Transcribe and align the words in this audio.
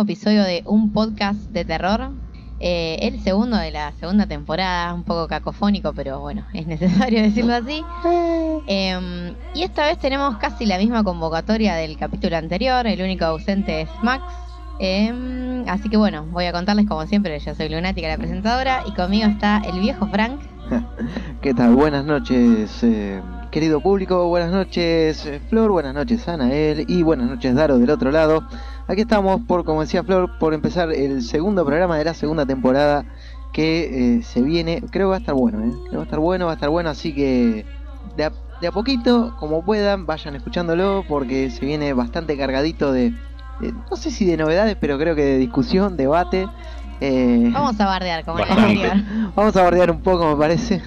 episodio 0.00 0.44
de 0.44 0.62
un 0.66 0.92
podcast 0.92 1.38
de 1.50 1.64
terror. 1.64 2.10
Eh, 2.60 2.98
el 3.02 3.20
segundo 3.20 3.56
de 3.56 3.70
la 3.70 3.92
segunda 3.92 4.26
temporada, 4.26 4.92
un 4.92 5.04
poco 5.04 5.28
cacofónico, 5.28 5.92
pero 5.92 6.20
bueno, 6.20 6.44
es 6.52 6.66
necesario 6.66 7.22
decirlo 7.22 7.54
así. 7.54 7.84
Em, 8.66 9.34
y 9.54 9.62
esta 9.62 9.86
vez 9.86 9.98
tenemos 9.98 10.36
casi 10.38 10.66
la 10.66 10.78
misma 10.78 11.04
convocatoria 11.04 11.76
del 11.76 11.96
capítulo 11.96 12.36
anterior, 12.36 12.86
el 12.86 13.00
único 13.00 13.24
ausente 13.26 13.82
es 13.82 13.88
Max. 14.02 14.24
Em, 14.80 15.68
así 15.68 15.88
que 15.88 15.96
bueno, 15.96 16.26
voy 16.30 16.46
a 16.46 16.52
contarles 16.52 16.86
como 16.86 17.06
siempre, 17.06 17.38
yo 17.38 17.54
soy 17.54 17.68
Lunática, 17.68 18.08
la 18.08 18.16
presentadora, 18.16 18.82
y 18.86 18.92
conmigo 18.92 19.28
está 19.28 19.62
el 19.64 19.80
viejo 19.80 20.06
Frank. 20.08 20.40
¿Qué 21.40 21.54
tal? 21.54 21.74
Buenas 21.74 22.04
noches, 22.04 22.82
eh, 22.82 23.22
querido 23.50 23.80
público, 23.80 24.28
buenas 24.28 24.52
noches 24.52 25.24
eh, 25.26 25.40
Flor, 25.48 25.70
buenas 25.70 25.94
noches 25.94 26.28
Anael 26.28 26.84
y 26.88 27.02
buenas 27.02 27.28
noches 27.28 27.54
Daro 27.54 27.78
del 27.78 27.90
otro 27.90 28.10
lado. 28.10 28.44
Aquí 28.88 29.02
estamos 29.02 29.42
por, 29.46 29.64
como 29.64 29.82
decía 29.82 30.02
Flor, 30.02 30.38
por 30.38 30.54
empezar 30.54 30.90
el 30.92 31.22
segundo 31.22 31.64
programa 31.64 31.98
de 31.98 32.04
la 32.04 32.14
segunda 32.14 32.46
temporada 32.46 33.04
que 33.52 34.16
eh, 34.18 34.22
se 34.22 34.40
viene. 34.42 34.82
Creo 34.90 35.08
que 35.08 35.10
va 35.10 35.16
a 35.16 35.18
estar 35.18 35.34
bueno, 35.34 35.58
¿eh? 35.62 35.70
Creo 35.70 35.90
que 35.90 35.96
va 35.96 36.02
a 36.02 36.04
estar 36.06 36.18
bueno, 36.20 36.46
va 36.46 36.52
a 36.52 36.54
estar 36.54 36.70
bueno, 36.70 36.88
así 36.90 37.14
que 37.14 37.66
de 38.16 38.24
a, 38.24 38.32
de 38.60 38.66
a 38.66 38.72
poquito, 38.72 39.34
como 39.38 39.62
puedan, 39.62 40.06
vayan 40.06 40.34
escuchándolo 40.36 41.04
porque 41.06 41.50
se 41.50 41.64
viene 41.66 41.92
bastante 41.92 42.36
cargadito 42.38 42.90
de, 42.92 43.10
de- 43.60 43.72
no 43.90 43.96
sé 43.96 44.10
si 44.10 44.24
de 44.24 44.36
novedades, 44.38 44.76
pero 44.80 44.98
creo 44.98 45.14
que 45.14 45.22
de 45.24 45.38
discusión, 45.38 45.96
debate. 45.98 46.48
Eh, 47.00 47.50
Vamos 47.52 47.78
a 47.80 47.86
bardear 47.86 48.24
como 48.24 48.38
en 48.38 48.44
el 48.44 48.48
Bastante. 48.56 48.90
anterior. 48.90 49.32
Vamos 49.36 49.56
a 49.56 49.62
bordear 49.64 49.90
un 49.90 50.00
poco, 50.00 50.28
me 50.30 50.36
parece. 50.36 50.82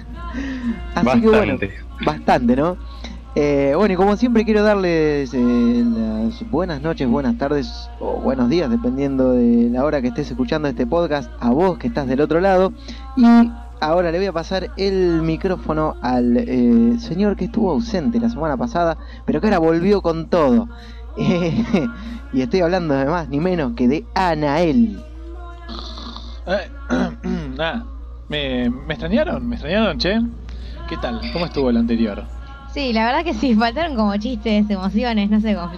Así 0.94 1.20
que 1.20 1.28
bueno, 1.28 1.52
Bastante. 1.52 1.72
bastante, 2.04 2.56
¿no? 2.56 2.76
Eh, 3.34 3.72
bueno, 3.74 3.94
y 3.94 3.96
como 3.96 4.16
siempre 4.16 4.44
quiero 4.44 4.62
darles 4.62 5.32
eh, 5.32 5.84
las 5.86 6.50
buenas 6.50 6.82
noches, 6.82 7.08
buenas 7.08 7.38
tardes 7.38 7.88
o 7.98 8.20
buenos 8.20 8.50
días, 8.50 8.68
dependiendo 8.68 9.32
de 9.32 9.70
la 9.70 9.84
hora 9.84 10.02
que 10.02 10.08
estés 10.08 10.30
escuchando 10.30 10.68
este 10.68 10.86
podcast, 10.86 11.30
a 11.40 11.50
vos 11.50 11.78
que 11.78 11.86
estás 11.86 12.06
del 12.06 12.20
otro 12.20 12.40
lado. 12.40 12.74
Y 13.16 13.24
ahora 13.80 14.12
le 14.12 14.18
voy 14.18 14.26
a 14.26 14.32
pasar 14.32 14.70
el 14.76 15.22
micrófono 15.22 15.96
al 16.02 16.36
eh, 16.36 16.98
señor 16.98 17.36
que 17.36 17.46
estuvo 17.46 17.70
ausente 17.70 18.20
la 18.20 18.28
semana 18.28 18.58
pasada, 18.58 18.98
pero 19.24 19.40
que 19.40 19.46
ahora 19.46 19.58
volvió 19.58 20.02
con 20.02 20.28
todo. 20.28 20.68
Y 22.34 22.40
estoy 22.40 22.60
hablando 22.60 22.94
de 22.94 23.04
más 23.04 23.28
ni 23.28 23.40
menos 23.40 23.74
que 23.74 23.86
de 23.88 24.06
Anael. 24.14 24.98
Eh, 26.46 26.70
nada, 27.58 27.84
¿Me, 28.30 28.70
¿me 28.70 28.94
extrañaron? 28.94 29.46
¿Me 29.46 29.56
extrañaron, 29.56 29.98
che? 29.98 30.18
¿Qué 30.88 30.96
tal? 30.96 31.20
¿Cómo 31.34 31.44
estuvo 31.44 31.68
el 31.68 31.76
anterior? 31.76 32.24
Sí, 32.72 32.92
la 32.92 33.04
verdad 33.04 33.24
que 33.24 33.34
sí, 33.34 33.54
faltaron 33.58 33.96
como 33.96 34.16
chistes, 34.16 34.68
emociones, 34.68 35.30
no 35.30 35.40
sé 35.40 35.54
cómo. 35.54 35.70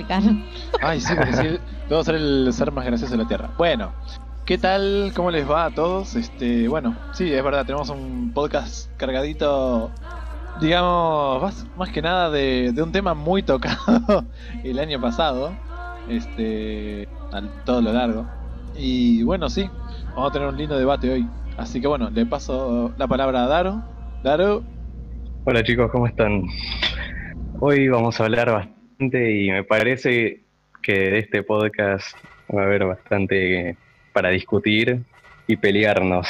Ay, 0.81 1.01
sí, 1.01 1.15
porque 1.15 1.33
sí, 1.33 1.59
debo 1.89 2.05
ser 2.05 2.15
el 2.17 2.53
ser 2.53 2.71
más 2.71 2.85
gracioso 2.85 3.17
de 3.17 3.23
la 3.23 3.29
Tierra. 3.29 3.51
Bueno, 3.59 3.93
¿qué 4.45 4.59
tal? 4.59 5.13
¿Cómo 5.15 5.31
les 5.31 5.49
va 5.49 5.67
a 5.67 5.71
todos? 5.71 6.15
Este, 6.15 6.69
bueno, 6.69 6.97
sí, 7.13 7.33
es 7.33 7.43
verdad, 7.43 7.67
tenemos 7.67 7.89
un 7.91 8.33
podcast 8.33 8.91
cargadito, 8.97 9.91
digamos, 10.61 11.43
más, 11.43 11.67
más 11.77 11.91
que 11.91 12.01
nada 12.01 12.31
de, 12.31 12.71
de 12.73 12.83
un 12.83 12.93
tema 12.93 13.15
muy 13.15 13.43
tocado 13.43 14.25
el 14.63 14.79
año 14.79 15.01
pasado, 15.01 15.53
este, 16.09 17.09
a 17.33 17.43
todo 17.65 17.83
lo 17.83 17.93
largo. 17.93 18.27
Y 18.77 19.23
bueno, 19.25 19.49
sí, 19.51 19.69
vamos 20.15 20.31
a 20.31 20.33
tener 20.33 20.49
un 20.49 20.57
lindo 20.57 20.79
debate 20.79 21.11
hoy. 21.11 21.29
Así 21.57 21.81
que 21.81 21.87
bueno, 21.87 22.11
le 22.11 22.27
paso 22.27 22.93
la 22.97 23.07
palabra 23.07 23.45
a 23.45 23.47
Daro. 23.49 23.83
Daro, 24.23 24.65
Hola 25.47 25.63
chicos, 25.63 25.91
¿cómo 25.91 26.07
están? 26.07 26.43
Hoy 27.61 27.89
vamos 27.89 28.19
a 28.19 28.25
hablar 28.25 28.51
bastante 28.51 29.43
y 29.43 29.51
me 29.51 29.63
parece 29.63 30.41
que 30.83 30.93
de 30.93 31.19
este 31.19 31.43
podcast 31.43 32.17
va 32.55 32.63
a 32.63 32.65
haber 32.65 32.87
bastante 32.87 33.77
para 34.15 34.31
discutir 34.31 35.03
y 35.47 35.57
pelearnos. 35.57 36.27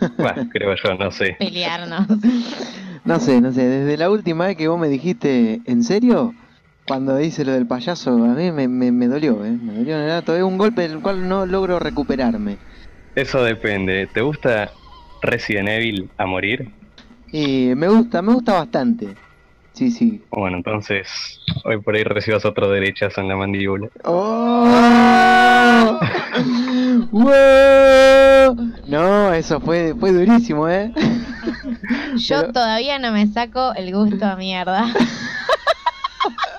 Bueno, 0.18 0.48
creo 0.52 0.74
yo, 0.74 0.94
no 0.96 1.10
sé. 1.10 1.36
Pelearnos. 1.38 2.06
No 3.06 3.20
sé, 3.20 3.40
no 3.40 3.52
sé, 3.52 3.64
desde 3.64 3.96
la 3.96 4.10
última 4.10 4.48
vez 4.48 4.56
que 4.56 4.68
vos 4.68 4.78
me 4.78 4.88
dijiste, 4.88 5.60
¿en 5.64 5.82
serio? 5.82 6.34
Cuando 6.86 7.18
hice 7.18 7.44
lo 7.44 7.52
del 7.52 7.66
payaso, 7.66 8.10
a 8.10 8.34
mí 8.34 8.52
me, 8.52 8.68
me, 8.68 8.92
me 8.92 9.06
dolió, 9.06 9.42
¿eh? 9.46 9.52
Me 9.52 9.72
dolió 9.72 9.96
en 9.96 10.04
el 10.04 10.10
alto. 10.10 10.36
Es 10.36 10.42
un 10.42 10.58
golpe 10.58 10.82
del 10.86 11.00
cual 11.00 11.26
no 11.26 11.46
logro 11.46 11.78
recuperarme. 11.78 12.58
Eso 13.14 13.42
depende. 13.42 14.08
¿Te 14.12 14.20
gusta 14.20 14.70
Resident 15.22 15.68
Evil 15.68 16.10
a 16.18 16.26
morir? 16.26 16.75
Y 17.32 17.74
me 17.74 17.88
gusta, 17.88 18.22
me 18.22 18.32
gusta 18.34 18.54
bastante. 18.54 19.14
Sí, 19.72 19.90
sí. 19.90 20.22
Bueno, 20.30 20.56
entonces 20.56 21.06
hoy 21.64 21.80
por 21.82 21.94
ahí 21.96 22.02
recibas 22.04 22.44
otro 22.46 22.70
derechazo 22.70 23.20
en 23.20 23.28
la 23.28 23.36
mandíbula. 23.36 23.88
¡Oh! 24.04 25.98
¡Wow! 27.10 28.56
No, 28.88 29.32
eso 29.32 29.60
fue, 29.60 29.94
fue 29.98 30.12
durísimo, 30.12 30.68
¿eh? 30.68 30.92
Yo 32.16 32.40
Pero- 32.40 32.52
todavía 32.52 32.98
no 32.98 33.12
me 33.12 33.26
saco 33.26 33.74
el 33.74 33.92
gusto 33.94 34.24
a 34.26 34.36
mierda. 34.36 34.86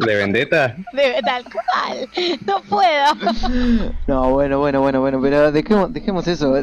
¿De 0.05 0.15
vendetta? 0.15 0.75
De 0.93 1.15
tal 1.25 1.43
cual. 1.43 2.09
No 2.45 2.61
puedo. 2.69 3.91
No, 4.07 4.29
bueno, 4.31 4.59
bueno, 4.59 4.81
bueno, 4.81 4.99
bueno, 4.99 5.19
pero 5.21 5.51
dejemos, 5.51 5.91
dejemos 5.93 6.27
eso. 6.27 6.53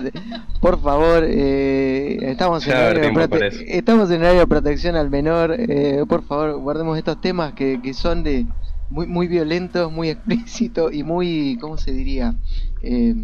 Por 0.61 0.81
favor, 0.81 1.25
eh, 1.27 2.19
estamos, 2.23 2.65
en 2.67 2.73
Ya 2.73 2.79
va 2.79 2.81
a 2.81 2.85
haber 2.91 2.99
horario 2.99 3.11
de 3.11 3.15
tiempo 3.19 3.21
prote- 3.21 3.39
para 3.39 3.47
eso. 3.49 3.61
estamos 3.67 4.11
en 4.11 4.21
horario 4.23 4.41
de 4.41 4.47
protección 4.47 4.97
al 4.97 5.11
menor. 5.11 5.55
eh, 5.59 6.05
por 6.09 6.25
favor, 6.27 6.57
guardemos 6.61 6.97
estos 6.97 7.21
temas 7.21 7.53
que, 7.55 7.81
que 7.83 7.93
son 7.95 8.23
de 8.23 8.47
muy, 8.91 9.07
muy 9.07 9.27
violentos, 9.29 9.91
muy 9.91 10.09
explícitos 10.11 10.93
y 10.93 11.03
muy, 11.03 11.59
¿cómo 11.61 11.77
se 11.77 11.93
diría? 11.93 12.35
Eh, 12.83 13.15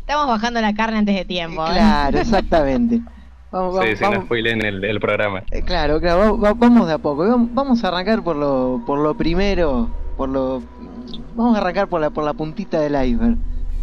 Estamos 0.00 0.26
bajando 0.28 0.60
la 0.60 0.74
carne 0.74 0.98
antes 0.98 1.14
de 1.14 1.24
tiempo. 1.24 1.62
¿eh? 1.66 1.70
claro, 1.72 2.18
exactamente. 2.18 3.00
Vamos, 3.50 3.72
Sí, 3.74 3.78
vamos, 3.80 3.98
sí, 3.98 4.04
no 4.04 4.10
vamos- 4.10 4.24
spoilen 4.26 4.64
el, 4.64 4.84
el 4.84 5.00
programa. 5.00 5.42
eh, 5.50 5.62
claro, 5.62 6.00
claro, 6.00 6.38
va- 6.38 6.48
va- 6.50 6.54
vamos 6.54 6.86
de 6.86 6.94
a 6.94 6.98
poco. 6.98 7.24
Vam- 7.24 7.48
Vamos 7.52 7.82
a 7.84 7.88
arrancar 7.88 8.22
por 8.22 8.36
lo, 8.36 8.82
por 8.86 8.98
lo 8.98 9.16
primero, 9.16 9.88
por 10.16 10.28
lo, 10.28 10.62
vamos 11.34 11.56
a 11.56 11.60
arrancar 11.60 11.88
por 11.88 12.00
la, 12.00 12.10
por 12.10 12.24
la 12.24 12.34
puntita 12.34 12.78
del 12.80 12.92
iceberg. 13.06 13.36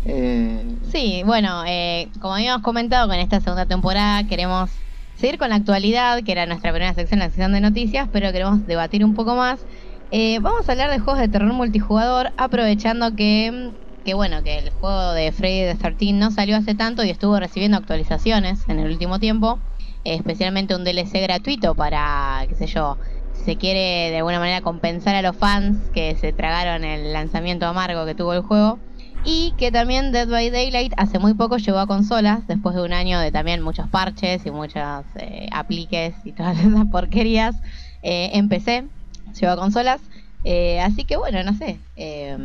Eh, 0.06 0.63
Sí, 0.91 1.23
bueno, 1.25 1.63
eh, 1.65 2.09
como 2.21 2.35
habíamos 2.35 2.62
comentado, 2.62 3.12
en 3.12 3.19
esta 3.19 3.39
segunda 3.39 3.65
temporada 3.65 4.25
queremos 4.27 4.69
seguir 5.15 5.39
con 5.39 5.50
la 5.50 5.56
actualidad, 5.56 6.21
que 6.23 6.31
era 6.31 6.45
nuestra 6.45 6.71
primera 6.71 6.94
sección, 6.94 7.19
la 7.19 7.25
sección 7.25 7.51
de 7.53 7.62
noticias, 7.62 8.07
pero 8.12 8.31
queremos 8.31 8.65
debatir 8.67 9.03
un 9.03 9.15
poco 9.15 9.35
más. 9.35 9.65
Eh, 10.12 10.38
vamos 10.41 10.69
a 10.69 10.71
hablar 10.73 10.91
de 10.91 11.00
juegos 11.00 11.19
de 11.19 11.27
terror 11.27 11.51
multijugador, 11.53 12.29
aprovechando 12.38 13.15
que, 13.15 13.71
que 14.06 14.13
bueno, 14.13 14.44
que 14.44 14.60
el 14.60 14.69
juego 14.69 15.13
de 15.13 15.31
Freddy 15.31 15.74
the 15.74 15.75
13 15.75 16.13
no 16.13 16.30
salió 16.30 16.56
hace 16.56 16.75
tanto 16.75 17.04
y 17.04 17.10
estuvo 17.10 17.40
recibiendo 17.40 17.78
actualizaciones 17.78 18.60
en 18.69 18.80
el 18.80 18.92
último 18.92 19.19
tiempo, 19.19 19.60
especialmente 20.04 20.75
un 20.75 20.84
DLC 20.84 21.22
gratuito 21.24 21.74
para, 21.74 22.46
qué 22.48 22.54
sé 22.54 22.68
yo, 22.68 22.98
si 23.34 23.44
se 23.44 23.56
quiere 23.57 24.12
de 24.12 24.18
alguna 24.18 24.40
manera 24.40 24.62
compensar 24.62 25.16
a 25.16 25.24
los 25.24 25.36
fans 25.36 25.90
que 25.92 26.16
se 26.16 26.31
tragaron 26.34 26.84
el 26.84 27.13
lanzamiento 27.13 27.66
amargo 27.66 28.06
que 28.06 28.13
tuvo 28.13 28.34
el 28.34 28.42
juego. 28.42 28.80
Y 29.28 29.56
que 29.57 29.72
también 29.72 30.12
Dead 30.12 30.28
by 30.28 30.51
Daylight 30.51 30.94
hace 30.98 31.18
muy 31.18 31.34
poco 31.34 31.58
llegó 31.58 31.80
a 31.80 31.88
consolas, 31.88 32.46
después 32.46 32.75
de 32.75 32.84
un 32.84 32.94
año 32.94 33.19
de 33.19 33.31
también 33.31 33.63
muchos 33.63 33.90
parches 33.90 34.46
y 34.46 34.51
muchos 34.51 35.04
eh, 35.16 35.48
apliques 35.51 36.13
y 36.24 36.31
todas 36.31 36.60
esas 36.63 36.86
porquerías. 36.92 37.56
Eh, 38.04 38.30
en 38.34 38.50
llegó 38.50 39.51
a 39.51 39.58
consolas. 39.58 40.00
Eh, 40.47 40.80
así 40.80 41.06
que 41.06 41.18
bueno, 41.18 41.44
no 41.44 41.53
sé. 41.53 41.80
eh, 41.95 42.38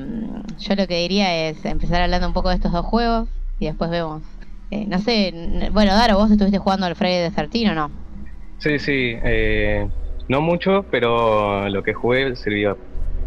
yo 0.59 0.75
lo 0.75 0.87
que 0.87 0.97
diría 1.03 1.49
es 1.49 1.63
empezar 1.67 2.01
hablando 2.03 2.27
un 2.27 2.33
poco 2.33 2.49
de 2.49 2.55
estos 2.57 2.73
dos 2.73 2.87
juegos 2.87 3.29
y 3.59 3.67
después 3.67 3.91
vemos. 3.91 4.23
Eh, 4.71 4.87
no 4.87 4.99
sé, 5.01 5.33
bueno, 5.73 5.93
Daro, 5.93 6.17
vos 6.17 6.31
estuviste 6.31 6.59
jugando 6.59 6.87
al 6.87 6.95
Friday 6.97 7.29
the 7.29 7.35
13 7.37 7.71
o 7.71 7.75
no? 7.75 7.91
Sí, 8.59 8.79
sí, 8.79 9.15
eh, 9.25 9.87
no 10.29 10.41
mucho, 10.41 10.87
pero 10.91 11.69
lo 11.69 11.83
que 11.83 11.93
jugué 11.93 12.35
sirvió 12.37 12.79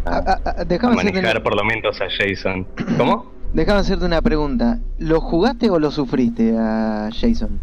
a- 0.05 0.17
a- 0.17 0.39
a- 0.45 0.61
a 0.61 0.89
manejar 0.89 1.35
una- 1.35 1.43
por 1.43 1.55
lo 1.55 1.63
menos 1.63 2.01
a 2.01 2.05
Jason. 2.09 2.65
¿Cómo? 2.97 3.25
Déjame 3.53 3.79
hacerte 3.81 4.05
una 4.05 4.21
pregunta. 4.21 4.79
¿Lo 4.97 5.21
jugaste 5.21 5.69
o 5.69 5.77
lo 5.79 5.91
sufriste 5.91 6.55
a 6.57 7.09
Jason? 7.11 7.59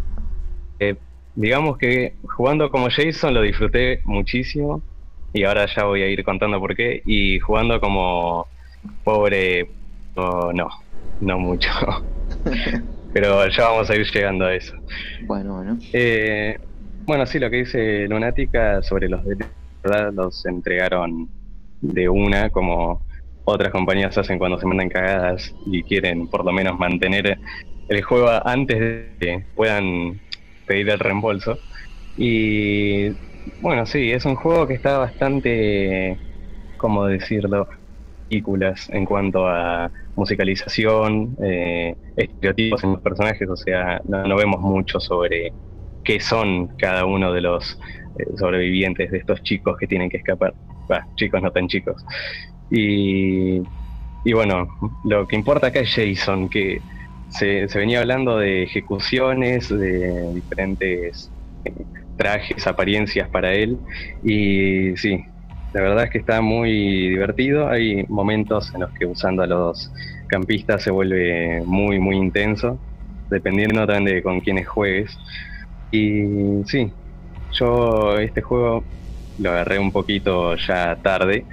Eh, 0.79 0.97
digamos 1.35 1.77
que 1.79 2.19
jugando 2.37 2.71
como 2.71 2.89
Jason 2.89 3.35
lo 3.35 3.43
disfruté 3.43 4.01
muchísimo 4.05 4.83
y 5.33 5.45
ahora 5.45 5.67
ya 5.67 5.85
voy 5.85 6.03
a 6.03 6.09
ir 6.09 6.25
contando 6.25 6.59
por 6.59 6.75
qué. 6.75 7.03
Y 7.05 7.39
jugando 7.39 7.81
como 7.81 8.47
pobre, 9.05 9.71
oh, 10.17 10.53
no, 10.53 10.69
no 11.21 11.39
mucho. 11.39 11.71
Pero 13.13 13.49
ya 13.49 13.69
vamos 13.69 13.91
a 13.91 13.97
ir 13.97 14.07
llegando 14.07 14.47
a 14.47 14.55
eso. 14.55 14.75
Bueno, 15.23 15.57
bueno. 15.57 15.79
Eh, 15.93 16.57
bueno, 17.07 17.27
sí, 17.27 17.39
lo 17.39 17.51
que 17.51 17.57
dice 17.57 18.07
Lunática 18.09 18.83
sobre 18.83 19.09
los 19.09 19.25
derechos, 19.25 19.51
¿verdad? 19.83 20.13
los 20.13 20.47
entregaron 20.47 21.29
de 21.81 22.09
una, 22.09 22.51
como 22.51 23.03
otras 23.45 23.73
compañías 23.73 24.17
hacen 24.17 24.39
cuando 24.39 24.61
se 24.61 24.67
mandan 24.67 24.89
cagadas 24.89 25.53
y 25.67 25.83
quieren 25.83 26.29
por 26.29 26.45
lo 26.45 26.53
menos 26.53 26.79
mantener 26.79 27.39
el 27.89 28.03
juego 28.03 28.29
antes 28.45 28.79
de 28.79 29.11
que 29.19 29.45
puedan 29.57 30.21
pedir 30.67 30.91
el 30.91 30.99
reembolso. 30.99 31.59
Y 32.17 33.11
bueno, 33.59 33.87
sí, 33.87 34.11
es 34.13 34.25
un 34.25 34.37
juego 34.37 34.67
que 34.67 34.75
está 34.75 34.99
bastante, 34.99 36.21
¿cómo 36.77 37.07
decirlo? 37.07 37.69
películas 38.29 38.89
en 38.91 39.05
cuanto 39.05 39.49
a 39.49 39.93
musicalización, 40.15 41.37
eh, 41.43 41.97
estereotipos 42.17 42.85
en 42.85 42.93
los 42.93 43.03
personajes, 43.03 43.49
o 43.49 43.57
sea, 43.57 44.01
no, 44.05 44.37
vemos 44.37 44.61
mucho 44.61 45.01
sobre 45.01 45.55
qué 46.05 46.21
son 46.21 46.69
cada 46.79 47.05
uno 47.07 47.33
de 47.33 47.41
los 47.43 47.79
eh, 48.19 48.25
sobrevivientes 48.39 49.11
de 49.11 49.19
estos 49.19 49.43
chicos 49.43 49.77
que 49.79 49.87
tienen 49.89 50.09
que 50.11 50.19
escapar. 50.19 50.55
chicos 51.17 51.43
no 51.43 51.51
tan 51.53 51.69
chicos. 51.69 52.05
Y, 52.71 53.61
y, 54.25 54.33
bueno, 54.33 54.69
lo 55.05 55.27
que 55.27 55.37
importa 55.37 55.69
acá 55.69 55.81
es 55.81 55.95
Jason, 55.95 56.49
que 56.49 56.85
se, 57.29 57.69
se 57.69 57.79
venía 57.79 58.01
hablando 58.01 58.39
de 58.39 58.63
ejecuciones, 58.65 59.69
de 59.69 60.33
diferentes 60.35 61.33
eh, 61.65 61.73
trajes, 62.21 62.67
apariencias 62.67 63.29
para 63.31 63.55
él. 63.55 63.79
Y 64.23 64.95
sí, 64.97 65.25
la 65.73 65.81
verdad 65.81 66.05
es 66.05 66.11
que 66.11 66.19
está 66.19 66.43
muy 66.43 67.09
divertido. 67.09 67.69
Hay 67.69 68.05
momentos 68.09 68.71
en 68.75 68.83
los 68.83 68.91
que 68.93 69.07
usando 69.07 69.43
a 69.43 69.47
los 69.47 69.91
campistas 70.27 70.83
se 70.83 70.91
vuelve 70.91 71.63
muy, 71.65 71.99
muy 71.99 72.17
intenso, 72.17 72.79
dependiendo 73.31 73.87
también 73.87 74.17
de 74.17 74.23
con 74.23 74.41
quiénes 74.41 74.69
juegues. 74.69 75.17
Y 75.91 76.63
sí, 76.67 76.93
yo 77.53 78.19
este 78.19 78.43
juego 78.43 78.85
lo 79.39 79.51
agarré 79.51 79.79
un 79.79 79.91
poquito 79.91 80.55
ya 80.57 80.97
tarde, 81.03 81.47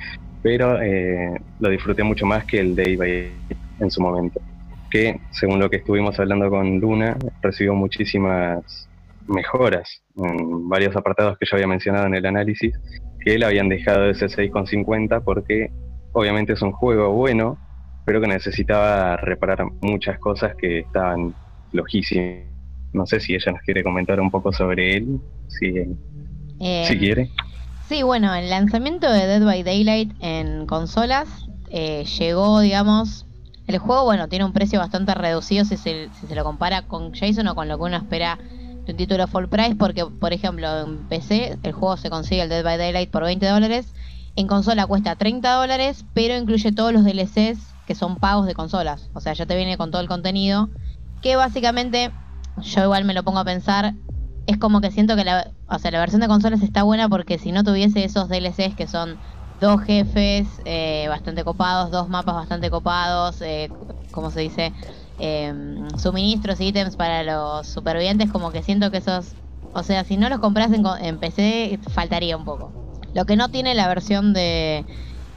pero 0.43 0.81
eh, 0.81 1.39
lo 1.59 1.69
disfruté 1.69 2.03
mucho 2.03 2.25
más 2.25 2.43
que 2.43 2.59
el 2.59 2.75
Day 2.75 2.97
by 2.97 3.31
en 3.79 3.89
su 3.89 4.01
momento. 4.01 4.41
Que, 4.89 5.19
según 5.31 5.59
lo 5.59 5.69
que 5.69 5.77
estuvimos 5.77 6.19
hablando 6.19 6.49
con 6.49 6.79
Luna, 6.79 7.17
recibió 7.41 7.73
muchísimas 7.73 8.87
mejoras 9.27 10.01
en 10.15 10.69
varios 10.69 10.95
apartados 10.95 11.37
que 11.37 11.45
yo 11.45 11.55
había 11.55 11.67
mencionado 11.67 12.07
en 12.07 12.15
el 12.15 12.25
análisis 12.25 12.73
que 13.19 13.35
él 13.35 13.43
habían 13.43 13.69
dejado 13.69 14.09
ese 14.09 14.27
6,50 14.27 15.23
porque 15.23 15.71
obviamente 16.13 16.53
es 16.53 16.61
un 16.61 16.71
juego 16.71 17.11
bueno, 17.11 17.57
pero 18.05 18.21
que 18.21 18.27
necesitaba 18.27 19.17
reparar 19.17 19.65
muchas 19.81 20.17
cosas 20.19 20.55
que 20.55 20.79
estaban 20.79 21.35
flojísimas. 21.71 22.45
No 22.93 23.05
sé 23.05 23.19
si 23.19 23.35
ella 23.35 23.51
nos 23.51 23.61
quiere 23.61 23.83
comentar 23.83 24.19
un 24.19 24.31
poco 24.31 24.51
sobre 24.53 24.95
él, 24.95 25.19
si, 25.47 25.73
eh, 26.59 26.85
si 26.87 26.97
quiere. 26.97 27.29
Sí, 27.87 28.03
bueno, 28.03 28.33
el 28.33 28.49
lanzamiento 28.49 29.11
de 29.11 29.27
Dead 29.27 29.43
by 29.43 29.63
Daylight 29.63 30.13
en 30.21 30.65
consolas 30.65 31.27
eh, 31.69 32.05
llegó, 32.17 32.61
digamos, 32.61 33.25
el 33.67 33.77
juego, 33.77 34.05
bueno, 34.05 34.29
tiene 34.29 34.45
un 34.45 34.53
precio 34.53 34.79
bastante 34.79 35.13
reducido 35.13 35.65
si 35.65 35.75
se, 35.75 36.09
si 36.19 36.27
se 36.27 36.35
lo 36.35 36.43
compara 36.45 36.83
con 36.83 37.13
Jason 37.13 37.47
o 37.47 37.55
con 37.55 37.67
lo 37.67 37.77
que 37.77 37.83
uno 37.83 37.97
espera 37.97 38.39
un 38.91 38.97
título 38.97 39.27
full 39.27 39.45
price 39.47 39.75
porque, 39.75 40.05
por 40.05 40.33
ejemplo, 40.33 40.67
en 40.81 41.07
PC 41.07 41.59
el 41.63 41.73
juego 41.73 41.97
se 41.97 42.09
consigue 42.09 42.41
el 42.43 42.49
Dead 42.49 42.63
by 42.63 42.77
Daylight 42.77 43.11
por 43.11 43.23
20 43.23 43.45
dólares, 43.47 43.93
en 44.35 44.47
consola 44.47 44.85
cuesta 44.87 45.15
30 45.15 45.53
dólares, 45.55 46.05
pero 46.13 46.35
incluye 46.35 46.71
todos 46.71 46.93
los 46.93 47.03
DLCs 47.03 47.75
que 47.85 47.95
son 47.95 48.17
pagos 48.17 48.45
de 48.45 48.53
consolas, 48.53 49.09
o 49.13 49.21
sea, 49.21 49.33
ya 49.33 49.45
te 49.45 49.55
viene 49.55 49.77
con 49.77 49.91
todo 49.91 50.01
el 50.01 50.07
contenido, 50.07 50.69
que 51.21 51.35
básicamente, 51.35 52.11
yo 52.57 52.83
igual 52.83 53.05
me 53.05 53.13
lo 53.13 53.23
pongo 53.23 53.39
a 53.39 53.45
pensar, 53.45 53.93
es 54.45 54.57
como 54.57 54.81
que 54.81 54.91
siento 54.91 55.15
que 55.15 55.23
la, 55.23 55.53
o 55.67 55.79
sea, 55.79 55.91
la 55.91 55.99
versión 55.99 56.21
de 56.21 56.27
consolas 56.27 56.61
está 56.61 56.83
buena 56.83 57.09
porque 57.09 57.37
si 57.37 57.51
no 57.51 57.63
tuviese 57.63 58.03
esos 58.03 58.29
DLCs 58.29 58.75
que 58.75 58.87
son 58.87 59.21
dos 59.59 59.81
jefes 59.81 60.61
eh, 60.65 61.07
bastante 61.09 61.43
copados, 61.43 61.91
dos 61.91 62.09
mapas 62.09 62.35
bastante 62.35 62.69
copados, 62.69 63.41
eh, 63.41 63.75
como 64.11 64.31
se 64.31 64.41
dice? 64.41 64.73
Eh, 65.19 65.53
suministros 65.97 66.59
y 66.59 66.67
ítems 66.67 66.95
para 66.95 67.23
los 67.23 67.67
supervivientes, 67.67 68.31
como 68.31 68.51
que 68.51 68.63
siento 68.63 68.91
que 68.91 68.97
esos, 68.97 69.35
o 69.73 69.83
sea, 69.83 70.03
si 70.03 70.17
no 70.17 70.29
los 70.29 70.39
compras 70.39 70.71
en, 70.71 71.19
PC, 71.19 71.79
faltaría 71.89 72.37
un 72.37 72.45
poco. 72.45 73.01
Lo 73.13 73.25
que 73.25 73.35
no 73.35 73.49
tiene 73.49 73.73
la 73.73 73.87
versión 73.87 74.33
de, 74.33 74.85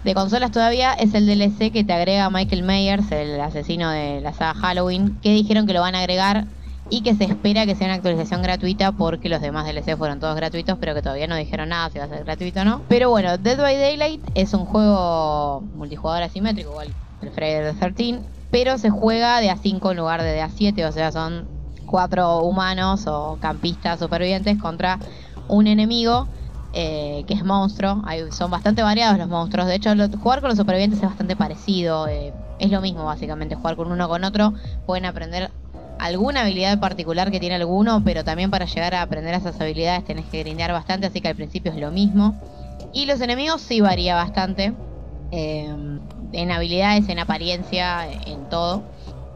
de 0.05 0.15
consolas 0.15 0.50
todavía 0.50 0.93
es 0.93 1.14
el 1.14 1.26
DLC 1.26 1.73
que 1.73 1.85
te 1.85 1.93
agrega 1.93 2.28
Michael 2.31 2.62
Myers, 2.62 3.11
el 3.12 3.40
asesino 3.40 3.90
de 3.90 4.21
la 4.21 4.33
saga 4.33 4.54
Halloween, 4.54 5.19
que 5.21 5.33
dijeron 5.33 5.66
que 5.66 5.73
lo 5.73 5.81
van 5.81 5.95
a 5.95 6.00
agregar 6.00 6.47
y 6.90 7.02
que 7.02 7.14
se 7.14 7.25
espera 7.25 7.64
que 7.66 7.76
sea 7.76 7.87
una 7.87 7.95
actualización 7.95 8.43
gratuita 8.43 8.93
porque 8.93 9.28
los 9.28 9.40
demás 9.40 9.64
DLC 9.64 9.97
fueron 9.97 10.19
todos 10.19 10.35
gratuitos, 10.35 10.76
pero 10.78 10.95
que 10.95 11.02
todavía 11.02 11.28
no 11.28 11.37
dijeron 11.37 11.69
nada 11.69 11.88
si 11.90 11.99
va 11.99 12.04
a 12.04 12.09
ser 12.09 12.25
gratuito 12.25 12.61
o 12.61 12.64
no. 12.64 12.83
Pero 12.88 13.09
bueno, 13.11 13.38
Dead 13.38 13.57
by 13.57 13.76
Daylight 13.76 14.23
es 14.35 14.52
un 14.52 14.66
juego 14.66 15.62
multijugador 15.75 16.25
asimétrico, 16.25 16.71
igual 16.71 16.95
el 17.23 17.31
Friday 17.31 17.73
the 17.73 17.93
13, 17.93 18.21
pero 18.50 18.79
se 18.79 18.91
juega 18.91 19.41
de 19.41 19.50
a 19.50 19.57
5 19.57 19.91
en 19.91 19.97
lugar 19.99 20.23
de 20.23 20.33
de 20.33 20.41
a 20.41 20.49
7, 20.49 20.85
o 20.87 20.93
sea, 20.93 21.12
son 21.12 21.49
cuatro 21.87 22.39
humanos 22.43 23.07
o 23.07 23.39
campistas 23.41 23.99
supervivientes 23.99 24.59
contra 24.59 24.99
un 25.49 25.67
enemigo 25.67 26.29
eh, 26.73 27.25
que 27.27 27.35
es 27.35 27.45
monstruo. 27.45 28.03
son 28.31 28.50
bastante 28.50 28.83
variados 28.83 29.19
los 29.19 29.29
monstruos. 29.29 29.67
De 29.67 29.75
hecho, 29.75 29.91
jugar 30.23 30.41
con 30.41 30.50
los 30.50 30.59
supervivientes 30.59 31.00
es 31.00 31.09
bastante 31.09 31.35
parecido. 31.35 32.07
Eh, 32.07 32.33
es 32.61 32.71
lo 32.71 32.81
mismo, 32.81 33.05
básicamente, 33.05 33.57
jugar 33.57 33.75
con 33.77 33.91
uno 33.91 34.09
con 34.09 34.23
otro. 34.23 34.53
Pueden 34.87 35.05
aprender 35.05 35.50
alguna 35.99 36.43
habilidad 36.43 36.79
particular 36.79 37.31
que 37.31 37.41
tiene 37.41 37.57
alguno, 37.57 38.03
pero 38.05 38.23
también 38.23 38.50
para 38.50 38.67
llegar 38.67 38.95
a 38.95 39.03
aprender 39.03 39.35
esas 39.35 39.61
habilidades 39.61 40.05
tenés 40.05 40.27
que 40.27 40.41
grindear 40.41 40.73
bastante, 40.73 41.09
así 41.09 41.21
que 41.21 41.29
al 41.29 41.37
principio 41.37 41.73
es 41.73 41.79
lo 41.79 41.91
mismo. 41.91 42.41
Y 42.93 43.07
los 43.07 43.21
enemigos 43.21 43.61
sí 43.61 43.81
varía 43.81 44.15
bastante. 44.15 44.73
Eh, 45.33 45.75
en 46.32 46.50
habilidades, 46.50 47.08
en 47.08 47.18
apariencia, 47.18 48.06
en 48.10 48.49
todo. 48.49 48.82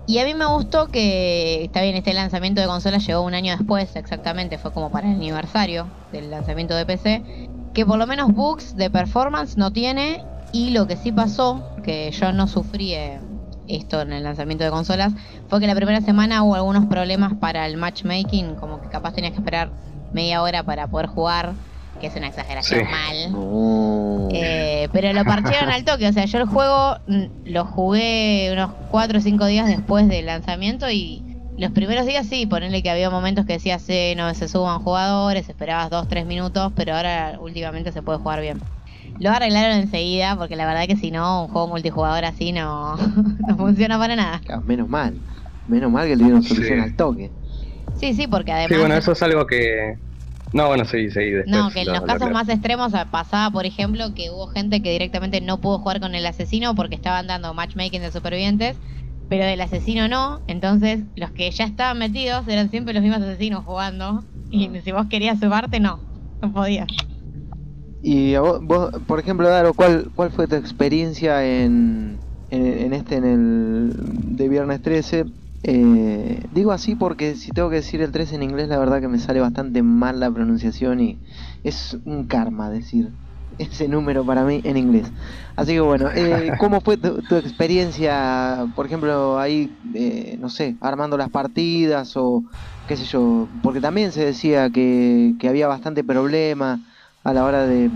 Y 0.06 0.18
a 0.18 0.24
mí 0.24 0.34
me 0.34 0.46
gustó 0.46 0.88
que, 0.88 1.64
está 1.64 1.80
bien, 1.82 1.96
este 1.96 2.12
lanzamiento 2.12 2.60
de 2.60 2.66
consola 2.66 2.98
llegó 2.98 3.22
un 3.22 3.34
año 3.34 3.56
después, 3.56 3.96
exactamente, 3.96 4.58
fue 4.58 4.72
como 4.72 4.90
para 4.90 5.08
el 5.08 5.16
aniversario 5.16 5.90
del 6.12 6.30
lanzamiento 6.30 6.74
de 6.74 6.84
PC, 6.84 7.48
que 7.72 7.86
por 7.86 7.98
lo 7.98 8.06
menos 8.06 8.32
bugs 8.32 8.76
de 8.76 8.90
performance 8.90 9.56
no 9.56 9.72
tiene 9.72 10.22
y 10.52 10.70
lo 10.70 10.86
que 10.86 10.96
sí 10.96 11.10
pasó, 11.10 11.74
que 11.82 12.10
yo 12.10 12.32
no 12.32 12.46
sufrí 12.48 12.92
eh, 12.92 13.18
esto 13.66 14.02
en 14.02 14.12
el 14.12 14.22
lanzamiento 14.22 14.62
de 14.62 14.70
consolas, 14.70 15.14
fue 15.48 15.58
que 15.58 15.66
la 15.66 15.74
primera 15.74 16.02
semana 16.02 16.42
hubo 16.42 16.54
algunos 16.54 16.84
problemas 16.86 17.32
para 17.40 17.66
el 17.66 17.78
matchmaking, 17.78 18.56
como 18.56 18.80
que 18.82 18.88
capaz 18.88 19.14
tenías 19.14 19.32
que 19.32 19.38
esperar 19.38 19.72
media 20.12 20.42
hora 20.42 20.62
para 20.62 20.86
poder 20.86 21.06
jugar 21.06 21.56
que 22.04 22.08
es 22.08 22.16
una 22.16 22.28
exageración 22.28 22.84
mal. 22.90 24.28
Eh, 24.34 24.88
pero 24.92 25.14
lo 25.14 25.24
parchearon 25.24 25.70
al 25.70 25.84
toque, 25.84 26.06
o 26.06 26.12
sea, 26.12 26.26
yo 26.26 26.38
el 26.38 26.44
juego 26.44 26.96
mm, 27.06 27.24
lo 27.46 27.64
jugué 27.64 28.50
unos 28.52 28.72
4 28.90 29.18
o 29.18 29.22
5 29.22 29.46
días 29.46 29.66
después 29.68 30.06
del 30.06 30.26
lanzamiento 30.26 30.90
y 30.90 31.24
los 31.56 31.70
primeros 31.70 32.04
días 32.04 32.26
sí, 32.26 32.44
ponerle 32.44 32.82
que 32.82 32.90
había 32.90 33.08
momentos 33.08 33.46
que 33.46 33.54
decías, 33.54 33.80
sí, 33.80 34.12
no 34.16 34.34
se 34.34 34.48
suban 34.48 34.80
jugadores, 34.80 35.48
esperabas 35.48 35.88
2, 35.88 36.06
3 36.08 36.26
minutos, 36.26 36.72
pero 36.76 36.94
ahora 36.94 37.38
últimamente 37.40 37.90
se 37.90 38.02
puede 38.02 38.18
jugar 38.18 38.42
bien. 38.42 38.60
Lo 39.18 39.30
arreglaron 39.30 39.78
enseguida, 39.78 40.36
porque 40.36 40.56
la 40.56 40.66
verdad 40.66 40.86
que 40.86 40.96
si 40.96 41.10
no, 41.10 41.44
un 41.44 41.48
juego 41.48 41.68
multijugador 41.68 42.26
así 42.26 42.52
no, 42.52 42.96
no 43.48 43.56
funciona 43.56 43.98
para 43.98 44.14
nada. 44.14 44.42
menos 44.66 44.90
mal, 44.90 45.18
menos 45.66 45.90
mal 45.90 46.06
que 46.06 46.16
le 46.16 46.24
dieron 46.24 46.42
solución 46.42 46.80
al 46.80 46.94
toque. 46.96 47.30
Sí, 47.98 48.12
sí, 48.12 48.26
porque 48.26 48.52
además... 48.52 48.76
Sí, 48.76 48.80
bueno, 48.80 48.94
eso 48.94 49.12
es 49.12 49.22
algo 49.22 49.46
que, 49.46 49.96
no, 50.54 50.68
bueno, 50.68 50.84
sí, 50.84 51.10
sí. 51.10 51.32
no, 51.48 51.68
que 51.70 51.80
en 51.80 51.88
los 51.88 52.02
casos 52.02 52.30
más 52.30 52.48
extremos 52.48 52.92
pasaba, 53.10 53.50
por 53.50 53.66
ejemplo, 53.66 54.14
que 54.14 54.30
hubo 54.30 54.46
gente 54.46 54.80
que 54.82 54.92
directamente 54.92 55.40
no 55.40 55.60
pudo 55.60 55.80
jugar 55.80 55.98
con 55.98 56.14
el 56.14 56.24
asesino 56.24 56.76
porque 56.76 56.94
estaban 56.94 57.26
dando 57.26 57.52
matchmaking 57.54 58.00
de 58.00 58.12
supervivientes, 58.12 58.76
pero 59.28 59.42
el 59.42 59.60
asesino 59.60 60.06
no. 60.06 60.42
Entonces, 60.46 61.00
los 61.16 61.32
que 61.32 61.50
ya 61.50 61.64
estaban 61.64 61.98
metidos 61.98 62.46
eran 62.46 62.70
siempre 62.70 62.94
los 62.94 63.02
mismos 63.02 63.20
asesinos 63.20 63.64
jugando. 63.64 64.22
Y 64.48 64.68
ah. 64.68 64.80
si 64.84 64.92
vos 64.92 65.06
querías 65.06 65.40
sumarte, 65.40 65.80
no, 65.80 65.98
no 66.40 66.52
podías. 66.52 66.86
Y 68.00 68.36
vos, 68.36 68.92
por 69.08 69.18
ejemplo, 69.18 69.48
Daro, 69.48 69.74
¿cuál, 69.74 70.12
cuál 70.14 70.30
fue 70.30 70.46
tu 70.46 70.54
experiencia 70.54 71.44
en, 71.44 72.18
en, 72.50 72.66
en 72.66 72.92
este, 72.92 73.16
en 73.16 73.24
el 73.24 74.36
de 74.36 74.48
viernes 74.48 74.82
13? 74.82 75.24
Eh, 75.66 76.46
digo 76.50 76.72
así 76.72 76.94
porque 76.94 77.36
si 77.36 77.50
tengo 77.50 77.70
que 77.70 77.76
decir 77.76 78.02
el 78.02 78.12
3 78.12 78.32
en 78.34 78.42
inglés, 78.42 78.68
la 78.68 78.78
verdad 78.78 79.00
que 79.00 79.08
me 79.08 79.18
sale 79.18 79.40
bastante 79.40 79.82
mal 79.82 80.20
la 80.20 80.30
pronunciación 80.30 81.00
y 81.00 81.22
es 81.62 81.96
un 82.04 82.26
karma 82.26 82.68
decir 82.68 83.14
ese 83.56 83.88
número 83.88 84.26
para 84.26 84.44
mí 84.44 84.60
en 84.62 84.76
inglés. 84.76 85.10
Así 85.56 85.72
que 85.72 85.80
bueno, 85.80 86.10
eh, 86.14 86.52
¿cómo 86.60 86.82
fue 86.82 86.98
tu, 86.98 87.36
experiencia, 87.36 88.66
por 88.74 88.84
ejemplo, 88.84 89.38
ahí, 89.38 89.78
eh, 89.94 90.36
no 90.38 90.50
sé, 90.50 90.76
armando 90.82 91.16
las 91.16 91.30
partidas 91.30 92.14
o 92.16 92.44
qué 92.86 92.98
sé 92.98 93.06
yo? 93.06 93.50
Porque 93.62 93.80
también 93.80 94.12
se 94.12 94.22
decía 94.22 94.68
que, 94.68 95.34
que 95.38 95.48
había 95.48 95.66
bastante 95.66 96.04
problema 96.04 96.82
a 97.22 97.32
la 97.32 97.42
hora 97.44 97.66
de 97.66 97.90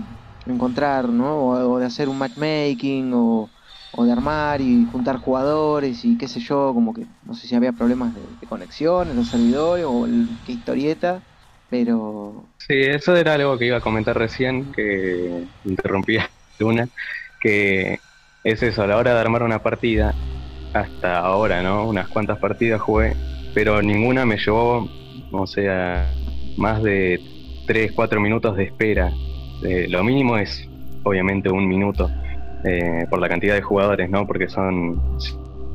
encontrar, 0.45 1.09
¿no? 1.09 1.45
o 1.45 1.77
de 1.77 1.85
hacer 1.85 2.09
un 2.09 2.17
matchmaking 2.17 3.11
o 3.13 3.51
o 3.91 4.05
de 4.05 4.11
armar 4.11 4.61
y 4.61 4.85
juntar 4.85 5.17
jugadores 5.17 6.05
y 6.05 6.17
qué 6.17 6.27
sé 6.27 6.39
yo, 6.39 6.73
como 6.73 6.93
que 6.93 7.07
no 7.23 7.33
sé 7.33 7.47
si 7.47 7.55
había 7.55 7.71
problemas 7.71 8.13
de, 8.13 8.47
conexión 8.47 9.09
en 9.09 9.15
los 9.15 9.29
servidores 9.29 9.85
o 9.87 10.07
qué 10.45 10.51
historieta, 10.51 11.23
pero... 11.69 12.45
Sí, 12.57 12.75
eso 12.75 13.15
era 13.15 13.33
algo 13.33 13.57
que 13.57 13.65
iba 13.65 13.77
a 13.77 13.81
comentar 13.81 14.17
recién, 14.17 14.71
que 14.71 15.47
interrumpía 15.65 16.29
una, 16.59 16.87
que 17.39 17.99
es 18.43 18.63
eso, 18.63 18.83
a 18.83 18.87
la 18.87 18.97
hora 18.97 19.13
de 19.13 19.19
armar 19.19 19.43
una 19.43 19.61
partida, 19.61 20.13
hasta 20.73 21.17
ahora, 21.19 21.61
¿no? 21.61 21.87
Unas 21.87 22.07
cuantas 22.09 22.37
partidas 22.39 22.81
jugué, 22.81 23.13
pero 23.53 23.81
ninguna 23.81 24.25
me 24.25 24.37
llevó, 24.37 24.87
o 25.31 25.47
sea, 25.47 26.11
más 26.57 26.81
de 26.83 27.19
3, 27.67 27.91
4 27.93 28.19
minutos 28.19 28.55
de 28.57 28.65
espera. 28.65 29.11
Eh, 29.63 29.87
lo 29.89 30.03
mínimo 30.03 30.37
es, 30.37 30.67
obviamente, 31.03 31.49
un 31.49 31.67
minuto 31.67 32.09
eh, 32.63 33.05
por 33.09 33.19
la 33.19 33.29
cantidad 33.29 33.55
de 33.55 33.61
jugadores, 33.61 34.09
¿no? 34.09 34.25
Porque 34.25 34.49
son 34.49 34.99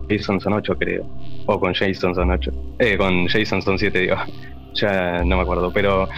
Jason 0.08 0.40
son 0.40 0.52
8 0.54 0.76
creo, 0.78 1.06
o 1.46 1.58
con 1.58 1.74
Jason 1.74 2.14
son 2.14 2.30
8, 2.30 2.50
eh, 2.78 2.96
con 2.96 3.26
Jason 3.26 3.62
son 3.62 3.78
7 3.78 3.98
digo, 3.98 4.16
ya 4.74 5.22
no 5.24 5.36
me 5.36 5.42
acuerdo, 5.42 5.72
pero 5.72 6.08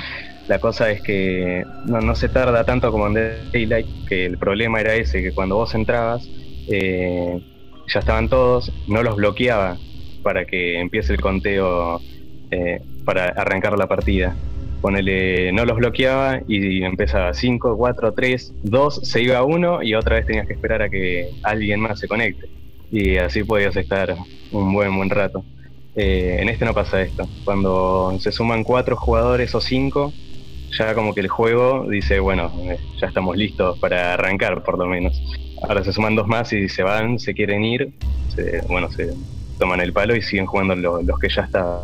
la 0.49 0.59
cosa 0.59 0.91
es 0.91 1.03
que 1.03 1.65
no, 1.87 2.01
no 2.01 2.15
se 2.15 2.29
tarda 2.29 2.65
tanto 2.65 2.91
como 2.91 3.07
en 3.09 3.15
Daylight, 3.53 3.87
que 4.09 4.27
el 4.27 4.39
problema 4.39 4.81
era 4.81 4.95
ese, 4.95 5.23
que 5.23 5.33
cuando 5.33 5.57
vos 5.57 5.75
entrabas, 5.75 6.29
eh, 6.69 7.41
ya 7.89 8.01
estaban 8.01 8.29
todos, 8.29 8.73
no 8.89 9.03
los 9.03 9.17
bloqueaba 9.17 9.77
para 10.23 10.45
que 10.45 10.81
empiece 10.81 11.13
el 11.13 11.21
conteo 11.21 12.01
eh, 12.51 12.81
para 13.05 13.27
arrancar 13.27 13.79
la 13.79 13.87
partida. 13.87 14.35
Ponele, 14.87 15.51
no 15.51 15.65
los 15.65 15.79
bloqueaba 15.79 16.43
y 16.47 16.85
empezaba 16.85 17.35
5, 17.35 17.77
4, 17.77 18.13
3, 18.13 18.55
2, 18.63 19.01
se 19.03 19.21
iba 19.21 19.43
uno 19.43 19.83
y 19.83 19.97
otra 19.97 20.15
vez 20.15 20.27
tenías 20.27 20.47
que 20.47 20.53
esperar 20.53 20.81
a 20.81 20.89
que 20.89 21.29
alguien 21.43 21.81
más 21.81 21.99
se 21.99 22.07
conecte. 22.07 22.49
Y 22.93 23.17
así 23.17 23.43
podías 23.43 23.75
estar 23.75 24.15
un 24.53 24.73
buen 24.73 24.97
buen 24.97 25.11
rato. 25.11 25.45
Eh, 25.97 26.37
en 26.39 26.49
este 26.49 26.65
no 26.65 26.73
pasa 26.73 27.03
esto. 27.03 27.29
Cuando 27.45 28.17
se 28.21 28.31
suman 28.31 28.63
cuatro 28.63 28.95
jugadores 28.95 29.57
o 29.57 29.61
cinco, 29.61 30.13
ya 30.79 30.95
como 30.95 31.15
que 31.15 31.23
el 31.23 31.29
juego 31.29 31.91
dice, 31.91 32.21
bueno, 32.21 32.53
eh, 32.71 32.79
ya 33.01 33.09
estamos 33.09 33.37
listos 33.37 33.81
para 33.81 34.15
arrancar 34.15 34.63
por 34.63 34.79
lo 34.79 34.87
menos. 34.87 35.21
Ahora 35.63 35.83
se 35.83 35.93
suman 35.93 36.15
dos 36.15 36.29
más 36.29 36.53
y 36.53 36.69
se 36.69 36.85
van, 36.85 37.19
se 37.19 37.35
quieren 37.35 37.65
ir, 37.65 37.91
bueno, 38.69 38.89
se 38.93 39.15
toman 39.59 39.81
el 39.81 39.93
palo 39.93 40.15
y 40.15 40.23
siguen 40.23 40.47
jugando 40.47 40.77
los 40.77 41.19
que 41.19 41.29
ya 41.29 41.43
está. 41.43 41.81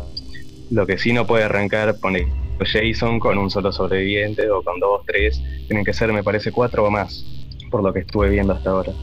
Lo 0.71 0.87
que 0.87 0.97
sí 0.97 1.11
no 1.11 1.27
puede 1.27 1.43
arrancar, 1.43 1.97
pone 1.99 2.27
Jason 2.65 3.19
con 3.19 3.37
un 3.37 3.49
solo 3.49 3.71
sobreviviente 3.71 4.49
o 4.49 4.61
con 4.61 4.79
dos, 4.79 5.01
tres, 5.05 5.41
tienen 5.67 5.85
que 5.85 5.93
ser 5.93 6.11
me 6.13 6.23
parece 6.23 6.51
cuatro 6.51 6.85
o 6.85 6.91
más, 6.91 7.25
por 7.69 7.83
lo 7.83 7.93
que 7.93 7.99
estuve 7.99 8.29
viendo 8.29 8.53
hasta 8.53 8.69
ahora. 8.69 8.93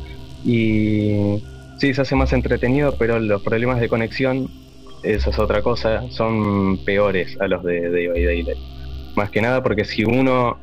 Y 0.45 1.43
sí, 1.79 1.95
se 1.95 2.01
hace 2.01 2.15
más 2.15 2.33
entretenido, 2.33 2.95
pero 2.99 3.19
los 3.19 3.43
problemas 3.43 3.81
de 3.81 3.89
conexión, 3.89 4.49
esa 5.03 5.31
es 5.31 5.39
otra 5.39 5.63
cosa, 5.63 6.03
son 6.11 6.85
peores 6.85 7.37
a 7.41 7.49
los 7.49 7.63
de 7.65 7.91
Day 7.91 8.07
by 8.09 8.25
Daylight. 8.25 8.59
Más 9.17 9.31
que 9.31 9.43
nada 9.43 9.63
porque 9.63 9.85
si 9.85 10.05
uno, 10.05 10.59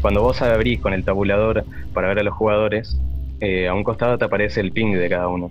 cuando 0.00 0.22
vos 0.22 0.40
abrís 0.42 0.80
con 0.80 0.94
el 0.94 1.04
tabulador 1.04 1.64
para 1.92 2.08
ver 2.08 2.20
a 2.20 2.22
los 2.22 2.34
jugadores, 2.34 2.98
eh, 3.40 3.68
a 3.68 3.74
un 3.74 3.84
costado 3.84 4.16
te 4.18 4.24
aparece 4.24 4.60
el 4.60 4.72
ping 4.72 4.94
de 4.94 5.08
cada 5.08 5.28
uno. 5.28 5.50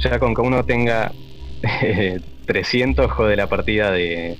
Ya 0.00 0.18
con 0.18 0.34
que 0.34 0.40
uno 0.40 0.64
tenga 0.64 1.12
300 2.46 3.10
jode 3.10 3.36
la 3.36 3.48
partida 3.48 3.90
de, 3.90 4.36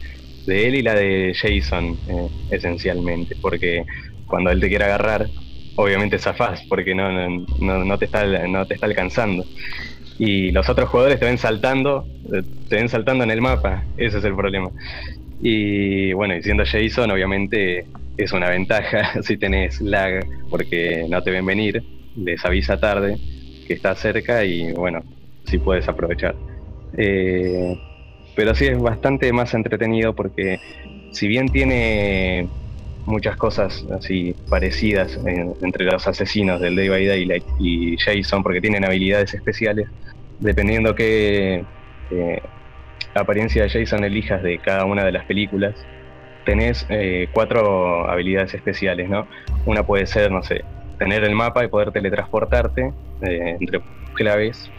él 0.47 0.75
y 0.77 0.83
la 0.83 0.95
de 0.95 1.33
Jason, 1.35 1.99
eh, 2.07 2.29
esencialmente, 2.51 3.37
porque 3.41 3.85
cuando 4.27 4.51
él 4.51 4.61
te 4.61 4.69
quiere 4.69 4.85
agarrar, 4.85 5.29
obviamente 5.77 6.19
zafás, 6.19 6.65
porque 6.69 6.95
no, 6.95 7.11
no, 7.13 7.85
no, 7.85 7.99
te 7.99 8.07
está, 8.07 8.25
no 8.47 8.67
te 8.67 8.75
está 8.75 8.87
alcanzando. 8.87 9.45
Y 10.19 10.51
los 10.53 10.69
otros 10.69 10.89
jugadores 10.89 11.19
te 11.19 11.27
ven 11.27 11.39
saltando, 11.39 12.07
eh, 12.33 12.43
te 12.69 12.77
ven 12.77 12.89
saltando 12.89 13.25
en 13.25 13.31
el 13.31 13.41
mapa, 13.41 13.85
ese 13.97 14.19
es 14.19 14.25
el 14.25 14.35
problema. 14.35 14.71
Y 15.41 16.13
bueno, 16.13 16.37
y 16.37 16.43
siendo 16.43 16.65
Jason, 16.65 17.11
obviamente 17.11 17.87
es 18.17 18.33
una 18.33 18.51
ventaja 18.51 19.23
si 19.23 19.37
tenés 19.37 19.81
lag, 19.81 20.25
porque 20.49 21.07
no 21.09 21.23
te 21.23 21.31
ven 21.31 21.47
venir, 21.47 21.83
les 22.17 22.45
avisa 22.45 22.79
tarde 22.79 23.17
que 23.67 23.75
está 23.75 23.95
cerca 23.95 24.45
y 24.45 24.73
bueno, 24.73 25.03
si 25.45 25.59
puedes 25.59 25.89
aprovechar. 25.89 26.37
Eh, 26.97 27.75
pero 28.35 28.55
sí 28.55 28.67
es 28.67 28.79
bastante 28.79 29.33
más 29.33 29.55
entretenido 29.55 30.15
porque 30.15 30.59
si 31.11 31.29
bien 31.29 31.49
tiene 31.49 32.49
muchas 33.05 33.37
cosas 33.37 33.85
así 33.91 34.35
parecidas 34.49 35.19
entre 35.61 35.85
los 35.85 36.07
asesinos 36.07 36.61
del 36.61 36.77
Day 36.77 36.89
by 36.89 37.07
Daylight 37.07 37.45
y 37.59 37.97
Jason 37.99 38.43
porque 38.43 38.61
tienen 38.61 38.85
habilidades 38.85 39.35
especiales, 39.35 39.89
dependiendo 40.39 40.95
qué 40.95 41.65
eh, 42.11 42.41
apariencia 43.15 43.65
de 43.65 43.71
Jason 43.71 44.05
elijas 44.05 44.43
de 44.43 44.59
cada 44.59 44.85
una 44.85 45.05
de 45.05 45.13
las 45.13 45.25
películas, 45.27 45.87
tenés 46.45 46.87
eh, 46.89 47.29
cuatro 47.33 48.09
habilidades 48.11 48.55
especiales, 48.55 49.09
¿no? 49.09 49.29
Una 49.67 49.85
puede 49.85 50.07
ser, 50.07 50.31
no 50.31 50.43
sé, 50.43 50.65
tener 50.99 51.25
el 51.25 51.35
mapa 51.35 51.65
y 51.65 51.69
poder 51.69 51.93
teletransportarte 51.93 52.93
eh, 53.23 53.57
entre 53.61 53.81
claves. 54.15 54.71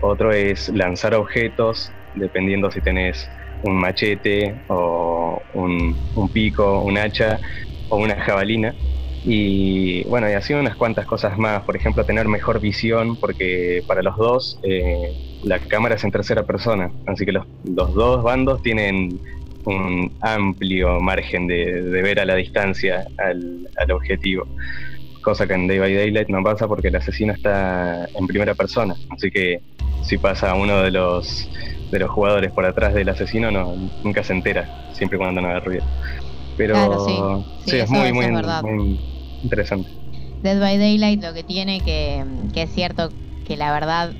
otro 0.00 0.32
es 0.32 0.68
lanzar 0.70 1.14
objetos, 1.14 1.92
dependiendo 2.16 2.70
si 2.70 2.80
tenés 2.80 3.28
un 3.64 3.76
machete 3.76 4.54
o 4.68 5.42
un, 5.54 5.96
pico, 6.32 6.80
un 6.80 6.98
hacha 6.98 7.40
o 7.88 7.96
una 7.96 8.16
jabalina. 8.16 8.74
Y 9.24 10.04
bueno, 10.04 10.28
y 10.28 10.34
así 10.34 10.52
unas 10.52 10.76
cuantas 10.76 11.06
cosas 11.06 11.38
más. 11.38 11.62
Por 11.62 11.76
ejemplo, 11.76 12.04
tener 12.04 12.28
mejor 12.28 12.60
visión, 12.60 13.16
porque 13.16 13.82
para 13.86 14.02
los 14.02 14.16
dos 14.16 14.60
eh, 14.62 15.12
la 15.42 15.58
cámara 15.58 15.94
es 15.94 16.04
en 16.04 16.10
tercera 16.10 16.42
persona. 16.42 16.90
Así 17.06 17.24
que 17.24 17.32
los, 17.32 17.46
dos 17.64 18.22
bandos 18.22 18.62
tienen 18.62 19.18
un 19.64 20.12
amplio 20.20 21.00
margen 21.00 21.46
de, 21.46 21.80
ver 21.80 22.20
a 22.20 22.26
la 22.26 22.34
distancia 22.34 23.06
al, 23.16 23.66
al, 23.78 23.90
objetivo. 23.92 24.46
Cosa 25.22 25.46
que 25.46 25.54
en 25.54 25.66
Day 25.66 25.78
by 25.78 25.94
Daylight 25.94 26.28
no 26.28 26.42
pasa 26.42 26.68
porque 26.68 26.88
el 26.88 26.96
asesino 26.96 27.32
está 27.32 28.06
en 28.14 28.26
primera 28.26 28.54
persona. 28.54 28.94
Así 29.08 29.30
que 29.30 29.60
si 30.02 30.18
pasa 30.18 30.54
uno 30.54 30.82
de 30.82 30.90
los 30.90 31.48
de 31.94 32.00
los 32.00 32.10
jugadores 32.10 32.50
por 32.50 32.66
atrás 32.66 32.92
del 32.92 33.08
asesino 33.08 33.52
no 33.52 33.76
nunca 34.02 34.24
se 34.24 34.32
entera, 34.32 34.68
siempre 34.92 35.16
cuando 35.16 35.40
no 35.40 35.48
haga 35.48 35.60
ruido. 35.60 35.84
Pero 36.56 37.04
sí, 37.64 37.76
es 37.76 37.88
muy, 37.88 38.12
muy, 38.12 38.98
interesante. 39.42 39.90
Dead 40.42 40.58
by 40.60 40.76
Daylight 40.76 41.22
lo 41.22 41.32
que 41.32 41.44
tiene 41.44 41.80
que, 41.80 42.24
que 42.52 42.62
es 42.62 42.70
cierto 42.74 43.10
que 43.46 43.56
la 43.56 43.72
verdad 43.72 44.12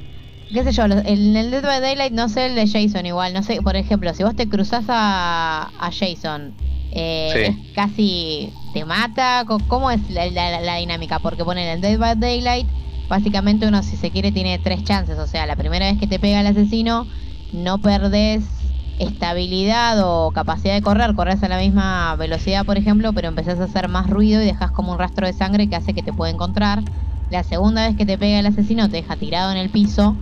qué 0.52 0.62
sé 0.62 0.72
yo, 0.72 0.84
en 0.84 1.36
el 1.36 1.50
Dead 1.50 1.62
by 1.62 1.80
Daylight 1.80 2.12
no 2.12 2.28
sé 2.28 2.46
el 2.46 2.54
de 2.54 2.68
Jason 2.68 3.04
igual, 3.06 3.34
no 3.34 3.42
sé, 3.42 3.60
por 3.60 3.74
ejemplo, 3.74 4.14
si 4.14 4.22
vos 4.22 4.36
te 4.36 4.48
cruzas 4.48 4.84
a, 4.88 5.70
a 5.78 5.90
Jason, 5.90 6.54
eh, 6.92 7.56
casi 7.74 8.52
te 8.72 8.84
mata, 8.84 9.44
¿cómo 9.66 9.90
es 9.90 10.08
la, 10.10 10.26
la, 10.60 10.76
dinámica? 10.76 11.18
Porque 11.18 11.44
ponen 11.44 11.66
el 11.66 11.80
Dead 11.80 11.98
by 11.98 12.16
Daylight, 12.16 12.68
básicamente 13.08 13.66
uno 13.66 13.82
si 13.82 13.96
se 13.96 14.10
quiere 14.10 14.30
tiene 14.30 14.60
tres 14.60 14.84
chances, 14.84 15.18
o 15.18 15.26
sea, 15.26 15.44
la 15.46 15.56
primera 15.56 15.90
vez 15.90 15.98
que 15.98 16.06
te 16.06 16.20
pega 16.20 16.40
el 16.40 16.46
asesino, 16.46 17.08
no 17.54 17.80
perdés 17.80 18.74
estabilidad 18.98 19.98
o 20.04 20.32
capacidad 20.32 20.74
de 20.74 20.82
correr, 20.82 21.14
corres 21.14 21.42
a 21.42 21.48
la 21.48 21.58
misma 21.58 22.14
velocidad, 22.16 22.64
por 22.64 22.78
ejemplo, 22.78 23.12
pero 23.12 23.28
empezás 23.28 23.60
a 23.60 23.64
hacer 23.64 23.88
más 23.88 24.08
ruido 24.08 24.42
y 24.42 24.46
dejas 24.46 24.70
como 24.72 24.92
un 24.92 24.98
rastro 24.98 25.26
de 25.26 25.32
sangre 25.32 25.68
que 25.68 25.76
hace 25.76 25.94
que 25.94 26.02
te 26.02 26.12
pueda 26.12 26.30
encontrar. 26.32 26.84
La 27.28 27.42
segunda 27.42 27.86
vez 27.86 27.96
que 27.96 28.06
te 28.06 28.18
pega 28.18 28.38
el 28.38 28.46
asesino 28.46 28.88
te 28.88 28.98
deja 28.98 29.16
tirado 29.16 29.50
en 29.52 29.58
el 29.58 29.70
piso, 29.70 30.18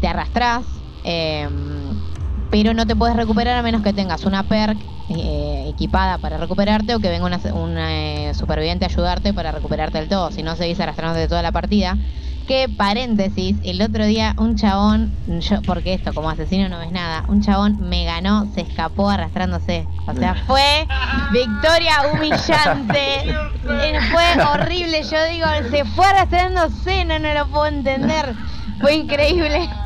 te 0.00 0.08
arrastrás, 0.08 0.84
em, 1.02 2.02
pero 2.50 2.74
no 2.74 2.86
te 2.86 2.96
puedes 2.96 3.16
recuperar 3.16 3.56
a 3.58 3.62
menos 3.62 3.82
que 3.82 3.92
tengas 3.92 4.24
una 4.24 4.46
perk 4.46 4.86
eh, 5.08 5.66
equipada 5.68 6.18
para 6.18 6.38
recuperarte 6.38 6.94
o 6.94 7.00
que 7.00 7.10
venga 7.10 7.26
un 7.26 7.78
eh, 7.78 8.32
superviviente 8.34 8.86
a 8.86 8.88
ayudarte 8.88 9.34
para 9.34 9.52
recuperarte 9.52 9.98
del 9.98 10.08
todo, 10.08 10.30
si 10.30 10.42
no 10.42 10.56
seguís 10.56 10.80
arrastrándote 10.80 11.28
toda 11.28 11.42
la 11.42 11.52
partida. 11.52 11.98
Que 12.46 12.68
paréntesis, 12.68 13.56
el 13.64 13.80
otro 13.80 14.04
día 14.04 14.34
un 14.38 14.56
chabón, 14.56 15.12
yo, 15.40 15.62
porque 15.62 15.94
esto 15.94 16.12
como 16.12 16.28
asesino 16.28 16.68
no 16.68 16.78
ves 16.78 16.92
nada, 16.92 17.24
un 17.28 17.42
chabón 17.42 17.78
me 17.88 18.04
ganó, 18.04 18.50
se 18.54 18.60
escapó 18.60 19.08
arrastrándose. 19.08 19.86
O 20.06 20.14
sea, 20.14 20.34
fue 20.46 20.86
victoria 21.32 22.12
humillante. 22.12 23.30
Eh, 23.30 23.98
fue 24.10 24.44
horrible, 24.44 25.02
yo 25.02 25.24
digo, 25.30 25.46
se 25.70 25.84
fue 25.86 26.06
arrastrándose, 26.06 27.04
no, 27.06 27.18
no 27.18 27.32
lo 27.32 27.46
puedo 27.48 27.66
entender. 27.66 28.34
Fue 28.80 28.94
increíble. 28.94 29.68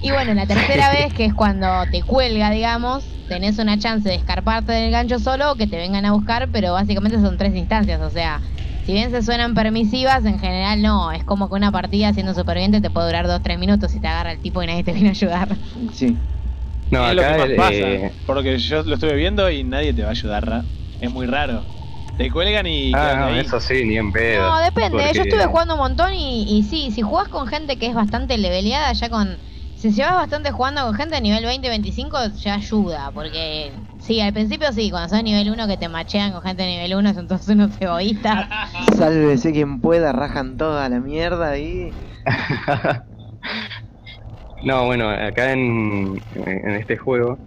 Y 0.00 0.10
bueno, 0.10 0.34
la 0.34 0.46
tercera 0.46 0.90
vez, 0.92 1.12
que 1.12 1.24
es 1.26 1.34
cuando 1.34 1.66
te 1.90 2.02
cuelga, 2.02 2.50
digamos, 2.50 3.04
tenés 3.28 3.58
una 3.58 3.78
chance 3.78 4.08
de 4.08 4.14
escarparte 4.14 4.72
del 4.72 4.90
gancho 4.90 5.18
solo 5.18 5.52
o 5.52 5.54
que 5.56 5.66
te 5.66 5.76
vengan 5.76 6.04
a 6.06 6.12
buscar, 6.12 6.48
pero 6.52 6.72
básicamente 6.72 7.20
son 7.20 7.36
tres 7.36 7.54
instancias, 7.54 8.00
o 8.00 8.10
sea, 8.10 8.40
si 8.88 8.94
bien 8.94 9.10
se 9.10 9.22
suenan 9.22 9.52
permisivas, 9.52 10.24
en 10.24 10.38
general 10.38 10.80
no. 10.80 11.12
Es 11.12 11.22
como 11.22 11.50
que 11.50 11.54
una 11.56 11.70
partida 11.70 12.14
siendo 12.14 12.32
superviviente 12.32 12.80
te 12.80 12.88
puede 12.88 13.08
durar 13.08 13.26
2-3 13.26 13.58
minutos 13.58 13.94
y 13.94 14.00
te 14.00 14.06
agarra 14.06 14.32
el 14.32 14.40
tipo 14.40 14.62
y 14.62 14.66
nadie 14.66 14.82
te 14.82 14.92
viene 14.94 15.08
a 15.08 15.12
ayudar. 15.12 15.58
Sí. 15.92 16.16
No, 16.90 17.04
es 17.06 17.18
acá 17.18 17.36
lo 17.36 17.44
que 17.48 17.54
más 17.56 17.70
pasa. 17.70 17.90
Eh, 17.90 18.12
porque 18.24 18.56
yo 18.56 18.82
lo 18.84 18.94
estuve 18.94 19.14
viendo 19.14 19.50
y 19.50 19.62
nadie 19.62 19.92
te 19.92 20.00
va 20.00 20.08
a 20.08 20.12
ayudar. 20.12 20.64
Es 20.98 21.10
muy 21.10 21.26
raro. 21.26 21.66
Te 22.16 22.30
cuelgan 22.30 22.66
y. 22.66 22.94
Ah, 22.94 23.28
no, 23.30 23.36
eso 23.38 23.60
sí, 23.60 23.84
ni 23.84 23.98
en 23.98 24.10
pedo. 24.10 24.48
No, 24.48 24.58
depende. 24.60 25.12
Yo 25.12 25.22
estuve 25.24 25.44
jugando 25.44 25.74
un 25.74 25.80
montón 25.80 26.14
y, 26.14 26.46
y 26.48 26.62
sí, 26.62 26.90
si 26.90 27.02
jugás 27.02 27.28
con 27.28 27.46
gente 27.46 27.76
que 27.76 27.88
es 27.88 27.94
bastante 27.94 28.38
leveleada, 28.38 28.94
ya 28.94 29.10
con 29.10 29.38
si 29.74 29.92
llevas 29.92 30.14
bastante 30.14 30.50
jugando 30.50 30.82
con 30.86 30.94
gente 30.94 31.14
a 31.16 31.20
nivel 31.20 31.44
20-25 31.44 32.18
ya 32.42 32.54
ayuda, 32.54 33.12
porque 33.12 33.87
sí, 34.08 34.20
al 34.20 34.32
principio 34.32 34.72
sí, 34.72 34.90
cuando 34.90 35.10
sos 35.10 35.22
nivel 35.22 35.50
1 35.50 35.68
que 35.68 35.76
te 35.76 35.88
machean 35.88 36.32
con 36.32 36.40
gente 36.40 36.62
de 36.62 36.68
nivel 36.70 36.94
1 36.94 37.12
son 37.12 37.28
todos 37.28 37.46
unos 37.48 37.78
egoístas. 37.78 38.48
Sálvese 38.96 39.52
quien 39.52 39.82
pueda, 39.82 40.12
rajan 40.12 40.56
toda 40.56 40.88
la 40.88 40.98
mierda 40.98 41.50
ahí. 41.50 41.92
no, 44.62 44.86
bueno, 44.86 45.10
acá 45.10 45.52
en, 45.52 46.16
en 46.32 46.70
este 46.70 46.96
juego 46.96 47.38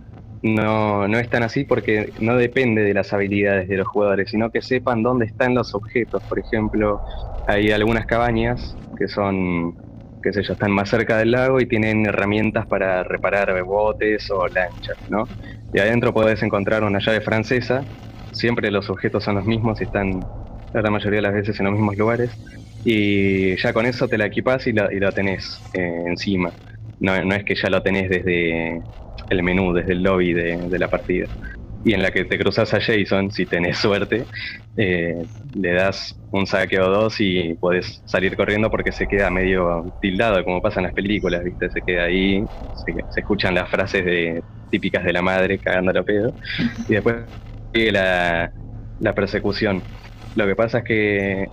no, 0.43 1.07
no 1.07 1.17
es 1.17 1.29
tan 1.29 1.41
así 1.41 1.65
porque 1.65 2.13
no 2.19 2.37
depende 2.37 2.83
de 2.83 2.93
las 2.93 3.11
habilidades 3.11 3.67
de 3.67 3.77
los 3.77 3.87
jugadores, 3.87 4.29
sino 4.29 4.51
que 4.51 4.61
sepan 4.61 5.01
dónde 5.01 5.25
están 5.25 5.55
los 5.55 5.73
objetos. 5.73 6.21
Por 6.27 6.39
ejemplo, 6.39 7.01
hay 7.47 7.71
algunas 7.71 8.05
cabañas 8.05 8.77
que 8.95 9.07
son 9.07 9.75
qué 10.21 10.33
sé 10.33 10.43
yo, 10.43 10.53
están 10.53 10.71
más 10.71 10.89
cerca 10.89 11.17
del 11.17 11.31
lago 11.31 11.59
y 11.59 11.67
tienen 11.67 12.05
herramientas 12.05 12.67
para 12.67 13.03
reparar 13.03 13.63
botes 13.63 14.29
o 14.29 14.47
lanchas, 14.47 14.97
¿no? 15.07 15.31
Y 15.71 15.79
adentro 15.79 16.13
podés 16.13 16.41
encontrar 16.43 16.83
una 16.83 16.99
llave 16.99 17.21
francesa, 17.21 17.87
siempre 18.31 18.71
los 18.71 18.89
objetos 18.89 19.23
son 19.23 19.35
los 19.35 19.45
mismos 19.45 19.81
y 19.81 19.85
están 19.85 20.27
la 20.73 20.89
mayoría 20.91 21.17
de 21.17 21.21
las 21.23 21.33
veces 21.33 21.59
en 21.59 21.65
los 21.65 21.73
mismos 21.75 21.95
lugares, 21.97 22.39
y 22.83 23.55
ya 23.61 23.73
con 23.73 23.85
eso 23.85 24.07
te 24.09 24.17
la 24.17 24.25
equipás 24.25 24.67
y 24.67 24.73
la, 24.73 24.91
y 24.93 24.99
la 24.99 25.11
tenés 25.13 25.65
eh, 25.73 26.03
encima. 26.07 26.53
No, 26.99 27.23
no 27.25 27.35
es 27.35 27.43
que 27.45 27.55
ya 27.55 27.69
lo 27.69 27.81
tenés 27.81 28.09
desde 28.09 28.81
el 29.29 29.43
menú, 29.43 29.73
desde 29.73 29.93
el 29.93 30.03
lobby 30.03 30.33
de, 30.33 30.57
de 30.69 30.79
la 30.79 30.89
partida 30.89 31.27
y 31.83 31.93
en 31.93 32.01
la 32.01 32.11
que 32.11 32.25
te 32.25 32.37
cruzas 32.37 32.73
a 32.73 32.79
Jason, 32.79 33.31
si 33.31 33.45
tenés 33.45 33.77
suerte, 33.77 34.25
eh, 34.77 35.25
le 35.55 35.73
das 35.73 36.19
un 36.31 36.45
saque 36.45 36.79
o 36.79 36.89
dos 36.89 37.19
y 37.19 37.55
puedes 37.55 38.01
salir 38.05 38.35
corriendo 38.35 38.69
porque 38.69 38.91
se 38.91 39.07
queda 39.07 39.29
medio 39.29 39.91
tildado, 40.01 40.43
como 40.43 40.61
pasa 40.61 40.79
en 40.79 40.85
las 40.85 40.93
películas, 40.93 41.43
¿viste? 41.43 41.69
Se 41.69 41.81
queda 41.81 42.03
ahí, 42.03 42.43
se, 42.85 43.19
escuchan 43.19 43.55
las 43.55 43.69
frases 43.69 44.05
de, 44.05 44.43
típicas 44.69 45.03
de 45.03 45.13
la 45.13 45.21
madre 45.21 45.57
cagando 45.57 45.99
a 45.99 46.03
pedo, 46.03 46.33
y 46.87 46.93
después 46.93 47.15
sigue 47.73 47.91
la, 47.91 48.51
la 48.99 49.13
persecución. 49.13 49.81
Lo 50.35 50.45
que 50.45 50.55
pasa 50.55 50.79
es 50.79 50.83
que, 50.83 51.47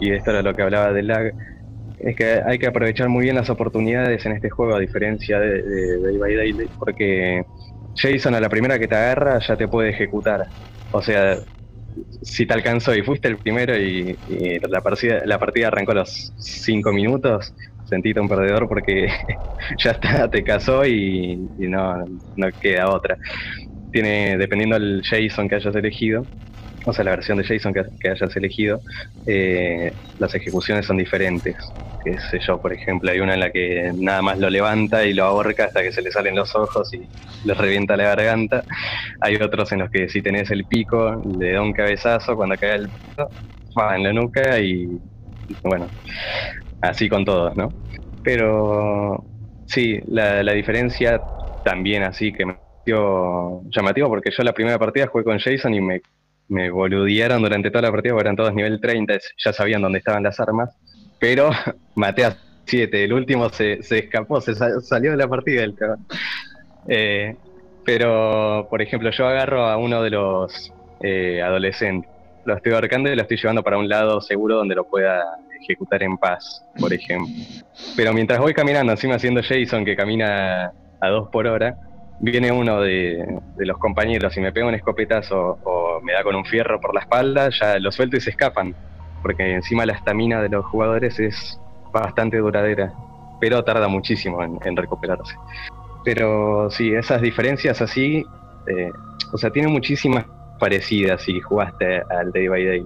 y 0.00 0.10
esto 0.12 0.30
era 0.30 0.42
lo 0.42 0.54
que 0.54 0.62
hablaba 0.62 0.92
del 0.92 1.08
lag, 1.08 1.32
es 1.98 2.16
que 2.16 2.40
hay 2.44 2.58
que 2.58 2.66
aprovechar 2.66 3.08
muy 3.08 3.24
bien 3.24 3.36
las 3.36 3.50
oportunidades 3.50 4.24
en 4.26 4.32
este 4.32 4.50
juego, 4.50 4.74
a 4.74 4.80
diferencia 4.80 5.38
de, 5.38 5.62
de 5.62 6.00
Day 6.00 6.16
by 6.16 6.34
Day, 6.34 6.68
porque 6.78 7.44
Jason 7.94 8.34
a 8.34 8.40
la 8.40 8.48
primera 8.48 8.78
que 8.78 8.88
te 8.88 8.94
agarra 8.96 9.38
ya 9.40 9.56
te 9.56 9.68
puede 9.68 9.90
ejecutar. 9.90 10.46
O 10.90 11.02
sea, 11.02 11.38
si 12.22 12.46
te 12.46 12.54
alcanzó 12.54 12.94
y 12.94 13.02
fuiste 13.02 13.28
el 13.28 13.38
primero 13.38 13.76
y, 13.76 14.18
la, 14.68 14.80
partida, 14.82 15.68
arrancó 15.68 15.92
a 15.92 15.96
los 15.96 16.32
5 16.36 16.92
minutos, 16.92 17.54
sentiste 17.84 18.20
un 18.20 18.28
perdedor 18.28 18.68
porque 18.68 19.08
ya 19.78 19.92
está, 19.92 20.28
te 20.30 20.42
casó 20.44 20.86
y, 20.86 21.36
no, 21.58 22.06
no 22.36 22.48
queda 22.58 22.90
otra. 22.90 23.18
Tiene, 23.90 24.36
dependiendo 24.38 24.78
del 24.78 25.02
Jason 25.04 25.48
que 25.48 25.56
hayas 25.56 25.74
elegido, 25.74 26.28
o 26.84 26.92
sea, 26.92 27.04
la 27.04 27.12
versión 27.12 27.38
de 27.38 27.44
Jason 27.44 27.72
que, 27.72 28.08
hayas 28.08 28.36
elegido, 28.36 28.80
eh, 29.26 29.92
las 30.18 30.34
ejecuciones 30.34 30.86
son 30.86 30.96
diferentes. 30.96 31.56
Qué 32.04 32.18
sé 32.30 32.40
yo, 32.40 32.60
por 32.60 32.72
ejemplo, 32.72 33.10
hay 33.10 33.20
una 33.20 33.34
en 33.34 33.40
la 33.40 33.50
que 33.50 33.92
nada 33.94 34.22
más 34.22 34.38
lo 34.38 34.50
levanta 34.50 35.04
y 35.04 35.14
lo 35.14 35.24
ahorca 35.24 35.66
hasta 35.66 35.82
que 35.82 35.92
se 35.92 36.02
le 36.02 36.10
salen 36.10 36.34
los 36.34 36.54
ojos 36.54 36.92
y 36.94 37.02
le 37.44 37.54
revienta 37.54 37.96
la 37.96 38.04
garganta. 38.04 38.64
Hay 39.20 39.36
otros 39.36 39.70
en 39.72 39.80
los 39.80 39.90
que 39.90 40.08
si 40.08 40.22
tenés 40.22 40.50
el 40.50 40.64
pico, 40.64 41.22
le 41.38 41.52
da 41.52 41.62
un 41.62 41.72
cabezazo 41.72 42.34
cuando 42.36 42.56
cae 42.56 42.74
el 42.74 42.88
pico, 42.88 43.30
va 43.78 43.96
en 43.96 44.02
la 44.02 44.12
nuca 44.12 44.58
y 44.58 44.98
bueno, 45.62 45.86
así 46.80 47.08
con 47.08 47.24
todos, 47.24 47.56
¿no? 47.56 47.72
Pero 48.24 49.24
sí, 49.66 50.00
la, 50.08 50.42
la 50.42 50.52
diferencia 50.52 51.20
también 51.64 52.02
así 52.02 52.32
que 52.32 52.46
me 52.46 52.54
pareció 52.54 53.62
llamativo 53.70 54.08
porque 54.08 54.30
yo 54.36 54.42
la 54.42 54.52
primera 54.52 54.78
partida 54.78 55.06
jugué 55.06 55.24
con 55.24 55.38
Jason 55.38 55.74
y 55.74 55.80
me 55.80 56.02
me 56.48 56.70
boludearon 56.70 57.42
durante 57.42 57.70
toda 57.70 57.82
la 57.82 57.90
partida, 57.90 58.12
porque 58.12 58.26
eran 58.26 58.36
todos 58.36 58.54
nivel 58.54 58.80
30, 58.80 59.18
ya 59.38 59.52
sabían 59.52 59.82
dónde 59.82 59.98
estaban 59.98 60.22
las 60.22 60.38
armas, 60.40 60.76
pero 61.18 61.50
maté 61.94 62.24
a 62.24 62.36
7, 62.64 63.04
el 63.04 63.12
último 63.12 63.48
se, 63.50 63.80
escapó, 63.80 64.40
se 64.40 64.54
salió 64.54 65.10
de 65.10 65.16
la 65.16 65.28
partida 65.28 65.64
el 65.64 65.74
cabrón. 65.74 66.06
Eh, 66.88 67.36
pero, 67.84 68.66
por 68.70 68.80
ejemplo, 68.80 69.10
yo 69.10 69.26
agarro 69.26 69.66
a 69.66 69.76
uno 69.76 70.02
de 70.02 70.10
los 70.10 70.72
eh, 71.00 71.42
adolescentes, 71.42 72.10
lo 72.44 72.54
estoy 72.54 72.72
abarcando 72.72 73.10
y 73.10 73.16
lo 73.16 73.22
estoy 73.22 73.36
llevando 73.36 73.62
para 73.62 73.78
un 73.78 73.88
lado 73.88 74.20
seguro 74.20 74.56
donde 74.56 74.74
lo 74.74 74.84
pueda 74.84 75.22
ejecutar 75.60 76.02
en 76.02 76.16
paz, 76.16 76.64
por 76.78 76.92
ejemplo. 76.92 77.32
Pero 77.96 78.12
mientras 78.12 78.40
voy 78.40 78.54
caminando, 78.54 78.92
encima 78.92 79.14
haciendo 79.16 79.42
Jason 79.42 79.84
que 79.84 79.96
camina 79.96 80.72
a 81.00 81.08
2 81.08 81.28
por 81.30 81.46
hora, 81.46 81.76
viene 82.20 82.52
uno 82.52 82.80
de, 82.80 83.40
los 83.56 83.78
compañeros 83.78 84.36
y 84.36 84.40
me 84.40 84.52
pega 84.52 84.66
un 84.66 84.74
escopetazo 84.74 85.58
o 85.64 86.00
me 86.02 86.12
da 86.12 86.22
con 86.22 86.34
un 86.34 86.44
fierro 86.44 86.80
por 86.80 86.94
la 86.94 87.00
espalda, 87.00 87.50
ya 87.50 87.78
lo 87.78 87.92
suelto 87.92 88.16
y 88.16 88.20
se 88.20 88.30
escapan. 88.30 88.74
Porque 89.22 89.54
encima 89.54 89.86
la 89.86 89.92
estamina 89.92 90.42
de 90.42 90.48
los 90.48 90.64
jugadores 90.66 91.18
es 91.20 91.60
bastante 91.92 92.38
duradera, 92.38 92.92
pero 93.40 93.62
tarda 93.62 93.88
muchísimo 93.88 94.42
en, 94.42 94.76
recuperarse. 94.76 95.34
Pero 96.04 96.70
sí, 96.70 96.92
esas 96.92 97.22
diferencias 97.22 97.80
así, 97.80 98.24
eh, 98.66 98.90
o 99.32 99.38
sea, 99.38 99.50
tienen 99.50 99.72
muchísimas 99.72 100.24
parecidas 100.58 101.22
si 101.22 101.40
jugaste 101.40 102.02
al 102.10 102.32
Day 102.32 102.48
by 102.48 102.64
Day. 102.64 102.84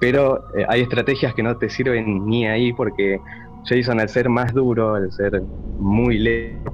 Pero 0.00 0.44
eh, 0.56 0.64
hay 0.68 0.82
estrategias 0.82 1.34
que 1.34 1.42
no 1.42 1.56
te 1.56 1.68
sirven 1.68 2.26
ni 2.26 2.46
ahí 2.46 2.72
porque 2.72 3.20
Jason 3.64 4.00
al 4.00 4.08
ser 4.08 4.28
más 4.28 4.52
duro, 4.52 4.94
al 4.94 5.10
ser 5.12 5.42
muy 5.78 6.18
lento, 6.18 6.72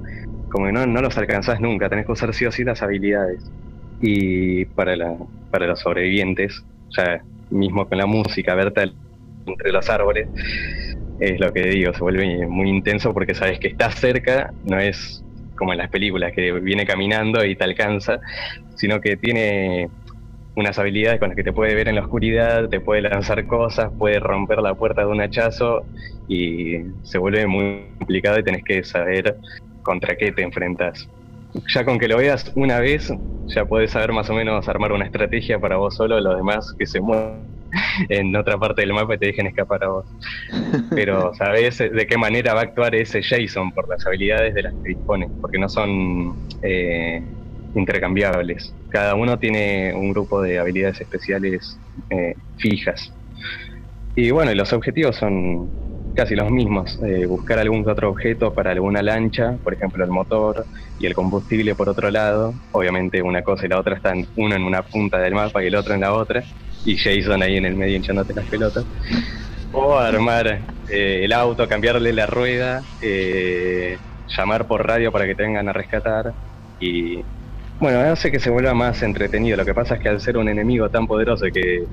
como 0.53 0.67
que 0.67 0.71
no, 0.71 0.85
no 0.85 1.01
los 1.01 1.17
alcanzás 1.17 1.59
nunca, 1.59 1.89
tenés 1.89 2.05
que 2.05 2.11
usar 2.11 2.31
sí 2.31 2.45
o 2.45 2.51
sí 2.51 2.63
las 2.63 2.83
habilidades. 2.83 3.51
Y 3.99 4.65
para, 4.65 4.95
la, 4.95 5.17
para 5.49 5.65
los 5.65 5.79
sobrevivientes, 5.79 6.63
ya 6.95 7.23
mismo 7.49 7.89
con 7.89 7.97
la 7.97 8.05
música, 8.05 8.53
verte 8.53 8.91
entre 9.47 9.71
los 9.71 9.89
árboles, 9.89 10.29
es 11.17 11.39
lo 11.39 11.51
que 11.51 11.63
digo, 11.69 11.91
se 11.93 12.01
vuelve 12.01 12.45
muy 12.47 12.69
intenso 12.69 13.13
porque 13.13 13.33
sabes 13.33 13.59
que 13.59 13.69
estás 13.69 13.95
cerca, 13.95 14.53
no 14.63 14.77
es 14.79 15.23
como 15.57 15.71
en 15.73 15.79
las 15.79 15.89
películas 15.89 16.33
que 16.35 16.51
viene 16.51 16.85
caminando 16.85 17.43
y 17.43 17.55
te 17.55 17.63
alcanza, 17.63 18.19
sino 18.75 19.01
que 19.01 19.17
tiene 19.17 19.89
unas 20.55 20.77
habilidades 20.77 21.19
con 21.19 21.29
las 21.29 21.35
que 21.35 21.43
te 21.43 21.51
puede 21.51 21.73
ver 21.73 21.87
en 21.87 21.95
la 21.95 22.01
oscuridad, 22.01 22.69
te 22.69 22.79
puede 22.79 23.01
lanzar 23.01 23.47
cosas, 23.47 23.91
puede 23.97 24.19
romper 24.19 24.59
la 24.59 24.75
puerta 24.75 25.01
de 25.01 25.07
un 25.07 25.19
hachazo 25.19 25.87
y 26.27 26.77
se 27.01 27.17
vuelve 27.17 27.47
muy 27.47 27.87
complicado 27.97 28.37
y 28.37 28.43
tenés 28.43 28.63
que 28.63 28.83
saber 28.83 29.35
contra 29.83 30.15
qué 30.15 30.31
te 30.31 30.41
enfrentas. 30.41 31.07
Ya 31.73 31.85
con 31.85 31.99
que 31.99 32.07
lo 32.07 32.17
veas 32.17 32.51
una 32.55 32.79
vez, 32.79 33.13
ya 33.47 33.65
puedes 33.65 33.91
saber 33.91 34.11
más 34.11 34.29
o 34.29 34.33
menos 34.33 34.67
armar 34.67 34.91
una 34.91 35.05
estrategia 35.05 35.59
para 35.59 35.77
vos 35.77 35.95
solo, 35.95 36.19
los 36.19 36.35
demás 36.35 36.73
que 36.77 36.87
se 36.87 36.99
mueven 36.99 37.53
en 38.09 38.35
otra 38.35 38.57
parte 38.57 38.81
del 38.81 38.93
mapa 38.93 39.15
y 39.15 39.17
te 39.17 39.27
dejen 39.27 39.47
escapar 39.47 39.83
a 39.83 39.87
vos. 39.89 40.05
Pero 40.89 41.33
sabes 41.37 41.77
de 41.77 42.07
qué 42.07 42.17
manera 42.17 42.53
va 42.53 42.61
a 42.61 42.63
actuar 42.63 42.95
ese 42.95 43.21
Jason 43.21 43.71
por 43.71 43.87
las 43.87 44.05
habilidades 44.05 44.53
de 44.55 44.63
las 44.63 44.73
que 44.81 44.89
dispone, 44.89 45.29
porque 45.41 45.57
no 45.57 45.69
son 45.69 46.35
eh, 46.61 47.21
intercambiables. 47.75 48.73
Cada 48.89 49.15
uno 49.15 49.37
tiene 49.39 49.93
un 49.93 50.11
grupo 50.11 50.41
de 50.41 50.59
habilidades 50.59 51.01
especiales 51.01 51.77
eh, 52.09 52.35
fijas. 52.57 53.13
Y 54.15 54.29
bueno, 54.31 54.53
los 54.53 54.71
objetivos 54.73 55.15
son 55.15 55.69
casi 56.13 56.35
los 56.35 56.49
mismos. 56.51 56.99
Eh, 57.03 57.25
buscar 57.25 57.59
algún 57.59 57.87
otro 57.87 58.09
objeto 58.09 58.53
para 58.53 58.71
alguna 58.71 59.01
lancha, 59.01 59.57
por 59.63 59.73
ejemplo 59.73 60.03
el 60.03 60.11
motor 60.11 60.65
y 60.99 61.05
el 61.05 61.13
combustible 61.13 61.75
por 61.75 61.89
otro 61.89 62.09
lado. 62.09 62.53
Obviamente 62.71 63.21
una 63.21 63.41
cosa 63.41 63.65
y 63.65 63.69
la 63.69 63.79
otra 63.79 63.95
están 63.95 64.25
uno 64.35 64.55
en 64.55 64.63
una 64.63 64.81
punta 64.83 65.19
del 65.19 65.33
mapa 65.33 65.63
y 65.63 65.67
el 65.67 65.75
otro 65.75 65.93
en 65.93 66.01
la 66.01 66.13
otra. 66.13 66.43
Y 66.85 66.97
Jason 66.97 67.41
ahí 67.41 67.57
en 67.57 67.65
el 67.65 67.75
medio 67.75 67.95
hinchándote 67.95 68.33
las 68.33 68.45
pelotas. 68.45 68.85
O 69.71 69.97
armar 69.97 70.61
eh, 70.89 71.21
el 71.23 71.33
auto, 71.33 71.67
cambiarle 71.67 72.13
la 72.13 72.27
rueda, 72.27 72.83
eh, 73.01 73.97
llamar 74.27 74.67
por 74.67 74.85
radio 74.85 75.11
para 75.11 75.25
que 75.25 75.35
te 75.35 75.43
vengan 75.43 75.67
a 75.69 75.73
rescatar. 75.73 76.33
Y 76.79 77.23
bueno, 77.79 77.99
hace 77.99 78.31
que 78.31 78.39
se 78.39 78.49
vuelva 78.49 78.73
más 78.73 79.01
entretenido. 79.01 79.57
Lo 79.57 79.65
que 79.65 79.73
pasa 79.73 79.95
es 79.95 80.01
que 80.01 80.09
al 80.09 80.21
ser 80.21 80.37
un 80.37 80.49
enemigo 80.49 80.89
tan 80.89 81.07
poderoso 81.07 81.45
que 81.53 81.85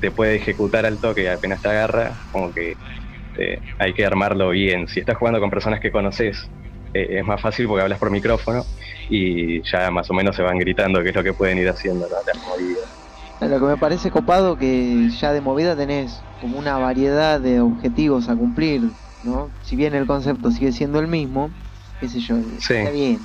te 0.00 0.10
puede 0.10 0.36
ejecutar 0.36 0.86
al 0.86 0.98
toque 0.98 1.30
apenas 1.30 1.62
te 1.62 1.68
agarra, 1.68 2.12
como 2.30 2.52
que 2.52 2.76
este, 3.34 3.60
hay 3.78 3.92
que 3.92 4.06
armarlo 4.06 4.50
bien. 4.50 4.86
Si 4.88 5.00
estás 5.00 5.16
jugando 5.16 5.40
con 5.40 5.50
personas 5.50 5.80
que 5.80 5.90
conoces, 5.90 6.50
eh, 6.92 7.18
es 7.18 7.24
más 7.24 7.40
fácil 7.40 7.66
porque 7.66 7.82
hablas 7.82 7.98
por 7.98 8.10
micrófono 8.10 8.62
y 9.08 9.62
ya 9.70 9.90
más 9.90 10.10
o 10.10 10.14
menos 10.14 10.36
se 10.36 10.42
van 10.42 10.58
gritando 10.58 11.02
qué 11.02 11.10
es 11.10 11.14
lo 11.14 11.24
que 11.24 11.32
pueden 11.32 11.58
ir 11.58 11.68
haciendo 11.68 12.06
las 12.08 12.46
movidas. 12.46 12.84
Lo 13.40 13.60
que 13.60 13.66
me 13.66 13.76
parece 13.76 14.10
copado 14.10 14.56
que 14.56 15.08
ya 15.10 15.32
de 15.32 15.40
movida 15.40 15.76
tenés 15.76 16.22
como 16.40 16.58
una 16.58 16.78
variedad 16.78 17.40
de 17.40 17.60
objetivos 17.60 18.28
a 18.28 18.36
cumplir, 18.36 18.82
¿no? 19.22 19.50
Si 19.62 19.76
bien 19.76 19.94
el 19.94 20.06
concepto 20.06 20.50
sigue 20.50 20.72
siendo 20.72 21.00
el 21.00 21.08
mismo, 21.08 21.50
qué 22.00 22.08
sé 22.08 22.20
yo, 22.20 22.36
está 22.36 22.90
bien, 22.90 23.18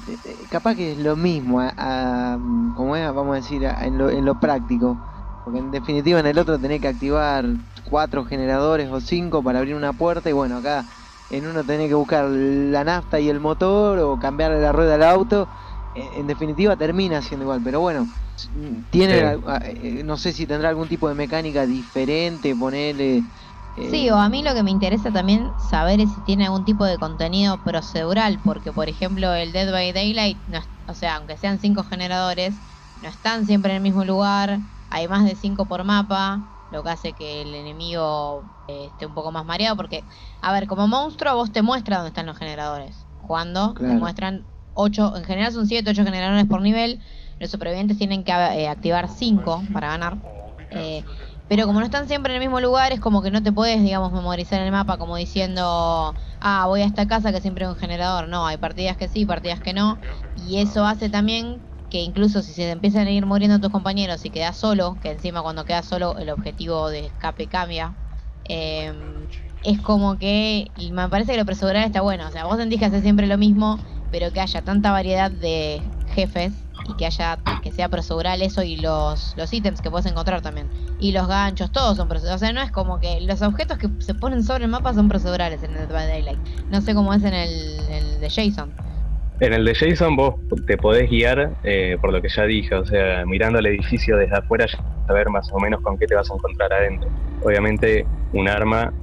capaz 0.50 0.76
que 0.76 0.94
es 0.94 0.98
lo 0.98 1.16
mismo, 1.16 1.62
a, 1.62 2.38
como 2.76 2.96
es, 2.96 3.06
vamos 3.14 3.34
a 3.34 3.36
decir, 3.36 3.64
en, 3.64 3.98
lo, 3.98 4.10
en 4.10 4.26
lo 4.26 4.40
práctico, 4.40 4.98
porque 5.44 5.60
en 5.60 5.72
definitiva 5.72 6.20
en 6.20 6.26
el 6.28 6.38
otro 6.38 6.60
tenés 6.60 6.82
que 6.82 6.88
activar 6.88 7.46
cuatro 7.84 8.26
generadores 8.26 8.90
o 8.90 9.00
cinco 9.00 9.44
para 9.44 9.60
abrir 9.60 9.76
una 9.76 9.94
puerta 9.94 10.30
y 10.30 10.34
bueno, 10.34 10.58
acá 10.58 10.86
en 11.30 11.46
uno 11.46 11.64
tenés 11.64 11.88
que 11.88 11.94
buscar 11.94 12.26
la 12.26 12.84
nafta 12.84 13.20
y 13.20 13.30
el 13.30 13.40
motor 13.40 14.00
o 14.00 14.18
cambiarle 14.18 14.60
la 14.60 14.72
rueda 14.72 14.96
al 14.96 15.04
auto. 15.04 15.48
En, 15.94 16.28
definitiva 16.28 16.78
termina 16.78 17.22
siendo 17.22 17.46
igual, 17.46 17.62
pero 17.64 17.82
bueno, 17.82 18.08
tiene, 18.90 19.38
eh, 19.66 20.04
no 20.06 20.18
sé 20.18 20.34
si 20.34 20.46
tendrá 20.46 20.70
algún 20.70 20.88
tipo 20.88 21.10
de 21.10 21.16
mecánica 21.16 21.66
diferente, 21.66 22.56
ponerle... 22.56 23.24
Eh, 23.76 23.90
sí, 23.90 24.10
o 24.10 24.16
a 24.16 24.30
mí 24.30 24.44
lo 24.44 24.54
que 24.54 24.64
me 24.64 24.72
interesa 24.72 25.12
también 25.12 25.52
saber 25.58 26.00
es 26.00 26.14
si 26.14 26.22
tiene 26.22 26.46
algún 26.46 26.64
tipo 26.64 26.86
de 26.86 26.98
contenido 26.98 27.58
procedural, 27.64 28.40
porque 28.44 28.72
por 28.72 28.88
ejemplo 28.88 29.34
el 29.34 29.52
Dead 29.52 29.72
by 29.72 29.92
Daylight, 29.92 30.38
o 30.88 30.94
sea, 30.94 31.16
aunque 31.16 31.38
sean 31.38 31.60
cinco 31.60 31.84
generadores, 31.84 32.62
no 33.02 33.10
están 33.10 33.46
siempre 33.46 33.72
en 33.72 33.78
el 33.78 33.84
mismo 33.84 34.06
lugar, 34.06 34.62
hay 34.90 35.08
más 35.08 35.26
de 35.26 35.36
cinco 35.36 35.68
por 35.68 35.84
mapa, 35.84 36.44
lo 36.70 36.84
que 36.84 36.90
hace 36.90 37.16
que 37.16 37.42
el 37.42 37.54
enemigo 37.56 38.50
eh, 38.68 38.88
esté 38.88 39.06
un 39.06 39.14
poco 39.14 39.32
más 39.32 39.46
mareado, 39.46 39.76
porque, 39.76 40.08
a 40.42 40.52
ver, 40.54 40.68
como 40.68 40.88
monstruo 40.88 41.36
vos 41.36 41.52
te 41.52 41.62
muestra 41.62 41.98
dónde 41.98 42.10
están 42.10 42.26
los 42.26 42.38
generadores. 42.38 43.08
Jugando, 43.18 43.74
te 43.88 43.96
Claro. 43.96 44.00
muestran 44.00 44.50
8, 44.74 45.16
en 45.18 45.24
general 45.26 45.52
son 45.54 45.68
7, 45.68 45.90
8 45.92 46.04
generadores 46.06 46.46
por 46.48 46.62
nivel, 46.62 47.04
los 47.40 47.52
supervivientes 47.52 47.98
tienen 47.98 48.24
que 48.24 48.32
eh, 48.32 48.68
activar 48.68 49.10
5 49.10 49.70
para 49.72 49.90
ganar. 49.90 50.20
Eh, 50.72 51.06
pero 51.48 51.66
como 51.66 51.80
no 51.80 51.86
están 51.86 52.08
siempre 52.08 52.32
en 52.34 52.42
el 52.42 52.48
mismo 52.48 52.60
lugar, 52.62 52.92
es 52.92 53.00
como 53.00 53.22
que 53.24 53.32
no 53.32 53.42
te 53.42 53.52
puedes, 53.52 53.82
digamos, 53.82 54.12
memorizar 54.12 54.62
el 54.62 54.72
mapa 54.72 54.98
como 55.00 55.16
diciendo, 55.18 56.16
ah, 56.40 56.66
voy 56.68 56.82
a 56.82 56.86
esta 56.86 57.08
casa 57.08 57.32
que 57.32 57.42
siempre 57.42 57.66
hay 57.66 57.72
un 57.72 57.78
generador. 57.78 58.28
No, 58.28 58.46
hay 58.46 58.58
partidas 58.58 58.98
que 58.98 59.08
sí, 59.08 59.26
partidas 59.26 59.62
que 59.62 59.74
no. 59.74 60.00
Y 60.36 60.60
eso 60.60 60.86
hace 60.86 61.10
también 61.10 61.69
que 61.90 62.02
incluso 62.02 62.42
si 62.42 62.54
se 62.54 62.70
empiezan 62.70 63.08
a 63.08 63.12
ir 63.12 63.26
muriendo 63.26 63.60
tus 63.60 63.72
compañeros 63.72 64.24
y 64.26 64.32
quedas 64.32 64.58
solo, 64.58 65.00
que 65.02 65.12
encima 65.12 65.42
cuando 65.42 65.66
quedas 65.66 65.86
solo 65.86 66.18
el 66.18 66.30
objetivo 66.30 66.90
de 66.90 67.08
escape 67.08 67.48
cambia, 67.48 67.96
eh, 68.46 69.28
es 69.64 69.80
como 69.82 70.18
que, 70.18 70.72
me 70.92 71.10
parece 71.10 71.34
que 71.34 71.38
lo 71.38 71.46
procedural 71.46 71.84
está 71.84 72.02
bueno. 72.02 72.28
O 72.28 72.32
sea, 72.32 72.46
vos 72.46 72.58
sentís 72.58 72.80
que 72.80 72.86
haces 72.86 73.02
siempre 73.02 73.28
lo 73.28 73.38
mismo, 73.38 73.80
pero 74.12 74.32
que 74.32 74.40
haya 74.40 74.62
tanta 74.62 74.92
variedad 74.92 75.32
de 75.32 75.82
jefes 76.14 76.54
y 76.88 76.96
que 76.96 77.06
haya 77.06 77.40
que 77.62 77.72
sea 77.72 77.90
procedural 77.90 78.42
eso 78.42 78.64
y 78.64 78.78
los, 78.78 79.36
los 79.36 79.52
ítems 79.54 79.82
que 79.82 79.92
puedes 79.92 80.06
encontrar 80.06 80.42
también. 80.42 80.70
Y 81.00 81.12
los 81.12 81.28
ganchos, 81.28 81.72
todos 81.72 81.98
son 81.98 82.08
procedurales. 82.08 82.42
O 82.42 82.46
sea, 82.46 82.54
no 82.54 82.62
es 82.62 82.72
como 82.72 83.00
que 83.00 83.20
los 83.22 83.42
objetos 83.42 83.78
que 83.78 83.90
se 84.00 84.14
ponen 84.16 84.44
sobre 84.44 84.64
el 84.66 84.72
mapa 84.72 84.94
son 84.94 85.10
procedurales 85.10 85.62
en 85.64 85.76
el 85.76 85.88
Daylight. 85.88 86.40
No 86.70 86.82
sé 86.82 86.94
cómo 86.94 87.14
es 87.14 87.24
en 87.24 87.34
el, 87.34 87.50
el 87.90 88.22
de 88.22 88.30
Jason. 88.30 88.74
En 89.40 89.54
el 89.54 89.64
de 89.64 89.74
Jason 89.74 90.16
vos 90.18 90.36
te 90.68 90.78
podés 90.78 91.10
guiar 91.10 91.54
eh, 91.64 91.98
por 92.02 92.12
lo 92.12 92.22
que 92.22 92.28
ya 92.28 92.46
dije, 92.46 92.76
o 92.76 92.86
sea, 92.86 93.26
mirando 93.26 93.60
el 93.60 93.68
edificio 93.68 94.18
desde 94.18 94.36
afuera, 94.36 94.66
ya 94.66 94.78
saber 95.08 95.30
más 95.30 95.50
o 95.54 95.60
menos 95.60 95.82
con 95.82 95.98
qué 95.98 96.08
te 96.08 96.16
vas 96.16 96.30
a 96.30 96.34
encontrar 96.34 96.74
adentro. 96.74 97.10
Obviamente, 97.42 98.06
un 98.34 98.50
arma, 98.50 98.94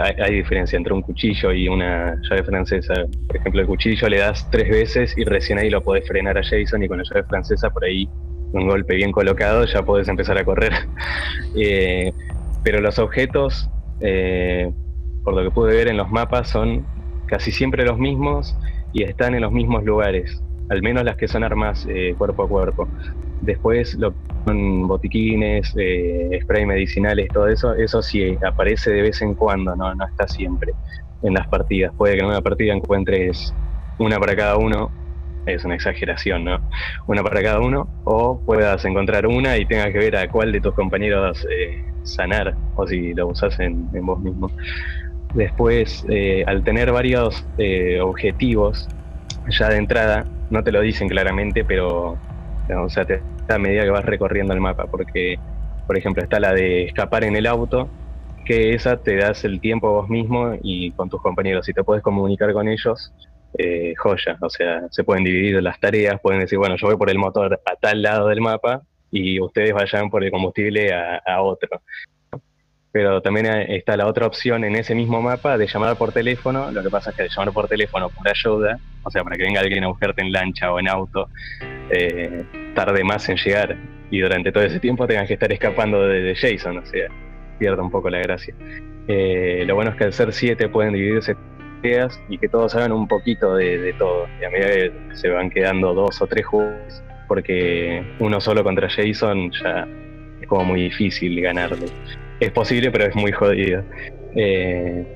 hay, 0.00 0.34
diferencia 0.34 0.76
entre 0.76 0.92
un 0.92 1.02
cuchillo 1.02 1.52
y 1.52 1.66
una 1.66 2.14
llave 2.22 2.44
francesa. 2.44 2.94
Por 3.26 3.36
ejemplo, 3.36 3.60
el 3.62 3.66
cuchillo 3.66 4.08
le 4.08 4.18
das 4.18 4.48
tres 4.50 4.70
veces 4.70 5.18
y 5.18 5.24
recién 5.24 5.58
ahí 5.58 5.70
lo 5.70 5.82
podés 5.82 6.06
frenar 6.06 6.38
a 6.38 6.42
Jason 6.42 6.82
y 6.84 6.88
con 6.88 6.98
la 6.98 7.04
llave 7.04 7.24
francesa 7.24 7.70
por 7.70 7.84
ahí, 7.84 8.08
un 8.52 8.68
golpe 8.68 8.94
bien 8.94 9.10
colocado, 9.10 9.64
ya 9.64 9.82
podés 9.82 10.06
empezar 10.08 10.38
a 10.38 10.44
correr. 10.44 10.72
Eh, 11.56 12.12
pero 12.62 12.80
los 12.80 13.00
objetos, 13.00 13.68
eh, 14.00 14.70
por 15.24 15.34
lo 15.34 15.42
que 15.42 15.50
pude 15.50 15.74
ver 15.74 15.88
en 15.88 15.96
los 15.96 16.08
mapas, 16.08 16.48
son 16.48 16.86
casi 17.26 17.50
siempre 17.50 17.84
los 17.84 17.98
mismos 17.98 18.56
y 18.92 19.02
están 19.02 19.34
en 19.34 19.42
los 19.42 19.52
mismos 19.52 19.84
lugares, 19.84 20.42
al 20.68 20.82
menos 20.82 21.04
las 21.04 21.16
que 21.16 21.28
son 21.28 21.44
armas 21.44 21.86
eh, 21.88 22.14
cuerpo 22.16 22.44
a 22.44 22.48
cuerpo. 22.48 22.88
Después 23.40 23.94
lo 23.94 24.14
son 24.46 24.86
botiquines, 24.88 25.72
eh, 25.76 26.38
spray 26.42 26.66
medicinales, 26.66 27.28
todo 27.28 27.48
eso, 27.48 27.74
eso 27.74 28.02
sí 28.02 28.36
aparece 28.46 28.90
de 28.90 29.02
vez 29.02 29.20
en 29.22 29.34
cuando, 29.34 29.76
no, 29.76 29.94
no 29.94 30.06
está 30.06 30.26
siempre 30.26 30.72
en 31.22 31.34
las 31.34 31.46
partidas. 31.48 31.92
Puede 31.96 32.14
que 32.14 32.20
en 32.20 32.26
una 32.26 32.40
partida 32.40 32.72
encuentres 32.72 33.54
una 33.98 34.18
para 34.18 34.34
cada 34.34 34.56
uno, 34.56 34.90
es 35.46 35.64
una 35.64 35.74
exageración, 35.74 36.44
¿no? 36.44 36.58
Una 37.06 37.22
para 37.22 37.42
cada 37.42 37.60
uno, 37.60 37.88
o 38.04 38.40
puedas 38.44 38.84
encontrar 38.84 39.26
una 39.26 39.56
y 39.58 39.66
tengas 39.66 39.88
que 39.88 39.98
ver 39.98 40.16
a 40.16 40.28
cuál 40.28 40.52
de 40.52 40.60
tus 40.60 40.74
compañeros 40.74 41.46
eh, 41.50 41.84
sanar, 42.02 42.56
o 42.76 42.86
si 42.86 43.12
lo 43.14 43.28
usas 43.28 43.58
en, 43.60 43.88
en 43.92 44.06
vos 44.06 44.20
mismo. 44.20 44.50
Después, 45.34 46.04
eh, 46.08 46.44
al 46.46 46.64
tener 46.64 46.92
varios 46.92 47.44
eh, 47.58 48.00
objetivos 48.00 48.88
ya 49.48 49.68
de 49.68 49.76
entrada, 49.76 50.26
no 50.50 50.62
te 50.64 50.72
lo 50.72 50.80
dicen 50.80 51.08
claramente, 51.08 51.64
pero 51.64 52.18
o 52.68 52.88
sea, 52.88 53.04
te 53.04 53.20
a 53.48 53.58
medida 53.58 53.82
que 53.82 53.90
vas 53.90 54.04
recorriendo 54.04 54.54
el 54.54 54.60
mapa, 54.60 54.86
porque, 54.86 55.36
por 55.86 55.96
ejemplo, 55.96 56.22
está 56.22 56.38
la 56.40 56.52
de 56.52 56.84
escapar 56.84 57.24
en 57.24 57.36
el 57.36 57.46
auto, 57.46 57.90
que 58.46 58.74
esa 58.74 58.96
te 58.96 59.16
das 59.16 59.44
el 59.44 59.60
tiempo 59.60 59.92
vos 59.92 60.08
mismo 60.08 60.54
y 60.62 60.92
con 60.92 61.08
tus 61.08 61.20
compañeros, 61.20 61.66
si 61.66 61.72
te 61.72 61.84
puedes 61.84 62.02
comunicar 62.02 62.52
con 62.52 62.68
ellos, 62.68 63.12
eh, 63.58 63.94
joya, 63.96 64.38
o 64.40 64.48
sea, 64.48 64.82
se 64.90 65.04
pueden 65.04 65.24
dividir 65.24 65.60
las 65.62 65.80
tareas, 65.80 66.20
pueden 66.20 66.40
decir, 66.40 66.58
bueno, 66.58 66.76
yo 66.76 66.86
voy 66.86 66.96
por 66.96 67.10
el 67.10 67.18
motor 67.18 67.60
a 67.64 67.76
tal 67.76 68.02
lado 68.02 68.28
del 68.28 68.40
mapa 68.40 68.82
y 69.10 69.40
ustedes 69.40 69.72
vayan 69.72 70.10
por 70.10 70.22
el 70.22 70.30
combustible 70.30 70.92
a, 70.92 71.16
a 71.26 71.42
otro 71.42 71.82
pero 72.92 73.22
también 73.22 73.46
está 73.46 73.96
la 73.96 74.06
otra 74.06 74.26
opción 74.26 74.64
en 74.64 74.74
ese 74.74 74.94
mismo 74.94 75.22
mapa 75.22 75.56
de 75.56 75.66
llamar 75.66 75.96
por 75.96 76.12
teléfono. 76.12 76.70
Lo 76.72 76.82
que 76.82 76.90
pasa 76.90 77.10
es 77.10 77.16
que 77.16 77.28
llamar 77.28 77.52
por 77.52 77.68
teléfono 77.68 78.08
por 78.08 78.28
ayuda, 78.28 78.78
o 79.02 79.10
sea, 79.10 79.22
para 79.22 79.36
que 79.36 79.44
venga 79.44 79.60
alguien 79.60 79.84
a 79.84 79.88
buscarte 79.88 80.22
en 80.22 80.32
lancha 80.32 80.72
o 80.72 80.80
en 80.80 80.88
auto, 80.88 81.28
eh, 81.90 82.44
tarde 82.74 83.04
más 83.04 83.28
en 83.28 83.36
llegar 83.36 83.76
y 84.10 84.20
durante 84.20 84.50
todo 84.50 84.64
ese 84.64 84.80
tiempo 84.80 85.06
tengas 85.06 85.28
que 85.28 85.34
estar 85.34 85.52
escapando 85.52 86.06
de, 86.08 86.20
de 86.20 86.34
Jason, 86.34 86.78
o 86.78 86.86
sea, 86.86 87.08
pierde 87.58 87.80
un 87.80 87.90
poco 87.90 88.10
la 88.10 88.18
gracia. 88.18 88.54
Eh, 89.06 89.64
lo 89.66 89.76
bueno 89.76 89.92
es 89.92 89.96
que 89.96 90.04
al 90.04 90.12
ser 90.12 90.32
siete 90.32 90.68
pueden 90.68 90.92
dividirse 90.92 91.36
tareas 91.82 92.20
y 92.28 92.38
que 92.38 92.48
todos 92.48 92.74
hagan 92.74 92.92
un 92.92 93.06
poquito 93.06 93.54
de, 93.54 93.78
de 93.78 93.92
todo. 93.92 94.26
Y 94.40 94.44
a 94.44 94.50
medida 94.50 94.68
que 94.68 94.92
se 95.16 95.28
van 95.28 95.48
quedando 95.48 95.94
dos 95.94 96.20
o 96.20 96.26
tres 96.26 96.44
juegos, 96.44 97.02
porque 97.28 98.02
uno 98.18 98.40
solo 98.40 98.64
contra 98.64 98.88
Jason 98.90 99.52
ya 99.62 99.86
es 100.40 100.48
como 100.48 100.64
muy 100.64 100.82
difícil 100.82 101.40
ganarle 101.40 101.86
es 102.40 102.50
posible, 102.52 102.90
pero 102.90 103.04
es 103.04 103.14
muy 103.14 103.32
jodido. 103.32 103.84
Eh, 104.34 105.06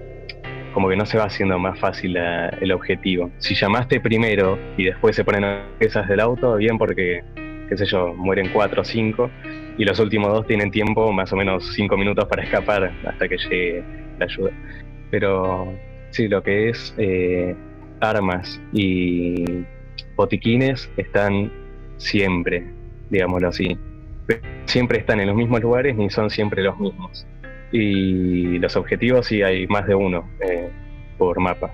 como 0.73 0.89
que 0.89 0.97
no 0.97 1.07
se 1.07 1.17
va 1.17 1.25
haciendo 1.25 1.59
más 1.59 1.79
fácil 1.79 2.15
la, 2.15 2.49
el 2.61 2.73
objetivo. 2.73 3.31
Si 3.39 3.55
llamaste 3.55 4.01
primero 4.01 4.59
y 4.77 4.85
después 4.85 5.17
se 5.17 5.25
ponen 5.25 5.45
esas 5.81 6.09
del 6.09 6.21
auto, 6.21 6.57
bien 6.57 6.79
porque, 6.79 7.23
qué 7.69 7.77
sé 7.77 7.87
yo, 7.87 8.13
mueren 8.15 8.51
cuatro 8.53 8.83
o 8.83 8.85
cinco 8.85 9.31
y 9.79 9.85
los 9.85 9.99
últimos 10.01 10.33
dos 10.33 10.47
tienen 10.47 10.71
tiempo, 10.71 11.13
más 11.13 11.33
o 11.33 11.37
menos 11.37 11.73
cinco 11.75 11.97
minutos 11.97 12.27
para 12.27 12.43
escapar 12.43 12.93
hasta 13.07 13.29
que 13.29 13.39
llegue 13.39 13.85
la 14.19 14.27
ayuda. 14.27 14.51
Pero 15.11 15.73
sí, 16.11 16.27
lo 16.29 16.43
que 16.43 16.71
es 16.71 16.95
eh, 16.99 17.55
armas 18.01 18.61
y 18.73 19.65
botiquines 20.17 20.91
están 20.97 21.53
siempre, 21.99 22.65
digámoslo 23.11 23.49
así 23.49 23.79
siempre 24.67 24.99
están 24.99 25.21
en 25.21 25.27
los 25.29 25.37
mismos 25.37 25.61
lugares 25.61 25.97
ni 25.97 26.11
son 26.11 26.31
siempre 26.31 26.63
los 26.63 26.79
mismos. 26.79 27.27
Y 27.73 28.59
los 28.59 28.77
objetivos 28.77 29.27
sí 29.27 29.43
hay 29.43 29.67
más 29.67 29.87
de 29.87 29.95
uno 29.95 30.29
eh, 30.41 30.71
por 31.19 31.41
mapa. 31.41 31.71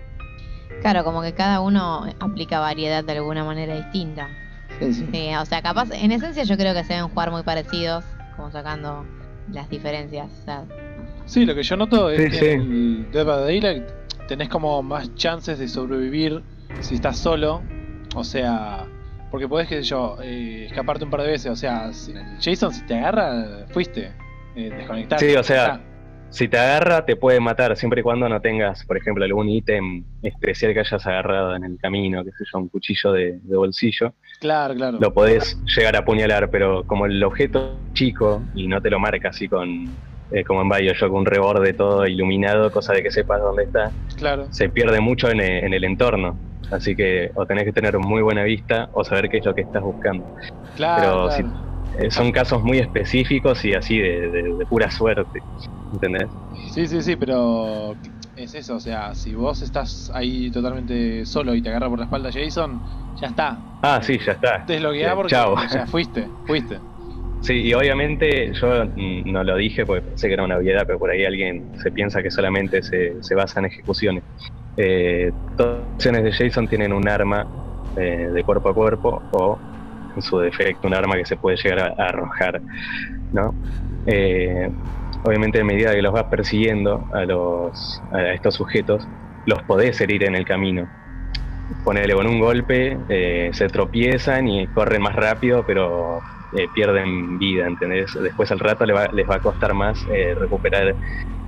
Claro, 0.80 1.04
como 1.04 1.20
que 1.22 1.34
cada 1.34 1.60
uno 1.60 2.06
aplica 2.20 2.58
variedad 2.58 3.04
de 3.04 3.12
alguna 3.12 3.44
manera 3.44 3.76
distinta. 3.76 4.28
Sí, 4.78 4.94
sí. 4.94 5.06
Eh, 5.12 5.36
o 5.36 5.44
sea, 5.44 5.60
capaz, 5.60 5.90
en 5.92 6.10
esencia 6.12 6.44
yo 6.44 6.56
creo 6.56 6.72
que 6.72 6.84
se 6.84 6.94
deben 6.94 7.08
jugar 7.08 7.30
muy 7.30 7.42
parecidos, 7.42 8.04
como 8.36 8.50
sacando 8.50 9.04
las 9.52 9.68
diferencias. 9.68 10.28
O 10.40 10.44
sea, 10.44 10.64
Sí, 11.26 11.44
lo 11.44 11.54
que 11.54 11.62
yo 11.62 11.76
noto 11.76 12.08
es 12.10 12.18
Sí, 12.22 12.30
que 12.30 12.36
sí. 12.38 12.46
en 12.46 12.60
el 12.62 13.10
Dead 13.12 13.26
by 13.26 13.40
Daylight 13.44 13.84
tenés 14.26 14.48
como 14.48 14.82
más 14.82 15.14
chances 15.16 15.58
de 15.58 15.68
sobrevivir 15.68 16.42
si 16.80 16.94
estás 16.94 17.18
solo. 17.18 17.62
O 18.16 18.24
sea, 18.24 18.86
porque 19.30 19.48
podés, 19.48 19.68
qué 19.68 19.76
sé 19.76 19.82
yo, 19.84 20.16
eh, 20.22 20.66
escaparte 20.66 21.04
un 21.04 21.10
par 21.10 21.22
de 21.22 21.28
veces. 21.28 21.50
O 21.50 21.56
sea, 21.56 21.92
si- 21.92 22.12
Jason, 22.40 22.72
si 22.72 22.84
te 22.86 22.94
agarra, 22.94 23.66
fuiste. 23.68 24.12
Eh. 24.56 24.86
Sí, 25.18 25.34
o 25.36 25.42
sea, 25.42 25.80
Si 26.32 26.46
te 26.46 26.56
agarra, 26.58 27.04
te 27.04 27.16
puede 27.16 27.40
matar, 27.40 27.76
siempre 27.76 28.00
y 28.00 28.02
cuando 28.04 28.28
no 28.28 28.40
tengas, 28.40 28.84
por 28.84 28.96
ejemplo, 28.96 29.24
algún 29.24 29.48
ítem 29.48 30.04
especial 30.22 30.72
que 30.72 30.78
hayas 30.78 31.04
agarrado 31.04 31.56
en 31.56 31.64
el 31.64 31.76
camino, 31.76 32.22
que 32.24 32.30
sé 32.30 32.44
yo, 32.52 32.58
un 32.60 32.68
cuchillo 32.68 33.10
de, 33.10 33.40
de 33.42 33.56
bolsillo. 33.56 34.14
Claro, 34.38 34.74
claro. 34.76 34.98
Lo 35.00 35.12
podés 35.12 35.60
llegar 35.76 35.96
a 35.96 36.00
apuñalar, 36.00 36.48
pero 36.48 36.84
como 36.84 37.06
el 37.06 37.20
objeto 37.24 37.82
es 37.88 37.92
chico 37.94 38.44
y 38.54 38.68
no 38.68 38.80
te 38.80 38.90
lo 38.90 39.00
marca 39.00 39.30
así 39.30 39.48
con, 39.48 39.98
eh, 40.30 40.44
como 40.44 40.62
en 40.62 40.68
Bioshock, 40.68 41.12
un 41.12 41.26
reborde 41.26 41.74
todo 41.74 42.06
iluminado, 42.06 42.70
cosa 42.70 42.92
de 42.94 43.02
que 43.02 43.10
sepas 43.10 43.40
dónde 43.40 43.64
está, 43.64 43.94
Claro. 44.16 44.48
se 44.50 44.68
pierde 44.70 45.00
mucho 45.00 45.30
en 45.30 45.40
el, 45.40 45.64
en 45.64 45.74
el 45.74 45.84
entorno. 45.84 46.40
Así 46.70 46.94
que 46.94 47.30
o 47.34 47.46
tenés 47.46 47.64
que 47.64 47.72
tener 47.72 47.98
muy 47.98 48.22
buena 48.22 48.44
vista 48.44 48.88
o 48.92 49.02
saber 49.04 49.28
qué 49.28 49.38
es 49.38 49.44
lo 49.44 49.54
que 49.54 49.62
estás 49.62 49.82
buscando. 49.82 50.28
Claro, 50.74 51.00
Pero 51.00 51.28
claro. 51.28 51.48
si- 51.48 51.54
Eh, 51.92 52.08
son 52.12 52.30
casos 52.30 52.62
muy 52.62 52.78
específicos 52.78 53.64
y 53.64 53.74
así 53.74 53.98
de, 53.98 54.30
de- 54.30 54.54
de 54.56 54.66
pura 54.66 54.88
suerte. 54.92 55.42
¿Entendés? 55.90 56.30
Sí, 56.52 56.86
sí, 56.86 57.02
sí, 57.02 57.16
pero 57.16 57.98
es 58.36 58.54
eso, 58.54 58.76
o 58.76 58.80
sea, 58.80 59.14
si 59.16 59.34
vos 59.34 59.60
estás 59.62 60.08
ahí 60.14 60.50
totalmente 60.52 61.26
solo 61.26 61.52
y 61.56 61.62
te 61.62 61.68
agarra 61.68 61.88
por 61.88 61.98
la 61.98 62.04
espalda 62.04 62.30
Jason, 62.32 62.84
ya 63.16 63.26
está. 63.26 63.64
Ah, 63.82 64.00
sí, 64.02 64.18
ya 64.24 64.32
está. 64.32 64.64
Deslogueá 64.68 65.12
Eh, 65.12 65.16
porque 65.16 65.30
chao. 65.34 65.56
ya 65.68 65.86
fuiste, 65.86 66.30
fuiste. 66.44 66.80
Sí, 67.40 67.54
y 67.62 67.74
obviamente 67.74 68.52
yo 68.54 68.84
mm, 68.94 69.32
no 69.32 69.44
lo 69.44 69.56
dije 69.56 69.86
porque 69.86 70.02
pensé 70.02 70.28
que 70.28 70.34
era 70.34 70.44
una 70.44 70.58
obviedad, 70.58 70.84
pero 70.86 70.98
por 70.98 71.10
ahí 71.10 71.24
alguien 71.24 71.70
se 71.74 71.90
piensa 71.92 72.22
que 72.22 72.30
solamente 72.30 72.82
se, 72.82 73.22
se 73.22 73.34
basa 73.34 73.60
en 73.60 73.66
ejecuciones. 73.66 74.24
Eh, 74.76 75.32
todas 75.56 75.80
las 75.80 75.94
acciones 75.94 76.24
de 76.24 76.32
Jason 76.32 76.68
tienen 76.68 76.92
un 76.92 77.08
arma 77.08 77.48
eh, 77.96 78.28
de 78.32 78.44
cuerpo 78.44 78.68
a 78.70 78.74
cuerpo 78.74 79.26
o, 79.30 79.62
en 80.16 80.22
su 80.22 80.38
defecto, 80.38 80.88
un 80.88 80.94
arma 80.94 81.16
que 81.16 81.26
se 81.26 81.36
puede 81.38 81.56
llegar 81.56 81.80
a, 81.80 82.02
a 82.04 82.08
arrojar, 82.10 82.62
¿no? 83.32 83.56
Eh, 84.06 84.68
obviamente, 85.24 85.60
a 85.60 85.64
medida 85.64 85.92
que 85.94 86.02
los 86.02 86.12
vas 86.12 86.26
persiguiendo 86.30 87.08
a, 87.12 87.24
los, 87.26 88.02
a 88.12 88.32
estos 88.34 88.56
sujetos, 88.56 89.08
los 89.46 89.62
podés 89.64 90.00
herir 90.00 90.24
en 90.24 90.34
el 90.36 90.44
camino. 90.44 90.90
Ponele 91.84 92.14
con 92.14 92.26
un 92.26 92.40
golpe, 92.40 93.04
eh, 93.08 93.50
se 93.54 93.68
tropiezan 93.68 94.48
y 94.48 94.68
corren 94.68 95.02
más 95.02 95.14
rápido, 95.16 95.64
pero 95.66 96.26
eh, 96.56 96.66
pierden 96.74 97.38
vida, 97.38 97.66
¿entendés? 97.66 98.12
Después 98.20 98.50
al 98.50 98.58
rato 98.58 98.84
les 98.86 99.28
va, 99.28 99.34
a 99.34 99.40
costar 99.40 99.74
más 99.74 100.04
eh, 100.12 100.34
recuperar 100.34 100.94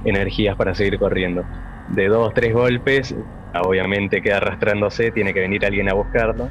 energías 0.05 0.57
para 0.57 0.75
seguir 0.75 0.99
corriendo. 0.99 1.45
De 1.89 2.09
dos, 2.09 2.33
tres 2.35 2.55
golpes, 2.55 3.15
obviamente 3.65 4.23
queda 4.23 4.39
arrastrándose, 4.39 5.11
tiene 5.11 5.35
que 5.35 5.41
venir 5.41 5.65
alguien 5.67 5.89
a 5.89 5.95
buscarlo. 5.95 6.49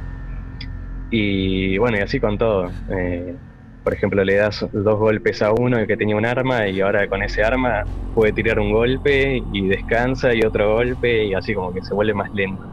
Y 1.09 1.77
bueno, 1.77 1.97
y 1.97 2.01
así 2.01 2.19
con 2.19 2.37
todo. 2.37 2.69
Eh, 2.89 3.35
por 3.83 3.93
ejemplo, 3.93 4.23
le 4.23 4.35
das 4.35 4.65
dos 4.71 4.99
golpes 4.99 5.41
a 5.41 5.51
uno 5.51 5.85
que 5.87 5.97
tenía 5.97 6.15
un 6.15 6.25
arma 6.25 6.67
y 6.67 6.81
ahora 6.81 7.07
con 7.07 7.23
ese 7.23 7.43
arma 7.43 7.83
puede 8.13 8.31
tirar 8.31 8.59
un 8.59 8.71
golpe 8.71 9.41
y 9.51 9.67
descansa 9.67 10.33
y 10.35 10.43
otro 10.43 10.75
golpe 10.75 11.25
y 11.25 11.33
así 11.33 11.53
como 11.53 11.73
que 11.73 11.81
se 11.81 11.93
vuelve 11.93 12.13
más 12.13 12.31
lento. 12.33 12.63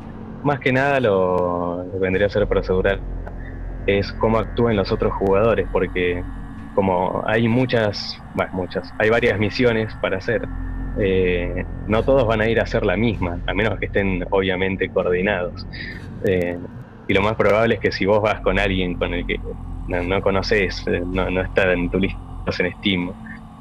Más 0.45 0.61
que 0.61 0.73
nada 0.73 1.01
lo, 1.01 1.85
vendría 1.99 2.27
a 2.27 2.31
ser 2.31 2.47
para 2.47 2.61
asegurar 2.61 3.01
es 3.89 4.13
cómo 4.13 4.39
actúan 4.39 4.77
los 4.77 4.93
otros 4.93 5.15
jugadores, 5.15 5.67
porque 5.73 6.23
como 6.75 7.23
hay 7.27 7.49
muchas, 7.49 8.21
muchas, 8.53 8.93
hay 8.99 9.09
varias 9.09 9.39
misiones 9.39 9.95
para 10.03 10.19
hacer, 10.19 10.43
eh, 11.01 11.65
no 11.87 12.03
todos 12.03 12.27
van 12.27 12.43
a 12.43 12.49
ir 12.51 12.61
a 12.61 12.65
hacer 12.65 12.85
la 12.85 12.99
misma, 12.99 13.41
a 13.47 13.55
menos 13.55 13.79
que 13.79 13.87
estén 13.87 14.25
obviamente 14.31 14.91
coordinados. 14.91 15.67
Eh, 16.27 16.59
y 17.07 17.15
lo 17.15 17.23
más 17.23 17.35
probable 17.37 17.77
es 17.77 17.81
que 17.81 17.91
si 17.91 18.05
vos 18.05 18.21
vas 18.21 18.43
con 18.43 18.59
alguien 18.59 18.95
con 18.95 19.15
el 19.15 19.27
que 19.27 19.41
no, 19.87 20.21
conoces, 20.21 20.87
eh, 20.87 21.01
no, 21.07 21.31
no, 21.31 21.41
está 21.41 21.73
en 21.73 21.89
tu 21.89 21.99
lista 21.99 22.21
en 22.59 22.73
Steam, 22.75 23.11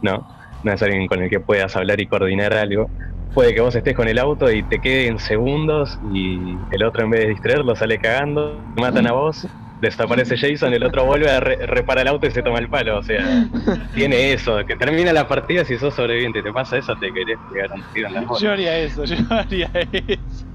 ¿no? 0.02 0.28
No 0.64 0.74
es 0.74 0.84
alguien 0.84 1.08
con 1.08 1.24
el 1.24 1.30
que 1.30 1.40
puedas 1.40 1.74
hablar 1.78 2.02
y 2.02 2.08
coordinar 2.08 2.54
algo. 2.54 2.92
Puede 3.34 3.56
que 3.56 3.62
vos 3.62 3.76
estés 3.76 3.96
con 3.96 4.10
el 4.10 4.20
auto 4.20 4.52
y 4.52 4.64
te 4.64 4.80
queden 4.80 5.20
segundos 5.20 5.98
y 6.12 6.58
el 6.72 6.84
otro 6.84 7.06
en 7.06 7.12
vez 7.12 7.22
de 7.22 7.30
distraerlo 7.30 7.76
sale 7.78 7.98
cagando, 7.98 8.62
matan 8.76 9.08
a 9.08 9.14
vos 9.14 9.48
desaparece 9.82 10.38
Jason, 10.38 10.74
el 10.74 10.84
otro 10.84 11.06
vuelve 11.06 11.30
a 11.30 11.40
repara 11.40 12.02
el 12.02 12.08
auto 12.08 12.28
y 12.28 12.32
se 12.32 12.42
toma 12.42 12.60
el 12.60 12.70
palo. 12.70 12.98
O 12.98 13.04
sea, 13.04 13.48
tiene 13.94 14.34
eso, 14.34 14.66
que 14.66 14.76
termina 14.76 15.14
la 15.14 15.28
partida 15.28 15.66
si 15.66 15.78
sos 15.78 15.94
sobreviviente, 15.94 16.42
te 16.42 16.52
pasa 16.52 16.78
eso, 16.78 16.96
te 16.96 17.12
querés 17.12 17.38
pegar 17.52 17.72
un 17.72 17.84
tiro 17.94 18.08
en 18.08 18.14
la 18.14 18.26
Yo 18.40 18.52
haría 18.52 18.78
eso, 18.80 19.04
yo 19.06 19.16
haría 19.30 19.70
eso. 19.92 20.46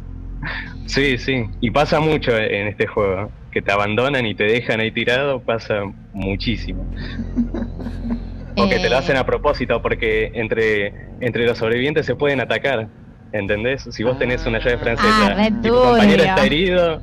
Sí, 0.86 1.16
sí, 1.18 1.44
y 1.60 1.70
pasa 1.70 2.00
mucho 2.00 2.36
en 2.36 2.66
este 2.68 2.86
juego, 2.86 3.30
que 3.50 3.62
te 3.62 3.72
abandonan 3.72 4.26
y 4.26 4.34
te 4.34 4.44
dejan 4.44 4.80
ahí 4.80 4.90
tirado, 4.90 5.40
pasa 5.40 5.82
muchísimo. 6.12 6.84
O 8.56 8.68
que 8.68 8.78
te 8.78 8.90
lo 8.90 8.98
hacen 8.98 9.16
a 9.16 9.24
propósito, 9.24 9.80
porque 9.80 10.32
entre, 10.34 10.92
entre 11.20 11.46
los 11.46 11.56
sobrevivientes 11.56 12.04
se 12.04 12.16
pueden 12.16 12.40
atacar, 12.40 12.88
¿entendés? 13.32 13.88
Si 13.90 14.02
vos 14.02 14.18
tenés 14.18 14.44
una 14.44 14.58
llave 14.58 14.78
francesa 14.78 15.34
ah, 15.36 15.48
y 15.48 15.52
tu 15.62 15.72
compañero 15.72 16.24
está 16.24 16.44
herido, 16.44 17.00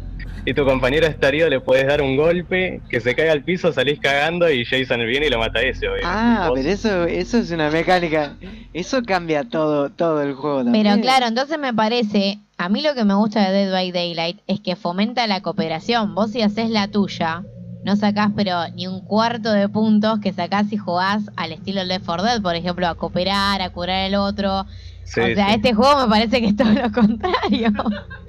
y 0.49 0.53
tu 0.55 0.65
compañero 0.65 1.05
estarío 1.05 1.47
le 1.47 1.59
puedes 1.59 1.85
dar 1.85 2.01
un 2.01 2.17
golpe, 2.17 2.81
que 2.89 2.99
se 2.99 3.13
caiga 3.13 3.33
al 3.33 3.43
piso, 3.43 3.71
salís 3.71 3.99
cagando 3.99 4.49
y 4.49 4.65
Jason 4.65 5.05
viene 5.05 5.27
y 5.27 5.29
lo 5.29 5.37
mata 5.37 5.59
a 5.59 5.61
ese, 5.61 5.85
Ah, 6.03 6.49
pero 6.55 6.67
eso, 6.67 7.03
eso 7.03 7.37
es 7.37 7.51
una 7.51 7.69
mecánica. 7.69 8.35
Eso 8.73 9.03
cambia 9.03 9.43
todo, 9.43 9.91
todo 9.91 10.23
el 10.23 10.33
juego 10.33 10.63
también. 10.63 10.87
Pero 10.87 11.01
claro, 11.01 11.27
entonces 11.27 11.59
me 11.59 11.71
parece, 11.71 12.39
a 12.57 12.67
mí 12.67 12.81
lo 12.81 12.95
que 12.95 13.05
me 13.05 13.13
gusta 13.13 13.47
de 13.47 13.65
Dead 13.65 13.71
by 13.71 13.91
Daylight 13.91 14.39
es 14.47 14.59
que 14.59 14.75
fomenta 14.75 15.27
la 15.27 15.41
cooperación. 15.41 16.15
Vos 16.15 16.31
si 16.31 16.41
haces 16.41 16.71
la 16.71 16.87
tuya, 16.87 17.43
no 17.83 17.95
sacás 17.95 18.31
pero 18.35 18.67
ni 18.69 18.87
un 18.87 19.01
cuarto 19.01 19.51
de 19.51 19.69
puntos 19.69 20.19
que 20.19 20.33
sacás 20.33 20.67
si 20.69 20.77
jugás 20.77 21.29
al 21.35 21.51
estilo 21.51 21.83
Left 21.83 22.07
4 22.07 22.25
Dead, 22.25 22.41
por 22.41 22.55
ejemplo, 22.55 22.87
a 22.87 22.95
cooperar, 22.95 23.61
a 23.61 23.69
curar 23.69 24.07
el 24.07 24.15
otro. 24.15 24.61
o 24.61 24.65
sea, 25.03 25.53
este 25.53 25.75
juego 25.75 26.01
me 26.01 26.07
parece 26.07 26.41
que 26.41 26.47
es 26.47 26.55
todo 26.55 26.71
lo 26.71 26.91
contrario. 26.91 27.71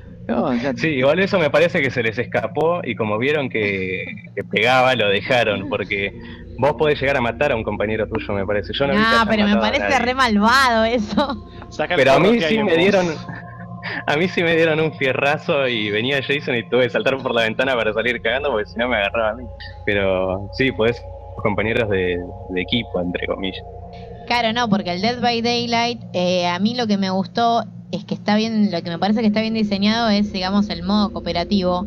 Sí, 0.77 0.88
igual 0.88 1.19
eso 1.21 1.38
me 1.38 1.51
parece 1.51 1.81
que 1.83 1.90
se 1.90 2.03
les 2.03 2.19
escapó 2.19 2.81
y 2.85 2.95
como 2.95 3.19
vieron 3.19 3.49
que, 3.49 4.05
pegaba, 4.51 4.95
lo 4.95 5.09
dejaron, 5.09 5.69
porque 5.69 6.12
vos 6.59 6.75
podés 6.75 7.01
llegar 7.01 7.16
a 7.16 7.21
matar 7.21 7.53
a 7.53 7.57
un 7.57 7.64
compañero 7.64 8.09
tuyo, 8.09 8.35
me 8.35 8.47
parece. 8.47 8.73
Yo 8.73 8.87
no, 8.87 8.95
ah, 8.97 9.25
pero 9.29 9.47
me 9.47 9.57
parece 9.57 9.99
re 9.99 10.14
malvado 10.14 10.85
eso. 10.85 11.47
pero 11.97 12.12
a 12.12 12.21
mí 12.21 12.40
sí 12.40 12.62
me 12.62 12.77
dieron... 12.77 13.07
A 14.07 14.14
mí 14.16 14.29
sí 14.29 14.43
me 14.43 14.55
dieron 14.55 14.79
un 14.79 14.93
fierrazo 14.93 15.66
y 15.66 15.90
venía 15.90 16.21
Jason 16.23 16.55
y 16.55 16.69
tuve 16.69 16.83
que 16.83 16.90
saltar 16.90 17.16
por 17.16 17.35
la 17.35 17.45
ventana 17.45 17.75
para 17.75 17.95
salir 17.95 18.21
cagando 18.21 18.51
porque 18.51 18.66
si 18.66 18.79
no 18.79 18.88
me 18.88 18.97
agarraba 18.97 19.31
a 19.31 19.35
mí. 19.37 19.45
Pero 19.87 20.51
sí, 20.53 20.71
podés 20.71 21.03
compañeros 21.43 21.88
de, 21.88 22.19
equipo, 22.57 23.01
entre 23.01 23.27
comillas. 23.27 23.64
Claro, 24.31 24.53
no, 24.53 24.69
porque 24.71 24.93
el 24.93 25.01
Dead 25.01 25.21
by 25.21 25.43
Daylight, 25.43 26.03
eh, 26.12 26.47
a 26.47 26.61
mí 26.61 26.77
lo 26.77 26.87
que 26.87 26.97
me 26.97 27.11
gustó 27.11 27.64
es 27.90 28.05
que 28.05 28.14
está 28.14 28.37
bien, 28.37 28.71
lo 28.71 28.81
que 28.81 28.88
me 28.88 28.97
parece 28.97 29.23
que 29.23 29.27
está 29.27 29.40
bien 29.40 29.55
diseñado 29.55 30.09
es, 30.09 30.33
digamos, 30.33 30.71
el 30.71 30.85
modo 30.85 31.12
cooperativo, 31.12 31.85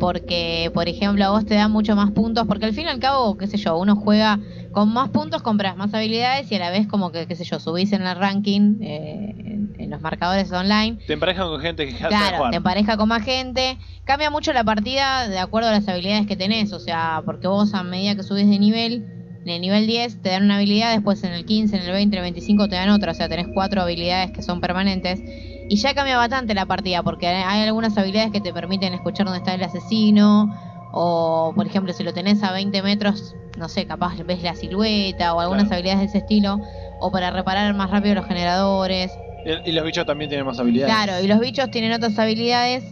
porque, 0.00 0.72
por 0.74 0.88
ejemplo, 0.88 1.24
a 1.24 1.30
vos 1.30 1.46
te 1.46 1.54
da 1.54 1.68
mucho 1.68 1.94
más 1.94 2.10
puntos, 2.10 2.48
porque 2.48 2.64
al 2.64 2.72
fin 2.72 2.86
y 2.86 2.88
al 2.88 2.98
cabo, 2.98 3.38
qué 3.38 3.46
sé 3.46 3.58
yo, 3.58 3.78
uno 3.78 3.94
juega 3.94 4.40
con 4.72 4.92
más 4.92 5.10
puntos, 5.10 5.40
compras 5.42 5.76
más 5.76 5.94
habilidades 5.94 6.50
y 6.50 6.56
a 6.56 6.58
la 6.58 6.70
vez 6.70 6.88
como 6.88 7.12
que, 7.12 7.28
qué 7.28 7.36
sé 7.36 7.44
yo, 7.44 7.60
subís 7.60 7.92
en 7.92 8.02
el 8.02 8.16
ranking, 8.16 8.78
eh, 8.80 9.60
en, 9.78 9.88
los 9.88 10.00
marcadores 10.00 10.50
online. 10.50 10.98
Te 11.06 11.12
empareja 11.12 11.44
con 11.44 11.60
gente 11.60 11.86
que 11.86 11.94
Claro, 11.94 12.50
te 12.50 12.56
empareja 12.56 12.96
con 12.96 13.08
más 13.08 13.22
gente. 13.22 13.78
Cambia 14.02 14.30
mucho 14.30 14.52
la 14.52 14.64
partida 14.64 15.28
de 15.28 15.38
acuerdo 15.38 15.68
a 15.68 15.72
las 15.72 15.86
habilidades 15.86 16.26
que 16.26 16.34
tenés, 16.34 16.72
o 16.72 16.80
sea, 16.80 17.22
porque 17.24 17.46
vos 17.46 17.72
a 17.72 17.84
medida 17.84 18.16
que 18.16 18.24
subís 18.24 18.50
de 18.50 18.58
nivel, 18.58 19.23
en 19.44 19.50
el 19.50 19.60
nivel 19.60 19.86
10 19.86 20.22
te 20.22 20.30
dan 20.30 20.44
una 20.44 20.56
habilidad, 20.56 20.92
después 20.92 21.22
en 21.22 21.32
el 21.32 21.44
15, 21.44 21.76
en 21.76 21.82
el 21.82 21.92
20, 21.92 22.16
en 22.16 22.24
el 22.24 22.32
25 22.32 22.68
te 22.68 22.76
dan 22.76 22.88
otra, 22.88 23.12
o 23.12 23.14
sea, 23.14 23.28
tenés 23.28 23.46
cuatro 23.52 23.82
habilidades 23.82 24.30
que 24.30 24.42
son 24.42 24.60
permanentes. 24.60 25.20
Y 25.68 25.76
ya 25.76 25.94
cambia 25.94 26.16
bastante 26.16 26.54
la 26.54 26.66
partida, 26.66 27.02
porque 27.02 27.26
hay 27.26 27.62
algunas 27.62 27.96
habilidades 27.98 28.32
que 28.32 28.40
te 28.40 28.52
permiten 28.52 28.94
escuchar 28.94 29.26
dónde 29.26 29.38
está 29.38 29.54
el 29.54 29.62
asesino, 29.62 30.54
o 30.92 31.52
por 31.54 31.66
ejemplo, 31.66 31.92
si 31.92 32.04
lo 32.04 32.14
tenés 32.14 32.42
a 32.42 32.52
20 32.52 32.82
metros, 32.82 33.34
no 33.58 33.68
sé, 33.68 33.86
capaz 33.86 34.16
ves 34.24 34.42
la 34.42 34.54
silueta, 34.54 35.34
o 35.34 35.40
algunas 35.40 35.70
habilidades 35.70 36.00
de 36.00 36.06
ese 36.06 36.18
estilo, 36.18 36.60
o 37.00 37.10
para 37.10 37.30
reparar 37.30 37.74
más 37.74 37.90
rápido 37.90 38.14
los 38.14 38.26
generadores. 38.26 39.12
Y, 39.66 39.72
los 39.72 39.84
bichos 39.84 40.06
también 40.06 40.30
tienen 40.30 40.46
más 40.46 40.58
habilidades. 40.58 40.94
Claro, 40.94 41.22
y 41.22 41.26
los 41.26 41.38
bichos 41.38 41.70
tienen 41.70 41.92
otras 41.92 42.18
habilidades 42.18 42.82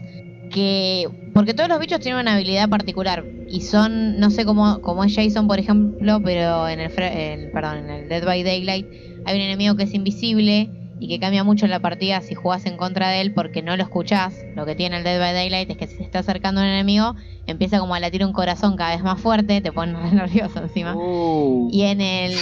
que 0.51 1.09
porque 1.33 1.55
todos 1.55 1.69
los 1.69 1.79
bichos 1.79 2.01
tienen 2.01 2.21
una 2.21 2.35
habilidad 2.35 2.69
particular 2.69 3.25
y 3.49 3.63
son 3.63 4.19
no 4.19 4.31
sé 4.31 4.45
cómo 4.45 4.81
como 4.81 5.05
es 5.05 5.15
Jason 5.15 5.47
por 5.47 5.59
ejemplo 5.59 6.21
pero 6.23 6.69
en 6.69 6.81
el, 6.81 6.91
perdón 6.91 7.79
en 7.79 7.91
el 7.91 8.09
Dead 8.09 8.25
by 8.25 8.43
Daylight 8.43 8.87
hay 9.25 9.37
un 9.37 9.43
enemigo 9.43 9.77
que 9.77 9.85
es 9.85 9.95
invisible 9.95 10.71
y 11.03 11.09
que 11.09 11.19
cambia 11.19 11.43
mucho 11.43 11.67
la 11.67 11.81
partida 11.81 12.21
si 12.21 12.37
jugás 12.37 12.65
en 12.65 12.77
contra 12.77 13.09
de 13.09 13.23
él 13.23 13.35
porque 13.35 13.61
no 13.61 13.77
lo 13.77 13.83
escuchás. 13.83 14.35
Lo 14.55 14.65
que 14.65 14.77
tiene 14.77 14.99
el 14.99 15.03
Dead 15.03 15.19
by 15.19 15.35
Daylight 15.35 15.69
es 15.71 15.77
que 15.77 15.89
si 15.89 15.97
se 15.97 16.05
está 16.05 16.21
acercando 16.21 16.61
un 16.61 16.67
enemigo, 16.69 17.17
empieza 17.49 17.81
como 17.81 17.97
a 17.97 17.99
latir 18.01 18.25
un 18.25 18.33
corazón 18.33 18.77
cada 18.77 18.95
vez 18.95 19.03
más 19.03 19.21
fuerte, 19.21 19.61
te 19.61 19.73
pone 19.73 19.95
nervioso 20.13 20.61
encima. 20.63 20.95
Uh. 20.95 21.69
y 21.73 21.83
en 21.83 22.01
el. 22.01 22.33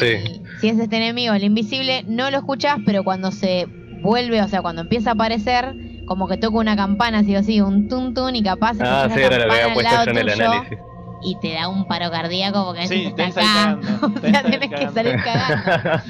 Si 0.61 0.68
es 0.68 0.79
este 0.79 0.98
enemigo, 0.98 1.33
el 1.33 1.44
invisible, 1.44 2.05
no 2.07 2.31
lo 2.31 2.37
escuchás, 2.37 2.81
pero 2.85 3.03
cuando 3.03 3.33
se 3.33 3.66
vuelve, 4.03 4.42
o 4.42 4.48
sea, 4.48 4.61
cuando 4.61 4.83
empieza 4.83 5.11
a 5.11 5.12
aparecer, 5.14 5.74
como 6.11 6.27
que 6.27 6.37
toca 6.37 6.59
una 6.59 6.75
campana, 6.75 7.20
así 7.20 7.37
o 7.37 7.38
así, 7.38 7.61
un 7.61 7.87
tun 7.87 8.14
tun 8.14 8.35
y 8.35 8.42
capaz. 8.42 8.77
Ah, 8.81 9.09
sí, 9.14 9.20
era 9.20 9.38
lo 9.38 9.44
que 9.44 9.61
había 9.61 9.75
puesto 9.75 10.05
yo 10.07 10.11
en 10.11 10.18
el 10.18 10.29
análisis 10.29 10.79
y 11.23 11.38
te 11.38 11.53
da 11.53 11.68
un 11.68 11.87
paro 11.87 12.11
cardíaco 12.11 12.64
porque 12.64 12.88
sí, 12.88 13.05
estás 13.07 13.37
acá. 13.37 13.79
o 14.03 14.18
sea, 14.18 14.42
tienes 14.42 14.70
que 14.70 14.88
salir 14.88 15.23
cagando. 15.23 16.03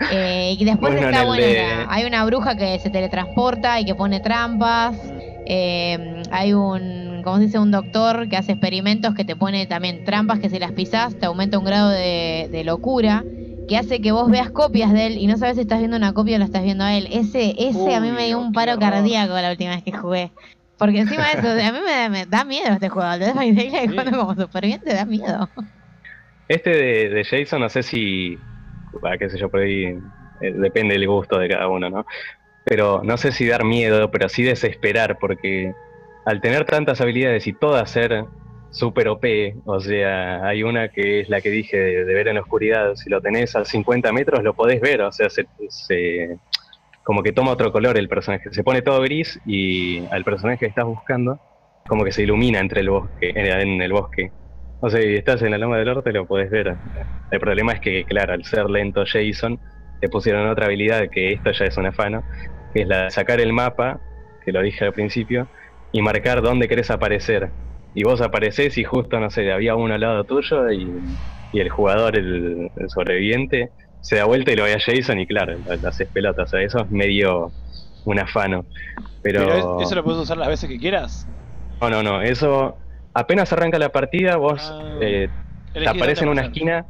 eh, 0.10 0.56
y 0.58 0.64
después 0.64 0.94
está 0.94 1.26
buena. 1.26 1.84
Hay 1.90 2.06
una 2.06 2.24
bruja 2.24 2.56
que 2.56 2.78
se 2.78 2.88
teletransporta 2.88 3.78
y 3.78 3.84
que 3.84 3.94
pone 3.94 4.20
trampas. 4.20 4.96
Eh, 5.44 6.22
hay 6.30 6.54
un, 6.54 7.20
como 7.22 7.36
se 7.36 7.42
dice, 7.42 7.58
un 7.58 7.70
doctor 7.70 8.30
que 8.30 8.38
hace 8.38 8.52
experimentos 8.52 9.14
que 9.14 9.26
te 9.26 9.36
pone 9.36 9.66
también 9.66 10.06
trampas 10.06 10.38
que 10.38 10.48
si 10.48 10.58
las 10.58 10.72
pisas 10.72 11.14
te 11.18 11.26
aumenta 11.26 11.58
un 11.58 11.66
grado 11.66 11.90
de, 11.90 12.48
de 12.50 12.64
locura 12.64 13.22
que 13.66 13.76
hace 13.76 14.00
que 14.00 14.12
vos 14.12 14.30
veas 14.30 14.50
copias 14.50 14.92
de 14.92 15.06
él 15.06 15.18
y 15.18 15.26
no 15.26 15.36
sabes 15.36 15.56
si 15.56 15.62
estás 15.62 15.78
viendo 15.78 15.96
una 15.96 16.12
copia 16.12 16.36
o 16.36 16.38
lo 16.38 16.44
estás 16.44 16.62
viendo 16.62 16.84
a 16.84 16.94
él. 16.94 17.08
Ese, 17.10 17.54
ese 17.58 17.94
a 17.94 18.00
mí 18.00 18.10
me 18.10 18.26
dio 18.26 18.38
un 18.38 18.52
paro 18.52 18.78
cardíaco 18.78 19.34
la 19.34 19.50
última 19.50 19.74
vez 19.74 19.84
que 19.84 19.92
jugué. 19.92 20.32
Porque 20.78 21.00
encima 21.00 21.24
de 21.24 21.38
eso, 21.38 21.48
a 21.48 21.72
mí 21.72 21.78
me, 22.10 22.26
da 22.26 22.44
miedo 22.44 22.68
este 22.72 22.88
juego. 22.88 23.10
El 23.12 23.20
Dead 23.20 23.34
by 23.34 23.52
Daylight 23.54 23.94
cuando 23.94 24.18
como 24.18 24.34
superviviente 24.34 24.94
da 24.94 25.04
miedo. 25.04 25.48
Este 26.48 26.70
de, 26.70 27.08
de 27.08 27.24
Jason, 27.24 27.60
no 27.60 27.68
sé 27.68 27.82
si. 27.82 28.38
Bah, 29.00 29.16
qué 29.18 29.30
sé 29.30 29.38
yo, 29.38 29.50
por 29.50 29.60
ahí. 29.60 29.98
Eh, 30.40 30.52
depende 30.52 30.94
del 30.94 31.06
gusto 31.06 31.38
de 31.38 31.48
cada 31.48 31.68
uno, 31.68 31.88
¿no? 31.88 32.06
Pero 32.64 33.00
no 33.02 33.16
sé 33.16 33.32
si 33.32 33.46
dar 33.46 33.64
miedo, 33.64 34.10
pero 34.10 34.28
sí 34.28 34.42
desesperar, 34.42 35.18
porque 35.18 35.72
al 36.26 36.40
tener 36.40 36.66
tantas 36.66 37.00
habilidades 37.00 37.46
y 37.46 37.52
todas 37.52 37.90
ser 37.90 38.26
super 38.70 39.08
OP, 39.08 39.24
o 39.64 39.80
sea, 39.80 40.46
hay 40.46 40.62
una 40.62 40.88
que 40.88 41.20
es 41.20 41.28
la 41.28 41.40
que 41.40 41.50
dije 41.50 41.76
de, 41.76 42.04
ver 42.04 42.28
en 42.28 42.34
la 42.34 42.42
oscuridad, 42.42 42.94
si 42.94 43.08
lo 43.08 43.20
tenés 43.20 43.56
a 43.56 43.64
50 43.64 44.12
metros 44.12 44.42
lo 44.42 44.54
podés 44.54 44.80
ver, 44.80 45.00
o 45.02 45.12
sea, 45.12 45.28
se, 45.30 46.38
como 47.02 47.22
que 47.22 47.32
toma 47.32 47.52
otro 47.52 47.72
color 47.72 47.96
el 47.96 48.08
personaje. 48.08 48.52
Se 48.52 48.64
pone 48.64 48.82
todo 48.82 49.00
gris 49.00 49.40
y 49.46 50.04
al 50.06 50.24
personaje 50.24 50.58
que 50.58 50.66
estás 50.66 50.84
buscando, 50.84 51.40
como 51.88 52.04
que 52.04 52.12
se 52.12 52.22
ilumina 52.22 52.58
entre 52.58 52.80
el 52.80 52.90
bosque, 52.90 53.32
en 53.34 53.80
el 53.80 53.92
bosque. 53.92 54.30
O 54.80 54.90
sea, 54.90 55.00
si 55.00 55.14
estás 55.14 55.40
en 55.42 55.52
la 55.52 55.58
loma 55.58 55.78
del 55.78 55.86
norte 55.86 56.12
lo 56.12 56.26
puedes 56.26 56.50
ver. 56.50 56.76
El 57.30 57.40
problema 57.40 57.72
es 57.72 57.80
que, 57.80 58.04
claro, 58.04 58.34
al 58.34 58.44
ser 58.44 58.68
lento 58.68 59.04
Jason, 59.06 59.58
te 60.00 60.08
pusieron 60.08 60.48
otra 60.48 60.66
habilidad 60.66 61.08
que 61.10 61.32
esto 61.32 61.50
ya 61.52 61.64
es 61.64 61.76
un 61.76 61.86
afano, 61.86 62.22
que 62.74 62.82
es 62.82 62.88
la 62.88 63.04
de 63.04 63.10
sacar 63.10 63.40
el 63.40 63.52
mapa, 63.52 64.00
que 64.44 64.52
lo 64.52 64.60
dije 64.60 64.84
al 64.84 64.92
principio, 64.92 65.48
y 65.92 66.02
marcar 66.02 66.42
dónde 66.42 66.68
querés 66.68 66.90
aparecer. 66.90 67.50
Y 67.96 68.04
vos 68.04 68.20
apareces 68.20 68.78
y 68.78 68.84
justo, 68.84 69.18
no 69.18 69.30
sé, 69.30 69.50
había 69.50 69.74
uno 69.74 69.94
al 69.94 70.00
lado 70.00 70.22
tuyo 70.22 70.70
y 70.70 70.86
y 71.52 71.60
el 71.60 71.70
jugador, 71.70 72.16
el, 72.16 72.70
sobreviviente, 72.88 73.70
se 74.00 74.16
da 74.16 74.24
vuelta 74.24 74.52
y 74.52 74.56
lo 74.56 74.64
ve 74.64 74.74
a 74.74 74.78
Jason 74.78 75.18
y 75.18 75.26
claro, 75.26 75.56
lo 75.80 75.88
haces 75.88 76.08
pelota. 76.08 76.42
O 76.42 76.46
sea, 76.46 76.60
eso 76.60 76.80
es 76.80 76.90
medio 76.90 77.50
un 78.04 78.18
afano. 78.18 78.64
Pero... 79.22 79.80
¿Eso 79.80 79.94
lo 79.94 80.04
puedes 80.04 80.20
usar 80.20 80.36
las 80.36 80.48
veces 80.48 80.68
que 80.68 80.78
quieras? 80.78 81.26
No, 81.80 81.90
no, 81.90 82.02
no. 82.02 82.22
Eso 82.22 82.76
apenas 83.14 83.52
arranca 83.52 83.78
la 83.78 83.90
partida, 83.90 84.36
vos 84.36 84.70
ah, 84.72 84.98
eh, 85.00 85.28
te 85.72 85.88
aparece 85.88 86.24
en 86.24 86.30
una 86.30 86.42
esquina 86.42 86.84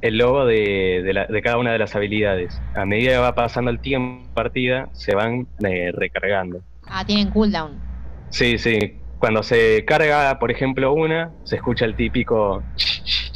el 0.00 0.18
logo 0.18 0.46
de, 0.46 1.26
de, 1.28 1.42
cada 1.42 1.58
una 1.58 1.72
de 1.72 1.78
las 1.78 1.94
habilidades. 1.94 2.60
A 2.74 2.84
medida 2.84 3.12
que 3.12 3.18
va 3.18 3.34
pasando 3.34 3.70
el 3.70 3.80
tiempo 3.80 4.32
partida, 4.34 4.88
se 4.92 5.14
van 5.14 5.46
eh, 5.64 5.92
recargando. 5.92 6.60
Ah, 6.86 7.04
tienen 7.04 7.30
cooldown. 7.30 7.78
Sí, 8.30 8.58
sí. 8.58 8.96
Cuando 9.22 9.44
se 9.44 9.84
carga, 9.84 10.36
por 10.40 10.50
ejemplo, 10.50 10.92
una, 10.92 11.30
se 11.44 11.54
escucha 11.54 11.84
el 11.84 11.94
típico... 11.94 12.60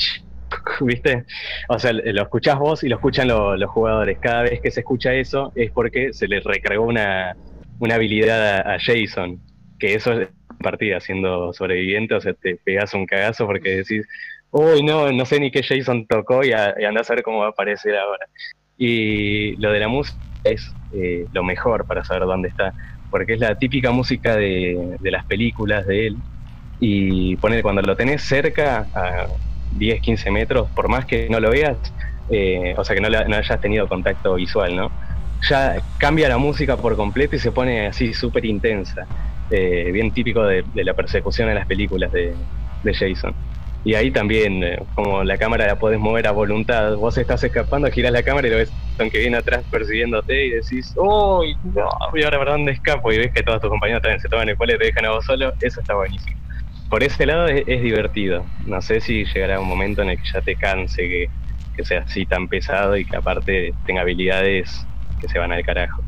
¿Viste? 0.80 1.24
O 1.68 1.78
sea, 1.78 1.92
lo 1.92 2.22
escuchás 2.22 2.58
vos 2.58 2.82
y 2.82 2.88
lo 2.88 2.96
escuchan 2.96 3.28
los 3.28 3.70
jugadores. 3.70 4.18
Cada 4.18 4.42
vez 4.42 4.60
que 4.60 4.72
se 4.72 4.80
escucha 4.80 5.14
eso 5.14 5.52
es 5.54 5.70
porque 5.70 6.12
se 6.12 6.26
le 6.26 6.40
recargó 6.40 6.86
una, 6.86 7.36
una 7.78 7.94
habilidad 7.94 8.68
a, 8.68 8.78
Jason. 8.80 9.40
Que 9.78 9.94
eso 9.94 10.12
es 10.14 10.28
partida, 10.60 10.98
siendo 10.98 11.52
sobreviviente, 11.52 12.16
o 12.16 12.20
sea, 12.20 12.34
te 12.34 12.56
pegas 12.56 12.92
un 12.92 13.06
cagazo 13.06 13.46
porque 13.46 13.76
decís, 13.76 14.08
uy, 14.50 14.82
no, 14.82 15.12
no 15.12 15.24
sé 15.24 15.38
ni 15.38 15.52
qué 15.52 15.62
Jason 15.62 16.04
tocó 16.08 16.44
y, 16.44 16.50
a, 16.50 16.74
andás 16.88 17.12
a 17.12 17.14
ver 17.14 17.22
cómo 17.22 17.38
va 17.38 17.46
a 17.46 17.50
aparecer 17.50 17.96
ahora. 17.96 18.26
Y 18.76 19.54
lo 19.58 19.70
de 19.70 19.78
la 19.78 19.86
música 19.86 20.18
es 20.42 20.68
eh, 20.92 21.26
lo 21.32 21.44
mejor 21.44 21.86
para 21.86 22.04
saber 22.04 22.24
dónde 22.24 22.48
está, 22.48 22.74
porque 23.10 23.34
es 23.34 23.40
la 23.40 23.54
típica 23.56 23.90
música 23.90 24.36
de, 24.36 24.98
las 25.02 25.24
películas 25.24 25.86
de 25.86 26.08
él. 26.08 26.16
Y 26.78 27.36
poner, 27.36 27.62
cuando 27.62 27.82
lo 27.82 27.96
tenés 27.96 28.22
cerca, 28.22 28.86
a 28.94 29.26
10, 29.72 30.00
15 30.00 30.30
metros, 30.30 30.68
por 30.74 30.88
más 30.88 31.06
que 31.06 31.28
no 31.30 31.40
lo 31.40 31.50
veas, 31.50 31.76
eh, 32.30 32.74
o 32.76 32.84
sea 32.84 32.94
que 32.94 33.00
no, 33.00 33.08
no 33.08 33.36
hayas 33.36 33.60
tenido 33.60 33.88
contacto 33.88 34.34
visual, 34.34 34.76
¿no? 34.76 34.90
Ya 35.48 35.76
cambia 35.98 36.28
la 36.28 36.38
música 36.38 36.76
por 36.76 36.96
completo 36.96 37.36
y 37.36 37.38
se 37.38 37.52
pone 37.52 37.86
así 37.86 38.12
súper 38.12 38.44
intensa. 38.44 39.06
Eh, 39.50 39.90
bien 39.92 40.10
típico 40.10 40.44
de, 40.44 40.64
la 40.74 40.94
persecución 40.94 41.48
en 41.48 41.54
las 41.54 41.66
películas 41.66 42.10
de, 42.12 42.34
Jason. 42.84 43.34
Y 43.86 43.94
ahí 43.94 44.10
también, 44.10 44.64
eh, 44.64 44.78
como 44.94 45.22
la 45.22 45.38
cámara 45.38 45.64
la 45.64 45.78
podés 45.78 46.00
mover 46.00 46.26
a 46.26 46.32
voluntad, 46.32 46.96
vos 46.96 47.16
estás 47.18 47.44
escapando, 47.44 47.88
giras 47.88 48.10
la 48.10 48.24
cámara 48.24 48.48
y 48.48 48.50
lo 48.50 48.56
ves 48.56 48.72
que 48.98 49.18
viene 49.20 49.36
atrás 49.36 49.64
persiguiéndote 49.70 50.46
y 50.46 50.50
decís, 50.50 50.92
¡Uy! 50.96 51.56
No, 51.62 51.88
¿y 52.12 52.24
ahora 52.24 52.38
por 52.38 52.48
dónde 52.48 52.72
escapo? 52.72 53.12
Y 53.12 53.18
ves 53.18 53.30
que 53.32 53.44
todos 53.44 53.60
tus 53.60 53.70
compañeros 53.70 54.02
también 54.02 54.18
se 54.18 54.28
toman 54.28 54.48
el 54.48 54.56
cual 54.56 54.70
y 54.70 54.78
te 54.78 54.86
dejan 54.86 55.04
a 55.04 55.10
vos 55.10 55.24
solo, 55.24 55.52
eso 55.60 55.80
está 55.80 55.94
buenísimo. 55.94 56.36
Por 56.90 57.04
ese 57.04 57.26
lado 57.26 57.46
es, 57.46 57.80
divertido. 57.80 58.44
No 58.64 58.82
sé 58.82 59.00
si 59.00 59.24
llegará 59.24 59.60
un 59.60 59.68
momento 59.68 60.02
en 60.02 60.10
el 60.10 60.16
que 60.16 60.24
ya 60.34 60.40
te 60.40 60.56
canse 60.56 61.02
que, 61.02 61.26
que 61.72 61.84
sea 61.84 62.00
así 62.00 62.26
tan 62.26 62.48
pesado 62.48 62.96
y 62.96 63.04
que 63.04 63.14
aparte 63.14 63.72
tenga 63.84 64.00
habilidades 64.00 64.84
que 65.20 65.28
se 65.28 65.38
van 65.38 65.52
al 65.52 65.64
carajo. 65.64 66.02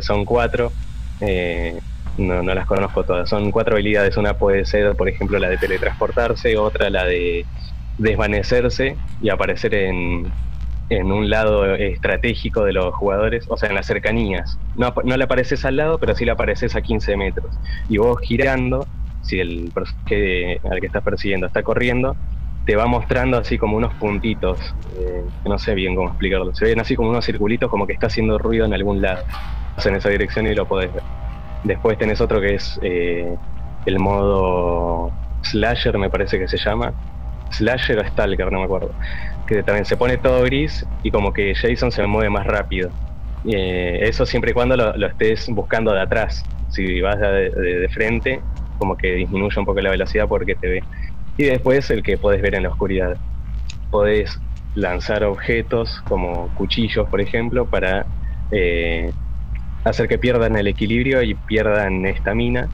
son 0.00 0.24
cuatro. 0.24 0.72
Eh, 1.20 1.78
no, 2.18 2.42
no 2.42 2.54
las 2.54 2.66
conozco 2.66 3.04
todas. 3.04 3.28
Son 3.28 3.50
cuatro 3.50 3.74
habilidades. 3.74 4.16
Una 4.16 4.34
puede 4.34 4.64
ser, 4.64 4.94
por 4.96 5.08
ejemplo, 5.08 5.38
la 5.38 5.48
de 5.48 5.56
teletransportarse, 5.56 6.56
otra 6.56 6.90
la 6.90 7.04
de 7.04 7.44
desvanecerse 7.98 8.96
y 9.20 9.28
aparecer 9.28 9.74
en, 9.74 10.26
en 10.90 11.12
un 11.12 11.30
lado 11.30 11.74
estratégico 11.74 12.64
de 12.64 12.72
los 12.72 12.94
jugadores, 12.94 13.46
o 13.48 13.56
sea, 13.56 13.68
en 13.68 13.74
las 13.74 13.86
cercanías. 13.86 14.58
No, 14.76 14.94
no 15.04 15.16
le 15.16 15.24
apareces 15.24 15.64
al 15.64 15.76
lado, 15.76 15.98
pero 15.98 16.14
sí 16.14 16.24
le 16.24 16.32
apareces 16.32 16.76
a 16.76 16.82
15 16.82 17.16
metros. 17.16 17.54
Y 17.88 17.98
vos 17.98 18.20
girando, 18.20 18.86
si 19.22 19.40
el 19.40 19.70
personaje 19.72 20.60
al 20.70 20.80
que 20.80 20.86
estás 20.86 21.02
persiguiendo 21.02 21.46
está 21.46 21.62
corriendo, 21.62 22.16
te 22.66 22.76
va 22.76 22.86
mostrando 22.86 23.38
así 23.38 23.58
como 23.58 23.76
unos 23.76 23.92
puntitos, 23.94 24.58
eh, 24.98 25.24
no 25.44 25.58
sé 25.58 25.74
bien 25.74 25.96
cómo 25.96 26.08
explicarlo, 26.08 26.54
se 26.54 26.66
ven 26.66 26.78
así 26.78 26.94
como 26.94 27.10
unos 27.10 27.24
circulitos 27.24 27.68
como 27.68 27.86
que 27.86 27.92
está 27.92 28.06
haciendo 28.06 28.38
ruido 28.38 28.64
en 28.64 28.72
algún 28.72 29.02
lado, 29.02 29.24
en 29.84 29.96
esa 29.96 30.08
dirección 30.10 30.46
y 30.46 30.54
lo 30.54 30.66
podés 30.66 30.92
ver. 30.94 31.02
Después 31.64 31.96
tenés 31.98 32.20
otro 32.20 32.40
que 32.40 32.54
es 32.54 32.78
eh, 32.82 33.36
el 33.86 33.98
modo 33.98 35.12
slasher, 35.42 35.96
me 35.98 36.10
parece 36.10 36.38
que 36.38 36.48
se 36.48 36.58
llama. 36.58 36.92
Slasher 37.50 37.98
o 37.98 38.04
Stalker, 38.04 38.50
no 38.50 38.60
me 38.60 38.64
acuerdo. 38.64 38.90
Que 39.46 39.62
también 39.62 39.84
se 39.84 39.96
pone 39.96 40.16
todo 40.16 40.42
gris 40.42 40.86
y 41.02 41.10
como 41.10 41.32
que 41.32 41.54
Jason 41.54 41.92
se 41.92 42.06
mueve 42.06 42.30
más 42.30 42.46
rápido. 42.46 42.90
Eh, 43.44 44.00
eso 44.02 44.24
siempre 44.24 44.52
y 44.52 44.54
cuando 44.54 44.76
lo, 44.76 45.06
estés 45.06 45.48
buscando 45.48 45.92
de 45.92 46.00
atrás. 46.00 46.44
Si 46.70 47.00
vas 47.00 47.20
de, 47.20 47.88
frente, 47.92 48.40
como 48.78 48.96
que 48.96 49.12
disminuye 49.12 49.58
un 49.58 49.66
poco 49.66 49.80
la 49.80 49.90
velocidad 49.90 50.26
porque 50.26 50.54
te 50.54 50.68
ve. 50.68 50.84
Y 51.36 51.44
después 51.44 51.90
el 51.90 52.02
que 52.02 52.16
podés 52.16 52.40
ver 52.40 52.54
en 52.54 52.62
la 52.64 52.70
oscuridad. 52.70 53.16
Podés 53.90 54.40
lanzar 54.74 55.22
objetos 55.24 56.00
como 56.08 56.48
cuchillos, 56.54 57.06
por 57.08 57.20
ejemplo, 57.20 57.66
para 57.66 58.06
eh, 58.50 59.12
hacer 59.84 60.08
que 60.08 60.18
pierdan 60.18 60.56
el 60.56 60.66
equilibrio 60.68 61.22
y 61.22 61.34
pierdan 61.34 62.06
estamina. 62.06 62.72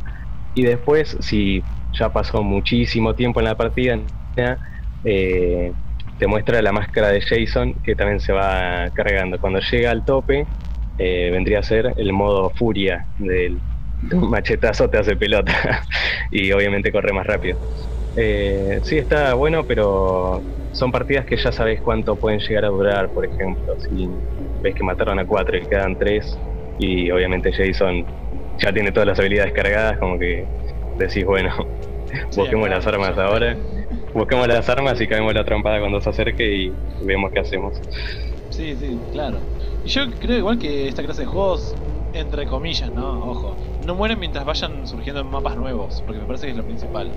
Y 0.55 0.64
después, 0.64 1.16
si 1.21 1.66
ya 1.92 2.12
pasó 2.12 2.42
muchísimo 2.44 3.14
tiempo 3.14 3.40
en 3.40 3.47
la 3.47 3.57
partida, 3.57 4.01
eh, 5.05 5.75
te 6.16 6.27
muestra 6.27 6.63
la 6.63 6.73
máscara 6.73 7.09
de 7.09 7.21
Jason 7.21 7.75
que 7.83 7.94
también 7.96 8.21
se 8.21 8.33
va 8.33 8.90
cargando. 8.92 9.38
Cuando 9.38 9.61
llega 9.61 9.90
al 9.90 10.04
tope, 10.04 10.48
eh, 10.96 11.31
vendría 11.31 11.61
a 11.61 11.63
ser 11.63 11.94
el 11.96 12.13
modo 12.13 12.50
furia 12.50 13.09
del 13.19 13.63
machetazo 14.00 14.88
te 14.90 14.98
hace 14.98 15.17
pelota 15.17 15.85
y 16.31 16.52
obviamente 16.52 16.92
corre 16.92 17.13
más 17.13 17.27
rápido. 17.27 17.59
Eh, 18.15 18.81
sí, 18.83 18.98
está 18.98 19.35
bueno, 19.35 19.67
pero 19.67 20.46
son 20.71 20.90
partidas 20.92 21.27
que 21.27 21.37
ya 21.37 21.52
sabes 21.52 21.81
cuánto 21.83 22.19
pueden 22.19 22.40
llegar 22.40 22.65
a 22.65 22.69
durar, 22.69 23.11
por 23.13 23.27
ejemplo. 23.27 23.75
Si 23.79 24.09
ves 24.63 24.75
que 24.75 24.85
mataron 24.85 25.19
a 25.19 25.27
cuatro 25.27 25.56
y 25.59 25.67
quedan 25.67 25.96
tres, 25.96 26.40
y 26.79 27.10
obviamente 27.10 27.52
Jason 27.52 28.06
ya 28.58 28.72
tiene 28.72 28.92
todas 28.92 29.08
las 29.08 29.18
habilidades 29.18 29.52
cargadas, 29.52 29.98
como 29.98 30.18
que 30.18 30.46
decís, 30.96 31.24
bueno, 31.24 31.50
busquemos 32.37 32.68
las 32.68 32.87
armas 32.87 33.16
ahora, 33.18 33.56
busquemos 34.14 34.48
las 34.48 34.68
armas 34.68 35.00
y 35.00 35.06
caemos 35.06 35.35
la 35.35 35.44
trompada 35.44 35.81
cuando 35.81 36.00
se 36.00 36.10
acerque 36.10 36.44
y 36.44 36.72
vemos 37.04 37.31
qué 37.33 37.40
hacemos. 37.40 37.81
Sí, 38.50 38.74
sí, 38.76 38.98
claro. 39.12 39.40
Y 39.85 39.88
yo 39.88 40.02
creo 40.20 40.38
igual 40.38 40.58
que 40.58 40.88
esta 40.88 41.02
clase 41.02 41.22
de 41.22 41.26
juegos, 41.26 41.76
entre 42.12 42.46
comillas, 42.46 42.90
¿no? 42.92 43.31
Ojo, 43.31 43.56
no 43.85 43.94
mueren 43.94 44.18
mientras 44.18 44.44
vayan 44.44 44.87
surgiendo 44.87 45.22
mapas 45.24 45.56
nuevos, 45.56 46.02
porque 46.06 46.20
me 46.20 46.26
parece 46.26 46.46
que 46.46 46.52
es 46.52 46.56
lo 46.56 46.64
principal. 46.64 47.12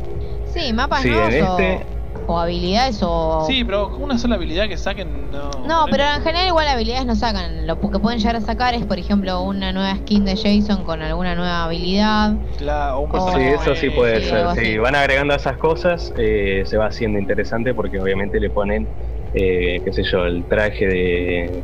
Sí, 0.54 0.74
mapas 0.74 1.06
nuevos. 1.06 1.34
este 1.34 1.86
o 1.88 2.01
habilidades 2.40 3.00
o... 3.02 3.46
Sí, 3.48 3.64
pero 3.64 3.96
una 3.98 4.18
sola 4.18 4.36
habilidad 4.36 4.68
que 4.68 4.78
saquen 4.78 5.32
no... 5.32 5.50
No, 5.66 5.86
pero 5.90 6.04
en 6.04 6.22
general 6.22 6.48
igual 6.48 6.68
habilidades 6.68 7.06
no 7.06 7.16
sacan. 7.16 7.68
Lo 7.68 7.80
que 7.80 8.00
pueden 8.00 8.20
llegar 8.20 8.36
a 8.36 8.42
sacar 8.42 8.74
es, 8.74 8.86
por 8.86 9.00
ejemplo, 9.00 9.42
una 9.44 9.72
nueva 9.72 9.96
skin 9.98 10.26
de 10.26 10.36
Jason 10.36 10.84
con 10.84 11.02
alguna 11.02 11.36
nueva 11.36 11.66
habilidad. 11.66 12.36
Claro, 12.58 13.08
Sí, 13.34 13.42
eso 13.42 13.76
sí 13.76 13.90
puede 13.90 14.22
ser. 14.22 14.48
Si 14.56 14.78
van 14.78 14.96
agregando 14.96 15.34
esas 15.34 15.58
cosas, 15.58 16.14
eh, 16.18 16.64
se 16.66 16.78
va 16.78 16.88
haciendo 16.88 17.20
interesante 17.20 17.74
porque 17.74 18.00
obviamente 18.00 18.40
le 18.40 18.50
ponen, 18.50 18.88
eh, 19.34 19.82
qué 19.84 19.94
sé 19.94 20.04
yo, 20.04 20.26
el 20.26 20.46
traje 20.46 20.88
de, 20.88 21.64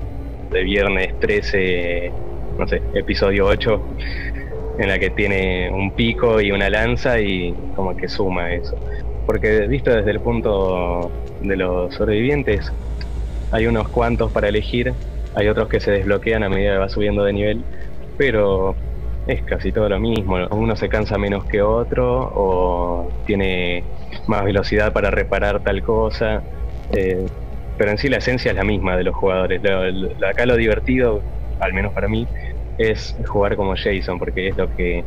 de 0.49 0.63
viernes 0.63 1.13
13, 1.19 2.11
no 2.57 2.67
sé, 2.67 2.81
episodio 2.93 3.45
8 3.45 3.81
en 4.79 4.89
la 4.89 4.99
que 4.99 5.09
tiene 5.09 5.71
un 5.71 5.91
pico 5.91 6.39
y 6.39 6.51
una 6.51 6.69
lanza 6.69 7.19
y 7.19 7.53
como 7.75 7.95
que 7.95 8.07
suma 8.07 8.53
eso 8.53 8.77
porque 9.27 9.67
visto 9.67 9.91
desde 9.91 10.11
el 10.11 10.21
punto 10.21 11.11
de 11.41 11.57
los 11.57 11.93
sobrevivientes, 11.93 12.71
hay 13.51 13.67
unos 13.67 13.89
cuantos 13.89 14.31
para 14.31 14.47
elegir, 14.47 14.93
hay 15.35 15.49
otros 15.49 15.67
que 15.67 15.81
se 15.81 15.91
desbloquean 15.91 16.43
a 16.43 16.49
medida 16.49 16.73
que 16.73 16.79
va 16.79 16.89
subiendo 16.89 17.23
de 17.25 17.33
nivel, 17.33 17.63
pero 18.17 18.75
es 19.27 19.43
casi 19.43 19.73
todo 19.73 19.89
lo 19.89 19.99
mismo, 19.99 20.37
uno 20.51 20.75
se 20.77 20.87
cansa 20.87 21.17
menos 21.17 21.45
que 21.45 21.61
otro 21.61 22.31
o 22.33 23.11
tiene 23.25 23.83
más 24.27 24.45
velocidad 24.45 24.93
para 24.93 25.11
reparar 25.11 25.61
tal 25.61 25.83
cosa, 25.83 26.41
eh, 26.93 27.27
pero 27.77 27.91
en 27.91 27.97
sí 27.97 28.07
la 28.07 28.17
esencia 28.17 28.51
es 28.51 28.57
la 28.57 28.63
misma 28.63 28.95
de 28.95 29.03
los 29.03 29.15
jugadores. 29.15 29.61
acá 30.25 30.45
lo 30.45 30.55
divertido, 30.55 31.21
al 31.59 31.73
menos 31.73 31.93
para 31.93 32.07
mí, 32.07 32.25
es 32.77 33.15
jugar 33.27 33.57
como 33.57 33.75
Jason, 33.75 34.17
porque 34.19 34.47
es 34.47 34.57
lo 34.57 34.73
que 34.73 35.03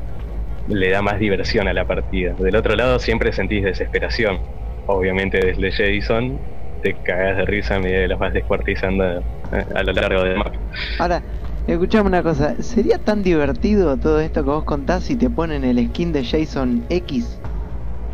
le 0.67 0.91
da 0.91 1.03
más 1.03 1.19
diversión 1.19 1.69
a 1.69 1.73
la 1.73 1.87
partida. 1.87 2.35
Del 2.39 2.57
otro 2.57 2.75
lado 2.77 2.99
siempre 2.99 3.33
sentís 3.33 3.65
desesperación. 3.65 4.41
Obviamente 4.87 5.39
desde 5.39 5.71
Jason 5.73 6.39
te 6.83 6.95
cagas 6.95 7.37
de 7.37 7.45
risa 7.45 7.77
a 7.77 7.79
medida 7.79 8.01
que 8.01 8.09
los 8.09 8.19
vas 8.19 8.33
descuartizando 8.33 9.19
eh, 9.19 9.65
a, 9.75 9.83
lo 9.83 9.93
largo 9.93 10.23
del 10.23 10.37
mapa. 10.37 10.59
Ahora, 10.99 11.23
escuchame 11.67 12.09
una 12.09 12.23
cosa, 12.23 12.55
¿sería 12.63 12.99
tan 12.99 13.23
divertido 13.23 13.97
todo 13.97 14.21
esto 14.21 14.43
que 14.43 14.51
vos 14.51 14.65
contás 14.65 15.05
si 15.05 15.17
te 15.17 15.29
ponen 15.29 15.65
el 15.65 15.87
skin 15.89 16.13
de 16.13 16.25
Jason 16.25 16.85
X? 16.89 17.39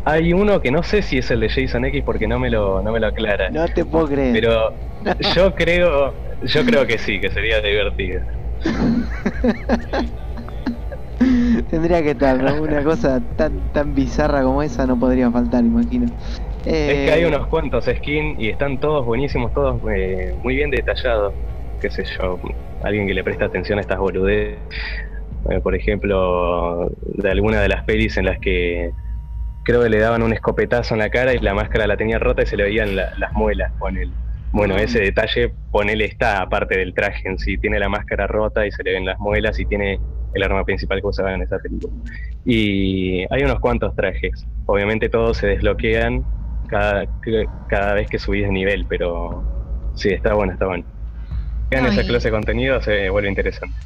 Hay 0.05 0.33
uno 0.33 0.61
que 0.61 0.71
no 0.71 0.83
sé 0.83 1.01
si 1.01 1.17
es 1.17 1.29
el 1.31 1.41
de 1.41 1.49
Jason 1.49 1.85
X 1.85 2.03
porque 2.05 2.27
no 2.27 2.39
me 2.39 2.49
lo, 2.49 2.81
no 2.81 2.91
me 2.91 2.99
lo 2.99 3.07
aclara. 3.07 3.49
No 3.49 3.65
te 3.67 3.83
puedo 3.85 4.07
creer. 4.07 4.33
Pero 4.33 4.73
yo 5.35 5.53
creo, 5.53 6.13
yo 6.43 6.65
creo 6.65 6.85
que 6.87 6.97
sí, 6.97 7.19
que 7.19 7.29
sería 7.29 7.61
divertido. 7.61 8.21
Tendría 11.69 12.01
que 12.01 12.11
estar, 12.11 12.37
Una 12.59 12.83
cosa 12.83 13.21
tan, 13.35 13.59
tan 13.73 13.93
bizarra 13.93 14.41
como 14.43 14.61
esa 14.63 14.85
no 14.85 14.97
podría 14.97 15.29
faltar, 15.29 15.63
imagino. 15.65 16.05
Es 16.65 17.05
que 17.05 17.11
hay 17.11 17.23
Eh, 17.23 17.27
unos 17.27 17.47
cuantos 17.47 17.85
skins 17.85 18.39
y 18.39 18.49
están 18.49 18.77
todos 18.79 19.05
buenísimos, 19.05 19.53
todos 19.53 19.81
eh, 19.93 20.33
muy 20.43 20.55
bien 20.55 20.69
detallados. 20.69 21.33
Qué 21.81 21.89
sé 21.89 22.03
yo, 22.17 22.39
alguien 22.83 23.07
que 23.07 23.13
le 23.13 23.23
presta 23.23 23.45
atención 23.45 23.77
a 23.77 23.81
estas 23.81 23.99
boludeces. 23.99 24.57
Eh, 25.49 25.59
por 25.61 25.75
ejemplo, 25.75 26.89
de 27.01 27.31
alguna 27.31 27.61
de 27.61 27.69
las 27.69 27.83
pelis 27.83 28.17
en 28.17 28.25
las 28.25 28.39
que 28.39 28.91
creo 29.63 29.83
que 29.83 29.89
le 29.89 29.99
daban 29.99 30.23
un 30.23 30.33
escopetazo 30.33 30.95
en 30.95 30.99
la 30.99 31.09
cara 31.09 31.33
y 31.33 31.39
la 31.39 31.53
máscara 31.53 31.85
la 31.87 31.97
tenía 31.97 32.17
rota 32.19 32.43
y 32.43 32.45
se 32.45 32.57
le 32.57 32.63
veían 32.63 32.95
la- 32.95 33.11
las 33.17 33.33
muelas 33.33 33.71
con 33.77 33.97
él. 33.97 34.11
Bueno, 34.51 34.77
Mm. 34.77 34.79
ese 34.79 34.99
detalle, 34.99 35.55
ponele 35.69 36.05
está 36.05 36.41
aparte 36.41 36.77
del 36.77 36.93
traje 36.93 37.27
en 37.29 37.37
sí. 37.37 37.57
Tiene 37.57 37.79
la 37.79 37.89
máscara 37.89 38.27
rota 38.27 38.65
y 38.65 38.71
se 38.71 38.83
le 38.83 38.93
ven 38.93 39.05
las 39.05 39.19
muelas 39.19 39.59
y 39.59 39.65
tiene 39.65 40.01
el 40.33 40.43
arma 40.43 40.63
principal 40.65 41.01
que 41.01 41.07
usaba 41.07 41.33
en 41.33 41.41
esa 41.43 41.59
película. 41.59 41.93
Y 42.43 43.21
hay 43.33 43.43
unos 43.43 43.59
cuantos 43.59 43.93
trajes. 43.95 44.47
Obviamente 44.65 45.09
todos 45.09 45.37
se 45.37 45.47
desbloquean 45.47 46.27
cada, 46.67 47.07
cada 47.67 47.93
vez 47.93 48.07
que 48.09 48.19
subís 48.19 48.43
de 48.45 48.51
nivel, 48.51 48.87
pero 48.87 49.47
sí, 49.93 50.09
está 50.09 50.33
bueno, 50.33 50.53
está 50.53 50.67
bueno. 50.67 50.85
En 51.69 51.85
No, 51.85 51.87
esa 51.87 52.03
y- 52.03 52.05
clase 52.05 52.29
de 52.29 52.33
contenido 52.33 52.81
se 52.81 53.09
vuelve 53.09 53.29
interesante. 53.29 53.81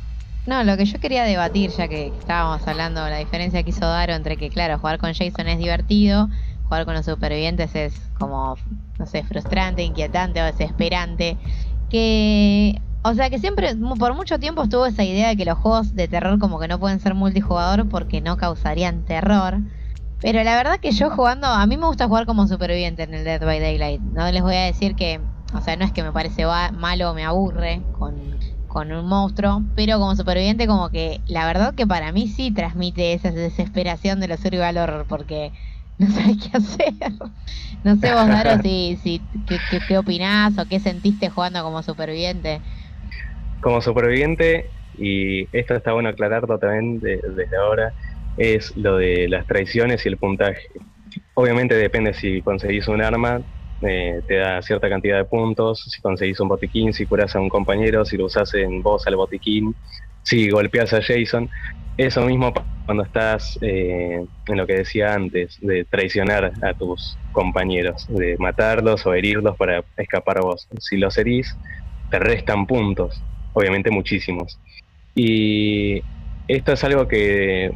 No, 0.45 0.63
lo 0.63 0.75
que 0.75 0.85
yo 0.85 0.99
quería 0.99 1.23
debatir, 1.23 1.69
ya 1.71 1.87
que 1.87 2.07
estábamos 2.07 2.67
hablando 2.67 3.03
de 3.03 3.11
la 3.11 3.17
diferencia 3.19 3.63
que 3.63 3.69
hizo 3.69 3.85
Daro 3.85 4.13
entre 4.13 4.37
que, 4.37 4.49
claro, 4.49 4.79
jugar 4.79 4.97
con 4.97 5.13
Jason 5.13 5.47
es 5.47 5.59
divertido, 5.59 6.29
jugar 6.71 6.85
con 6.85 6.93
los 6.93 7.05
supervivientes 7.05 7.75
es 7.75 7.93
como, 8.17 8.55
no 8.97 9.05
sé, 9.05 9.23
frustrante, 9.23 9.83
inquietante 9.83 10.41
o 10.41 10.45
desesperante. 10.45 11.37
Que, 11.89 12.81
o 13.03 13.13
sea, 13.13 13.29
que 13.29 13.39
siempre, 13.39 13.75
por 13.99 14.15
mucho 14.15 14.39
tiempo 14.39 14.63
estuvo 14.63 14.85
esa 14.85 15.03
idea 15.03 15.27
de 15.27 15.35
que 15.35 15.43
los 15.43 15.57
juegos 15.57 15.93
de 15.93 16.07
terror 16.07 16.39
como 16.39 16.61
que 16.61 16.69
no 16.69 16.79
pueden 16.79 17.01
ser 17.01 17.13
multijugador 17.13 17.89
porque 17.89 18.21
no 18.21 18.37
causarían 18.37 19.03
terror. 19.03 19.57
Pero 20.21 20.43
la 20.43 20.55
verdad 20.55 20.77
que 20.81 20.91
yo 20.91 21.09
jugando, 21.09 21.47
a 21.47 21.65
mí 21.67 21.75
me 21.75 21.87
gusta 21.87 22.07
jugar 22.07 22.25
como 22.25 22.47
superviviente 22.47 23.03
en 23.03 23.15
el 23.15 23.25
Dead 23.25 23.41
by 23.41 23.59
Daylight. 23.59 24.01
No 24.03 24.31
les 24.31 24.41
voy 24.41 24.55
a 24.55 24.63
decir 24.63 24.95
que, 24.95 25.19
o 25.53 25.59
sea, 25.59 25.75
no 25.75 25.83
es 25.83 25.91
que 25.91 26.03
me 26.03 26.13
parece 26.13 26.45
malo 26.71 27.11
o 27.11 27.13
me 27.13 27.25
aburre 27.25 27.85
con, 27.91 28.39
con 28.67 28.93
un 28.93 29.05
monstruo, 29.07 29.63
pero 29.75 29.99
como 29.99 30.15
superviviente 30.15 30.67
como 30.67 30.89
que 30.89 31.21
la 31.27 31.45
verdad 31.45 31.75
que 31.75 31.85
para 31.85 32.13
mí 32.13 32.29
sí 32.29 32.53
transmite 32.53 33.11
esa 33.11 33.31
desesperación 33.31 34.21
de 34.21 34.29
los 34.29 34.39
survival 34.39 34.77
horror 34.77 35.05
porque 35.07 35.51
no 36.07 36.07
sabes 36.11 36.37
qué 36.37 36.57
hacer. 36.57 36.93
No 37.83 37.95
sé 37.97 38.13
vos, 38.13 38.29
Daro, 38.29 38.57
si, 38.61 38.97
si, 39.01 39.27
qué, 39.47 39.59
qué, 39.87 39.97
opinás 39.97 40.57
o 40.57 40.67
qué 40.67 40.79
sentiste 40.79 41.29
jugando 41.29 41.63
como 41.63 41.83
superviviente. 41.83 42.63
Como 43.59 43.81
superviviente, 43.81 44.71
y 44.93 45.47
esto 45.55 45.75
está 45.75 45.93
bueno 45.93 46.09
aclararlo 46.09 46.57
también 46.59 46.99
de- 46.99 47.21
desde 47.35 47.57
ahora, 47.57 47.93
es 48.35 48.73
lo 48.75 48.97
de 48.97 49.27
las 49.29 49.45
traiciones 49.45 50.05
y 50.05 50.09
el 50.09 50.17
puntaje. 50.17 50.61
Obviamente 51.35 51.75
depende 51.75 52.13
si 52.13 52.41
conseguís 52.43 52.87
un 52.87 53.01
arma, 53.03 53.41
eh, 53.81 54.21
te 54.27 54.35
da 54.37 54.61
cierta 54.63 54.89
cantidad 54.89 55.17
de 55.17 55.25
puntos, 55.25 55.83
si 55.87 56.01
conseguís 56.01 56.39
un 56.41 56.49
botiquín, 56.49 56.93
si 56.93 57.05
curas 57.07 57.35
a 57.35 57.41
un 57.41 57.49
compañero, 57.49 58.05
si 58.05 58.17
lo 58.17 58.25
usás 58.27 58.53
en 58.55 58.81
vos 58.83 59.03
al 59.07 59.15
botiquín, 59.17 59.75
si 60.23 60.49
golpeas 60.49 60.93
a 60.93 61.01
Jason. 61.03 61.49
Eso 62.01 62.25
mismo 62.25 62.51
cuando 62.87 63.03
estás 63.03 63.59
eh, 63.61 64.25
en 64.47 64.57
lo 64.57 64.65
que 64.65 64.73
decía 64.73 65.13
antes, 65.13 65.59
de 65.61 65.85
traicionar 65.85 66.51
a 66.63 66.73
tus 66.73 67.15
compañeros, 67.31 68.07
de 68.09 68.37
matarlos 68.39 69.05
o 69.05 69.13
herirlos 69.13 69.55
para 69.55 69.83
escapar 69.97 70.41
vos. 70.41 70.67
Si 70.79 70.97
los 70.97 71.15
herís, 71.19 71.55
te 72.09 72.17
restan 72.17 72.65
puntos, 72.65 73.21
obviamente 73.53 73.91
muchísimos. 73.91 74.59
Y 75.13 76.01
esto 76.47 76.71
es 76.73 76.83
algo 76.83 77.07
que 77.07 77.71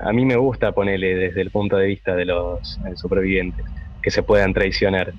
a 0.00 0.12
mí 0.12 0.26
me 0.26 0.36
gusta 0.36 0.72
ponerle 0.72 1.14
desde 1.14 1.40
el 1.40 1.50
punto 1.50 1.78
de 1.78 1.86
vista 1.86 2.14
de 2.14 2.26
los 2.26 2.78
eh, 2.86 2.94
supervivientes, 2.96 3.64
que 4.02 4.10
se 4.10 4.22
puedan 4.22 4.52
traicionar. 4.52 5.14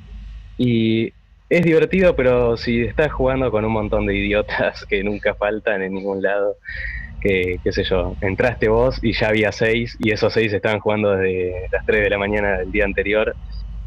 Y 0.59 1.11
es 1.49 1.63
divertido, 1.63 2.15
pero 2.15 2.55
si 2.55 2.81
estás 2.81 3.11
jugando 3.11 3.49
con 3.49 3.65
un 3.65 3.71
montón 3.71 4.05
de 4.05 4.15
idiotas 4.15 4.85
que 4.89 5.03
nunca 5.03 5.33
faltan 5.33 5.81
en 5.81 5.95
ningún 5.95 6.21
lado, 6.21 6.57
que 7.23 7.59
qué 7.63 7.71
sé 7.71 7.83
yo, 7.85 8.15
entraste 8.19 8.67
vos 8.67 8.99
y 9.01 9.13
ya 9.13 9.29
había 9.29 9.51
seis 9.53 9.95
y 9.99 10.11
esos 10.11 10.33
seis 10.33 10.51
estaban 10.51 10.79
jugando 10.79 11.11
desde 11.11 11.69
las 11.71 11.85
3 11.85 12.03
de 12.03 12.09
la 12.09 12.17
mañana 12.17 12.57
del 12.57 12.71
día 12.71 12.83
anterior, 12.83 13.33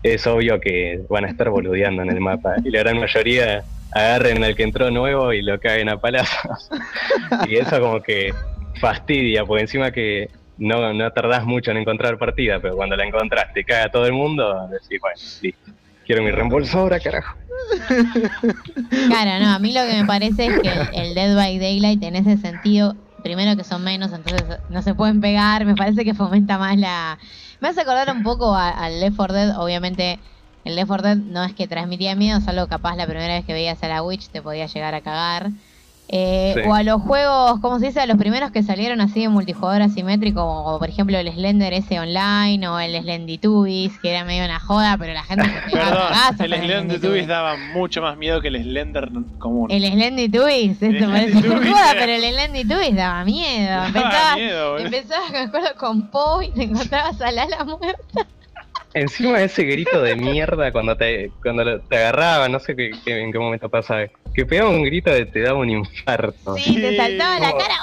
es 0.03 0.27
obvio 0.27 0.59
que 0.59 1.03
van 1.11 1.27
a 1.27 1.29
estar 1.29 1.51
boludeando 1.51 2.03
en 2.03 2.11
el 2.11 2.21
mapa 2.21 2.55
y 2.65 2.71
la 2.71 2.81
gran 2.81 2.99
mayoría 2.99 3.63
agarren 3.93 4.43
al 4.43 4.57
que 4.57 4.63
entró 4.63 4.91
nuevo 4.91 5.33
y 5.33 5.43
lo 5.43 5.61
caen 5.61 5.91
a 5.91 6.01
palazos. 6.01 6.71
y 7.49 7.57
eso 7.57 7.79
como 7.81 8.01
que 8.01 8.33
fastidia, 8.81 9.45
porque 9.45 9.63
encima 9.63 9.91
que 9.91 10.31
no, 10.59 10.95
no 10.95 11.11
tardás 11.13 11.45
mucho 11.45 11.71
en 11.71 11.79
encontrar 11.79 12.19
partida, 12.19 12.59
pero 12.61 12.75
cuando 12.77 12.97
la 12.97 13.05
encontrás 13.05 13.53
te 13.53 13.65
caga 13.65 13.91
todo 13.91 14.07
el 14.07 14.13
mundo, 14.13 14.69
decís, 14.69 14.99
bueno, 15.01 15.21
listo, 15.43 15.73
quiero 16.07 16.23
mi 16.23 16.31
reembolso 16.31 16.79
ahora, 16.79 16.99
carajo. 17.01 17.37
Claro, 19.09 19.45
no, 19.45 19.53
a 19.53 19.59
mí 19.59 19.73
lo 19.73 19.81
que 19.87 20.01
me 20.01 20.05
parece 20.07 20.47
es 20.47 20.61
que 20.61 20.71
el 20.95 21.15
Dead 21.15 21.35
by 21.35 21.59
Daylight 21.59 22.03
en 22.03 22.17
ese 22.17 22.37
sentido, 22.37 22.95
primero 23.27 23.57
que 23.57 23.65
son 23.65 23.83
menos, 23.83 24.13
entonces 24.13 24.45
no 24.69 24.83
se 24.83 24.95
pueden 24.95 25.21
pegar, 25.21 25.65
me 25.65 25.75
parece 25.75 26.05
que 26.05 26.15
fomenta 26.15 26.59
más 26.59 26.77
la... 26.77 27.19
Me 27.61 27.69
hace 27.69 27.81
acordar 27.81 28.09
un 28.15 28.23
poco 28.23 28.55
al 28.55 29.01
Left 29.01 29.17
4 29.17 29.35
Dead, 29.35 29.59
obviamente 29.59 30.21
el 30.65 30.77
Left 30.77 30.87
4 30.87 31.09
Dead 31.09 31.17
no 31.17 31.43
es 31.43 31.53
que 31.53 31.67
transmitía 31.67 32.15
miedo, 32.15 32.41
salvo 32.41 32.69
capaz 32.69 32.95
la 32.95 33.05
primera 33.05 33.35
vez 33.35 33.45
que 33.45 33.53
veías 33.53 33.83
a 33.83 33.89
la 33.89 34.01
Witch 34.05 34.29
te 34.29 34.43
podía 34.43 34.67
llegar 34.67 34.95
a 34.95 35.01
cagar. 35.01 35.51
Eh, 36.09 36.53
Sí. 36.55 36.61
O 36.69 36.73
a 36.75 36.83
los 36.85 37.03
juegos, 37.03 37.59
¿cómo 37.61 37.81
se 37.81 37.87
dice? 37.87 38.01
A 38.01 38.07
los 38.07 38.17
primeros 38.17 38.53
que 38.53 38.63
salieron 38.63 39.01
así 39.01 39.23
de 39.23 39.29
multijugador 39.29 39.83
asimétrico, 39.83 40.41
como 40.41 40.79
por 40.79 40.89
ejemplo 40.89 41.19
el 41.19 41.31
Slender 41.33 41.73
ese 41.73 41.99
online 41.99 42.67
o 42.69 42.79
el 42.79 42.97
Slendytubbies, 43.03 43.99
que 44.01 44.11
era 44.11 44.25
medio 44.25 44.45
una 44.45 44.61
joda, 44.61 44.97
pero 44.99 45.13
la 45.13 45.25
gente 45.25 45.45
se 45.45 45.77
Perdón, 45.77 46.91
el. 46.91 47.01
Tubbies 47.01 47.27
daba 47.27 47.57
mucho 47.57 48.01
más 48.03 48.17
miedo 48.17 48.41
que 48.41 48.49
el 48.49 48.63
Slender 48.63 49.09
común. 49.39 49.69
El 49.71 49.85
Slendy 49.85 50.29
Tubbies, 50.29 50.81
El 50.81 50.97
esto 50.97 51.11
parece 51.11 51.39
una 51.39 51.57
joda, 51.71 51.91
pero 51.99 52.13
el 52.13 52.23
Slendy 52.23 52.65
Tubbies 52.65 52.97
daba 52.97 53.25
miedo. 53.25 53.67
Daba 53.69 53.87
Empezabas, 53.89 54.37
miedo, 54.37 54.79
empezabas, 54.79 55.31
me 55.33 55.39
acuerdo, 55.39 55.69
con 55.77 56.11
Po 56.11 56.41
y 56.43 56.51
te 56.53 56.63
encontrabas 56.63 57.21
a 57.21 57.33
Lala 57.33 57.65
muerta. 57.65 58.27
Encima 58.95 59.43
ese 59.43 59.65
grito 59.65 60.01
de 60.01 60.17
mierda 60.17 60.73
cuando 60.73 60.97
te, 60.97 61.31
cuando 61.43 61.81
te 61.81 61.97
agarraba, 61.99 62.49
no 62.49 62.59
sé 62.61 62.75
qué, 62.75 62.93
qué- 63.05 63.21
en 63.21 63.31
qué 63.33 63.39
momento 63.39 63.69
pasaba, 63.69 64.03
que 64.37 64.45
pegaba 64.45 64.69
un 64.69 64.85
grito 64.85 65.11
de 65.11 65.25
te 65.25 65.41
daba 65.41 65.59
un 65.59 65.71
infarto. 65.71 66.57
Sí, 66.59 66.75
te 66.75 66.95
saltaba 66.95 67.41
la 67.41 67.53
cara. 67.53 67.75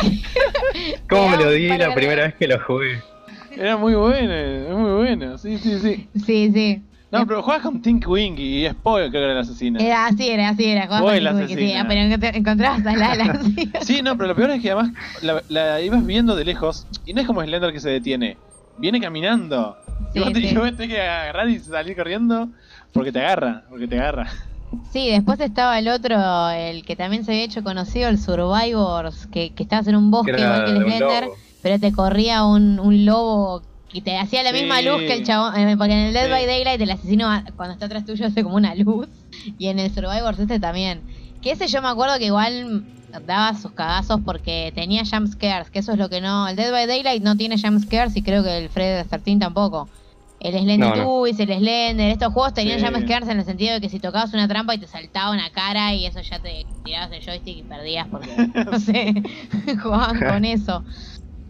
¿Cómo 1.08 1.28
me 1.30 1.36
lo 1.36 1.50
Te 1.50 1.54
di 1.56 1.68
la 1.76 1.92
primera 1.92 2.22
vez 2.22 2.34
que 2.36 2.46
lo 2.46 2.60
jugué? 2.60 3.02
Era 3.50 3.76
muy 3.76 3.94
bueno, 3.94 4.32
es 4.32 4.74
muy 4.76 4.92
bueno, 4.92 5.36
sí, 5.38 5.58
sí, 5.58 5.78
sí. 5.80 6.08
Sí, 6.24 6.52
sí. 6.54 6.82
No, 7.10 7.26
pero 7.26 7.42
jugabas 7.42 7.64
con 7.64 7.82
Tink 7.82 8.06
Wing 8.06 8.36
y 8.38 8.68
Spoil 8.68 9.10
creo 9.10 9.22
que 9.22 9.24
era 9.24 9.32
el 9.32 9.38
asesino. 9.38 9.80
Era 9.80 10.06
así, 10.06 10.28
era 10.28 10.50
así, 10.50 10.66
era. 10.66 10.82
jugabas 10.86 11.02
Vos 11.02 11.10
con 11.10 11.48
sí, 11.48 11.56
pero 11.56 12.00
encontr- 12.00 12.36
encontrabas 12.36 12.86
a 12.86 12.96
Lala. 12.96 13.40
sí. 13.56 13.72
Sí, 13.80 14.02
no, 14.02 14.16
pero 14.16 14.28
lo 14.28 14.36
peor 14.36 14.50
es 14.50 14.62
que 14.62 14.70
además 14.70 14.92
la, 15.22 15.42
la 15.48 15.80
ibas 15.80 16.06
viendo 16.06 16.36
de 16.36 16.44
lejos 16.44 16.86
y 17.04 17.12
no 17.12 17.22
es 17.22 17.26
como 17.26 17.42
Slender 17.42 17.72
que 17.72 17.80
se 17.80 17.90
detiene. 17.90 18.36
Viene 18.76 19.00
caminando. 19.00 19.76
Sí, 20.12 20.20
y 20.20 20.20
vos, 20.20 20.32
te, 20.32 20.40
sí. 20.48 20.54
vos 20.54 20.76
tenés 20.76 20.94
que 20.94 21.00
agarrar 21.02 21.48
y 21.48 21.58
salir 21.58 21.96
corriendo 21.96 22.48
porque 22.92 23.10
te 23.10 23.18
agarra, 23.18 23.64
porque 23.68 23.88
te 23.88 23.98
agarra. 23.98 24.30
Sí, 24.92 25.08
después 25.10 25.40
estaba 25.40 25.78
el 25.78 25.88
otro, 25.88 26.50
el 26.50 26.84
que 26.84 26.96
también 26.96 27.24
se 27.24 27.32
había 27.32 27.44
hecho 27.44 27.62
conocido, 27.62 28.08
el 28.08 28.18
Survivors, 28.18 29.26
que, 29.26 29.54
que 29.54 29.62
estabas 29.62 29.86
en 29.88 29.96
un 29.96 30.10
bosque 30.10 30.32
Que 30.32 30.42
igual 30.42 30.64
que 30.64 30.70
el 30.72 30.82
Slender, 30.82 31.28
pero 31.62 31.78
te 31.78 31.92
corría 31.92 32.44
un, 32.44 32.78
un 32.78 33.04
lobo 33.04 33.62
que 33.88 34.02
te 34.02 34.16
hacía 34.18 34.42
la 34.42 34.50
Sí. 34.50 34.56
misma 34.60 34.82
luz 34.82 34.98
que 34.98 35.14
el 35.14 35.24
chabón, 35.24 35.56
eh, 35.56 35.76
porque 35.76 35.92
en 35.94 35.98
el 36.08 36.12
Dead 36.14 36.26
Sí. 36.26 36.30
by 36.30 36.46
Daylight 36.46 36.80
el 36.80 36.90
asesino 36.90 37.28
cuando 37.56 37.72
está 37.74 37.86
atrás 37.86 38.04
tuyo 38.04 38.26
hace 38.26 38.42
como 38.42 38.56
una 38.56 38.74
luz, 38.74 39.08
y 39.58 39.68
en 39.68 39.78
el 39.78 39.90
Survivors 39.94 40.38
este 40.38 40.60
también. 40.60 41.02
Que 41.42 41.52
ese 41.52 41.66
yo 41.68 41.80
me 41.80 41.88
acuerdo 41.88 42.18
que 42.18 42.26
igual 42.26 42.84
daba 43.26 43.54
sus 43.54 43.72
cagazos 43.72 44.20
porque 44.24 44.70
tenía 44.74 45.02
jump 45.10 45.28
scares, 45.32 45.70
que 45.70 45.78
eso 45.78 45.92
es 45.92 45.98
lo 45.98 46.10
que 46.10 46.20
no, 46.20 46.46
el 46.48 46.56
Dead 46.56 46.70
by 46.70 46.86
Daylight 46.86 47.22
no 47.22 47.36
tiene 47.36 47.56
jump 47.58 47.82
scares 47.82 48.14
y 48.16 48.22
creo 48.22 48.42
que 48.42 48.58
el 48.58 48.68
Fred 48.68 49.06
13 49.08 49.36
tampoco. 49.38 49.88
El 50.40 50.52
Slendy 50.52 50.76
No, 50.78 50.94
no. 50.94 51.26
El 51.26 51.34
Slender, 51.34 52.10
estos 52.12 52.32
juegos 52.32 52.54
tenían 52.54 52.78
Sí. 52.78 52.86
jump 52.86 52.98
scares 53.04 53.28
en 53.28 53.38
el 53.38 53.44
sentido 53.44 53.74
de 53.74 53.80
que 53.80 53.88
si 53.88 53.98
tocabas 53.98 54.32
una 54.34 54.46
trampa 54.46 54.74
y 54.74 54.78
te 54.78 54.86
saltaba 54.86 55.32
una 55.32 55.50
cara 55.50 55.94
y 55.94 56.06
eso 56.06 56.20
ya 56.20 56.38
te 56.38 56.64
tirabas 56.84 57.10
el 57.12 57.22
joystick 57.24 57.58
y 57.58 57.62
perdías 57.64 58.06
porque, 58.08 58.30
no 58.70 58.78
sé, 58.78 59.14
jugaban 59.82 60.18
con 60.20 60.44
eso. 60.44 60.84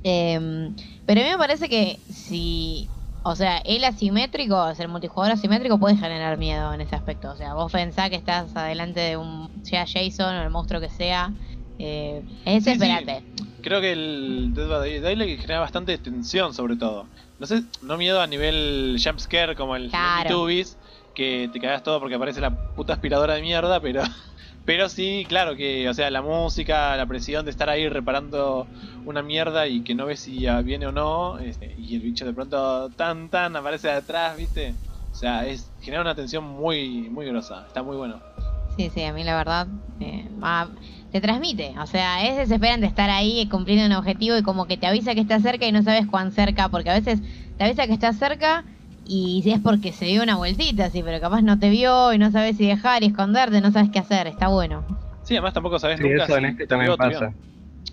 Em, 0.02 0.74
pero 1.04 1.20
a 1.20 1.24
mí 1.24 1.30
me 1.30 1.38
parece 1.38 1.68
que 1.68 1.98
si, 2.08 2.88
o 3.24 3.34
sea, 3.36 3.58
el 3.58 3.84
asimétrico, 3.84 4.56
o 4.56 4.74
sea, 4.74 4.84
el 4.86 4.90
multijugador 4.90 5.34
asimétrico 5.34 5.78
puede 5.78 5.96
generar 5.96 6.38
miedo 6.38 6.72
en 6.72 6.80
ese 6.80 6.96
aspecto. 6.96 7.30
O 7.32 7.36
sea, 7.36 7.54
vos 7.54 7.70
pensás 7.70 8.08
que 8.08 8.16
estás 8.16 8.56
adelante 8.56 9.00
de 9.00 9.16
un, 9.16 9.50
sea 9.64 9.84
Jason 9.86 10.34
o 10.36 10.42
el 10.42 10.50
monstruo 10.50 10.80
que 10.80 10.88
sea, 10.88 11.32
eh, 11.78 12.22
es 12.46 12.64
Sí, 12.64 12.70
sí. 12.70 12.76
desesperante. 12.78 13.22
Creo 13.60 13.80
que 13.80 13.92
el 13.92 14.52
Dead 14.54 14.68
by 14.68 15.00
Daylight 15.00 15.40
genera 15.40 15.60
bastante 15.60 15.98
tensión 15.98 16.54
sobre 16.54 16.76
todo. 16.76 17.06
No 17.38 17.46
sé, 17.46 17.62
no 17.82 17.96
miedo 17.96 18.20
a 18.20 18.26
nivel 18.26 18.98
jumpscare 19.02 19.54
como 19.54 19.76
el 19.76 19.90
Claro. 19.90 20.30
Tubis, 20.30 20.76
que 21.14 21.48
te 21.52 21.60
cagas 21.60 21.82
todo 21.82 22.00
porque 22.00 22.16
aparece 22.16 22.40
la 22.40 22.50
puta 22.74 22.92
aspiradora 22.94 23.34
de 23.34 23.42
mierda, 23.42 23.80
pero 23.80 24.02
pero 24.64 24.88
sí, 24.88 25.24
claro 25.28 25.56
que, 25.56 25.88
o 25.88 25.94
sea, 25.94 26.10
la 26.10 26.20
música, 26.20 26.96
la 26.96 27.06
presión 27.06 27.44
de 27.44 27.50
estar 27.50 27.68
ahí 27.68 27.88
reparando 27.88 28.68
una 29.04 29.22
mierda 29.22 29.66
y 29.66 29.82
que 29.82 29.94
no 29.94 30.06
ves 30.06 30.20
si 30.20 30.40
ya 30.40 30.60
viene 30.62 30.86
o 30.86 30.92
no, 30.92 31.38
este, 31.38 31.72
y 31.76 31.94
el 31.94 32.02
bicho 32.02 32.26
de 32.26 32.34
pronto 32.34 32.90
tan 32.90 33.30
tan 33.30 33.54
aparece 33.56 33.88
de 33.88 33.94
atrás, 33.94 34.36
¿viste? 34.36 34.74
O 35.10 35.14
sea, 35.14 35.46
es 35.46 35.72
genera 35.80 36.02
una 36.02 36.14
tensión 36.14 36.44
muy, 36.44 37.08
muy 37.10 37.26
grosa. 37.26 37.64
Está 37.66 37.82
muy 37.82 37.96
bueno. 37.96 38.20
Sí, 38.76 38.90
sí, 38.90 39.02
a 39.02 39.12
mí 39.12 39.24
la 39.24 39.36
verdad 39.36 39.66
eh, 39.98 40.28
te 41.20 41.26
transmite. 41.26 41.74
O 41.80 41.86
sea, 41.86 42.26
es 42.26 42.36
desesperante 42.36 42.86
estar 42.86 43.10
ahí 43.10 43.48
cumpliendo 43.48 43.86
un 43.86 43.92
objetivo 43.92 44.36
y 44.36 44.42
como 44.42 44.66
que 44.66 44.76
te 44.76 44.86
avisa 44.86 45.14
que 45.14 45.20
está 45.20 45.40
cerca 45.40 45.66
y 45.66 45.72
no 45.72 45.82
sabes 45.82 46.06
cuán 46.06 46.32
cerca, 46.32 46.68
porque 46.68 46.90
a 46.90 46.94
veces 46.94 47.20
te 47.56 47.64
avisa 47.64 47.86
que 47.86 47.92
está 47.94 48.12
cerca 48.12 48.64
y 49.04 49.40
si 49.42 49.52
es 49.52 49.60
porque 49.60 49.92
se 49.92 50.04
dio 50.06 50.22
una 50.22 50.36
vueltita, 50.36 50.86
así, 50.86 51.02
pero 51.02 51.20
capaz 51.20 51.42
no 51.42 51.58
te 51.58 51.70
vio 51.70 52.12
y 52.12 52.18
no 52.18 52.30
sabes 52.30 52.56
si 52.56 52.66
dejar 52.66 53.02
y 53.02 53.06
esconderte, 53.06 53.60
no 53.60 53.70
sabes 53.72 53.90
qué 53.90 53.98
hacer. 54.00 54.26
Está 54.26 54.48
bueno. 54.48 54.84
Sí, 55.22 55.34
además 55.34 55.52
tampoco 55.54 55.78
sabes 55.78 55.98
Sí, 55.98 56.02
nunca 56.02 56.24
eso 56.24 56.36
si 56.36 56.38
en 56.38 56.44
este 56.46 56.66
te 56.66 56.66
también 56.66 56.90
vio 56.90 56.94
o 56.94 56.98
te 56.98 57.06
pasa. 57.06 57.08
vio. 57.08 57.36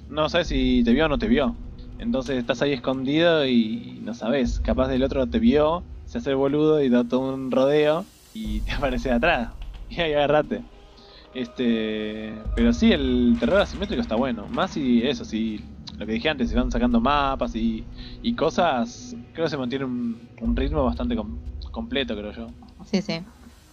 No 0.09 0.29
sabes 0.29 0.47
si 0.47 0.83
te 0.83 0.93
vio 0.93 1.05
o 1.05 1.09
no 1.09 1.17
te 1.17 1.27
vio. 1.27 1.57
Entonces 1.97 2.37
estás 2.37 2.61
ahí 2.61 2.73
escondido 2.73 3.45
y 3.47 3.99
no 4.03 4.13
sabes. 4.13 4.59
Capaz 4.61 4.87
del 4.89 5.03
otro 5.03 5.29
te 5.29 5.39
vio, 5.39 5.87
se 6.05 6.19
hace 6.19 6.31
el 6.31 6.35
boludo 6.37 6.81
y 6.83 6.89
da 6.89 7.07
todo 7.07 7.33
un 7.33 7.51
rodeo 7.51 8.11
y 8.33 8.61
te 8.65 8.73
aparece 8.73 9.09
de 9.09 9.15
atrás. 9.15 9.55
Y 9.89 10.01
ahí 10.01 10.13
agarrate. 10.13 10.65
Este, 11.35 12.41
pero 12.55 12.71
sí, 12.71 12.91
el 12.93 13.35
terror 13.39 13.59
asimétrico 13.59 14.01
está 14.01 14.15
bueno. 14.15 14.47
Más 14.47 14.71
si 14.71 15.03
eso, 15.03 15.25
si 15.25 15.59
lo 15.97 16.05
que 16.05 16.13
dije 16.13 16.29
antes, 16.29 16.49
si 16.49 16.55
van 16.55 16.71
sacando 16.71 17.01
mapas 17.01 17.55
y, 17.55 17.85
y 18.21 18.35
cosas, 18.35 19.15
creo 19.33 19.45
que 19.45 19.49
se 19.51 19.57
mantiene 19.57 19.83
un, 19.85 20.29
un 20.41 20.55
ritmo 20.55 20.83
bastante 20.85 21.15
com- 21.15 21.37
completo, 21.71 22.15
creo 22.15 22.31
yo. 22.31 22.47
Sí, 22.85 23.01
sí. 23.01 23.21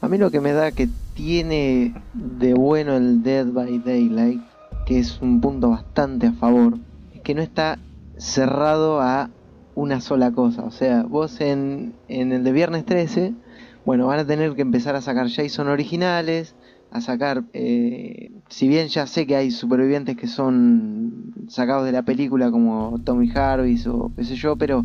A 0.01 0.09
mí 0.09 0.19
lo 0.19 0.33
que 0.33 0.41
me 0.41 0.53
da 0.53 0.73
que 0.73 0.89
tiene 1.15 1.95
de 2.13 2.55
bueno 2.55 2.97
el 2.97 3.23
Dead 3.23 3.47
by 3.47 3.79
Daylight, 3.79 4.43
que 4.87 4.99
es 4.99 5.21
un 5.21 5.41
punto 5.41 5.71
bastante 5.71 6.27
a 6.27 6.33
favor, 6.33 6.79
es 7.15 7.21
que 7.23 7.35
no 7.37 7.43
está 7.43 7.79
cerrado 8.17 9.01
a 9.01 9.31
una 9.75 10.01
sola 10.01 10.33
cosa. 10.33 10.65
O 10.65 10.73
sea, 10.73 11.05
vos 11.05 11.41
en, 11.41 11.95
en 12.09 12.33
el 12.33 12.43
de 12.43 12.51
viernes 12.53 12.85
13, 12.85 13.35
bueno, 13.85 14.09
van 14.09 14.19
a 14.19 14.27
tener 14.27 14.55
que 14.55 14.63
empezar 14.63 14.97
a 14.97 15.01
sacar 15.01 15.29
Jason 15.31 15.69
originales, 15.69 16.57
a 16.93 17.01
sacar, 17.01 17.45
eh, 17.55 18.31
si 18.49 18.69
bien 18.69 18.89
ya 18.89 19.07
sé 19.07 19.27
que 19.27 19.35
hay 19.37 19.51
supervivientes 19.51 20.17
que 20.17 20.27
son 20.27 21.33
sacados 21.49 21.87
de 21.87 21.93
la 21.93 22.03
película 22.03 22.51
como 22.51 23.01
Tommy 23.05 23.31
Harvis 23.35 23.87
o 23.87 24.13
qué 24.17 24.25
sé 24.25 24.37
yo, 24.37 24.57
pero 24.57 24.85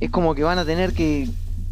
es 0.00 0.10
como 0.10 0.34
que 0.34 0.42
van 0.42 0.58
a 0.58 0.64
tener 0.64 0.92
que 0.92 1.28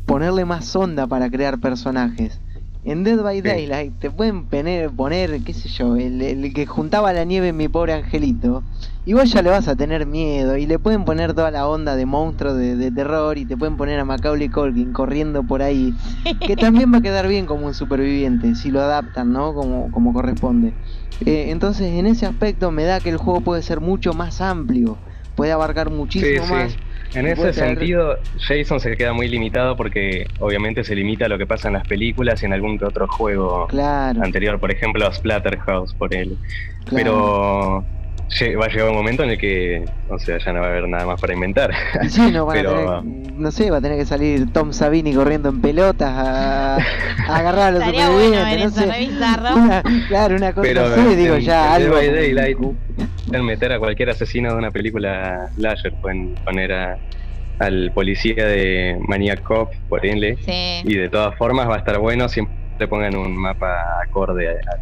ponerle 0.06 0.44
más 0.44 0.74
onda 0.76 1.06
para 1.08 1.28
crear 1.30 1.58
personajes. 1.60 2.40
En 2.84 3.02
Dead 3.02 3.20
by 3.22 3.38
Sí. 3.38 3.42
Daylight 3.42 3.98
te 3.98 4.10
pueden 4.10 4.46
poner, 4.46 4.90
poner 4.90 5.42
qué 5.42 5.54
sé 5.54 5.68
yo, 5.68 5.96
el, 5.96 6.22
el 6.22 6.52
que 6.54 6.66
juntaba 6.66 7.12
la 7.12 7.24
nieve 7.24 7.48
en 7.48 7.56
mi 7.56 7.68
pobre 7.68 7.94
angelito. 7.94 8.62
Y 9.04 9.12
vos 9.12 9.30
ya 9.30 9.42
le 9.42 9.50
vas 9.50 9.68
a 9.68 9.76
tener 9.76 10.06
miedo. 10.06 10.56
Y 10.56 10.66
le 10.66 10.78
pueden 10.78 11.04
poner 11.04 11.34
toda 11.34 11.50
la 11.50 11.68
onda 11.68 11.94
de 11.96 12.06
monstruo 12.06 12.54
de, 12.54 12.76
de 12.76 12.90
terror. 12.92 13.36
Y 13.38 13.46
te 13.46 13.56
pueden 13.56 13.76
poner 13.76 13.98
a 14.00 14.04
Macaulay 14.04 14.48
Culkin 14.50 14.92
corriendo 14.92 15.44
por 15.46 15.62
ahí. 15.62 15.96
Que 16.44 16.56
también 16.56 16.92
va 16.92 16.98
a 16.98 17.02
quedar 17.02 17.28
bien 17.28 17.46
como 17.46 17.66
un 17.66 17.74
superviviente. 17.74 18.54
Si 18.54 18.70
lo 18.70 18.80
adaptan, 18.80 19.32
¿no? 19.32 19.54
Como, 19.54 19.90
como 19.90 20.12
corresponde. 20.12 20.76
Eh, 21.20 21.50
entonces 21.50 21.86
en 21.88 22.06
ese 22.06 22.26
aspecto 22.26 22.70
me 22.70 22.84
da 22.84 23.00
que 23.00 23.10
el 23.10 23.16
juego 23.18 23.42
puede 23.44 23.62
ser 23.62 23.80
mucho 23.80 24.14
más 24.14 24.40
amplio. 24.40 25.02
Puede 25.34 25.52
abarcar 25.52 25.90
muchísimo 25.90 26.46
Sí, 26.46 26.46
sí. 26.46 26.54
más. 26.54 26.78
En 27.12 27.26
ese 27.26 27.52
sentido, 27.52 28.16
Jason 28.34 28.80
se 28.80 28.96
queda 28.96 29.12
muy 29.12 29.28
limitado 29.28 29.76
porque 29.76 30.30
obviamente 30.38 30.84
se 30.84 30.94
limita 30.94 31.26
a 31.26 31.28
lo 31.28 31.38
que 31.38 31.46
pasa 31.46 31.68
en 31.68 31.74
las 31.74 31.86
películas 31.86 32.42
y 32.42 32.46
en 32.46 32.52
algún 32.52 32.78
que 32.78 32.84
otro 32.84 33.06
juego 33.08 33.66
Claro. 33.68 34.20
anterior, 34.22 34.58
por 34.60 34.70
ejemplo, 34.72 35.10
Splatterhouse, 35.12 35.94
por 35.94 36.14
él. 36.14 36.38
claro. 36.84 37.00
Pero 37.02 37.88
va 38.58 38.64
a 38.66 38.68
llegar 38.68 38.88
un 38.88 38.96
momento 38.96 39.22
en 39.22 39.30
el 39.30 39.38
que, 39.38 39.84
o 40.08 40.18
sea, 40.18 40.38
ya 40.38 40.52
no 40.52 40.60
va 40.60 40.66
a 40.66 40.70
haber 40.70 40.88
nada 40.88 41.06
más 41.06 41.20
para 41.20 41.34
inventar. 41.34 41.70
Sí, 42.08 42.30
no, 42.32 42.46
van 42.46 42.58
a 42.58 42.60
Pero- 42.62 43.00
tener- 43.02 43.32
no 43.34 43.50
sé, 43.50 43.70
va 43.70 43.78
a 43.78 43.80
tener 43.80 43.98
que 43.98 44.06
salir 44.06 44.52
Tom 44.52 44.72
Savini 44.72 45.12
corriendo 45.12 45.48
en 45.48 45.60
pelotas 45.60 46.10
a, 46.10 46.76
a 46.76 46.78
agarrar 47.36 47.68
a 47.68 47.70
los 47.72 47.84
bueno 47.84 48.06
supervivientes, 48.06 48.76
ver 48.76 48.88
no 48.88 49.82
sé. 49.82 50.04
claro, 50.08 50.36
una 50.36 50.52
cosa 50.52 50.62
Pero 50.68 50.84
así, 50.86 51.16
digo, 51.16 51.36
ya 51.38 51.74
algo. 51.74 51.96
Daylight 51.96 52.58
pueden 53.26 53.44
meter 53.44 53.72
a 53.72 53.78
cualquier 53.78 54.10
asesino 54.10 54.52
de 54.52 54.58
una 54.58 54.70
película 54.70 55.48
slasher, 55.56 55.92
pueden 56.00 56.34
poner 56.44 56.72
a, 56.72 56.98
al 57.58 57.90
policía 57.92 58.46
de 58.46 58.96
Maniac 59.08 59.42
Cop, 59.42 59.72
por 59.88 60.04
ende, 60.06 60.36
Sí. 60.44 60.82
y 60.88 60.94
de 60.96 61.08
todas 61.08 61.36
formas 61.36 61.68
va 61.68 61.76
a 61.76 61.78
estar 61.78 61.98
bueno 61.98 62.28
siempre 62.28 62.54
pongan 62.88 63.16
un 63.16 63.36
mapa 63.36 63.74
acorde 64.04 64.48
a, 64.48 64.52
a 64.52 64.78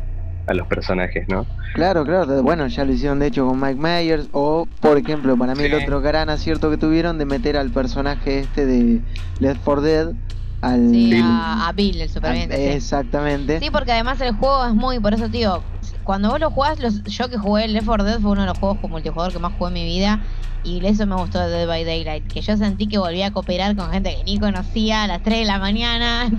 los 0.48 0.66
personajes, 0.66 1.24
¿no? 1.28 1.46
Claro, 1.74 2.04
claro, 2.04 2.42
bueno, 2.42 2.66
ya 2.66 2.84
lo 2.84 2.92
hicieron 2.92 3.18
de 3.18 3.28
hecho 3.28 3.46
con 3.46 3.60
Mike 3.60 3.80
Myers, 3.80 4.28
o 4.32 4.66
por 4.80 4.98
ejemplo, 4.98 5.36
para 5.36 5.54
mí 5.54 5.64
el 5.64 5.74
otro 5.74 6.00
gran 6.00 6.28
acierto 6.28 6.70
que 6.70 6.76
tuvieron 6.76 7.18
de 7.18 7.24
meter 7.24 7.56
al 7.56 7.70
personaje 7.70 8.40
este 8.40 8.66
de 8.66 9.00
Left 9.38 9.62
4 9.64 9.82
Dead, 9.82 10.12
al... 10.60 10.90
Sí, 10.90 11.20
a, 11.22 11.68
a 11.68 11.72
Bill, 11.72 12.00
el 12.00 12.08
superviviente. 12.08 12.56
sí. 12.56 12.62
Exactamente. 12.62 13.60
Sí, 13.60 13.70
porque 13.70 13.92
además 13.92 14.20
el 14.20 14.32
juego 14.32 14.66
es 14.66 14.74
muy, 14.74 15.00
por 15.00 15.14
eso 15.14 15.28
tío, 15.30 15.62
cuando 16.04 16.30
vos 16.30 16.40
lo 16.40 16.50
jugás, 16.50 16.80
los, 16.80 17.02
yo 17.04 17.28
que 17.28 17.38
jugué 17.38 17.64
el 17.64 17.72
Left 17.72 17.86
4 17.86 18.04
Dead 18.04 18.20
fue 18.20 18.32
uno 18.32 18.42
de 18.42 18.48
los 18.48 18.58
juegos 18.58 18.78
con 18.78 18.90
multijugador 18.90 19.32
que 19.32 19.38
más 19.38 19.52
jugué 19.58 19.68
en 19.68 19.74
mi 19.74 19.84
vida 19.84 20.20
y 20.64 20.84
eso 20.86 21.06
me 21.06 21.16
gustó 21.16 21.40
de 21.40 21.48
Dead 21.48 21.66
by 21.66 21.84
Daylight, 21.84 22.26
que 22.26 22.40
yo 22.40 22.56
sentí 22.56 22.86
que 22.86 22.98
volví 22.98 23.22
a 23.22 23.32
cooperar 23.32 23.74
con 23.76 23.90
gente 23.90 24.16
que 24.16 24.24
ni 24.24 24.38
conocía 24.38 25.04
a 25.04 25.06
las 25.06 25.22
3 25.22 25.40
de 25.40 25.44
la 25.44 25.58
mañana 25.58 26.30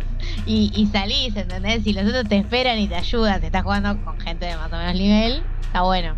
y, 0.46 0.70
y 0.74 0.86
salís, 0.86 1.36
¿entendés? 1.36 1.86
Y 1.86 1.92
los 1.92 2.06
otros 2.06 2.28
te 2.28 2.36
esperan 2.36 2.78
y 2.78 2.88
te 2.88 2.94
ayudan, 2.94 3.40
te 3.40 3.46
estás 3.46 3.62
jugando 3.62 3.96
con 4.04 4.18
gente 4.20 4.46
de 4.46 4.56
más 4.56 4.72
o 4.72 4.76
menos 4.76 4.94
nivel, 4.94 5.42
está 5.60 5.82
bueno. 5.82 6.14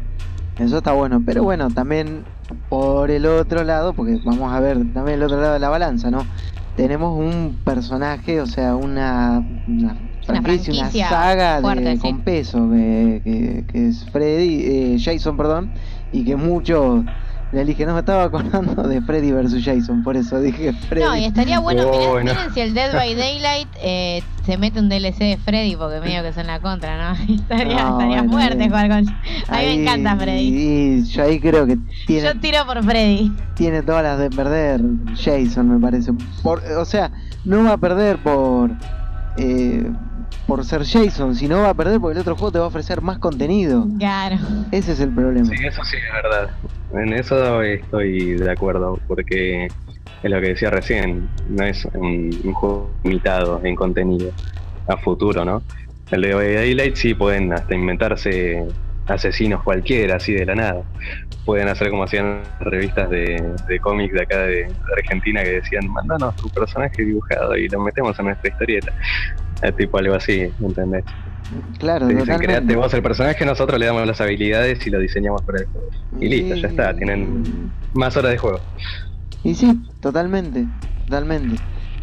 Eso 0.59 0.79
está 0.79 0.93
bueno, 0.93 1.23
pero 1.25 1.43
bueno, 1.43 1.69
también 1.71 2.25
por 2.69 3.11
el 3.11 3.27
otro 3.27 3.65
lado, 3.65 3.93
porque 3.93 4.21
vamos 4.25 4.53
a 4.53 4.61
ver 4.61 4.77
también 4.93 5.17
el 5.17 5.23
otro 5.23 5.41
lado 5.41 5.55
de 5.55 5.59
la 5.59 5.69
balanza, 5.69 6.11
¿no? 6.11 6.27
Tenemos 6.77 7.19
un 7.19 7.59
personaje, 7.65 8.41
o 8.41 8.47
sea, 8.47 8.77
una 8.77 9.45
franquicia, 10.27 10.73
una, 10.73 10.81
franquicia 10.83 11.09
saga 11.09 11.57
de- 11.57 11.63
fuerte, 11.63 11.93
sí. 11.97 11.99
con 12.03 12.21
peso, 12.23 12.71
que, 12.71 13.21
que- 13.25 13.65
que 13.73 13.89
es 13.89 14.05
Freddy, 14.11 14.63
eh, 14.65 14.97
Jason, 14.99 15.37
perdón, 15.37 15.73
y 16.13 16.25
que 16.25 16.37
muchos 16.37 17.05
le 17.53 17.65
dije, 17.65 17.87
no 17.87 17.93
me 17.95 18.01
estaba 18.01 18.25
acordando 18.25 18.83
de 18.83 19.01
Freddy 19.03 19.31
versus 19.31 19.65
Jason, 19.65 20.03
por 20.03 20.17
eso 20.17 20.41
dije 20.41 20.73
Freddy. 20.73 21.05
No, 21.05 21.17
y 21.17 21.25
estaría 21.25 21.61
bueno, 21.61 21.85
Oh, 21.87 22.11
bueno. 22.13 22.33
miren 22.35 22.53
si 22.53 22.61
el 22.61 22.75
Dead 22.75 22.93
by 22.93 23.15
Daylight 23.15 23.69
eh, 23.81 24.23
se 24.45 24.59
mete 24.59 24.81
un 24.81 24.89
DLC 24.89 25.19
de 25.21 25.37
Freddy, 25.37 25.77
porque 25.77 26.01
medio 26.01 26.21
que 26.25 26.33
son 26.33 26.49
la 26.49 26.59
contra, 26.59 27.13
¿no? 27.15 27.17
estaría 27.35 27.77
No, 27.85 27.91
estaría 28.01 28.23
bueno, 28.23 28.33
fuerte 28.33 28.65
jugar 28.67 28.89
con... 28.89 28.99
A 29.49 29.59
mí 29.61 29.67
me 29.67 29.83
encanta 29.83 30.17
Freddy. 30.17 30.41
Y 30.49 31.05
yo 31.05 31.23
ahí 31.23 31.39
creo 31.39 31.65
que 31.65 31.79
tiene, 32.09 32.27
Yo 32.27 32.41
tiro 32.41 32.67
por 32.67 32.83
Freddy. 32.83 33.33
tiene 33.55 33.83
todas 33.83 34.03
las 34.03 34.19
de 34.19 34.31
perder 34.31 34.81
Jason, 35.15 35.69
me 35.69 35.79
parece. 35.79 36.13
Por, 36.43 36.61
o 36.77 36.85
sea, 36.85 37.13
no 37.45 37.63
va 37.63 37.75
a 37.75 37.79
perder 37.79 38.19
por 38.19 38.73
eh, 39.37 39.93
por 40.47 40.65
ser 40.65 40.85
Jason, 40.85 41.35
sino 41.35 41.63
va 41.63 41.71
a 41.71 41.75
perder 41.75 42.01
porque 42.01 42.15
el 42.17 42.21
otro 42.21 42.37
juego 42.37 42.53
te 42.53 42.59
va 42.59 42.65
a 42.65 42.69
ofrecer 42.69 43.01
más 43.01 43.19
contenido. 43.19 43.87
Claro. 43.99 44.37
Ese 44.71 44.93
es 44.93 45.01
el 45.01 45.11
problema. 45.11 45.47
Sí, 45.47 45.67
eso 45.67 45.85
sí 45.85 45.97
es 45.97 46.23
verdad. 46.23 46.51
En 46.95 47.13
eso 47.13 47.63
estoy 47.63 48.35
de 48.35 48.51
acuerdo, 48.51 48.99
porque 49.09 49.67
es 49.67 50.31
lo 50.31 50.41
que 50.41 50.49
decía 50.49 50.71
recién, 50.71 51.29
no 51.49 51.65
es 51.65 51.85
un, 51.95 52.31
un 52.45 52.53
juego 52.55 52.91
limitado 53.03 53.61
en 53.65 53.75
contenido 53.75 54.31
a 54.87 54.97
futuro, 54.97 55.45
¿no? 55.45 55.63
El 56.11 56.23
de 56.23 56.55
Daylight 56.55 56.97
sí 56.97 57.15
pueden 57.15 57.53
hasta 57.53 57.75
inventarse 57.75 58.65
asesinos 59.07 59.63
cualquiera, 59.63 60.17
así 60.17 60.33
de 60.33 60.47
la 60.47 60.55
nada. 60.55 60.83
Pueden 61.45 61.69
hacer 61.69 61.91
como 61.91 62.05
hacían 62.05 62.43
revistas 62.61 63.11
de, 63.11 63.43
de 63.69 63.81
cómics 63.81 64.15
de 64.15 64.23
acá 64.23 64.39
de, 64.39 64.65
de 64.65 64.75
Argentina 64.97 65.43
que 65.43 65.61
decían, 65.61 65.89
mandanos 65.89 66.35
tu 66.37 66.49
personaje 66.51 67.05
dibujado 67.05 67.57
y 67.57 67.69
lo 67.69 67.81
metemos 67.81 68.19
en 68.19 68.27
nuestra 68.27 68.51
historieta. 68.51 68.93
Tipo 69.73 69.99
algo 69.99 70.15
así, 70.15 70.55
¿entendés? 70.61 71.05
Claro, 71.79 72.07
Te 72.07 72.15
dicen, 72.15 72.27
totalmente. 72.27 72.47
create 72.47 72.77
vos 72.77 72.95
el 72.95 73.03
personaje, 73.03 73.45
nosotros 73.47 73.79
le 73.79 73.87
damos 73.87 74.07
las 74.07 74.21
habilidades 74.21 74.87
y 74.87 74.91
lo 74.91 74.99
diseñamos 74.99 75.43
para 75.43 75.61
el 75.61 75.67
juego. 75.67 75.87
Y 76.21 76.29
listo, 76.29 76.55
ya 76.55 76.69
está, 76.69 76.95
tienen 76.97 77.73
más 77.93 78.17
horas 78.17 78.33
de 78.33 78.39
juego. 78.39 78.63
Y 79.43 79.55
sí, 79.55 79.81
totalmente, 80.01 80.69
totalmente. 81.05 81.57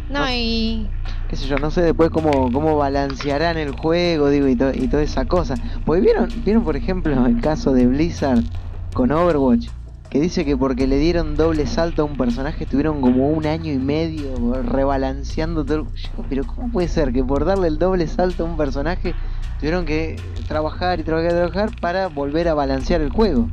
No, 0.08 0.20
No. 0.20 0.26
y 0.30 0.94
Qué 1.28 1.36
sé 1.36 1.46
yo, 1.46 1.58
no 1.58 1.70
sé 1.70 1.82
después 1.82 2.10
cómo, 2.10 2.52
cómo 2.52 2.76
balancearán 2.76 3.56
el 3.56 3.72
juego, 3.72 4.28
digo, 4.28 4.48
y, 4.48 4.56
to- 4.56 4.72
y 4.74 4.88
toda 4.88 5.02
esa 5.02 5.26
cosa. 5.26 5.58
Pues 5.84 6.02
vieron, 6.02 6.42
vieron 6.42 6.64
por 6.64 6.76
ejemplo 6.76 7.26
el 7.26 7.40
caso 7.40 7.72
de 7.72 7.86
Blizzard 7.86 8.44
con 8.92 9.10
Overwatch, 9.12 9.68
que 10.12 10.20
dice 10.20 10.44
que 10.44 10.58
porque 10.58 10.86
le 10.86 10.98
dieron 10.98 11.38
doble 11.38 11.66
salto 11.66 12.02
a 12.02 12.04
un 12.04 12.18
personaje 12.18 12.64
estuvieron 12.64 13.00
como 13.00 13.30
un 13.30 13.46
año 13.46 13.72
y 13.72 13.78
medio 13.78 14.62
rebalanceando 14.62 15.64
todo. 15.64 15.86
Yo, 15.94 16.24
Pero 16.28 16.44
¿cómo 16.44 16.70
puede 16.70 16.88
ser 16.88 17.14
que 17.14 17.24
por 17.24 17.46
darle 17.46 17.68
el 17.68 17.78
doble 17.78 18.06
salto 18.06 18.44
a 18.44 18.46
un 18.46 18.58
personaje 18.58 19.14
tuvieron 19.58 19.86
que 19.86 20.20
trabajar 20.46 21.00
y 21.00 21.02
trabajar 21.02 21.30
y 21.30 21.34
trabajar 21.34 21.70
para 21.80 22.08
volver 22.08 22.46
a 22.48 22.52
balancear 22.52 23.00
el 23.00 23.08
juego? 23.08 23.48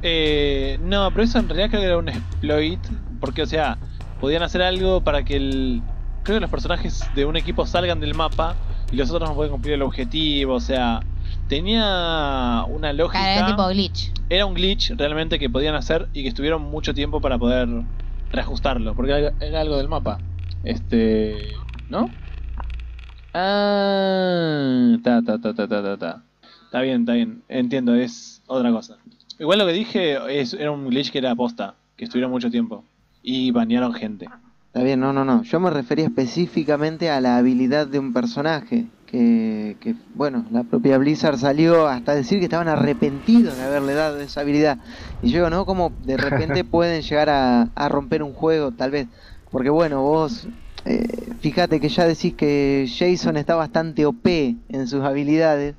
Eh, 0.00 0.78
no, 0.80 1.10
pero 1.10 1.24
eso 1.24 1.40
en 1.40 1.48
realidad 1.50 1.68
creo 1.68 1.82
que 1.82 1.86
era 1.86 1.98
un 1.98 2.08
exploit. 2.08 2.80
Porque, 3.20 3.42
o 3.42 3.46
sea, 3.46 3.76
podían 4.18 4.42
hacer 4.42 4.62
algo 4.62 5.02
para 5.02 5.26
que 5.26 5.36
el. 5.36 5.82
Creo 6.22 6.36
que 6.36 6.40
los 6.40 6.50
personajes 6.50 7.02
de 7.14 7.26
un 7.26 7.36
equipo 7.36 7.66
salgan 7.66 8.00
del 8.00 8.14
mapa 8.14 8.56
y 8.90 8.96
los 8.96 9.10
otros 9.10 9.28
no 9.28 9.36
pueden 9.36 9.52
cumplir 9.52 9.74
el 9.74 9.82
objetivo. 9.82 10.54
O 10.54 10.60
sea, 10.60 11.00
tenía 11.48 12.64
una 12.68 12.92
lógica. 12.92 13.34
era 13.36 13.46
tipo 13.46 13.66
glitch. 13.68 14.12
Era 14.28 14.46
un 14.46 14.54
glitch 14.54 14.90
realmente 14.96 15.38
que 15.38 15.48
podían 15.50 15.74
hacer 15.74 16.08
y 16.12 16.22
que 16.22 16.28
estuvieron 16.28 16.62
mucho 16.62 16.94
tiempo 16.94 17.20
para 17.20 17.38
poder 17.38 17.68
reajustarlo. 18.30 18.94
Porque 18.94 19.12
era- 19.12 19.32
era 19.40 19.60
algo 19.62 19.76
del 19.78 19.88
mapa. 19.88 20.18
Este. 20.64 21.36
¿No? 21.88 22.10
Ah, 23.34 24.96
ta, 25.02 25.22
ta, 25.22 25.38
ta, 25.40 25.54
ta, 25.54 25.68
ta, 25.68 25.82
ta, 25.82 25.96
ta. 25.96 26.22
Está 26.64 26.80
bien, 26.82 27.00
está 27.00 27.12
bien. 27.14 27.42
Entiendo, 27.48 27.94
es 27.94 28.42
otra 28.46 28.70
cosa. 28.70 28.96
Igual 29.38 29.58
lo 29.60 29.66
que 29.66 29.72
dije 29.72 30.40
es, 30.40 30.52
era 30.54 30.70
un 30.70 30.88
glitch 30.88 31.10
que 31.10 31.18
era 31.18 31.30
aposta, 31.30 31.74
que 31.96 32.04
estuvieron 32.04 32.30
mucho 32.30 32.50
tiempo. 32.50 32.84
Y 33.22 33.50
banearon 33.50 33.94
gente. 33.94 34.26
Está 34.66 34.82
bien, 34.82 35.00
no, 35.00 35.12
no, 35.12 35.24
no. 35.24 35.42
Yo 35.44 35.60
me 35.60 35.70
refería 35.70 36.06
específicamente 36.06 37.10
a 37.10 37.20
la 37.20 37.38
habilidad 37.38 37.86
de 37.86 37.98
un 37.98 38.12
personaje. 38.12 38.86
Que, 39.10 39.78
que, 39.80 39.94
bueno, 40.14 40.44
la 40.50 40.64
propia 40.64 40.98
Blizzard 40.98 41.38
salió 41.38 41.88
hasta 41.88 42.14
decir 42.14 42.40
que 42.40 42.44
estaban 42.44 42.68
arrepentidos 42.68 43.56
de 43.56 43.62
haberle 43.64 43.94
dado 43.94 44.20
esa 44.20 44.42
habilidad. 44.42 44.78
Y 45.22 45.30
yo 45.30 45.38
digo, 45.38 45.50
¿no? 45.50 45.64
Como 45.64 45.92
de 46.04 46.18
repente 46.18 46.62
pueden 46.70 47.00
llegar 47.00 47.30
a, 47.30 47.70
a 47.74 47.88
romper 47.88 48.22
un 48.22 48.34
juego, 48.34 48.72
tal 48.72 48.90
vez. 48.90 49.08
Porque 49.50 49.70
bueno, 49.70 50.02
vos 50.02 50.46
eh, 50.84 51.34
fíjate 51.40 51.80
que 51.80 51.88
ya 51.90 52.06
decís 52.06 52.34
que 52.34 52.86
Jason 52.88 53.36
está 53.36 53.54
bastante 53.54 54.06
OP 54.06 54.26
en 54.26 54.86
sus 54.86 55.02
habilidades. 55.02 55.74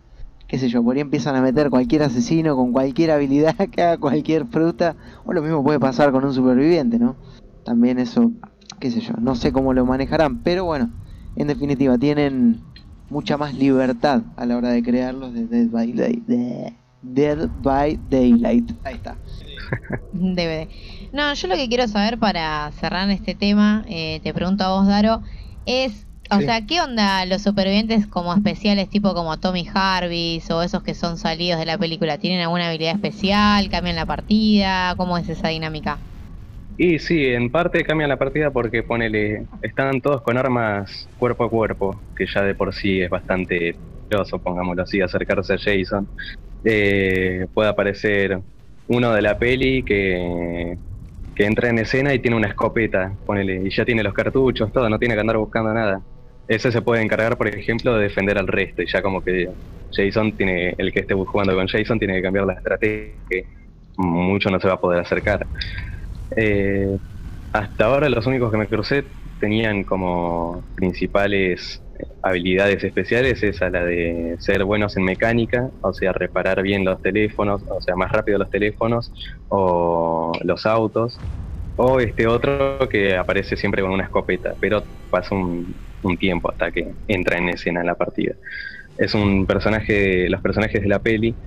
Qué 0.48 0.60
sé 0.60 0.70
yo, 0.70 0.84
por 0.84 0.96
ahí 0.96 1.02
empiezan 1.02 1.36
a 1.36 1.42
meter 1.42 1.70
cualquier 1.70 2.04
asesino 2.04 2.56
con 2.56 2.72
cualquier 2.72 3.12
habilidad 3.12 3.56
que 3.72 3.82
haga 3.82 3.98
cualquier 3.98 4.46
fruta. 4.46 4.96
O 5.26 5.34
lo 5.34 5.42
mismo 5.42 5.64
puede 5.64 5.80
pasar 5.80 6.12
con 6.12 6.26
un 6.26 6.34
superviviente, 6.34 7.00
¿no? 7.00 7.16
También 7.64 8.00
eso, 8.00 8.32
qué 8.80 8.92
sé 8.92 9.02
yo, 9.02 9.14
no 9.20 9.36
sé 9.36 9.52
cómo 9.52 9.74
lo 9.74 9.86
manejarán. 9.86 10.44
Pero 10.44 10.66
bueno, 10.66 10.92
en 11.36 11.48
definitiva, 11.48 11.98
tienen 11.98 12.62
mucha 13.10 13.38
más 13.38 13.54
libertad 13.56 14.24
a 14.38 14.46
la 14.46 14.58
hora 14.58 14.70
de 14.72 14.84
crearlos 14.84 15.34
de 15.34 15.48
Dead 15.48 15.70
by, 15.70 15.94
Day, 15.94 16.22
de 16.22 16.80
Dead 17.02 17.50
by 17.54 17.98
Daylight. 18.08 18.72
Ahí 18.84 18.96
está. 18.98 19.22
DVD. 20.12 20.70
No, 21.12 21.34
yo 21.34 21.48
lo 21.48 21.56
que 21.56 21.68
quiero 21.70 21.88
saber 21.88 22.20
para 22.20 22.72
cerrar 22.74 23.10
este 23.12 23.36
tema, 23.36 23.84
eh, 23.88 24.20
te 24.24 24.34
pregunto 24.34 24.64
a 24.64 24.70
vos, 24.80 24.88
Daro, 24.88 25.22
es, 25.66 26.08
o 26.32 26.38
Sí. 26.38 26.46
sea, 26.46 26.66
¿qué 26.66 26.82
onda 26.82 27.26
los 27.26 27.42
supervivientes 27.44 28.08
como 28.08 28.34
especiales, 28.34 28.90
tipo 28.90 29.14
como 29.14 29.40
Tommy 29.40 29.66
Jarvis 29.66 30.50
o 30.52 30.62
esos 30.64 30.84
que 30.84 30.96
son 30.96 31.18
salidos 31.18 31.60
de 31.60 31.66
la 31.66 31.78
película? 31.78 32.18
¿Tienen 32.18 32.42
alguna 32.42 32.68
habilidad 32.70 32.94
especial? 32.96 33.70
¿Cambian 33.70 33.96
la 33.96 34.06
partida? 34.06 34.96
¿Cómo 34.98 35.18
es 35.18 35.30
esa 35.30 35.50
dinámica? 35.50 36.04
Y 36.82 36.98
sí, 36.98 37.26
en 37.26 37.52
parte 37.52 37.84
cambia 37.84 38.08
la 38.08 38.16
partida 38.16 38.52
porque 38.52 38.84
ponele, 38.84 39.46
están 39.62 40.00
todos 40.00 40.22
con 40.22 40.38
armas 40.38 41.10
cuerpo 41.18 41.44
a 41.44 41.50
cuerpo, 41.50 42.02
que 42.16 42.26
ya 42.26 42.42
de 42.42 42.56
por 42.56 42.74
sí 42.74 43.02
es 43.02 43.10
bastante 43.10 43.76
peligroso, 44.08 44.40
pongámoslo 44.40 44.84
así, 44.84 45.02
acercarse 45.02 45.56
a 45.56 45.58
Jason. 45.58 46.08
Eh, 46.64 47.48
puede 47.54 47.68
aparecer 47.68 48.40
uno 48.88 49.12
de 49.14 49.22
la 49.22 49.38
peli 49.38 49.84
que, 49.84 50.78
que 51.36 51.46
entra 51.46 51.68
en 51.68 51.80
escena 51.80 52.14
y 52.14 52.20
tiene 52.20 52.38
una 52.38 52.48
escopeta, 52.48 53.14
ponele, 53.26 53.62
y 53.66 53.76
ya 53.76 53.84
tiene 53.84 54.02
los 54.02 54.14
cartuchos, 54.14 54.72
todo, 54.72 54.90
no 54.90 54.98
tiene 54.98 55.16
que 55.16 55.22
andar 55.22 55.38
buscando 55.38 55.74
nada. 55.74 56.02
Ese 56.48 56.72
se 56.72 56.82
puede 56.82 57.02
encargar, 57.02 57.38
por 57.38 57.50
ejemplo, 57.50 57.98
de 57.98 58.04
defender 58.04 58.38
al 58.38 58.48
resto, 58.48 58.84
y 58.84 58.88
ya 58.88 59.02
como 59.02 59.22
que 59.22 59.50
Jason 59.92 60.32
tiene, 60.38 60.76
el 60.78 60.94
que 60.94 61.02
esté 61.02 61.14
jugando 61.14 61.54
con 61.56 61.68
Jason 61.68 62.00
tiene 62.00 62.16
que 62.16 62.22
cambiar 62.22 62.46
la 62.46 62.54
estrategia, 62.54 63.16
que 63.30 63.44
mucho 63.98 64.50
no 64.50 64.62
se 64.62 64.68
va 64.70 64.76
a 64.76 64.80
poder 64.80 65.02
acercar. 65.02 65.46
Eh, 66.36 67.00
hasta 67.54 67.86
ahora 67.86 68.10
los 68.10 68.28
únicos 68.28 68.52
que 68.52 68.58
me 68.58 68.70
crucé 68.70 69.14
tenían 69.40 69.84
como 69.86 70.68
principales 70.76 71.84
habilidades 72.24 72.84
especiales 72.84 73.44
esa 73.44 73.70
la 73.70 73.84
de 73.86 74.36
ser 74.40 74.64
buenos 74.66 74.98
en 74.98 75.04
mecánica, 75.06 75.72
o 75.82 75.94
sea, 75.94 76.14
reparar 76.14 76.62
bien 76.64 76.86
los 76.86 77.02
teléfonos, 77.02 77.64
o 77.70 77.82
sea, 77.82 77.96
más 77.96 78.12
rápido 78.12 78.38
los 78.40 78.50
teléfonos 78.50 79.14
o 79.50 80.32
los 80.44 80.66
autos, 80.66 81.24
o 81.76 82.00
este 82.00 82.28
otro 82.28 82.80
que 82.90 83.16
aparece 83.18 83.58
siempre 83.58 83.82
con 83.82 83.92
una 83.92 84.06
escopeta, 84.06 84.56
pero 84.60 84.90
pasa 85.10 85.36
un, 85.36 85.82
un 86.02 86.18
tiempo 86.18 86.52
hasta 86.52 86.72
que 86.72 86.96
entra 87.08 87.38
en 87.38 87.50
escena 87.50 87.82
en 87.82 87.88
la 87.88 87.96
partida. 87.96 88.36
Es 88.98 89.14
un 89.16 89.46
personaje, 89.48 90.30
los 90.30 90.42
personajes 90.42 90.82
de 90.82 90.88
la 90.90 91.00
peli 91.00 91.40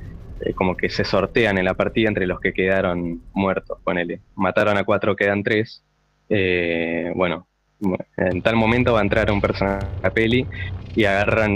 eh, 0.45 0.55
como 0.55 0.76
que 0.76 0.88
se 0.88 1.05
sortean 1.05 1.59
en 1.59 1.64
la 1.64 1.74
partida 1.74 2.09
entre 2.09 2.26
los 2.26 2.40
que 2.40 2.53
quedaron 2.53 3.22
muertos, 3.32 3.78
ponele. 3.84 4.22
Mataron 4.34 4.76
a 4.76 4.84
cuatro, 4.84 5.16
quedan 5.16 5.43
tres. 5.43 5.84
Eh, 6.28 7.12
bueno, 7.14 7.49
en 8.16 8.43
tal 8.43 8.57
momento 8.57 8.93
va 8.95 9.01
a 9.01 9.03
entrar 9.03 9.30
un 9.30 9.40
personaje 9.40 9.93
a 10.03 10.11
peli 10.11 10.49
y 10.95 11.05
agarran, 11.05 11.55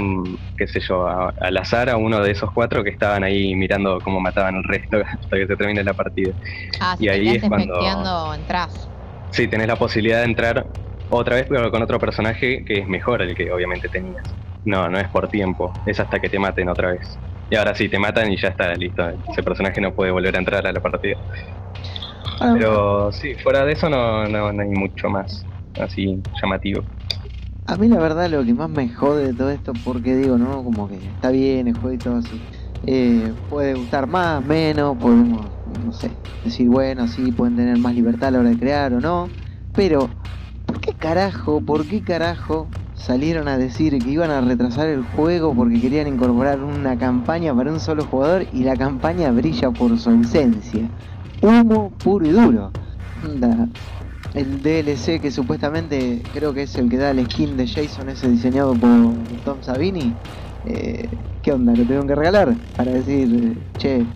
qué 0.57 0.67
sé 0.67 0.81
yo, 0.81 1.07
a- 1.07 1.33
al 1.41 1.57
azar 1.59 1.91
a 1.91 1.97
uno 1.97 2.23
de 2.23 2.31
esos 2.33 2.51
cuatro 2.53 2.83
que 2.83 2.91
estaban 2.91 3.23
ahí 3.25 3.55
mirando 3.55 4.01
cómo 4.03 4.21
mataban 4.21 4.57
al 4.57 4.65
resto 4.65 4.97
hasta 5.21 5.37
que 5.37 5.47
se 5.47 5.57
termine 5.57 5.85
la 5.85 5.95
partida. 5.95 6.33
Ah, 6.81 6.97
si 6.97 7.05
Y 7.05 7.09
te 7.09 7.13
ahí 7.13 7.29
es 7.37 7.43
cuando- 7.45 8.35
entras. 8.35 8.91
Sí, 9.31 9.49
tenés 9.49 9.67
la 9.69 9.77
posibilidad 9.77 10.19
de 10.21 10.25
entrar 10.25 10.67
otra 11.09 11.37
vez, 11.37 11.47
pero 11.49 11.71
con 11.71 11.83
otro 11.83 11.99
personaje 11.99 12.65
que 12.65 12.79
es 12.81 12.89
mejor 12.89 13.21
el 13.23 13.35
que 13.37 13.51
obviamente 13.53 13.89
tenías. 13.89 14.35
No, 14.67 14.89
no 14.89 14.99
es 14.99 15.09
por 15.09 15.29
tiempo, 15.29 15.73
es 15.87 15.99
hasta 16.01 16.21
que 16.21 16.29
te 16.29 16.39
maten 16.39 16.69
otra 16.69 16.91
vez. 16.93 17.19
Y 17.49 17.55
ahora 17.57 17.75
sí, 17.75 17.89
te 17.89 17.99
matan 17.99 18.31
y 18.33 18.37
ya 18.37 18.49
está, 18.49 18.75
listo. 18.75 19.09
Ese 19.31 19.43
personaje 19.43 19.81
no 19.81 19.93
puede 19.93 20.11
volver 20.11 20.35
a 20.35 20.39
entrar 20.41 20.67
a 20.67 20.73
la 20.73 20.81
partida. 20.81 21.17
Ahora, 22.41 22.55
Pero 22.55 23.13
sí, 23.13 23.35
fuera 23.37 23.65
de 23.65 23.73
eso 23.73 23.89
no, 23.89 24.27
no, 24.27 24.53
no 24.53 24.63
hay 24.63 24.69
mucho 24.69 25.09
más 25.09 25.47
así 25.81 26.21
llamativo. 26.43 26.83
A 27.67 27.77
mí 27.77 27.89
la 27.89 27.99
verdad 27.99 28.29
lo 28.31 28.45
que 28.45 28.55
más 28.55 28.69
me 28.71 28.89
jode 28.89 29.27
de 29.27 29.35
todo 29.35 29.51
esto, 29.51 29.73
porque 29.85 30.15
digo, 30.17 30.39
¿no? 30.39 30.63
Como 30.65 30.89
que 30.89 30.97
está 30.97 31.31
bien 31.31 31.69
el 31.69 31.75
juego 31.75 31.93
y 31.95 31.99
todo 31.99 32.17
así. 32.17 32.45
Eh, 32.83 33.35
puede 33.49 33.75
gustar 33.75 34.07
más, 34.07 34.45
menos, 34.45 34.97
podemos, 34.99 35.53
no 35.65 35.93
sé, 35.93 36.17
decir, 36.45 36.69
bueno, 36.69 37.09
sí, 37.09 37.33
pueden 37.33 37.57
tener 37.57 37.77
más 37.79 37.95
libertad 37.95 38.29
a 38.29 38.31
la 38.33 38.41
hora 38.41 38.51
de 38.51 38.59
crear 38.59 38.93
o 38.95 39.01
no. 39.01 39.29
Pero, 39.75 40.17
¿por 40.65 40.81
qué 40.81 40.93
carajo, 40.95 41.61
por 41.65 41.87
qué 41.89 42.03
carajo 42.05 42.69
salieron 42.97 43.49
a 43.49 43.59
decir 43.59 44.03
que 44.03 44.11
iban 44.11 44.31
a 44.31 44.41
retrasar 44.41 44.89
el 44.89 45.03
juego 45.03 45.55
porque 45.55 45.81
querían 45.81 46.09
incorporar 46.09 46.63
una 46.63 46.99
campaña 46.99 47.55
para 47.55 47.73
un 47.73 47.81
solo 47.81 48.07
jugador 48.07 48.47
y 48.51 48.65
la 48.65 48.77
campaña 48.77 49.31
brilla 49.33 49.71
por 49.71 49.99
su 49.99 50.11
ausencia? 50.11 50.91
Humo 51.43 51.99
puro 52.03 52.27
y 52.27 52.31
duro. 52.31 52.75
Onda, 53.23 53.69
el 54.35 54.63
DLC 54.63 55.21
que 55.21 55.31
supuestamente 55.31 56.29
creo 56.33 56.53
que 56.55 56.63
es 56.65 56.75
el 56.77 56.89
que 56.91 56.97
da 56.99 57.11
el 57.11 57.25
skin 57.27 57.57
de 57.57 57.67
Jason 57.69 58.09
ese 58.09 58.29
diseñado 58.31 58.79
por 58.79 58.91
Tom 59.45 59.63
Savini. 59.63 60.21
eh, 60.65 61.09
¿Qué 61.43 61.53
onda? 61.53 61.75
¿Lo 61.77 61.87
tengo 61.87 62.07
que 62.07 62.15
regalar? 62.15 62.57
Para 62.77 62.93
decir, 62.93 63.63
che, 63.79 64.07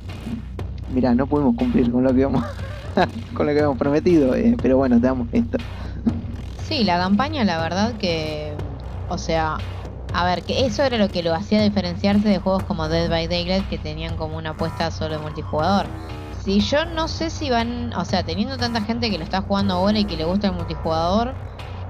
mira, 0.89 1.15
no 1.15 1.29
pudimos 1.29 1.55
cumplir 1.57 1.91
con 1.91 2.03
lo 2.03 2.11
que 2.11 2.15
habíamos, 2.25 2.45
con 3.35 3.47
lo 3.47 3.53
que 3.53 3.59
habíamos 3.61 3.79
prometido, 3.79 4.35
eh, 4.35 4.57
pero 4.61 4.77
bueno, 4.77 5.01
te 5.01 5.07
damos 5.07 5.29
esto. 5.33 5.59
Sí, 6.55 6.85
la 6.85 6.99
campaña, 6.99 7.45
la 7.45 7.61
verdad 7.63 7.97
que. 7.99 8.60
O 9.11 9.19
sea, 9.19 9.67
a 10.13 10.25
ver, 10.27 10.45
que 10.45 10.67
eso 10.67 10.83
era 10.85 10.99
lo 10.99 11.11
que 11.11 11.23
lo 11.23 11.35
hacía 11.35 11.63
diferenciarse 11.63 12.29
de 12.29 12.39
juegos 12.39 12.65
como 12.65 12.89
Dead 12.89 13.09
by 13.11 13.27
Daylight 13.29 13.69
que 13.69 13.79
tenían 13.79 14.17
como 14.17 14.37
una 14.37 14.51
apuesta 14.51 14.91
solo 14.91 15.15
de 15.17 15.21
multijugador. 15.21 15.93
Si 16.31 16.61
yo 16.61 16.85
no 16.87 17.09
sé 17.09 17.31
si 17.31 17.51
van. 17.51 17.93
O 17.95 18.05
sea, 18.05 18.25
teniendo 18.25 18.59
tanta 18.59 18.83
gente 18.83 19.11
que 19.11 19.19
lo 19.19 19.25
está 19.25 19.43
jugando 19.43 19.75
ahora 19.75 19.99
y 20.01 20.07
que 20.07 20.17
le 20.17 20.25
gusta 20.25 20.49
el 20.49 20.55
multijugador, 20.55 21.39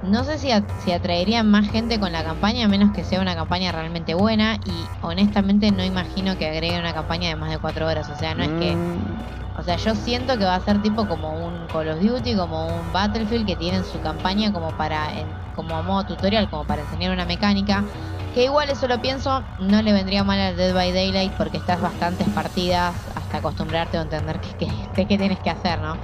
no 0.01 0.25
sé 0.25 0.39
si, 0.39 0.51
a- 0.51 0.67
si 0.75 0.93
atraería 0.93 1.43
más 1.45 1.71
gente 1.71 2.01
con 2.01 2.13
la 2.13 2.25
campaña, 2.25 2.65
a 2.67 2.69
menos 2.69 2.91
que 2.93 3.05
sea 3.05 3.21
una 3.21 3.35
campaña 3.37 3.73
realmente 3.73 4.15
buena. 4.15 4.59
Y 4.65 4.93
honestamente 5.01 5.73
no 5.73 5.85
imagino 5.85 6.37
que 6.37 6.47
agreguen 6.49 6.81
una 6.81 6.95
campaña 6.95 7.29
de 7.29 7.37
más 7.37 7.51
de 7.51 7.59
4 7.61 7.87
horas. 7.89 8.09
O 8.11 8.17
sea, 8.17 8.35
no 8.35 8.43
es 8.45 8.55
que. 8.55 8.81
Mm, 8.95 9.23
O 9.53 9.63
sea, 9.63 9.77
yo 9.77 9.95
siento 9.97 10.39
que 10.39 10.45
va 10.45 10.55
a 10.57 10.61
ser 10.61 10.81
tipo 10.81 11.07
como 11.09 11.45
un 11.47 11.69
Call 11.69 11.89
of 11.89 12.01
Duty, 12.01 12.37
como 12.37 12.81
un 12.81 12.93
Battlefield 12.93 13.47
que 13.47 13.57
tienen 13.57 13.85
su 13.85 14.01
campaña 14.01 14.53
como 14.53 14.75
para, 14.77 15.19
en- 15.19 15.40
como 15.67 15.83
modo 15.83 16.05
tutorial, 16.05 16.49
como 16.49 16.67
para 16.67 16.83
enseñar 16.83 17.13
una 17.13 17.27
mecánica. 17.27 17.87
Que 18.33 18.45
igual 18.45 18.71
eso 18.71 18.87
lo 18.87 19.01
pienso, 19.01 19.49
no 19.57 19.83
le 19.83 19.93
vendría 19.93 20.23
mal 20.25 20.39
al 20.39 20.57
Dead 20.57 20.73
by 20.73 20.93
Daylight 20.93 21.35
porque 21.37 21.57
estás 21.57 21.81
bastantes 21.81 22.29
partidas 22.31 22.97
hasta 23.15 23.39
acostumbrarte 23.39 23.99
o 23.99 24.03
entender 24.03 24.41
qué, 24.41 24.55
qué, 24.95 25.07
qué- 25.07 25.19
tienes 25.19 25.41
que 25.41 25.51
hacer, 25.51 25.81
¿no? 25.81 26.01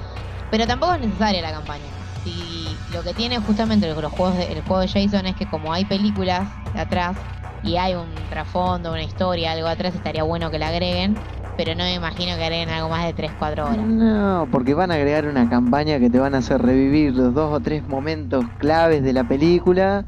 Pero 0.49 0.67
tampoco 0.67 0.93
es 0.95 0.99
necesaria 1.01 1.41
la 1.41 1.51
campaña. 1.51 1.95
Si 2.23 2.83
lo 2.89 3.03
que 3.03 3.13
tiene 3.13 3.39
justamente 3.39 3.87
los 3.87 4.11
juegos 4.11 4.37
de- 4.37 4.51
el 4.51 4.61
juego 4.61 4.81
de 4.81 4.87
Jason 4.89 5.25
es 5.25 5.35
que 5.35 5.47
como 5.47 5.71
hay 5.73 5.85
películas 5.85 6.49
atrás 6.73 7.17
y 7.61 7.77
hay 7.77 7.95
un 7.95 8.27
trasfondo, 8.29 8.91
una 8.91 9.03
historia, 9.03 9.51
algo 9.53 9.67
atrás, 9.67 9.95
estaría 9.95 10.23
bueno 10.23 10.51
que 10.51 10.59
la 10.59 10.67
agreguen. 10.69 11.23
Pero 11.57 11.73
no 11.73 11.83
me 11.83 11.95
imagino 11.95 12.37
que 12.37 12.43
agreguen 12.43 12.69
algo 12.69 12.87
más 12.87 13.03
de 13.05 13.15
3-4 13.15 13.65
horas. 13.65 13.85
No, 13.87 14.47
porque 14.51 14.75
van 14.75 14.91
a 14.91 14.93
agregar 14.93 15.27
una 15.27 15.49
campaña 15.49 15.99
que 15.99 16.11
te 16.11 16.19
van 16.19 16.35
a 16.35 16.37
hacer 16.37 16.61
revivir 16.61 17.15
los 17.15 17.33
dos 17.33 17.51
o 17.51 17.59
tres 17.59 17.83
momentos 17.87 18.45
claves 18.59 19.03
de 19.03 19.11
la 19.11 19.23
película. 19.23 20.05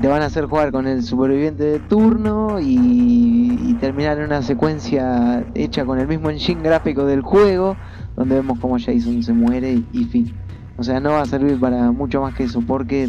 Te 0.00 0.08
van 0.08 0.22
a 0.22 0.26
hacer 0.26 0.46
jugar 0.46 0.72
con 0.72 0.88
el 0.88 1.04
superviviente 1.04 1.62
de 1.62 1.78
turno 1.78 2.58
y, 2.60 3.76
terminar 3.80 4.18
en 4.18 4.24
una 4.24 4.42
secuencia 4.42 5.46
hecha 5.54 5.86
con 5.86 5.98
el 5.98 6.06
mismo 6.06 6.28
engine 6.28 6.60
gráfico 6.60 7.06
del 7.06 7.22
juego, 7.22 7.78
donde 8.14 8.34
vemos 8.34 8.58
como 8.60 8.78
Jason 8.78 9.22
se 9.22 9.32
muere 9.32 9.72
y, 9.72 9.88
y 9.92 10.04
fin. 10.04 10.38
O 10.76 10.82
sea, 10.82 11.00
no 11.00 11.12
va 11.12 11.22
a 11.22 11.26
servir 11.26 11.58
para 11.58 11.92
mucho 11.92 12.20
más 12.20 12.34
que 12.34 12.44
eso, 12.44 12.60
porque 12.66 13.08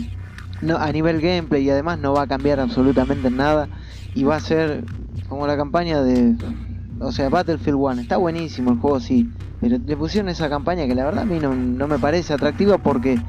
no, 0.62 0.78
a 0.78 0.92
nivel 0.92 1.20
gameplay 1.20 1.64
y 1.64 1.70
además 1.72 2.00
no 2.00 2.14
va 2.14 2.24
a 2.24 2.28
cambiar 2.28 2.60
absolutamente 2.60 3.32
nada 3.32 3.70
y 4.14 4.24
va 4.24 4.36
a 4.36 4.40
ser 4.40 4.86
como 5.28 5.48
la 5.48 5.58
campaña 5.58 6.02
de 6.02 6.36
o 7.02 7.12
sea, 7.12 7.30
Battlefield 7.30 7.78
1 7.78 8.02
está 8.02 8.18
buenísimo 8.18 8.72
el 8.72 8.78
juego, 8.78 9.00
sí, 9.00 9.30
pero 9.60 9.78
le 9.78 9.98
pusieron 9.98 10.30
esa 10.30 10.50
campaña 10.50 10.86
que 10.88 10.96
la 10.96 11.06
verdad 11.06 11.24
a 11.24 11.26
mí 11.26 11.40
no, 11.40 11.56
no 11.56 11.88
me 11.88 12.00
parece 12.00 12.34
atractiva 12.34 12.78
porque 12.78 13.20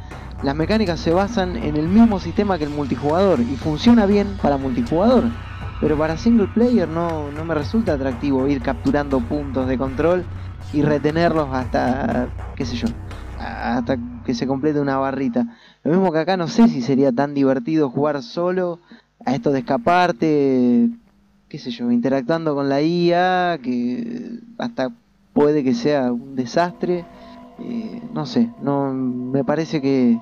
las 0.42 0.54
mecánicas 0.54 1.00
se 1.00 1.12
basan 1.12 1.56
en 1.56 1.76
el 1.76 1.88
mismo 1.88 2.18
sistema 2.20 2.58
que 2.58 2.64
el 2.64 2.70
multijugador 2.70 3.40
y 3.40 3.56
funciona 3.56 4.06
bien 4.06 4.36
para 4.40 4.56
multijugador. 4.56 5.24
Pero 5.80 5.98
para 5.98 6.16
single 6.16 6.48
player 6.48 6.88
no, 6.88 7.30
no 7.32 7.44
me 7.44 7.54
resulta 7.54 7.94
atractivo 7.94 8.46
ir 8.46 8.62
capturando 8.62 9.20
puntos 9.20 9.66
de 9.68 9.78
control 9.78 10.26
y 10.72 10.82
retenerlos 10.82 11.48
hasta, 11.52 12.28
qué 12.54 12.64
sé 12.64 12.76
yo, 12.76 12.88
hasta 13.38 13.96
que 14.24 14.34
se 14.34 14.46
complete 14.46 14.80
una 14.80 14.98
barrita. 14.98 15.46
Lo 15.82 15.90
mismo 15.92 16.12
que 16.12 16.18
acá 16.18 16.36
no 16.36 16.46
sé 16.46 16.68
si 16.68 16.82
sería 16.82 17.10
tan 17.10 17.34
divertido 17.34 17.90
jugar 17.90 18.22
solo 18.22 18.78
a 19.24 19.34
esto 19.34 19.50
de 19.50 19.60
escaparte, 19.60 20.88
qué 21.52 21.58
sé 21.58 21.70
yo, 21.70 21.90
interactuando 21.90 22.54
con 22.54 22.70
la 22.70 22.80
IA, 22.80 23.58
que 23.62 24.38
hasta 24.56 24.90
puede 25.34 25.62
que 25.62 25.74
sea 25.74 26.10
un 26.10 26.34
desastre. 26.34 27.04
Eh, 27.60 28.00
no 28.14 28.24
sé, 28.24 28.48
no 28.62 28.90
me 28.94 29.44
parece 29.44 29.82
que, 29.82 30.16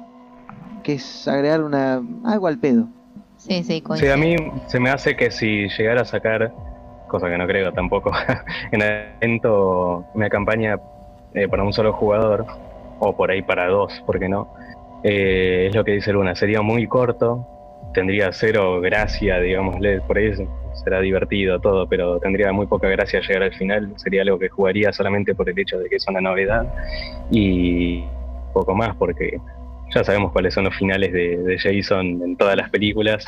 que 0.83 0.95
es 0.95 1.29
agregar 1.29 1.63
una 1.63 2.03
algo 2.25 2.49
al 2.49 2.59
pedo. 2.59 2.89
Sí, 3.37 3.63
sí, 3.63 3.81
Sí, 3.95 4.09
a 4.09 4.17
mí 4.17 4.35
se 4.67 4.81
me 4.81 4.91
hace 4.91 5.15
que 5.15 5.31
si 5.31 5.69
llegara 5.69 6.03
a 6.03 6.05
sacar, 6.05 6.53
cosa 7.07 7.29
que 7.29 7.39
no 7.39 7.47
creo 7.47 7.73
tampoco, 7.73 8.11
en 8.73 8.83
el 8.83 9.15
evento 9.23 10.05
una 10.15 10.29
campaña 10.29 10.81
eh, 11.35 11.47
para 11.47 11.63
un 11.63 11.73
solo 11.73 11.93
jugador, 11.93 12.45
o 12.99 13.17
por 13.17 13.31
ahí 13.31 13.43
para 13.43 13.69
dos, 13.69 14.03
¿por 14.05 14.19
qué 14.19 14.29
no? 14.29 14.53
Eh, 15.05 15.69
es 15.69 15.77
lo 15.77 15.85
que 15.85 15.93
dice 15.93 16.13
Luna, 16.13 16.35
sería 16.35 16.61
muy 16.61 16.89
corto, 16.89 17.47
tendría 17.95 18.33
cero 18.33 18.81
gracia, 18.81 19.39
digámosle, 19.39 20.01
por 20.01 20.19
ahí 20.19 20.33
será 20.83 21.01
divertido 21.01 21.61
todo, 21.61 21.87
pero 21.89 22.19
tendría 22.19 22.53
muy 22.53 22.67
poca 22.67 22.89
gracia 22.89 23.21
llegar 23.21 23.45
al 23.45 23.55
final, 23.55 23.93
sería 23.97 24.23
algo 24.23 24.39
que 24.39 24.49
jugaría 24.49 24.93
solamente 24.93 25.35
por 25.35 25.49
el 25.49 25.59
hecho 25.59 25.79
de 25.79 25.89
que 25.89 25.97
es 25.97 26.09
una 26.09 26.21
novedad 26.21 26.67
y 27.31 28.05
poco 28.53 28.75
más, 28.75 28.97
porque 28.97 29.39
ya 29.95 30.05
sabemos 30.05 30.33
cuáles 30.33 30.55
son 30.55 30.65
los 30.65 30.77
finales 30.77 31.13
de, 31.13 31.57
Jason 31.59 32.23
en 32.23 32.37
todas 32.37 32.57
las 32.57 32.71
películas. 32.71 33.25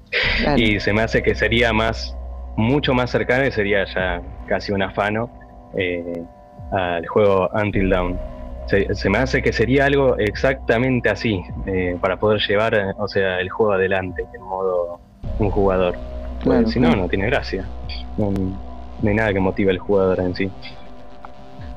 y 0.56 0.80
se 0.80 0.92
me 0.92 1.02
hace 1.02 1.22
que 1.22 1.34
sería 1.34 1.72
más, 1.72 2.16
mucho 2.56 2.94
más 2.94 3.10
cercano 3.10 3.46
y 3.46 3.52
sería 3.52 3.84
ya 3.84 4.22
casi 4.46 4.72
un 4.72 4.82
afano 4.82 5.30
eh, 5.76 6.22
al 6.72 7.06
juego 7.06 7.50
Until 7.52 7.90
Dawn. 7.90 8.18
Se, 8.66 9.08
me 9.08 9.18
hace 9.18 9.42
que 9.42 9.52
sería 9.52 9.84
algo 9.84 10.16
exactamente 10.18 11.08
así 11.08 11.40
eh, 11.66 11.96
para 12.00 12.16
poder 12.16 12.40
llevar, 12.40 12.94
o 12.98 13.06
sea, 13.06 13.40
el 13.40 13.48
juego 13.48 13.74
adelante 13.74 14.24
en 14.34 14.42
modo 14.42 14.98
un 15.38 15.50
jugador. 15.50 15.94
Si 16.66 16.80
no, 16.80 16.94
no 16.94 17.08
tiene 17.08 17.26
gracia. 17.26 17.68
No, 18.16 18.28
hay 18.28 19.14
nada 19.14 19.32
que 19.32 19.40
motive 19.40 19.70
al 19.70 19.78
jugador 19.78 20.20
en 20.20 20.34
sí. 20.34 20.50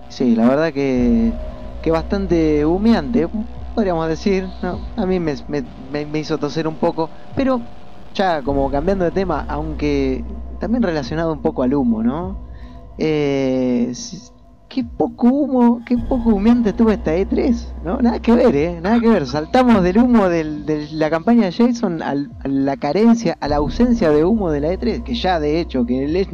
Sí, 0.07 0.35
la 0.35 0.47
verdad 0.47 0.73
que, 0.73 1.31
que 1.81 1.91
bastante 1.91 2.65
humeante, 2.65 3.27
podríamos 3.75 4.07
decir. 4.07 4.47
¿no? 4.61 4.79
A 4.97 5.05
mí 5.05 5.19
me, 5.19 5.35
me, 5.47 6.19
hizo 6.19 6.37
toser 6.37 6.67
un 6.67 6.77
poco, 6.77 7.09
pero 7.35 7.61
ya 8.13 8.41
como 8.41 8.69
cambiando 8.71 9.05
de 9.05 9.11
tema, 9.11 9.45
aunque 9.47 10.23
también 10.59 10.83
relacionado 10.83 11.31
un 11.33 11.41
poco 11.41 11.63
al 11.63 11.73
humo, 11.73 12.03
¿no? 12.03 12.37
Eh, 12.97 13.93
qué 14.69 14.83
poco 14.83 15.27
humo, 15.27 15.81
qué 15.85 15.97
poco 15.97 16.29
humeante 16.29 16.71
tuvo 16.73 16.91
esta 16.91 17.15
E3, 17.15 17.83
¿no? 17.83 17.97
Nada 17.97 18.19
que 18.21 18.31
ver, 18.31 18.55
¿eh? 18.55 18.79
Nada 18.81 18.99
que 18.99 19.09
ver. 19.09 19.25
Saltamos 19.25 19.83
del 19.83 19.97
humo 19.97 20.29
de 20.29 20.87
la 20.91 21.09
campaña 21.09 21.45
de 21.45 21.51
Jason 21.51 22.01
a 22.03 22.15
la 22.43 22.77
carencia, 22.77 23.35
a 23.41 23.47
la 23.47 23.57
ausencia 23.57 24.11
de 24.11 24.23
humo 24.23 24.51
de 24.51 24.61
la 24.61 24.69
E3, 24.69 25.03
que 25.03 25.15
ya 25.15 25.39
de 25.39 25.59
hecho, 25.59 25.85
que, 25.85 26.27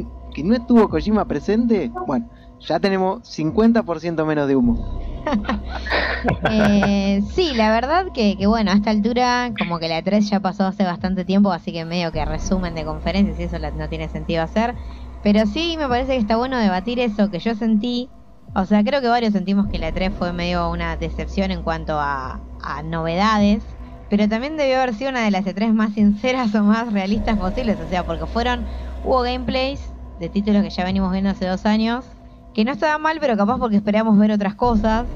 no 0.44 0.54
estuvo 0.54 0.88
Kojima 0.90 1.24
presente, 1.24 1.90
bueno, 2.06 2.28
ya 2.60 2.78
tenemos 2.78 3.22
50% 3.22 4.26
menos 4.26 4.46
de 4.46 4.54
humo. 4.54 5.00
eh, 6.50 7.22
sí, 7.32 7.54
la 7.54 7.70
verdad 7.72 8.12
que, 8.12 8.36
bueno, 8.46 8.70
a 8.70 8.74
esta 8.74 8.90
altura 8.90 9.52
como 9.58 9.78
que 9.78 9.88
la 9.88 10.02
3 10.02 10.28
ya 10.28 10.40
pasó 10.40 10.66
hace 10.66 10.84
bastante 10.84 11.24
tiempo, 11.24 11.50
así 11.50 11.72
que 11.72 11.86
medio 11.86 12.12
que 12.12 12.24
resumen 12.24 12.74
de 12.74 12.84
conferencias 12.84 13.40
y 13.40 13.44
eso 13.44 13.56
no 13.58 13.88
tiene 13.88 14.08
sentido 14.08 14.42
hacer. 14.42 14.74
Pero 15.22 15.46
sí 15.46 15.76
me 15.78 15.88
parece 15.88 16.12
que 16.12 16.18
está 16.18 16.36
bueno 16.36 16.58
debatir 16.58 17.00
eso 17.00 17.30
que 17.30 17.38
yo 17.38 17.54
sentí. 17.54 18.10
O 18.58 18.64
sea, 18.64 18.82
creo 18.82 19.02
que 19.02 19.08
varios 19.08 19.34
sentimos 19.34 19.66
que 19.68 19.78
la 19.78 19.92
3 19.92 20.14
fue 20.14 20.32
medio 20.32 20.70
una 20.70 20.96
decepción 20.96 21.50
en 21.50 21.62
cuanto 21.62 22.00
a, 22.00 22.40
novedades. 22.84 23.62
Pero 24.08 24.28
también 24.28 24.56
debió 24.56 24.78
haber 24.78 24.94
sido 24.94 25.10
una 25.10 25.24
de 25.24 25.30
las 25.30 25.44
E3 25.44 25.74
más 25.74 25.92
sinceras 25.92 26.54
o 26.54 26.62
más 26.62 26.90
realistas 26.90 27.36
posibles. 27.38 27.78
O 27.78 27.86
sea, 27.86 28.06
porque 28.06 28.26
fueron, 28.26 28.64
hubo 29.04 29.20
gameplays 29.20 29.92
de 30.18 30.30
títulos 30.30 30.62
que 30.62 30.70
ya 30.70 30.84
venimos 30.84 31.12
viendo 31.12 31.30
hace 31.30 31.46
dos 31.46 31.66
años 31.66 32.06
que 32.54 32.64
no 32.64 32.72
estaba 32.72 32.96
mal, 32.96 33.18
pero 33.20 33.36
capaz 33.36 33.58
porque 33.58 33.76
esperábamos 33.76 34.18
ver 34.18 34.32
otras 34.32 34.54
cosas. 34.54 35.06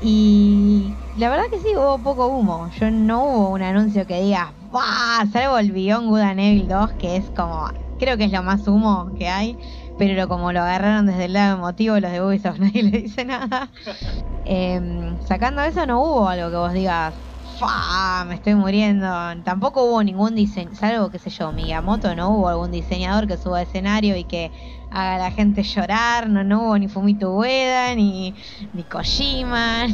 Y 0.00 0.94
la 1.18 1.30
verdad 1.30 1.46
que 1.50 1.58
sí, 1.58 1.74
hubo 1.74 1.98
poco 1.98 2.28
humo. 2.28 2.70
Yo 2.78 2.92
no 2.92 3.24
hubo 3.24 3.50
un 3.50 3.62
anuncio 3.62 4.06
que 4.06 4.22
diga, 4.22 4.52
¡Bah! 4.70 5.26
Salvo 5.32 5.58
el 5.58 5.72
Beyond 5.72 6.08
Good 6.08 6.20
and 6.20 6.38
Evil 6.38 6.68
2, 6.68 6.92
que 6.92 7.16
es 7.16 7.24
como, 7.30 7.68
creo 7.98 8.16
que 8.16 8.24
es 8.24 8.32
lo 8.32 8.44
más 8.44 8.68
humo 8.68 9.10
que 9.18 9.28
hay. 9.28 9.58
Pero 9.98 10.28
como 10.28 10.52
lo 10.52 10.60
agarraron 10.60 11.06
desde 11.06 11.26
el 11.26 11.34
lado 11.34 11.58
emotivo, 11.58 12.00
los 12.00 12.10
de 12.10 12.22
Ubisoft 12.22 12.58
nadie 12.60 12.82
le 12.82 12.98
dice 13.02 13.24
nada. 13.24 13.70
Em, 14.44 15.18
sacando 15.22 15.62
eso, 15.62 15.86
no 15.86 16.02
hubo 16.02 16.28
algo 16.28 16.50
que 16.50 16.56
vos 16.56 16.72
digas, 16.72 17.14
¡Fa! 17.58 18.24
Me 18.26 18.34
estoy 18.34 18.54
muriendo. 18.54 19.06
Tampoco 19.44 19.84
hubo 19.84 20.02
ningún 20.02 20.34
diseño, 20.34 20.74
salvo, 20.74 21.10
qué 21.10 21.18
sé 21.18 21.30
yo, 21.30 21.52
Miyamoto, 21.52 22.14
no 22.16 22.30
hubo 22.30 22.48
algún 22.48 22.70
diseñador 22.70 23.26
que 23.28 23.36
suba 23.36 23.58
a 23.58 23.62
escenario 23.62 24.16
y 24.16 24.24
que 24.24 24.50
haga 24.90 25.16
a 25.16 25.18
la 25.18 25.30
gente 25.30 25.62
llorar, 25.62 26.28
no, 26.28 26.42
no 26.42 26.64
hubo 26.64 26.78
ni 26.78 26.88
Fumito 26.88 27.32
Ueda, 27.36 27.94
ni, 27.94 28.34
ni 28.72 28.84
Kojima. 28.84 29.86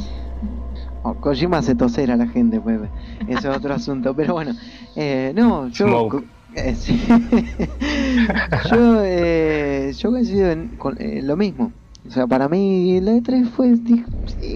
Oh, 1.03 1.15
Kojima 1.15 1.59
hace 1.59 1.75
toser 1.75 2.11
a 2.13 2.17
la 2.17 2.29
gente, 2.29 2.61
pues, 2.61 2.81
eso 3.29 3.51
es 3.51 3.57
otro 3.57 3.75
asunto, 3.75 4.15
pero 4.15 4.35
bueno, 4.35 4.53
eh, 4.97 5.33
no, 5.35 5.69
yo... 5.69 6.09
Eh, 6.53 6.75
yo, 8.71 9.03
eh, 9.05 9.93
yo 9.97 10.11
coincido 10.11 10.51
en, 10.51 10.77
con 10.77 11.01
eh, 11.01 11.23
lo 11.23 11.37
mismo. 11.37 11.75
O 12.05 12.11
sea, 12.11 12.27
para 12.27 12.49
mí 12.49 13.01
la 13.01 13.13
E3 13.13 13.49
fue 13.51 13.75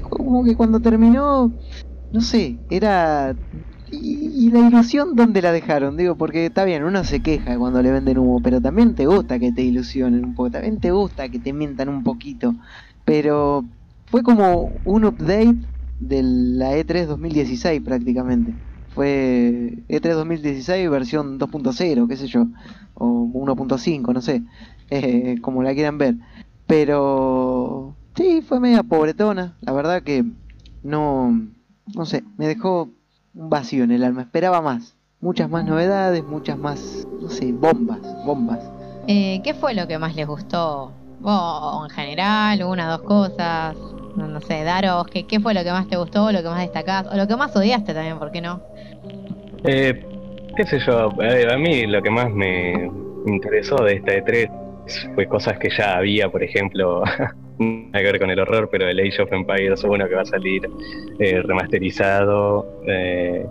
como 0.03 0.45
que 0.45 0.57
cuando 0.57 0.81
terminó, 0.81 1.55
no 2.11 2.21
sé, 2.23 2.61
era 2.71 3.37
¿Y, 3.87 4.51
la 4.51 4.61
ilusión 4.69 5.15
dónde 5.15 5.43
la 5.43 5.53
dejaron? 5.53 5.97
Digo, 5.97 6.17
porque 6.17 6.47
está 6.47 6.65
bien, 6.65 6.85
uno 6.85 7.05
se 7.05 7.23
queja 7.23 7.59
cuando 7.59 7.83
le 7.83 7.93
venden 7.93 8.19
humo, 8.19 8.43
pero 8.43 8.61
también 8.61 8.95
te 8.95 9.07
gusta 9.07 9.39
que 9.39 9.53
te 9.53 9.63
ilusionen 9.63 10.25
un 10.25 10.35
poco, 10.35 10.51
también 10.51 10.81
te 10.81 10.91
gusta 10.91 11.29
que 11.29 11.41
te 11.41 11.53
mientan 11.53 11.89
un 11.89 12.03
poquito. 12.03 12.57
Pero 13.05 13.69
fue 14.07 14.23
como 14.23 14.81
un 14.85 15.05
update 15.05 15.59
de 15.99 16.23
la 16.25 16.77
E3 16.77 17.07
2016 17.09 17.83
prácticamente. 17.83 18.57
Fue 18.95 19.85
E3 19.89 20.15
2016 20.15 20.89
versión 20.89 21.39
2.0, 21.39 22.09
qué 22.09 22.17
sé 22.17 22.27
yo, 22.29 22.47
o 22.95 23.07
1.5, 23.07 24.13
no 24.13 24.21
sé, 24.21 24.43
eh, 24.91 25.37
como 25.41 25.63
la 25.63 25.75
quieran 25.75 25.99
ver. 25.99 26.15
Pero 26.67 27.97
sí, 28.15 28.43
fue 28.43 28.61
media 28.61 28.83
pobretona, 28.83 29.57
la 29.61 29.73
verdad 29.73 30.03
que 30.03 30.25
no, 30.83 31.47
no 31.95 32.07
sé, 32.07 32.25
me 32.37 32.47
dejó 32.47 32.91
un 33.35 33.51
vacío 33.51 33.85
en 33.85 33.91
el 33.91 34.05
alma. 34.05 34.23
Esperaba 34.23 34.63
más. 34.63 34.97
Muchas 35.21 35.49
más 35.49 35.65
novedades, 35.65 36.23
muchas 36.23 36.59
más, 36.59 37.07
no 37.21 37.31
sé, 37.31 37.51
bombas, 37.53 38.01
bombas. 38.27 38.61
Eh, 39.07 39.41
¿Qué 39.43 39.55
fue 39.55 39.75
lo 39.75 39.89
que 39.89 39.99
más 39.99 40.15
les 40.15 40.27
gustó? 40.27 40.93
O 41.23 41.87
en 41.89 41.91
general, 41.91 42.63
una, 42.63 42.91
dos 42.91 43.03
cosas. 43.03 43.75
No, 44.17 44.41
sé, 44.41 44.63
Daros, 44.63 45.07
¿qué, 45.09 45.27
¿qué 45.27 45.41
fue 45.41 45.55
lo 45.55 45.63
que 45.65 45.71
más 45.71 45.89
te 45.89 45.97
gustó, 45.97 46.31
lo 46.31 46.43
que 46.43 46.49
más 46.49 46.61
destacás? 46.61 47.07
O 47.13 47.17
lo 47.17 47.27
que 47.27 47.37
más 47.37 47.55
odiaste 47.57 47.95
también, 47.95 48.19
¿por 48.19 48.31
qué 48.31 48.41
no? 48.41 48.61
Eh, 49.65 50.05
qué 50.57 50.65
sé 50.67 50.79
yo, 50.87 51.11
a 51.11 51.59
mí 51.59 51.87
lo 51.87 52.03
que 52.03 52.11
más 52.11 52.31
me 52.31 52.91
interesó 53.27 53.77
de 53.77 53.95
esta 53.95 54.13
E3 54.13 54.51
fue 55.15 55.27
cosas 55.27 55.59
que 55.59 55.69
ya 55.71 55.97
había, 55.97 56.29
por 56.31 56.43
ejemplo, 56.43 57.03
nada 57.59 57.99
que 57.99 58.05
ver 58.05 58.19
con 58.19 58.31
el 58.31 58.39
horror, 58.39 58.69
pero 58.71 58.89
el 58.89 58.99
Age 59.01 59.23
of 59.23 59.33
Empires 59.33 59.83
1 59.85 60.09
que 60.09 60.15
va 60.15 60.23
a 60.23 60.27
salir 60.27 60.69
eh, 61.19 61.41
remasterizado. 61.43 62.83
Eh, 62.87 63.47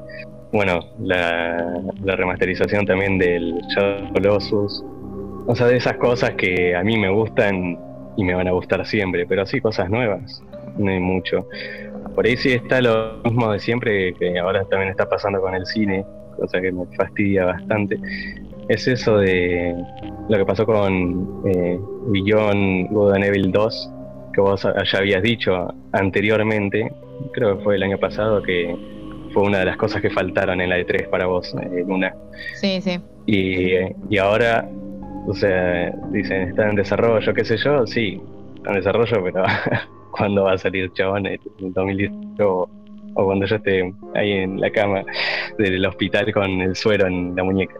bueno, 0.51 0.81
la, 0.99 1.81
remasterización 2.03 2.85
también 2.85 3.17
del 3.17 3.59
Shadow 3.75 4.13
Colossus. 4.13 4.83
O 5.47 5.55
sea, 5.55 5.67
de 5.67 5.77
esas 5.77 5.97
cosas 5.97 6.31
que 6.35 6.75
a 6.75 6.83
mí 6.83 6.97
me 6.97 7.09
gustan 7.09 7.77
y 8.15 8.23
me 8.23 8.35
van 8.35 8.47
a 8.47 8.51
gustar 8.51 8.85
siempre, 8.85 9.25
pero 9.25 9.41
así 9.41 9.59
cosas 9.59 9.89
nuevas, 9.89 10.41
no 10.77 10.91
hay 10.91 10.99
mucho. 10.99 11.47
Por 12.15 12.25
ahí 12.25 12.37
sí 12.37 12.53
está 12.53 12.81
lo 12.81 13.21
mismo 13.23 13.51
de 13.51 13.59
siempre, 13.59 14.13
que 14.13 14.37
ahora 14.39 14.63
también 14.65 14.91
está 14.91 15.07
pasando 15.07 15.41
con 15.41 15.55
el 15.55 15.65
cine, 15.65 16.05
cosa 16.37 16.61
que 16.61 16.71
me 16.71 16.85
fastidia 16.95 17.45
bastante. 17.45 17.99
Es 18.69 18.87
eso 18.87 19.17
de 19.17 19.75
lo 20.29 20.37
que 20.37 20.45
pasó 20.45 20.65
con 20.65 21.41
eh, 21.45 21.79
Beyond 22.07 22.89
Good 22.91 23.13
and 23.13 23.23
Evil 23.25 23.51
2, 23.51 23.91
que 24.33 24.41
vos 24.41 24.63
ya 24.63 24.97
habías 24.97 25.21
dicho 25.21 25.73
anteriormente, 25.91 26.91
creo 27.33 27.57
que 27.57 27.63
fue 27.63 27.75
el 27.75 27.83
año 27.83 27.97
pasado, 27.97 28.41
que 28.41 28.75
fue 29.33 29.43
una 29.43 29.59
de 29.59 29.65
las 29.65 29.77
cosas 29.77 30.01
que 30.01 30.09
faltaron 30.09 30.61
en 30.61 30.69
la 30.69 30.79
E3 30.79 31.09
para 31.09 31.25
vos, 31.25 31.53
eh, 31.61 31.83
Luna. 31.85 32.13
Sí, 32.55 32.79
sí. 32.81 32.99
Y, 33.25 34.17
ahora, 34.17 34.69
o 35.27 35.33
sea, 35.33 35.91
dicen, 36.11 36.49
está 36.49 36.69
en 36.69 36.75
desarrollo, 36.75 37.33
qué 37.33 37.43
sé 37.43 37.57
yo, 37.57 37.85
sí, 37.87 38.21
está 38.55 38.69
en 38.71 38.75
desarrollo, 38.75 39.23
pero 39.23 39.43
cuándo 40.17 40.43
va 40.43 40.53
a 40.53 40.57
salir 40.57 40.91
chabón 40.93 41.25
en 41.27 41.39
2018 41.59 42.17
o, 42.49 42.69
o 43.15 43.25
cuando 43.25 43.45
yo 43.45 43.55
esté 43.57 43.93
ahí 44.15 44.31
en 44.31 44.59
la 44.59 44.69
cama 44.71 45.03
del 45.57 45.85
hospital 45.85 46.31
con 46.33 46.61
el 46.61 46.75
suero 46.75 47.07
en 47.07 47.35
la 47.35 47.43
muñeca. 47.43 47.75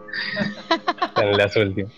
en 1.22 1.36
las 1.36 1.56
últimas. 1.56 1.92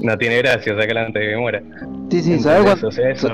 No 0.00 0.16
tiene 0.18 0.38
gracia 0.38 0.74
sacarla 0.74 1.06
antes 1.06 1.22
de 1.22 1.28
que 1.28 1.34
me 1.36 1.40
muera. 1.40 1.62
Sí, 2.10 2.22
sí, 2.22 2.38
¿sabes 2.38 2.82
o 2.82 2.90
sea, 2.90 3.10
eso, 3.10 3.28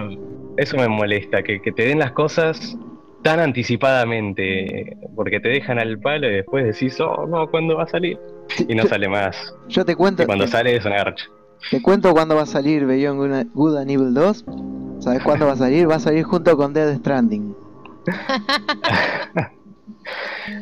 eso 0.56 0.76
me 0.76 0.88
molesta, 0.88 1.42
que, 1.42 1.60
que 1.62 1.72
te 1.72 1.86
den 1.86 2.00
las 2.00 2.12
cosas 2.12 2.76
tan 3.22 3.40
anticipadamente, 3.40 4.96
porque 5.16 5.40
te 5.40 5.48
dejan 5.48 5.78
al 5.78 5.98
palo 5.98 6.28
y 6.28 6.34
después 6.34 6.64
decís, 6.64 7.00
oh, 7.00 7.26
no, 7.26 7.48
¿cuándo 7.50 7.76
va 7.76 7.84
a 7.84 7.88
salir? 7.88 8.18
Y 8.68 8.74
no 8.74 8.84
Yo- 8.84 8.88
sale 8.88 9.08
más. 9.08 9.54
Yo 9.68 9.84
te 9.84 9.94
cuento, 9.96 10.22
Y 10.22 10.26
cuando 10.26 10.44
te, 10.44 10.50
sale 10.50 10.76
es 10.76 10.84
una 10.84 10.96
garcha. 10.96 11.26
Te 11.70 11.82
cuento 11.82 12.12
cuándo 12.12 12.34
va 12.36 12.42
a 12.42 12.46
salir 12.46 12.86
Beyond 12.86 13.48
Good- 13.54 13.76
and 13.78 13.90
Evil 13.90 14.14
2. 14.14 14.44
¿Sabes 15.00 15.22
cuándo 15.22 15.46
va 15.46 15.52
a 15.52 15.56
salir? 15.56 15.88
Va 15.90 15.96
a 15.96 16.00
salir 16.00 16.24
junto 16.24 16.56
con 16.56 16.72
Dead 16.72 16.96
Stranding. 16.98 17.54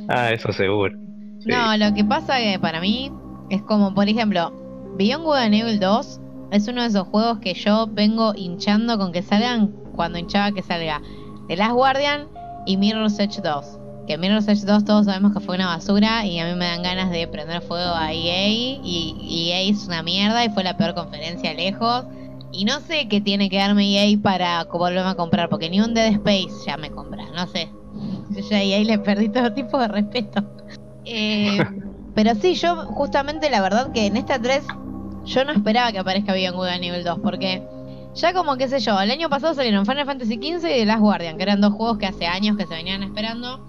Ah, 0.09 0.33
eso 0.33 0.53
seguro. 0.53 0.93
Sí. 1.41 1.49
No, 1.49 1.77
lo 1.77 1.95
que 1.95 2.05
pasa 2.05 2.39
que 2.39 2.59
para 2.61 2.81
mí 2.81 3.13
es 3.51 3.63
como, 3.63 3.95
por 3.95 4.09
ejemplo, 4.09 4.53
Beyond 4.97 5.25
Good 5.25 5.37
and 5.37 5.55
Evil 5.55 5.79
2 5.81 6.21
es 6.51 6.69
uno 6.69 6.83
de 6.83 6.89
esos 6.89 7.07
juegos 7.09 7.39
que 7.39 7.55
yo 7.55 7.87
vengo 7.93 8.33
hinchando 8.35 8.99
con 8.99 9.13
que 9.13 9.23
salgan 9.23 9.69
cuando 9.95 10.19
hinchaba 10.19 10.53
que 10.53 10.63
salga 10.63 11.01
The 11.49 11.57
Last 11.57 11.73
Guardian 11.75 12.29
y 12.67 12.77
Mirror's 12.77 13.19
Edge 13.21 13.41
2. 13.43 13.79
Que 14.07 14.19
Mirror's 14.19 14.49
Edge 14.49 14.65
2 14.65 14.85
todos 14.85 15.07
sabemos 15.07 15.33
que 15.33 15.41
fue 15.41 15.57
una 15.57 15.67
basura 15.67 16.25
y 16.25 16.39
a 16.39 16.47
mí 16.47 16.55
me 16.55 16.67
dan 16.67 16.83
ganas 16.83 17.11
de 17.11 17.27
prender 17.27 17.61
fuego 17.63 17.95
a 17.95 18.13
EA 18.13 18.49
y 18.49 19.51
EA 19.51 19.61
es 19.63 19.87
una 19.87 20.03
mierda 20.03 20.45
y 20.45 20.51
fue 20.51 20.63
la 20.63 20.77
peor 20.77 20.95
conferencia 20.95 21.53
lejos. 21.55 22.05
Y 22.53 22.65
no 22.65 22.81
sé 22.81 23.09
qué 23.09 23.21
tiene 23.21 23.51
que 23.51 23.59
darme 23.59 23.87
EA 23.87 24.19
para 24.23 24.65
volverme 24.65 25.11
a 25.11 25.15
comprar, 25.15 25.49
porque 25.49 25.69
ni 25.69 25.81
un 25.81 25.93
Dead 25.93 26.13
Space 26.13 26.65
ya 26.67 26.77
me 26.77 26.91
compra, 26.91 27.25
no 27.35 27.47
sé. 27.49 27.69
Yo 28.31 28.41
ya 28.49 28.57
a 28.57 28.63
EA 28.63 28.85
le 28.85 28.99
perdí 28.99 29.29
todo 29.29 29.53
tipo 29.53 29.79
de 29.79 29.89
respeto. 29.89 30.43
Eh, 31.05 31.59
pero 32.15 32.35
sí, 32.35 32.55
yo 32.55 32.77
justamente 32.87 33.51
la 33.51 33.61
verdad 33.61 33.93
que 33.93 34.07
en 34.07 34.17
esta 34.17 34.41
3 34.41 34.63
yo 35.27 35.45
no 35.45 35.53
esperaba 35.53 35.93
que 35.93 35.99
aparezca 35.99 36.33
Beyond 36.33 36.57
Good 36.57 36.69
a 36.69 36.79
nivel 36.79 37.05
2 37.05 37.19
porque 37.23 37.63
ya 38.15 38.33
como 38.33 38.57
qué 38.57 38.69
sé 38.69 38.81
yo, 38.81 38.99
el 38.99 39.11
año 39.11 39.29
pasado 39.29 39.53
salieron 39.53 39.85
Final 39.85 40.07
Fantasy 40.07 40.37
XV 40.37 40.65
y 40.65 40.79
The 40.79 40.87
Last 40.87 41.01
Guardian, 41.01 41.37
que 41.37 41.43
eran 41.43 41.61
dos 41.61 41.75
juegos 41.75 41.99
que 41.99 42.07
hace 42.07 42.27
años 42.27 42.57
que 42.57 42.67
se 42.67 42.75
venían 42.75 43.03
esperando. 43.03 43.61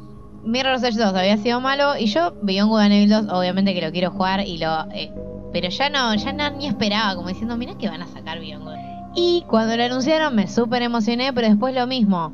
Mirror's 0.48 0.82
Edge 0.84 0.98
2 0.98 1.14
había 1.14 1.38
sido 1.38 1.60
malo 1.60 1.98
y 1.98 2.06
yo 2.06 2.34
Beyond 2.42 2.70
Good 2.70 2.80
and 2.80 2.94
Evil 2.94 3.10
2 3.10 3.28
obviamente 3.30 3.74
que 3.74 3.82
lo 3.82 3.92
quiero 3.92 4.12
jugar 4.12 4.48
y 4.48 4.58
lo 4.58 4.86
eh, 4.94 5.12
pero 5.52 5.70
ya 5.70 5.90
no, 5.90 6.16
ya 6.16 6.32
no 6.34 6.50
ni 6.58 6.68
esperaba 6.68 7.16
como 7.16 7.28
diciendo, 7.28 7.58
mira 7.58 7.78
que 7.78 7.90
van 7.90 8.02
a 8.02 8.08
sacar 8.08 8.40
Beyond 8.40 8.64
Good. 8.64 8.76
Y 9.16 9.44
cuando 9.48 9.76
lo 9.76 9.84
anunciaron 9.84 10.36
me 10.36 10.48
súper 10.48 10.84
emocioné, 10.84 11.34
pero 11.34 11.48
después 11.48 11.74
lo 11.76 11.88
mismo. 11.88 12.34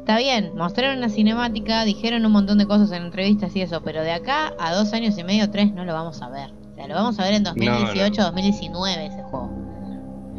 Está 0.00 0.18
bien, 0.18 0.52
mostraron 0.56 0.98
una 0.98 1.08
cinemática, 1.08 1.84
dijeron 1.84 2.26
un 2.26 2.32
montón 2.32 2.58
de 2.58 2.66
cosas 2.66 2.92
en 2.92 3.04
entrevistas 3.04 3.56
y 3.56 3.62
eso, 3.62 3.80
pero 3.82 4.02
de 4.02 4.12
acá 4.12 4.52
a 4.58 4.74
dos 4.74 4.92
años 4.92 5.16
y 5.16 5.24
medio, 5.24 5.50
tres, 5.50 5.72
no 5.72 5.84
lo 5.84 5.94
vamos 5.94 6.20
a 6.20 6.28
ver. 6.28 6.50
O 6.72 6.74
sea, 6.74 6.86
lo 6.86 6.94
vamos 6.94 7.18
a 7.18 7.22
ver 7.22 7.34
en 7.34 7.44
2018, 7.44 8.22
2019 8.22 9.06
ese 9.06 9.22
juego. 9.22 9.50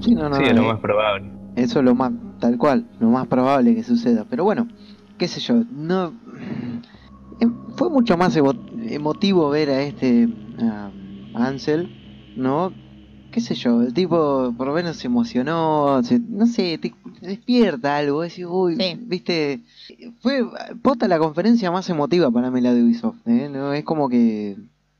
Sí, 0.01 0.13
no, 0.13 0.29
no, 0.29 0.35
sí, 0.35 0.43
es 0.43 0.53
lo 0.53 0.63
eh, 0.63 0.67
más 0.67 0.79
probable. 0.79 1.31
Eso 1.55 1.79
es 1.79 1.85
lo 1.85 1.95
más, 1.95 2.11
tal 2.39 2.57
cual, 2.59 2.85
lo 2.99 3.09
más 3.09 3.25
probable 3.27 3.73
que 3.73 3.83
suceda. 3.83 4.25
Pero 4.29 4.43
bueno, 4.43 4.67
qué 5.17 5.27
sé 5.27 5.39
yo, 5.39 5.63
no 5.71 6.13
fue 7.75 7.89
mucho 7.89 8.17
más 8.17 8.37
emotivo 8.37 9.49
ver 9.49 9.69
a 9.69 9.81
este 9.81 10.27
a 10.59 10.91
Ansel, 11.33 11.89
¿no? 12.35 12.73
Qué 13.31 13.41
sé 13.41 13.55
yo, 13.55 13.81
el 13.81 13.93
tipo 13.93 14.53
por 14.57 14.67
lo 14.67 14.73
menos 14.73 14.95
se 14.97 15.07
emocionó, 15.07 16.01
se- 16.03 16.19
no 16.19 16.45
sé, 16.47 16.77
te, 16.77 16.93
te 17.19 17.27
despierta 17.27 17.97
algo, 17.97 18.21
decís, 18.21 18.45
uy, 18.47 18.77
Sí. 18.77 18.97
viste, 19.01 19.59
fue 20.21 20.45
posta 20.81 21.07
la 21.09 21.19
conferencia 21.19 21.69
más 21.71 21.89
emotiva 21.89 22.31
para 22.31 22.49
mí 22.49 22.61
la 22.61 22.73
de 22.73 22.83
Ubisoft, 22.83 23.27
¿eh? 23.27 23.49
¿no? 23.51 23.73
Es 23.73 23.83
como 23.83 24.07
que 24.07 24.55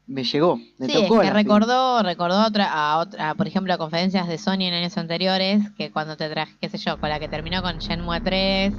me 0.08 0.24
llegó, 0.24 0.58
me 0.78 0.86
Sí, 0.88 0.94
es 0.94 1.02
tocó 1.10 1.22
que 1.22 1.30
recordó, 1.30 2.04
recordó 2.04 2.36
a 2.36 2.48
otra, 2.48 2.66
a 2.72 2.98
otra, 3.00 3.30
a, 3.30 3.36
por 3.36 3.48
ejemplo, 3.48 3.74
a 3.74 3.78
conferencias 3.78 4.28
de 4.28 4.38
Sony 4.38 4.64
en 4.68 4.74
años 4.74 4.98
anteriores, 4.98 5.64
que 5.78 5.90
cuando 5.92 6.18
te 6.18 6.30
traje, 6.30 6.54
qué 6.60 6.70
sé 6.70 6.78
yo, 6.78 7.00
con 7.00 7.10
la 7.10 7.20
que 7.20 7.28
terminó 7.30 7.62
con 7.62 7.78
Shenmue 7.78 8.20
3, 8.22 8.76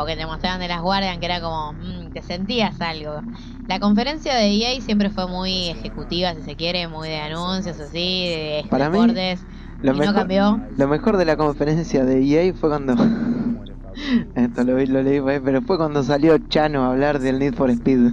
o 0.00 0.06
que 0.06 0.16
te 0.16 0.26
mostraban 0.26 0.60
de 0.60 0.68
las 0.68 0.80
Guardian, 0.80 1.20
que 1.20 1.26
era 1.26 1.40
como, 1.40 1.74
mm, 1.74 2.12
te 2.12 2.22
sentías 2.22 2.80
algo. 2.80 3.22
La 3.66 3.78
conferencia 3.78 4.34
de 4.34 4.46
EA 4.48 4.80
siempre 4.80 5.10
fue 5.10 5.26
muy 5.26 5.68
ejecutiva, 5.68 6.34
si 6.34 6.42
se 6.42 6.56
quiere, 6.56 6.88
muy 6.88 7.08
de 7.08 7.18
anuncios, 7.18 7.78
así, 7.78 8.28
de 8.28 8.64
Para 8.70 8.90
mí, 8.90 8.98
Lo 9.82 9.94
y 9.94 9.98
mejor, 9.98 10.06
no 10.06 10.14
cambió. 10.14 10.60
Lo 10.76 10.88
mejor 10.88 11.16
de 11.16 11.24
la 11.24 11.36
conferencia 11.36 12.04
de 12.04 12.22
EA 12.22 12.54
fue 12.54 12.70
cuando. 12.70 12.94
Esto 14.34 14.64
lo, 14.64 14.76
vi- 14.76 14.86
lo 14.86 15.02
leí 15.02 15.20
por 15.20 15.30
ahí, 15.30 15.40
pero 15.44 15.60
fue 15.62 15.76
cuando 15.76 16.02
salió 16.02 16.36
Chano 16.48 16.84
a 16.84 16.90
hablar 16.90 17.18
del 17.18 17.38
Need 17.38 17.54
for 17.54 17.70
Speed. 17.70 18.12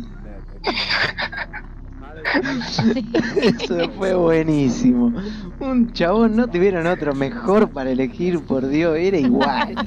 Eso 3.42 3.90
fue 3.98 4.14
buenísimo. 4.16 5.14
Un 5.60 5.92
chabón, 5.94 6.36
no 6.36 6.50
tuvieron 6.50 6.88
otro 6.88 7.14
mejor 7.14 7.72
para 7.72 7.92
elegir, 7.92 8.40
por 8.46 8.68
Dios, 8.68 8.98
era 8.98 9.18
igual. 9.18 9.78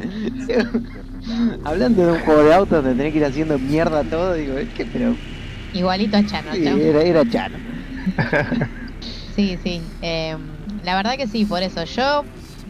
Hablando 1.64 2.06
de 2.06 2.12
un 2.12 2.18
juego 2.20 2.42
de 2.44 2.54
autos 2.54 2.82
donde 2.82 2.96
tenés 2.96 3.12
que 3.12 3.18
ir 3.18 3.24
haciendo 3.24 3.58
mierda 3.58 4.04
todo, 4.04 4.34
digo, 4.34 4.56
es 4.56 4.68
que, 4.70 4.84
pero. 4.86 5.16
Igualito 5.72 6.16
a 6.16 6.24
Chano, 6.24 6.52
sí, 6.52 6.66
era, 6.66 7.02
era 7.02 7.24
Chano. 7.24 7.58
Sí, 9.34 9.56
sí. 9.62 9.80
eh, 10.02 10.36
la 10.82 10.96
verdad 10.96 11.16
que 11.16 11.26
sí, 11.26 11.44
por 11.44 11.62
eso. 11.62 11.84
Yo, 11.84 12.24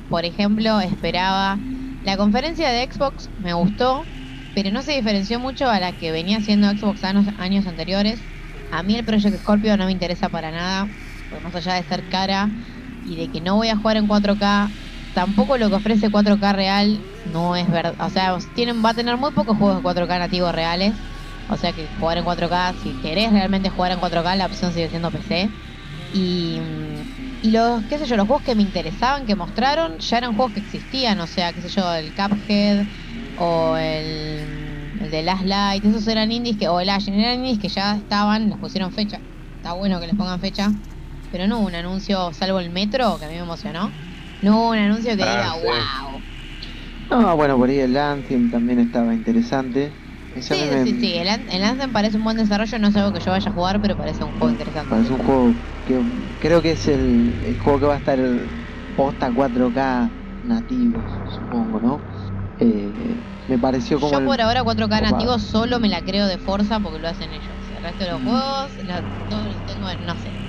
por 0.09 0.25
ejemplo, 0.25 0.81
esperaba. 0.81 1.59
La 2.05 2.17
conferencia 2.17 2.71
de 2.71 2.89
Xbox 2.91 3.29
me 3.39 3.53
gustó, 3.53 4.07
pero 4.55 4.71
no 4.71 4.83
se 4.83 4.93
diferenció 4.93 5.39
mucho 5.39 5.69
a 5.69 5.81
la 5.81 5.93
que 5.93 6.13
venía 6.13 6.39
haciendo 6.39 6.69
Xbox 6.71 7.05
años, 7.05 7.27
años 7.39 7.67
anteriores. 7.67 8.21
A 8.71 8.83
mí 8.83 8.97
el 8.97 9.05
Project 9.05 9.39
Scorpio 9.39 9.77
no 9.77 9.87
me 9.87 9.93
interesa 9.93 10.29
para 10.29 10.51
nada, 10.51 10.89
porque 11.29 11.45
más 11.45 11.55
allá 11.55 11.75
de 11.75 11.83
ser 11.83 12.09
cara 12.09 12.49
y 13.05 13.17
de 13.17 13.31
que 13.31 13.41
no 13.41 13.57
voy 13.57 13.69
a 13.69 13.77
jugar 13.77 13.97
en 13.97 14.07
4K, 14.07 14.71
tampoco 15.13 15.59
lo 15.59 15.69
que 15.71 15.77
ofrece 15.77 16.11
4K 16.11 16.53
real 16.53 17.07
no 17.23 17.57
es 17.57 17.69
verdad. 17.71 17.95
O 17.99 18.11
sea, 18.11 18.37
tienen, 18.53 18.83
va 18.85 18.91
a 18.91 18.95
tener 18.95 19.17
muy 19.17 19.33
pocos 19.33 19.57
juegos 19.57 19.77
de 19.77 19.83
4K 19.83 20.19
nativos 20.19 20.53
reales. 20.55 21.03
O 21.47 21.57
sea 21.57 21.73
que 21.73 21.89
jugar 21.89 22.19
en 22.19 22.25
4K, 22.25 22.75
si 22.75 22.99
querés 22.99 23.33
realmente 23.33 23.71
jugar 23.71 23.93
en 23.93 24.01
4K, 24.01 24.37
la 24.37 24.47
opción 24.47 24.73
sigue 24.73 24.89
siendo 24.89 25.11
PC. 25.11 25.55
Y, 26.11 26.61
y 27.41 27.51
los, 27.53 27.85
qué 27.87 27.99
sé 27.99 28.07
yo, 28.07 28.17
los 28.17 28.27
juegos 28.27 28.43
que 28.43 28.55
me 28.55 28.63
interesaban, 28.63 29.25
que 29.27 29.37
mostraron, 29.37 29.99
ya 29.99 30.19
eran 30.19 30.35
juegos 30.35 30.53
que 30.53 30.61
existían, 30.61 31.21
o 31.21 31.27
sea, 31.27 31.53
qué 31.53 31.63
sé 31.63 31.69
yo, 31.69 31.93
el 31.95 32.15
Cuphead 32.15 32.87
o 33.35 33.77
el, 33.77 34.93
el 35.01 35.11
de 35.11 35.23
Last 35.23 35.45
Light, 35.45 35.85
esos 35.85 36.07
eran 36.09 36.31
indies 36.33 36.57
que, 36.59 36.69
o 36.69 36.81
el 36.81 36.91
Ashen, 36.91 37.15
eran 37.15 37.39
indies 37.45 37.59
que 37.59 37.69
ya 37.69 37.97
estaban, 37.97 38.49
les 38.51 38.59
pusieron 38.59 38.93
fecha. 38.93 39.25
Está 39.57 39.73
bueno 39.75 40.01
que 40.01 40.07
les 40.07 40.17
pongan 40.17 40.41
fecha, 40.41 40.73
pero 41.31 41.47
no 41.47 41.59
hubo 41.61 41.67
un 41.67 41.75
anuncio, 41.75 42.33
salvo 42.35 42.61
el 42.61 42.71
Metro, 42.71 43.19
que 43.19 43.25
a 43.27 43.29
mí 43.29 43.35
me 43.35 43.41
emocionó, 43.41 43.97
no 44.41 44.69
un 44.71 44.79
anuncio 44.79 45.17
que 45.17 45.25
Ah, 45.25 45.27
diga, 45.27 45.55
sí. 45.61 45.93
wow. 46.05 46.25
No, 47.11 47.37
bueno, 47.37 47.57
por 47.59 47.69
ahí 47.69 47.79
el 47.81 47.97
Anthem 47.97 48.49
también 48.51 48.79
estaba 48.79 49.15
interesante. 49.15 49.99
Sí, 50.41 50.69
me- 50.69 50.79
sí, 50.79 50.95
sí, 50.95 51.15
el, 51.17 51.29
An- 51.29 51.49
el 51.49 51.63
Anthem 51.65 51.93
parece 51.93 52.17
un 52.19 52.25
buen 52.25 52.37
desarrollo, 52.37 52.79
no 52.79 52.89
es 52.89 52.97
algo 52.97 53.13
que 53.13 53.21
yo 53.21 53.31
vaya 53.31 53.51
a 53.51 53.53
jugar, 53.55 53.81
pero 53.81 53.97
parece 53.97 54.25
un 54.25 54.33
juego 54.33 54.51
interesante. 54.51 54.99
Parece 54.99 55.13
un 55.13 55.19
juego 55.19 55.57
que 55.85 56.01
creo 56.39 56.63
que 56.63 56.73
es 56.73 56.89
el, 56.89 57.39
el 57.45 57.59
juego 57.59 57.81
que 57.81 57.87
va 57.87 57.95
a 57.95 57.99
estar 57.99 58.19
posta 58.95 59.33
4K 59.33 60.13
nativo, 60.43 61.07
supongo, 61.25 61.81
¿no? 61.81 62.05
Eh, 62.59 63.25
me 63.47 63.59
pareció 63.59 64.01
como 64.01 64.19
Yo 64.19 64.21
el- 64.21 64.31
por 64.31 64.41
ahora 64.41 64.65
4K 64.65 65.01
Copado. 65.09 65.11
nativo 65.13 65.39
solo 65.39 65.79
me 65.81 65.89
la 65.89 66.03
creo 66.03 66.27
de 66.27 66.39
Forza 66.39 66.81
porque 66.81 66.99
lo 66.99 67.07
hacen 67.09 67.33
ellos. 67.33 67.71
El 67.71 67.83
resto 67.83 68.03
de 68.05 68.11
los 68.11 68.23
juegos, 68.23 68.77
la- 68.85 69.07
los 69.29 69.63
tengo 69.65 69.89
en, 69.91 70.05
no 70.05 70.17
sé. 70.17 70.41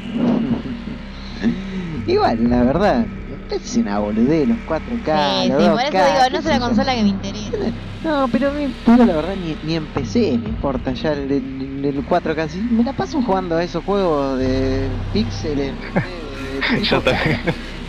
Igual, 2.05 2.49
la 2.49 2.63
verdad, 2.63 3.09
es 3.55 3.75
una 3.77 3.99
boludez 3.99 4.47
los 4.47 4.61
4K, 4.63 5.45
sí, 5.45 5.47
los 5.47 5.57
sí, 5.57 5.69
2K, 5.69 5.99
por 6.29 6.33
eso 6.35 6.49
digo, 6.49 6.49
no 6.49 6.55
es 6.55 6.59
yo. 6.59 6.59
consola 6.59 6.95
que 6.95 7.03
me 7.03 7.09
interesa. 7.09 7.57
No, 7.99 8.29
pero 8.31 8.49
a 8.49 8.51
mí, 8.53 8.67
pero 8.83 9.05
la 9.05 9.15
verdad, 9.15 9.35
ni, 9.37 9.55
ni 9.61 9.75
en 9.75 9.87
PC 9.87 10.39
me 10.39 10.49
importa 10.49 10.93
ya 10.93 11.13
el, 11.13 11.31
el- 11.31 11.85
el 11.85 12.03
4K. 12.03 12.49
Sí, 12.49 12.67
me 12.71 12.83
la 12.83 12.93
paso 12.93 13.21
jugando 13.21 13.55
a 13.57 13.63
esos 13.63 13.83
juegos 13.83 14.39
de 14.39 14.99
píxeles. 15.11 15.75
no 15.77 15.93
sé, 16.01 16.07
de 16.09 16.63
Yo 16.81 17.01
también. 17.03 17.41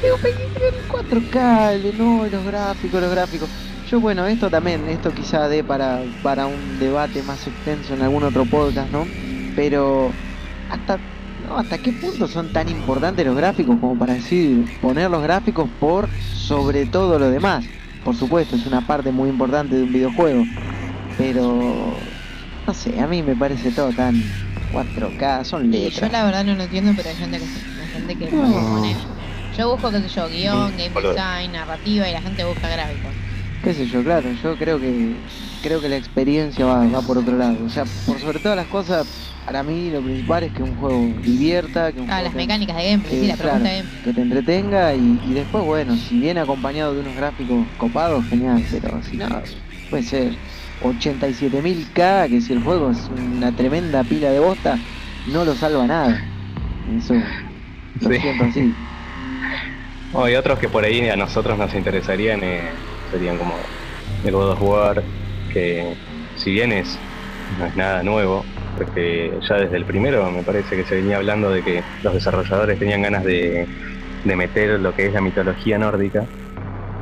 Digo, 0.03 0.17
pero 0.21 0.35
el 0.79 0.87
4K, 0.87 1.73
el- 1.75 1.97
no, 1.97 2.27
los 2.29 2.45
gráficos, 2.45 3.01
los 3.01 3.11
gráficos. 3.11 3.49
Yo, 3.85 4.01
bueno, 4.01 4.27
esto 4.27 4.51
también, 4.51 4.89
esto 4.89 5.13
quizá 5.15 5.49
dé 5.49 5.65
para, 5.65 6.05
para 6.21 6.47
un 6.47 6.79
debate 6.79 7.23
más 7.23 7.47
extenso 7.47 7.95
en 7.95 8.03
algún 8.03 8.25
otro 8.25 8.47
podcast, 8.47 8.91
¿no? 8.91 9.11
Pero, 9.55 10.19
¿hasta, 10.69 11.01
no, 11.53 11.59
¿hasta 11.59 11.79
qué 11.79 11.93
punto 11.93 12.29
son 12.29 12.51
tan 12.53 12.69
importantes 12.69 13.25
los 13.27 13.37
gráficos 13.37 13.79
como 13.81 13.97
para 13.99 14.15
decir, 14.15 14.67
poner 14.81 15.11
los 15.11 15.23
gráficos 15.23 15.71
por 15.79 16.15
sobre 16.31 16.87
todo 16.87 17.19
lo 17.19 17.31
demás? 17.31 17.73
Por 18.03 18.17
supuesto, 18.17 18.57
es 18.57 18.67
una 18.67 18.83
parte 18.87 19.13
muy 19.13 19.29
importante 19.31 19.77
de 19.77 19.85
un 19.85 19.93
videojuego, 19.93 20.49
pero, 21.17 22.17
no 22.67 22.75
sé, 22.75 23.01
a 23.01 23.07
mí 23.09 23.23
me 23.23 23.37
parece 23.37 23.73
todo 23.73 23.95
tan 23.95 24.35
4K, 24.69 25.45
son 25.45 25.71
letras. 25.71 25.91
yo 25.91 26.09
la 26.09 26.25
verdad 26.25 26.45
no 26.45 26.55
lo 26.55 26.63
entiendo, 26.65 26.95
pero 26.95 27.11
hay 27.11 27.17
gente 27.17 27.39
que 27.41 27.51
hay 27.81 27.89
gente 27.89 28.17
que 28.19 28.33
No. 28.33 28.65
pone. 28.71 29.03
Yo 29.51 29.71
busco, 29.71 29.91
qué 29.93 30.01
sé 30.01 30.09
yo, 30.09 30.29
guion, 30.29 30.77
Sí, 30.77 30.77
game 30.77 30.95
design, 30.97 31.53
narrativa 31.53 32.09
y 32.09 32.13
la 32.13 32.23
gente 32.23 32.45
busca 32.45 32.69
gráficos. 32.69 33.17
qué 33.63 33.75
sé 33.75 33.87
yo, 33.87 34.03
claro, 34.05 34.33
yo 34.33 34.57
creo 34.57 34.81
que 34.81 35.23
creo 35.63 35.81
que 35.81 35.89
la 35.89 35.97
experiencia 35.97 36.67
va, 36.67 36.89
va 36.89 37.03
por 37.05 37.19
otro 37.19 37.37
lado. 37.39 37.65
O 37.65 37.71
sea, 37.71 37.87
por 37.87 38.21
sobre 38.21 38.41
todas 38.41 38.57
las 38.57 38.69
cosas, 38.69 39.07
para 39.45 39.63
mí 39.65 39.91
lo 39.91 40.03
principal 40.05 40.45
es 40.45 40.53
que 40.53 40.63
un 40.63 40.77
juego 40.77 41.21
divierta, 41.23 41.93
que 41.93 42.01
un 42.01 42.09
Ah, 42.09 42.15
juego 42.15 42.23
las 42.23 42.35
mecánicas 42.35 42.77
de 42.77 42.85
gameplay, 42.91 43.17
sí, 43.17 43.27
eh, 43.27 43.29
la 43.29 43.37
pregunta 43.37 43.69
claro, 43.69 43.71
de 43.71 43.77
gameplay. 43.79 44.03
que 44.03 44.13
te 44.15 44.21
entretenga 44.23 44.95
y, 44.97 45.19
y 45.23 45.35
después, 45.35 45.65
bueno, 45.65 45.99
si 45.99 46.19
viene 46.21 46.41
acompañado 46.41 46.95
de 46.95 47.01
unos 47.01 47.17
gráficos 47.17 47.73
copados, 47.77 48.29
genial, 48.29 48.67
pero 48.71 49.03
si 49.03 49.17
no, 49.19 49.29
puede 49.89 50.03
ser 50.03 50.41
87.000K, 50.79 52.29
que 52.29 52.41
si 52.41 52.53
el 52.53 52.61
juego 52.61 52.91
es 52.91 53.11
una 53.11 53.55
tremenda 53.55 54.05
pila 54.05 54.31
de 54.31 54.41
bosta, 54.41 54.83
no 55.25 55.45
lo 55.45 55.57
salva 55.57 55.87
nada. 55.87 56.27
Eso 56.87 57.35
lo 58.01 58.13
Sí. 58.13 58.17
siento 58.17 58.45
así. 58.45 58.79
Oh, 60.11 60.29
y 60.29 60.35
otros 60.37 60.59
que 60.59 60.69
por 60.69 60.85
ahí 60.85 61.09
a 61.09 61.17
nosotros 61.17 61.57
nos 61.59 61.75
interesarían 61.75 62.43
eh, 62.45 62.79
serían 63.05 63.39
como 63.39 63.73
el 64.23 64.33
God 64.35 64.53
of 64.53 64.61
War, 64.63 65.09
que 65.53 65.95
si 66.35 66.53
bien 66.53 66.73
es, 66.73 67.05
no 67.49 67.67
es 67.67 67.75
nada 67.77 68.03
nuevo, 68.03 68.51
porque 68.75 69.39
ya 69.49 69.57
desde 69.57 69.77
el 69.77 69.87
primero 69.87 70.31
me 70.33 70.45
parece 70.45 70.77
que 70.77 70.85
se 70.87 70.97
venía 70.97 71.17
hablando 71.17 71.51
de 71.51 71.63
que 71.65 71.83
los 72.03 72.15
desarrolladores 72.15 72.79
tenían 72.79 73.03
ganas 73.03 73.25
de, 73.25 73.71
de 74.23 74.37
meter 74.37 74.81
lo 74.81 74.95
que 74.95 75.07
es 75.07 75.13
la 75.15 75.23
mitología 75.23 75.79
nórdica, 75.79 76.29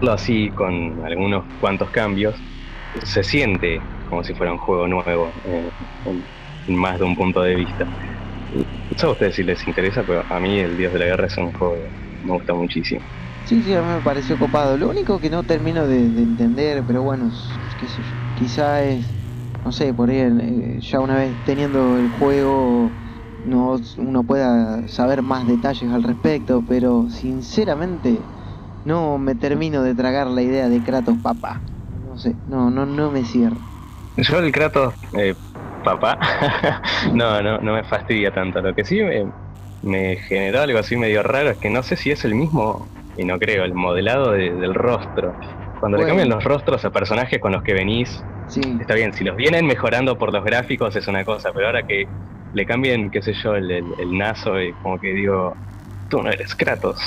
lo 0.00 0.12
así 0.12 0.52
con 0.52 1.04
algunos 1.04 1.46
cuantos 1.58 1.90
cambios, 1.90 2.44
se 2.94 3.22
siente 3.24 3.88
como 4.04 4.24
si 4.24 4.34
fuera 4.34 4.52
un 4.52 4.58
juego 4.58 4.88
nuevo 4.88 5.34
eh, 5.44 5.72
más 6.66 6.98
de 6.98 7.04
un 7.04 7.16
punto 7.16 7.42
de 7.42 7.54
vista. 7.54 7.90
No 8.90 8.96
sé 8.96 9.06
a 9.06 9.10
ustedes 9.10 9.34
si 9.36 9.44
les 9.44 9.66
interesa, 9.66 10.04
pero 10.04 10.24
a 10.28 10.40
mí 10.40 10.60
el 10.60 10.76
Dios 10.76 10.92
de 10.92 10.98
la 11.00 11.06
Guerra 11.06 11.26
es 11.26 11.36
un 11.38 11.52
juego 11.52 11.92
que 12.20 12.26
me 12.26 12.32
gusta 12.34 12.54
muchísimo. 12.54 13.06
Sí, 13.42 13.62
sí, 13.62 13.72
a 13.74 13.82
mí 13.82 13.88
me 13.88 14.02
pareció 14.02 14.38
copado. 14.38 14.76
Lo 14.78 14.88
único 14.88 15.18
que 15.20 15.28
no 15.30 15.44
termino 15.44 15.86
de, 15.86 16.10
de 16.10 16.22
entender, 16.22 16.84
pero 16.86 17.02
bueno, 17.02 17.30
qué 17.76 17.88
sé 17.88 18.02
yo, 18.02 18.19
quizá 18.40 18.82
es, 18.84 19.18
no 19.64 19.72
sé, 19.72 19.94
por 19.94 20.10
ahí 20.10 20.18
eh, 20.18 20.80
ya 20.82 21.00
una 21.00 21.16
vez 21.16 21.42
teniendo 21.44 21.98
el 21.98 22.08
juego 22.08 22.96
no, 23.42 23.76
uno 23.98 24.24
pueda 24.26 24.88
saber 24.88 25.22
más 25.22 25.46
detalles 25.46 25.90
al 25.92 26.02
respecto, 26.02 26.64
pero 26.66 27.08
sinceramente 27.10 28.30
no 28.84 29.18
me 29.18 29.34
termino 29.36 29.82
de 29.82 29.94
tragar 29.94 30.28
la 30.28 30.42
idea 30.42 30.68
de 30.68 30.82
Kratos 30.82 31.18
papá. 31.22 31.64
No 31.90 32.18
sé, 32.18 32.40
no, 32.46 32.70
no, 32.70 32.86
no 32.86 33.10
me 33.12 33.24
cierra. 33.26 33.68
Yo 34.16 34.38
el 34.38 34.52
Kratos, 34.52 34.94
eh, 35.12 35.36
papá, 35.82 36.18
no, 37.14 37.42
no, 37.42 37.58
no 37.58 37.74
me 37.74 37.84
fastidia 37.84 38.32
tanto. 38.32 38.60
Lo 38.60 38.74
que 38.74 38.84
sí 38.84 39.02
me, 39.02 39.32
me 39.82 40.16
generó 40.18 40.60
algo 40.60 40.78
así 40.78 40.96
medio 40.96 41.22
raro 41.22 41.50
es 41.50 41.58
que 41.58 41.70
no 41.70 41.82
sé 41.82 41.96
si 41.96 42.10
es 42.10 42.24
el 42.24 42.34
mismo, 42.34 42.92
y 43.14 43.24
no 43.24 43.38
creo, 43.38 43.64
el 43.64 43.74
modelado 43.74 44.32
de- 44.32 44.54
del 44.56 44.74
rostro. 44.74 45.38
Cuando 45.80 45.98
le 45.98 46.04
Bueno. 46.04 46.06
cambian 46.06 46.30
los 46.30 46.44
rostros 46.44 46.84
a 46.86 46.92
personajes 46.92 47.40
con 47.40 47.52
los 47.52 47.62
que 47.64 47.74
venís, 47.74 48.28
Sí, 48.46 48.62
está 48.78 48.94
bien, 48.94 49.14
si 49.14 49.24
los 49.24 49.36
vienen 49.36 49.66
mejorando 49.66 50.18
por 50.18 50.32
los 50.34 50.44
gráficos 50.44 50.96
es 50.96 51.08
una 51.08 51.24
cosa, 51.24 51.52
pero 51.54 51.68
ahora 51.68 51.84
que 51.84 52.12
le 52.52 52.66
cambien, 52.66 53.10
qué 53.10 53.22
sé 53.22 53.34
yo, 53.34 53.56
el, 53.56 53.70
el, 53.72 53.94
el 53.98 54.12
nazo 54.18 54.60
y 54.62 54.76
como 54.76 54.98
que 55.00 55.08
digo, 55.14 55.60
tú 56.08 56.22
no 56.22 56.30
eres 56.32 56.54
Kratos. 56.56 56.98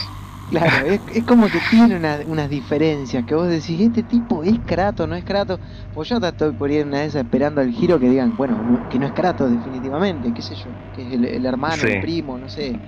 Claro, 0.49 0.83
es, 0.83 1.01
es 1.07 1.23
como 1.25 1.49
que 1.49 1.61
tiene 1.61 1.95
una- 1.95 2.21
unas 2.27 2.47
diferencias 2.49 3.25
que 3.25 3.33
vos 3.33 3.47
decís, 3.49 3.79
este 3.81 4.03
tipo 4.03 4.43
es 4.43 4.59
Kratos, 4.65 5.07
no 5.07 5.15
es 5.15 5.23
Kratos. 5.25 5.59
Pues 5.91 6.09
yo 6.09 6.17
estoy 6.17 6.53
por 6.53 6.69
ir 6.71 6.85
una 6.85 6.99
de 6.99 7.05
esas 7.07 7.23
esperando 7.23 7.61
el 7.61 7.71
giro 7.71 7.99
que 7.99 8.07
digan, 8.09 8.35
bueno, 8.35 8.61
no- 8.63 8.87
que 8.87 8.99
no 8.99 9.07
es 9.07 9.13
Kratos 9.13 9.49
definitivamente, 9.49 10.31
qué 10.33 10.41
sé 10.43 10.53
yo, 10.55 10.77
que 10.91 11.07
es 11.07 11.13
el, 11.13 11.25
el 11.25 11.45
hermano, 11.45 11.85
Sí. 11.85 11.87
el 11.87 11.97
primo, 11.97 12.37
no 12.37 12.49
sé, 12.49 12.83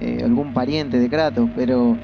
eh, 0.00 0.22
algún 0.24 0.52
pariente 0.54 0.98
de 0.98 1.08
Kratos, 1.10 1.50
pero 1.54 2.00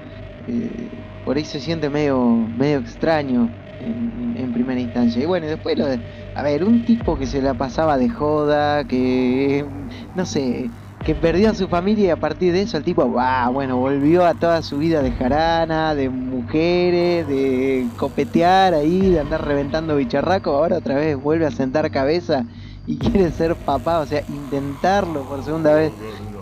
eh, 0.46 1.04
por 1.22 1.36
ahí 1.36 1.44
se 1.44 1.60
siente 1.60 1.90
medio, 1.90 2.48
medio 2.54 2.78
extraño 2.78 3.54
en, 3.78 4.34
en 4.36 4.52
primera 4.52 4.80
instancia. 4.80 5.22
Y 5.22 5.26
bueno, 5.26 5.46
después 5.46 5.76
lo 5.78 5.86
de, 5.86 6.02
a 6.34 6.42
ver, 6.42 6.64
un 6.64 6.84
tipo 6.84 7.16
que 7.18 7.26
se 7.26 7.42
la 7.42 7.54
pasaba 7.54 7.98
de 7.98 8.08
joda, 8.08 8.84
que, 8.86 9.66
no 10.14 10.26
sé, 10.26 10.72
que 11.02 11.14
perdió 11.16 11.50
a 11.50 11.54
su 11.54 11.68
familia 11.68 12.06
y 12.06 12.10
a 12.10 12.16
partir 12.16 12.52
de 12.52 12.62
eso 12.62 12.76
el 12.78 12.84
tipo, 12.84 13.06
bueno, 13.52 13.76
volvió 13.78 14.24
a 14.24 14.34
toda 14.34 14.62
su 14.62 14.78
vida 14.78 15.02
de 15.02 15.12
jarana, 15.12 15.94
de 15.94 16.10
mujeres, 16.10 17.26
de 17.26 17.92
copetear 17.96 18.74
ahí, 18.74 19.10
de 19.10 19.20
andar 19.20 19.44
reventando 19.44 19.96
bicharraco, 19.96 20.50
ahora 20.50 20.78
otra 20.78 20.96
vez 20.96 21.16
vuelve 21.16 21.46
a 21.46 21.50
sentar 21.50 21.90
cabeza 21.90 22.44
y 22.84 22.98
quiere 23.00 23.32
ser 23.32 23.56
papá, 23.56 24.00
o 24.00 24.06
sea, 24.06 24.22
intentarlo 24.26 25.26
por 25.26 25.42
segunda 25.44 25.74
vez, 25.74 25.94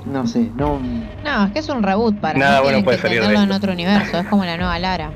no 0.04 0.26
sé, 0.26 0.52
no, 0.54 0.80
No, 1.22 1.44
es 1.46 1.52
que 1.52 1.58
es 1.60 1.68
un 1.68 1.82
reboot 1.82 2.20
para 2.20 2.38
Nada 2.38 2.60
mí, 2.60 2.64
bueno 2.64 2.84
puede 2.84 2.96
que 2.98 3.02
salir 3.02 3.20
de 3.20 3.34
en 3.34 3.50
otro 3.52 3.72
universo, 3.72 4.18
es 4.18 4.26
como 4.26 4.44
la 4.44 4.56
nueva 4.56 4.78
Lara. 4.78 5.14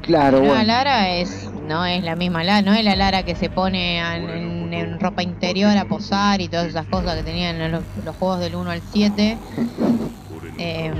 claro, 0.00 0.38
La 0.38 0.42
nueva 0.46 0.58
bueno, 0.58 0.64
Lara 0.64 1.10
es 1.16 1.52
no 1.54 1.84
es 1.84 2.04
la 2.04 2.16
misma 2.16 2.44
Lara, 2.44 2.62
no 2.62 2.74
es 2.74 2.84
la 2.84 2.94
Lara 2.96 3.24
que 3.24 3.34
se 3.34 3.50
pone 3.50 3.98
en, 3.98 4.30
en- 4.30 4.72
en 4.74 5.00
ropa 5.00 5.22
interior 5.22 5.76
a 5.76 5.84
posar 5.86 6.40
y 6.40 6.48
todas 6.48 6.68
esas 6.68 6.86
cosas 6.86 7.16
que 7.16 7.24
tenían 7.24 7.60
en 7.60 7.72
los, 7.72 7.86
los 7.96 8.16
juegos 8.16 8.40
del 8.40 8.54
1 8.54 8.70
al 8.70 8.82
7. 8.82 9.40
Eh, 10.56 10.92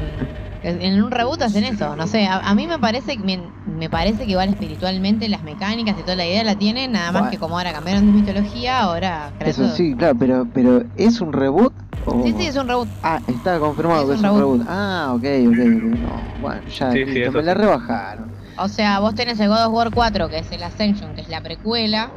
en 0.63 1.03
un 1.03 1.11
reboot 1.11 1.43
hacen 1.43 1.65
eso, 1.65 1.97
no 1.97 2.07
sé, 2.07 2.27
a, 2.27 2.39
a 2.39 2.55
mí 2.55 2.67
me 2.67 2.79
parece 2.79 3.17
que 3.17 3.53
me, 3.79 3.89
parece 3.89 4.25
que 4.25 4.31
igual 4.33 4.49
espiritualmente 4.51 5.29
las 5.29 5.43
mecánicas 5.43 5.97
y 5.99 6.03
toda 6.03 6.17
la 6.17 6.27
idea 6.27 6.45
la 6.45 6.57
tienen, 6.57 6.93
nada 6.93 7.13
más 7.13 7.23
Bueno. 7.23 7.31
que 7.31 7.39
como 7.39 7.57
ahora 7.59 7.73
cambiaron 7.73 8.07
de 8.07 8.13
mitología, 8.13 8.81
ahora 8.81 9.33
eso 9.39 9.63
Kratos- 9.63 9.77
sí, 9.77 9.95
claro, 9.97 10.17
pero, 10.19 10.47
pero 10.53 10.83
¿es 10.97 11.21
un 11.21 11.33
reboot? 11.33 11.73
o- 12.07 12.23
Sí, 12.25 12.33
sí, 12.37 12.47
es 12.47 12.57
un 12.57 12.69
reboot. 12.69 12.89
Ah, 13.03 13.21
está 13.27 13.59
confirmado 13.59 14.03
Es 14.03 14.09
que 14.09 14.15
es 14.15 14.21
un 14.21 14.31
un 14.31 14.41
reboot. 14.41 14.61
reboot. 14.61 14.69
Ah, 14.71 15.13
ok, 15.15 15.25
ok, 15.49 15.59
ok. 15.59 15.99
No, 16.01 16.23
bueno, 16.41 16.63
ya 16.67 16.93
Sí, 16.93 16.99
sí, 16.99 17.05
listo, 17.07 17.21
eso 17.31 17.33
me 17.33 17.43
la 17.43 17.55
rebajaron. 17.55 18.33
O 18.59 18.69
sea, 18.69 18.99
vos 19.01 19.15
tenés 19.15 19.39
el 19.41 19.49
God 19.49 19.67
of 19.67 19.73
War 19.75 19.91
4, 19.93 20.29
que 20.29 20.39
es 20.39 20.51
el 20.53 20.63
Ascension, 20.63 21.15
que 21.15 21.21
es 21.21 21.29
la 21.29 21.41
precuela, 21.41 22.11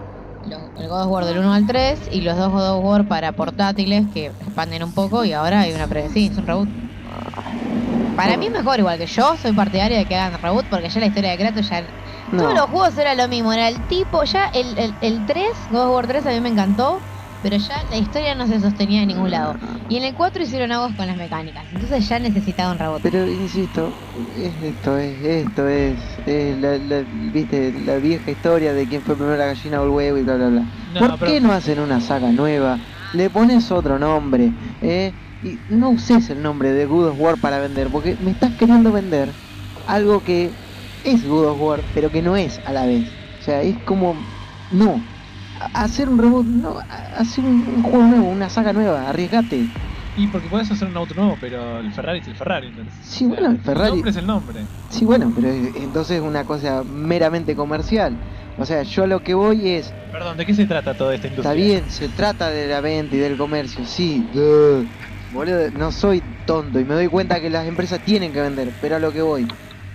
el 0.44 0.88
God 0.88 1.04
of 1.04 1.12
War 1.12 1.26
del 1.26 1.38
1 1.38 1.54
al 1.54 1.68
3, 1.68 2.00
y 2.12 2.22
los 2.22 2.36
dos 2.38 2.50
God 2.50 2.78
of 2.78 2.84
War 2.86 3.08
para 3.08 3.32
portátiles 3.34 4.08
que 4.12 4.28
expanden 4.28 4.84
un 4.84 4.92
poco, 4.94 5.24
y 5.24 5.34
ahora 5.34 5.62
hay 5.62 5.74
una 5.74 5.88
pre... 5.88 6.10
Sí, 6.10 6.30
es 6.32 6.38
un 6.38 6.48
reboot. 6.48 6.70
Para 8.16 8.38
mí 8.38 8.48
es 8.48 8.52
mejor, 8.52 8.80
igual 8.80 8.98
que 9.00 9.08
yo, 9.08 9.38
soy 9.38 9.54
partidaria 9.54 9.98
de 9.98 10.06
que 10.08 10.16
hagan 10.16 10.40
reboot, 10.42 10.68
porque 10.70 10.90
ya 10.90 11.00
la 11.00 11.08
historia 11.08 11.32
de 11.32 11.38
Kratos 11.38 11.68
ya... 11.70 11.88
Todos 12.36 12.54
los 12.54 12.66
No, 12.66 12.68
juegos 12.68 12.98
era 12.98 13.16
lo 13.16 13.28
mismo, 13.28 13.52
era 13.54 13.68
el 13.68 13.86
tipo, 13.88 14.24
ya 14.24 14.48
el, 14.54 14.78
el, 14.78 14.98
el 15.02 15.26
3, 15.26 15.68
God 15.70 15.88
of 15.88 15.96
War 15.96 16.08
3 16.08 16.26
a 16.26 16.32
mí 16.32 16.42
me 16.42 16.50
encantó, 16.50 17.06
pero 17.42 17.58
ya 17.58 17.84
la 17.90 17.98
historia 17.98 18.36
no 18.36 18.48
se 18.48 18.60
sostenía 18.60 19.00
de 19.02 19.06
ningún 19.08 19.32
lado. 19.32 19.58
Y 19.88 19.98
en 19.98 20.04
el 20.04 20.14
4 20.14 20.44
hicieron 20.44 20.72
algo 20.72 20.96
con 20.96 21.08
las 21.08 21.18
mecánicas, 21.18 21.72
entonces 21.72 22.08
ya 22.08 22.20
necesitaba 22.20 22.72
un 22.72 22.80
reboot. 22.80 23.04
pero 23.04 23.28
insisto, 23.30 23.98
es 24.14 24.62
esto, 24.62 24.98
es 24.98 25.24
esto, 25.26 25.68
es, 25.68 26.22
es 26.26 26.58
la, 26.58 26.78
la- 26.78 27.06
viste, 27.10 27.72
la 27.74 27.98
vieja 28.00 28.30
historia 28.30 28.74
de 28.74 28.88
quién 28.88 29.04
fue 29.04 29.18
primero 29.18 29.38
la 29.38 29.46
gallina 29.48 29.82
o 29.82 29.86
el 29.86 29.90
huevo 29.90 30.18
y 30.20 30.24
bla, 30.24 30.36
bla, 30.36 30.50
bla. 30.50 30.68
No, 30.86 31.00
¿Por 31.00 31.18
pero- 31.18 31.34
qué 31.34 31.42
no 31.42 31.52
hacen 31.52 31.80
una 31.80 32.00
saga 32.00 32.32
nueva? 32.32 32.80
Le 33.12 33.30
pones 33.32 33.72
otro 33.72 33.98
nombre, 33.98 34.54
¿eh? 34.82 35.16
Y 35.42 35.60
no 35.68 35.90
uses 35.90 36.30
el 36.30 36.42
nombre 36.42 36.72
de 36.72 36.86
God 36.86 37.10
of 37.10 37.20
War 37.20 37.38
para 37.40 37.60
vender, 37.60 37.90
porque 37.90 38.16
me 38.20 38.32
estás 38.32 38.56
queriendo 38.56 38.92
vender 38.92 39.34
algo 39.88 40.22
que 40.22 40.54
es 41.04 41.26
God 41.26 41.48
of 41.50 41.60
War, 41.60 41.84
pero 41.94 42.12
que 42.12 42.22
no 42.22 42.36
es 42.36 42.62
a 42.64 42.74
la 42.74 42.86
vez. 42.86 43.04
O 43.40 43.42
sea, 43.44 43.62
es 43.62 43.76
como, 43.86 44.24
no. 44.70 45.04
Hacer 45.74 46.10
un 46.10 46.18
reboot, 46.18 46.46
no, 46.46 46.80
hacer 46.90 47.44
un, 47.44 47.84
juego 47.84 48.06
nuevo, 48.08 48.30
una 48.30 48.50
saga 48.50 48.74
nueva, 48.74 49.10
arriesgate. 49.10 49.68
Y 50.16 50.28
porque 50.28 50.48
puedes 50.50 50.70
hacer 50.72 50.88
un 50.88 50.98
auto 50.98 51.14
nuevo, 51.16 51.38
pero 51.40 51.80
el 51.80 51.92
Ferrari 51.92 52.20
es 52.20 52.28
el 52.28 52.36
Ferrari. 52.36 52.68
entonces. 52.68 52.96
Sí, 53.04 53.26
bueno, 53.26 53.52
el 53.52 53.60
Ferrari- 53.62 53.86
El 53.86 53.90
nombre 53.96 54.10
es 54.12 54.18
el 54.18 54.28
nombre. 54.28 54.68
Sí, 54.90 55.06
bueno, 55.06 55.32
pero 55.34 55.48
es- 55.48 55.76
entonces 55.76 56.18
es 56.18 56.22
una 56.22 56.44
cosa 56.46 56.84
meramente 56.84 57.56
comercial. 57.56 58.18
O 58.58 58.66
sea, 58.66 58.84
yo 58.84 59.08
lo 59.08 59.22
que 59.22 59.34
voy 59.34 59.70
es, 59.70 59.94
Perdón, 60.12 60.38
¿de 60.38 60.46
qué 60.46 60.54
se 60.54 60.66
trata 60.66 60.94
toda 60.96 61.16
esta 61.16 61.28
Está 61.28 61.54
industria? 61.54 61.66
bien, 61.66 61.90
se 61.90 62.10
trata 62.10 62.50
de 62.50 62.68
la 62.68 62.82
venta 62.82 63.16
y 63.16 63.20
del 63.20 63.38
comercio, 63.38 63.86
sí. 63.86 64.28
duh. 64.34 64.86
Boludo, 65.32 65.72
no 65.72 65.92
soy 65.92 66.22
tonto 66.46 66.80
y 66.80 66.86
me 66.86 66.94
doy 66.94 67.08
cuenta 67.08 67.40
que 67.40 67.50
las 67.50 67.66
empresas 67.66 68.02
tienen 68.04 68.34
que 68.34 68.42
vender, 68.42 68.74
pero 68.80 68.98
a 68.98 69.00
lo 69.00 69.14
que 69.14 69.22
voy, 69.22 69.48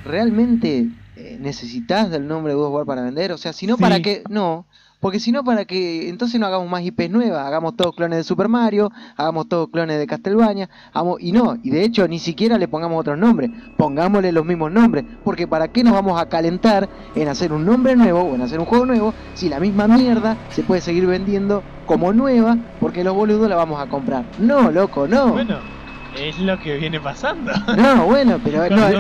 ¿realmente 0.03 0.89
eh, 1.15 1.37
necesitas 1.39 2.11
del 2.11 2.27
nombre 2.27 2.55
de 2.55 2.59
War 2.59 2.87
para 2.87 3.03
vender? 3.03 3.33
O 3.33 3.39
sea, 3.39 3.53
si 3.53 3.67
no, 3.67 3.77
Sí. 3.77 3.83
¿para 3.83 4.01
qué? 4.01 4.23
No, 4.31 4.67
porque 5.01 5.21
si 5.21 5.33
no, 5.33 5.45
¿para 5.45 5.65
qué? 5.65 6.09
Entonces 6.09 6.41
no 6.41 6.47
hagamos 6.47 6.69
más 6.69 6.83
IPs 6.83 7.11
nuevas, 7.11 7.47
hagamos 7.47 7.77
todos 7.77 7.95
clones 7.95 8.19
de 8.19 8.25
Super 8.25 8.49
Mario, 8.49 8.91
hagamos 9.17 9.49
todos 9.49 9.69
clones 9.69 9.99
de 9.99 10.07
Castlevania, 10.07 10.69
hagamos... 10.93 11.21
y 11.21 11.33
no, 11.33 11.57
y 11.63 11.71
de 11.71 11.85
hecho 11.85 12.09
ni 12.09 12.19
siquiera 12.19 12.59
le 12.59 12.69
pongamos 12.69 13.01
otros 13.01 13.19
nombres, 13.19 13.51
pongámosle 13.77 14.33
los 14.33 14.45
mismos 14.45 14.73
nombres, 14.73 15.05
porque 15.23 15.47
¿para 15.47 15.69
qué 15.69 15.85
nos 15.85 15.93
vamos 15.93 16.21
a 16.21 16.29
calentar 16.29 16.89
en 17.15 17.29
hacer 17.29 17.53
un 17.53 17.65
nombre 17.65 17.95
nuevo 17.97 18.21
o 18.21 18.35
en 18.35 18.43
hacer 18.43 18.59
un 18.59 18.67
juego 18.67 18.87
nuevo 18.87 19.15
si 19.35 19.49
la 19.49 19.61
misma 19.61 19.87
mierda 19.87 20.37
se 20.51 20.63
puede 20.63 20.81
seguir 20.81 21.07
vendiendo 21.07 21.63
como 21.87 22.13
nueva 22.13 22.57
porque 22.81 23.05
los 23.05 23.15
boludos 23.15 23.49
la 23.49 23.57
vamos 23.57 23.81
a 23.81 23.87
comprar? 23.87 24.25
No, 24.39 24.71
loco, 24.71 25.07
no. 25.07 25.33
Bueno, 25.33 25.76
es 26.19 26.39
lo 26.39 26.59
que 26.61 26.77
viene 26.77 27.01
pasando. 27.01 27.53
No, 27.77 28.07
bueno, 28.07 28.39
pero 28.43 28.69
no, 28.71 28.77
no, 28.77 28.99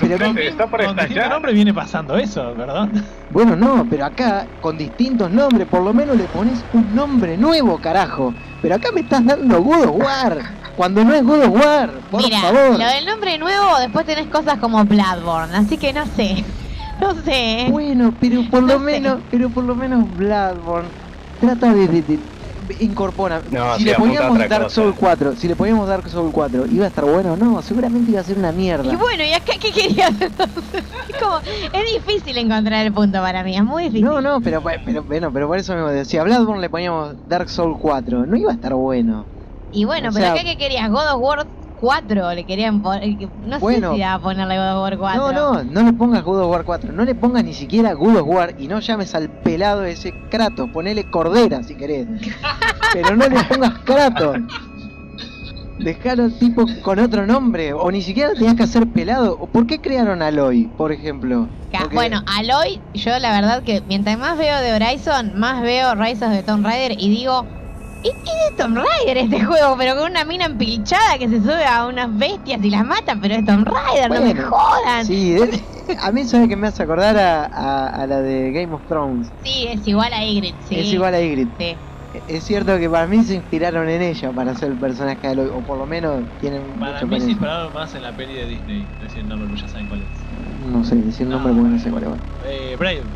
pero- 0.00 0.38
está 0.40 0.66
por 0.66 0.84
Con 0.84 0.94
distinto 0.96 1.02
estallar. 1.02 1.30
nombre 1.30 1.52
viene 1.52 1.74
pasando 1.74 2.16
eso, 2.16 2.54
¿verdad? 2.54 2.88
bueno, 3.30 3.54
no, 3.56 3.86
pero 3.88 4.06
acá 4.06 4.46
con 4.60 4.76
distintos 4.78 5.30
nombres, 5.30 5.66
por 5.68 5.82
lo 5.82 5.92
menos 5.92 6.16
le 6.16 6.24
pones 6.24 6.64
un 6.72 6.94
nombre 6.94 7.36
nuevo, 7.36 7.78
carajo. 7.78 8.32
Pero 8.62 8.76
acá 8.76 8.88
me 8.94 9.00
estás 9.00 9.24
dando 9.24 9.60
God 9.62 9.84
of 9.88 9.96
War, 9.96 10.38
cuando 10.76 11.04
no 11.04 11.14
es 11.14 11.22
God 11.22 11.44
of 11.44 11.50
War, 11.64 11.90
por 12.10 12.22
Mira, 12.22 12.40
favor. 12.40 12.78
lo 12.78 12.86
del 12.86 13.04
nombre 13.06 13.38
nuevo, 13.38 13.78
después 13.80 14.06
tenés 14.06 14.26
cosas 14.28 14.58
como 14.58 14.84
Bloodborne, 14.84 15.54
así 15.56 15.76
que 15.76 15.92
no 15.92 16.06
sé. 16.06 16.44
no 17.00 17.14
sé. 17.22 17.66
Bueno, 17.70 18.14
pero 18.20 18.42
por 18.50 18.62
lo 18.62 18.74
sé. 18.74 18.78
menos, 18.78 19.18
pero 19.30 19.50
por 19.50 19.64
lo 19.64 19.74
menos 19.74 20.04
Bloodborne 20.16 20.88
trata 21.40 21.72
de, 21.74 21.88
de- 21.88 22.02
de- 22.02 22.18
incorpora. 22.80 23.40
No, 23.50 23.76
si 23.76 23.84
le 23.84 23.94
poníamos 23.94 24.38
Dark 24.38 24.64
cosa. 24.64 24.74
Souls 24.74 24.96
4, 24.98 25.36
si 25.36 25.48
le 25.48 25.56
poníamos 25.56 25.88
Dark 25.88 26.08
Souls 26.08 26.32
4, 26.32 26.66
iba 26.66 26.84
a 26.84 26.88
estar 26.88 27.04
bueno, 27.04 27.36
no, 27.36 27.60
seguramente 27.62 28.10
iba 28.10 28.20
a 28.20 28.24
ser 28.24 28.38
una 28.38 28.52
mierda. 28.52 28.92
Y 28.92 28.96
bueno, 28.96 29.22
¿y 29.24 29.32
acá 29.32 29.52
qué 29.60 29.70
querías 29.70 30.10
entonces? 30.20 30.82
Es 31.08 31.16
como, 31.22 31.38
es 31.38 31.92
difícil 31.92 32.36
encontrar 32.38 32.84
el 32.86 32.92
punto 32.92 33.18
para 33.20 33.42
mí, 33.44 33.56
es 33.56 33.64
muy 33.64 33.84
difícil. 33.84 34.04
No, 34.04 34.20
no, 34.20 34.40
pero, 34.40 34.62
pero, 34.84 35.02
bueno, 35.02 35.30
pero 35.32 35.46
por 35.48 35.58
eso 35.58 35.74
mismo 35.74 35.88
decía, 35.88 36.20
a 36.20 36.24
Bloodborne 36.24 36.60
le 36.60 36.70
poníamos 36.70 37.14
Dark 37.28 37.48
Souls 37.48 37.76
4, 37.80 38.26
no 38.26 38.36
iba 38.36 38.50
a 38.50 38.54
estar 38.54 38.74
bueno. 38.74 39.24
Y 39.72 39.84
bueno, 39.84 40.10
O 40.10 40.12
pero 40.12 40.26
sea- 40.26 40.34
acá 40.34 40.44
qué 40.44 40.56
querías, 40.56 40.88
God 40.90 41.14
of 41.14 41.20
War 41.20 41.46
4 41.80 42.34
le 42.34 42.44
querían 42.44 42.80
poner, 42.82 43.16
no 43.46 43.58
Bueno. 43.58 43.90
sé 43.90 43.96
si 43.96 44.02
a 44.02 44.18
ponerle 44.18 44.56
God 44.56 44.72
of 44.76 44.82
War 44.82 44.98
4. 44.98 45.32
No, 45.32 45.32
no, 45.32 45.64
no 45.64 45.82
le 45.82 45.92
pongas 45.92 46.22
God 46.24 46.40
of 46.42 46.50
War 46.50 46.64
4, 46.64 46.92
no 46.92 47.04
le 47.04 47.14
pongas 47.14 47.44
ni 47.44 47.52
siquiera 47.54 47.92
God 47.94 48.16
of 48.16 48.26
War 48.28 48.54
y 48.58 48.68
no 48.68 48.80
llames 48.80 49.14
al 49.14 49.28
pelado 49.28 49.84
ese 49.84 50.12
Kratos, 50.30 50.70
ponele 50.70 51.04
Cordera 51.10 51.62
si 51.62 51.74
querés. 51.74 52.06
Pero 52.92 53.16
no 53.16 53.28
le 53.28 53.42
pongas 53.44 53.78
Kratos. 53.80 54.38
Dejalo 55.78 56.30
tipo 56.30 56.64
con 56.82 57.00
otro 57.00 57.26
nombre, 57.26 57.72
o 57.72 57.90
ni 57.90 58.00
siquiera 58.00 58.32
tenías 58.32 58.54
que 58.54 58.62
hacer 58.62 58.86
pelado. 58.86 59.36
¿O 59.40 59.46
¿Por 59.46 59.66
qué 59.66 59.80
crearon 59.80 60.22
Aloy, 60.22 60.66
por 60.76 60.92
ejemplo? 60.92 61.48
Porque- 61.76 61.94
Bueno, 61.96 62.22
Aloy, 62.26 62.80
yo 62.94 63.18
la 63.18 63.32
verdad 63.32 63.64
que 63.64 63.82
mientras 63.88 64.16
más 64.16 64.38
veo 64.38 64.56
de 64.60 64.72
Horizon, 64.72 65.32
más 65.38 65.60
veo 65.62 65.96
Rise 65.96 66.24
of 66.24 66.30
the 66.32 66.44
Tomb 66.44 66.64
Raider 66.64 66.92
y 66.98 67.08
digo, 67.08 67.44
¿y 68.04 68.10
qué 68.24 68.30
es 68.50 68.56
Tomb 68.56 68.76
Raider 68.76 69.16
este 69.24 69.44
juego? 69.44 69.76
Pero 69.78 69.96
con 69.96 70.10
una 70.10 70.24
mina 70.24 70.46
empilchada 70.46 71.18
que 71.18 71.28
se 71.28 71.40
sube 71.40 71.64
a 71.64 71.86
unas 71.86 72.16
bestias 72.16 72.62
y 72.62 72.70
las 72.70 72.84
mata, 72.84 73.16
pero 73.20 73.34
es 73.34 73.44
Tomb 73.44 73.66
Raider, 73.66 74.10
no 74.10 74.20
me 74.20 74.34
jodan. 74.42 75.04
Sí. 75.06 75.36
Sí, 75.36 75.42
es- 75.88 75.96
a 76.00 76.12
mí 76.12 76.24
sabe 76.24 76.48
que 76.48 76.56
me 76.56 76.68
hace 76.68 76.82
acordar 76.82 77.16
a, 77.16 77.44
a- 77.44 77.88
a 77.88 78.06
la 78.06 78.20
de 78.22 78.52
Game 78.52 78.74
of 78.74 78.84
Thrones. 78.86 79.32
es 79.44 79.86
igual 79.86 80.12
a 80.12 80.24
Ygritte, 80.24 80.62
sí. 80.62 80.74
Es 80.76 80.92
igual 80.92 81.14
a 81.14 81.20
Ygritte. 81.22 81.54
Sí. 81.58 81.80
Es 82.28 82.44
cierto 82.44 82.78
que 82.78 82.88
para 82.88 83.08
mí 83.08 83.24
se 83.24 83.34
inspiraron 83.34 83.88
en 83.88 84.00
ella 84.00 84.32
para 84.32 84.52
hacer 84.52 84.70
el 84.70 84.78
personaje 84.78 85.18
de 85.22 85.28
Aloy, 85.32 85.48
o 85.52 85.64
por 85.64 85.78
lo 85.78 85.86
menos 85.86 86.24
tienen 86.38 86.78
Para 86.78 86.92
mucho 86.92 87.08
mí 87.08 87.20
se 87.20 87.30
inspiraron 87.30 87.72
más 87.72 87.92
en 87.94 88.02
la 88.02 88.14
peli 88.14 88.34
de 88.34 88.46
Disney. 88.46 88.86
Decir 89.00 89.22
el 89.22 89.28
nombre, 89.28 89.48
pero 89.48 89.60
ya 89.60 89.68
saben 89.68 89.88
cuál 89.88 90.02
es. 90.02 90.24
No 90.60 90.84
sé 90.84 90.96
decir 90.96 91.22
el 91.26 91.30
nombre 91.32 91.52
No, 91.52 91.58
porque 91.58 91.72
no 91.74 91.78
sé 91.80 91.90
cuál 91.90 92.04
es. 92.04 92.10
Eh, 92.46 92.76
Brave. 92.78 93.06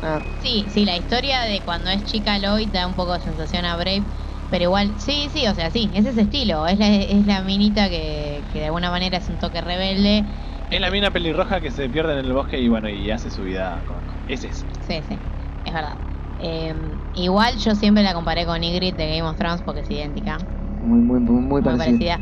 Ah, 0.00 0.24
Sí, 0.38 0.66
sí, 0.70 0.84
la 0.84 0.96
historia 0.96 1.40
de 1.42 1.62
cuando 1.64 1.90
es 1.90 2.04
chica 2.04 2.34
Aloy 2.34 2.66
da 2.66 2.86
un 2.86 2.94
poco 2.94 3.14
de 3.14 3.20
sensación 3.20 3.64
a 3.64 3.76
Brave, 3.76 4.06
pero 4.48 4.64
igual, 4.64 4.98
sí, 5.00 5.28
sí, 5.32 5.46
o 5.48 5.54
sea, 5.54 5.70
sí, 5.72 5.90
es 5.94 6.06
ese 6.06 6.20
estilo, 6.22 6.66
es 6.68 6.78
la, 6.78 6.94
es 6.94 7.26
la 7.26 7.42
minita 7.42 7.88
que, 7.88 8.46
que 8.48 8.60
de 8.60 8.66
alguna 8.66 8.90
manera 8.92 9.18
es 9.18 9.28
un 9.28 9.38
toque 9.38 9.60
rebelde, 9.60 10.26
Es 10.70 10.80
la 10.80 10.90
mina 10.90 11.10
pelirroja 11.12 11.60
que 11.60 11.70
se 11.70 11.90
pierde 11.90 12.14
en 12.14 12.20
el 12.20 12.32
bosque 12.32 12.58
y 12.58 12.68
bueno, 12.68 12.88
y 12.88 13.10
hace 13.10 13.30
su 13.30 13.42
vida 13.42 13.84
con... 13.84 14.06
Es 14.26 14.44
eso. 14.44 14.66
sí, 14.80 15.02
sí, 15.02 15.22
es 15.64 15.72
verdad. 15.74 16.00
Eh, 16.38 16.74
igual 17.12 17.56
yo 17.58 17.74
siempre 17.74 18.02
la 18.02 18.14
comparé 18.14 18.46
con 18.46 18.62
Ygritte 18.62 18.96
de 19.02 19.16
Game 19.18 19.28
of 19.28 19.36
Thrones 19.36 19.62
porque 19.62 19.80
es 19.80 19.90
idéntica, 19.90 20.38
muy, 20.78 21.00
muy, 21.00 21.20
muy, 21.20 21.40
muy 21.42 21.62
parecida. 21.62 22.20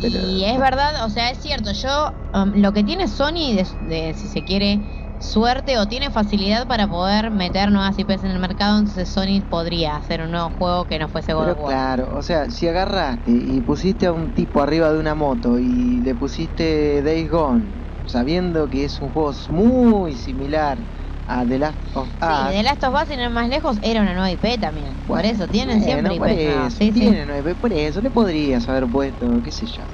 Pero- 0.00 0.20
Y 0.20 0.44
es 0.44 0.58
verdad, 0.58 1.04
o 1.04 1.10
sea, 1.10 1.30
es 1.30 1.38
cierto, 1.40 1.72
yo 1.72 2.12
um, 2.34 2.52
lo 2.54 2.72
que 2.72 2.84
tiene 2.84 3.08
Sony 3.08 3.54
de, 3.54 3.68
de, 3.80 4.14
si 4.14 4.28
se 4.28 4.44
quiere 4.44 4.80
suerte 5.22 5.78
o 5.78 5.86
tiene 5.88 6.10
facilidad 6.10 6.66
para 6.66 6.88
poder 6.88 7.30
meter 7.30 7.70
nuevas 7.72 7.98
IPs 7.98 8.24
en 8.24 8.30
el 8.32 8.38
mercado, 8.38 8.78
entonces 8.78 9.10
Sony 9.10 9.42
podría 9.48 9.96
hacer 9.96 10.20
un 10.22 10.30
nuevo 10.32 10.50
juego 10.50 10.86
que 10.86 10.98
no 10.98 11.08
fuese 11.08 11.32
God 11.34 11.48
Pero 11.48 11.54
of 11.54 11.58
War. 11.58 11.80
claro, 11.80 12.12
o 12.12 12.22
sea, 12.22 12.50
si 12.50 12.68
agarraste 12.68 13.30
y 13.32 13.60
pusiste 13.62 14.06
a 14.06 14.12
un 14.12 14.34
tipo 14.34 14.60
arriba 14.60 14.92
de 14.92 14.98
una 15.00 15.14
moto 15.14 15.58
y 15.58 16.00
le 16.02 16.14
pusiste 16.14 17.02
Days 17.02 17.30
Gone, 17.30 17.72
sabiendo 18.04 18.68
que 18.68 18.84
es 18.84 19.00
un 19.00 19.10
juego 19.10 19.32
muy 19.48 20.16
similar 20.16 20.86
a 21.26 21.46
The 21.46 21.58
Last 21.58 21.80
of 21.94 22.10
Us. 22.20 22.20
Sí, 22.20 22.48
de 22.48 22.62
Last 22.62 22.84
of 22.84 22.94
Us, 22.94 23.08
sin 23.08 23.20
ir 23.20 23.30
más 23.30 23.48
lejos, 23.48 23.78
era 23.82 24.00
una 24.02 24.12
nueva 24.14 24.30
IP 24.30 24.58
también. 24.58 25.02
Por 25.04 25.24
eso, 25.24 25.48
tienen 25.48 25.80
bueno, 25.80 25.82
siempre 25.82 26.14
por 26.16 26.30
IP. 26.30 26.32
eso, 26.32 26.44
nuevas, 26.44 26.74
sí, 26.76 26.92
sí. 26.92 27.16
tiene 27.16 27.26
nueve, 27.26 27.56
por 27.56 27.72
eso 27.72 28.00
le 28.00 28.10
podrías 28.10 28.68
haber 28.68 28.88
puesto, 28.88 29.40
qué 29.42 29.52
sé 29.52 29.66
yo. 29.66 29.84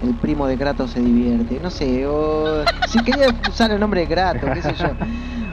El 0.00 0.16
primo 0.18 0.46
de 0.46 0.56
Kratos 0.56 0.92
se 0.92 1.00
divierte, 1.00 1.58
no 1.60 1.70
sé, 1.72 2.06
o 2.06 2.68
si 2.84 3.02
querías 3.02 3.34
usar 3.48 3.72
el 3.72 3.80
nombre 3.80 4.00
de 4.02 4.08
Kratos, 4.08 4.52
qué 4.52 4.62
sé 4.62 4.74
yo. 4.74 4.96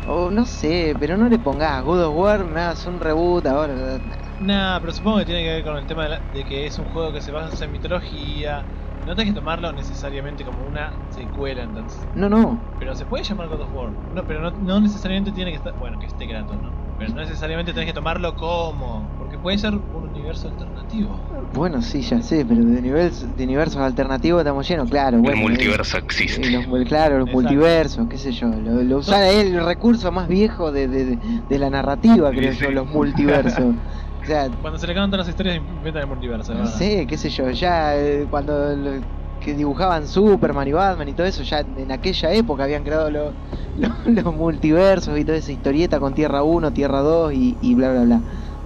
O 0.06 0.30
no 0.32 0.46
sé, 0.46 0.96
pero 1.00 1.18
no 1.18 1.28
le 1.30 1.40
pongas 1.40 1.84
God 1.84 2.04
of 2.06 2.16
War, 2.16 2.46
me 2.46 2.62
hagas 2.62 2.86
un 2.86 3.00
reboot 3.00 3.46
ahora. 3.48 4.00
Nah, 4.38 4.80
pero 4.82 4.92
supongo 4.92 5.20
que 5.20 5.26
tiene 5.26 5.44
que 5.44 5.50
ver 5.50 5.64
con 5.64 5.78
el 5.78 5.88
tema 5.88 6.04
de, 6.04 6.10
la- 6.10 6.22
de 6.28 6.46
que 6.46 6.66
es 6.66 6.78
un 6.78 6.86
juego 6.86 7.14
que 7.14 7.22
se 7.22 7.32
basa 7.32 7.66
en 7.66 7.72
mitología. 7.72 8.68
No 9.04 9.16
tenés 9.16 9.32
que 9.32 9.36
tomarlo 9.36 9.72
necesariamente 9.74 10.44
como 10.44 10.66
una 10.66 11.00
secuela, 11.08 11.64
entonces. 11.64 12.10
No, 12.14 12.30
no, 12.30 12.72
Pero 12.78 12.96
se 12.96 13.06
puede 13.08 13.24
llamar 13.26 13.50
God 13.50 13.62
of 13.64 13.72
War. 13.74 13.98
No, 14.12 14.26
pero 14.28 14.42
no, 14.42 14.52
no 14.58 14.82
necesariamente 14.82 15.34
tiene 15.34 15.52
que 15.52 15.58
estar. 15.58 15.76
Bueno, 15.78 15.98
que 16.00 16.08
esté 16.08 16.28
Kratos, 16.28 16.60
¿no? 16.62 16.78
Pero 16.98 17.14
no 17.14 17.22
necesariamente 17.22 17.74
tenés 17.74 17.88
que 17.90 17.94
tomarlo 17.94 18.36
como. 18.36 19.15
Porque 19.26 19.40
puede 19.40 19.58
ser 19.58 19.74
un 19.74 20.06
universo 20.06 20.48
alternativo. 20.50 21.20
Bueno, 21.52 21.82
sí, 21.82 22.04
ya 22.04 22.22
sé, 22.22 22.46
pero 22.46 22.64
de, 22.64 22.78
universos 22.78 23.36
de 23.36 23.44
universos 23.44 23.78
alternativos 23.82 24.42
estamos 24.42 24.68
llenos, 24.68 24.88
claro. 24.88 25.18
Bueno, 25.20 25.38
el 25.38 25.42
multiverso 25.42 25.98
eh, 25.98 26.02
existe. 26.06 26.48
los 26.52 26.64
claro, 26.88 27.18
los 27.18 27.28
Exacto. 27.30 27.42
multiversos, 27.50 28.08
qué 28.08 28.18
sé 28.20 28.32
yo. 28.34 28.48
Lo, 28.50 28.84
lo 28.84 28.98
usa 28.98 29.28
él, 29.32 29.56
el 29.56 29.66
recurso 29.66 30.12
más 30.12 30.28
viejo 30.28 30.72
de, 30.72 30.88
de, 30.88 31.58
la 31.58 31.72
narrativa, 31.72 32.30
creo 32.30 32.54
sí. 32.54 32.60
yo, 32.66 32.72
los 32.72 32.88
multiversos. 32.88 33.76
O 34.22 34.28
sea, 34.28 34.50
Cuando 34.60 34.80
se 34.80 34.88
le 34.88 34.96
cantan 34.96 35.20
las 35.20 35.30
historias, 35.30 35.58
inventan 35.58 36.02
el 36.02 36.08
multiverso, 36.08 36.52
no 36.54 36.60
¿verdad? 36.60 36.78
sé, 36.78 37.06
qué 37.08 37.16
sé 37.18 37.30
yo, 37.30 37.50
ya 37.52 37.96
eh, 37.96 38.26
cuando 38.30 38.76
lo- 38.76 39.04
que 39.40 39.54
dibujaban 39.54 40.08
Superman 40.08 40.68
y 40.68 40.72
Batman 40.72 41.08
y 41.10 41.14
todo 41.14 41.28
eso, 41.28 41.44
ya 41.44 41.60
en 41.60 41.92
aquella 41.92 42.34
época 42.34 42.64
habían 42.64 42.84
creado 42.84 43.12
lo- 43.12 43.36
lo- 43.76 43.96
los 44.24 44.34
multiversos 44.34 45.20
y 45.20 45.26
toda 45.26 45.38
esa 45.38 45.52
historieta 45.52 46.00
con 46.00 46.16
Tierra 46.16 46.42
1, 46.42 46.74
Tierra 46.74 47.02
2 47.02 47.34
y, 47.34 47.60
y 47.62 47.76
bla 47.76 47.92
bla 47.92 48.02
bla. 48.04 48.22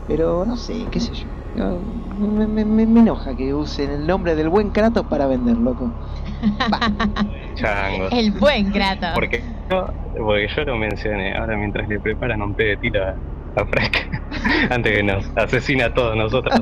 Pero 0.10 0.44
no 0.46 0.58
sé, 0.58 0.88
qué 0.92 1.00
sé 1.00 1.14
yo. 1.14 1.30
Yo- 1.54 1.82
Me, 2.18 2.48
me- 2.48 2.66
me- 2.66 2.86
me 2.88 3.00
enoja 3.02 3.36
que 3.36 3.54
usen 3.54 3.92
el 3.92 4.08
nombre 4.08 4.36
del 4.36 4.50
buen 4.50 4.72
Kratos 4.72 5.06
para 5.08 5.28
vender, 5.28 5.58
loco. 5.58 5.94
El 8.12 8.32
buen 8.32 8.72
Kratos. 8.72 9.12
Porque 9.14 9.42
yo, 9.70 9.88
porque 10.18 10.48
yo 10.56 10.64
lo 10.66 10.78
mencioné, 10.78 11.36
ahora 11.36 11.56
mientras 11.58 11.88
le 11.88 12.00
preparan 12.00 12.42
un 12.42 12.56
té 12.56 12.64
de 12.64 12.78
tiro 12.78 13.04
a, 13.04 13.20
a 13.56 13.66
Frank, 13.66 13.98
antes 14.72 14.94
que 14.98 15.04
nos 15.04 15.26
asesina 15.36 15.86
a 15.86 15.94
todos 15.94 16.16
nosotros 16.18 16.60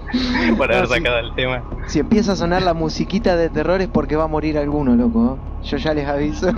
por 0.56 0.72
haber 0.72 0.88
No, 0.88 0.94
sacado 0.94 1.18
el 1.18 1.34
tema. 1.34 1.64
si 1.88 1.98
empieza 1.98 2.32
a 2.32 2.36
sonar 2.36 2.62
la 2.62 2.74
musiquita 2.74 3.36
de 3.36 3.50
terror 3.50 3.80
es 3.80 3.88
porque 3.88 4.16
va 4.16 4.24
a 4.24 4.28
morir 4.28 4.56
alguno, 4.56 4.94
loco. 4.94 5.40
Yo 5.62 5.76
ya 5.78 5.94
les 5.94 6.06
aviso. 6.06 6.48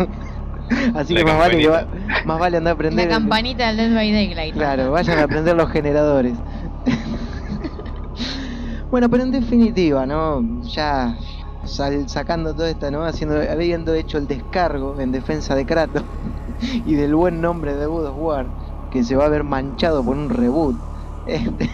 Así 0.94 1.14
La 1.14 1.20
que 1.20 1.24
más 1.24 1.38
vale, 1.38 1.58
que 1.58 1.68
va- 1.68 1.80
campanita. 1.86 2.20
más 2.24 2.38
vale 2.40 2.56
andar 2.56 2.72
a 2.72 2.74
La 2.74 2.78
prender. 2.78 3.04
el- 3.06 3.10
campanita 3.10 3.66
del 3.68 3.76
Dead 3.76 3.94
by 3.94 4.12
Daylight. 4.12 4.54
Claro, 4.54 4.90
vayan 4.90 5.18
a 5.18 5.28
prender 5.28 5.56
los 5.56 5.70
generadores. 5.70 6.38
bueno, 8.90 9.08
pero 9.10 9.22
en 9.22 9.30
definitiva, 9.32 10.06
¿no? 10.06 10.42
Ya 10.62 11.16
sal- 11.64 12.08
sacando 12.08 12.54
todo 12.54 12.66
esto, 12.66 12.90
¿no? 12.90 13.04
Haciendo, 13.04 13.36
habiendo 13.40 13.94
hecho 13.94 14.18
el 14.18 14.26
descargo 14.26 14.98
en 15.00 15.12
defensa 15.12 15.54
de 15.54 15.66
Kratos 15.66 16.04
y 16.60 16.94
del 16.94 17.14
buen 17.14 17.40
nombre 17.40 17.74
de 17.74 17.86
God 17.86 18.06
of 18.08 18.16
War, 18.16 18.52
que 18.90 19.04
se 19.04 19.16
va 19.16 19.26
a 19.26 19.28
ver 19.28 19.44
manchado 19.44 20.04
por 20.04 20.16
un 20.16 20.30
reboot. 20.30 20.76
Este, 21.24 21.70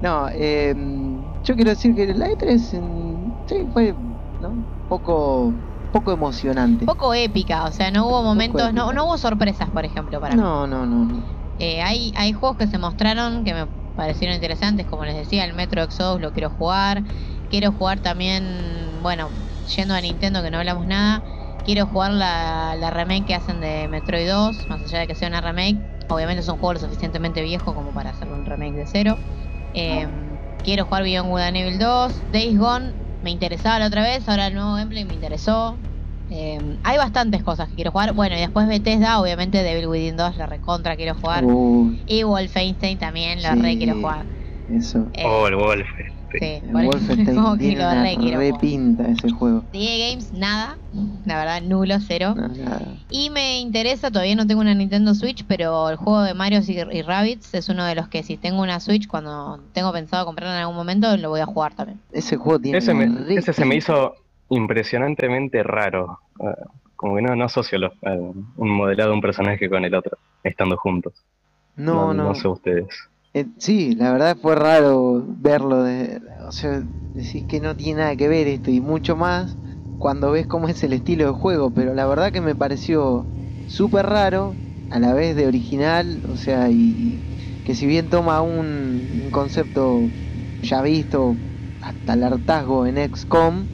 no, 0.00 0.28
eh, 0.32 0.74
yo 1.42 1.54
quiero 1.54 1.70
decir 1.70 1.94
que 1.94 2.06
la 2.14 2.28
E3 2.28 2.74
en- 2.74 3.42
sí, 3.46 3.66
fue 3.72 3.94
¿no? 4.38 4.64
poco, 4.88 5.54
poco 5.92 6.10
emocionante. 6.12 6.86
Poco 6.86 7.14
épica, 7.14 7.64
o 7.64 7.72
sea, 7.72 7.90
no 7.90 8.06
hubo 8.06 8.22
momentos, 8.22 8.72
no, 8.72 8.92
no 8.92 9.04
hubo 9.04 9.18
sorpresas, 9.18 9.70
por 9.70 9.84
ejemplo, 9.84 10.20
para 10.20 10.34
mí. 10.34 10.40
No, 10.40 10.66
no, 10.66 10.86
no. 10.86 11.04
no. 11.04 11.22
Eh, 11.58 11.80
hay, 11.82 12.12
hay 12.16 12.32
juegos 12.32 12.56
que 12.56 12.66
se 12.66 12.78
mostraron 12.78 13.44
que 13.44 13.54
me 13.54 13.66
parecieron 13.94 14.34
interesantes, 14.34 14.86
como 14.86 15.04
les 15.04 15.14
decía, 15.14 15.44
el 15.44 15.54
Metro 15.54 15.82
Exodus 15.82 16.20
lo 16.20 16.32
quiero 16.32 16.50
jugar. 16.50 17.02
Quiero 17.50 17.70
jugar 17.72 18.00
también, 18.00 18.42
bueno, 19.02 19.28
yendo 19.76 19.94
a 19.94 20.00
Nintendo 20.00 20.42
que 20.42 20.50
no 20.50 20.58
hablamos 20.58 20.86
nada, 20.86 21.22
quiero 21.64 21.86
jugar 21.86 22.12
la, 22.12 22.74
la 22.76 22.90
remake 22.90 23.26
que 23.26 23.34
hacen 23.34 23.60
de 23.60 23.86
Metroid 23.88 24.28
2, 24.28 24.68
más 24.68 24.82
allá 24.82 25.00
de 25.00 25.06
que 25.06 25.14
sea 25.14 25.28
una 25.28 25.40
remake. 25.40 25.76
Obviamente 26.08 26.40
es 26.40 26.48
un 26.48 26.56
juego 26.56 26.74
lo 26.74 26.80
suficientemente 26.80 27.42
viejo 27.42 27.74
como 27.74 27.92
para 27.92 28.10
hacer 28.10 28.28
un 28.28 28.44
remake 28.44 28.74
de 28.74 28.86
cero. 28.86 29.18
Eh, 29.74 30.06
quiero 30.64 30.84
jugar 30.84 31.02
Beyond 31.02 31.28
Good 31.28 31.40
and 31.40 31.56
Evil 31.56 31.78
2. 31.78 32.12
Days 32.32 32.58
Gone 32.58 33.01
me 33.22 33.30
interesaba 33.30 33.78
la 33.78 33.86
otra 33.86 34.02
vez, 34.02 34.28
ahora 34.28 34.48
el 34.48 34.54
nuevo 34.54 34.74
gameplay 34.74 35.04
me 35.04 35.14
interesó. 35.14 35.78
Eh, 36.28 36.78
hay 36.82 36.98
bastantes 36.98 37.42
cosas 37.42 37.68
que 37.68 37.74
quiero 37.76 37.90
jugar. 37.92 38.14
Bueno, 38.14 38.36
y 38.36 38.40
después 38.40 38.66
Bethesda, 38.68 39.20
obviamente 39.20 39.62
Devil 39.62 39.86
Within 39.88 40.16
2 40.16 40.36
la 40.36 40.46
recontra 40.46 40.96
quiero 40.96 41.14
jugar. 41.14 41.44
Uy, 41.44 42.02
Y 42.06 42.22
Wolfenstein 42.24 42.98
también 42.98 43.42
lo 43.42 43.50
Sí. 43.54 43.62
re 43.62 43.76
quiero 43.78 43.94
jugar. 43.96 44.26
eso. 44.68 45.10
Eh, 45.14 45.24
Oh, 45.26 45.46
el. 45.46 45.84
Sí, 46.38 46.44
El 46.62 46.72
por 46.72 46.80
eso 46.82 46.90
Wolfenstein 46.90 47.36
como 47.42 47.52
que 47.56 47.58
tiene 47.58 47.82
lo 47.82 47.90
una 47.90 48.38
repinta 48.38 49.08
ese 49.08 49.30
juego. 49.30 49.62
EA 49.72 50.10
Games, 50.10 50.32
nada. 50.32 50.76
La 51.24 51.36
verdad, 51.38 51.62
nulo, 51.62 51.94
cero. 52.06 52.34
No, 52.36 52.48
nada. 52.48 52.80
Y 53.10 53.30
me 53.30 53.60
interesa, 53.60 54.10
todavía 54.10 54.34
no 54.36 54.46
tengo 54.46 54.60
una 54.60 54.74
Nintendo 54.74 55.14
Switch, 55.14 55.44
pero 55.46 55.88
el 55.88 55.96
juego 55.96 56.22
de 56.22 56.34
Mario 56.34 56.60
y, 56.66 56.72
y 56.98 57.02
Rabbids 57.02 57.54
es 57.54 57.68
uno 57.68 57.84
de 57.84 57.94
los 57.94 58.08
que 58.08 58.22
si 58.22 58.36
tengo 58.36 58.60
una 58.62 58.80
Switch, 58.80 59.06
cuando 59.06 59.60
tengo 59.72 59.92
pensado 59.92 60.24
comprarla 60.26 60.54
en 60.56 60.60
algún 60.62 60.76
momento, 60.76 61.16
lo 61.16 61.30
voy 61.30 61.40
a 61.40 61.46
jugar 61.46 61.74
también. 61.74 61.98
Ese 62.12 62.36
juego 62.36 62.58
tiene 62.58 62.78
Ese, 62.78 62.92
me- 62.94 63.34
ese 63.34 63.52
se 63.52 63.64
me 63.64 63.76
hizo 63.76 64.14
impresionantemente 64.50 65.62
raro. 65.62 66.18
eh, 66.40 66.44
como 66.96 67.16
que 67.16 67.22
no, 67.22 67.34
no 67.34 67.44
asocio 67.44 67.78
los, 67.78 67.92
un 68.56 68.70
modelado 68.70 69.10
de 69.10 69.14
un 69.16 69.20
personaje 69.22 69.68
con 69.68 69.84
el 69.84 69.94
otro, 69.94 70.16
estando 70.44 70.76
juntos. 70.76 71.14
No, 71.76 72.12
no. 72.14 72.24
No 72.24 72.34
sé 72.34 72.46
ustedes. 72.48 72.86
Eh, 73.34 73.46
sí, 73.58 73.94
la 73.94 74.12
verdad 74.12 74.36
fue 74.40 74.54
raro 74.54 75.24
verlo. 75.26 75.82
De, 75.84 76.20
o 76.46 76.52
sea, 76.52 76.84
decís 77.12 77.46
que 77.46 77.60
no 77.60 77.76
tiene 77.76 78.00
nada 78.00 78.16
que 78.16 78.28
ver 78.28 78.46
esto 78.46 78.70
y 78.70 78.80
mucho 78.80 79.16
más 79.16 79.58
cuando 79.96 80.32
ves 80.32 80.46
cómo 80.46 80.68
es 80.68 80.82
el 80.84 80.92
estilo 80.92 81.26
de 81.26 81.32
juego. 81.32 81.70
Pero 81.72 81.94
la 81.94 82.06
verdad 82.06 82.32
que 82.32 82.40
me 82.40 82.54
pareció 82.54 83.28
súper 83.64 84.06
raro, 84.06 84.58
a 84.90 84.98
la 85.00 85.14
vez 85.14 85.34
de 85.36 85.46
original. 85.46 86.22
O 86.28 86.36
sea, 86.36 86.68
y 86.70 87.24
que 87.62 87.74
si 87.74 87.86
bien 87.86 88.08
toma 88.10 88.42
un, 88.42 89.08
un 89.12 89.30
concepto 89.30 90.12
ya 90.60 90.82
visto 90.82 91.38
hasta 91.80 92.14
el 92.14 92.22
hartazgo 92.24 92.86
en 92.86 92.98
XCOM, 92.98 93.68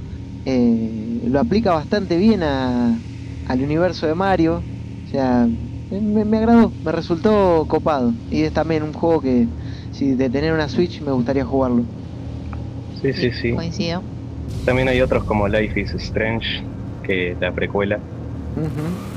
eh, 0.44 1.20
lo 1.24 1.40
aplica 1.40 1.72
bastante 1.74 2.16
bien 2.16 2.42
a, 2.42 3.04
al 3.44 3.62
universo 3.62 4.06
de 4.06 4.14
Mario. 4.14 4.66
O 5.04 5.06
sea, 5.10 5.48
me, 5.90 6.24
me 6.24 6.38
agradó, 6.38 6.72
me 6.84 6.92
resultó 6.92 7.66
copado. 7.68 8.12
Y 8.30 8.42
es 8.42 8.52
también 8.52 8.82
un 8.82 8.92
juego 8.92 9.20
que, 9.20 9.46
si 9.92 10.14
de 10.14 10.28
tener 10.30 10.52
una 10.52 10.68
Switch, 10.68 11.00
me 11.00 11.12
gustaría 11.12 11.44
jugarlo. 11.44 11.84
Sí, 13.00 13.12
sí, 13.12 13.30
sí. 13.32 13.52
Coincido. 13.52 14.02
También 14.64 14.88
hay 14.88 15.00
otros 15.00 15.24
como 15.24 15.48
Life 15.48 15.80
is 15.80 15.94
Strange, 15.94 16.62
que 17.02 17.36
la 17.40 17.52
precuela, 17.52 17.98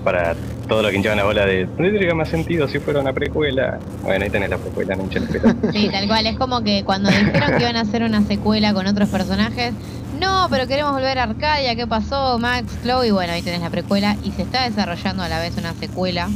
para 0.03 0.35
todo 0.67 0.83
lo 0.83 0.89
que 0.89 0.97
hinchaban 0.97 1.17
la 1.17 1.23
bola 1.23 1.45
de 1.45 1.65
no 1.65 1.75
tendría 1.75 2.13
más 2.13 2.29
sentido 2.29 2.67
si 2.67 2.79
fuera 2.79 2.99
una 2.99 3.11
precuela. 3.13 3.79
Bueno, 4.03 4.23
ahí 4.23 4.29
tenés 4.29 4.49
la 4.49 4.57
precuela, 4.57 4.95
no. 4.95 5.09
Sí, 5.73 5.89
tal 5.91 6.07
cual. 6.07 6.27
Es 6.27 6.37
como 6.37 6.61
que 6.63 6.83
cuando 6.83 7.09
dijeron 7.09 7.57
que 7.57 7.63
iban 7.63 7.75
a 7.75 7.81
hacer 7.81 8.03
una 8.03 8.21
secuela 8.21 8.73
con 8.73 8.87
otros 8.87 9.09
personajes, 9.09 9.73
no, 10.19 10.47
pero 10.49 10.67
queremos 10.67 10.93
volver 10.93 11.17
a 11.19 11.23
Arcadia, 11.23 11.75
¿qué 11.75 11.87
pasó? 11.87 12.37
Max, 12.39 12.79
Chloe, 12.83 13.11
bueno, 13.11 13.33
ahí 13.33 13.41
tenés 13.41 13.61
la 13.61 13.69
precuela 13.69 14.17
y 14.21 14.31
se 14.31 14.43
está 14.43 14.63
desarrollando 14.63 15.23
a 15.23 15.29
la 15.29 15.39
vez 15.39 15.57
una 15.57 15.73
secuela. 15.73 16.29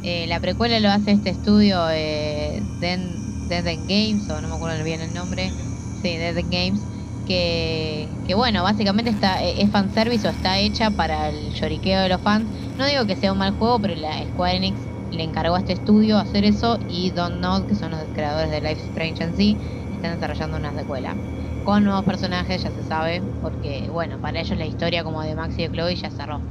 Eh, 0.00 0.26
la 0.28 0.40
precuela 0.40 0.78
lo 0.80 0.88
hace 0.90 1.10
este 1.12 1.30
estudio 1.30 1.88
eh, 1.90 2.60
Dead 2.78 3.66
End 3.66 3.88
Games, 3.88 4.30
o 4.30 4.40
no 4.40 4.48
me 4.48 4.54
acuerdo 4.54 4.82
bien 4.84 5.00
el 5.00 5.12
nombre, 5.12 5.54
sí, 5.92 6.16
Dead 6.16 6.36
End 6.38 6.52
Games, 6.52 6.88
que, 7.24 8.20
que 8.24 8.34
bueno, 8.34 8.62
básicamente 8.62 9.10
está 9.10 9.42
eh, 9.44 9.60
es 9.62 9.70
fanservice 9.72 10.26
o 10.28 10.30
está 10.30 10.58
hecha 10.60 10.92
para 10.92 11.28
el 11.28 11.52
lloriqueo 11.52 12.00
de 12.02 12.08
los 12.10 12.22
fans. 12.22 12.50
No 12.76 12.86
digo 12.86 13.06
que 13.06 13.16
sea 13.16 13.32
un 13.32 13.38
mal 13.38 13.52
juego, 13.52 13.80
pero 13.80 13.94
la 13.96 14.24
Square 14.26 14.56
Enix 14.56 14.88
le 15.10 15.24
encargó 15.24 15.56
a 15.56 15.58
este 15.58 15.72
estudio 15.72 16.18
hacer 16.18 16.44
eso 16.44 16.78
y 16.86 17.10
Don't 17.12 17.38
Know, 17.38 17.66
que 17.66 17.74
son 17.74 17.90
los 17.92 18.08
creadores 18.12 18.50
de 18.52 18.60
Life 18.60 18.82
Strange 18.82 19.24
en 19.24 19.34
sí, 19.34 19.58
están 19.90 20.12
desarrollando 20.12 20.56
una 20.56 20.74
secuela. 20.74 21.20
Con 21.62 21.82
nuevos 21.84 22.04
personajes, 22.04 22.62
ya 22.62 22.70
se 22.70 22.82
sabe, 22.84 23.22
porque 23.40 23.88
bueno, 23.90 24.20
para 24.20 24.40
ellos 24.40 24.56
la 24.58 24.66
historia 24.66 25.02
como 25.04 25.22
de 25.22 25.34
Max 25.34 25.58
y 25.58 25.62
de 25.62 25.70
Chloe 25.70 25.96
ya 25.96 26.10
cerró. 26.10 26.46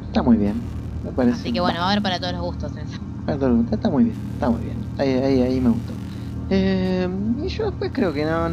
Está 0.00 0.22
muy 0.22 0.36
bien, 0.36 0.70
me 1.02 1.12
parece. 1.12 1.40
Así 1.40 1.52
que 1.52 1.60
bueno, 1.60 1.80
va 1.80 1.86
a 1.86 1.90
haber 1.92 2.02
para 2.02 2.20
todos 2.20 2.32
los 2.34 2.42
gustos 2.42 2.76
eso. 2.76 2.98
Para. 3.24 3.64
Está 3.70 3.90
muy 3.90 4.04
bien, 4.04 4.28
está 4.32 4.50
muy 4.50 4.64
bien. 4.64 4.88
Ahí, 4.96 5.10
ahí, 5.10 5.42
ahí 5.42 5.60
me 5.60 5.70
gustó. 5.70 6.00
Eh, 6.48 7.08
y 7.36 7.48
yo 7.48 7.66
después 7.66 7.90
creo 7.94 8.12
que 8.12 8.24
no. 8.24 8.48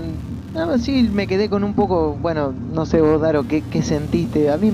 No, 0.54 0.78
sí 0.80 1.10
me 1.12 1.28
quedé 1.28 1.50
con 1.50 1.64
un 1.64 1.76
poco. 1.76 2.18
Bueno, 2.20 2.54
no 2.54 2.86
sé 2.86 3.02
vos, 3.02 3.22
Daro, 3.22 3.48
¿qué, 3.48 3.68
qué 3.68 3.82
sentiste? 3.84 4.50
A 4.52 4.58
mí 4.58 4.72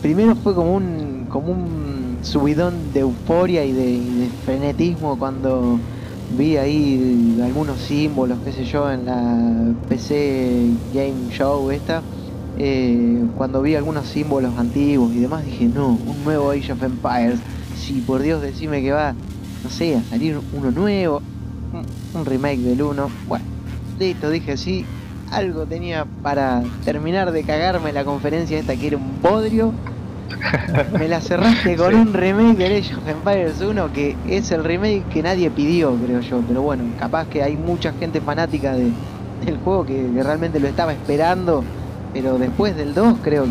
primero 0.00 0.36
fue 0.36 0.54
como 0.54 0.74
un, 0.74 1.26
como 1.28 1.52
un 1.52 2.20
subidón 2.22 2.92
de 2.92 3.00
euforia 3.00 3.64
y 3.64 3.72
de, 3.72 3.86
y 3.90 4.14
de 4.14 4.30
frenetismo 4.30 5.18
cuando 5.18 5.84
vi 6.28 6.56
ahí 6.56 7.38
algunos 7.42 7.82
símbolos, 7.82 8.40
qué 8.42 8.52
sé 8.52 8.64
yo, 8.64 8.90
en 8.90 9.04
la 9.04 9.74
PC 9.86 10.78
Game 10.84 11.28
Show 11.30 11.70
esta. 11.70 12.06
Eh, 12.56 13.24
cuando 13.36 13.62
vi 13.62 13.74
algunos 13.74 14.06
símbolos 14.08 14.56
antiguos 14.58 15.12
y 15.14 15.20
demás, 15.20 15.44
dije, 15.44 15.66
no, 15.66 15.88
un 15.88 16.24
nuevo 16.24 16.50
Age 16.50 16.72
of 16.72 16.82
Empires. 16.82 17.40
Si 17.74 18.00
por 18.00 18.22
Dios 18.22 18.40
decime 18.42 18.82
que 18.82 18.92
va, 18.92 19.14
no 19.62 19.70
sé, 19.70 19.96
a 19.96 20.02
salir 20.04 20.40
uno 20.52 20.70
nuevo, 20.70 21.22
un, 22.14 22.24
remake 22.24 22.60
del 22.60 22.82
uno. 22.82 23.10
Bueno, 23.26 23.44
listo, 23.98 24.30
dije 24.30 24.56
sí. 24.56 24.86
Algo 25.30 25.66
tenía 25.66 26.06
para 26.22 26.62
terminar 26.84 27.32
de 27.32 27.42
cagarme 27.42 27.92
la 27.92 28.04
conferencia 28.04 28.58
esta 28.58 28.76
que 28.76 28.88
era 28.88 28.96
un 28.98 29.20
bodrio. 29.20 29.72
Me 30.98 31.08
la 31.08 31.20
cerraste 31.20 31.76
con 31.76 31.90
Sí. 31.90 31.96
un 31.96 32.12
remake 32.14 32.56
de 32.56 32.76
Age 32.78 32.94
of 32.94 33.08
Empires 33.08 33.60
1 33.60 33.92
que 33.92 34.16
es 34.24 34.50
el 34.52 34.62
remake 34.64 35.08
que 35.08 35.22
nadie 35.22 35.50
pidió, 35.50 35.98
creo 35.98 36.20
yo. 36.20 36.40
Pero 36.46 36.62
bueno, 36.62 36.84
capaz 36.98 37.26
que 37.28 37.42
hay 37.42 37.56
mucha 37.56 37.92
gente 37.94 38.20
fanática 38.20 38.74
de, 38.74 38.92
del 39.44 39.58
juego 39.58 39.84
que, 39.84 40.12
que 40.14 40.22
realmente 40.22 40.60
lo 40.60 40.68
estaba 40.68 40.92
esperando. 40.92 41.64
Pero 42.14 42.38
después 42.38 42.74
del 42.76 42.94
2 42.94 43.18
creo 43.22 43.44
que, 43.44 43.50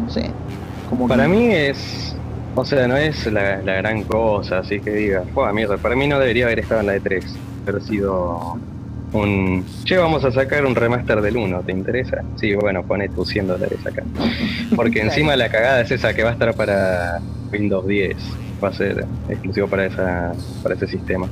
no 0.00 0.10
sé, 0.10 0.30
como 0.90 1.06
que- 1.06 1.10
Para 1.10 1.28
mí 1.28 1.54
es. 1.54 2.16
O 2.56 2.64
sea, 2.64 2.88
no 2.88 2.96
es 2.96 3.24
la, 3.30 3.62
la 3.62 3.74
gran 3.74 4.02
cosa, 4.02 4.58
así 4.58 4.80
que 4.80 4.90
diga, 4.90 5.22
"Fue 5.32 5.52
mierda. 5.52 5.76
Para 5.76 5.94
mí 5.94 6.08
no 6.08 6.18
debería 6.18 6.46
haber 6.46 6.58
estado 6.58 6.80
en 6.80 6.86
la 6.88 6.96
E3. 6.96 7.24
Haber 7.68 7.82
sido 7.82 8.58
un. 9.12 9.64
Che, 9.84 9.96
vamos 9.96 10.24
a 10.24 10.32
sacar 10.32 10.64
un 10.66 10.74
remaster 10.74 11.20
del 11.20 11.36
1, 11.36 11.60
¿te 11.60 11.70
interesa? 11.72 12.22
Sí, 12.36 12.54
bueno, 12.54 12.82
pone 12.82 13.08
tus 13.10 13.28
100 13.28 13.46
dólares 13.46 13.78
acá. 13.86 14.02
Porque 14.74 15.00
encima 15.02 15.36
la 15.36 15.48
cagada 15.50 15.82
es 15.82 15.90
esa 15.92 16.12
que 16.14 16.24
va 16.24 16.30
a 16.30 16.32
estar 16.32 16.52
para 16.54 17.20
Windows 17.52 17.86
10. 17.86 18.16
Va 18.64 18.68
a 18.68 18.72
ser 18.72 19.04
exclusivo 19.28 19.68
para 19.68 19.86
esa 19.86 20.32
para 20.62 20.74
ese 20.74 20.88
sistema. 20.88 21.28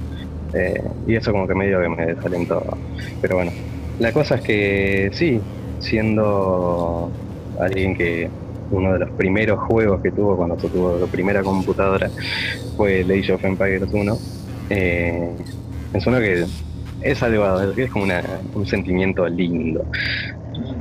Eh, 0.55 0.81
y 1.09 1.17
eso 1.17 1.33
como 1.33 1.49
que 1.49 1.55
medio 1.57 1.81
que 1.81 1.89
me 1.89 2.07
desalentó. 2.07 2.63
Pero 3.21 3.37
bueno, 3.37 3.51
la 3.99 4.13
cosa 4.13 4.37
es 4.37 4.43
que 4.43 5.11
sí, 5.13 5.41
siendo 5.79 7.11
alguien 7.61 7.97
que 7.97 8.31
uno 8.71 8.93
de 8.95 8.99
los 9.01 9.11
primeros 9.13 9.59
juegos 9.61 10.01
que 10.03 10.11
tuvo 10.11 10.37
cuando 10.37 10.57
tuvo 10.57 10.99
la 10.99 11.07
primera 11.07 11.43
computadora 11.43 12.11
fue 12.77 13.01
el 13.01 13.11
Age 13.11 13.33
of 13.33 13.45
Empires 13.45 13.89
1. 13.93 14.19
Eh, 14.71 15.37
es 15.93 16.07
uno 16.07 16.19
que 16.19 16.47
es 17.03 17.23
algo, 17.23 17.61
es 17.77 17.91
como 17.91 18.05
una- 18.05 18.23
un 18.55 18.67
sentimiento 18.67 19.27
lindo. 19.29 19.85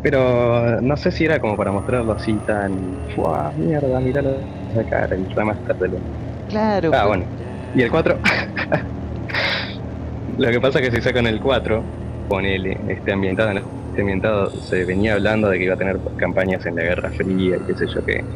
Pero 0.02 0.80
no 0.82 0.98
sé 0.98 1.12
si 1.12 1.26
era 1.26 1.40
como 1.40 1.56
para 1.58 1.72
mostrarlo 1.72 2.14
así 2.14 2.34
tan. 2.48 2.98
¡Fua! 3.16 3.52
Mierda, 3.58 4.00
miralo 4.00 4.38
sacar 4.74 5.14
el 5.14 5.30
remaster 5.30 5.76
del 5.78 5.94
1. 5.96 6.04
Claro, 6.50 6.92
Ah, 6.94 7.06
bueno. 7.08 7.26
¿Y 7.76 7.82
el 7.82 7.92
4? 7.92 8.18
Lo 10.38 10.50
que 10.50 10.60
pasa 10.60 10.80
es 10.80 10.90
que 10.90 10.96
si 10.96 11.02
sacan 11.02 11.28
el 11.28 11.40
4, 11.40 11.84
ponele, 12.28 12.78
este 12.90 13.14
ambientado, 13.14 13.52
en 13.52 13.58
se 14.60 14.86
venía 14.86 15.14
hablando 15.14 15.50
de 15.50 15.58
que 15.58 15.66
iba 15.66 15.74
a 15.76 15.78
tener 15.78 15.98
campañas 16.18 16.66
en 16.66 16.76
la 16.76 16.84
Guerra 16.84 17.12
Fría 17.12 17.58
y 17.60 17.66
qué 17.66 17.76
sé 17.76 17.86
yo 17.94 18.04
que 18.04 18.28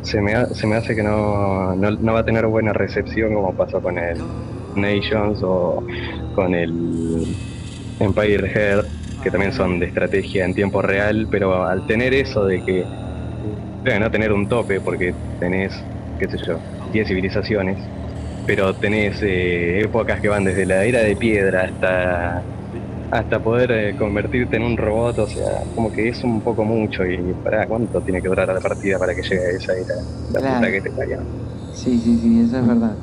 se 0.00 0.20
me, 0.22 0.34
ha- 0.34 0.48
se 0.52 0.66
me 0.66 0.76
hace 0.76 0.94
que 0.94 1.02
no, 1.02 1.74
no, 1.76 1.90
no 1.92 2.12
va 2.14 2.20
a 2.20 2.24
tener 2.24 2.46
buena 2.46 2.72
recepción 2.72 3.34
como 3.34 3.54
pasó 3.56 3.80
con 3.82 3.98
el 3.98 4.30
Nations 4.74 5.40
o 5.42 5.84
con 6.32 6.54
el 6.54 7.36
Empire 7.98 8.50
Head, 8.54 8.82
que 9.20 9.30
también 9.30 9.52
son 9.52 9.78
de 9.80 9.86
estrategia 9.86 10.44
en 10.44 10.54
tiempo 10.54 10.82
real, 10.82 11.28
pero 11.30 11.64
al 11.66 11.84
tener 11.86 12.14
eso 12.14 12.44
de 12.46 12.62
que 12.62 12.90
no 14.00 14.10
tener 14.10 14.32
un 14.32 14.48
tope 14.48 14.80
porque 14.80 15.16
tenés, 15.38 15.74
qué 16.18 16.28
sé 16.28 16.38
yo, 16.46 16.64
10 16.84 17.08
civilizaciones, 17.08 17.92
pero 18.44 18.78
tenés 18.78 19.22
eh, 19.22 19.80
épocas 19.80 20.20
que 20.20 20.28
van 20.28 20.44
desde 20.44 20.66
la 20.66 20.84
era 20.84 21.00
de 21.02 21.16
piedra 21.16 21.64
hasta 21.64 22.46
hasta 23.10 23.40
poder 23.42 23.70
eh, 23.72 23.94
convertirte 23.96 24.56
en 24.56 24.62
un 24.64 24.76
robot, 24.76 25.18
o 25.20 25.28
sea, 25.28 25.44
como 25.74 25.90
que 25.92 26.08
es 26.08 26.22
un 26.24 26.42
poco 26.42 26.64
mucho 26.64 27.06
y 27.06 27.34
para 27.36 27.66
cuánto 27.66 28.02
tiene 28.02 28.22
que 28.22 28.28
durar 28.28 28.48
la 28.48 28.60
partida 28.60 28.98
para 28.98 29.14
que 29.14 29.22
llegue 29.28 29.44
a 29.46 29.56
esa 29.56 29.72
era, 29.74 29.94
la 30.28 30.40
Claro. 30.40 30.42
puta 30.42 30.70
que 30.70 30.82
te 30.82 30.92
parió. 30.92 31.18
Sí, 31.70 32.00
sí, 32.00 32.18
sí, 32.18 32.40
eso 32.40 32.58
es 32.58 32.66
verdad. 32.66 33.02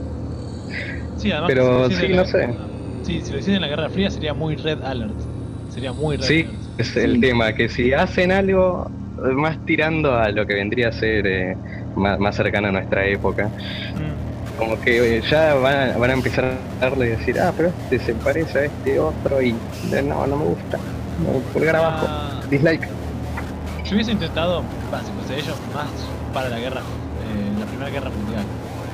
Sí, 1.14 1.32
además, 1.32 1.54
Pero 1.54 1.90
si 1.90 1.96
sí, 1.96 2.08
no 2.10 2.24
la- 2.24 2.26
sé. 2.26 2.56
Sí, 3.02 3.22
si 3.22 3.34
lo 3.34 3.40
hiciesen 3.40 3.56
en 3.58 3.62
la 3.62 3.68
Guerra 3.70 3.90
Fría 3.90 4.10
sería 4.12 4.34
muy 4.34 4.56
Red 4.58 4.82
Alert. 4.84 5.22
Sería 5.68 5.94
muy 5.94 6.18
Red 6.18 6.34
Sí, 6.34 6.46
Alert. 6.46 6.64
es 6.78 6.96
el 6.98 7.20
Sí. 7.20 7.20
tema, 7.20 7.54
que 7.54 7.70
si 7.70 7.94
hacen 7.94 8.32
algo 8.32 8.92
más 9.18 9.64
tirando 9.66 10.16
a 10.16 10.32
lo 10.32 10.46
que 10.46 10.56
vendría 10.56 10.90
a 10.90 10.92
ser 10.92 11.28
eh, 11.28 11.60
más, 11.96 12.20
más 12.20 12.36
cercano 12.36 12.68
a 12.70 12.72
nuestra 12.72 13.06
época, 13.08 13.54
Mm. 13.96 14.15
Como 14.58 14.80
que 14.80 15.18
eh, 15.18 15.22
ya 15.30 15.54
van 15.56 15.92
a, 15.92 15.98
van 15.98 16.10
a 16.10 16.14
empezar 16.14 16.46
a 16.46 16.86
darle 16.86 17.08
y 17.08 17.10
decir, 17.10 17.40
ah, 17.40 17.54
pero 17.56 17.70
este 17.70 18.00
se 18.00 18.14
parece 18.16 18.60
a 18.60 18.66
este 18.66 19.00
otro 19.00 19.42
y 19.42 19.54
no, 20.04 20.28
no 20.28 20.38
me 20.38 20.46
gusta. 20.46 20.78
No, 20.78 21.40
pulgar 21.54 21.76
abajo, 21.78 22.06
Ah, 22.10 22.42
dislike. 22.50 22.88
yo 23.86 23.94
hubiese 23.96 24.12
intentado, 24.12 24.62
si 25.06 25.12
fuese 25.28 25.42
ellos, 25.44 25.56
más 25.74 25.86
para 26.34 26.50
la 26.50 26.60
guerra, 26.60 26.82
eh, 26.82 27.60
la 27.60 27.66
Primera 27.66 27.90
Guerra 27.90 28.10
Mundial. 28.10 28.44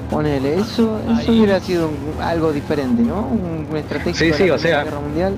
Ponele, 0.10 0.56
eso, 0.60 1.00
eso 1.20 1.32
Ahí. 1.32 1.40
hubiera 1.40 1.60
sido 1.62 1.90
algo 2.22 2.52
diferente, 2.52 3.02
¿no? 3.02 3.22
Un, 3.22 3.66
una 3.70 3.80
estrategia 3.80 4.14
Sí, 4.14 4.26
de 4.28 4.34
sí, 4.34 4.48
la 4.48 4.56
o 4.56 4.60
sea- 4.60 4.82
Primera 4.82 4.84
Guerra 4.84 5.00
Mundial. 5.00 5.36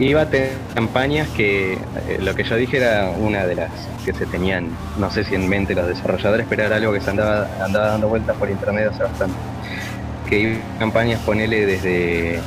Iba 0.00 0.22
a 0.22 0.26
tener 0.30 0.52
campañas 0.74 1.28
que 1.28 1.74
eh, 1.74 1.78
lo 2.20 2.34
que 2.34 2.42
yo 2.42 2.56
dije 2.56 2.78
era 2.78 3.10
una 3.10 3.44
de 3.44 3.54
las 3.54 3.70
que 4.02 4.14
se 4.14 4.24
tenían, 4.24 4.70
no 4.98 5.10
sé 5.10 5.24
si 5.24 5.34
en 5.34 5.46
mente 5.46 5.74
los 5.74 5.86
desarrolladores, 5.86 6.46
pero 6.48 6.62
era 6.62 6.76
algo 6.76 6.90
que 6.94 7.02
se 7.02 7.10
andaba, 7.10 7.46
andaba 7.62 7.88
dando 7.88 8.08
vueltas 8.08 8.34
por 8.38 8.48
internet 8.48 8.92
hace 8.94 9.02
bastante. 9.02 9.36
Que 10.26 10.38
iba 10.38 10.58
campañas, 10.78 11.20
ponele 11.20 11.66
desde, 11.66 12.38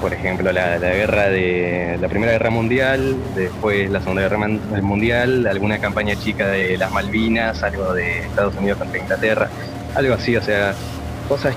por 0.00 0.12
ejemplo, 0.14 0.52
la, 0.52 0.78
la 0.78 0.90
guerra 0.90 1.28
de 1.28 1.98
la 2.00 2.08
Primera 2.08 2.30
Guerra 2.30 2.50
Mundial, 2.50 3.16
después 3.34 3.90
la 3.90 3.98
Segunda 3.98 4.22
Guerra 4.22 4.38
Mundial, 4.80 5.44
alguna 5.48 5.80
campaña 5.80 6.14
chica 6.14 6.46
de 6.46 6.78
las 6.78 6.92
Malvinas, 6.92 7.64
algo 7.64 7.94
de 7.94 8.20
Estados 8.20 8.54
Unidos 8.54 8.78
contra 8.78 8.96
Inglaterra. 8.96 9.48
algo 9.96 10.14
así, 10.14 10.36
o 10.36 10.42
sea, 10.42 10.72
cosas 11.28 11.52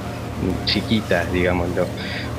chiquitas, 0.65 1.31
digámoslo, 1.31 1.85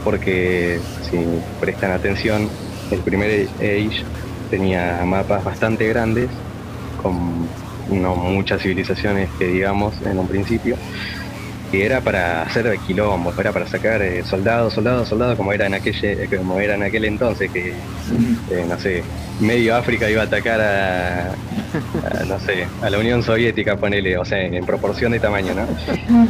porque 0.02 0.80
si 1.08 1.18
prestan 1.60 1.92
atención, 1.92 2.48
el 2.90 3.00
primer 3.00 3.48
Age 3.58 4.04
tenía 4.50 5.02
mapas 5.04 5.44
bastante 5.44 5.86
grandes, 5.88 6.28
con 7.02 7.48
no 7.90 8.14
muchas 8.14 8.62
civilizaciones 8.62 9.28
que 9.38 9.46
digamos 9.46 9.94
en 10.04 10.18
un 10.18 10.28
principio, 10.28 10.76
que 11.70 11.86
era 11.86 12.00
para 12.00 12.42
hacer 12.42 12.76
quilombo, 12.86 13.32
era 13.38 13.52
para 13.52 13.66
sacar 13.66 14.02
eh, 14.02 14.24
soldados, 14.24 14.74
soldados, 14.74 15.08
soldados, 15.08 15.36
como 15.36 15.52
era 15.52 15.66
en 15.66 15.74
aquel, 15.74 15.94
eh, 16.02 16.28
como 16.36 16.58
era 16.58 16.74
en 16.74 16.82
aquel 16.82 17.04
entonces, 17.04 17.50
que 17.50 17.70
eh, 17.70 18.64
no 18.68 18.78
sé, 18.78 19.04
medio 19.40 19.76
África 19.76 20.10
iba 20.10 20.22
a 20.22 20.24
atacar 20.24 20.60
a, 20.60 21.32
no 22.26 22.40
sé, 22.40 22.66
a 22.82 22.90
la 22.90 22.98
Unión 22.98 23.22
Soviética, 23.22 23.76
ponele, 23.76 24.18
o 24.18 24.24
sea, 24.24 24.40
en 24.40 24.66
proporción 24.66 25.12
de 25.12 25.20
tamaño, 25.20 25.54
¿no? 25.54 25.66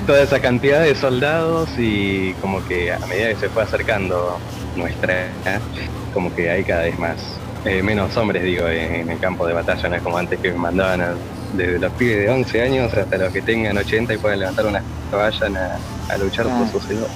Toda 0.06 0.22
esa 0.22 0.40
cantidad 0.40 0.82
de 0.82 0.94
soldados 0.94 1.70
y 1.78 2.34
como 2.42 2.66
que 2.66 2.92
a 2.92 2.98
medida 3.06 3.28
que 3.30 3.36
se 3.36 3.48
fue 3.48 3.62
acercando 3.62 4.38
nuestra, 4.76 5.28
como 6.12 6.34
que 6.34 6.50
hay 6.50 6.64
cada 6.64 6.82
vez 6.82 6.98
más, 6.98 7.16
menos 7.64 8.16
hombres, 8.16 8.42
digo, 8.42 8.66
en, 8.68 9.10
el 9.10 9.18
campo 9.18 9.46
de 9.46 9.54
batalla, 9.54 9.88
no 9.88 9.96
es 9.96 10.02
como 10.02 10.18
antes 10.18 10.38
que 10.40 10.52
mandaban 10.52 11.00
a 11.00 11.14
desde 11.54 11.78
los 11.78 11.92
pibes 11.94 12.18
de 12.18 12.30
11 12.30 12.62
años 12.62 12.94
hasta 12.94 13.18
los 13.18 13.32
que 13.32 13.42
tengan 13.42 13.76
80 13.76 14.14
y 14.14 14.18
puedan 14.18 14.38
levantar 14.38 14.66
una 14.66 14.82
vayan 15.10 15.56
a, 15.56 15.78
luchar 16.18 16.46
por 16.46 16.70
sus 16.70 16.84
seguidores. 16.84 17.12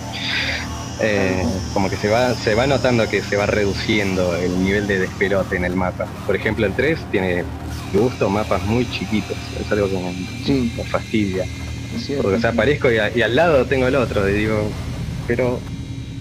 Eh, 1.01 1.45
como 1.73 1.91
que 1.91 1.97
se 1.97 2.09
va, 2.09 2.35
se 2.35 2.55
va 2.55 2.67
notando 2.67 3.09
que 3.09 3.21
se 3.23 3.37
va 3.37 3.47
reduciendo 3.47 4.37
el 4.37 4.63
nivel 4.63 4.87
de 4.87 5.01
despelote 5.01 5.57
en 5.57 5.65
el 5.65 5.75
mapa. 5.75 6.07
Por 6.27 6.37
ejemplo, 6.37 6.67
el 6.67 6.73
3 6.73 6.99
tiene, 7.11 7.45
gusto, 7.93 8.29
mapas 8.29 8.65
muy 8.65 8.89
chiquitos. 8.91 9.37
Es 9.61 9.71
algo 9.71 9.89
que 9.89 10.53
me, 10.53 10.85
fastidia. 10.85 11.45
Porque 12.21 12.37
o 12.37 12.41
sea, 12.41 12.51
aparezco 12.51 12.91
y, 12.91 12.99
al 12.99 13.37
lado 13.37 13.65
tengo 13.67 13.87
el 13.87 13.97
otro. 13.97 14.29
Y 14.29 14.33
digo, 14.33 14.69
pero... 15.27 15.61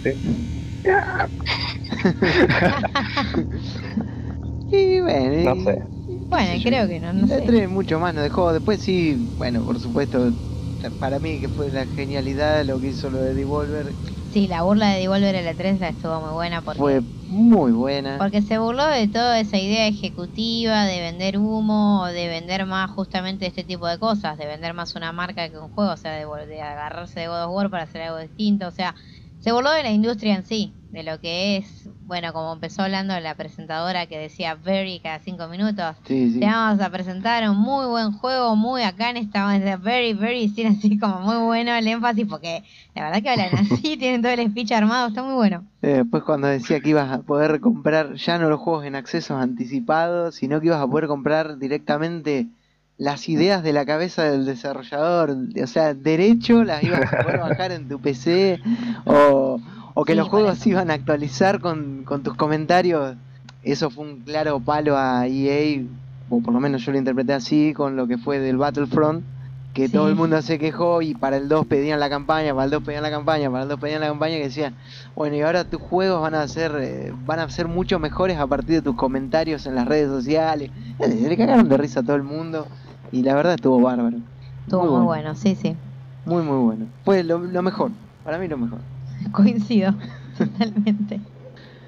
y 4.72 5.02
bueno, 5.02 5.56
no 5.56 5.64
sé. 5.64 5.84
Bueno, 6.30 6.64
creo 6.64 6.88
que 6.88 7.00
no, 7.00 7.14
no 7.14 7.28
sé. 7.28 7.46
El 7.46 7.70
mucho 7.70 8.00
más 8.00 8.14
nos 8.14 8.24
dejó. 8.24 8.52
Después 8.52 8.82
sí, 8.82 9.18
bueno, 9.38 9.66
por 9.66 9.80
supuesto, 9.80 10.32
para 11.00 11.20
mí 11.20 11.40
que 11.40 11.50
fue 11.50 11.72
la 11.72 11.88
genialidad 11.88 12.66
lo 12.66 12.80
que 12.80 12.88
hizo 12.88 13.10
lo 13.10 13.20
de 13.20 13.34
Devolver. 13.34 13.96
Sí, 14.32 14.48
la 14.48 14.64
burla 14.64 14.90
de 14.90 15.02
Devolver 15.02 15.36
en 15.36 15.46
la 15.46 15.56
3 15.56 15.82
estuvo 15.82 16.20
muy 16.20 16.32
buena 16.32 16.64
porque... 16.64 16.80
Fue 16.80 17.02
muy 17.28 17.72
buena. 17.72 18.18
Porque 18.18 18.42
se 18.42 18.58
burló 18.58 18.86
de 18.88 19.08
toda 19.08 19.40
esa 19.40 19.58
idea 19.58 19.88
ejecutiva 19.88 20.86
de 20.86 21.02
vender 21.02 21.38
humo, 21.38 22.08
de 22.08 22.28
vender 22.28 22.66
más 22.66 22.90
justamente 22.92 23.46
este 23.46 23.64
tipo 23.64 23.88
de 23.88 24.00
cosas, 24.00 24.38
de 24.38 24.46
vender 24.46 24.74
más 24.74 24.96
una 24.96 25.12
marca 25.12 25.50
que 25.50 25.58
un 25.58 25.70
juego, 25.70 25.94
o 25.94 25.98
sea, 25.98 26.14
de, 26.14 26.26
de 26.48 26.62
agarrarse 26.62 27.22
de 27.22 27.28
God 27.28 27.46
of 27.46 27.56
War 27.56 27.70
para 27.70 27.84
hacer 27.84 28.02
algo 28.02 28.20
distinto, 28.20 28.68
o 28.68 28.72
sea, 28.72 28.96
se 29.44 29.52
burló 29.52 29.72
de 29.72 29.84
la 29.84 29.92
industria 29.92 30.36
en 30.36 30.46
sí, 30.46 30.74
de 30.92 31.04
lo 31.04 31.20
que 31.20 31.58
es 31.58 31.90
bueno, 32.06 32.32
como 32.32 32.54
empezó 32.54 32.84
hablando 32.84 33.20
la 33.20 33.36
presentadora 33.36 34.06
que 34.06 34.18
decía 34.18 34.56
very 34.56 35.00
cada 35.00 35.20
cinco 35.20 35.48
minutos, 35.48 35.98
te 36.06 36.40
vamos 36.42 36.82
a 36.82 36.90
presentar 36.90 37.50
un 37.50 37.58
muy 37.58 37.88
buen 37.88 38.14
juego, 38.14 38.56
muy 38.56 38.84
acá 38.84 39.10
en 39.10 39.18
esta 39.18 39.46
very, 39.78 40.14
very, 40.14 40.48
sí, 40.50 40.64
así 40.64 40.98
como 40.98 41.20
muy 41.20 41.38
bueno 41.38 41.74
el 41.74 41.88
énfasis, 41.88 42.26
porque 42.26 42.64
la 42.96 43.04
verdad 43.04 43.22
que 43.22 43.30
hablan 43.30 43.56
así, 43.56 43.98
tienen 43.98 44.22
todo 44.22 44.32
el 44.32 44.50
speech 44.50 44.72
armado, 44.72 45.10
está 45.10 45.24
muy 45.24 45.34
bueno. 45.34 45.66
después 45.82 46.24
cuando 46.24 46.48
decía 46.48 46.80
que 46.80 46.90
ibas 46.90 47.12
a 47.12 47.22
poder 47.22 47.60
comprar 47.60 48.14
ya 48.14 48.38
no 48.38 48.50
los 48.50 48.60
juegos 48.60 48.86
en 48.86 48.96
accesos 48.96 49.42
anticipados, 49.42 50.36
sino 50.36 50.62
que 50.62 50.68
ibas 50.68 50.82
a 50.82 50.88
poder 50.88 51.08
comprar 51.08 51.58
directamente 51.58 52.48
las 53.04 53.28
ideas 53.28 53.64
de 53.64 53.74
la 53.74 53.86
cabeza 53.86 54.24
del 54.24 54.46
desarrollador, 54.46 55.36
o 55.62 55.68
sea, 55.68 55.94
derecho 55.94 56.64
las 56.64 56.84
ibas 56.84 57.12
a 57.12 57.24
poder 57.24 57.40
bajar 57.50 57.72
en 57.72 57.88
tu 57.88 58.00
PC 58.00 58.62
o 59.06 59.60
o 59.94 60.06
que 60.06 60.16
los 60.16 60.28
juegos 60.28 60.66
iban 60.66 60.90
a 60.90 60.96
actualizar 60.96 61.60
con, 61.60 62.06
tus 62.24 62.36
comentarios. 62.36 63.16
Eso 63.64 63.90
fue 63.90 64.06
un 64.06 64.20
claro 64.22 64.60
palo 64.60 64.98
a 64.98 65.28
EA, 65.28 65.84
o 66.30 66.42
por 66.42 66.54
lo 66.54 66.60
menos 66.60 66.84
yo 66.84 66.92
lo 66.92 66.98
interpreté 66.98 67.34
así, 67.34 67.74
con 67.74 67.96
lo 67.96 68.08
que 68.08 68.18
fue 68.18 68.40
del 68.40 68.58
Battlefront, 68.58 69.24
que 69.74 69.90
todo 69.90 70.10
el 70.10 70.16
mundo 70.16 70.42
se 70.42 70.60
quejó 70.60 71.02
y 71.02 71.16
para 71.16 71.38
el 71.38 71.48
2 71.48 71.66
pedían 71.68 72.00
la 72.00 72.10
campaña, 72.10 72.54
para 72.54 72.66
el 72.66 72.72
2 72.72 72.84
pedían 72.84 73.04
la 73.04 73.10
campaña, 73.10 73.50
para 73.50 73.64
el 73.64 73.70
2 73.70 73.80
pedían 73.80 74.02
la 74.02 74.08
campaña, 74.08 74.38
que 74.38 74.44
decían, 74.44 74.76
bueno, 75.16 75.36
y 75.36 75.42
ahora 75.42 75.64
tus 75.64 75.82
juegos 75.82 76.22
van 76.22 76.36
a 76.36 76.48
ser 76.48 76.76
eh, 76.80 77.14
van 77.26 77.40
a 77.40 77.50
ser 77.50 77.68
mucho 77.68 77.98
mejores 78.00 78.38
a 78.38 78.48
partir 78.48 78.76
de 78.76 78.82
tus 78.82 78.96
comentarios 78.96 79.66
en 79.66 79.76
las 79.76 79.88
redes 79.88 80.10
sociales. 80.10 80.70
Se 81.00 81.30
le 81.30 81.38
cagaron 81.38 81.70
de 81.70 81.78
risa 81.78 82.02
a 82.02 82.04
todo 82.04 82.16
el 82.16 82.24
mundo 82.24 82.68
y 83.14 83.22
la 83.22 83.36
verdad 83.36 83.54
estuvo 83.54 83.80
bárbaro. 83.80 84.18
Estuvo 84.66 84.98
muy, 84.98 85.06
bueno. 85.06 85.36
sí, 85.36 85.56
sí. 85.56 85.76
Muy, 86.26 86.42
muy 86.42 86.58
bueno. 86.58 86.88
Fue 87.06 87.24
lo 87.24 87.40
mejor, 87.62 87.92
para 88.24 88.40
mí 88.40 88.48
lo 88.48 88.58
mejor. 88.58 88.80
Coincido, 89.32 89.94
totalmente. 90.38 91.22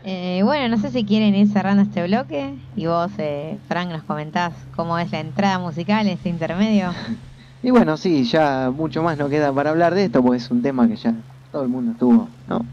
Eh, 0.03 0.41
bueno, 0.43 0.69
no 0.76 0.80
sé 0.80 0.91
si 0.91 1.03
quieren 1.03 1.34
ir 1.34 1.47
cerrando 1.47 1.81
este 1.81 2.06
bloque 2.06 2.53
y 2.76 2.85
vos, 2.85 3.11
eh, 3.18 3.57
Frank, 3.68 3.89
nos 3.89 4.03
comentás 4.03 4.53
cómo 4.76 4.99
es 4.99 5.11
la 5.11 5.19
entrada 5.19 5.57
musical, 5.57 6.07
este 6.07 6.30
intermedio. 6.30 6.89
Y 7.64 7.72
bueno, 7.72 7.97
sí, 7.97 8.26
ya 8.26 8.69
mucho 8.69 9.02
más 9.02 9.18
no 9.18 9.27
queda 9.27 9.52
para 9.52 9.72
hablar 9.72 9.95
de 9.95 10.06
esto, 10.06 10.22
porque 10.22 10.38
es 10.38 10.52
un 10.52 10.61
tema 10.61 10.88
que 10.88 10.97
ya 10.97 11.15
todo 11.52 11.64
el 11.64 11.69
mundo 11.69 11.93
estuvo 11.93 12.30
¿no? 12.47 12.64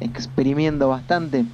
experimiendo 0.00 0.86
bastante. 0.90 1.46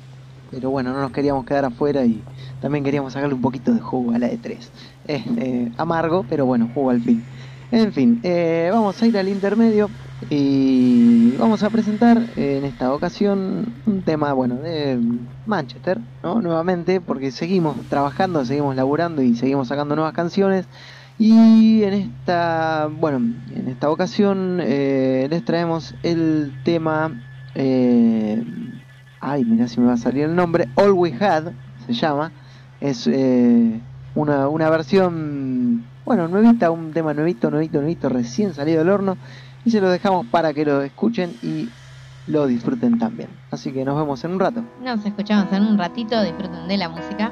Pero 0.50 0.70
bueno, 0.70 0.92
no 0.92 1.00
nos 1.00 1.12
queríamos 1.12 1.44
quedar 1.44 1.64
afuera 1.66 2.04
y 2.04 2.20
también 2.60 2.82
queríamos 2.82 3.12
sacarle 3.12 3.36
un 3.36 3.40
poquito 3.40 3.72
de 3.72 3.78
jugo 3.78 4.10
a 4.12 4.18
la 4.18 4.26
de 4.26 4.38
3. 4.38 4.72
Es 5.10 5.24
eh, 5.38 5.72
amargo, 5.76 6.24
pero 6.28 6.46
bueno, 6.46 6.70
jugo 6.72 6.90
al 6.90 7.00
fin. 7.00 7.24
En 7.72 7.92
fin, 7.92 8.20
eh, 8.22 8.70
vamos 8.72 9.02
a 9.02 9.06
ir 9.08 9.18
al 9.18 9.28
intermedio 9.28 9.90
y 10.28 11.34
vamos 11.36 11.64
a 11.64 11.70
presentar 11.70 12.22
en 12.36 12.64
esta 12.64 12.94
ocasión 12.94 13.74
un 13.86 14.02
tema, 14.02 14.32
bueno, 14.34 14.54
de 14.54 15.00
Manchester, 15.46 15.98
¿no? 16.22 16.40
Nuevamente, 16.40 17.00
porque 17.00 17.32
seguimos 17.32 17.76
trabajando, 17.88 18.44
seguimos 18.44 18.76
laburando 18.76 19.20
y 19.20 19.34
seguimos 19.34 19.66
sacando 19.66 19.96
nuevas 19.96 20.14
canciones. 20.14 20.66
Y 21.18 21.82
en 21.82 21.94
esta, 21.94 22.88
bueno, 22.88 23.18
en 23.18 23.66
esta 23.66 23.90
ocasión 23.90 24.60
eh, 24.62 25.26
les 25.28 25.44
traemos 25.44 25.96
el 26.04 26.52
tema, 26.64 27.20
eh, 27.56 28.44
ay, 29.20 29.44
mira 29.44 29.66
si 29.66 29.80
me 29.80 29.88
va 29.88 29.94
a 29.94 29.96
salir 29.96 30.26
el 30.26 30.36
nombre, 30.36 30.68
All 30.76 30.92
We 30.92 31.12
Had, 31.18 31.50
se 31.86 31.94
llama, 31.94 32.30
es 32.80 33.08
una, 34.14 34.48
una 34.48 34.70
versión 34.70 35.84
bueno, 36.04 36.28
nuevita, 36.28 36.70
un 36.70 36.92
tema 36.92 37.14
nuevito, 37.14 37.50
nuevito, 37.50 37.78
nuevito, 37.78 38.08
recién 38.08 38.54
salido 38.54 38.78
del 38.78 38.88
horno. 38.88 39.16
Y 39.64 39.70
se 39.70 39.80
lo 39.80 39.90
dejamos 39.90 40.26
para 40.26 40.52
que 40.52 40.64
lo 40.64 40.82
escuchen 40.82 41.36
y 41.42 41.68
lo 42.26 42.46
disfruten 42.46 42.98
también. 42.98 43.28
Así 43.50 43.72
que 43.72 43.84
nos 43.84 43.96
vemos 43.96 44.24
en 44.24 44.32
un 44.32 44.40
rato. 44.40 44.64
Nos 44.82 45.04
escuchamos 45.04 45.52
en 45.52 45.62
un 45.64 45.78
ratito, 45.78 46.20
disfruten 46.22 46.66
de 46.66 46.76
la 46.76 46.88
música. 46.88 47.30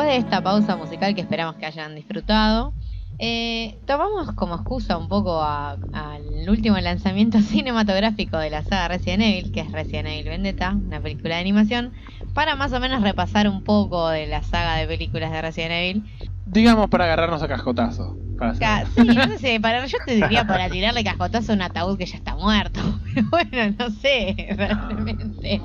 Después 0.00 0.08
de 0.08 0.16
esta 0.18 0.42
pausa 0.42 0.76
musical 0.76 1.14
que 1.14 1.20
esperamos 1.22 1.56
que 1.56 1.66
hayan 1.66 1.94
disfrutado, 1.94 2.74
eh, 3.18 3.80
tomamos 3.86 4.32
como 4.34 4.54
excusa 4.54 4.96
un 4.96 5.08
poco 5.08 5.42
a- 5.42 5.78
al 5.92 6.48
último 6.48 6.78
lanzamiento 6.78 7.38
cinematográfico 7.42 8.38
de 8.38 8.50
la 8.50 8.62
saga 8.62 8.88
Resident 8.88 9.22
Evil, 9.22 9.52
que 9.52 9.60
es 9.60 9.72
Resident 9.72 10.08
Evil 10.08 10.28
Vendetta, 10.28 10.72
una 10.86 11.00
película 11.02 11.34
de 11.36 11.40
animación, 11.40 11.92
para 12.32 12.54
más 12.56 12.72
o 12.72 12.80
menos 12.80 13.02
repasar 13.02 13.48
un 13.48 13.62
poco 13.64 14.08
de 14.10 14.26
la 14.26 14.42
saga 14.42 14.76
de 14.76 14.86
películas 14.86 15.32
de 15.32 15.42
Resident 15.42 15.72
Evil. 15.72 16.12
Digamos 16.44 16.88
para 16.88 17.04
agarrarnos 17.04 17.42
a 17.42 17.48
cascotazo. 17.48 18.16
Para 18.38 18.54
Sí, 18.94 19.16
no 19.16 19.26
sé 19.26 19.38
si, 19.38 19.58
para, 19.58 19.84
yo 19.86 19.98
te 20.04 20.14
diría 20.14 20.44
para 20.44 20.70
tirarle 20.70 21.04
cascotazo 21.04 21.52
a 21.52 21.54
un 21.56 21.62
ataúd 21.62 21.98
que 21.98 22.06
ya 22.06 22.16
está 22.18 22.36
muerto, 22.36 22.80
pero 23.14 23.26
bueno, 23.30 23.74
no 23.78 23.90
sé, 23.90 24.34
realmente. 24.56 25.62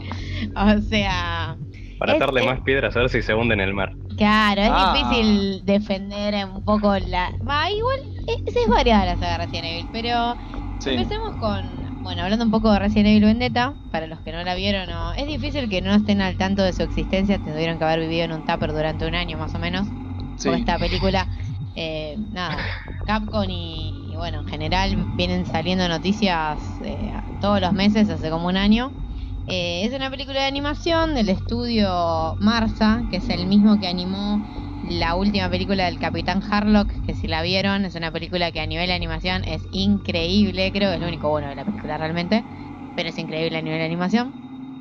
O 0.55 0.81
sea... 0.81 1.57
Para 1.97 2.13
Es- 2.13 2.17
atarle 2.17 2.41
es- 2.41 2.45
más 2.45 2.61
piedras 2.61 2.95
a 2.95 2.99
ver 2.99 3.09
si 3.09 3.21
se 3.23 3.33
hunde 3.33 3.55
en 3.55 3.61
el 3.61 3.73
mar. 3.73 3.92
Claro, 4.23 4.61
es 4.61 4.69
Ah. 4.71 4.93
difícil 4.93 5.65
defender 5.65 6.45
un 6.45 6.63
poco 6.63 6.97
la... 6.99 7.35
Va, 7.47 7.69
igual 7.69 7.97
es, 8.45 8.55
es 8.55 8.69
variada 8.69 9.05
la 9.05 9.17
saga 9.17 9.37
Resident 9.39 9.65
Evil, 9.67 9.89
pero 9.91 10.37
Sí. 10.79 10.91
empecemos 10.91 11.35
con... 11.37 11.65
Bueno, 12.01 12.23
hablando 12.23 12.45
un 12.45 12.51
poco 12.51 12.71
de 12.71 12.79
Resident 12.79 13.07
Evil 13.07 13.25
Vendetta, 13.25 13.77
para 13.89 14.07
los 14.07 14.21
que 14.21 14.31
no 14.31 14.43
la 14.43 14.55
vieron, 14.55 14.87
no, 14.89 15.13
es 15.13 15.27
difícil 15.27 15.69
que 15.69 15.81
no 15.81 15.93
estén 15.93 16.21
al 16.21 16.37
tanto 16.37 16.61
de 16.63 16.73
su 16.73 16.83
existencia, 16.83 17.39
tuvieron 17.39 17.77
que 17.77 17.83
haber 17.85 17.99
vivido 18.01 18.23
en 18.25 18.31
un 18.33 18.43
tupper 18.45 18.71
durante 18.71 19.05
un 19.07 19.15
año 19.15 19.37
más 19.37 19.55
o 19.55 19.59
menos, 19.59 19.89
Sí. 20.35 20.49
con 20.49 20.55
esta 20.55 20.79
película. 20.79 21.29
Eh, 21.75 22.17
nada, 22.31 22.69
Capcom 23.03 23.49
y, 23.49 24.11
y 24.13 24.15
bueno, 24.15 24.39
en 24.39 24.45
general 24.45 25.07
vienen 25.11 25.45
saliendo 25.45 25.87
noticias 25.89 26.79
eh, 26.81 27.11
todos 27.39 27.59
los 27.61 27.73
meses, 27.73 28.09
hace 28.09 28.29
como 28.29 28.47
un 28.47 28.57
año. 28.57 28.95
Eh, 29.45 29.85
es 29.85 29.93
una 29.93 30.09
película 30.09 30.39
de 30.39 30.45
animación 30.45 31.15
del 31.15 31.29
estudio 31.29 32.35
Marsa, 32.39 33.03
que 33.09 33.17
es 33.17 33.29
el 33.29 33.45
mismo 33.45 33.77
que 33.77 33.87
animó 33.87 34.41
la 34.81 35.15
última 35.15 35.49
película 35.49 35.85
del 35.85 35.99
Capitán 35.99 36.41
Harlock, 36.49 36.91
que 37.05 37.13
si 37.13 37.27
la 37.27 37.41
vieron, 37.41 37.85
es 37.85 37.95
una 37.95 38.11
película 38.11 38.51
que 38.51 38.61
a 38.61 38.65
nivel 38.65 38.87
de 38.87 38.93
animación 38.93 39.43
es 39.45 39.67
increíble, 39.71 40.71
creo 40.71 40.89
que 40.89 40.95
es 40.95 41.01
lo 41.01 41.07
único 41.07 41.29
bueno 41.29 41.49
de 41.49 41.55
la 41.55 41.65
película 41.65 41.97
realmente, 41.97 42.45
pero 42.95 43.09
es 43.09 43.17
increíble 43.17 43.57
a 43.57 43.61
nivel 43.61 43.79
de 43.79 43.85
animación. 43.85 44.33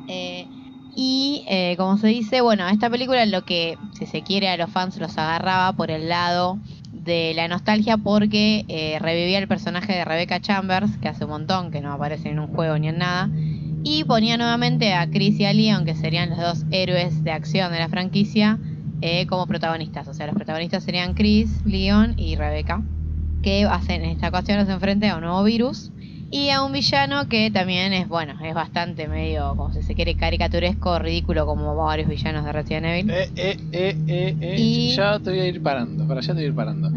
Eh, 0.07 0.49
y 0.95 1.45
eh, 1.49 1.75
como 1.79 1.97
se 1.97 2.09
dice, 2.09 2.41
bueno, 2.43 2.69
esta 2.69 2.91
película 2.91 3.25
lo 3.27 3.43
que, 3.45 3.79
si 3.95 4.07
se 4.07 4.23
quiere, 4.23 4.49
a 4.49 4.57
los 4.57 4.71
fans 4.71 4.99
los 4.99 5.17
agarraba 5.19 5.73
por 5.73 5.91
el 5.91 6.09
lado 6.09 6.59
de 6.93 7.33
la 7.35 7.49
nostalgia 7.49 7.97
porque 7.97 8.65
eh, 8.69 8.99
revivía 9.01 9.39
el 9.39 9.49
personaje 9.49 9.93
de 9.95 10.05
Rebecca 10.05 10.41
Chambers, 10.41 10.99
que 10.99 11.09
hace 11.09 11.25
un 11.25 11.31
montón 11.31 11.71
que 11.71 11.81
no 11.81 11.93
aparece 11.93 12.29
en 12.29 12.39
un 12.41 12.49
juego 12.49 12.79
ni 12.79 12.89
en 12.89 12.99
nada, 12.99 13.31
y 13.83 14.05
ponía 14.05 14.37
nuevamente 14.37 14.95
a 14.95 15.09
Chris 15.11 15.41
y 15.41 15.45
a 15.45 15.53
Leon, 15.53 15.85
que 15.85 15.95
serían 15.95 16.31
los 16.31 16.39
dos 16.39 16.67
héroes 16.71 17.23
de 17.23 17.33
acción 17.33 17.73
de 17.73 17.79
la 17.79 17.89
franquicia, 17.89 18.61
eh, 19.01 19.27
como 19.27 19.47
protagonistas. 19.47 20.07
O 20.09 20.15
sea, 20.15 20.27
los 20.27 20.35
protagonistas 20.35 20.85
serían 20.85 21.15
Chris, 21.15 21.61
Leon 21.65 22.15
y 22.17 22.37
Rebecca, 22.37 22.85
que 23.41 23.65
hacen 23.65 24.05
en 24.05 24.11
esta 24.11 24.29
ocasión 24.29 24.59
hacen 24.61 24.81
frente 24.81 25.09
a 25.09 25.17
un 25.17 25.23
nuevo 25.23 25.43
virus 25.45 25.93
y 26.31 26.51
a 26.51 26.63
un 26.63 26.73
villano 26.73 27.29
que 27.29 27.51
también 27.51 27.93
es, 27.93 28.09
bueno, 28.09 28.35
es 28.43 28.55
bastante 28.55 29.09
medio, 29.09 29.55
como 29.57 29.73
si 29.73 29.83
se 29.83 29.95
quiere, 29.95 30.15
caricaturesco, 30.17 30.99
ridículo, 30.99 31.45
como 31.45 31.75
varios 31.77 32.09
villanos 32.09 32.45
de 32.45 32.53
Resident 32.53 32.87
Evil. 32.87 33.11
Eh, 33.11 33.29
eh, 33.37 33.57
eh, 33.73 33.97
eh, 34.07 34.37
eh, 34.41 34.55
Y- 34.59 34.97
Ya 34.97 35.19
te 35.19 35.31
voy 35.31 35.41
a 35.41 35.47
ir 35.47 35.61
parando, 35.63 36.07
para 36.07 36.21
allá 36.21 36.29
te 36.29 36.35
voy 36.35 36.45
a 36.45 36.47
ir 36.47 36.55
parando. 36.55 36.91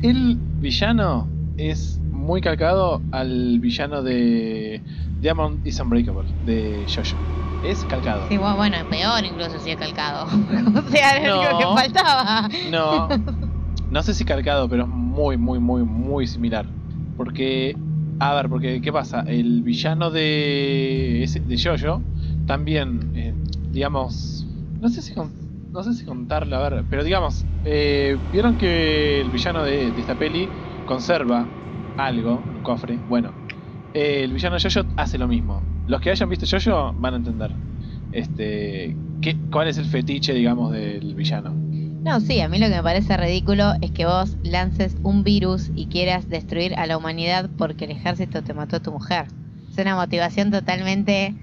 El 0.00 0.40
villano 0.60 1.32
es 1.56 2.00
muy 2.10 2.40
calcado 2.40 3.04
al 3.10 3.58
villano 3.60 4.02
de 4.02 4.84
Diamond 5.18 5.60
is 5.64 5.78
Unbreakable, 5.80 6.28
de 6.40 6.86
Jojo. 6.88 7.18
Es 7.60 7.84
calcado. 7.84 8.26
Sí, 8.28 8.36
bu- 8.36 8.56
bueno, 8.56 8.76
peor 8.88 9.24
incluso 9.24 9.58
si 9.58 9.70
es 9.70 9.76
calcado. 9.76 10.26
o 10.86 10.90
sea, 10.90 11.16
es 11.18 11.26
lo 11.26 11.38
único 11.40 11.52
No. 11.52 11.58
que 11.74 11.80
faltaba. 11.82 12.48
No, 12.70 13.08
no 13.90 14.02
sé 14.02 14.14
si 14.14 14.24
calcado, 14.24 14.68
pero 14.68 14.84
es 14.84 14.88
muy, 14.88 15.36
muy, 15.36 15.58
muy, 15.58 15.82
muy 15.84 16.26
similar. 16.26 16.72
Porque, 17.16 17.76
a 18.20 18.34
ver, 18.34 18.48
porque 18.48 18.80
¿qué 18.80 18.92
pasa? 18.92 19.22
El 19.26 19.62
villano 19.62 20.10
de, 20.12 21.28
de 21.44 21.58
Jojo 21.60 22.04
también, 22.46 23.10
eh, 23.14 23.34
digamos, 23.72 24.46
no 24.78 24.88
sé 24.88 25.02
si 25.02 25.14
con- 25.14 25.32
no 25.72 25.82
sé 25.82 25.94
si 25.94 26.04
contarlo, 26.04 26.56
a 26.56 26.68
ver, 26.68 26.86
pero 26.88 27.02
digamos, 27.04 27.44
eh, 27.64 28.16
vieron 28.30 28.56
que 28.56 29.20
el 29.20 29.30
villano 29.30 29.64
de, 29.64 29.90
de 29.92 30.00
esta 30.00 30.14
peli 30.14 30.52
conserva 30.84 31.50
algo, 31.96 32.44
un 32.48 32.62
cofre. 32.62 33.02
Bueno, 33.04 33.34
eh, 33.98 34.24
el 34.24 34.32
villano 34.32 34.56
Jojo 34.60 34.88
hace 34.96 35.18
lo 35.18 35.28
mismo. 35.28 35.68
Los 35.86 36.00
que 36.00 36.10
hayan 36.10 36.28
visto 36.28 36.46
Jojo 36.50 36.92
van 36.96 37.14
a 37.14 37.16
entender. 37.18 37.56
Este, 38.10 38.98
qué, 39.20 39.42
cuál 39.50 39.68
es 39.68 39.78
el 39.78 39.86
fetiche, 39.86 40.32
digamos, 40.34 40.72
del 40.72 41.14
villano. 41.14 41.60
No, 42.04 42.20
sí, 42.20 42.40
a 42.40 42.48
mí 42.48 42.58
lo 42.58 42.68
que 42.68 42.76
me 42.76 42.82
parece 42.82 43.16
ridículo 43.16 43.72
es 43.80 43.90
que 43.92 44.06
vos 44.06 44.38
lances 44.42 44.96
un 45.02 45.24
virus 45.24 45.70
y 45.74 45.88
quieras 45.88 46.28
destruir 46.28 46.74
a 46.78 46.86
la 46.86 46.96
humanidad 46.96 47.50
porque 47.56 47.84
el 47.86 47.90
ejército 47.92 48.42
te 48.42 48.54
mató 48.54 48.76
a 48.76 48.80
tu 48.80 48.92
mujer. 48.92 49.26
Es 49.70 49.78
una 49.78 49.96
motivación 49.96 50.50
totalmente 50.50 51.36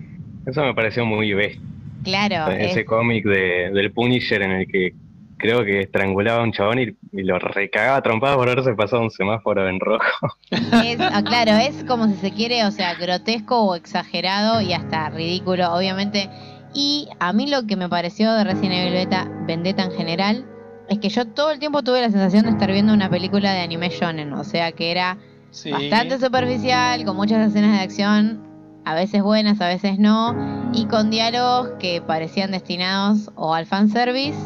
Eso 0.45 0.64
me 0.64 0.73
pareció 0.73 1.06
muy 1.06 1.34
bestia. 1.34 1.61
claro. 2.03 2.52
Ese 2.52 2.82
es- 2.82 2.86
cómic 2.86 3.26
de, 3.26 3.72
del 3.73 3.91
Punisher 3.94 4.41
en 4.41 4.52
el 4.52 4.68
que 4.68 4.95
creo 5.38 5.64
que 5.64 5.82
estrangulaba 5.82 6.41
a 6.41 6.44
un 6.44 6.52
chabón 6.52 6.80
y, 6.80 6.95
y 7.12 7.24
lo 7.24 7.38
recagaba 7.40 8.02
trompado 8.02 8.38
por 8.38 8.49
haberse 8.49 8.74
pasado 8.74 9.02
un 9.02 9.12
semáforo 9.12 9.68
en 9.68 9.80
rojo. 9.80 10.03
Es, 10.52 10.99
ah, 10.99 11.22
claro, 11.24 11.52
es 11.57 11.84
como 11.86 12.07
si 12.07 12.16
se 12.16 12.32
quiere, 12.32 12.66
o 12.66 12.72
sea, 12.72 12.94
grotesco 12.95 13.62
o 13.62 13.76
exagerado 13.76 14.62
y 14.62 14.74
hasta 14.74 15.10
ridículo, 15.10 15.74
obviamente. 15.74 16.30
Y 16.74 17.07
a 17.20 17.32
mí 17.34 17.48
lo 17.48 17.66
que 17.68 17.76
me 17.76 17.88
pareció 17.90 18.34
de 18.34 18.44
Resident 18.44 18.74
Evil 18.74 18.94
Beta 18.94 19.28
Vendetta 19.48 19.84
en 19.84 19.91
general 19.91 20.45
es 20.90 20.99
que 20.99 21.10
yo 21.10 21.26
todo 21.26 21.52
el 21.52 21.60
tiempo 21.60 21.82
tuve 21.84 22.02
la 22.02 22.10
sensación 22.12 22.44
de 22.44 22.52
estar 22.52 22.72
viendo 22.72 22.94
una 22.94 23.10
película 23.10 23.53
de 23.53 23.62
anime 23.62 23.90
shonen, 23.90 24.34
o 24.34 24.44
sea, 24.44 24.72
que 24.72 24.91
era 24.91 25.18
Sí. 25.52 25.72
bastante 25.72 26.20
superficial, 26.20 27.06
con 27.06 27.16
muchas 27.16 27.48
escenas 27.48 27.78
de 27.78 27.84
acción, 27.84 28.44
a 28.84 28.94
veces 28.94 29.24
buenas, 29.24 29.62
a 29.62 29.68
veces 29.70 29.98
no, 29.98 30.36
y 30.74 30.86
con 30.86 31.10
diálogos 31.10 31.70
que 31.80 32.02
parecían 32.02 32.52
destinados 32.52 33.32
o 33.36 33.53
al 33.53 33.66
fanservice 33.66 34.38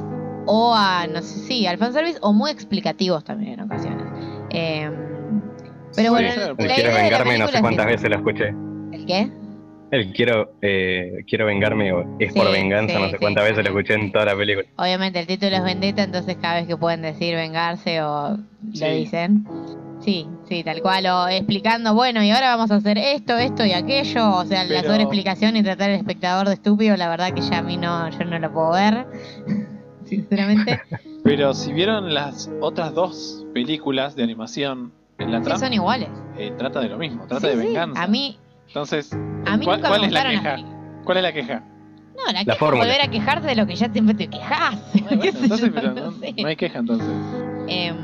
o 0.52 0.74
a, 0.76 1.06
no 1.08 1.22
sé, 1.22 1.40
sí, 1.48 1.68
al 1.68 1.78
fanservice 1.78 2.18
o 2.22 2.34
muy 2.34 2.50
explicativos 2.52 3.24
también 3.24 3.54
en 3.54 3.62
ocasiones. 3.62 4.04
Eh, 4.50 4.90
pero 5.96 6.08
Sí, 6.08 6.10
bueno, 6.10 6.30
la 6.36 6.46
El 6.58 6.72
quiero 6.74 6.92
la 6.92 7.02
vengarme, 7.04 7.38
no 7.38 7.48
sé 7.48 7.62
cuántas 7.62 7.86
es 7.86 7.92
veces 7.94 8.10
lo 8.10 8.16
escuché. 8.18 8.48
¿El 8.92 9.06
qué? 9.06 9.32
El 9.92 10.14
quiero, 10.14 10.52
eh, 10.62 11.24
quiero 11.28 11.46
vengarme 11.48 11.92
o 11.94 12.02
es 12.20 12.32
Sí, 12.34 12.40
por 12.40 12.52
venganza, 12.52 12.96
sí, 12.96 13.02
no 13.02 13.10
sé 13.10 13.18
cuántas 13.18 13.44
veces 13.44 13.64
lo 13.64 13.70
escuché 13.72 13.94
en 13.96 14.12
toda 14.12 14.26
la 14.26 14.36
película. 14.36 14.68
Obviamente 14.78 15.20
el 15.20 15.26
título 15.28 15.56
es 15.56 15.64
Vendetta, 15.64 16.04
entonces 16.04 16.36
cada 16.42 16.56
vez 16.56 16.68
que 16.68 16.78
pueden 16.78 17.02
decir 17.02 17.36
vengarse 17.36 18.02
o 18.02 18.38
lo 18.38 18.88
dicen. 18.92 19.46
Sí, 20.00 20.28
sí, 20.48 20.64
tal 20.64 20.82
cual, 20.82 21.06
o 21.08 21.28
explicando, 21.28 21.94
bueno, 21.94 22.24
y 22.24 22.32
ahora 22.32 22.56
vamos 22.56 22.72
a 22.72 22.76
hacer 22.76 22.98
esto, 22.98 23.38
esto 23.38 23.66
y 23.66 23.74
aquello, 23.74 24.32
o 24.36 24.46
sea, 24.46 24.64
la 24.64 24.80
Pero- 24.82 24.90
sobreexplicación 24.92 25.58
y 25.58 25.64
tratar 25.64 25.90
al 25.90 25.98
espectador 25.98 26.48
de 26.48 26.54
estúpido, 26.54 26.96
la 26.96 27.10
verdad 27.10 27.34
que 27.34 27.42
ya 27.42 27.58
a 27.58 27.62
mí 27.62 27.76
no, 27.76 28.10
yo 28.10 28.24
no 28.26 28.40
lo 28.40 28.54
puedo 28.54 28.72
ver, 28.72 29.06
sinceramente. 30.10 30.82
Pero 31.24 31.54
si 31.54 31.74
vieron 31.74 32.14
las 32.14 32.50
otras 32.62 32.94
dos 32.94 33.46
películas 33.54 34.16
de 34.16 34.24
animación 34.24 34.92
en 35.18 35.32
la 35.32 35.40
Sí, 35.40 35.44
trama, 35.46 35.60
son 35.60 35.74
iguales. 35.74 36.10
eh, 36.38 36.52
trata 36.58 36.80
de 36.80 36.90
lo 36.90 36.98
mismo, 36.98 37.28
trata 37.28 37.48
Sí, 37.50 37.56
de 37.56 37.62
sí, 37.62 37.68
venganza. 37.68 38.04
A 38.04 38.08
mí, 38.08 38.38
Entonces, 38.68 39.12
a 39.14 39.58
mí 39.58 39.66
¿cuál, 39.66 39.78
nunca 39.78 39.90
cuál 39.90 40.02
me 40.02 40.08
es 40.08 40.14
la 40.14 40.24
las 40.24 40.32
queja? 40.32 40.58
¿Cuál 41.04 41.18
es 41.18 41.24
la 41.24 41.34
queja? 41.34 41.64
No, 42.16 42.26
la, 42.26 42.34
La 42.34 42.40
queja 42.40 42.54
es 42.54 42.58
fórmula. 42.60 42.84
volver 42.86 43.02
a 43.02 43.08
quejarte 43.10 43.48
de 43.48 43.56
lo 43.56 43.66
que 43.68 43.76
ya 43.76 43.90
siempre 43.92 44.16
te 44.16 44.28
quejas. 44.28 44.76
Bueno, 45.04 45.22
¿Qué 45.22 45.32
sé 45.32 45.40
entonces, 45.44 45.72
pero 45.74 45.94
No 45.94 46.12
no, 46.12 46.12
sé. 46.20 46.34
no 46.38 46.48
hay 46.48 46.56
queja 46.56 46.80
entonces. 46.80 47.08
Em, 47.68 47.96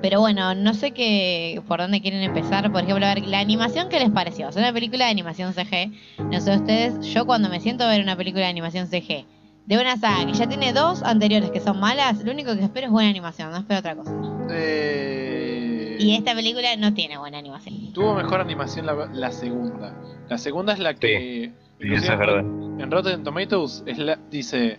pero 0.00 0.20
bueno, 0.20 0.54
no 0.54 0.74
sé 0.74 0.90
qué 0.92 1.62
por 1.68 1.80
dónde 1.80 2.00
quieren 2.00 2.22
empezar. 2.22 2.70
Por 2.72 2.82
ejemplo, 2.82 3.06
a 3.06 3.14
ver, 3.14 3.24
la 3.26 3.38
animación, 3.40 3.88
¿qué 3.88 3.98
les 4.00 4.10
pareció? 4.10 4.48
Es 4.48 4.56
una 4.56 4.72
película 4.72 5.04
de 5.06 5.10
animación 5.12 5.52
CG. 5.54 5.90
No 6.30 6.40
sé 6.40 6.56
ustedes, 6.56 7.00
yo 7.14 7.24
cuando 7.24 7.48
me 7.48 7.60
siento 7.60 7.84
a 7.84 7.88
ver 7.88 8.02
una 8.02 8.16
película 8.16 8.44
de 8.44 8.50
animación 8.50 8.88
CG 8.88 9.24
de 9.66 9.78
una 9.78 9.96
saga 9.96 10.26
que 10.26 10.32
ya 10.32 10.48
tiene 10.48 10.72
dos 10.72 11.02
anteriores 11.02 11.50
que 11.50 11.60
son 11.60 11.78
malas, 11.80 12.22
lo 12.24 12.32
único 12.32 12.54
que 12.54 12.62
espero 12.64 12.86
es 12.86 12.92
buena 12.92 13.10
animación, 13.10 13.50
no 13.50 13.58
espero 13.58 13.80
otra 13.80 13.94
cosa. 13.96 14.12
Eh, 14.50 15.96
Y 16.00 16.14
esta 16.16 16.34
película 16.34 16.74
no 16.76 16.92
tiene 16.94 17.18
buena 17.18 17.38
animación. 17.38 17.92
Tuvo 17.92 18.14
mejor 18.14 18.40
animación 18.40 18.86
la, 18.86 18.94
la 19.12 19.30
segunda. 19.30 19.94
La 20.28 20.38
segunda 20.38 20.72
es 20.72 20.78
la 20.78 20.94
que. 20.94 21.52
Sí, 21.80 21.92
eso 21.94 22.12
es 22.12 22.18
verdad. 22.18 22.40
En 22.40 22.90
Rotten 22.90 23.22
Tomatoes 23.22 23.82
es 23.86 23.98
la- 23.98 24.18
dice. 24.30 24.78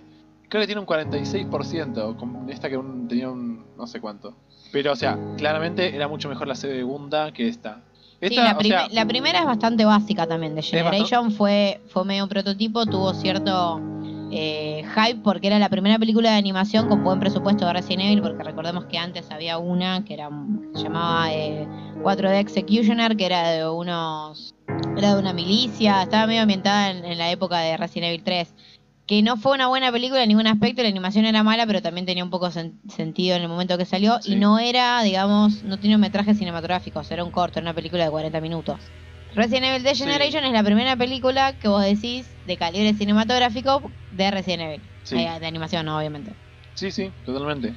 Creo 0.50 0.62
que 0.62 0.68
tiene 0.68 0.82
un 0.82 0.88
46%. 0.88 2.16
Con 2.18 2.50
esta 2.50 2.70
que 2.70 2.78
un- 2.78 3.08
tenía 3.08 3.30
un. 3.30 3.66
no 3.78 3.88
sé 3.88 4.00
cuánto. 4.00 4.36
Pero, 4.72 4.92
o 4.92 4.96
sea, 4.96 5.18
claramente 5.38 5.96
era 5.96 6.08
mucho 6.08 6.28
mejor 6.30 6.48
la 6.48 6.56
segunda 6.56 7.32
que 7.32 7.48
esta. 7.48 7.82
Sí, 8.20 8.28
Esta, 8.30 8.44
la, 8.44 8.52
o 8.54 8.58
prime- 8.58 8.76
sea, 8.78 8.88
la 8.90 9.06
primera 9.06 9.40
es 9.40 9.46
bastante 9.46 9.86
básica 9.86 10.26
también. 10.28 10.56
De 10.56 10.62
bastante- 10.62 10.84
Generation 10.84 11.32
fue, 11.32 11.82
fue 11.88 12.06
medio 12.06 12.24
un 12.24 12.30
prototipo, 12.30 12.86
tuvo 12.86 13.14
cierto 13.14 13.82
eh, 14.36 14.84
hype 14.96 15.22
porque 15.24 15.48
era 15.48 15.60
la 15.60 15.70
primera 15.70 16.00
película 16.00 16.32
de 16.32 16.38
animación 16.38 16.88
con 16.88 17.04
buen 17.04 17.20
presupuesto 17.20 17.66
de 17.66 17.74
Resident 17.74 18.04
Evil, 18.04 18.22
porque 18.22 18.44
recordemos 18.44 18.86
que 18.86 18.98
antes 18.98 19.30
había 19.32 19.58
una 19.58 20.04
que 20.04 20.16
era 20.16 20.30
se 20.74 20.84
llamaba 20.84 21.32
eh, 21.32 21.68
4D 22.02 22.40
Executioner, 22.40 23.16
que 23.16 23.26
era 23.26 23.50
de 23.50 23.70
unos 23.70 24.56
era 24.98 25.14
de 25.16 25.20
una 25.20 25.34
milicia, 25.34 26.02
estaba 26.04 26.26
medio 26.28 26.42
ambientada 26.42 26.92
en, 26.92 27.06
en 27.06 27.18
la 27.18 27.30
época 27.32 27.60
de 27.60 27.78
Resident 27.78 28.10
Evil 28.10 28.24
3. 28.24 28.54
Que 29.06 29.22
no 29.22 29.36
fue 29.36 29.54
una 29.54 29.68
buena 29.68 29.92
película 29.92 30.24
en 30.24 30.30
ningún 30.30 30.48
aspecto, 30.48 30.82
la 30.82 30.88
animación 30.88 31.26
era 31.26 31.44
mala, 31.44 31.68
pero 31.68 31.82
también 31.82 32.06
tenía 32.06 32.24
un 32.24 32.30
poco 32.30 32.48
sen- 32.48 32.80
sentido 32.90 33.36
en 33.36 33.42
el 33.42 33.50
momento 33.50 33.78
que 33.78 33.84
salió. 33.86 34.22
Sí. 34.22 34.34
Y 34.34 34.36
no 34.38 34.60
era, 34.60 35.02
digamos, 35.04 35.62
no 35.64 35.78
tenía 35.78 35.98
un 35.98 36.02
metraje 36.02 36.34
cinematográfico, 36.34 37.00
o 37.00 37.04
sea, 37.04 37.16
era 37.16 37.24
un 37.26 37.32
corto, 37.32 37.60
era 37.60 37.66
una 37.66 37.74
película 37.74 38.06
de 38.06 38.12
40 38.12 38.40
minutos. 38.40 38.80
Resident 39.36 39.66
Evil 39.66 39.84
The 39.84 39.96
Sí. 39.96 40.04
Generation 40.04 40.44
es 40.46 40.52
la 40.54 40.64
primera 40.64 40.96
película 40.96 41.54
que 41.60 41.68
vos 41.68 41.84
decís 41.84 42.28
de 42.46 42.58
calibre 42.58 42.94
cinematográfico 42.94 43.92
de 44.12 44.32
Resident 44.32 44.62
Evil. 44.64 44.82
Sí. 45.04 45.18
Eh, 45.18 45.40
de 45.40 45.46
animación, 45.48 45.86
no, 45.86 45.98
obviamente. 45.98 46.34
Sí, 46.76 46.92
sí, 46.92 47.12
totalmente. 47.26 47.74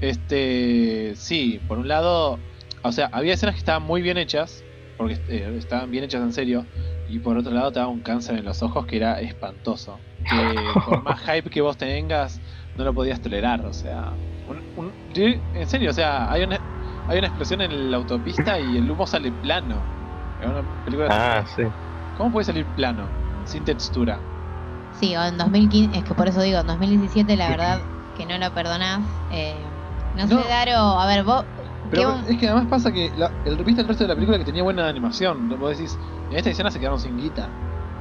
Este, 0.00 1.14
sí, 1.16 1.60
por 1.68 1.78
un 1.78 1.88
lado, 1.88 2.38
o 2.82 2.92
sea, 2.92 3.08
había 3.12 3.34
escenas 3.34 3.54
que 3.54 3.60
estaban 3.60 3.82
muy 3.82 4.02
bien 4.02 4.18
hechas, 4.18 4.64
porque 4.96 5.14
eh, 5.28 5.54
estaban 5.58 5.90
bien 5.90 6.04
hechas 6.04 6.22
en 6.22 6.32
serio, 6.32 6.66
y 7.08 7.18
por 7.18 7.36
otro 7.36 7.52
lado 7.52 7.70
te 7.72 7.80
daba 7.80 7.90
un 7.90 8.00
cáncer 8.00 8.38
en 8.38 8.44
los 8.44 8.62
ojos 8.62 8.86
que 8.86 8.96
era 8.96 9.20
espantoso. 9.20 10.00
Que 10.28 10.54
por 10.86 11.02
más 11.02 11.20
hype 11.20 11.50
que 11.50 11.60
vos 11.60 11.76
tengas, 11.76 12.40
no 12.76 12.84
lo 12.84 12.94
podías 12.94 13.20
tolerar, 13.20 13.64
o 13.66 13.72
sea, 13.72 14.12
un- 14.48 14.62
un- 14.76 14.92
en 15.54 15.66
serio, 15.68 15.90
o 15.90 15.94
sea, 15.94 16.30
hay 16.32 16.42
una, 16.42 16.58
hay 17.08 17.18
una 17.18 17.26
explosión 17.28 17.60
en 17.62 17.90
la 17.90 17.96
autopista 17.98 18.58
y 18.58 18.76
el 18.78 18.90
humo 18.90 19.06
sale 19.06 19.30
plano. 19.32 19.99
Es 20.40 20.48
una 20.48 20.64
película 20.84 21.08
Ah, 21.10 21.44
sí. 21.46 21.62
¿Cómo 22.14 22.30
puede 22.32 22.44
salir 22.44 22.74
plano? 22.74 23.10
Sin 23.46 23.64
textura. 23.64 24.24
Sí, 24.90 25.16
o 25.16 25.22
en 25.24 25.38
2015, 25.38 25.98
es 25.98 26.04
que 26.04 26.14
por 26.14 26.28
eso 26.28 26.40
digo, 26.42 26.58
en 26.60 26.66
2017 26.66 27.36
la 27.36 27.48
verdad 27.50 27.80
que 28.14 28.26
no 28.26 28.38
lo 28.38 28.52
perdonás. 28.52 29.06
Eh, 29.30 29.70
no, 30.14 30.26
No. 30.28 30.42
sé, 30.42 30.48
Daro, 30.48 30.72
a 31.00 31.06
ver, 31.06 31.24
vos... 31.24 31.44
Pero 31.90 32.16
¿qué- 32.16 32.32
es 32.32 32.38
que 32.38 32.46
además 32.46 32.66
pasa 32.68 32.92
que 32.92 33.12
la, 33.16 33.32
el, 33.44 33.62
viste 33.64 33.82
el 33.82 33.88
resto 33.88 34.04
de 34.04 34.08
la 34.08 34.14
película 34.14 34.38
que 34.38 34.44
tenía 34.44 34.62
buena 34.62 34.88
animación. 34.88 35.48
Vos 35.48 35.76
decís, 35.76 35.98
en 36.28 36.36
esta 36.38 36.50
escena 36.50 36.70
se 36.70 36.78
quedaron 36.78 37.00
sin 37.00 37.16
guita. 37.16 37.50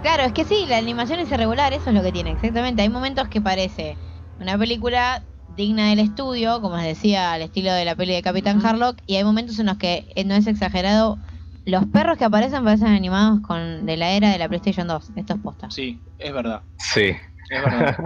Claro, 0.02 0.24
es 0.24 0.34
que 0.34 0.46
sí, 0.46 0.66
la 0.68 0.78
animación 0.78 1.20
es 1.20 1.30
irregular, 1.32 1.74
eso 1.74 1.90
es 1.90 1.96
lo 1.96 2.02
que 2.02 2.12
tiene, 2.14 2.32
exactamente. 2.32 2.82
Hay 2.82 2.90
momentos 2.90 3.28
que 3.28 3.42
parece 3.42 4.00
una 4.38 4.58
película 4.58 5.28
digna 5.48 5.90
del 5.90 6.00
estudio, 6.00 6.62
como 6.62 6.78
les 6.78 6.86
decía, 6.86 7.34
al 7.34 7.42
estilo 7.42 7.74
de 7.74 7.84
la 7.86 7.96
peli 7.96 8.14
de 8.14 8.22
Capitán. 8.22 8.66
Harlock, 8.66 9.02
y 9.06 9.16
hay 9.18 9.24
momentos 9.26 9.60
en 9.60 9.66
los 9.66 9.78
que 9.78 10.12
eh, 10.16 10.24
no 10.24 10.36
es 10.36 10.48
exagerado. 10.48 11.20
Los 11.70 11.86
perros 11.88 12.18
que 12.18 12.26
aparecen 12.26 12.64
parecen 12.64 12.88
animados 12.88 13.40
con 13.42 13.86
de 13.86 13.98
la 13.98 14.12
era 14.12 14.30
de 14.30 14.38
la 14.38 14.48
PlayStation 14.48 14.88
2, 14.88 15.12
esto 15.16 15.34
es 15.36 15.40
posta. 15.42 15.70
Sí, 15.72 16.00
es 16.18 16.34
verdad. 16.34 16.62
Sí. 16.78 17.16
Es 17.52 17.64
verdad. 17.64 17.98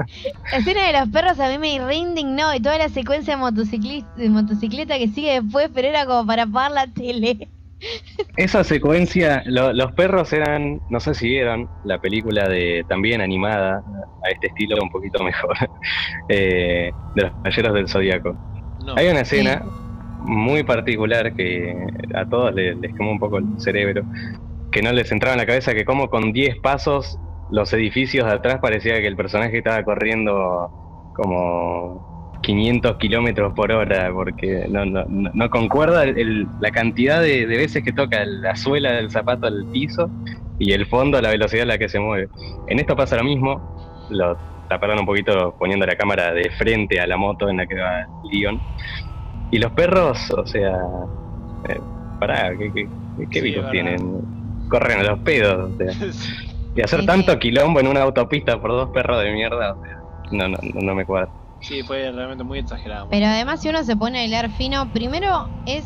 La 0.52 0.58
escena 0.58 0.88
de 0.88 1.00
los 1.00 1.10
perros 1.10 1.40
a 1.40 1.50
mí 1.50 1.58
me 1.58 1.84
re 1.86 1.96
indignó 1.96 2.54
y 2.56 2.60
toda 2.62 2.78
la 2.78 2.90
secuencia 2.90 3.36
motociclista, 3.38 4.10
de 4.16 4.30
motocicleta 4.30 4.98
que 4.98 5.08
sigue 5.10 5.42
después, 5.42 5.70
pero 5.74 5.88
era 5.90 6.06
como 6.06 6.26
para 6.26 6.44
apagar 6.44 6.72
la 6.72 6.88
tele. 6.88 7.50
Esa 8.38 8.64
secuencia, 8.64 9.44
lo- 9.46 9.74
los 9.74 9.92
perros 9.92 10.32
eran, 10.32 10.80
no 10.90 11.02
sé 11.02 11.14
si 11.14 11.28
vieron 11.28 11.68
la 11.84 12.00
película 12.00 12.48
de 12.48 12.86
también 12.88 13.20
animada, 13.20 13.84
a 14.24 14.30
este 14.30 14.48
estilo 14.48 14.78
un 14.82 14.90
poquito 14.90 15.22
mejor, 15.22 15.54
eh, 16.30 16.92
de 17.16 17.22
los 17.22 17.32
caballeros 17.34 17.74
del 17.74 17.90
Zodíaco. 17.90 18.34
No. 18.86 18.96
Hay 18.96 19.08
una 19.10 19.20
escena 19.22 19.62
muy 20.24 20.64
particular 20.64 21.34
que 21.36 21.74
a 22.16 22.26
todos 22.28 22.54
les, 22.54 22.78
quemó 22.96 23.12
un 23.12 23.20
poco 23.20 23.38
el 23.40 23.46
cerebro, 23.60 24.04
que 24.72 24.82
no 24.82 24.92
les 24.94 25.12
entraba 25.12 25.36
en 25.36 25.40
la 25.42 25.46
cabeza 25.46 25.74
que 25.74 25.86
como 25.86 26.10
con 26.10 26.34
10 26.34 26.58
pasos 26.62 27.20
los 27.50 27.74
edificios 27.74 28.28
de 28.28 28.34
atrás 28.34 28.60
parecía 28.62 29.00
que 29.02 29.08
el 29.08 29.16
personaje 29.18 29.60
estaba 29.60 29.84
corriendo 29.84 30.72
como 31.14 32.04
500 32.42 32.98
kilómetros 32.98 33.54
por 33.56 33.72
hora, 33.72 34.12
porque 34.14 34.66
no, 34.70 34.86
no, 34.86 35.06
no- 35.08 35.50
concuerda 35.50 36.04
el- 36.06 36.48
la 36.60 36.72
cantidad 36.72 37.22
de, 37.22 37.48
de 37.48 37.58
veces 37.58 37.84
que 37.84 37.94
toca 37.94 38.26
la 38.26 38.56
suela 38.56 38.94
del 38.94 39.12
zapato 39.12 39.48
al 39.48 39.68
piso 39.72 40.12
y 40.60 40.74
el 40.74 40.88
fondo 40.88 41.18
a 41.18 41.22
la 41.22 41.30
velocidad 41.32 41.64
a 41.64 41.68
la 41.68 41.78
que 41.78 41.90
se 41.90 42.00
mueve. 42.00 42.30
En 42.68 42.80
esto 42.80 42.96
pasa 42.96 43.18
lo 43.18 43.24
mismo, 43.24 43.64
lo 44.10 44.38
taparon 44.70 45.00
un 45.00 45.06
poquito 45.06 45.56
poniendo 45.60 45.86
la 45.86 45.96
cámara 45.96 46.34
de 46.34 46.50
frente 46.52 47.00
a 47.00 47.08
la 47.08 47.18
moto 47.18 47.50
en 47.50 47.58
la 47.58 47.68
que 47.68 47.76
va 47.80 48.06
Leon. 48.32 48.62
Y 49.54 49.60
los 49.60 49.72
perros, 49.74 50.18
o 50.32 50.46
sea, 50.48 50.72
eh, 51.70 51.80
pará, 52.20 52.58
¿qué, 52.58 52.72
qué, 52.74 52.90
qué 53.30 53.40
Sí, 53.40 53.42
virus 53.42 53.70
tienen? 53.72 54.22
Corren 54.68 55.00
a 55.00 55.04
los 55.04 55.20
pedos, 55.20 55.72
o 55.72 55.78
sea. 55.78 55.94
Y 56.76 56.82
hacer 56.82 57.02
Sí, 57.02 57.06
tanto 57.06 57.34
sí. 57.34 57.38
quilombo 57.38 57.80
en 57.80 57.88
una 57.88 58.02
autopista 58.02 58.60
por 58.60 58.72
dos 58.72 58.90
perros 58.90 59.22
de 59.24 59.32
mierda, 59.32 59.74
o 59.74 59.80
sea, 59.80 60.02
no, 60.32 60.48
no, 60.48 60.58
no, 60.82 60.96
me 60.96 61.06
cuadra. 61.06 61.30
Sí, 61.62 61.84
fue 61.84 62.12
realmente 62.12 62.44
muy 62.44 62.58
exagerado. 62.58 63.08
Pero 63.12 63.28
además 63.28 63.62
si 63.62 63.70
uno 63.70 63.84
se 63.84 63.96
pone 63.96 64.20
a 64.20 64.26
hilar 64.26 64.50
fino, 64.50 64.92
primero 64.92 65.48
es 65.68 65.86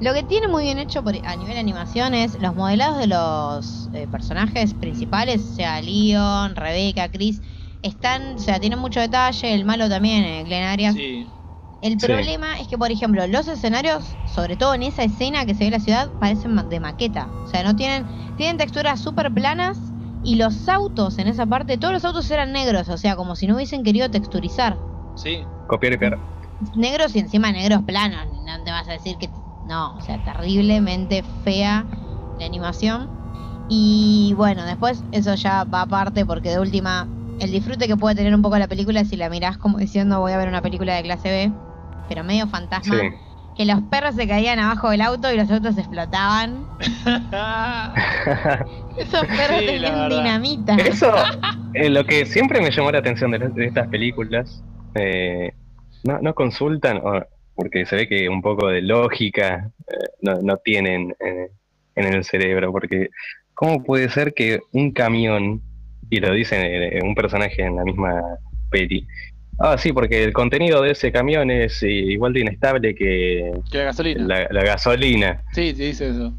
lo 0.00 0.14
que 0.14 0.22
tiene 0.22 0.46
muy 0.46 0.62
bien 0.62 0.78
hecho 0.78 1.02
por, 1.02 1.14
a 1.24 1.34
nivel 1.34 1.58
animación 1.58 2.14
es 2.14 2.40
los 2.40 2.54
modelados 2.54 2.98
de 2.98 3.08
los 3.08 3.90
eh, 3.94 4.06
personajes 4.06 4.74
principales, 4.74 5.42
o 5.42 5.54
sea, 5.56 5.82
Leon, 5.82 6.54
Rebecca, 6.54 7.08
Chris, 7.10 7.40
están, 7.82 8.36
o 8.36 8.38
sea, 8.38 8.60
tienen 8.60 8.78
mucho 8.78 9.00
detalle, 9.00 9.54
el 9.54 9.64
malo 9.64 9.88
también, 9.88 10.22
eh, 10.22 10.44
Glenn 10.44 10.62
Arias, 10.64 10.94
Sí, 10.94 11.26
El 11.80 11.98
Sí. 12.00 12.06
problema 12.06 12.58
es 12.60 12.68
que, 12.68 12.78
por 12.78 12.90
ejemplo, 12.90 13.26
los 13.26 13.46
escenarios, 13.48 14.18
sobre 14.24 14.56
todo 14.56 14.74
en 14.74 14.82
esa 14.82 15.04
escena 15.04 15.46
que 15.46 15.54
se 15.54 15.64
ve 15.64 15.70
la 15.70 15.80
ciudad, 15.80 16.12
parecen 16.18 16.54
ma- 16.54 16.64
de 16.64 16.80
maqueta. 16.80 17.30
O 17.44 17.46
sea, 17.46 17.62
no 17.62 17.76
tienen, 17.76 18.06
tienen 18.36 18.56
texturas 18.56 19.00
súper 19.00 19.32
planas 19.32 19.94
y 20.20 20.36
los 20.36 20.68
autos 20.68 21.18
en 21.18 21.28
esa 21.28 21.46
parte, 21.46 21.78
todos 21.78 21.94
los 21.94 22.04
autos 22.04 22.30
eran 22.30 22.52
negros, 22.52 22.88
o 22.88 22.98
sea, 22.98 23.16
como 23.16 23.36
si 23.36 23.46
no 23.46 23.54
hubiesen 23.56 23.84
querido 23.84 24.10
texturizar. 24.10 24.78
Sí. 25.14 25.46
Copiar 25.66 25.92
y 25.94 25.98
pegar. 25.98 26.20
Negros 26.74 27.14
y 27.14 27.20
encima 27.20 27.52
negros 27.52 27.82
planos. 27.84 28.26
No 28.32 28.62
te 28.64 28.70
vas 28.70 28.88
a 28.88 28.92
decir 28.92 29.18
que... 29.18 29.30
No, 29.62 29.94
o 29.96 30.00
sea, 30.00 30.22
terriblemente 30.22 31.22
fea 31.22 31.86
la 32.36 32.46
animación. 32.46 33.10
Y 33.68 34.32
bueno, 34.36 34.64
después 34.64 35.04
eso 35.12 35.34
ya 35.34 35.64
va 35.64 35.82
aparte 35.82 36.24
porque 36.26 36.50
de 36.50 36.58
última, 36.60 37.10
el 37.38 37.50
disfrute 37.52 37.86
que 37.86 37.96
puede 37.96 38.14
tener 38.16 38.34
un 38.34 38.42
poco 38.42 38.58
la 38.58 38.68
película 38.68 39.04
si 39.04 39.16
la 39.16 39.28
mirás 39.30 39.58
como 39.58 39.78
diciendo 39.78 40.20
voy 40.20 40.32
a 40.32 40.38
ver 40.38 40.48
una 40.48 40.62
película 40.62 40.94
de 40.96 41.02
clase 41.02 41.28
B, 41.30 41.52
pero 42.08 42.24
medio 42.24 42.46
fantasma. 42.48 42.96
Sí. 43.00 43.08
Que 43.56 43.64
los 43.64 43.80
perros 43.90 44.14
se 44.14 44.28
caían 44.28 44.58
abajo 44.60 44.90
del 44.90 45.00
auto 45.00 45.32
y 45.32 45.36
los 45.36 45.50
autos 45.50 45.76
explotaban. 45.78 46.64
Esos 48.96 49.24
perros 49.26 49.58
Sí, 49.60 49.66
tenían 49.66 50.08
dinamita. 50.08 50.76
Eso 50.76 51.12
es 51.74 51.90
lo 51.90 52.04
que 52.04 52.26
siempre 52.26 52.60
me 52.60 52.70
llamó 52.70 52.90
la 52.92 52.98
atención 52.98 53.30
de, 53.30 53.38
de 53.38 53.66
estas 53.66 53.88
películas. 53.88 54.62
eh, 54.94 55.52
no, 56.04 56.20
no 56.20 56.34
consultan, 56.34 57.00
porque 57.56 57.84
se 57.84 57.96
ve 57.96 58.08
que 58.08 58.28
un 58.28 58.40
poco 58.40 58.68
de 58.68 58.82
lógica 58.82 59.68
eh, 59.88 59.94
no, 60.22 60.40
no 60.42 60.56
tienen 60.58 61.14
eh, 61.18 61.48
en 61.96 62.14
el 62.14 62.22
cerebro, 62.24 62.70
porque 62.70 63.08
¿cómo 63.54 63.82
puede 63.82 64.08
ser 64.08 64.32
que 64.34 64.60
un 64.72 64.92
camión, 64.92 65.60
y 66.08 66.20
lo 66.20 66.32
dice 66.32 66.98
eh, 66.98 67.00
un 67.02 67.16
personaje 67.16 67.62
en 67.62 67.74
la 67.76 67.82
misma 67.82 68.22
peli, 68.70 69.06
ah, 69.58 69.76
sí, 69.78 69.92
porque 69.92 70.22
el 70.24 70.32
contenido 70.32 70.82
de 70.82 70.92
ese 70.92 71.10
camión 71.12 71.50
es 71.50 71.82
eh, 71.82 71.88
igual 71.90 72.32
de 72.32 72.40
inestable 72.40 72.94
que 72.94 73.52
Que 73.70 73.78
la 73.78 73.84
gasolina. 73.84 74.24
la, 74.26 74.48
la 74.50 74.64
gasolina? 74.64 75.42
Sí, 75.52 75.74
sí, 75.74 75.84
dice 75.86 76.08
eso. 76.10 76.32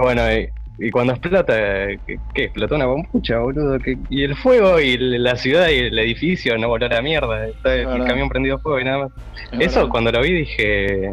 Bueno, 0.00 0.22
y, 0.32 0.48
y 0.78 0.90
cuando 0.90 1.12
explota, 1.12 1.54
¿qué, 1.54 2.16
qué? 2.34 2.44
Explotó 2.44 2.76
una 2.76 2.86
bombucha, 2.86 3.38
boludo. 3.38 3.78
¿Qué- 3.78 3.98
y 4.08 4.22
el 4.24 4.34
fuego 4.36 4.80
y 4.80 4.96
la 4.96 5.36
ciudad 5.36 5.68
y 5.68 5.78
el 5.78 5.98
edificio 5.98 6.56
no 6.58 6.68
voló 6.68 6.86
a 6.86 6.88
la 6.88 7.02
mierda. 7.02 7.46
Está 7.46 7.74
el 7.74 7.86
verdad. 7.86 8.06
camión 8.06 8.28
prendido 8.28 8.58
fuego 8.58 8.80
y 8.80 8.84
nada 8.84 8.98
más. 9.04 9.10
Es 9.52 9.66
Eso 9.68 9.80
verdad. 9.80 9.90
cuando 9.90 10.12
lo 10.12 10.22
vi 10.22 10.32
dije, 10.32 11.08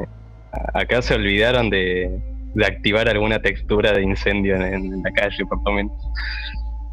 "A- 0.54 0.80
acá 0.80 1.02
se 1.02 1.14
olvidaron 1.16 1.70
de, 1.70 2.10
de 2.56 2.66
activar 2.66 3.10
alguna 3.10 3.40
textura 3.42 3.92
de 3.92 4.02
incendio 4.02 4.56
en, 4.56 4.64
en 4.64 5.02
la 5.04 5.12
calle, 5.12 5.46
por 5.48 5.60
lo 5.66 5.72
menos. 5.74 5.92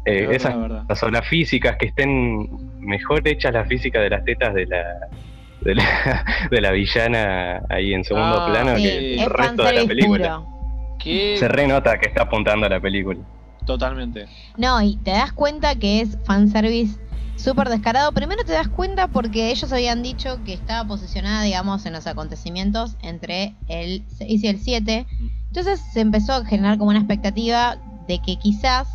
Eh, 0.07 0.27
esas 0.35 0.55
cosas, 0.55 1.03
o 1.03 1.09
las 1.09 1.27
físicas, 1.27 1.75
que 1.77 1.87
estén 1.87 2.47
mejor 2.79 3.27
hechas 3.27 3.53
las 3.53 3.67
físicas 3.67 4.01
de 4.01 4.09
las 4.09 4.23
tetas 4.23 4.53
de 4.53 4.65
la... 4.65 4.83
De 5.61 5.73
la, 5.75 6.23
de 6.51 6.61
la 6.61 6.71
villana 6.71 7.61
ahí 7.69 7.93
en 7.93 8.03
segundo 8.03 8.41
Ah, 8.41 8.51
plano 8.51 8.75
Sí, 8.77 8.83
que 8.83 9.13
el 9.15 9.19
es 9.19 9.27
resto 9.27 9.63
de 9.63 9.73
la 9.73 9.85
película. 9.87 10.41
Se 11.03 11.47
renota 11.47 11.97
que 11.99 12.07
está 12.09 12.23
apuntando 12.23 12.65
a 12.67 12.69
la 12.69 12.79
película. 12.79 13.19
totalmente. 13.65 14.27
No, 14.55 14.81
y 14.81 14.97
te 14.97 15.11
das 15.11 15.31
cuenta 15.33 15.75
que 15.75 16.01
es 16.01 16.17
fanservice 16.25 16.99
súper 17.35 17.69
descarado. 17.69 18.11
Primero 18.13 18.43
te 18.43 18.53
das 18.53 18.67
cuenta 18.67 19.07
porque 19.07 19.49
ellos 19.51 19.71
habían 19.73 20.03
dicho 20.03 20.39
que 20.45 20.53
estaba 20.53 20.87
posicionada, 20.87 21.41
digamos, 21.43 21.85
en 21.85 21.93
los 21.93 22.07
acontecimientos 22.07 22.95
entre 23.01 23.55
el 23.67 24.03
6 24.17 24.43
y 24.43 24.47
el 24.47 24.59
7. 24.59 25.05
Entonces 25.47 25.81
se 25.91 26.01
empezó 26.01 26.33
a 26.33 26.45
generar 26.45 26.77
como 26.77 26.89
una 26.91 26.99
expectativa 26.99 27.77
de 28.07 28.19
que 28.19 28.37
quizás 28.37 28.87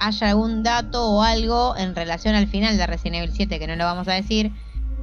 haya 0.00 0.30
algún 0.30 0.62
dato 0.62 1.08
o 1.10 1.22
algo 1.22 1.76
en 1.76 1.94
relación 1.94 2.34
al 2.34 2.46
final 2.48 2.76
de 2.76 2.86
Resident 2.86 3.16
Evil 3.16 3.32
7, 3.32 3.58
que 3.58 3.66
no 3.66 3.76
lo 3.76 3.84
vamos 3.84 4.08
a 4.08 4.12
decir, 4.14 4.52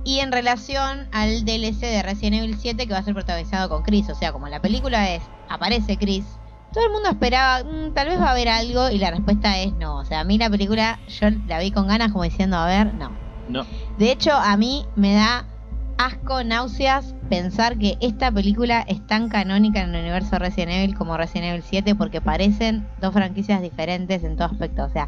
y 0.03 0.19
en 0.19 0.32
relación 0.32 1.07
al 1.11 1.45
DLC 1.45 1.82
de 1.82 2.02
Resident 2.03 2.44
Evil 2.44 2.57
7 2.57 2.88
que 2.88 2.94
va 2.94 2.99
a 2.99 3.03
ser 3.03 3.14
protagonizado 3.14 3.69
con 3.69 3.84
Chris. 3.84 4.10
O 4.10 4.15
sea, 4.15 4.32
como 4.32 4.48
la 4.48 4.61
película 4.61 5.10
es, 5.11 5.22
aparece 5.49 5.98
Chris, 5.98 6.26
todo 6.74 6.86
el 6.86 6.91
mundo 6.91 7.10
esperaba, 7.10 7.64
"Mm, 7.64 7.94
tal 7.94 8.07
vez 8.07 8.19
va 8.19 8.28
a 8.28 8.32
haber 8.32 8.49
algo, 8.49 8.90
y 8.90 8.98
la 8.98 9.11
respuesta 9.11 9.57
es 9.57 9.74
no. 9.74 9.98
O 9.98 10.06
sea, 10.06 10.22
a 10.22 10.24
mí 10.24 10.38
la 10.38 10.49
película 10.49 10.99
yo 11.07 11.30
la 11.48 11.60
vi 11.60 11.72
con 11.72 11.88
ganas 11.88 12.11
como 12.11 12.24
diciendo, 12.24 12.57
a 12.57 12.65
ver, 12.65 12.94
no. 12.94 13.11
No. 13.49 13.65
De 13.98 14.11
hecho, 14.11 14.34
a 14.34 14.57
mí 14.57 14.86
me 14.95 15.14
da 15.14 15.45
asco, 15.98 16.44
náuseas 16.44 17.15
pensar 17.30 17.78
que 17.78 17.98
esta 18.02 18.32
película 18.32 18.84
es 18.88 19.06
tan 19.07 19.30
canónica 19.30 19.82
en 19.82 19.94
el 19.94 20.02
universo 20.02 20.38
Resident 20.40 20.72
Evil 20.72 20.95
como 20.95 21.18
Resident 21.18 21.49
Evil 21.52 21.64
7 21.64 21.95
porque 21.95 22.22
parecen 22.22 22.88
dos 23.02 23.14
franquicias 23.14 23.61
diferentes 23.61 24.24
en 24.24 24.36
todo 24.36 24.48
aspecto. 24.48 24.84
O 24.84 24.90
sea, 24.90 25.07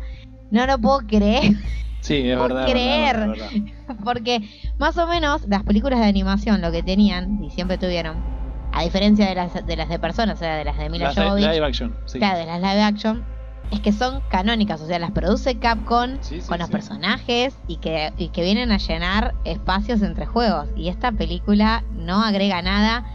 no 0.51 0.65
lo 0.65 0.77
puedo 0.79 0.99
creer 1.07 1.53
Sí, 2.01 2.29
es 2.29 2.37
puedo 2.37 2.55
verdad. 2.55 2.71
creer. 2.71 3.15
verdad, 3.17 3.35
es 3.53 3.63
verdad. 3.63 3.95
porque 4.03 4.41
más 4.77 4.97
o 4.97 5.05
menos 5.07 5.47
las 5.47 5.63
películas 5.63 5.99
de 5.99 6.05
animación 6.05 6.61
lo 6.61 6.71
que 6.71 6.81
tenían 6.81 7.43
y 7.43 7.49
siempre 7.51 7.77
tuvieron, 7.77 8.17
a 8.71 8.83
diferencia 8.83 9.27
de 9.27 9.35
las 9.35 9.65
de, 9.65 9.75
las 9.75 9.89
de 9.89 9.99
personas, 9.99 10.35
o 10.35 10.39
sea, 10.39 10.55
de 10.55 10.65
las 10.65 10.77
de 10.77 10.89
Mila 10.89 11.13
Jovovich, 11.13 11.45
live 11.45 11.65
action. 11.65 11.95
Sí. 12.05 12.19
claro, 12.19 12.39
de 12.39 12.45
las 12.45 12.61
live 12.61 12.81
action, 12.83 13.25
es 13.71 13.79
que 13.81 13.91
son 13.91 14.21
canónicas, 14.29 14.81
o 14.81 14.87
sea, 14.87 14.97
las 14.99 15.11
produce 15.11 15.59
Capcom 15.59 16.17
Sí, 16.21 16.41
sí, 16.41 16.47
con 16.47 16.57
los 16.59 16.67
sí. 16.67 16.71
personajes 16.71 17.55
y 17.67 17.77
que, 17.77 18.11
y 18.17 18.29
que 18.29 18.41
vienen 18.43 18.71
a 18.71 18.77
llenar 18.77 19.35
espacios 19.45 20.01
entre 20.01 20.25
juegos. 20.25 20.67
Y 20.75 20.89
esta 20.89 21.11
película 21.11 21.83
no 21.93 22.23
agrega 22.23 22.61
nada. 22.61 23.05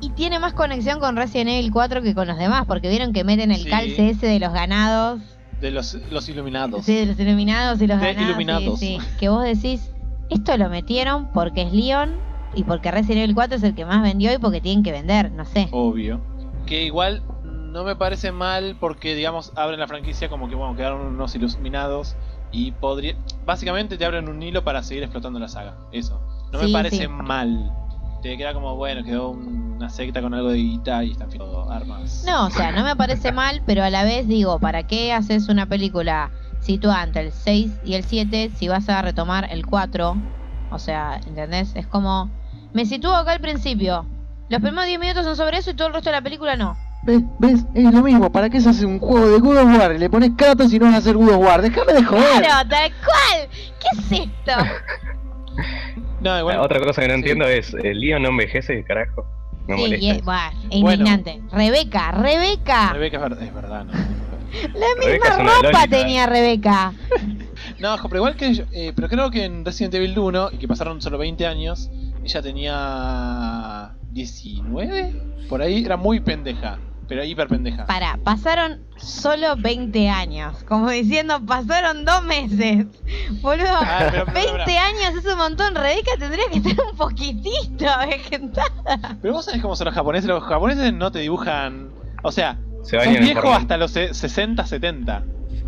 Y 0.00 0.10
tiene 0.10 0.38
más 0.38 0.52
conexión 0.54 1.00
con 1.00 1.16
Resident 1.16 1.50
Evil 1.50 1.72
4 1.72 2.02
que 2.02 2.14
con 2.14 2.28
los 2.28 2.38
demás, 2.38 2.64
porque 2.66 2.88
vieron 2.88 3.12
que 3.12 3.24
meten 3.24 3.50
el 3.50 3.68
calce 3.68 4.10
ese 4.10 4.26
de 4.28 4.38
los 4.38 4.52
ganados, 4.52 5.20
De 5.60 5.70
los, 5.72 5.98
los 6.10 6.28
iluminados. 6.28 6.84
sí, 6.84 6.94
de 6.94 7.06
los 7.06 7.18
iluminados 7.18 7.82
y 7.82 7.86
los 7.88 8.00
De 8.00 8.06
ganados. 8.06 8.28
iluminados. 8.28 8.78
sí, 8.78 8.98
que 9.18 9.28
vos 9.28 9.42
decís, 9.42 9.90
esto 10.30 10.56
lo 10.56 10.68
metieron 10.70 11.32
porque 11.32 11.62
es 11.62 11.72
Leon 11.72 12.10
y 12.54 12.62
porque 12.62 12.90
Resident 12.92 13.22
Evil 13.24 13.34
4 13.34 13.56
es 13.56 13.62
el 13.64 13.74
que 13.74 13.84
más 13.84 14.00
vendió 14.00 14.32
y 14.32 14.38
porque 14.38 14.60
tienen 14.60 14.84
que 14.84 14.92
vender, 14.92 15.32
no 15.32 15.44
sé. 15.44 15.68
Obvio. 15.72 16.20
Que 16.64 16.84
igual 16.84 17.22
no 17.68 17.84
me 17.84 17.96
parece 17.96 18.32
mal 18.32 18.76
porque, 18.80 19.14
digamos, 19.14 19.52
abren 19.56 19.78
la 19.78 19.86
franquicia 19.86 20.28
como 20.28 20.48
que, 20.48 20.54
bueno, 20.54 20.74
quedaron 20.74 21.00
unos 21.02 21.34
iluminados 21.34 22.16
y 22.50 22.72
podría... 22.72 23.14
Básicamente 23.44 23.98
te 23.98 24.04
abren 24.04 24.28
un 24.28 24.42
hilo 24.42 24.64
para 24.64 24.82
seguir 24.82 25.02
explotando 25.02 25.38
la 25.38 25.48
saga. 25.48 25.76
Eso. 25.92 26.20
No 26.52 26.60
me 26.60 26.68
parece 26.70 27.02
sí. 27.02 27.08
mal. 27.08 27.72
Te 28.22 28.36
queda 28.36 28.54
como, 28.54 28.74
bueno, 28.74 29.04
quedó 29.04 29.30
una 29.30 29.88
secta 29.90 30.20
con 30.20 30.34
algo 30.34 30.48
de 30.48 30.58
guita 30.58 31.04
y 31.04 31.12
están 31.12 31.28
haciendo 31.28 31.70
armas. 31.70 32.24
No, 32.26 32.46
o 32.46 32.50
sea, 32.50 32.72
no 32.72 32.82
me 32.82 32.96
parece 32.96 33.32
mal, 33.32 33.62
pero 33.64 33.84
a 33.84 33.90
la 33.90 34.02
vez 34.02 34.26
digo, 34.26 34.58
¿para 34.58 34.86
qué 34.86 35.12
haces 35.12 35.48
una 35.48 35.66
película 35.66 36.30
situada 36.60 37.04
entre 37.04 37.26
el 37.26 37.32
6 37.32 37.80
y 37.84 37.94
el 37.94 38.02
7 38.02 38.50
si 38.56 38.66
vas 38.66 38.88
a 38.88 39.02
retomar 39.02 39.46
el 39.52 39.66
4? 39.66 40.16
O 40.70 40.78
sea, 40.78 41.20
¿entendés? 41.26 41.76
Es 41.76 41.86
como, 41.86 42.30
me 42.72 42.86
sitúo 42.86 43.14
acá 43.14 43.32
al 43.32 43.40
principio. 43.40 44.04
Los 44.48 44.60
primeros 44.60 44.86
10 44.86 44.98
minutos 44.98 45.24
son 45.24 45.36
sobre 45.36 45.58
eso 45.58 45.70
y 45.70 45.74
todo 45.74 45.88
el 45.88 45.94
resto 45.94 46.10
de 46.10 46.16
la 46.16 46.22
película 46.22 46.56
no. 46.56 46.76
¿Ves? 47.02 47.22
¿Ves? 47.38 47.64
Es 47.74 47.84
lo 47.94 48.02
mismo. 48.02 48.30
¿Para 48.30 48.50
qué 48.50 48.60
se 48.60 48.68
hace 48.70 48.84
un 48.84 48.98
juego 48.98 49.28
de 49.28 49.38
God 49.38 49.56
of 49.58 49.78
War? 49.78 49.92
Le 49.98 50.10
pones 50.10 50.32
Kratos 50.36 50.72
y 50.72 50.78
no 50.78 50.86
vas 50.86 50.94
a 50.94 50.98
hacer 50.98 51.16
God 51.16 51.30
of 51.30 51.38
War. 51.38 51.62
Déjame 51.62 51.92
de 51.94 52.04
joder. 52.04 52.42
Claro, 52.42 52.68
tal 52.68 52.90
cual. 53.04 53.48
¿Qué 53.80 54.16
es 54.16 54.20
esto? 54.22 54.52
No, 56.20 56.36
igual... 56.36 56.56
La 56.56 56.62
otra 56.62 56.80
cosa 56.80 57.00
que 57.00 57.06
no 57.06 57.14
sí. 57.14 57.20
entiendo 57.20 57.46
es, 57.46 57.72
¿el 57.74 58.00
Leon 58.00 58.22
no 58.22 58.30
envejece, 58.30 58.82
carajo? 58.82 59.24
Me 59.68 59.76
Sí, 59.76 59.82
molesta. 59.82 60.04
y 60.04 60.10
es, 60.10 60.24
buah, 60.24 60.48
es 60.48 60.80
Bueno. 60.80 60.90
indignante. 60.92 61.40
Rebeca, 61.52 62.10
Rebeca. 62.10 62.92
Rebeca 62.92 63.16
es 63.18 63.22
verdad, 63.22 63.42
es 63.44 63.54
verdad, 63.54 63.84
¿no? 63.84 63.92
La 64.74 64.86
Rebeca 65.00 65.36
misma 65.36 65.52
ropa 65.62 65.86
tenía 65.88 66.26
Rebeca. 66.26 66.92
No, 67.78 67.94
ojo, 67.94 68.08
pero 68.08 68.18
igual 68.20 68.34
que 68.36 68.52
yo- 68.54 68.64
eh, 68.72 68.92
pero 68.96 69.08
creo 69.08 69.30
que 69.30 69.44
en 69.44 69.64
Resident 69.64 69.94
Evil 69.94 70.18
1, 70.18 70.50
y 70.52 70.56
que 70.58 70.66
pasaron 70.66 71.00
solo 71.00 71.18
20 71.18 71.46
años, 71.46 71.88
ella 72.24 72.42
tenía 72.42 73.90
19, 74.12 75.46
por 75.48 75.62
ahí 75.62 75.84
era 75.84 75.96
muy 75.96 76.20
pendeja, 76.20 76.78
pero 77.08 77.24
hiper 77.24 77.48
pendeja. 77.48 77.86
Para, 77.86 78.16
pasaron 78.18 78.82
solo 78.96 79.56
20 79.56 80.08
años. 80.10 80.64
Como 80.64 80.90
diciendo, 80.90 81.40
pasaron 81.46 82.04
dos 82.04 82.22
meses. 82.24 82.86
Boludo, 83.40 83.66
Ah, 83.80 84.08
pero- 84.10 84.24
pero- 84.26 84.34
20 84.34 84.52
pero- 84.66 84.80
años 84.80 85.24
es 85.24 85.32
un 85.32 85.38
montón. 85.38 85.74
Rebeca 85.74 86.10
tendría 86.18 86.44
que 86.50 86.58
estar 86.58 86.76
un 86.90 86.96
poquitito 86.96 87.88
avejentada. 87.88 89.16
Pero 89.22 89.34
vos 89.34 89.44
sabés 89.44 89.62
cómo 89.62 89.76
son 89.76 89.86
los 89.86 89.94
japoneses, 89.94 90.28
los 90.28 90.42
japoneses 90.44 90.92
no 90.92 91.10
te 91.12 91.20
dibujan, 91.20 91.90
o 92.22 92.32
sea, 92.32 92.58
Se 92.82 92.90
sos 92.96 92.98
bañan 93.06 93.16
en 93.16 93.24
viejo 93.24 93.42
forma. 93.42 93.56
hasta 93.56 93.76
los 93.76 93.90
se- 93.90 94.12
60, 94.14 94.66
70, 94.66 95.24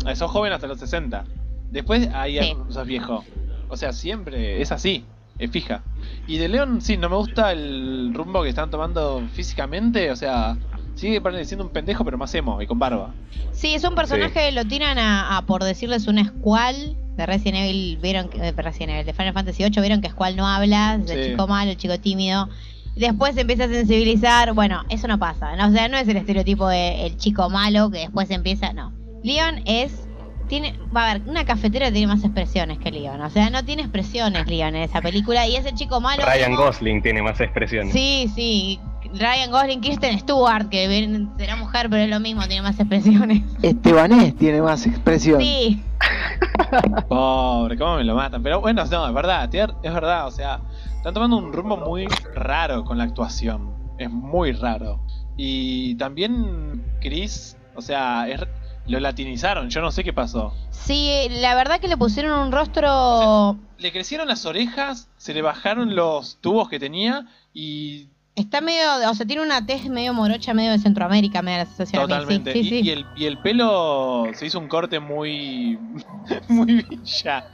Eh, 0.07 0.15
sos 0.15 0.31
joven 0.31 0.51
hasta 0.53 0.67
los 0.67 0.79
60, 0.79 1.25
después 1.69 2.09
ahí 2.13 2.39
Sí. 2.39 2.55
sos 2.69 2.85
viejo, 2.87 3.23
o 3.69 3.77
sea, 3.77 3.93
siempre 3.93 4.61
es 4.61 4.71
así, 4.71 5.05
es 5.41 5.51
fija. 5.51 5.81
Y 6.27 6.37
de 6.37 6.47
León, 6.47 6.81
sí, 6.81 6.97
no 6.97 7.09
me 7.09 7.15
gusta 7.17 7.51
el 7.51 8.13
rumbo 8.13 8.43
que 8.43 8.49
están 8.49 8.69
tomando 8.69 9.21
físicamente, 9.33 10.11
o 10.11 10.15
sea, 10.15 10.55
sigue 10.95 11.19
pareciendo 11.19 11.65
un 11.65 11.71
pendejo 11.71 12.05
pero 12.05 12.17
más 12.17 12.33
emo 12.35 12.61
y 12.61 12.67
con 12.67 12.79
barba. 12.79 13.13
Sí, 13.51 13.73
es 13.73 13.83
un 13.83 13.95
personaje, 13.95 14.51
lo 14.51 14.63
tiran 14.65 14.97
a, 14.97 15.37
a, 15.37 15.41
por 15.45 15.63
decirles, 15.63 16.07
un 16.07 16.23
Squall 16.23 16.95
de 17.17 17.25
Resident 17.25 17.57
Evil. 17.65 17.97
Vieron 18.01 18.29
que, 18.29 18.39
de 18.39 18.51
Resident 18.51 18.91
Evil, 18.93 19.05
de 19.05 19.13
Final 19.13 19.33
Fantasy 19.33 19.63
VIII, 19.63 19.81
vieron 19.81 20.01
que 20.01 20.09
Squall 20.09 20.35
no 20.35 20.47
habla, 20.47 20.99
es 21.03 21.11
el 21.11 21.23
Sí. 21.25 21.29
chico 21.31 21.47
malo, 21.47 21.71
el 21.71 21.77
chico 21.77 21.99
tímido. 21.99 22.47
Después 22.95 23.35
se 23.35 23.41
empieza 23.41 23.65
a 23.65 23.67
sensibilizar. 23.67 24.53
Bueno, 24.53 24.83
eso 24.89 25.07
no 25.07 25.17
pasa. 25.17 25.55
¿no? 25.55 25.67
O 25.67 25.71
sea, 25.71 25.87
no 25.87 25.97
es 25.97 26.07
el 26.07 26.17
estereotipo 26.17 26.67
de 26.67 27.05
el 27.05 27.17
chico 27.17 27.49
malo 27.49 27.89
que 27.89 27.99
después 27.99 28.29
empieza. 28.31 28.73
No. 28.73 28.91
Leon 29.23 29.61
es 29.65 30.07
tiene, 30.51 30.77
va 30.93 31.09
a 31.09 31.13
ver, 31.13 31.21
una 31.27 31.45
cafetera 31.45 31.89
tiene 31.93 32.07
más 32.07 32.23
expresiones 32.25 32.77
que 32.77 32.91
Leon. 32.91 33.21
O 33.21 33.29
sea, 33.29 33.49
no 33.49 33.63
tiene 33.63 33.83
expresiones 33.83 34.45
Leon 34.47 34.75
en 34.75 34.83
esa 34.83 35.01
película. 35.01 35.47
Y 35.47 35.55
ese 35.55 35.73
chico 35.73 36.01
malo. 36.01 36.23
Ryan 36.25 36.55
Gosling 36.55 37.01
tiene 37.01 37.21
más 37.23 37.39
expresiones. 37.39 37.93
Sí, 37.93 38.29
sí. 38.35 38.79
Ryan 39.13 39.49
Gosling, 39.49 39.79
Kirsten 39.79 40.19
Stewart, 40.19 40.67
que 40.67 40.87
bien- 40.89 41.31
será 41.37 41.55
mujer, 41.55 41.89
pero 41.89 42.03
es 42.03 42.09
lo 42.09 42.19
mismo, 42.19 42.45
tiene 42.47 42.61
más 42.63 42.77
expresiones. 42.79 43.41
Estebanés 43.61 44.35
tiene 44.35 44.61
más 44.61 44.85
expresión. 44.85 45.39
Sí, 45.41 45.81
Pobre, 47.07 47.77
cómo 47.77 47.95
me 47.97 48.03
lo 48.03 48.15
matan. 48.15 48.43
Pero 48.43 48.59
bueno, 48.61 48.83
no, 48.85 49.07
es 49.07 49.13
verdad, 49.13 49.49
es 49.53 49.93
verdad, 49.93 50.27
o 50.27 50.31
sea, 50.31 50.59
están 50.97 51.13
tomando 51.13 51.37
un 51.37 51.53
rumbo 51.53 51.77
muy 51.77 52.07
raro 52.35 52.83
con 52.83 52.97
la 52.97 53.05
actuación. 53.05 53.73
Es 53.97 54.09
muy 54.09 54.51
raro. 54.51 54.99
Y 55.37 55.95
también 55.95 56.83
Chris, 57.01 57.57
o 57.75 57.81
sea, 57.81 58.27
es- 58.27 58.45
lo 58.87 58.99
latinizaron, 58.99 59.69
yo 59.69 59.81
no 59.81 59.91
sé 59.91 60.03
qué 60.03 60.13
pasó. 60.13 60.53
sí, 60.71 61.27
la 61.29 61.55
verdad 61.55 61.79
que 61.79 61.87
le 61.87 61.97
pusieron 61.97 62.37
un 62.39 62.51
rostro. 62.51 63.57
Le 63.77 63.91
crecieron 63.91 64.27
las 64.27 64.45
orejas, 64.45 65.09
se 65.17 65.33
le 65.33 65.41
bajaron 65.41 65.95
los 65.95 66.37
tubos 66.41 66.69
que 66.69 66.79
tenía 66.79 67.27
y 67.53 68.07
Está 68.33 68.61
medio, 68.61 69.09
o 69.09 69.13
sea, 69.13 69.25
tiene 69.25 69.41
una 69.43 69.65
tez 69.65 69.89
medio 69.89 70.13
morocha, 70.13 70.53
medio 70.53 70.71
de 70.71 70.79
Centroamérica, 70.79 71.41
me 71.41 71.51
da 71.51 71.57
la 71.59 71.65
sensación. 71.65 72.01
a 72.01 72.05
mí. 72.05 72.13
totalmente. 72.13 72.53
Sí, 72.53 72.59
y, 72.59 72.69
sí, 72.69 72.79
y 72.81 72.89
el, 72.91 73.05
y 73.17 73.25
el 73.25 73.37
pelo 73.39 74.31
se 74.33 74.45
hizo 74.45 74.57
un 74.57 74.69
corte 74.69 74.99
muy. 75.01 75.77
muy 76.47 76.83
villa. 76.89 77.45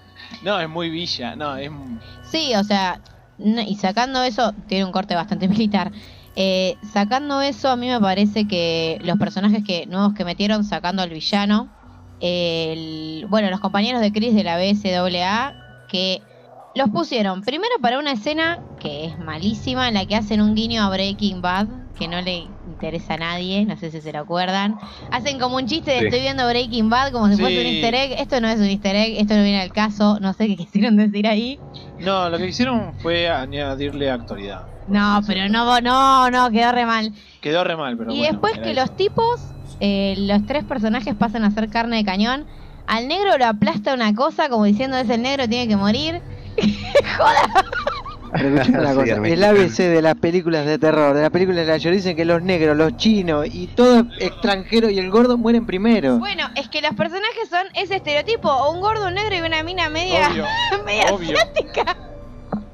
No, 0.44 0.60
es 0.60 0.70
muy 0.70 0.90
villa, 0.92 1.36
no, 1.36 1.58
es. 1.58 1.72
Sí, 2.30 2.54
o 2.56 2.64
sea, 2.64 3.02
no- 3.40 3.62
y 3.62 3.76
sacando 3.76 4.22
eso, 4.22 4.54
tiene 4.68 4.86
un 4.86 4.92
corte 4.92 5.16
bastante 5.16 5.48
militar. 5.50 5.92
Eh, 6.40 6.78
sacando 6.94 7.42
eso, 7.42 7.68
a 7.70 7.76
mí 7.76 7.88
me 7.88 8.00
parece 8.00 8.48
que 8.48 9.00
los 9.02 9.18
personajes 9.18 9.64
que 9.66 9.88
nuevos 9.88 10.14
que 10.14 10.24
metieron, 10.24 10.64
sacando 10.64 11.02
al 11.02 11.10
villano, 11.10 11.68
el- 12.20 13.26
bueno, 13.28 13.50
los 13.50 13.60
compañeros 13.60 14.02
de 14.02 14.12
Chris 14.12 14.36
de 14.36 14.44
la 14.44 14.58
BSAA, 14.58 15.54
que 15.88 16.22
los 16.76 16.90
pusieron 16.90 17.42
primero 17.42 17.74
para 17.82 17.98
una 17.98 18.12
escena 18.12 18.60
que 18.80 19.06
es 19.06 19.18
malísima, 19.18 19.88
en 19.88 19.96
la 19.96 20.06
que 20.06 20.16
hacen 20.16 20.40
un 20.42 20.54
guiño 20.54 20.84
a 20.84 20.90
Breaking 20.92 21.42
Bad, 21.42 21.68
que 21.98 22.08
no 22.08 22.22
le 22.22 22.50
interesa 22.68 23.16
a 23.16 23.18
nadie, 23.18 23.66
no 23.66 23.76
sé 23.78 23.90
si 23.90 24.02
se 24.02 24.14
lo 24.14 24.20
acuerdan. 24.20 24.78
Hacen 25.10 25.40
como 25.40 25.56
un 25.56 25.66
chiste 25.66 25.90
de 25.90 26.00
Sí. 26.02 26.06
estoy 26.06 26.20
viendo 26.20 26.48
Breaking 26.48 26.88
Bad 26.90 27.12
como 27.12 27.28
si 27.30 27.38
fuese 27.38 27.60
un 27.60 27.66
easter 27.66 27.96
egg. 27.96 28.12
Esto 28.20 28.40
no 28.40 28.48
es 28.48 28.60
un 28.60 28.66
easter 28.66 28.96
egg, 28.96 29.20
esto 29.20 29.34
no 29.36 29.42
viene 29.42 29.62
al 29.62 29.72
caso, 29.72 30.20
no 30.20 30.34
sé 30.34 30.46
qué 30.48 30.56
quisieron 30.92 30.98
decir 30.98 31.26
ahí. 31.26 31.60
No, 31.98 32.30
lo 32.30 32.38
que 32.38 32.48
hicieron 32.50 32.94
fue 33.00 33.28
añadirle 33.28 34.12
actualidad. 34.12 34.62
No, 34.88 35.22
pero 35.28 35.50
no, 35.50 35.82
no, 35.82 36.30
no, 36.32 36.50
quedó 36.52 36.72
re 36.72 36.86
mal. 36.86 37.12
Quedó 37.42 37.64
re 37.64 37.76
mal, 37.76 37.98
pero 37.98 38.12
y 38.12 38.18
bueno, 38.20 38.32
después 38.32 38.54
que 38.60 38.72
eso. 38.72 38.82
los 38.82 38.96
tipos, 38.96 39.42
eh, 39.80 40.16
los 40.18 40.46
tres 40.46 40.64
personajes 40.64 41.14
pasan 41.16 41.44
a 41.44 41.52
ser 41.52 41.70
carne 41.70 41.98
de 41.98 42.06
cañón, 42.06 42.46
al 42.88 43.08
negro 43.08 43.38
lo 43.38 43.46
aplasta 43.46 43.94
una 43.94 44.14
cosa 44.16 44.48
como 44.50 44.64
diciendo 44.66 44.98
es 44.98 45.10
el 45.10 45.22
negro, 45.22 45.48
tiene 45.48 45.68
que 45.68 45.76
morir. 45.76 46.22
Una 48.34 48.94
cosa, 48.94 49.14
Armin. 49.14 49.34
el 49.34 49.44
ABC 49.44 49.78
de 49.78 50.02
las 50.02 50.16
películas 50.16 50.66
de 50.66 50.78
terror, 50.78 51.16
de 51.16 51.22
las 51.22 51.30
películas 51.32 51.66
de 51.66 51.72
la 51.72 51.78
Show, 51.80 51.92
dicen 51.94 52.16
que 52.16 52.26
los 52.26 52.42
negros, 52.44 52.76
los 52.76 52.98
chinos 52.98 53.48
y 53.52 53.68
todo 53.68 54.06
extranjero 54.20 54.90
y 54.90 55.00
el 55.00 55.10
gordo 55.10 55.38
mueren 55.38 55.66
primero. 55.66 56.18
Bueno, 56.20 56.48
es 56.56 56.68
que 56.68 56.82
los 56.82 56.94
personajes 56.94 57.50
son 57.50 57.66
ese 57.74 57.96
estereotipo, 57.96 58.50
o 58.50 58.74
un 58.74 58.82
gordo, 58.82 59.08
un 59.08 59.14
negro 59.14 59.36
y 59.36 59.42
una 59.42 59.64
mina 59.64 59.90
media, 59.90 60.28
Obvio, 60.30 60.46
media 60.86 61.06
obvio, 61.14 61.38
asiática. 61.38 61.98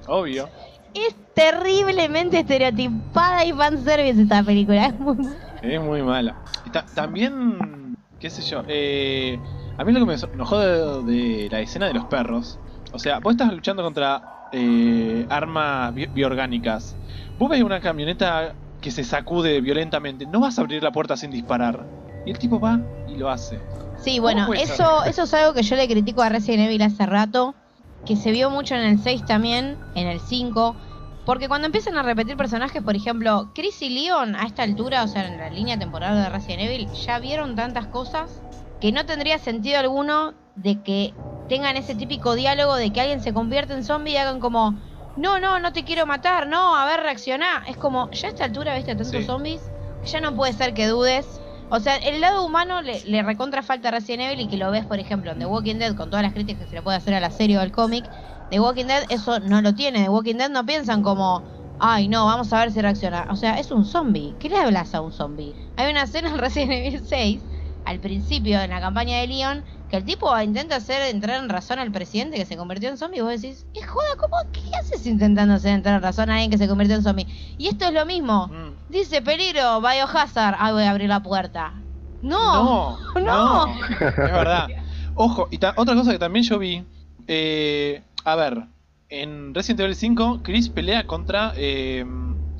obvio. 0.08 0.50
Es 0.94 1.16
terriblemente 1.34 2.40
estereotipada 2.40 3.46
y 3.46 3.54
fanservice 3.54 4.22
esta 4.22 4.44
película. 4.44 4.86
Es 4.88 4.94
muy... 5.00 5.16
Es 5.62 5.82
muy 5.82 6.02
mala. 6.02 6.36
Y 6.66 6.70
ta- 6.70 6.86
también, 6.94 7.96
qué 8.20 8.30
sé 8.30 8.42
yo, 8.42 8.64
eh, 8.68 9.40
a 9.78 9.84
mí 9.84 9.92
lo 9.94 10.00
que 10.00 10.06
me 10.06 10.16
enojó 10.34 10.60
de, 10.60 11.12
de 11.12 11.50
la 11.50 11.62
escena 11.62 11.88
de 11.88 11.94
los 11.94 12.06
perros, 12.06 12.60
o 12.92 13.00
sea, 13.00 13.20
vos 13.20 13.32
estás 13.34 13.52
luchando 13.54 13.82
contra 13.84 14.22
eh, 14.52 15.26
armas 15.30 15.94
bi- 15.94 16.10
bioorgánicas. 16.14 16.96
Vos 17.40 17.50
ves 17.50 17.64
una 17.64 17.80
camioneta 17.80 18.54
que 18.82 18.92
se 18.92 19.04
sacude 19.04 19.62
violentamente, 19.62 20.26
no 20.26 20.42
vas 20.42 20.58
a 20.58 20.62
abrir 20.62 20.84
la 20.84 20.92
puerta 20.92 21.16
sin 21.18 21.32
disparar. 21.32 21.86
Y 22.26 22.32
el 22.32 22.38
tipo 22.40 22.60
va 22.60 22.80
y 23.08 23.16
lo 23.16 23.30
hace. 23.30 23.58
Sí, 24.04 24.20
bueno, 24.20 24.46
ser? 24.48 24.60
eso, 24.64 25.04
eso 25.06 25.24
es 25.24 25.34
algo 25.34 25.54
que 25.54 25.64
yo 25.64 25.76
le 25.78 25.88
critico 25.88 26.22
a 26.22 26.30
Resident 26.30 26.68
Evil 26.68 26.82
hace 26.82 27.06
rato, 27.06 27.56
que 28.06 28.16
se 28.16 28.32
vio 28.32 28.50
mucho 28.50 28.76
en 28.76 28.82
el 28.82 29.00
6 29.00 29.26
también, 29.26 29.78
en 29.96 30.08
el 30.08 30.20
5, 30.20 30.76
porque 31.26 31.48
cuando 31.48 31.68
empiezan 31.68 31.98
a 31.98 32.04
repetir 32.04 32.36
personajes, 32.36 32.82
por 32.84 32.96
ejemplo, 32.96 33.52
Chris 33.56 33.82
y 33.82 33.90
Leon 33.90 34.36
a 34.36 34.44
esta 34.46 34.64
altura, 34.64 35.04
o 35.04 35.08
sea, 35.08 35.26
en 35.26 35.38
la 35.38 35.50
línea 35.50 35.80
temporal 35.80 36.16
de 36.16 36.30
Resident 36.30 36.64
Evil, 36.64 36.90
ya 37.06 37.20
vieron 37.20 37.56
tantas 37.56 37.88
cosas 37.88 38.42
que 38.82 38.92
no 38.92 39.06
tendría 39.06 39.40
sentido 39.40 39.80
alguno 39.80 40.34
de 40.56 40.82
que 40.84 41.14
tengan 41.48 41.78
ese 41.78 41.96
típico 41.96 42.36
diálogo 42.36 42.76
de 42.76 42.92
que 42.92 43.00
alguien 43.02 43.22
se 43.22 43.34
convierte 43.34 43.74
en 43.74 43.86
zombie 43.86 44.14
y 44.14 44.18
hagan 44.18 44.42
como, 44.42 44.78
no, 45.16 45.40
no, 45.40 45.60
no 45.60 45.72
te 45.72 45.86
quiero 45.86 46.06
matar, 46.06 46.48
no, 46.48 46.76
a 46.76 46.86
ver, 46.86 47.00
reaccioná. 47.00 47.64
Es 47.70 47.78
como, 47.78 48.10
ya 48.12 48.28
a 48.28 48.32
esta 48.32 48.44
altura 48.44 48.76
viste 48.76 48.92
a 48.92 48.98
tantos 48.98 49.22
Sí. 49.22 49.24
zombies, 49.24 49.62
ya 50.06 50.20
no 50.20 50.36
puede 50.36 50.52
ser 50.54 50.74
que 50.74 50.88
dudes. 50.88 51.40
O 51.70 51.80
sea, 51.80 51.96
el 51.98 52.22
lado 52.22 52.46
humano 52.46 52.82
le, 52.82 53.24
recontra 53.24 53.64
falta 53.64 53.88
a 53.88 53.92
Resident 53.92 54.24
Evil 54.24 54.42
y 54.42 54.48
que 54.48 54.58
lo 54.58 54.70
ves, 54.72 54.86
por 54.86 55.00
ejemplo, 55.00 55.32
en 55.32 55.40
The 55.40 55.46
Walking 55.46 55.76
Dead, 55.76 55.96
con 55.96 56.10
todas 56.10 56.24
las 56.24 56.34
críticas 56.34 56.64
que 56.64 56.70
se 56.70 56.76
le 56.76 56.82
puede 56.82 56.98
hacer 56.98 57.14
a 57.14 57.20
la 57.20 57.32
serie 57.32 57.58
o 57.58 57.62
al 57.62 57.72
cómic. 57.72 58.06
The 58.50 58.60
Walking 58.60 58.86
Dead 58.86 59.06
eso 59.10 59.40
no 59.40 59.62
lo 59.62 59.74
tiene. 59.74 60.04
The 60.04 60.10
Walking 60.10 60.36
Dead 60.36 60.50
no 60.50 60.66
piensan 60.66 61.02
como, 61.02 61.44
ay, 61.80 62.08
no, 62.08 62.26
vamos 62.26 62.52
a 62.54 62.60
ver 62.60 62.72
si 62.72 62.82
reacciona. 62.82 63.28
O 63.30 63.36
sea, 63.36 63.60
es 63.60 63.72
un 63.72 63.86
zombie. 63.86 64.36
¿Qué 64.40 64.50
le 64.50 64.58
hablas 64.58 64.94
a 64.94 65.02
un 65.02 65.12
zombie? 65.12 65.56
Hay 65.78 65.90
una 65.90 66.04
escena 66.04 66.30
en 66.30 66.38
Resident 66.38 66.72
Evil 66.72 67.02
6, 67.04 67.42
al 67.86 68.00
principio, 68.00 68.62
en 68.62 68.70
la 68.70 68.80
campaña 68.80 69.20
de 69.20 69.28
Leon, 69.28 69.64
que 69.94 69.98
el 69.98 70.06
tipo 70.06 70.42
intenta 70.42 70.78
hacer 70.78 71.04
entrar 71.14 71.44
en 71.44 71.50
razón 71.50 71.78
al 71.78 71.92
presidente 71.92 72.36
que 72.38 72.46
se 72.46 72.58
convirtió 72.58 72.90
en 72.90 72.98
zombie. 72.98 73.20
Y 73.20 73.22
vos 73.22 73.40
decís, 73.40 73.68
¿qué 73.76 73.84
joda? 73.84 74.08
¿Cómo? 74.18 74.38
¿Qué 74.52 74.62
haces 74.76 75.06
intentando 75.06 75.54
hacer 75.54 75.70
entrar 75.76 75.98
en 75.98 76.02
razón 76.02 76.32
a 76.32 76.34
alguien 76.34 76.50
que 76.50 76.58
se 76.58 76.68
convirtió 76.68 76.96
en 76.96 77.04
zombie? 77.04 77.28
Y 77.60 77.68
esto 77.68 77.86
es 77.86 77.94
lo 77.94 78.04
mismo. 78.04 78.48
Mm. 78.48 78.92
Dice 78.92 79.22
peligro, 79.22 79.82
biohazard. 79.82 80.56
Ay, 80.58 80.74
voy 80.74 80.82
a 80.82 80.90
abrir 80.90 81.10
la 81.10 81.22
puerta. 81.22 81.76
No. 82.24 82.98
No, 83.14 83.22
no. 83.22 83.76
Es 84.00 84.16
verdad. 84.18 84.68
Ojo, 85.14 85.48
y 85.52 85.58
otra 85.58 85.94
cosa 85.94 86.12
que 86.12 86.18
también 86.18 86.44
yo 86.44 86.58
vi. 86.58 86.84
eh, 87.28 88.02
a 88.26 88.36
ver, 88.36 88.64
en 89.10 89.54
Resident 89.54 89.82
Evil 89.82 89.96
5, 89.96 90.40
Chris 90.42 90.70
pelea 90.70 91.06
contra. 91.06 91.54
eh, 91.56 92.04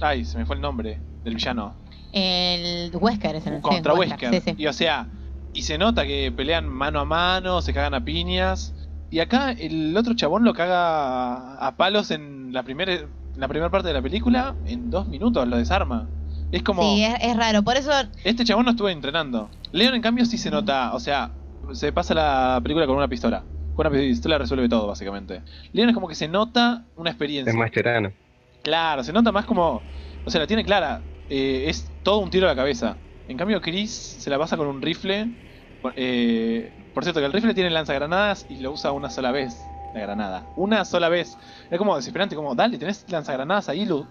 ay, 0.02 0.24
se 0.24 0.38
me 0.38 0.46
fue 0.46 0.56
el 0.56 0.62
nombre 0.62 1.02
del 1.24 1.34
villano. 1.34 1.74
El 2.12 2.96
Wesker 2.96 3.38
es 3.38 3.48
el 3.48 3.60
Contra 3.60 3.94
sí, 3.94 4.00
Wesker. 4.00 4.34
Sí, 4.36 4.42
sí. 4.42 4.56
Y 4.56 4.68
o 4.68 4.74
sea, 4.74 5.08
y 5.54 5.64
se 5.64 5.78
nota 5.78 6.06
que 6.06 6.32
pelean 6.32 6.68
mano 6.68 7.00
a 7.00 7.06
mano, 7.06 7.62
se 7.62 7.74
cagan 7.74 7.94
a 7.94 8.04
piñas. 8.04 8.74
Y 9.12 9.20
acá 9.20 9.52
el 9.52 9.96
otro 9.96 10.16
chabón 10.16 10.44
lo 10.44 10.54
caga 10.54 11.56
a 11.56 11.76
palos 11.78 12.10
en 12.12 12.52
la 12.52 12.64
primera 12.64 12.94
en 12.94 13.40
la 13.40 13.48
primera 13.48 13.70
parte 13.70 13.88
de 13.88 13.94
la 13.94 14.02
película. 14.02 14.56
En 14.66 14.90
dos 14.90 15.08
minutos 15.08 15.48
lo 15.48 15.58
desarma. 15.58 16.08
Es 16.52 16.64
como. 16.64 16.84
Sí, 16.84 17.04
es, 17.04 17.16
es 17.22 17.36
raro. 17.36 17.64
Por 17.64 17.78
eso, 17.78 17.92
Este 18.24 18.44
chabón 18.46 18.66
no 18.66 18.72
estuvo 18.72 18.90
entrenando. 18.90 19.50
Leon, 19.72 19.96
en 19.96 20.02
cambio, 20.02 20.26
sí 20.26 20.38
se 20.38 20.52
nota. 20.52 20.94
O 20.94 21.00
sea, 21.00 21.32
se 21.72 21.92
pasa 21.92 22.14
la 22.14 22.60
película 22.62 22.86
con 22.86 22.96
una 22.96 23.08
pistola. 23.08 23.44
Con 23.76 23.88
una 23.88 23.96
pistola 23.96 24.38
resuelve 24.38 24.70
todo, 24.70 24.88
básicamente. 24.88 25.42
Leon 25.74 25.90
es 25.90 25.96
como 25.96 26.08
que 26.08 26.16
se 26.16 26.28
nota 26.28 26.86
una 26.96 27.10
experiencia. 27.10 27.52
Es 27.52 27.58
más 27.58 27.72
tirano. 27.72 28.12
Claro, 28.62 29.04
se 29.04 29.12
nota 29.12 29.32
más 29.32 29.46
como. 29.46 29.82
O 30.26 30.30
sea, 30.30 30.42
la 30.42 30.48
tiene 30.48 30.64
clara. 30.64 31.02
Eh, 31.30 31.66
es 31.68 31.92
todo 32.04 32.20
un 32.20 32.30
tiro 32.30 32.46
a 32.46 32.50
la 32.50 32.56
cabeza. 32.56 32.98
En 33.28 33.38
cambio, 33.38 33.62
Chris 33.62 33.92
se 33.92 34.30
la 34.30 34.38
pasa 34.38 34.58
con 34.58 34.68
un 34.68 34.82
rifle. 34.82 35.30
Eh, 35.96 36.72
por 36.94 37.04
cierto, 37.04 37.20
que 37.20 37.26
el 37.26 37.34
rifle 37.34 37.54
tiene 37.54 37.70
lanzagranadas 37.70 38.46
y 38.50 38.58
lo 38.58 38.72
usa 38.72 38.92
una 38.92 39.10
sola 39.10 39.32
vez. 39.32 39.56
La 39.94 40.02
granada. 40.02 40.48
Una 40.56 40.86
sola 40.86 41.10
vez. 41.10 41.38
Es 41.70 41.78
como 41.78 41.96
desesperante, 41.96 42.36
como, 42.36 42.56
dale, 42.56 42.78
tenés 42.78 43.06
lanzagranadas 43.10 43.70
ahí, 43.70 43.86
lo. 43.86 44.08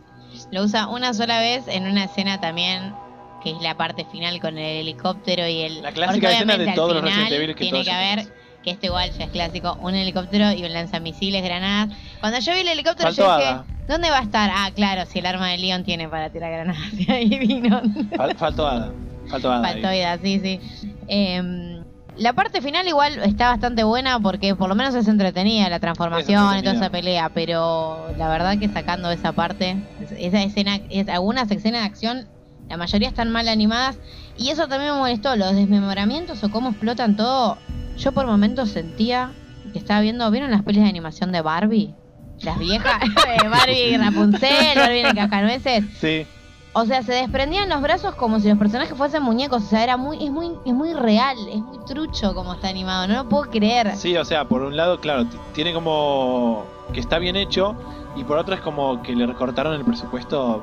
lo 0.51 0.63
usa 0.63 0.89
una 0.89 1.13
sola 1.13 1.41
vez 1.41 1.67
en 1.67 1.87
una 1.87 2.05
escena 2.05 2.41
también, 2.41 2.95
que 3.43 3.51
es 3.51 3.61
la 3.61 3.77
parte 3.77 4.05
final 4.05 4.41
con 4.41 4.59
el 4.59 4.81
helicóptero 4.83 5.47
y 5.47 5.63
el... 5.63 5.83
La 5.83 5.93
clásica 5.93 6.31
escena 6.31 6.57
de 6.57 6.73
todos 6.73 6.95
los 6.95 7.03
Resident 7.03 7.33
Evil 7.33 7.55
que 7.55 7.65
Tiene 7.65 7.85
todos 7.85 7.87
que 7.87 7.93
haber. 7.93 8.42
Que 8.63 8.71
esto 8.71 8.87
igual 8.87 9.11
ya 9.13 9.25
es 9.25 9.31
clásico, 9.31 9.77
un 9.83 9.95
helicóptero 9.95 10.53
y 10.53 10.65
un 10.65 10.73
lanzamisiles, 10.73 11.43
granadas. 11.43 11.97
Cuando 12.21 12.39
yo 12.39 12.53
vi 12.55 12.61
el 12.61 12.69
helicóptero 12.69 13.09
Faltó 13.09 13.23
yo 13.27 13.37
dije, 13.37 13.49
Ada. 13.49 13.65
¿dónde 13.89 14.11
va 14.11 14.19
a 14.19 14.23
estar? 14.23 14.51
Ah, 14.55 14.71
claro, 14.75 15.05
si 15.07 15.19
el 15.19 15.27
arma 15.27 15.49
de 15.49 15.59
Leon 15.59 15.85
tiene 15.85 16.09
para 16.09 16.31
tirar 16.31 16.51
granadas. 16.53 16.93
Y 16.93 17.11
ahí 17.11 17.29
vino. 17.39 17.83
Fal- 18.17 18.37
faltó 18.37 18.67
Ada. 18.67 18.93
Faltó 19.29 19.53
Ada. 19.53 19.67
ahí. 19.69 19.73
Faltó 19.83 19.91
vida, 19.91 20.19
sí, 20.23 20.41
sí. 20.41 20.61
Em, 21.09 21.83
la 22.17 22.33
parte 22.35 22.61
final 22.61 22.87
igual 22.87 23.19
está 23.25 23.49
bastante 23.49 23.85
buena 23.85 24.21
porque 24.21 24.55
por 24.55 24.69
lo 24.69 24.75
menos 24.75 24.95
es 24.95 25.09
entretenida 25.09 25.69
la 25.71 25.81
transformación 25.81 26.59
y 26.59 26.63
toda 26.63 26.75
esa 26.75 26.91
pelea, 26.91 27.31
pero 27.31 28.13
la 28.19 28.29
verdad 28.29 28.59
que 28.59 28.69
sacando 28.69 29.11
esa 29.11 29.33
parte, 29.33 29.77
es- 30.01 30.13
esa 30.13 30.43
escena, 30.43 30.79
es, 30.91 31.09
algunas 31.09 31.51
escenas 31.51 31.81
de 31.83 31.87
acción, 31.87 32.29
la 32.69 32.77
mayoría 32.77 33.09
están 33.09 33.31
mal 33.31 33.49
animadas 33.49 33.97
y 34.37 34.51
eso 34.51 34.69
también 34.69 34.93
me 34.93 34.99
molestó, 34.99 35.37
los 35.37 35.55
desmemoramientos 35.55 36.43
o 36.45 36.51
cómo 36.51 36.71
explotan 36.71 37.17
todo. 37.17 37.59
Yo 37.97 38.13
por 38.13 38.27
momentos 38.27 38.71
sentía 38.71 39.33
que 39.73 39.79
estaba 39.79 40.01
viendo, 40.01 40.31
¿vieron 40.31 40.51
las 40.51 40.63
pelis 40.63 40.83
de 40.83 40.89
animación 40.89 41.33
de 41.33 41.41
Barbie? 41.41 41.95
Las 42.43 42.59
viejas, 42.59 43.01
de 43.41 43.49
Barbie 43.49 43.95
y 43.95 43.97
Rapunzel, 43.97 44.77
Barbie 44.79 45.01
en 45.01 45.07
el 45.07 45.15
Cascanueces. 45.15 45.85
Sí. 46.01 46.27
O 46.75 46.87
sea, 46.87 47.03
se 47.03 47.13
desprendían 47.13 47.69
los 47.69 47.83
brazos 47.83 48.15
como 48.15 48.41
si 48.41 48.49
los 48.49 48.57
personajes 48.59 48.97
fuesen 48.97 49.23
muñecos. 49.23 49.63
O 49.63 49.67
sea, 49.67 49.85
era 49.85 49.97
muy, 49.99 50.25
es 50.25 50.31
muy, 50.31 50.53
es 50.65 50.73
muy 50.73 50.95
real, 50.95 51.37
es 51.51 51.61
muy 51.61 51.85
trucho 51.87 52.35
como 52.35 52.55
está 52.55 52.69
animado. 52.69 53.07
No 53.07 53.15
lo 53.15 53.29
puedo 53.29 53.51
creer. 53.51 53.95
Sí, 53.97 54.17
o 54.17 54.25
sea, 54.25 54.47
por 54.49 54.63
un 54.63 54.77
lado, 54.77 54.99
claro, 54.99 55.27
tiene 55.53 55.73
como 55.75 56.65
que 56.95 57.01
está 57.01 57.19
bien 57.19 57.37
hecho 57.37 57.77
y 58.17 58.25
por 58.25 58.39
otro 58.39 58.55
es 58.55 58.61
como 58.63 59.03
que 59.03 59.15
le 59.15 59.27
recortaron 59.27 59.75
el 59.75 59.85
presupuesto 59.85 60.63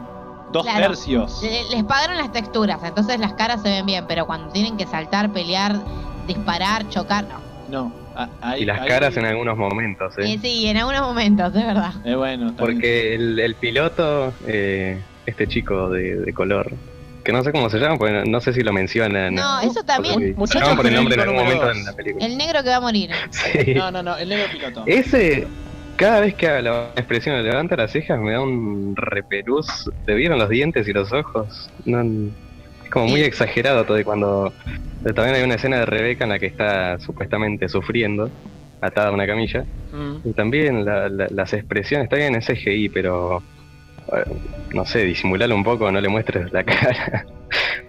dos 0.51 0.64
Claro. 0.64 0.88
tercios. 0.88 1.41
Le- 1.43 1.69
Les 1.69 1.84
pagaron 1.84 2.18
las 2.18 2.31
texturas, 2.31 2.84
entonces 2.84 3.19
las 3.19 3.34
caras 3.34 3.61
se 3.61 3.69
ven 3.69 3.85
bien, 3.85 4.06
pero 4.07 4.26
cuando 4.26 4.51
tienen 4.51 4.77
que 4.77 4.88
saltar, 4.88 5.31
pelear, 5.31 5.80
disparar, 6.30 6.88
chocar, 6.89 7.26
no. 7.26 7.49
No, 7.69 7.93
Y 8.57 8.65
las 8.65 8.85
caras 8.88 9.15
en 9.18 9.26
algunos 9.26 9.56
momentos, 9.57 10.18
¿eh? 10.18 10.34
Eh, 10.34 10.39
sí, 10.41 10.65
en 10.68 10.77
algunos 10.77 11.01
momentos, 11.01 11.56
es 11.56 11.65
verdad. 11.65 11.93
Eh, 12.03 12.15
bueno. 12.15 12.53
Porque 12.57 13.14
el, 13.14 13.39
el 13.39 13.53
piloto, 13.56 14.34
eh, 14.47 14.99
este 15.27 15.47
chico 15.47 15.89
de, 15.91 16.18
de 16.18 16.34
color, 16.34 16.72
que 17.23 17.31
no 17.31 17.43
sé 17.43 17.51
cómo 17.51 17.69
se 17.69 17.77
llama, 17.77 17.97
porque 17.99 18.14
no, 18.14 18.26
no 18.26 18.41
sé 18.41 18.53
si 18.53 18.61
lo 18.61 18.73
mencionan. 18.73 19.35
No, 19.35 19.60
eso 19.61 19.84
también. 19.84 20.15
Porque 20.15 20.34
Muchacho 20.34 20.60
llaman 20.65 20.77
por 20.77 20.88
el 20.88 20.95
nombre 20.95 21.14
en 21.15 21.19
genérico 21.22 21.39
algún 21.39 21.53
número 21.53 21.57
momento 21.61 21.68
dos. 21.68 21.77
en 21.77 21.85
la 21.85 21.93
película. 21.93 22.26
El 22.26 22.38
negro 22.38 22.64
que 22.64 22.69
va 22.69 22.76
a 22.77 22.81
morir. 22.81 23.11
Sí. 23.31 23.73
No, 23.76 23.91
no, 23.91 24.01
no, 24.01 24.18
el 24.18 24.30
negro 24.30 24.45
piloto. 24.51 24.84
Ese, 24.88 25.47
cada 25.95 26.22
vez 26.22 26.34
que 26.34 26.47
haga 26.47 26.61
la 26.61 26.84
expresión 26.95 27.43
levanta 27.43 27.76
las 27.76 27.91
cejas, 27.91 28.19
me 28.19 28.31
da 28.31 28.41
un 28.41 28.95
repelús. 28.95 29.91
¿Te 30.07 30.15
vieron 30.15 30.39
los 30.39 30.49
dientes 30.49 30.88
y 30.88 30.93
los 30.93 31.14
ojos? 31.14 31.69
No, 31.85 32.03
es 32.90 32.94
como 32.94 33.07
muy 33.07 33.22
exagerado 33.22 33.86
todo. 33.86 33.99
Y 33.99 34.03
cuando 34.03 34.52
también 35.16 35.36
hay 35.36 35.44
una 35.44 35.56
escena 35.56 35.78
de 35.80 35.86
Rebeca 35.86 36.24
en 36.26 36.32
la 36.32 36.40
que 36.40 36.48
está 36.48 36.99
supuestamente 36.99 37.70
sufriendo, 37.70 38.30
atada 38.82 39.10
a 39.10 39.11
una 39.11 39.28
camilla. 39.28 39.64
Mm. 39.91 40.28
Y 40.28 40.34
también 40.34 40.86
la- 40.86 41.07
la- 41.10 41.28
las 41.30 41.53
expresiones, 41.53 42.06
está 42.06 42.18
bien 42.18 42.36
en 42.36 42.41
CGI, 42.41 42.90
pero 42.90 43.41
eh, 44.11 44.24
no 44.74 44.86
sé, 44.86 45.03
disimularlo 45.03 45.56
un 45.56 45.64
poco, 45.64 45.91
no 45.91 46.02
le 46.02 46.10
muestres 46.10 46.52
la 46.52 46.64
cara, 46.66 47.26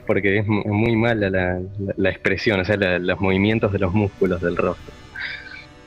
porque 0.06 0.38
es 0.38 0.46
mu- 0.46 0.64
muy 0.66 0.94
mala 0.96 1.30
la, 1.30 1.54
la- 1.54 1.94
la 1.96 2.10
expresión, 2.10 2.60
o 2.60 2.64
sea, 2.64 2.76
la- 2.76 2.98
los 2.98 3.18
movimientos 3.20 3.72
de 3.72 3.78
los 3.78 3.92
músculos 3.94 4.40
del 4.40 4.56
rostro. 4.56 4.92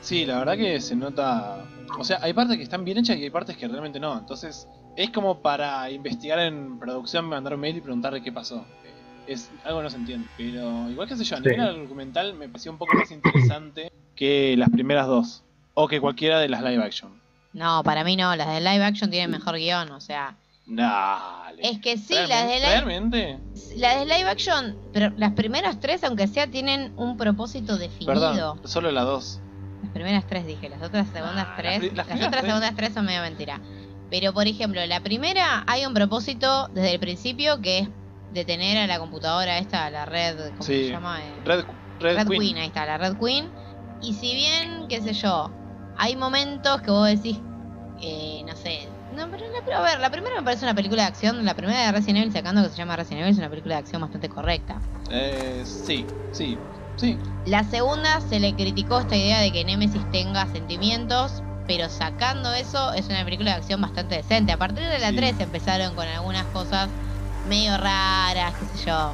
Sí, 0.01 0.25
la 0.25 0.39
verdad 0.39 0.57
que 0.57 0.79
se 0.81 0.95
nota. 0.95 1.63
O 1.99 2.03
sea, 2.03 2.17
hay 2.21 2.33
partes 2.33 2.57
que 2.57 2.63
están 2.63 2.83
bien 2.83 2.97
hechas 2.97 3.15
y 3.17 3.23
hay 3.23 3.29
partes 3.29 3.55
que 3.55 3.67
realmente 3.67 3.99
no. 3.99 4.17
Entonces, 4.17 4.67
es 4.97 5.09
como 5.11 5.41
para 5.41 5.89
investigar 5.91 6.39
en 6.39 6.77
producción, 6.79 7.25
mandar 7.25 7.53
un 7.53 7.61
mail 7.61 7.77
y 7.77 7.81
preguntarle 7.81 8.21
qué 8.21 8.31
pasó. 8.31 8.65
Es 9.27 9.51
algo 9.63 9.79
que 9.79 9.83
no 9.83 9.89
se 9.89 9.97
entiende. 9.97 10.27
Pero, 10.37 10.89
igual 10.89 11.07
que 11.07 11.15
sé 11.15 11.23
yo, 11.23 11.35
a 11.35 11.39
Sí. 11.39 11.45
nivel 11.49 11.61
argumental 11.81 12.33
me 12.33 12.47
pareció 12.49 12.71
un 12.71 12.77
poco 12.77 12.95
más 12.97 13.09
interesante 13.11 13.91
que 14.15 14.55
las 14.57 14.69
primeras 14.69 15.07
dos. 15.07 15.43
O 15.75 15.87
que 15.87 15.99
cualquiera 16.01 16.39
de 16.39 16.49
las 16.49 16.61
live 16.61 16.83
action. 16.83 17.19
No, 17.53 17.83
para 17.83 18.03
mí 18.03 18.15
no, 18.15 18.35
las 18.35 18.47
de 18.47 18.59
live 18.61 18.83
action 18.83 19.09
tienen 19.09 19.31
mejor 19.31 19.55
guion, 19.55 19.91
o 19.91 20.01
sea. 20.01 20.35
Dale. 20.65 21.61
Es 21.67 21.79
que 21.79 21.97
sí, 21.97 22.13
las 22.13 22.47
de 22.47 22.55
live, 22.55 22.69
¿Realmente? 22.69 23.39
las 23.77 23.99
de 23.99 24.05
live 24.05 24.29
action, 24.29 24.77
pero 24.93 25.11
las 25.17 25.33
primeras 25.33 25.79
tres, 25.79 26.03
aunque 26.03 26.27
sea, 26.27 26.47
tienen 26.47 26.93
un 26.97 27.17
propósito 27.17 27.77
definido. 27.77 28.13
Perdón, 28.13 28.59
solo 28.65 28.91
la 28.91 29.01
dos. 29.03 29.39
Las 29.83 29.91
primeras 29.91 30.25
tres 30.27 30.45
dije, 30.47 30.69
las 30.69 30.81
otras 30.81 31.07
segundas 31.09 31.45
Ah, 31.49 31.61
las 31.61 31.79
tres, 31.79 31.93
las 31.93 32.07
las, 32.07 32.15
otras 32.17 32.31
tres. 32.31 32.45
segundas 32.45 32.75
tres 32.75 32.93
son 32.93 33.05
medio 33.05 33.21
mentira. 33.21 33.59
Pero 34.09 34.33
por 34.33 34.47
ejemplo, 34.47 34.85
la 34.85 35.01
primera 35.01 35.63
hay 35.67 35.85
un 35.85 35.93
propósito 35.93 36.67
desde 36.69 36.93
el 36.93 36.99
principio 36.99 37.59
que 37.61 37.79
es 37.79 37.89
detener 38.33 38.77
a 38.77 38.87
la 38.87 38.99
computadora 38.99 39.57
esta, 39.59 39.89
la 39.89 40.05
red, 40.05 40.51
¿cómo 40.51 40.63
Sí. 40.63 40.85
se 40.85 40.91
llama? 40.91 41.23
Eh, 41.25 41.41
Red, 41.45 41.65
Red, 41.99 42.17
Red 42.17 42.27
Queen. 42.27 42.39
Queen. 42.41 42.57
ahí 42.57 42.67
está, 42.67 42.85
la 42.85 42.97
Red 42.97 43.17
Queen. 43.17 43.51
Y 44.01 44.13
si 44.15 44.33
bien, 44.35 44.87
qué 44.89 45.01
sé 45.01 45.13
yo, 45.13 45.51
hay 45.97 46.15
momentos 46.15 46.81
que 46.81 46.91
vos 46.91 47.07
decís, 47.07 47.39
eh, 48.01 48.41
no 48.45 48.55
sé, 48.55 48.89
no, 49.11 49.29
pero, 49.29 49.45
la- 49.45 49.63
pero 49.65 49.77
a 49.77 49.81
ver, 49.81 49.99
la 49.99 50.09
primera 50.09 50.35
me 50.37 50.43
parece 50.43 50.65
una 50.65 50.73
película 50.75 51.03
de 51.03 51.07
acción, 51.09 51.45
la 51.45 51.53
primera 51.53 51.85
de 51.85 51.91
Resident 51.91 52.17
Evil 52.19 52.33
sacando 52.33 52.63
que 52.63 52.69
se 52.69 52.75
llama 52.75 52.95
Resident 52.95 53.21
Evil 53.21 53.31
es 53.33 53.37
una 53.37 53.49
película 53.49 53.75
de 53.75 53.79
acción 53.79 54.01
bastante 54.01 54.27
correcta. 54.27 54.81
Eh, 55.09 55.63
sí, 55.65 56.07
sí, 56.31 56.59
sí. 56.97 57.19
La 57.45 57.63
segunda 57.63 58.19
se 58.21 58.39
le 58.39 58.55
criticó 58.55 58.99
esta 58.99 59.15
idea 59.15 59.39
de 59.39 59.51
que 59.51 59.63
Nemesis 59.63 60.09
tenga 60.11 60.47
sentimientos, 60.47 61.43
pero 61.67 61.87
sacando 61.87 62.51
eso 62.53 62.91
es 62.93 63.07
una 63.07 63.23
película 63.23 63.51
de 63.51 63.57
acción 63.57 63.79
bastante 63.79 64.15
decente. 64.15 64.51
A 64.51 64.57
partir 64.57 64.83
de 64.85 64.99
la 64.99 65.09
Sí. 65.11 65.15
3 65.15 65.39
empezaron 65.39 65.95
con 65.95 66.07
algunas 66.07 66.47
cosas 66.47 66.89
medio 67.47 67.77
raras, 67.77 68.53
qué 68.59 68.77
sé 68.77 68.85
yo. 68.87 69.11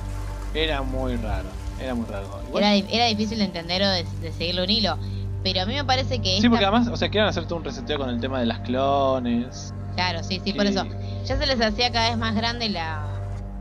Era 0.54 0.82
muy 0.82 1.16
raro. 1.18 1.50
Era 1.80 1.94
muy 1.96 2.06
raro. 2.08 2.28
Era, 2.56 2.72
di- 2.72 2.86
era 2.92 3.06
difícil 3.06 3.38
de 3.40 3.46
entender 3.46 3.82
o 3.82 3.88
de, 3.90 4.04
de 4.22 4.32
seguirle 4.34 4.64
un 4.64 4.70
hilo. 4.70 4.98
Pero 5.44 5.62
a 5.62 5.66
mí 5.66 5.74
me 5.74 5.86
parece 5.86 6.20
que 6.20 6.30
Sí, 6.32 6.36
esta- 6.38 6.50
porque 6.50 6.66
además, 6.66 6.88
o 6.90 6.98
sea, 6.98 7.10
quieren 7.10 7.30
hacer 7.30 7.46
todo 7.46 7.58
un 7.60 7.64
reseteo 7.66 7.98
con 7.98 8.10
el 8.10 8.20
tema 8.20 8.40
de 8.40 8.46
las 8.46 8.60
clones. 8.60 9.74
Claro, 9.96 10.24
sí, 10.24 10.42
sí, 10.44 10.54
por 10.54 10.66
eso. 10.66 10.86
Ya 11.26 11.38
se 11.38 11.46
les 11.46 11.62
hacía 11.62 11.92
cada 11.92 12.10
vez 12.10 12.18
más 12.18 12.36
grande 12.36 12.68
la, 12.70 13.06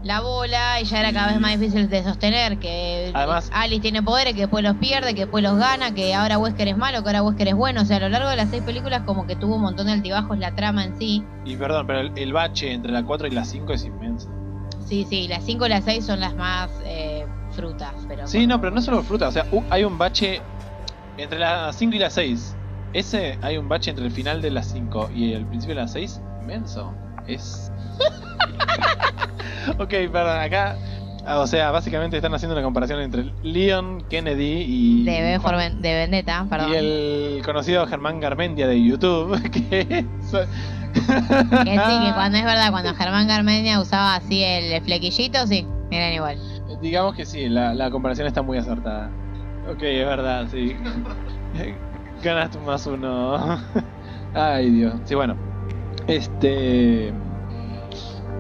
la 0.02 0.20
bola 0.20 0.80
y 0.80 0.84
ya 0.84 1.00
era 1.00 1.12
cada 1.12 1.28
vez 1.28 1.40
más 1.40 1.58
difícil 1.58 1.88
de 1.88 2.02
sostener. 2.02 2.58
Que 2.58 3.10
Además- 3.14 3.50
Alice 3.52 3.80
tiene 3.80 4.02
poderes, 4.02 4.34
que 4.34 4.40
después 4.42 4.64
los 4.64 4.76
pierde, 4.76 5.14
que 5.14 5.22
después 5.22 5.44
los 5.44 5.56
gana, 5.56 5.94
que 5.94 6.14
ahora 6.14 6.38
Wesker 6.38 6.66
es 6.68 6.76
malo, 6.76 7.02
que 7.02 7.08
ahora 7.10 7.22
Wesker 7.22 7.48
es 7.48 7.54
bueno. 7.54 7.82
O 7.82 7.84
sea, 7.84 7.98
a 7.98 8.00
lo 8.00 8.08
largo 8.08 8.28
de 8.30 8.36
las 8.36 8.50
seis 8.50 8.62
películas, 8.64 9.02
como 9.06 9.26
que 9.28 9.36
tuvo 9.36 9.56
un 9.56 9.62
montón 9.62 9.86
de 9.86 9.92
altibajos 9.92 10.36
la 10.38 10.54
trama 10.56 10.82
en 10.84 10.98
sí. 10.98 11.24
Y 11.44 11.56
perdón, 11.56 11.86
pero 11.86 12.00
el, 12.00 12.12
el 12.16 12.32
bache 12.32 12.72
entre 12.72 12.90
la 12.92 13.04
4 13.04 13.28
y 13.28 13.30
la 13.30 13.44
5 13.44 13.72
es 13.72 13.84
inmenso. 13.84 14.28
Sí, 14.88 15.06
sí, 15.08 15.28
las 15.28 15.44
cinco 15.44 15.66
y 15.66 15.68
las 15.68 15.84
seis 15.84 16.04
son 16.06 16.20
las 16.20 16.34
más 16.34 16.70
eh, 16.84 17.26
frutas. 17.52 17.94
pero 18.08 18.26
Sí, 18.26 18.46
no, 18.46 18.60
pero 18.60 18.74
no 18.74 18.80
solo 18.80 19.02
fruta, 19.02 19.28
o 19.28 19.32
sea, 19.32 19.46
u- 19.52 19.62
hay 19.70 19.84
un 19.84 19.98
bache 19.98 20.40
entre 21.16 21.38
la 21.38 21.72
5 21.72 21.96
y 21.96 21.98
la 21.98 22.10
6. 22.10 22.56
Ese 22.92 23.38
hay 23.42 23.58
un 23.58 23.68
bache 23.68 23.90
entre 23.90 24.06
el 24.06 24.10
final 24.12 24.40
de 24.40 24.50
la 24.50 24.62
5 24.62 25.10
y 25.14 25.32
el 25.32 25.44
principio 25.46 25.74
de 25.74 25.82
la 25.82 25.88
6 25.88 26.20
inmenso. 26.40 26.94
Es. 27.26 27.70
ok, 29.78 29.88
perdón, 30.12 30.40
acá. 30.40 30.76
ah, 31.26 31.40
O 31.40 31.46
sea, 31.46 31.70
básicamente 31.70 32.16
están 32.16 32.32
haciendo 32.34 32.54
una 32.54 32.62
comparación 32.64 33.00
entre 33.00 33.32
Leon 33.42 34.02
Kennedy 34.08 34.64
y. 34.66 35.04
De, 35.04 35.38
de 35.80 35.94
Vendetta, 35.94 36.46
perdón. 36.48 36.70
Y 36.72 36.74
el 36.76 37.42
conocido 37.44 37.86
Germán 37.86 38.20
Garmendia 38.20 38.66
de 38.66 38.82
YouTube, 38.82 39.38
que 39.50 39.86
es- 39.90 40.48
Que 41.64 41.78
sí, 41.78 42.06
que 42.06 42.12
cuando 42.14 42.38
es 42.38 42.44
verdad, 42.44 42.70
cuando 42.70 42.94
Germán 42.94 43.26
Garmendia 43.28 43.80
usaba 43.80 44.16
así 44.16 44.42
el 44.42 44.82
flequillito, 44.82 45.46
sí, 45.46 45.66
eran 45.90 46.12
igual. 46.12 46.38
Digamos 46.80 47.14
que 47.14 47.24
sí, 47.24 47.48
la, 47.48 47.74
la 47.74 47.90
comparación 47.90 48.26
está 48.26 48.42
muy 48.42 48.58
acertada. 48.58 49.10
Ok, 49.70 49.82
es 49.82 50.06
verdad, 50.06 50.46
sí. 50.50 50.76
Ganaste 52.22 52.58
un 52.58 52.64
más 52.64 52.86
uno. 52.86 53.58
Ay, 54.34 54.70
Dios. 54.70 54.94
Sí, 55.04 55.14
bueno. 55.14 55.36
Este. 56.06 57.12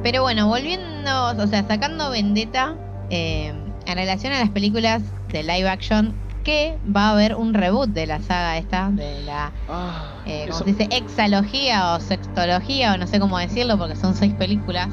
Pero 0.02 0.22
bueno, 0.22 0.46
volviendo, 0.48 1.30
o 1.36 1.46
sea, 1.46 1.62
sacando 1.64 2.10
Vendetta, 2.10 2.74
eh, 3.10 3.52
en 3.86 3.94
relación 3.94 4.32
a 4.32 4.40
las 4.40 4.50
películas 4.50 5.02
de 5.28 5.42
live 5.42 5.68
action, 5.68 6.14
que 6.48 6.78
va 6.96 7.08
a 7.08 7.10
haber 7.12 7.34
un 7.34 7.52
reboot 7.52 7.90
de 7.90 8.06
la 8.06 8.22
saga 8.22 8.56
esta, 8.56 8.88
de 8.90 9.20
la, 9.22 9.52
ah, 9.68 10.22
eh, 10.24 10.46
¿cómo 10.48 10.60
se 10.60 10.64
dice? 10.72 10.88
Exalogía 10.90 11.92
o 11.94 12.00
sextología, 12.00 12.94
o 12.94 12.96
no 12.96 13.06
sé 13.06 13.20
cómo 13.20 13.36
decirlo, 13.36 13.76
porque 13.76 13.96
son 13.96 14.14
seis 14.14 14.32
películas. 14.32 14.88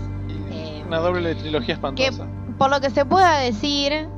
eh, 0.52 0.84
Una 0.86 0.98
doble 0.98 1.34
trilogía 1.36 1.76
espantosa. 1.76 2.28
Por 2.58 2.70
lo 2.70 2.82
que 2.82 2.90
se 2.90 3.06
pueda 3.06 3.38
decir, 3.40 4.10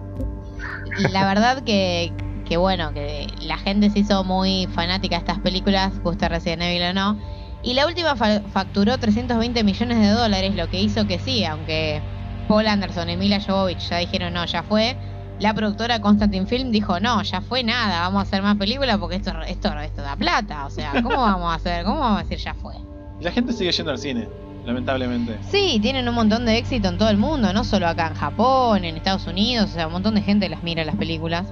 la 1.12 1.26
verdad 1.28 1.62
que, 1.64 2.12
que 2.46 2.58
bueno, 2.58 2.92
que 2.94 3.28
la 3.42 3.58
gente 3.58 3.92
se 3.92 4.00
hizo 4.00 4.24
muy 4.24 4.68
fanática 4.74 5.18
de 5.18 5.20
estas 5.20 5.40
películas, 5.40 6.00
gusta 6.02 6.30
Resident 6.30 6.64
Evil 6.64 6.84
o 6.90 6.94
no. 6.94 7.20
Y 7.62 7.76
la 7.76 7.86
última 7.86 8.16
fa- 8.16 8.42
facturó 8.52 8.98
320 8.98 9.64
millones 9.64 10.00
de 10.00 10.10
dólares, 10.10 10.56
lo 10.56 10.68
que 10.70 10.82
hizo 10.82 11.06
que 11.06 11.20
sí, 11.20 11.46
aunque 11.46 12.02
Paul 12.48 12.66
Anderson 12.66 13.12
y 13.12 13.18
Mila 13.18 13.40
Jovovich 13.40 13.90
ya 13.90 13.98
dijeron 13.98 14.34
no, 14.34 14.44
ya 14.46 14.64
fue. 14.64 14.98
La 15.40 15.54
productora 15.54 16.02
Constantine 16.02 16.48
Film 16.48 16.72
dijo 16.72 17.00
no, 17.00 17.22
ya 17.22 17.42
fue 17.42 17.64
nada, 17.64 18.02
vamos 18.02 18.20
a 18.20 18.22
hacer 18.24 18.42
más 18.42 18.56
películas 18.58 18.98
porque 18.98 19.18
esto, 19.18 19.32
esto, 19.48 19.72
esto 19.80 20.02
da 20.02 20.16
plata. 20.16 20.66
O 20.66 20.70
sea, 20.70 20.92
¿cómo 21.04 21.18
vamos 21.18 21.52
a 21.52 21.56
hacer? 21.56 21.86
¿Cómo 21.86 22.00
vamos 22.00 22.20
a 22.20 22.24
decir 22.24 22.40
ya 22.40 22.54
fue? 22.56 22.74
Y 23.20 23.24
la 23.24 23.32
gente 23.32 23.54
sigue 23.54 23.72
yendo 23.72 23.92
al 23.92 24.00
cine, 24.00 24.28
lamentablemente. 24.66 25.38
Sí, 25.50 25.80
tienen 25.82 26.08
un 26.08 26.16
montón 26.16 26.46
de 26.46 26.58
éxito 26.58 26.90
en 26.90 26.98
todo 26.98 27.10
el 27.10 27.18
mundo, 27.18 27.54
no 27.54 27.64
solo 27.64 27.88
acá 27.88 28.08
en 28.08 28.16
Japón, 28.16 28.84
en 28.84 28.98
Estados 28.98 29.28
Unidos, 29.28 29.70
o 29.72 29.74
sea, 29.74 29.88
un 29.88 29.94
montón 29.94 30.16
de 30.16 30.22
gente 30.22 30.50
las 30.50 30.64
mira 30.64 30.84
las 30.86 30.96
películas. 30.96 31.48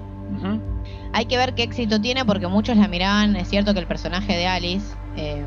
Hay 1.13 1.25
que 1.27 1.37
ver 1.37 1.55
qué 1.55 1.63
éxito 1.63 2.01
tiene 2.01 2.25
porque 2.25 2.47
muchos 2.47 2.75
la 2.77 2.87
miraban, 2.87 3.35
es 3.35 3.47
cierto 3.47 3.73
que 3.73 3.79
el 3.79 3.87
personaje 3.87 4.35
de 4.35 4.47
Alice, 4.47 4.85
eh, 5.15 5.43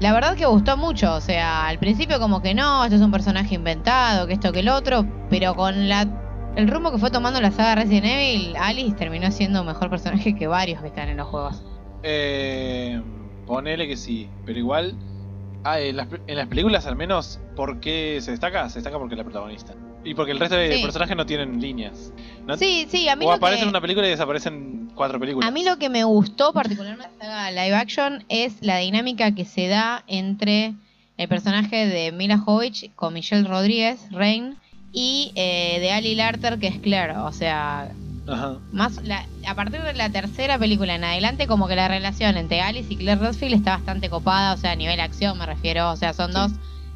la 0.00 0.12
verdad 0.12 0.36
que 0.36 0.46
gustó 0.46 0.76
mucho, 0.76 1.14
o 1.14 1.20
sea, 1.20 1.66
al 1.66 1.78
principio 1.78 2.20
como 2.20 2.40
que 2.40 2.54
no, 2.54 2.84
este 2.84 2.96
es 2.96 3.02
un 3.02 3.10
personaje 3.10 3.56
inventado, 3.56 4.26
que 4.26 4.34
esto 4.34 4.52
que 4.52 4.60
el 4.60 4.68
otro, 4.68 5.04
pero 5.28 5.54
con 5.54 5.88
la 5.88 6.06
el 6.56 6.68
rumbo 6.68 6.92
que 6.92 6.98
fue 6.98 7.10
tomando 7.10 7.40
la 7.40 7.50
saga 7.50 7.76
Resident 7.76 8.06
Evil, 8.06 8.54
Alice 8.58 8.94
terminó 8.96 9.30
siendo 9.30 9.60
un 9.60 9.66
mejor 9.66 9.88
personaje 9.90 10.34
que 10.36 10.46
varios 10.46 10.80
que 10.82 10.88
están 10.88 11.08
en 11.08 11.16
los 11.16 11.28
juegos. 11.28 11.62
Eh, 12.02 13.00
ponele 13.46 13.86
que 13.88 13.96
sí, 13.96 14.28
pero 14.44 14.58
igual. 14.58 14.94
Ah, 15.64 15.78
en, 15.78 15.96
las, 15.96 16.08
en 16.26 16.36
las 16.36 16.48
películas 16.48 16.86
al 16.86 16.96
menos, 16.96 17.38
¿por 17.54 17.78
qué 17.78 18.18
se 18.20 18.32
destaca? 18.32 18.68
Se 18.68 18.80
destaca 18.80 18.98
porque 18.98 19.14
es 19.14 19.18
la 19.18 19.22
protagonista. 19.24 19.74
Y 20.04 20.14
porque 20.14 20.32
el 20.32 20.40
resto 20.40 20.56
de 20.56 20.76
Sí. 20.78 20.82
personajes 20.82 21.16
no 21.16 21.24
tienen 21.24 21.60
líneas. 21.60 22.12
¿no? 22.46 22.56
Sí, 22.56 22.86
sí, 22.88 23.08
a 23.08 23.14
mí 23.14 23.24
o 23.24 23.28
lo 23.28 23.34
aparecen 23.36 23.66
que- 23.66 23.70
una 23.70 23.80
película 23.80 24.06
y 24.08 24.10
desaparecen 24.10 24.90
cuatro 24.96 25.20
películas. 25.20 25.48
A 25.48 25.52
mí 25.52 25.62
lo 25.64 25.76
que 25.78 25.88
me 25.88 26.02
gustó 26.02 26.52
particularmente 26.52 27.12
la 27.20 27.24
saga 27.24 27.50
live 27.52 27.74
action 27.76 28.24
es 28.28 28.56
la 28.60 28.78
dinámica 28.78 29.32
que 29.32 29.44
se 29.44 29.68
da 29.68 30.02
entre 30.08 30.74
el 31.16 31.28
personaje 31.28 31.86
de 31.86 32.10
Mila 32.10 32.38
Jovovich 32.38 32.92
con 32.96 33.14
Michelle 33.14 33.46
Rodríguez, 33.46 34.08
Rain, 34.10 34.56
y 34.92 35.32
eh, 35.34 35.78
de 35.80 35.90
Ali 35.92 36.14
Larter, 36.14 36.58
que 36.58 36.66
es 36.68 36.78
Claire. 36.78 37.16
O 37.18 37.32
sea, 37.32 37.90
Ajá. 38.26 38.58
más 38.72 39.02
la- 39.04 39.26
a 39.46 39.54
partir 39.54 39.82
de 39.82 39.94
la 39.94 40.10
tercera 40.10 40.58
película 40.58 40.94
en 40.94 41.04
adelante, 41.04 41.46
como 41.46 41.66
que 41.68 41.76
la 41.76 41.88
relación 41.88 42.36
entre 42.36 42.60
Alice 42.60 42.92
y 42.92 42.96
Claire 42.96 43.20
Redfield 43.20 43.54
está 43.54 43.72
bastante 43.76 44.08
copada, 44.10 44.52
o 44.54 44.56
sea, 44.56 44.72
a 44.72 44.76
nivel 44.76 45.00
acción 45.00 45.38
me 45.38 45.46
refiero. 45.46 45.90
O 45.90 45.96
sea, 45.96 46.12
son 46.12 46.28
Sí. 46.32 46.38
dos 46.38 46.52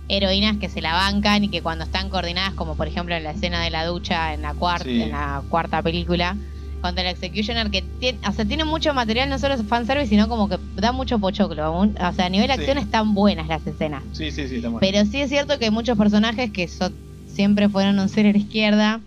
heroínas 0.08 0.56
que 0.58 0.68
se 0.68 0.80
la 0.80 0.92
bancan 0.92 1.44
y 1.44 1.48
que 1.48 1.62
cuando 1.62 1.84
están 1.84 2.10
coordinadas, 2.10 2.54
como 2.54 2.76
por 2.76 2.86
ejemplo 2.86 3.14
en 3.16 3.24
la 3.24 3.32
escena 3.32 3.60
de 3.62 3.70
la 3.70 3.84
ducha 3.86 4.34
en 4.34 4.42
la, 4.42 4.54
cuarta 4.54 4.84
Sí. 4.84 5.02
en 5.02 5.10
la 5.10 5.42
cuarta 5.48 5.82
película, 5.82 6.36
contra 6.80 7.02
el 7.02 7.08
Executioner, 7.08 7.70
que 7.70 7.82
tiene, 7.98 8.18
o 8.28 8.32
sea, 8.32 8.44
tiene 8.44 8.64
mucho 8.64 8.94
material, 8.94 9.28
no 9.28 9.38
solo 9.40 9.54
es 9.54 9.62
fanservice, 9.66 10.08
sino 10.10 10.28
como 10.28 10.48
que 10.48 10.58
da 10.76 10.92
mucho 10.92 11.18
pochoclo. 11.18 11.72
Un- 11.72 11.96
o 12.00 12.12
sea, 12.12 12.26
a 12.26 12.28
nivel 12.28 12.46
Sí. 12.46 12.52
acción 12.52 12.78
están 12.78 13.14
buenas 13.14 13.48
las 13.48 13.66
escenas. 13.66 14.04
Sí, 14.12 14.30
sí, 14.30 14.46
sí, 14.46 14.56
está 14.56 14.68
bueno. 14.68 14.78
Pero 14.80 15.04
sí 15.10 15.20
es 15.20 15.28
cierto 15.28 15.58
que 15.58 15.64
hay 15.64 15.70
muchos 15.72 15.98
personajes 15.98 16.52
que 16.52 16.68
son, 16.68 16.94
siempre 17.36 17.68
fueron 17.68 17.98
un 17.98 18.08
ser 18.08 18.26
a 18.26 18.32
la 18.32 18.38
izquierda. 18.38 19.00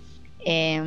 Eh, 0.45 0.81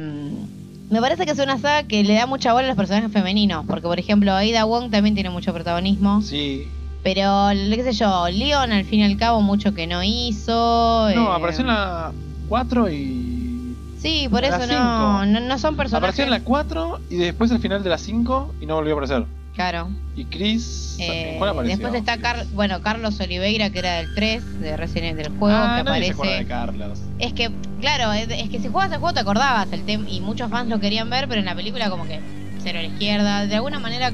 me 0.90 1.00
parece 1.00 1.26
que 1.26 1.32
es 1.32 1.38
una 1.38 1.58
saga 1.58 1.82
que 1.82 2.04
le 2.04 2.14
da 2.14 2.26
mucha 2.26 2.52
bola 2.52 2.66
a 2.66 2.68
los 2.68 2.76
personajes 2.76 3.10
femeninos. 3.12 3.66
Porque, 3.66 3.82
por 3.82 3.98
ejemplo, 3.98 4.32
Aida 4.32 4.64
Wong 4.64 4.90
también 4.90 5.14
tiene 5.14 5.30
mucho 5.30 5.52
protagonismo. 5.52 6.22
Sí. 6.22 6.68
Pero, 7.02 7.48
qué 7.50 7.82
sé 7.82 7.92
yo, 7.92 8.28
Leon 8.28 8.72
al 8.72 8.84
fin 8.84 9.00
y 9.00 9.04
al 9.04 9.16
cabo 9.16 9.40
mucho 9.40 9.74
que 9.74 9.86
no 9.86 10.02
hizo. 10.04 11.10
No, 11.14 11.32
eh, 11.32 11.36
apareció 11.36 11.62
en 11.62 11.68
la 11.68 12.12
4 12.48 12.90
y. 12.90 13.74
Sí, 13.98 14.28
por 14.30 14.44
eso 14.44 14.66
no, 14.66 15.26
no, 15.26 15.40
no 15.40 15.58
son 15.58 15.76
personajes. 15.76 15.94
Apareció 15.94 16.24
en 16.24 16.30
la 16.30 16.40
4 16.40 17.00
y 17.10 17.16
después 17.16 17.50
al 17.52 17.60
final 17.60 17.82
de 17.82 17.90
la 17.90 17.98
5 17.98 18.54
y 18.60 18.66
no 18.66 18.74
volvió 18.76 18.92
a 18.92 18.94
aparecer. 18.94 19.26
Claro. 19.54 19.90
Y 20.16 20.24
Chris. 20.24 20.96
Eh, 20.98 21.32
¿en 21.32 21.38
¿Cuál 21.38 21.50
apareció? 21.50 21.76
después 21.78 21.94
está 22.00 22.16
Car- 22.18 22.46
bueno, 22.54 22.80
Carlos 22.80 23.20
Oliveira, 23.20 23.70
que 23.70 23.80
era 23.80 23.94
del 23.96 24.14
3, 24.14 24.60
de 24.60 24.76
Resident 24.76 25.16
del 25.18 25.28
juego, 25.38 25.56
ah, 25.56 25.76
que 25.78 25.84
nadie 25.84 26.06
se 26.06 26.12
aparece. 26.12 26.12
acuerda 26.12 26.36
de 26.38 26.46
Carlos. 26.46 26.98
Es 27.18 27.32
que, 27.34 27.50
claro, 27.80 28.12
es, 28.12 28.28
es 28.30 28.48
que 28.48 28.60
si 28.60 28.68
jugabas 28.68 28.92
el 28.92 28.98
juego 28.98 29.12
te 29.14 29.20
acordabas 29.20 29.70
el 29.72 29.82
tema 29.84 30.08
y 30.08 30.20
muchos 30.20 30.50
fans 30.50 30.68
lo 30.70 30.80
querían 30.80 31.10
ver, 31.10 31.28
pero 31.28 31.40
en 31.40 31.46
la 31.46 31.54
película 31.54 31.90
como 31.90 32.06
que 32.06 32.20
cero 32.62 32.78
a 32.78 32.82
la 32.82 32.88
izquierda, 32.88 33.46
de 33.46 33.54
alguna 33.56 33.78
manera, 33.78 34.10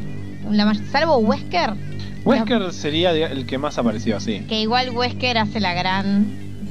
la 0.50 0.74
salvo 0.90 1.18
Wesker, 1.18 1.74
Wesker 2.24 2.72
sería 2.72 3.10
el 3.12 3.46
que 3.46 3.58
más 3.58 3.78
apareció, 3.78 4.18
sí. 4.20 4.40
que 4.48 4.60
igual 4.60 4.90
Wesker 4.90 5.38
hace 5.38 5.60
la 5.60 5.72
gran, 5.72 6.26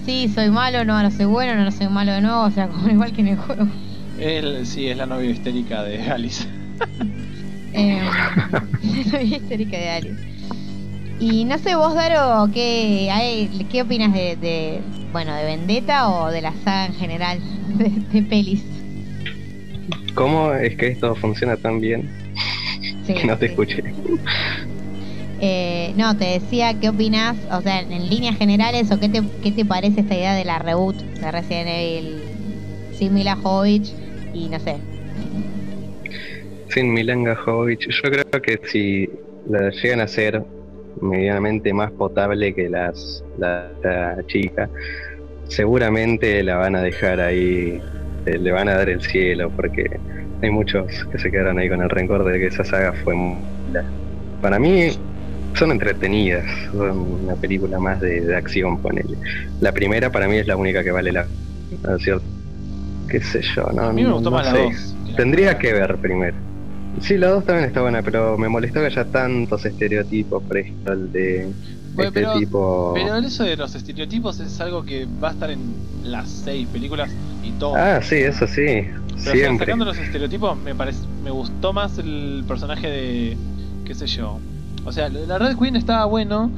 sí, 0.05 0.29
soy 0.33 0.49
malo, 0.51 0.83
no, 0.83 0.95
ahora 0.97 1.09
soy 1.11 1.25
bueno, 1.25 1.55
no, 1.55 1.63
no 1.63 1.71
soy 1.71 1.87
malo 1.87 2.11
de 2.11 2.21
nuevo, 2.21 2.41
o 2.43 2.51
sea, 2.51 2.67
como 2.69 2.89
igual 2.89 3.13
que 3.13 3.21
en 3.21 3.27
el 3.29 3.37
juego. 3.37 3.67
Él 4.19 4.65
sí 4.65 4.87
es 4.87 4.97
la 4.97 5.05
novia 5.05 5.29
histérica 5.29 5.83
de 5.83 6.01
Alice. 6.09 6.45
Eh, 7.73 7.99
soy 9.09 9.35
histérica 9.35 9.77
de 9.77 9.89
Alice. 9.89 10.27
Y 11.19 11.45
no 11.45 11.57
sé 11.57 11.75
vos, 11.75 11.95
Daro, 11.95 12.51
¿qué, 12.53 13.09
hay- 13.11 13.47
qué 13.71 13.81
opinas 13.81 14.13
de, 14.13 14.35
de, 14.35 14.81
bueno, 15.11 15.33
de 15.35 15.45
Vendetta 15.45 16.09
o 16.09 16.29
de 16.29 16.41
la 16.41 16.53
saga 16.63 16.85
en 16.87 16.93
general 16.93 17.39
de, 17.77 17.89
de 17.89 18.21
pelis? 18.23 18.63
¿Cómo 20.13 20.53
es 20.53 20.75
que 20.77 20.87
esto 20.87 21.15
funciona 21.15 21.57
tan 21.57 21.79
bien? 21.79 22.09
Sí, 23.05 23.13
Que 23.21 23.25
no 23.27 23.37
te 23.37 23.47
sí. 23.47 23.51
escuché. 23.51 23.83
Eh, 25.39 25.93
no, 25.95 26.17
te 26.17 26.25
decía, 26.25 26.73
¿qué 26.79 26.89
opinas? 26.89 27.35
O 27.51 27.61
sea, 27.61 27.81
en 27.81 28.09
líneas 28.09 28.37
generales, 28.37 28.89
¿o 28.91 28.99
qué 28.99 29.07
te, 29.09 29.21
qué 29.43 29.51
te 29.51 29.65
parece 29.65 30.01
esta 30.01 30.15
idea 30.15 30.33
de 30.33 30.45
la 30.45 30.57
reboot 30.59 30.95
de 30.95 31.31
Resident 31.31 31.69
Evil 31.69 32.21
sin 32.97 33.13
Mila 33.13 33.35
Jovovich? 33.35 33.91
Y 34.33 34.49
no 34.49 34.59
sé. 34.59 34.77
Sin 36.69 36.93
Milanga 36.93 37.35
Jovovich, 37.35 37.87
yo 37.89 38.09
creo 38.09 38.41
que 38.41 38.59
si 38.65 39.09
la 39.49 39.69
llegan 39.69 40.01
a 40.01 40.07
ser 40.07 40.43
medianamente 41.01 41.73
más 41.73 41.91
potable 41.91 42.53
que 42.53 42.69
las 42.69 43.23
la, 43.37 43.71
la 43.83 44.17
chica, 44.27 44.69
seguramente 45.47 46.43
la 46.43 46.57
van 46.57 46.75
a 46.75 46.81
dejar 46.81 47.19
ahí, 47.19 47.81
eh, 48.25 48.37
le 48.37 48.51
van 48.51 48.67
a 48.69 48.75
dar 48.75 48.89
el 48.89 49.01
cielo, 49.01 49.49
porque 49.55 49.85
hay 50.41 50.49
muchos 50.49 51.05
que 51.05 51.17
se 51.17 51.31
quedaron 51.31 51.57
ahí 51.59 51.69
con 51.69 51.81
el 51.81 51.89
rencor 51.89 52.23
de 52.25 52.39
que 52.39 52.47
esa 52.47 52.63
saga 52.63 52.93
fue 53.03 53.15
muy. 53.15 53.37
Para 54.41 54.59
mí 54.59 54.89
son 55.55 55.71
entretenidas, 55.71 56.45
son 56.71 56.99
una 57.23 57.35
película 57.35 57.79
más 57.79 57.99
de, 58.01 58.21
de 58.21 58.35
acción, 58.35 58.77
ponele. 58.79 59.17
La 59.61 59.71
primera 59.71 60.11
para 60.11 60.27
mí 60.27 60.37
es 60.37 60.47
la 60.47 60.55
única 60.55 60.83
que 60.83 60.91
vale 60.91 61.11
la 61.11 61.25
¿no 61.83 61.95
es 61.95 62.03
cierto? 62.03 62.25
Qué 63.09 63.21
sé 63.21 63.41
yo, 63.41 63.63
no, 63.73 63.83
A 63.83 63.93
mí 63.93 64.03
me 64.03 64.11
gustó 64.11 64.29
no 64.29 64.37
más 64.37 64.45
la 64.47 64.51
sé. 64.53 64.63
2. 64.63 65.15
Tendría 65.15 65.57
que 65.57 65.73
ver 65.73 65.95
primero. 65.97 66.35
Sí, 67.01 67.17
la 67.17 67.29
2 67.29 67.45
también 67.45 67.67
está 67.67 67.81
buena, 67.81 68.01
pero 68.01 68.37
me 68.37 68.49
molestó 68.49 68.79
que 68.79 68.87
haya 68.87 69.05
tantos 69.05 69.65
estereotipos, 69.65 70.43
por 70.43 70.57
ejemplo, 70.57 70.93
el 70.93 71.11
de 71.11 71.53
Bueno, 71.93 72.07
este 72.09 72.19
pero- 72.21 72.33
tipo... 72.39 72.91
Pero 72.95 73.15
eso 73.17 73.43
de 73.43 73.55
los 73.55 73.75
estereotipos 73.75 74.39
es 74.39 74.59
algo 74.59 74.83
que 74.83 75.07
va 75.21 75.29
a 75.29 75.31
estar 75.31 75.51
en 75.51 75.59
las 76.03 76.27
seis 76.29 76.67
películas 76.67 77.09
y 77.43 77.51
todo. 77.53 77.75
Ah, 77.75 78.01
sí, 78.01 78.15
eso 78.15 78.47
sí, 78.47 78.65
Pero, 78.65 79.15
o 79.15 79.19
sea, 79.19 79.31
siempre. 79.33 79.65
sacando 79.67 79.85
los 79.85 79.97
estereotipos, 79.97 80.57
me 80.57 80.73
parece, 80.75 80.99
me 81.23 81.31
gustó 81.31 81.71
más 81.73 81.97
el 81.97 82.43
personaje 82.47 82.87
de, 82.89 83.37
qué 83.85 83.93
sé 83.93 84.07
yo. 84.07 84.39
O 84.85 84.91
sea, 84.91 85.09
la 85.09 85.37
Red 85.37 85.57
Queen 85.57 85.75
estaba 85.75 86.05
bueno, 86.05 86.49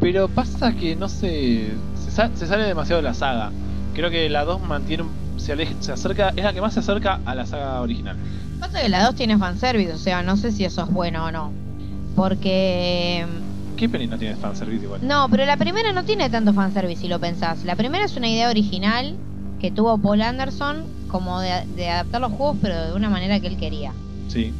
pero 0.00 0.28
pasa 0.28 0.72
que 0.74 0.94
no 0.96 1.08
sé, 1.08 1.68
se, 1.94 2.10
sa- 2.10 2.30
se 2.34 2.46
sale 2.46 2.64
demasiado 2.64 3.00
de 3.00 3.08
la 3.08 3.14
saga. 3.14 3.50
Creo 3.94 4.10
que 4.10 4.28
la 4.28 4.44
2 4.44 4.60
mantiene, 4.62 5.04
se, 5.36 5.52
aleja- 5.52 5.74
se 5.80 5.92
acerca, 5.92 6.30
es 6.36 6.44
la 6.44 6.52
que 6.52 6.60
más 6.60 6.74
se 6.74 6.80
acerca 6.80 7.20
a 7.24 7.34
la 7.34 7.46
saga 7.46 7.80
original. 7.80 8.16
Pasa 8.60 8.80
que 8.82 8.88
la 8.88 9.04
2 9.04 9.14
tiene 9.14 9.36
fanservice, 9.38 9.92
o 9.92 9.98
sea, 9.98 10.22
no 10.22 10.36
sé 10.36 10.50
si 10.52 10.64
eso 10.64 10.82
es 10.82 10.90
bueno 10.90 11.24
o 11.26 11.30
no. 11.32 11.52
Porque. 12.14 13.26
¿Qué 13.76 13.88
peli 13.88 14.06
no 14.06 14.16
tiene 14.18 14.36
fanservice 14.36 14.84
igual? 14.84 15.06
No, 15.06 15.28
pero 15.30 15.44
la 15.44 15.56
primera 15.58 15.92
no 15.92 16.04
tiene 16.04 16.30
tanto 16.30 16.54
fanservice 16.54 17.02
si 17.02 17.08
lo 17.08 17.18
pensás. 17.20 17.64
La 17.64 17.76
primera 17.76 18.04
es 18.06 18.16
una 18.16 18.28
idea 18.28 18.48
original 18.48 19.16
que 19.60 19.70
tuvo 19.70 19.98
Paul 19.98 20.22
Anderson, 20.22 20.84
como 21.08 21.40
de, 21.40 21.64
de 21.76 21.88
adaptar 21.90 22.20
los 22.22 22.32
juegos, 22.32 22.56
pero 22.62 22.86
de 22.86 22.92
una 22.94 23.10
manera 23.10 23.38
que 23.40 23.48
él 23.48 23.58
quería. 23.58 23.92
Sí. 24.28 24.52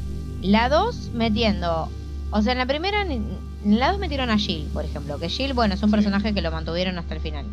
La 0.42 0.68
2 0.68 1.10
metiendo. 1.14 1.88
O 2.30 2.42
sea, 2.42 2.52
en 2.52 2.58
la 2.58 2.66
primera. 2.66 3.02
En 3.02 3.24
la 3.64 3.90
2 3.92 3.98
metieron 3.98 4.28
a 4.30 4.36
Jill, 4.36 4.68
por 4.72 4.84
ejemplo. 4.84 5.18
Que 5.18 5.28
Jill, 5.30 5.54
bueno, 5.54 5.74
es 5.74 5.82
un 5.82 5.88
Sí. 5.88 5.94
personaje 5.96 6.34
que 6.34 6.42
lo 6.42 6.50
mantuvieron 6.52 6.98
hasta 6.98 7.14
el 7.14 7.20
final. 7.20 7.46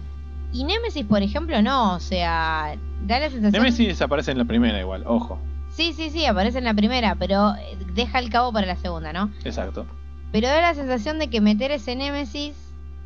Y 0.52 0.66
Nemesis, 0.66 1.06
por 1.06 1.24
ejemplo, 1.24 1.62
no. 1.62 1.96
O 1.96 2.00
sea, 2.02 2.76
da 3.08 3.20
la 3.20 3.30
sensación. 3.30 3.52
Nemesis 3.54 3.88
desaparece 3.88 4.32
en 4.32 4.38
la 4.38 4.46
primera 4.46 4.78
igual, 4.80 5.04
ojo. 5.08 5.40
Sí, 5.74 5.94
sí, 5.94 6.12
sí, 6.12 6.26
aparece 6.26 6.60
en 6.60 6.66
la 6.66 6.74
primera, 6.74 7.16
pero 7.16 7.56
eh, 7.56 7.78
deja 7.94 8.20
el 8.20 8.30
cabo 8.30 8.54
para 8.54 8.68
la 8.68 8.76
segunda, 8.76 9.12
¿no? 9.12 9.32
Exacto. 9.44 9.88
Pero 10.32 10.48
da 10.48 10.62
la 10.62 10.76
sensación 10.76 11.18
de 11.20 11.30
que 11.30 11.42
meter 11.42 11.72
ese 11.72 11.96
Némesis 11.96 12.56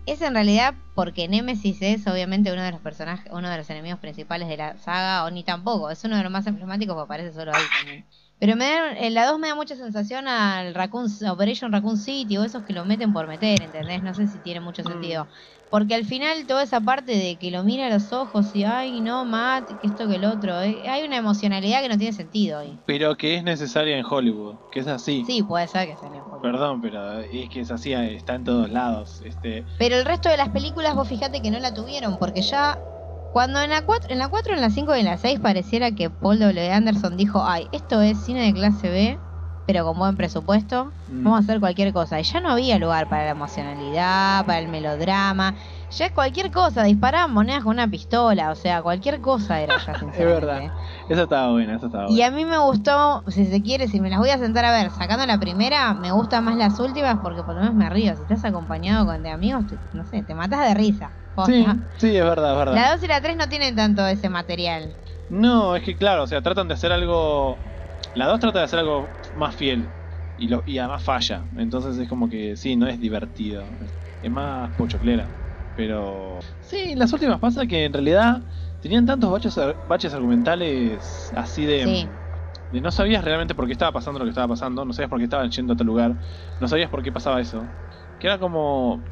es 0.06 0.22
en 0.22 0.34
realidad 0.34 0.73
porque 0.94 1.27
Némesis 1.27 1.81
es 1.81 2.07
obviamente 2.07 2.52
uno 2.52 2.64
de 2.64 2.72
los 2.72 2.81
personajes, 2.81 3.31
uno 3.31 3.49
de 3.49 3.57
los 3.57 3.69
enemigos 3.69 3.99
principales 3.99 4.48
de 4.48 4.57
la 4.57 4.77
saga, 4.77 5.26
o 5.26 5.31
ni 5.31 5.44
tampoco, 5.44 5.89
es 5.89 6.03
uno 6.03 6.18
de 6.18 6.23
los 6.23 6.31
más 6.31 6.48
emblemáticos 6.48 6.95
que 6.95 7.02
aparece 7.02 7.34
solo 7.34 7.53
ahí 7.53 7.64
también. 7.77 8.06
Pero 8.40 8.56
me 8.56 8.66
da, 8.66 8.92
en 8.98 9.14
la 9.16 9.26
2 9.26 9.40
me 9.40 9.48
da 9.48 9.56
mucha 9.56 9.76
sensación 9.76 10.28
al 10.28 10.76
Raccoon, 10.76 11.08
Operation 11.30 11.72
Raccoon 11.72 11.98
City 11.98 12.38
o 12.38 12.44
esos 12.44 12.64
que 12.64 12.74
lo 12.74 12.86
meten 12.86 13.12
por 13.14 13.28
meter, 13.28 13.62
¿entendés? 13.64 14.04
No 14.04 14.14
sé 14.14 14.28
si 14.28 14.40
tiene 14.40 14.60
mucho 14.62 14.84
Mm. 14.84 14.86
sentido. 14.86 15.28
Porque 15.70 15.96
al 15.96 16.06
final 16.06 16.46
toda 16.48 16.64
esa 16.64 16.80
parte 16.80 17.14
de 17.18 17.38
que 17.40 17.52
lo 17.52 17.64
mira 17.64 17.88
a 17.88 17.90
los 17.90 18.14
ojos 18.14 18.54
y, 18.56 18.64
ay, 18.64 19.02
no, 19.02 19.26
Matt, 19.26 19.68
que 19.80 19.88
esto 19.88 20.08
que 20.08 20.16
el 20.16 20.24
otro, 20.26 20.62
eh, 20.62 20.88
hay 20.88 21.04
una 21.04 21.18
emocionalidad 21.18 21.82
que 21.82 21.90
no 21.90 21.98
tiene 21.98 22.14
sentido 22.14 22.60
ahí. 22.60 22.80
Pero 22.86 23.18
que 23.18 23.36
es 23.36 23.44
necesaria 23.44 23.98
en 23.98 24.06
Hollywood, 24.06 24.58
que 24.72 24.80
es 24.80 24.88
así. 24.88 25.26
Sí, 25.26 25.44
puede 25.44 25.68
ser 25.68 25.88
que 25.88 25.98
sea 25.98 26.08
en 26.08 26.24
juego. 26.24 26.42
Perdón, 26.42 26.80
pero 26.80 27.20
es 27.20 27.50
que 27.50 27.62
es 27.62 27.72
así, 27.72 27.92
está 27.94 28.36
en 28.36 28.44
todos 28.46 28.70
lados. 28.70 29.20
Este, 29.26 29.66
Pero 29.78 29.96
el 29.98 30.06
resto 30.06 30.30
de 30.30 30.38
las 30.38 30.50
películas, 30.50 30.96
vos 30.96 31.08
fijate 31.08 31.42
que 31.42 31.52
no 31.52 31.60
la 31.60 31.74
tuvieron, 31.74 32.18
porque 32.18 32.42
ya 32.42 32.80
cuando 33.30 33.62
en 33.62 33.70
la 33.70 33.84
4, 33.86 34.12
en 34.12 34.20
la 34.20 34.30
4, 34.30 34.54
en 34.56 34.62
la 34.62 34.70
5 34.70 34.95
y 34.95 34.99
en 35.02 35.06
la 35.06 35.18
6 35.18 35.40
pareciera 35.40 35.91
que 35.91 36.10
Paul 36.10 36.40
W. 36.40 36.72
Anderson 36.72 37.18
dijo, 37.18 37.44
ay, 37.45 37.70
esto 37.72 38.02
es 38.02 38.24
cine 38.24 38.45
de 38.45 38.54
clase 38.54 38.90
B, 38.90 39.22
pero 39.66 39.86
con 39.86 39.98
buen 39.99 40.16
presupuesto, 40.18 40.94
mm, 41.08 41.18
vamos 41.24 41.38
a 41.40 41.44
hacer 41.44 41.60
cualquier 41.60 41.94
cosa. 41.94 42.20
Y 42.20 42.24
ya 42.24 42.40
no 42.41 42.49
había 42.52 42.80
lugar 42.80 43.08
para 43.10 43.26
la 43.26 43.32
emocionalidad, 43.32 44.45
para 44.45 44.60
el 44.60 44.68
melodrama, 44.70 45.56
ya 45.90 46.06
es 46.08 46.12
cualquier 46.14 46.52
cosa, 46.52 46.84
disparaban 46.84 47.32
monedas 47.34 47.64
con 47.64 47.74
una 47.74 47.90
pistola, 47.90 48.52
o 48.52 48.56
sea, 48.56 48.82
cualquier 48.82 49.22
cosa 49.22 49.62
era 49.62 49.78
ya, 49.78 49.95
sinceramente. 49.95 50.48
verdad. 50.48 50.74
Esa 51.08 51.24
estaba 51.24 51.52
buena, 51.52 51.76
esa 51.76 51.88
estaba 51.88 52.10
Y 52.10 52.22
buena. 52.22 52.24
a 52.24 52.32
mí 52.32 52.45
me 52.45 52.58
gustó, 52.58 53.24
si 53.28 53.45
se 53.45 53.62
quiere, 53.62 53.88
si 53.88 53.99
me 53.99 54.10
las 54.10 54.20
voy 54.20 54.30
a 54.30 54.38
sentar 54.38 54.64
a 54.66 54.72
ver, 54.72 54.91
sacando 54.91 55.26
la 55.26 55.40
primera, 55.40 55.94
me 55.94 56.12
gustan 56.12 56.44
más 56.45 56.56
las 56.58 56.80
últimas 56.80 57.20
porque 57.22 57.44
por 57.44 57.54
lo 57.56 57.62
menos 57.62 57.76
me 57.76 57.90
río. 57.90 58.16
Si 58.16 58.22
estás 58.24 58.45
acompañado 58.45 59.06
con 59.06 59.22
de 59.24 59.30
amigos, 59.30 59.66
te- 59.68 59.80
no 59.91 60.06
sé, 60.06 60.24
te 60.24 60.34
matas 60.34 60.62
de 60.68 60.74
risa. 60.74 61.18
Sí, 61.46 61.66
sí, 61.98 62.16
es 62.16 62.24
verdad, 62.24 62.52
es 62.54 62.58
verdad. 62.58 62.76
La 62.76 62.92
2 62.94 63.04
y 63.04 63.08
la 63.08 63.22
3 63.22 63.36
no 63.38 63.48
tienen 63.50 63.76
tanto 63.76 64.06
ese 64.08 64.30
material. 64.30 64.96
No, 65.30 65.76
es 65.76 65.84
que 65.84 65.96
claro, 65.96 66.24
o 66.24 66.28
sea, 66.28 66.42
tratan 66.42 66.68
de 66.68 66.74
hacer 66.74 66.92
algo. 66.92 67.60
La 68.14 68.28
2 68.28 68.40
trata 68.40 68.60
de 68.60 68.66
hacer 68.66 68.80
algo 68.80 69.12
más 69.34 69.56
fiel. 69.56 69.94
Y, 70.36 70.48
lo, 70.48 70.64
y 70.66 70.78
además 70.78 71.04
falla. 71.04 71.46
Entonces 71.58 71.98
es 71.98 72.08
como 72.08 72.30
que 72.30 72.56
sí, 72.56 72.76
no 72.76 72.88
es 72.88 73.00
divertido. 73.00 73.78
Es 74.22 74.32
más 74.32 74.72
pochoclera. 74.76 75.34
Pero. 75.76 76.40
Sí, 76.60 76.96
las 76.96 77.12
últimas 77.14 77.40
pasa 77.40 77.66
que 77.68 77.86
en 77.86 77.94
realidad 77.94 78.44
tenían 78.80 79.06
tantos 79.06 79.32
baches, 79.32 79.60
baches 79.86 80.14
argumentales 80.14 81.32
así 81.36 81.66
de. 81.66 81.84
Sí. 81.86 82.10
de 82.70 82.82
no 82.82 82.92
sabías 82.92 83.24
realmente 83.24 83.56
por 83.56 83.66
qué 83.66 83.74
estaba 83.74 83.92
pasando 83.92 84.20
lo 84.20 84.26
que 84.26 84.30
estaba 84.30 84.48
pasando. 84.48 84.86
No 84.86 84.94
sabías 84.94 85.10
por 85.10 85.18
qué 85.20 85.26
estaban 85.26 85.50
yendo 85.52 85.74
a 85.74 85.76
tal 85.76 85.88
lugar. 85.88 86.16
No 86.60 86.68
sabías 86.68 86.90
por 86.90 87.04
qué 87.04 87.12
pasaba 87.12 87.42
eso. 87.42 87.70
Que 88.20 88.28
era 88.28 88.40
como. 88.40 89.04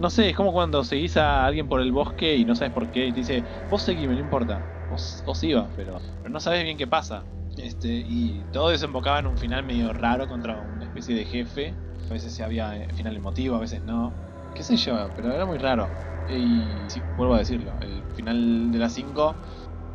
No 0.00 0.08
sé, 0.08 0.30
es 0.30 0.36
como 0.36 0.52
cuando 0.52 0.82
seguís 0.82 1.16
a 1.18 1.44
alguien 1.44 1.68
por 1.68 1.80
el 1.82 1.92
bosque 1.92 2.34
y 2.36 2.46
no 2.46 2.54
sabes 2.54 2.72
por 2.72 2.90
qué 2.90 3.06
y 3.08 3.12
te 3.12 3.20
dice, 3.20 3.44
vos 3.68 3.82
seguime, 3.82 4.14
no 4.14 4.20
importa. 4.20 4.66
Vos, 4.88 5.22
vos 5.26 5.42
ibas, 5.44 5.70
pero, 5.76 6.00
no 6.24 6.40
sabes 6.40 6.64
bien 6.64 6.78
qué 6.78 6.86
pasa. 6.86 7.28
Este, 7.56 8.02
y 8.06 8.46
todo 8.46 8.70
desembocaba 8.70 9.18
en 9.18 9.26
un 9.26 9.36
final 9.36 9.62
medio 9.62 9.92
raro 9.92 10.26
contra 10.26 10.58
una 10.58 10.86
especie 10.86 11.14
de 11.14 11.26
jefe. 11.26 11.76
A 12.08 12.14
veces 12.14 12.34
se 12.34 12.42
había 12.42 12.82
eh, 12.82 12.88
final 12.94 13.14
emotivo, 13.14 13.56
a 13.56 13.60
veces 13.60 13.82
no. 13.82 14.18
Qué 14.54 14.62
sé 14.64 14.76
yo, 14.78 15.12
pero 15.14 15.32
era 15.34 15.44
muy 15.44 15.58
raro. 15.58 15.94
Y 16.26 16.88
sí, 16.90 17.04
vuelvo 17.14 17.34
a 17.34 17.38
decirlo, 17.38 17.78
el 17.80 18.06
final 18.14 18.70
de 18.72 18.78
las 18.78 18.94
5 18.94 19.38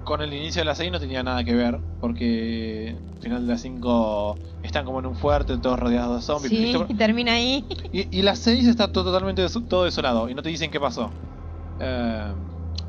con 0.06 0.22
el 0.22 0.34
inicio 0.34 0.62
de 0.62 0.66
la 0.66 0.76
6 0.76 0.92
no 0.92 1.00
tenía 1.00 1.24
nada 1.24 1.44
que 1.44 1.54
ver, 1.56 1.82
porque 2.00 2.90
el 2.92 3.18
final 3.20 3.46
de 3.48 3.54
la 3.54 3.58
5 3.60 4.40
están 4.62 4.86
como 4.86 5.00
en 5.00 5.08
un 5.08 5.16
fuerte, 5.16 5.58
todos 5.60 5.80
rodeados 5.80 6.18
de 6.18 6.22
zombies. 6.26 6.52
Sí, 6.52 6.74
y 6.90 6.96
termina 6.96 7.34
ahí. 7.34 7.68
Y, 7.92 8.20
y 8.20 8.22
la 8.22 8.36
6 8.36 8.68
está 8.68 8.92
to- 8.92 9.04
totalmente 9.04 9.42
des- 9.42 9.58
todo 9.68 9.84
desolado 9.86 10.30
y 10.30 10.36
no 10.36 10.42
te 10.44 10.50
dicen 10.50 10.72
qué 10.72 10.80
pasó. 10.80 11.14
Eh, 11.80 12.36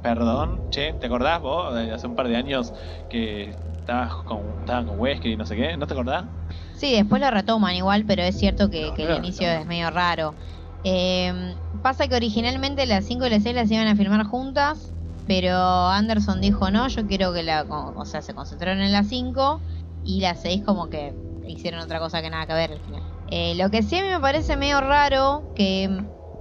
perdón, 0.01 0.68
che, 0.70 0.94
¿te 0.94 1.06
acordás 1.06 1.40
vos 1.43 1.74
hace 1.74 2.06
un 2.06 2.14
par 2.14 2.28
de 2.28 2.36
años 2.36 2.72
que 3.09 3.51
estabas 3.78 4.14
con, 4.24 4.60
estaban 4.60 4.86
con 4.86 4.98
Wesker 4.98 5.32
y 5.32 5.36
no 5.36 5.47
sé 5.47 5.56
qué? 5.56 5.76
¿No 5.76 5.86
te 5.86 5.94
acordás? 5.94 6.26
Sí, 6.72 6.93
después 6.94 7.20
lo 7.22 7.30
retoman 7.30 7.74
igual, 7.74 8.05
pero 8.06 8.22
es 8.22 8.38
cierto 8.38 8.70
que, 8.70 8.82
No, 8.82 8.94
que 8.94 9.05
no, 9.05 9.10
el 9.12 9.16
inicio 9.24 9.48
es 9.48 9.66
medio 9.66 9.90
raro. 9.90 10.36
Eh, 10.82 11.56
pasa 11.82 12.06
que 12.09 12.14
originalmente 12.16 12.86
las 12.86 13.06
5 13.06 13.26
y 13.26 13.30
las 13.30 13.43
6 13.43 13.55
las 13.55 13.70
iban 13.70 13.88
a 13.88 13.97
filmar 13.97 14.24
juntas, 14.26 14.94
pero 15.27 15.89
Anderson 15.89 16.40
dijo 16.40 16.70
no, 16.70 16.89
yo 16.89 17.07
quiero 17.07 17.32
que 17.32 17.43
la... 17.43 17.62
O 17.69 18.05
sea, 18.05 18.23
se 18.23 18.35
concentraron 18.35 18.82
en 18.82 18.93
las 18.93 19.09
5 19.09 19.61
y 20.03 20.20
las 20.20 20.40
6 20.43 20.62
como 20.65 20.89
que 20.89 21.15
hicieron 21.47 21.81
otra 21.81 21.98
cosa 21.98 22.23
que 22.23 22.31
nada 22.31 22.47
que 22.47 22.55
ver. 22.55 22.81
Eh, 23.28 23.55
lo 23.57 23.70
que 23.70 23.82
sí 23.82 23.98
a 23.98 24.03
mí 24.03 24.09
me 24.09 24.20
parece 24.20 24.57
medio 24.57 24.81
raro, 24.81 25.43
que 25.55 25.90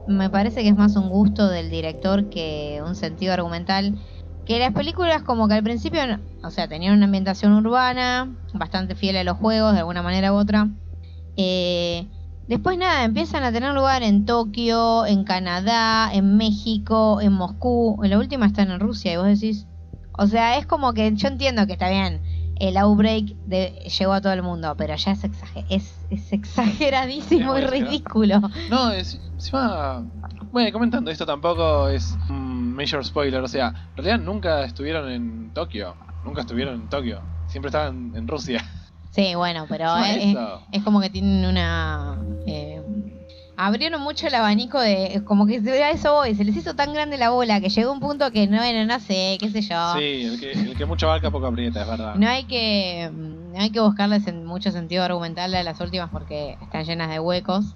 me 0.07 0.30
parece 0.30 0.62
que 0.62 0.70
es 0.70 0.76
más 0.76 0.95
un 0.95 1.10
gusto 1.10 1.48
del 1.48 1.70
director 1.70 2.30
que 2.30 2.82
un 2.86 2.95
sentido 2.95 3.34
argumental, 3.34 3.95
que 4.45 4.60
las 4.60 4.74
películas 4.74 5.24
como 5.24 5.48
que 5.48 5.56
al 5.56 5.64
principio, 5.64 6.02
o 6.44 6.52
sea, 6.52 6.68
tenían 6.68 6.94
una 6.95 7.06
ambientación 7.06 7.53
urbana, 7.53 8.38
bastante 8.53 8.95
fiel 8.95 9.18
a 9.18 9.24
los 9.24 9.38
juegos 9.38 9.74
de 9.74 9.80
alguna 9.80 10.03
manera 10.03 10.32
u 10.32 10.36
otra. 10.36 10.70
Eh, 11.36 12.07
después 12.48 12.78
nada, 12.78 13.04
empiezan 13.04 13.44
a 13.44 13.52
tener 13.52 13.74
lugar 13.74 14.04
en 14.04 14.26
Tokio, 14.26 15.06
en 15.06 15.24
Canadá, 15.24 16.14
en 16.14 16.38
México, 16.38 17.20
en 17.22 17.34
Moscú. 17.34 18.00
En 18.04 18.10
la 18.12 18.18
última 18.18 18.46
están 18.46 18.72
en 18.72 18.80
Rusia 18.80 19.14
y 19.14 19.18
vos 19.18 19.28
decís... 19.28 19.68
O 20.18 20.28
sea, 20.28 20.58
es 20.58 20.66
como 20.66 20.94
que 20.94 21.14
yo 21.14 21.28
entiendo 21.28 21.68
que 21.68 21.74
está 21.74 21.90
bien. 21.90 22.22
El 22.58 22.78
outbreak 22.78 23.36
de- 23.48 23.92
llegó 24.00 24.14
a 24.14 24.22
todo 24.22 24.32
el 24.32 24.44
mundo, 24.44 24.74
pero 24.78 24.96
ya 24.96 25.12
es, 25.12 25.24
exager- 25.26 25.66
es, 25.70 25.94
es 26.10 26.32
exageradísimo 26.32 27.58
y 27.58 27.62
ridículo. 27.66 28.40
No, 28.70 28.92
es, 28.92 29.20
encima... 29.34 30.06
Bueno, 30.54 30.72
comentando, 30.72 31.12
esto 31.12 31.26
tampoco 31.26 31.90
es 31.90 32.18
un 32.30 32.74
major 32.74 33.04
spoiler, 33.04 33.42
o 33.42 33.48
sea, 33.50 33.90
en 33.90 33.98
realidad 33.98 34.20
nunca 34.24 34.64
estuvieron 34.64 35.12
en 35.12 35.52
Tokio, 35.54 35.96
nunca 36.24 36.42
estuvieron 36.42 36.76
en 36.76 36.88
Tokio, 36.88 37.22
siempre 37.48 37.68
estaban 37.68 38.14
en 38.16 38.26
Rusia. 38.26 38.64
Sí, 39.16 39.34
bueno, 39.36 39.66
pero 39.70 39.96
es, 40.72 40.84
como 40.84 41.00
que 41.00 41.10
tienen 41.10 41.46
una... 41.46 42.20
eh, 42.46 42.82
abrieron 43.56 44.02
mucho 44.02 44.28
el 44.28 44.36
abanico 44.36 44.80
de... 44.82 45.22
Como 45.24 45.48
que 45.48 45.58
a 45.58 45.90
eso 45.92 46.14
voy, 46.14 46.36
se 46.36 46.44
les 46.44 46.58
hizo 46.58 46.76
tan 46.76 46.94
grande 46.94 47.18
la 47.18 47.30
bola 47.30 47.62
que 47.62 47.70
llegó 47.70 47.94
un 47.94 48.02
punto 48.02 48.30
que 48.32 48.46
no, 48.48 48.58
bueno, 48.58 48.86
no 48.86 49.00
sé, 49.00 49.38
qué 49.40 49.50
sé 49.50 49.62
yo. 49.62 49.94
Sí, 49.98 50.24
el 50.24 50.40
que, 50.40 50.52
el 50.52 50.78
que 50.78 50.86
mucho 50.86 51.08
abarca 51.08 51.32
poco 51.32 51.48
aprieta, 51.48 51.84
es 51.84 51.88
verdad. 51.88 52.16
No 52.16 52.28
hay 52.28 52.44
que 52.44 53.10
no 53.56 53.62
hay 53.62 53.70
que 53.70 53.80
buscarles 53.80 54.28
en 54.28 54.46
mucho 54.46 54.70
sentido 54.72 55.04
argumental 55.04 55.56
a 55.56 55.64
las 55.64 55.80
últimas 55.80 56.10
porque 56.10 56.58
están 56.62 56.84
llenas 56.84 57.10
de 57.10 57.22
huecos. 57.22 57.76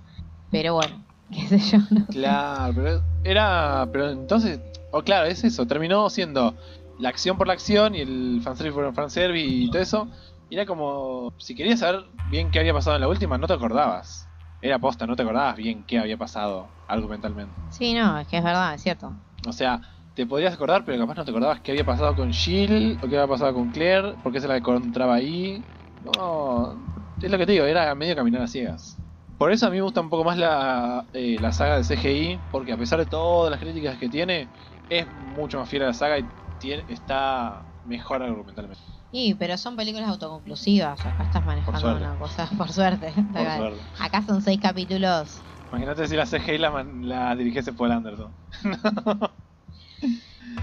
Pero 0.51 0.73
bueno, 0.73 1.05
qué 1.31 1.47
sé 1.47 1.59
yo. 1.59 1.77
¿no? 1.89 2.05
Claro, 2.07 2.73
pero 2.75 3.03
era. 3.23 3.87
Pero 3.91 4.09
entonces. 4.09 4.59
O 4.91 5.03
claro, 5.03 5.27
es 5.27 5.43
eso. 5.43 5.65
Terminó 5.67 6.09
siendo 6.09 6.53
la 6.99 7.09
acción 7.09 7.37
por 7.37 7.47
la 7.47 7.53
acción 7.53 7.95
y 7.95 8.01
el 8.01 8.41
fanservice 8.43 8.75
por 8.75 8.85
el 8.85 8.93
fanservice 8.93 9.47
y 9.47 9.69
todo 9.69 9.81
eso. 9.81 10.07
Y 10.49 10.55
era 10.55 10.65
como. 10.65 11.31
Si 11.37 11.55
querías 11.55 11.79
saber 11.79 12.05
bien 12.29 12.49
qué 12.51 12.59
había 12.59 12.73
pasado 12.73 12.95
en 12.95 13.01
la 13.01 13.07
última, 13.07 13.37
no 13.37 13.47
te 13.47 13.53
acordabas. 13.53 14.27
Era 14.61 14.79
posta, 14.79 15.05
no 15.07 15.15
te 15.15 15.21
acordabas 15.21 15.55
bien 15.55 15.85
qué 15.85 15.99
había 15.99 16.17
pasado 16.17 16.69
argumentalmente. 16.87 17.55
Sí, 17.71 17.93
no, 17.93 18.19
es 18.19 18.27
que 18.27 18.37
es 18.37 18.43
verdad, 18.43 18.73
es 18.73 18.81
cierto. 18.81 19.13
O 19.47 19.53
sea, 19.53 19.79
te 20.15 20.25
podrías 20.25 20.53
acordar, 20.53 20.83
pero 20.83 20.97
capaz 20.97 21.15
no 21.15 21.23
te 21.23 21.31
acordabas 21.31 21.61
qué 21.61 21.71
había 21.71 21.85
pasado 21.85 22.15
con 22.15 22.33
Jill 22.33 22.99
o 23.01 23.07
qué 23.07 23.15
había 23.15 23.27
pasado 23.27 23.53
con 23.53 23.71
Claire, 23.71 24.15
por 24.21 24.33
qué 24.33 24.41
se 24.41 24.47
la 24.47 24.57
encontraba 24.57 25.15
ahí. 25.15 25.63
No, 26.01 26.77
es 27.21 27.31
lo 27.31 27.37
que 27.37 27.45
te 27.45 27.53
digo, 27.53 27.65
era 27.65 27.93
medio 27.95 28.15
caminar 28.15 28.41
a 28.41 28.47
ciegas. 28.47 28.97
Por 29.37 29.53
eso 29.53 29.67
a 29.67 29.69
mí 29.69 29.77
me 29.77 29.83
gusta 29.83 30.01
un 30.01 30.09
poco 30.09 30.25
más 30.25 30.37
la, 30.37 31.05
eh, 31.13 31.37
la 31.39 31.53
saga 31.53 31.77
de 31.77 31.83
CGI, 31.85 32.41
porque 32.51 32.73
a 32.73 32.77
pesar 32.77 32.99
de 32.99 33.05
todas 33.05 33.49
las 33.49 33.61
críticas 33.61 33.97
que 33.97 34.09
tiene, 34.09 34.49
es 34.89 35.07
mucho 35.13 35.59
más 35.59 35.69
fiel 35.69 35.83
a 35.83 35.87
la 35.87 35.93
saga 35.93 36.19
y 36.19 36.29
tiene, 36.57 36.83
está 36.89 37.65
mejor 37.85 38.21
argumentalmente. 38.21 38.81
Y, 39.11 39.33
pero 39.35 39.57
son 39.57 39.75
películas 39.75 40.07
autoconclusivas. 40.09 40.99
Acá 41.05 41.23
estás 41.23 41.45
manejando 41.45 41.95
una 41.95 42.15
cosa, 42.15 42.47
por 42.57 42.71
suerte. 42.71 43.11
Por 43.31 43.41
Acá, 43.41 43.57
suerte. 43.57 43.79
acá 43.99 44.21
son 44.21 44.41
seis 44.41 44.59
capítulos. 44.61 45.41
Imagínate 45.71 46.07
si 46.07 46.15
la 46.15 46.25
CGI 46.25 46.57
la, 46.57 46.83
la 47.01 47.35
dirigiese 47.35 47.73
Paul 47.73 47.91
Anderson. 47.91 48.31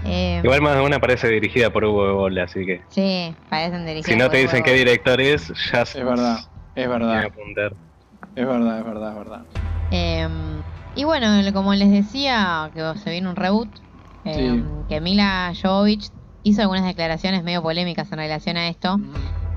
Eh, 0.05 0.41
Igual 0.43 0.61
más 0.61 0.75
de 0.75 0.81
una 0.81 0.99
parece 0.99 1.27
dirigida 1.29 1.71
por 1.71 1.83
Hugo 1.83 2.13
Boll, 2.15 2.37
así 2.39 2.65
que 2.65 2.81
sí, 2.89 3.33
parecen 3.49 3.85
dirigidas. 3.85 4.05
si 4.11 4.15
no 4.17 4.25
por 4.25 4.31
te 4.33 4.37
dicen 4.39 4.63
qué 4.63 4.73
director 4.73 5.19
es, 5.19 5.47
ya 5.71 5.81
Es 5.81 5.93
verdad, 5.95 6.39
es 6.75 6.87
verdad, 6.89 7.23
apuntar. 7.25 7.73
es 8.35 8.45
verdad, 8.47 8.79
es 8.79 8.85
verdad, 8.85 9.09
es 9.11 9.17
verdad. 9.17 9.41
Eh, 9.91 10.27
y 10.95 11.03
bueno, 11.03 11.27
como 11.53 11.73
les 11.73 11.89
decía, 11.91 12.69
que 12.73 12.93
se 12.99 13.11
viene 13.11 13.29
un 13.29 13.35
reboot. 13.35 13.69
eh, 14.25 14.33
Sí. 14.35 14.63
Que 14.89 15.01
Mila 15.01 15.51
Jovovich 15.61 16.09
hizo 16.47 16.61
algunas 16.61 16.85
declaraciones 16.85 17.43
medio 17.43 17.61
polémicas 17.61 18.11
en 18.11 18.17
relación 18.19 18.57
a 18.57 18.69
esto. 18.69 18.99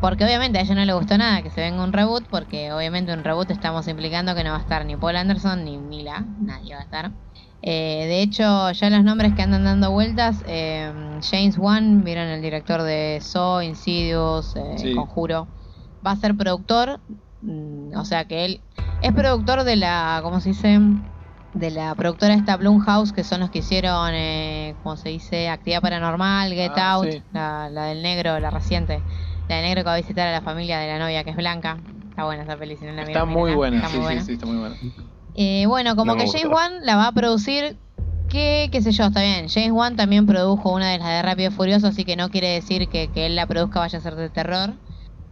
Porque 0.01 0.25
obviamente 0.25 0.59
a 0.59 0.63
ella 0.63 0.75
no 0.75 0.85
le 0.85 0.95
gustó 0.95 1.19
nada 1.19 1.43
que 1.43 1.51
se 1.51 1.61
venga 1.61 1.85
un 1.85 1.93
reboot, 1.93 2.27
porque 2.31 2.73
obviamente 2.73 3.13
un 3.13 3.23
reboot 3.23 3.51
estamos 3.51 3.87
implicando 3.87 4.35
que 4.35 4.43
no 4.43 4.51
va 4.51 4.57
a 4.57 4.61
estar 4.61 4.85
ni 4.87 4.97
Paul 4.97 5.17
Anderson 5.17 5.63
ni 5.65 5.77
Mila, 5.77 6.25
nadie 6.41 6.75
va 6.75 6.81
a 6.81 6.85
estar. 6.85 7.11
Eh, 7.63 8.07
de 8.09 8.23
hecho, 8.23 8.73
ya 8.73 8.89
los 8.89 9.05
nombres 9.05 9.35
que 9.35 9.43
andan 9.43 9.65
dando 9.65 9.91
vueltas, 9.91 10.43
eh, 10.47 10.91
James 11.31 11.59
Wan, 11.59 12.03
vieron 12.03 12.29
el 12.29 12.41
director 12.41 12.83
de 12.83 13.19
Saw, 13.21 13.61
Insidious, 13.61 14.57
eh, 14.57 14.79
Sí. 14.79 14.95
Conjuro, 14.95 15.49
va 16.05 16.13
a 16.13 16.17
ser 16.17 16.35
productor, 16.35 17.01
mm, 17.43 17.95
o 17.95 18.05
sea 18.07 18.25
que 18.25 18.47
él 18.47 18.63
es 19.03 19.13
productor 19.13 19.65
de 19.65 19.77
la, 19.77 20.21
¿cómo 20.23 20.41
se 20.41 20.51
dice? 20.51 20.79
De 21.53 21.71
la 21.71 21.95
productora 21.97 22.35
esta 22.35 22.57
Blumhouse, 22.57 23.13
que 23.13 23.25
son 23.25 23.41
los 23.41 23.51
que 23.51 23.59
hicieron, 23.59 24.11
eh, 24.15 24.77
¿cómo 24.83 24.97
se 24.97 25.09
dice? 25.09 25.49
Actividad 25.49 25.81
Paranormal, 25.81 26.53
Get 26.53 26.73
Ah, 26.77 26.93
Out, 26.93 27.11
sí. 27.11 27.23
la, 27.33 27.69
la 27.71 27.85
del 27.87 28.03
negro, 28.03 28.39
la 28.39 28.51
reciente. 28.51 29.03
La 29.49 29.57
del 29.57 29.65
negro 29.65 29.81
que 29.83 29.87
va 29.87 29.95
a 29.95 29.97
visitar 29.97 30.29
a 30.29 30.33
la 30.33 30.43
familia 30.43 30.79
de 30.79 30.87
la 30.87 30.99
novia, 31.01 31.25
que 31.25 31.31
es 31.31 31.37
blanca. 31.37 31.79
Está 32.11 32.25
buena 32.25 32.45
esa 32.45 32.57
peli, 32.57 32.77
si 32.77 32.85
no 32.85 32.93
la 32.93 33.03
Está 33.03 33.25
muy 33.25 33.53
buena, 33.55 33.77
está 33.79 33.89
sí, 33.89 33.97
muy 33.97 34.05
buena. 34.05 34.21
sí, 34.21 34.27
sí, 34.29 34.33
está 34.35 34.47
muy 34.47 34.57
buena. 34.59 34.77
Eh, 35.35 35.65
bueno, 35.67 35.97
como 35.97 36.13
No 36.13 36.19
que 36.19 36.25
me 36.27 36.31
James. 36.31 36.47
Wan 36.55 36.73
la 36.87 36.97
va 36.97 37.09
a 37.09 37.13
producir. 37.13 37.77
Que, 38.29 38.69
qué 38.71 38.81
sé 38.81 38.93
yo, 38.93 39.07
está 39.07 39.21
bien. 39.23 39.49
James 39.49 39.73
Wan 39.73 39.97
también 39.97 40.25
produjo 40.25 40.71
una 40.73 40.89
de 40.93 40.99
las 40.99 41.09
de 41.09 41.23
Rápido 41.23 41.51
y 41.51 41.53
Furioso, 41.53 41.89
así 41.89 42.05
que 42.05 42.15
no 42.15 42.31
quiere 42.31 42.47
decir 42.51 42.89
que, 42.89 43.09
que 43.09 43.27
él 43.27 43.35
la 43.35 43.47
produzca 43.47 43.81
vaya 43.81 43.99
a 43.99 44.01
ser 44.03 44.15
de 44.15 44.31
terror. 44.31 44.75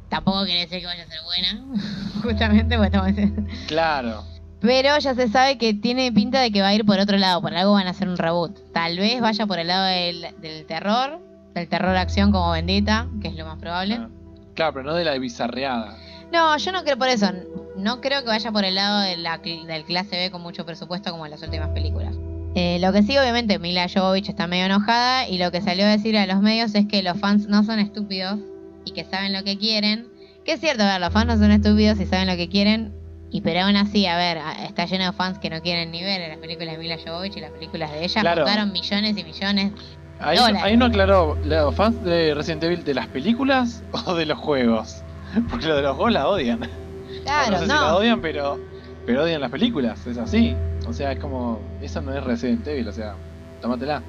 Tampoco 0.09 0.45
quiere 0.47 0.61
decir 0.63 0.81
que 0.81 0.87
vaya 0.87 1.05
a 1.05 1.07
ser 1.07 1.21
buena, 1.25 1.65
justamente 2.25 2.75
porque 2.77 2.87
estamos 2.89 3.07
diciendo. 3.09 3.43
Claro. 3.69 4.25
Pero 4.61 4.99
ya 4.99 5.15
se 5.15 5.29
sabe 5.29 5.57
que 5.57 5.73
tiene 5.75 6.11
pinta 6.13 6.41
de 6.41 6.51
que 6.51 6.61
va 6.61 6.69
a 6.69 6.75
ir 6.75 6.85
por 6.85 6.99
otro 6.99 7.17
lado, 7.17 7.41
por 7.41 7.55
algo 7.55 7.73
van 7.75 7.87
a 7.87 7.91
hacer 7.91 8.09
un 8.09 8.17
reboot. 8.17 8.57
Tal 8.73 8.99
vez 8.99 9.21
vaya 9.21 9.47
por 9.47 9.59
el 9.59 9.69
lado 9.69 9.87
del, 9.87 10.27
del 10.41 10.67
terror, 10.67 11.21
del 11.55 11.69
terror 11.69 11.97
acción 11.97 12.33
como 12.33 12.51
Vendetta, 12.51 13.07
que 13.23 13.29
es 13.29 13.35
lo 13.37 13.47
más 13.47 13.59
probable. 13.59 13.95
Ah. 14.01 14.09
Claro, 14.55 14.73
pero 14.75 14.85
no 14.87 14.95
de 14.95 15.05
la 15.05 15.17
bizarreada. 15.19 15.97
No, 16.33 16.57
yo 16.59 16.73
no 16.73 16.83
creo 16.83 16.99
por 16.99 17.09
eso. 17.09 17.31
No 17.77 18.01
creo 18.01 18.23
que 18.23 18.27
vaya 18.27 18.51
por 18.51 18.65
el 18.65 18.75
lado 18.75 19.01
de 19.01 19.17
la, 19.17 19.41
cl- 19.41 19.65
del 19.67 19.85
clase 19.85 20.17
B 20.17 20.31
con 20.33 20.43
mucho 20.43 20.67
presupuesto 20.67 21.13
como 21.13 21.25
en 21.25 21.31
las 21.31 21.43
últimas 21.43 21.69
películas. 21.69 22.17
Eh, 22.57 22.79
lo 22.81 22.93
que 22.93 23.05
sí, 23.05 23.17
obviamente, 23.17 23.61
Mila 23.61 23.87
Jovovich 23.89 24.29
está 24.29 24.49
medio 24.49 24.65
enojada 24.67 25.29
y 25.29 25.39
lo 25.39 25.53
que 25.53 25.61
salió 25.63 25.85
a 25.87 25.91
decir 25.91 26.19
a 26.19 26.27
los 26.27 26.41
medios 26.41 26.75
es 26.75 26.87
que 26.87 27.05
los 27.05 27.17
fans 27.21 27.47
no 27.47 27.63
son 27.63 27.79
estúpidos 27.79 28.41
y 28.85 28.91
que 28.91 29.05
saben 29.05 29.33
lo 29.33 29.45
que 29.45 29.57
quieren. 29.57 30.09
Que 30.45 30.55
es 30.55 30.61
cierto, 30.61 30.83
a 30.83 30.87
ver, 30.87 31.01
los 31.01 31.13
fans 31.13 31.27
no 31.29 31.37
son 31.39 31.53
estúpidos 31.53 32.01
y 32.01 32.07
saben 32.07 32.27
lo 32.27 32.37
que 32.37 32.49
quieren. 32.49 32.93
Y 33.31 33.43
pero 33.43 33.61
aún 33.61 33.77
así, 33.77 34.07
a 34.07 34.17
ver, 34.17 34.39
está 34.67 34.87
lleno 34.87 35.05
de 35.05 35.13
fans 35.13 35.39
que 35.39 35.51
no 35.51 35.61
quieren 35.61 35.91
ni 35.91 36.03
ver 36.03 36.29
las 36.29 36.39
películas 36.39 36.77
de 36.77 36.79
Mila 36.79 36.97
Jovovich 37.05 37.37
y 37.37 37.41
las 37.41 37.51
películas 37.51 37.91
de 37.93 38.05
ella. 38.05 38.21
Claro. 38.23 38.43
Costaron 38.43 38.73
millones 38.73 39.19
y 39.19 39.25
millones. 39.25 39.73
Ahí, 40.21 40.37
Dólares. 40.37 40.63
ahí 40.65 40.77
no 40.77 40.87
aclaró, 40.87 41.39
¿los 41.45 41.75
fans 41.75 42.03
de 42.03 42.35
Resident 42.35 42.65
Evil 42.65 42.83
de 42.85 42.95
las 42.95 43.07
películas 43.09 43.83
o 44.07 44.15
de 44.15 44.27
los 44.27 44.39
juegos? 44.39 45.03
Porque 45.51 45.67
lo 45.67 45.77
de 45.77 45.83
los 45.83 45.95
juegos 45.95 46.13
la 46.13 46.29
odian. 46.29 46.69
Claro, 47.23 47.53
no 47.53 47.59
sé 47.59 47.67
no. 47.67 47.75
si 47.75 47.81
la 47.81 47.97
odian, 47.97 48.21
pero, 48.21 48.59
pero 49.07 49.23
odian 49.25 49.41
las 49.41 49.51
películas, 49.51 50.07
es 50.07 50.17
así. 50.17 50.57
O 50.89 50.93
sea, 50.93 51.13
es 51.13 51.19
como, 51.19 51.61
eso 51.83 52.01
no 52.01 52.15
es 52.15 52.25
Resident 52.25 52.67
Evil, 52.67 52.89
o 52.89 52.93
sea, 52.93 53.15
tómatela. 53.61 54.03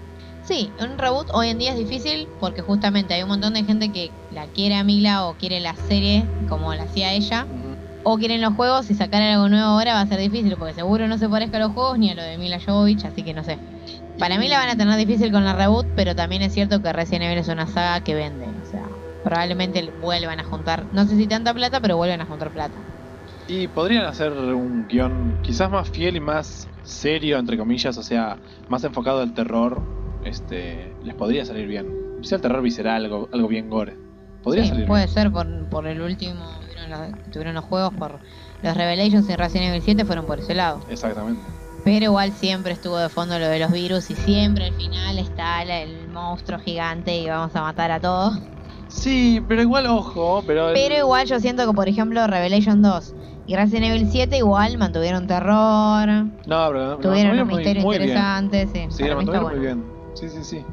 Sí, 0.44 0.72
un 0.80 0.98
reboot 0.98 1.30
hoy 1.34 1.50
en 1.50 1.60
día 1.60 1.74
es 1.74 1.78
difícil 1.78 2.28
porque 2.40 2.62
justamente 2.62 3.14
hay 3.14 3.24
un 3.24 3.30
montón 3.30 3.54
de 3.54 3.64
gente 3.64 3.92
que 3.92 4.10
la 4.32 4.48
quiere 4.48 4.76
a 4.76 4.84
Mila 4.84 5.28
o 5.28 5.34
quiere 5.36 5.60
la 5.60 5.76
serie 5.76 6.24
como 6.48 6.74
la 6.74 6.84
hacía 6.84 7.12
ella. 7.12 7.46
O 8.14 8.18
quieren 8.18 8.42
los 8.42 8.54
juegos 8.56 8.90
y 8.90 8.96
sacar 8.96 9.22
algo 9.22 9.50
nuevo 9.50 9.66
ahora 9.68 9.94
va 9.94 10.02
a 10.02 10.08
ser 10.08 10.20
difícil 10.20 10.58
porque 10.58 10.74
seguro 10.74 11.08
no 11.08 11.18
se 11.18 11.30
parezca 11.30 11.58
a 11.58 11.60
los 11.62 11.72
juegos 11.74 11.98
ni 12.00 12.10
a 12.12 12.16
lo 12.16 12.24
de 12.24 12.38
Mila 12.38 12.60
Jovovich, 12.66 13.06
así 13.06 13.24
que 13.24 13.34
no 13.34 13.44
sé. 13.44 13.62
Para 14.18 14.38
mí 14.40 14.48
la 14.50 14.60
van 14.60 14.70
a 14.70 14.78
tener 14.78 14.98
difícil 14.98 15.32
con 15.32 15.46
la 15.46 15.54
reboot, 15.56 15.90
pero 15.96 16.16
también 16.16 16.42
es 16.44 16.54
cierto 16.54 16.82
que 16.82 16.94
Resident 16.94 17.26
Evil 17.26 17.40
es 17.40 17.48
una 17.50 17.68
saga 17.68 18.02
que 18.04 18.16
vende, 18.16 18.58
o 18.62 18.66
sea, 18.66 18.90
probablemente 19.24 19.92
vuelvan 19.96 20.40
a 20.40 20.44
juntar, 20.46 20.88
no 20.92 21.06
sé 21.08 21.18
si 21.18 21.28
tanta 21.28 21.54
plata, 21.54 21.82
pero 21.82 21.98
vuelven 21.98 22.22
a 22.22 22.26
juntar 22.28 22.52
plata. 22.52 22.86
Y 23.48 23.68
podrían 23.68 24.06
hacer 24.06 24.32
un 24.34 24.88
guion 24.88 25.40
quizás 25.42 25.70
más 25.72 25.90
fiel 25.90 26.16
y 26.16 26.20
más 26.20 26.70
serio, 26.82 27.38
entre 27.40 27.58
comillas, 27.58 27.98
o 27.98 28.04
sea, 28.04 28.42
más 28.68 28.84
enfocado 28.84 29.22
al 29.22 29.34
terror. 29.34 29.90
Este, 30.22 30.98
les 31.02 31.16
podría 31.16 31.46
salir 31.46 31.68
bien. 31.68 31.98
Sea 32.22 32.36
el 32.38 32.42
terror 32.42 32.62
visceral, 32.62 33.06
algo, 33.06 33.30
algo 33.32 33.48
bien 33.48 33.70
gore. 33.70 34.00
Podría 34.42 34.66
Sí, 34.66 34.66
salir 34.66 34.86
puede 34.86 35.08
bien. 35.08 35.08
ser 35.08 35.32
por, 35.32 35.70
por 35.70 35.88
el 35.88 36.02
último, 36.02 36.69
tuvieron 36.90 37.12
los, 37.24 37.32
tuvieron 37.32 37.56
los 37.56 37.66
juegos 37.66 37.94
por 37.94 38.20
los 38.62 38.78
Revelations 38.78 39.30
y 39.30 39.36
Resident 39.36 39.70
Evil 39.70 39.82
7 39.82 40.06
fueron 40.06 40.26
por 40.26 40.40
ese 40.40 40.56
lado. 40.56 40.82
Exactamente. 40.90 41.42
Pero 41.84 42.06
igual 42.06 42.34
siempre 42.34 42.74
estuvo 42.74 42.98
de 42.98 43.10
fondo 43.10 43.40
lo 43.40 43.48
de 43.48 43.58
los 43.60 43.72
virus 43.72 44.10
y 44.10 44.16
siempre 44.16 44.66
al 44.66 44.74
final 44.74 45.18
está 45.18 45.62
el 45.64 46.08
monstruo 46.10 46.60
gigante 46.60 47.18
y 47.18 47.28
vamos 47.30 47.56
a 47.56 47.62
matar 47.62 47.92
a 47.92 48.00
todos. 48.00 48.38
Sí, 48.90 49.42
pero 49.48 49.62
igual, 49.62 49.86
ojo, 49.88 50.44
pero. 50.46 50.70
el- 50.70 50.74
Pero 50.74 50.96
igual 50.98 51.26
yo 51.28 51.40
siento 51.40 51.66
que 51.68 51.74
por 51.74 51.88
ejemplo 51.88 52.26
Revelation 52.28 52.82
2 52.82 53.16
y 53.46 53.56
Resident 53.56 53.86
Evil 53.86 54.10
7 54.12 54.38
igual 54.38 54.78
mantuvieron 54.78 55.26
terror, 55.28 56.08
No, 56.46 56.68
pero. 56.72 56.98
tuvieron 57.00 57.38
no, 57.38 57.44
un 57.44 57.48
muy- 57.48 57.58
misterio 57.58 57.82
muy 57.84 57.98
bien. 57.98 58.10
interesante, 58.10 58.68
sí, 58.68 58.88
Sí, 58.90 59.04
lo 59.08 59.16
mantuvieron 59.16 59.48
muy 59.50 59.60
bueno. 59.60 59.82
bien. 59.82 59.92
Sí, 60.16 60.30
sí, 60.30 60.44
sí. 60.44 60.66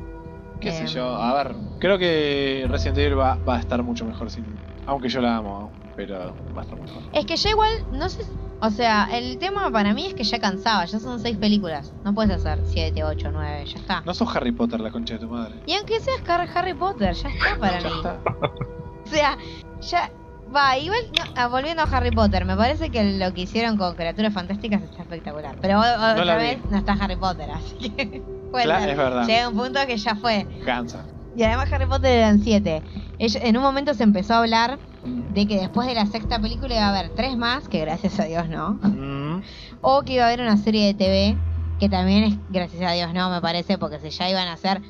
¿Qué 0.61 0.71
sé 0.73 0.81
Em. 0.83 0.87
yo? 0.87 1.15
A 1.17 1.35
ver, 1.35 1.55
creo 1.79 1.99
que 1.99 2.67
Resident 2.69 2.99
Evil 2.99 3.19
va, 3.19 3.37
va 3.47 3.57
a 3.57 3.61
estar 3.61 3.83
mucho 3.83 4.05
mejor 4.05 4.31
sin. 4.31 4.59
Aunque 4.87 5.09
yo 5.09 5.21
la 5.21 5.37
amo, 5.37 5.73
pero 5.97 6.37
va 6.57 6.61
a 6.61 6.65
estar 6.65 6.79
mejor. 6.79 7.03
Es 7.13 7.27
que 7.27 7.37
ya 7.37 7.51
igual, 7.51 7.71
no 7.93 8.09
sé, 8.09 8.23
o 8.61 8.71
sea, 8.71 9.09
el 9.13 9.39
tema 9.39 9.71
para 9.71 9.93
mí 9.95 10.07
es 10.07 10.15
que 10.15 10.25
ya 10.25 10.39
cansaba, 10.39 10.85
ya 10.85 10.99
son 11.01 11.19
seis 11.21 11.37
películas, 11.37 11.93
no 12.05 12.15
puedes 12.15 12.33
hacer 12.37 12.61
7, 12.65 13.03
8, 13.05 13.31
9, 13.33 13.65
ya 13.67 13.79
está. 13.81 14.03
No 14.07 14.15
sos 14.15 14.35
Harry 14.35 14.53
Potter, 14.53 14.81
la 14.81 14.91
concha 14.91 15.15
de 15.15 15.21
tu 15.21 15.29
madre. 15.29 15.61
Y 15.67 15.75
aunque 15.75 16.01
seas 16.01 16.23
Har- 16.27 16.49
Harry 16.55 16.75
Potter, 16.75 17.13
ya 17.15 17.29
está 17.29 17.57
para 17.61 17.81
Ya 17.81 17.89
mí. 17.89 17.97
está. 17.97 18.21
O 19.05 19.09
sea, 19.09 19.39
ya 19.81 20.11
va, 20.55 20.79
igual 20.79 21.01
no, 21.19 21.25
ah, 21.37 21.49
volviendo 21.49 21.83
a 21.83 21.87
Harry 21.87 22.11
Potter, 22.13 22.45
me 22.45 22.57
parece 22.57 22.91
que 22.91 23.19
lo 23.19 23.33
que 23.35 23.43
hicieron 23.43 23.77
con 23.77 23.95
criaturas 23.97 24.33
fantásticas 24.33 24.83
está 24.83 25.03
espectacular. 25.03 25.57
Pero 25.61 25.79
o- 25.81 25.83
o- 25.83 25.85
No 25.85 25.97
la 26.15 26.23
otra 26.23 26.37
vi. 26.39 26.43
vez 26.45 26.59
no 26.71 26.79
está 26.79 26.93
Harry 26.93 27.17
Potter, 27.17 27.51
así 27.51 27.77
que 27.91 28.23
Claro, 28.53 28.91
es 28.91 28.97
verdad. 28.97 29.27
llega 29.27 29.49
un 29.49 29.57
punto 29.57 29.81
que 29.87 29.97
ya 29.97 30.15
fue. 30.17 30.47
Cansa. 30.65 31.05
Y 31.37 31.43
además 31.43 31.71
Harry 31.73 31.87
Potter 31.87 32.13
eran 32.13 32.43
siete. 32.43 32.83
En 33.19 33.57
un 33.57 33.63
momento 33.63 33.93
se 33.95 34.03
empezó 34.05 34.35
a 34.35 34.39
hablar 34.39 34.79
de 35.05 35.47
que 35.47 35.57
después 35.61 35.87
de 35.87 35.95
la 35.95 36.07
sexta 36.07 36.39
película 36.41 36.75
iba 36.75 36.87
a 36.87 36.99
haber 36.99 37.11
tres 37.15 37.37
más, 37.37 37.69
que 37.69 37.81
gracias 37.81 38.19
a 38.19 38.25
Dios 38.25 38.49
no. 38.49 38.79
Mm, 38.83 39.43
O 39.83 40.03
que 40.03 40.15
iba 40.15 40.25
a 40.25 40.29
haber 40.29 40.41
una 40.41 40.57
serie 40.57 40.87
de 40.87 40.95
TV, 40.95 41.37
que 41.79 41.89
también 41.91 42.25
es 42.25 42.35
gracias 42.49 42.83
a 42.83 42.93
Dios 42.93 43.13
no, 43.13 43.29
me 43.31 43.41
parece, 43.43 43.77
porque 43.77 44.01
si 44.01 44.09
ya 44.11 44.31
iban 44.31 44.49
a 44.49 44.55
hacer 44.55 44.81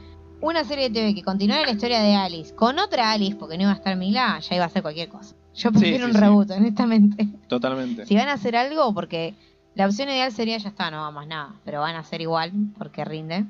una 0.40 0.62
serie 0.64 0.88
de 0.88 0.94
TV 0.94 1.14
que 1.14 1.22
continuara 1.22 1.64
la 1.64 1.72
historia 1.72 2.00
de 2.00 2.14
Alice 2.14 2.54
con 2.54 2.78
otra 2.78 3.10
Alice, 3.10 3.34
porque 3.36 3.56
no 3.56 3.64
iba 3.64 3.72
a 3.72 3.76
estar 3.76 3.96
Mila, 3.96 4.38
ya 4.38 4.54
iba 4.56 4.64
a 4.64 4.68
ser 4.68 4.82
cualquier 4.82 5.08
cosa. 5.08 5.34
Yo 5.54 5.72
prefiero 5.72 6.04
sí, 6.04 6.10
un 6.10 6.12
sí. 6.12 6.18
reboot, 6.20 6.50
honestamente. 6.50 7.26
totalmente. 7.48 8.06
Si 8.06 8.14
van 8.14 8.28
a 8.28 8.34
hacer 8.34 8.54
algo, 8.54 8.94
porque 8.94 9.34
la 9.76 9.86
opción 9.86 10.08
ideal 10.08 10.32
sería 10.32 10.58
ya 10.58 10.70
está, 10.70 10.90
no 10.90 11.02
va 11.02 11.10
más 11.12 11.26
nada. 11.28 11.54
Pero 11.64 11.80
van 11.80 11.94
a 11.94 12.00
hacer 12.00 12.20
igual, 12.20 12.50
porque 12.76 13.04
rinde. 13.04 13.44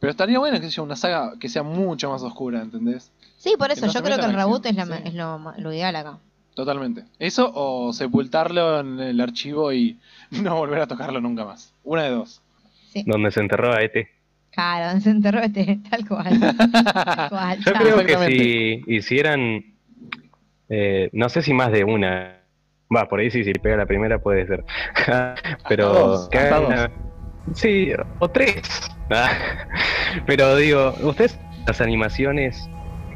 Pero 0.00 0.10
estaría 0.10 0.38
bueno 0.38 0.60
que 0.60 0.70
sea 0.70 0.82
una 0.84 0.96
saga 0.96 1.32
que 1.38 1.48
sea 1.48 1.62
mucho 1.62 2.10
más 2.10 2.22
oscura, 2.22 2.62
¿entendés? 2.62 3.12
Sí, 3.38 3.54
por 3.58 3.70
eso, 3.70 3.86
no 3.86 3.92
yo 3.92 4.02
creo 4.02 4.18
que 4.18 4.24
el 4.24 4.34
reboot 4.34 4.64
es, 4.66 4.76
la- 4.76 4.86
sí. 4.86 5.02
es 5.04 5.14
lo, 5.14 5.72
ideal 5.72 5.96
acá. 5.96 6.18
Totalmente. 6.54 7.04
Eso 7.18 7.50
o 7.54 7.92
sepultarlo 7.92 8.80
en 8.80 9.00
el 9.00 9.20
archivo 9.20 9.72
y 9.72 9.98
no 10.30 10.56
volver 10.56 10.80
a 10.80 10.86
tocarlo 10.86 11.20
nunca 11.20 11.44
más. 11.44 11.74
Una 11.82 12.04
de 12.04 12.10
dos. 12.10 12.40
Sí, 12.92 13.02
Donde 13.06 13.30
se 13.32 13.40
enterró 13.40 13.72
a 13.72 13.82
Ete. 13.82 14.08
claro, 14.52 15.00
se 15.00 15.10
enterró 15.10 15.40
tal 15.90 16.06
cual. 16.08 16.38
Tal 16.64 17.28
cual, 17.30 17.58
Yo 17.64 17.72
creo 17.72 18.04
que 18.06 18.26
si 18.86 18.94
hicieran, 18.94 19.64
eh, 20.68 21.10
no 21.12 21.28
sé 21.28 21.42
si 21.42 21.52
más 21.52 21.72
de 21.72 21.82
una, 21.84 22.43
va, 22.94 23.08
por 23.08 23.20
ahí 23.20 23.30
sí, 23.30 23.44
si 23.44 23.52
pega 23.52 23.76
la 23.76 23.86
primera 23.86 24.18
puede 24.18 24.46
ser, 24.46 24.64
pero 25.68 25.88
dos, 25.92 26.30
sí, 27.54 27.92
o 28.18 28.28
tres, 28.28 28.62
pero 30.26 30.56
digo, 30.56 30.94
ustedes 31.02 31.38
las 31.66 31.80
animaciones 31.80 32.68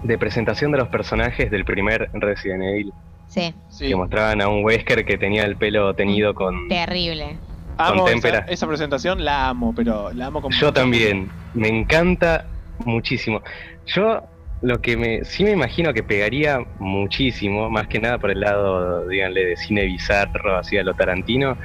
de 0.02 0.16
presentación 0.18 0.70
de 0.72 0.78
los 0.78 0.88
personajes 0.88 1.50
del 1.50 1.64
primer 1.64 2.10
Resident 2.14 2.62
Evil, 2.62 2.92
Sí, 3.26 3.54
Sí. 3.68 3.88
que 3.88 3.96
mostraban 3.96 4.40
a 4.40 4.48
un 4.48 4.64
Wesker 4.64 5.04
que 5.04 5.18
tenía 5.18 5.44
el 5.44 5.56
pelo 5.56 5.94
teñido 5.94 6.34
con... 6.34 6.66
terrible. 6.68 7.36
Amo 7.76 8.04
con 8.04 8.14
esa, 8.14 8.38
esa 8.38 8.66
presentación, 8.66 9.22
la 9.24 9.50
amo, 9.50 9.72
pero 9.76 10.10
la 10.12 10.26
amo 10.26 10.40
como. 10.40 10.56
Yo 10.56 10.72
también, 10.72 11.30
me 11.54 11.68
encanta 11.68 12.46
muchísimo. 12.84 13.42
Yo 13.86 14.22
lo 14.60 14.80
que 14.80 14.96
me 14.96 15.24
sí 15.24 15.44
me 15.44 15.52
imagino 15.52 15.92
que 15.92 16.02
pegaría 16.02 16.60
muchísimo, 16.78 17.70
más 17.70 17.86
que 17.86 18.00
nada 18.00 18.18
por 18.18 18.30
el 18.30 18.40
lado, 18.40 19.06
díganle, 19.06 19.44
de 19.44 19.56
cine 19.56 19.84
bizarro, 19.84 20.58
así 20.58 20.76
a 20.76 20.82
lo 20.82 20.94
Tarantino, 20.94 21.56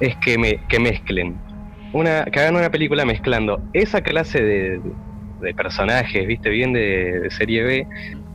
es 0.00 0.16
que 0.16 0.38
me 0.38 0.66
que 0.68 0.78
mezclen. 0.78 1.36
Una, 1.92 2.24
que 2.24 2.40
hagan 2.40 2.56
una 2.56 2.70
película 2.70 3.04
mezclando 3.04 3.60
esa 3.72 4.00
clase 4.00 4.42
de, 4.42 4.80
de 5.40 5.54
personajes, 5.54 6.26
viste, 6.26 6.48
bien 6.48 6.72
de, 6.72 7.20
de 7.20 7.30
serie 7.30 7.62
B, 7.62 7.86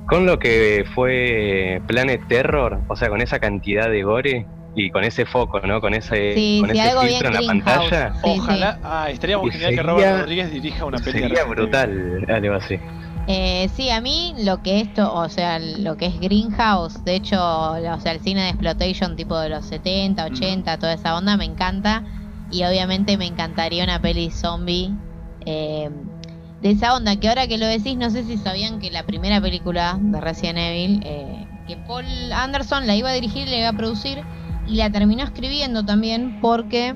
con 0.07 0.25
lo 0.25 0.39
que 0.39 0.85
fue 0.93 1.81
Planet 1.87 2.21
Terror, 2.27 2.79
o 2.87 2.95
sea, 2.95 3.09
con 3.09 3.21
esa 3.21 3.39
cantidad 3.39 3.89
de 3.89 4.03
gore 4.03 4.45
y 4.75 4.91
con 4.91 5.03
ese 5.03 5.25
foco, 5.25 5.59
¿no? 5.61 5.81
Con 5.81 5.93
ese, 5.93 6.33
Sí, 6.35 6.59
con 6.61 6.69
ese 6.69 6.91
filtro 7.07 7.27
en 7.29 7.33
la 7.33 7.41
pantalla. 7.41 8.13
Sí, 8.13 8.19
Ojalá. 8.23 8.79
Ah, 8.83 9.09
estaría 9.09 9.37
muy 9.37 9.51
genial 9.51 9.75
que 9.75 9.83
Robert 9.83 10.19
Rodríguez 10.19 10.51
dirija 10.51 10.85
una 10.85 10.99
de 10.99 11.11
Sería 11.11 11.43
brutal, 11.45 12.25
algo 12.29 12.53
así. 12.53 12.79
Eh, 13.29 13.69
sí, 13.75 13.89
a 13.89 13.99
mí 13.99 14.33
lo 14.39 14.63
que 14.63 14.79
esto, 14.79 15.13
o 15.13 15.27
sea, 15.27 15.59
lo 15.59 15.97
que 15.97 16.05
es 16.05 16.19
Greenhouse, 16.19 17.03
de 17.03 17.15
hecho, 17.15 17.37
o 17.41 17.99
sea, 17.99 18.13
el 18.13 18.21
cine 18.21 18.43
de 18.43 18.49
exploitation 18.49 19.17
tipo 19.17 19.37
de 19.37 19.49
los 19.49 19.65
70, 19.65 20.23
80, 20.23 20.77
toda 20.77 20.93
esa 20.93 21.17
onda 21.17 21.35
me 21.35 21.43
encanta. 21.43 22.03
Y 22.49 22.63
obviamente 22.63 23.17
me 23.17 23.25
encantaría 23.25 23.83
una 23.83 24.01
peli 24.01 24.31
zombie 24.31 24.91
eh, 25.45 25.89
de 26.61 26.71
esa 26.71 26.95
onda. 26.95 27.17
Que 27.17 27.27
ahora 27.27 27.47
que 27.47 27.57
lo 27.57 27.65
decís, 27.65 27.97
no 27.97 28.09
sé 28.09 28.23
si 28.23 28.37
sabían 28.37 28.79
que 28.79 28.89
la 28.91 29.05
primera 29.05 29.41
película 29.41 29.97
de 29.99 30.21
Resident 30.21 30.59
Evil, 30.59 31.01
eh, 31.03 31.45
que 31.67 31.75
Paul 31.75 32.05
Anderson 32.31 32.87
la 32.87 32.95
iba 32.95 33.09
a 33.09 33.13
dirigir 33.13 33.47
y 33.49 33.51
la 33.51 33.57
iba 33.57 33.69
a 33.69 33.73
producir, 33.73 34.23
y 34.65 34.75
la 34.75 34.89
terminó 34.89 35.23
escribiendo 35.23 35.83
también 35.83 36.39
porque 36.39 36.95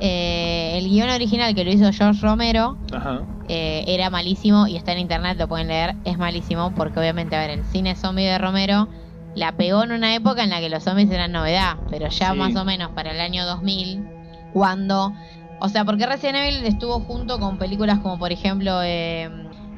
eh, 0.00 0.74
el 0.78 0.88
guion 0.88 1.08
original 1.10 1.54
que 1.54 1.64
lo 1.64 1.70
hizo 1.72 1.90
George 1.92 2.20
Romero 2.20 2.76
Ajá. 2.92 3.22
eh, 3.48 3.84
era 3.86 4.10
malísimo 4.10 4.66
y 4.66 4.76
está 4.76 4.92
en 4.92 4.98
internet, 4.98 5.38
lo 5.38 5.48
pueden 5.48 5.68
leer, 5.68 5.94
es 6.04 6.18
malísimo 6.18 6.74
porque 6.74 6.98
obviamente, 7.00 7.36
a 7.36 7.40
ver, 7.40 7.50
el 7.50 7.64
cine 7.64 7.94
zombie 7.96 8.24
de 8.26 8.38
Romero 8.38 8.88
la 9.34 9.52
pegó 9.56 9.84
en 9.84 9.92
una 9.92 10.14
época 10.14 10.42
en 10.44 10.50
la 10.50 10.60
que 10.60 10.68
los 10.70 10.82
zombies 10.84 11.10
eran 11.10 11.32
novedad, 11.32 11.76
pero 11.90 12.08
ya 12.08 12.32
Sí. 12.32 12.38
más 12.38 12.56
o 12.56 12.64
menos 12.64 12.90
para 12.92 13.12
el 13.12 13.20
año 13.20 13.44
2000, 13.44 14.04
cuando, 14.52 15.12
o 15.60 15.68
sea, 15.68 15.84
porque 15.84 16.06
Resident 16.06 16.36
Evil 16.38 16.64
estuvo 16.64 17.00
junto 17.00 17.38
con 17.38 17.58
películas 17.58 17.98
como 18.00 18.18
por 18.18 18.32
ejemplo 18.32 18.80
eh, 18.82 19.28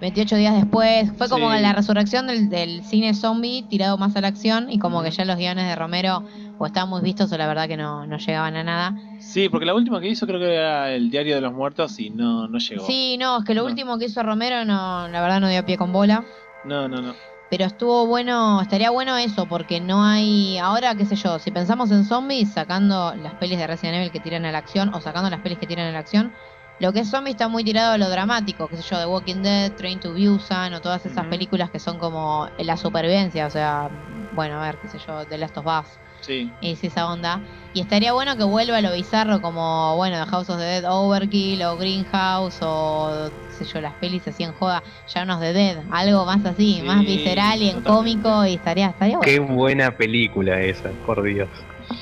28 0.00 0.36
días 0.36 0.54
después, 0.54 1.10
fue 1.16 1.28
como 1.28 1.52
Sí. 1.52 1.60
la 1.60 1.72
resurrección 1.72 2.26
del, 2.26 2.48
del 2.48 2.84
cine 2.84 3.14
zombie 3.14 3.66
tirado 3.68 3.98
más 3.98 4.14
a 4.16 4.20
la 4.20 4.28
acción 4.28 4.70
y 4.70 4.78
como 4.78 5.02
que 5.02 5.10
ya 5.10 5.24
los 5.24 5.36
guiones 5.36 5.66
de 5.66 5.74
Romero 5.76 6.24
o 6.56 6.66
estaban 6.66 6.88
muy 6.90 7.00
vistos 7.02 7.32
o 7.32 7.36
la 7.38 7.46
verdad 7.46 7.66
que 7.68 7.76
no, 7.76 8.06
no 8.06 8.18
llegaban 8.18 8.56
a 8.56 8.64
nada. 8.64 8.94
Sí, 9.18 9.48
porque 9.48 9.66
la 9.66 9.74
última 9.74 10.00
que 10.00 10.08
hizo 10.08 10.26
creo 10.26 10.38
que 10.40 10.54
era 10.54 10.92
el 10.94 11.10
Diario 11.10 11.34
de 11.34 11.40
los 11.40 11.52
Muertos 11.52 11.98
y 11.98 12.10
no, 12.10 12.46
no 12.48 12.58
llegó. 12.58 12.86
Sí, 12.86 13.16
no, 13.18 13.38
es 13.38 13.44
que 13.44 13.54
lo 13.54 13.62
No. 13.62 13.68
último 13.68 13.98
que 13.98 14.06
hizo 14.06 14.22
Romero 14.22 14.64
no, 14.64 15.08
la 15.08 15.20
verdad 15.20 15.40
no 15.40 15.48
dio 15.48 15.64
pie 15.64 15.76
con 15.76 15.92
bola. 15.92 16.24
No, 16.62 16.88
no, 16.88 17.00
no. 17.02 17.14
Pero 17.50 17.64
estuvo 17.64 18.06
bueno, 18.06 18.60
estaría 18.60 18.90
bueno 18.90 19.16
eso, 19.16 19.48
porque 19.48 19.80
no 19.80 20.04
hay. 20.04 20.58
Ahora, 20.58 20.94
qué 20.96 21.06
sé 21.06 21.16
yo, 21.16 21.38
si 21.38 21.50
pensamos 21.50 21.90
en 21.90 22.04
zombies, 22.04 22.52
sacando 22.52 23.14
las 23.16 23.36
pelis 23.36 23.56
de 23.58 23.66
Resident 23.66 23.96
Evil 23.96 24.12
que 24.12 24.20
tiran 24.20 24.44
a 24.44 24.52
la 24.52 24.58
acción, 24.58 24.90
o 24.92 25.00
sacando 25.00 25.30
las 25.30 25.40
pelis 25.40 25.58
que 25.58 25.66
tiran 25.66 25.86
a 25.86 25.92
la 25.92 25.98
acción, 25.98 26.34
lo 26.78 26.92
que 26.92 27.00
es 27.00 27.10
zombie 27.10 27.30
está 27.32 27.48
muy 27.48 27.64
tirado 27.64 27.92
a 27.92 27.98
lo 27.98 28.08
dramático, 28.08 28.68
qué 28.68 28.76
sé 28.76 28.82
yo, 28.82 28.98
The 28.98 29.06
Walking 29.06 29.42
Dead, 29.42 29.74
Train 29.74 30.00
to 30.00 30.12
Busan, 30.14 30.74
o 30.74 30.80
todas 30.80 31.04
esas 31.06 31.22
Ujú. 31.24 31.30
películas 31.30 31.70
que 31.70 31.78
son 31.80 31.98
como 31.98 32.48
la 32.58 32.76
supervivencia, 32.76 33.46
o 33.46 33.50
sea, 33.50 33.88
bueno, 33.90 34.62
a 34.62 34.66
ver, 34.66 34.78
qué 34.80 34.88
sé 34.88 34.98
yo, 34.98 35.26
The 35.26 35.38
Last 35.38 35.56
of 35.58 35.66
Us, 35.66 35.98
Sí. 36.20 36.56
es 36.60 36.82
esa 36.84 37.06
onda. 37.12 37.42
Y 37.72 37.80
estaría 37.80 38.12
bueno 38.12 38.36
que 38.36 38.44
vuelva 38.44 38.78
a 38.78 38.80
lo 38.80 38.92
bizarro 38.92 39.40
como, 39.40 39.96
bueno, 39.96 40.22
The 40.24 40.30
House 40.30 40.50
of 40.50 40.58
the 40.58 40.64
Dead 40.64 40.84
Overkill 40.88 41.62
o 41.64 41.76
Greenhouse 41.76 42.58
o, 42.62 43.30
qué 43.48 43.52
sé 43.52 43.64
yo, 43.64 43.80
las 43.80 43.94
pelis 43.96 44.26
así 44.28 44.42
en 44.42 44.52
joda, 44.52 44.82
ya 45.06 45.22
unos 45.22 45.40
de 45.40 45.52
Dead, 45.52 45.84
algo 45.90 46.24
más 46.26 46.44
así, 46.44 46.78
Sí, 46.80 46.82
más 46.82 47.04
visceral 47.04 47.60
y 47.62 47.68
en 47.68 47.76
totalmente. 47.82 48.22
cómico 48.22 48.46
y 48.46 48.54
estaría, 48.54 48.88
estaría 48.88 49.18
bueno. 49.18 49.32
Qué 49.32 49.40
buena 49.40 49.96
película 49.96 50.60
esa, 50.60 50.90
por 51.04 51.22
Dios. 51.24 51.48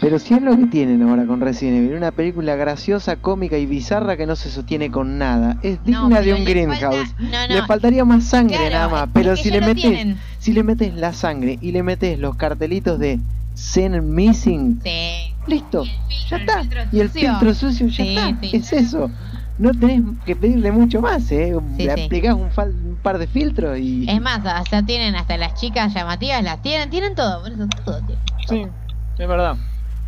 Pero 0.01 0.19
si 0.19 0.35
es 0.35 0.43
lo 0.43 0.57
que 0.57 0.67
tienen 0.67 1.03
ahora 1.03 1.27
con 1.27 1.41
Resident 1.41 1.79
Evil, 1.79 1.95
una 1.97 2.13
película 2.13 2.55
graciosa, 2.57 3.17
cómica 3.17 3.57
y 3.57 3.67
bizarra 3.67 4.17
que 4.17 4.27
no 4.27 4.37
se 4.37 4.51
sostiene 4.51 4.91
con 4.91 5.19
nada. 5.19 5.57
Es 5.63 5.83
digna 5.85 6.09
No, 6.09 6.23
de 6.23 6.35
un 6.35 6.45
Greenhouse. 6.45 6.81
falta- 7.15 7.23
no, 7.23 7.49
no, 7.49 7.55
Le 7.55 7.67
faltaría 7.67 8.05
más 8.05 8.25
sangre 8.25 8.57
claro, 8.57 8.71
nada 8.75 8.89
más, 8.89 9.09
pero 9.13 9.37
si 9.37 9.51
le 9.51 9.61
metes 9.61 10.17
si 10.39 10.53
le 10.53 10.63
metes 10.63 10.95
la 10.95 11.13
sangre 11.13 11.59
y 11.61 11.73
le 11.73 11.83
metes 11.83 12.19
los 12.19 12.37
cartelitos 12.37 12.99
de 12.99 13.21
Scene 13.55 14.01
Missing, 14.03 14.81
Sí. 14.83 15.33
Listo, 15.47 15.85
ya 16.29 16.37
está. 16.39 16.63
Y 16.91 17.01
el 17.01 17.09
filtro 17.09 17.55
sucio 17.55 17.87
ya 17.87 18.05
Sí, 18.05 18.17
está. 18.17 18.37
sí. 18.41 18.51
Es 18.57 18.73
eso. 18.73 19.11
No 19.59 19.71
tenés 19.71 20.03
que 20.25 20.37
pedirle 20.37 20.73
mucho 20.73 21.01
más, 21.01 21.31
¿eh? 21.33 21.55
Sí, 21.79 21.85
Le 21.85 21.95
sí. 21.95 22.01
aplicás 22.03 22.35
un, 22.35 22.51
fal- 22.51 22.75
un 22.85 22.99
par 23.01 23.17
de 23.19 23.27
filtros 23.29 23.79
y. 23.79 24.11
Es 24.11 24.21
más, 24.21 24.45
hasta 24.45 24.83
tienen 24.83 25.15
hasta 25.15 25.37
las 25.39 25.55
chicas 25.55 25.95
llamativas, 25.95 26.43
las 26.43 26.61
tienen, 26.61 26.91
tienen 26.91 27.15
todo, 27.15 27.43
por 27.43 27.53
eso 27.53 27.67
todo 27.85 28.03
tienen. 28.05 28.25
Sí, 28.49 28.67
es 29.19 29.29
verdad. 29.29 29.57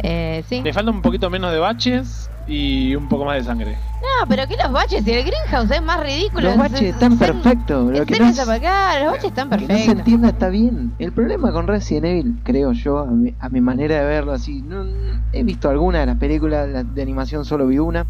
Eh, 0.03 0.45
sí. 0.49 0.63
Le 0.65 0.73
falta 0.73 0.91
un 0.91 1.03
poquito 1.03 1.29
menos 1.31 1.53
de 1.53 1.59
baches 1.59 2.31
y 2.47 2.95
un 2.95 3.09
poco 3.09 3.25
más 3.25 3.37
de 3.37 3.45
sangre. 3.45 3.79
No, 4.01 4.29
pero 4.29 4.47
que 4.47 4.57
los 4.63 4.73
baches 4.73 5.07
y 5.07 5.13
el 5.13 5.25
greenhouse 5.25 5.71
es 5.71 5.83
más 5.83 6.01
ridículo. 6.01 6.49
Los 6.51 6.57
baches 6.59 6.83
están 6.83 7.19
perfectos. 7.19 7.93
Lo 7.93 8.07
que 8.07 8.19
no, 8.19 8.27
Los 8.27 8.47
baches 8.47 9.25
están 9.25 9.49
que 9.51 9.57
no 9.57 9.67
se 9.67 9.67
perfectos. 9.67 9.99
entienda 9.99 10.29
está 10.29 10.49
bien. 10.49 10.95
El 10.99 11.13
problema 11.13 11.53
con 11.53 11.67
Resident 11.67 12.07
Evil, 12.07 12.41
creo 12.45 12.73
yo, 12.73 12.99
a 12.99 13.07
mi, 13.07 13.37
a 13.39 13.49
mi 13.49 13.61
manera 13.61 13.99
de 14.01 14.05
verlo 14.07 14.33
así, 14.33 14.63
no, 14.63 14.85
he 15.33 15.43
visto 15.43 15.69
algunas 15.69 16.03
de 16.03 16.07
las 16.07 16.17
películas 16.17 16.69
la- 16.69 16.85
de 16.85 17.03
animación, 17.03 17.45
solo 17.45 17.67
vi 17.67 17.79
una, 17.79 18.07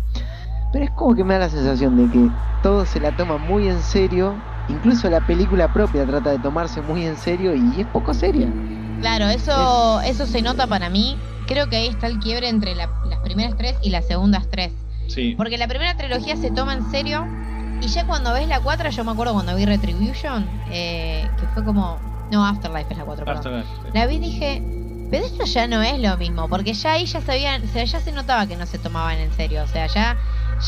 pero 0.72 0.84
es 0.84 0.90
como 0.90 1.14
que 1.14 1.24
me 1.24 1.34
da 1.34 1.40
la 1.40 1.50
sensación 1.50 1.96
de 1.96 2.10
que 2.10 2.32
todo 2.60 2.84
se 2.86 3.00
la 3.00 3.12
toma 3.12 3.38
muy 3.38 3.68
en 3.68 3.82
serio, 3.82 4.42
incluso 4.66 5.08
la 5.10 5.20
película 5.22 5.68
propia 5.68 6.06
trata 6.06 6.30
de 6.30 6.38
tomarse 6.38 6.82
muy 6.82 7.04
en 7.06 7.16
serio 7.16 7.54
y 7.54 7.80
es 7.80 7.86
poco 7.86 8.12
seria. 8.14 8.52
Claro, 9.00 9.28
eso, 9.28 10.00
eso 10.02 10.26
se 10.26 10.42
nota 10.42 10.66
para 10.66 10.90
mí. 10.90 11.22
Creo 11.48 11.68
que 11.68 11.76
ahí 11.76 11.88
está 11.88 12.06
el 12.06 12.18
quiebre 12.20 12.48
entre 12.48 12.74
la- 12.76 12.90
las 13.08 13.18
primeras 13.20 13.56
tres 13.56 13.74
y 13.82 13.90
las 13.90 14.06
segundas 14.06 14.46
tres. 14.50 14.70
Sí. 15.08 15.34
Porque 15.36 15.58
la 15.58 15.66
primera 15.66 15.96
trilogía 15.96 16.36
se 16.36 16.50
toma 16.52 16.74
en 16.74 16.88
serio. 16.90 17.26
Y 17.80 17.86
ya 17.88 18.06
cuando 18.06 18.32
ves 18.32 18.46
la 18.48 18.60
4, 18.60 18.90
yo 18.90 19.04
me 19.04 19.12
acuerdo 19.12 19.32
cuando 19.32 19.54
vi 19.56 19.64
Retribution, 19.64 20.46
eh, 20.70 21.28
que 21.40 21.46
fue 21.54 21.64
como. 21.64 21.98
No, 22.30 22.44
Afterlife 22.46 22.92
es 22.92 22.98
la 22.98 23.04
4, 23.04 23.24
perdón. 23.24 23.38
Afterlife, 23.38 23.68
sí. 23.84 23.90
La 23.94 24.06
vi 24.06 24.16
y 24.16 24.18
dije, 24.18 24.62
pero 25.10 25.24
esto 25.24 25.44
ya 25.46 25.66
no 25.66 25.80
es 25.82 25.98
lo 25.98 26.16
mismo, 26.18 26.46
porque 26.48 26.74
ya 26.74 26.92
ahí 26.92 27.06
ya 27.06 27.22
sabían, 27.22 27.62
o 27.64 27.66
sea, 27.72 27.84
ya 27.84 28.00
se 28.00 28.12
notaba 28.12 28.46
que 28.46 28.56
no 28.56 28.66
se 28.66 28.78
tomaban 28.78 29.16
en 29.16 29.32
serio, 29.32 29.62
o 29.62 29.66
sea, 29.66 29.86
ya, 29.86 30.16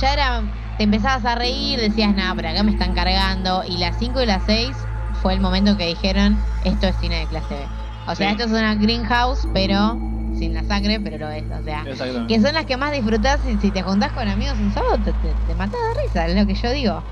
ya 0.01 0.13
era, 0.15 0.43
te 0.79 0.85
empezabas 0.85 1.23
a 1.27 1.35
reír, 1.35 1.79
decías, 1.79 2.15
nada, 2.17 2.33
pero 2.35 2.49
acá 2.49 2.63
me 2.63 2.71
están 2.73 2.95
cargando, 2.95 3.63
y 3.69 3.77
las 3.77 3.99
5 3.99 4.23
y 4.23 4.27
las 4.27 4.43
6 4.47 4.75
fue 5.21 5.35
el 5.35 5.41
momento 5.41 5.77
que 5.77 5.85
dijeron, 5.87 6.39
esto 6.65 6.87
es 6.87 6.97
cine 7.01 7.19
de 7.19 7.27
clase 7.27 7.55
B. 7.55 7.67
O 8.07 8.15
sea, 8.15 8.29
Sí. 8.29 8.33
esto 8.33 8.45
es 8.45 8.51
una 8.59 8.75
greenhouse, 8.77 9.47
pero 9.53 9.99
sin 10.41 10.55
la 10.55 10.65
sangre, 10.65 10.99
pero 11.01 11.19
lo 11.19 11.31
es, 11.31 11.45
o 11.51 11.63
sea, 11.63 11.85
que 12.29 12.41
son 12.41 12.55
las 12.55 12.65
que 12.67 12.77
más 12.77 12.93
disfrutás 12.93 13.45
y 13.45 13.59
si 13.59 13.71
te 13.71 13.83
juntás 13.83 14.13
con 14.13 14.27
amigos 14.29 14.59
un 14.59 14.73
sábado, 14.73 14.99
te, 15.05 15.13
te, 15.13 15.35
te 15.35 15.55
matás 15.55 15.79
de 15.81 16.03
risa, 16.03 16.27
es 16.27 16.35
lo 16.41 16.47
que 16.47 16.55
yo 16.55 16.71
digo. 16.73 17.03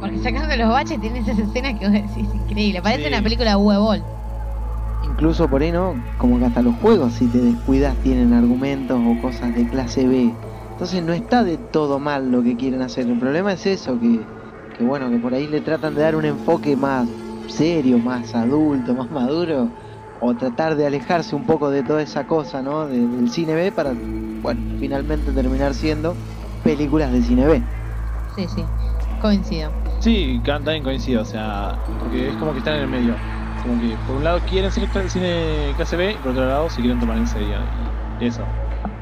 Porque 0.00 0.18
sacando 0.18 0.54
los 0.56 0.68
baches 0.68 1.00
tienes 1.00 1.26
esas 1.28 1.38
escenas 1.48 1.78
que 1.78 1.86
vos 1.86 1.92
decís, 1.92 2.28
increíble, 2.34 2.82
parece 2.82 3.02
Sí. 3.04 3.08
una 3.08 3.22
película 3.22 3.50
de 3.50 3.56
huevol. 3.56 4.02
Incluso 5.02 5.48
por 5.48 5.62
ahí, 5.62 5.72
¿no? 5.72 6.02
Como 6.18 6.38
que 6.38 6.44
hasta 6.46 6.62
los 6.62 6.74
juegos, 6.76 7.14
si 7.14 7.28
te 7.28 7.38
descuidas, 7.40 7.98
tienen 8.00 8.32
argumentos 8.32 9.00
o 9.04 9.18
cosas 9.18 9.54
de 9.54 9.66
clase 9.66 10.06
B. 10.06 10.36
Entonces 10.70 11.02
no 11.02 11.12
está 11.12 11.44
de 11.44 11.58
todo 11.58 11.98
mal 11.98 12.30
lo 12.30 12.42
que 12.42 12.56
quieren 12.56 12.82
hacer. 12.82 13.06
El 13.08 13.18
problema 13.18 13.52
es 13.52 13.66
eso, 13.66 13.98
que, 13.98 14.28
que 14.72 14.82
bueno, 14.84 15.10
que 15.10 15.18
por 15.18 15.34
ahí 15.34 15.46
le 15.48 15.60
tratan 15.60 15.94
de 15.94 16.02
dar 16.02 16.16
un 16.16 16.24
enfoque 16.24 16.76
más 16.76 17.08
serio, 17.48 17.98
más 17.98 18.34
adulto, 18.34 18.94
más 18.96 19.10
maduro. 19.10 19.72
O 20.24 20.34
tratar 20.36 20.76
de 20.76 20.86
alejarse 20.86 21.34
un 21.34 21.44
poco 21.44 21.70
de 21.70 21.82
toda 21.82 22.02
esa 22.02 22.24
cosa, 22.24 22.62
¿no? 22.62 22.88
de- 22.88 23.08
del 23.08 23.28
cine 23.30 23.54
B 23.54 23.72
para, 23.72 23.94
bueno, 24.42 24.62
finalmente 24.78 25.32
terminar 25.32 25.74
siendo 25.74 26.16
películas 26.62 27.12
de 27.12 27.22
cine 27.22 27.46
B. 27.46 27.64
Sí, 28.34 28.48
sí, 28.48 28.68
coincido. 29.20 29.74
Sí, 30.00 30.40
también 30.44 30.82
coincido, 30.82 31.22
o 31.22 31.24
sea, 31.24 31.78
porque 31.98 32.30
es 32.30 32.36
como 32.36 32.52
que 32.52 32.58
están 32.58 32.74
en 32.76 32.82
el 32.82 32.88
medio. 32.88 33.20
Como 33.62 33.78
que 33.78 33.98
por 33.98 34.16
un 34.16 34.24
lado 34.24 34.40
quieren 34.44 34.70
ser 34.72 34.88
cine 35.08 35.72
clase 35.76 35.96
B 35.96 36.14
y 36.14 36.18
por 36.18 36.32
otro 36.32 36.46
lado 36.46 36.68
se 36.70 36.80
quieren 36.82 36.98
tomar 36.98 37.18
en 37.18 37.26
serio. 37.26 37.64
Y 37.66 37.92
eso. 38.18 38.48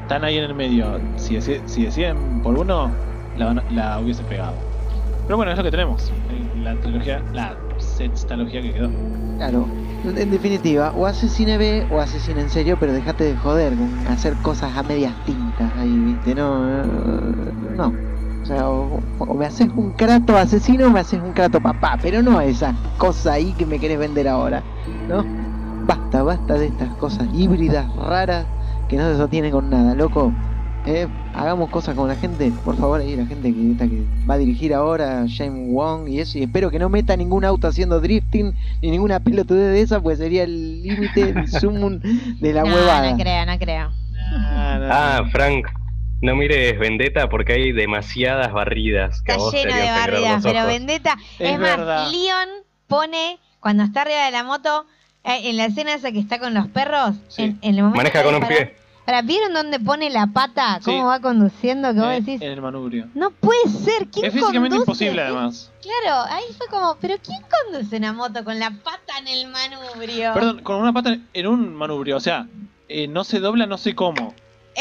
Están 0.01 0.23
ahí 0.23 0.37
en 0.37 0.43
el 0.43 0.53
medio. 0.55 0.99
Si, 1.17 1.35
deci- 1.35 1.63
si 1.65 1.83
deciden 1.85 2.41
por 2.41 2.57
uno, 2.57 2.99
la, 3.33 3.45
van 3.45 3.59
a- 3.59 3.65
la 3.69 3.99
hubiesen 3.99 4.27
pegado. 4.27 4.63
Pero 5.25 5.37
bueno, 5.37 5.51
es 5.51 5.57
lo 5.57 5.63
que 5.63 5.71
tenemos. 5.71 6.11
en 6.29 6.63
La 6.63 6.79
trilogía, 6.79 7.23
la 7.31 7.59
sextalogía 7.77 8.61
que 8.61 8.73
quedó. 8.73 8.89
Claro, 9.37 9.67
en 10.03 10.31
definitiva, 10.31 10.91
o 10.95 11.05
haces 11.05 11.31
cine 11.31 11.57
B 11.57 11.85
o 11.91 11.99
haces 11.99 12.23
cine 12.23 12.41
en 12.41 12.49
serio, 12.49 12.77
pero 12.79 12.93
dejate 12.93 13.23
de 13.23 13.35
joder 13.35 13.73
hacer 14.09 14.35
cosas 14.37 14.75
a 14.75 14.83
medias 14.83 15.13
tintas 15.25 15.71
ahí, 15.77 15.95
¿viste? 15.99 16.35
No. 16.35 17.93
O 18.41 18.45
sea, 18.45 18.69
o, 18.69 18.99
o 19.19 19.33
me 19.35 19.45
haces 19.45 19.69
un 19.75 19.91
crato 19.91 20.35
asesino 20.35 20.87
o 20.87 20.89
me 20.89 20.99
haces 20.99 21.21
un 21.21 21.33
crato 21.33 21.61
papá, 21.61 21.99
pero 22.01 22.23
no 22.23 22.41
esas 22.41 22.75
cosas 22.97 23.33
ahí 23.33 23.53
que 23.53 23.65
me 23.65 23.79
querés 23.79 23.99
vender 23.99 24.27
ahora, 24.27 24.63
¿no? 25.07 25.23
Basta, 25.85 26.23
basta 26.23 26.55
de 26.55 26.67
estas 26.67 26.95
cosas 26.95 27.27
híbridas, 27.31 27.93
raras, 27.95 28.47
que 28.87 28.97
no 28.97 29.03
se 29.11 29.17
sostienen 29.17 29.51
con 29.51 29.69
nada, 29.69 29.93
loco. 29.93 30.33
Eh, 30.87 31.07
hagamos 31.35 31.69
cosas 31.69 31.93
con 31.95 32.07
la 32.07 32.15
gente, 32.15 32.51
por 32.65 32.75
favor, 32.75 33.01
ahí 33.01 33.15
la 33.15 33.27
gente 33.27 33.53
que, 33.53 33.71
esta 33.71 33.87
que 33.87 34.01
va 34.27 34.33
a 34.33 34.37
dirigir 34.39 34.73
ahora, 34.73 35.25
James 35.27 35.69
Wong 35.71 36.07
y 36.09 36.19
eso, 36.19 36.39
y 36.39 36.43
espero 36.43 36.71
que 36.71 36.79
no 36.79 36.89
meta 36.89 37.15
ningún 37.15 37.45
auto 37.45 37.67
haciendo 37.67 37.99
drifting 38.01 38.51
ni 38.81 38.89
ninguna 38.89 39.19
pelotudez 39.19 39.73
de 39.73 39.81
esa, 39.81 39.99
pues 40.01 40.17
sería 40.17 40.43
el 40.43 40.81
límite, 40.81 41.21
el 41.35 41.47
sumum 41.59 41.99
de 41.99 42.53
la 42.53 42.63
no, 42.63 42.73
huevada. 42.73 43.11
no 43.11 43.17
creo, 43.17 43.45
no 43.45 43.59
creo. 43.59 43.91
Ah, 44.33 44.77
no. 44.79 44.87
Ah, 44.91 45.29
Frank, 45.31 45.67
no 46.21 46.35
mires 46.35 46.79
Vendetta 46.79 47.29
porque 47.29 47.53
hay 47.53 47.71
demasiadas 47.73 48.51
barridas. 48.51 49.21
Que 49.21 49.33
Está 49.33 49.43
vos 49.43 49.53
lleno 49.53 49.75
de 49.75 49.85
barridas, 49.85 50.43
pero. 50.43 50.65
Vendetta. 50.65 51.15
Es, 51.37 51.51
Es 51.51 51.59
más, 51.59 51.77
verdad. 51.77 52.07
Leon 52.11 52.49
pone, 52.87 53.37
cuando 53.59 53.83
está 53.83 54.01
arriba 54.01 54.25
de 54.25 54.31
la 54.31 54.43
moto, 54.43 54.85
eh, 55.25 55.41
en 55.49 55.57
la 55.57 55.65
escena 55.65 55.93
esa 55.93 56.11
que 56.11 56.19
está 56.19 56.39
con 56.39 56.53
los 56.55 56.67
perros, 56.69 57.15
Sí. 57.27 57.43
en, 57.43 57.59
en 57.61 57.75
el 57.75 57.83
momento 57.83 57.97
Maneja 57.97 58.23
con 58.23 58.33
un 58.35 58.47
pie. 58.47 58.75
Ahora, 59.11 59.23
¿vieron 59.23 59.51
dónde 59.53 59.77
pone 59.77 60.09
la 60.09 60.25
pata? 60.27 60.79
¿Cómo 60.85 60.99
Sí. 60.99 61.03
va 61.03 61.19
conduciendo? 61.19 61.93
Que 61.93 61.99
vos 61.99 62.07
Eh, 62.13 62.21
decís, 62.21 62.41
en 62.41 62.51
el 62.53 62.61
manubrio. 62.61 63.09
no 63.13 63.31
puede 63.31 63.59
ser, 63.67 64.07
¿quién 64.07 64.25
Es 64.27 64.33
físicamente 64.33 64.77
conduce? 64.77 64.77
imposible 65.05 65.21
además. 65.21 65.69
Claro, 65.81 66.21
ahí 66.31 66.45
fue 66.57 66.67
como, 66.67 66.95
¿pero 67.01 67.15
quién 67.21 67.41
conduce 67.65 67.97
una 67.97 68.13
moto 68.13 68.41
con 68.45 68.57
la 68.57 68.69
pata 68.71 69.17
en 69.19 69.27
el 69.27 69.47
manubrio? 69.49 70.33
Perdón, 70.33 70.61
con 70.63 70.77
una 70.77 70.93
pata 70.93 71.17
en 71.33 71.47
un 71.47 71.75
manubrio, 71.75 72.15
o 72.15 72.19
sea, 72.21 72.47
eh, 72.87 73.09
no 73.09 73.25
se 73.25 73.39
dobla, 73.41 73.65
no 73.65 73.77
sé 73.77 73.95
cómo. 73.95 74.33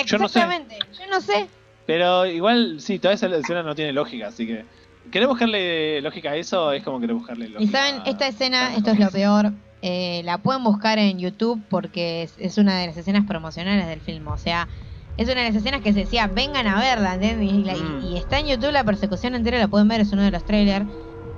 yo 0.06 0.18
no 0.18 0.28
sé. 0.28 0.38
Exactamente, 0.38 0.78
yo 0.96 1.06
no 1.10 1.20
sé. 1.20 1.48
Pero 1.86 2.24
igual, 2.26 2.80
sí, 2.80 3.00
toda 3.00 3.14
esa 3.14 3.26
escena 3.26 3.64
no 3.64 3.74
tiene 3.74 3.92
lógica, 3.92 4.28
así 4.28 4.46
que. 4.46 4.64
¿Querés 5.10 5.26
buscarle 5.26 6.00
lógica 6.02 6.30
a 6.30 6.36
eso? 6.36 6.70
Es 6.70 6.84
como 6.84 7.00
querer 7.00 7.16
buscarle 7.16 7.48
lógica. 7.48 7.64
Y 7.64 7.66
saben, 7.66 8.02
esta 8.06 8.28
escena, 8.28 8.76
esto 8.76 8.92
es 8.92 8.98
lo 9.00 9.10
peor, 9.10 9.50
eh, 9.82 10.22
la 10.24 10.38
pueden 10.42 10.64
buscar 10.64 10.98
en 10.98 11.18
YouTube 11.18 11.64
porque 11.68 12.22
es, 12.22 12.34
es 12.38 12.58
una 12.58 12.78
de 12.78 12.86
las 12.88 12.96
escenas 12.96 13.26
promocionales 13.26 13.86
del 13.86 14.00
film. 14.00 14.28
O 14.28 14.36
sea, 14.38 14.68
es 15.16 15.28
una 15.28 15.40
de 15.42 15.48
las 15.48 15.56
escenas 15.56 15.82
que 15.82 15.92
se 15.92 16.00
decía, 16.00 16.26
vengan 16.28 16.66
a 16.66 16.78
verla, 16.78 17.14
¿entendés? 17.14 17.52
Y, 17.52 17.64
la- 17.64 17.76
y- 17.76 17.82
Mm. 17.82 18.00
y 18.02 18.16
está 18.18 18.38
en 18.38 18.46
YouTube 18.46 18.72
la 18.72 18.84
persecución 18.84 19.34
entera, 19.34 19.58
la 19.58 19.68
pueden 19.68 19.88
ver, 19.88 20.00
es 20.00 20.12
uno 20.12 20.22
de 20.22 20.30
los 20.30 20.44
trailers. 20.44 20.86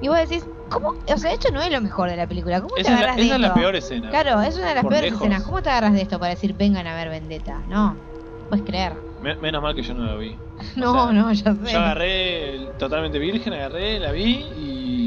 Y 0.00 0.08
vos 0.08 0.16
decís, 0.18 0.44
¿cómo? 0.68 0.88
O 1.06 1.16
sea, 1.16 1.32
esto 1.32 1.48
no 1.52 1.62
es 1.62 1.70
lo 1.70 1.80
mejor 1.80 2.10
de 2.10 2.16
la 2.16 2.26
película. 2.26 2.60
¿Cómo 2.60 2.74
te 2.74 2.80
Esa, 2.82 2.90
la, 2.90 2.96
agarras 2.98 3.16
de 3.16 3.22
esa 3.22 3.34
es 3.36 3.40
la 3.40 3.46
esto? 3.48 3.60
peor 3.60 3.76
escena. 3.76 4.10
Claro, 4.10 4.42
es 4.42 4.56
una 4.56 4.68
de 4.70 4.74
las 4.74 4.84
peores 4.84 5.02
lejos. 5.02 5.20
escenas. 5.20 5.42
¿Cómo 5.44 5.62
te 5.62 5.70
agarras 5.70 5.92
de 5.94 6.02
esto 6.02 6.18
para 6.18 6.30
decir, 6.30 6.54
vengan 6.54 6.86
a 6.88 6.94
ver 6.96 7.08
Vendetta? 7.08 7.62
No, 7.68 7.96
puedes 8.48 8.64
creer. 8.64 8.94
Me- 9.20 9.36
menos 9.36 9.62
mal 9.62 9.74
que 9.76 9.82
yo 9.82 9.94
no 9.94 10.04
lo 10.04 10.18
vi. 10.18 10.36
No, 10.76 10.92
sea, 10.92 11.12
no, 11.12 11.32
ya 11.32 11.54
sé. 11.54 11.72
Yo 11.72 11.78
agarré 11.78 12.66
totalmente 12.78 13.18
virgen, 13.18 13.52
agarré, 13.52 14.00
la 14.00 14.10
vi 14.12 14.22
y. 14.56 15.01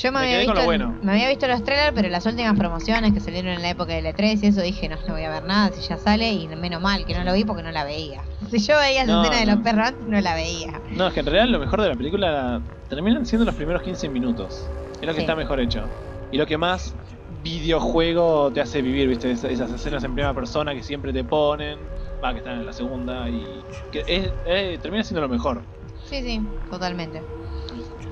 Yo 0.00 0.12
me, 0.12 0.20
Me 0.20 0.24
había 0.26 0.38
visto, 0.38 0.64
bueno. 0.64 0.96
me 1.02 1.12
había 1.12 1.28
visto 1.28 1.48
los 1.48 1.64
trailers, 1.64 1.92
pero 1.94 2.08
las 2.08 2.24
últimas 2.24 2.56
promociones 2.56 3.12
que 3.12 3.20
salieron 3.20 3.52
en 3.52 3.62
la 3.62 3.70
época 3.70 3.94
del 3.94 4.06
E3 4.06 4.42
y 4.42 4.46
eso 4.46 4.62
dije, 4.62 4.88
no, 4.88 4.96
no 5.06 5.14
voy 5.14 5.24
a 5.24 5.30
ver 5.30 5.42
nada 5.44 5.72
si 5.72 5.80
ya 5.80 5.98
sale 5.98 6.32
y 6.32 6.46
menos 6.48 6.80
mal 6.80 7.04
que 7.04 7.14
no 7.14 7.24
lo 7.24 7.32
vi 7.32 7.44
porque 7.44 7.62
no 7.64 7.72
la 7.72 7.84
veía. 7.84 8.22
Si 8.50 8.58
yo 8.60 8.78
veía 8.78 9.02
esa 9.02 9.12
No, 9.12 9.22
escena 9.24 9.40
de 9.40 9.46
los 9.46 9.60
perros 9.64 9.88
antes, 9.88 10.06
no 10.06 10.20
la 10.20 10.34
veía. 10.34 10.80
No, 10.96 11.08
es 11.08 11.14
que 11.14 11.20
en 11.20 11.26
realidad 11.26 11.48
lo 11.48 11.58
mejor 11.58 11.82
de 11.82 11.88
la 11.88 11.96
película 11.96 12.62
terminan 12.88 13.26
siendo 13.26 13.44
los 13.44 13.54
primeros 13.56 13.82
15 13.82 14.08
minutos. 14.08 14.70
Es 15.00 15.06
lo 15.06 15.08
que 15.08 15.16
Sí. 15.16 15.20
está 15.22 15.34
mejor 15.34 15.58
hecho. 15.60 15.90
Y 16.30 16.36
lo 16.38 16.46
que 16.46 16.58
más 16.58 16.94
videojuego 17.28 18.52
te 18.52 18.60
hace 18.60 18.82
vivir, 18.82 19.08
¿viste? 19.08 19.32
Es- 19.32 19.42
Esas 19.44 19.72
escenas 19.72 20.04
en 20.04 20.14
primera 20.14 20.32
persona 20.34 20.74
que 20.74 20.82
siempre 20.82 21.12
te 21.12 21.24
ponen. 21.24 21.90
Va, 22.22 22.32
que 22.32 22.38
están 22.38 22.58
en 22.58 22.66
la 22.66 22.72
segunda 22.72 23.28
y. 23.30 23.66
que 23.90 24.04
es- 24.06 24.32
eh, 24.44 24.78
termina 24.80 25.02
siendo 25.02 25.22
lo 25.22 25.28
mejor. 25.28 25.64
Sí, 26.08 26.22
sí, 26.22 26.40
totalmente. 26.70 27.24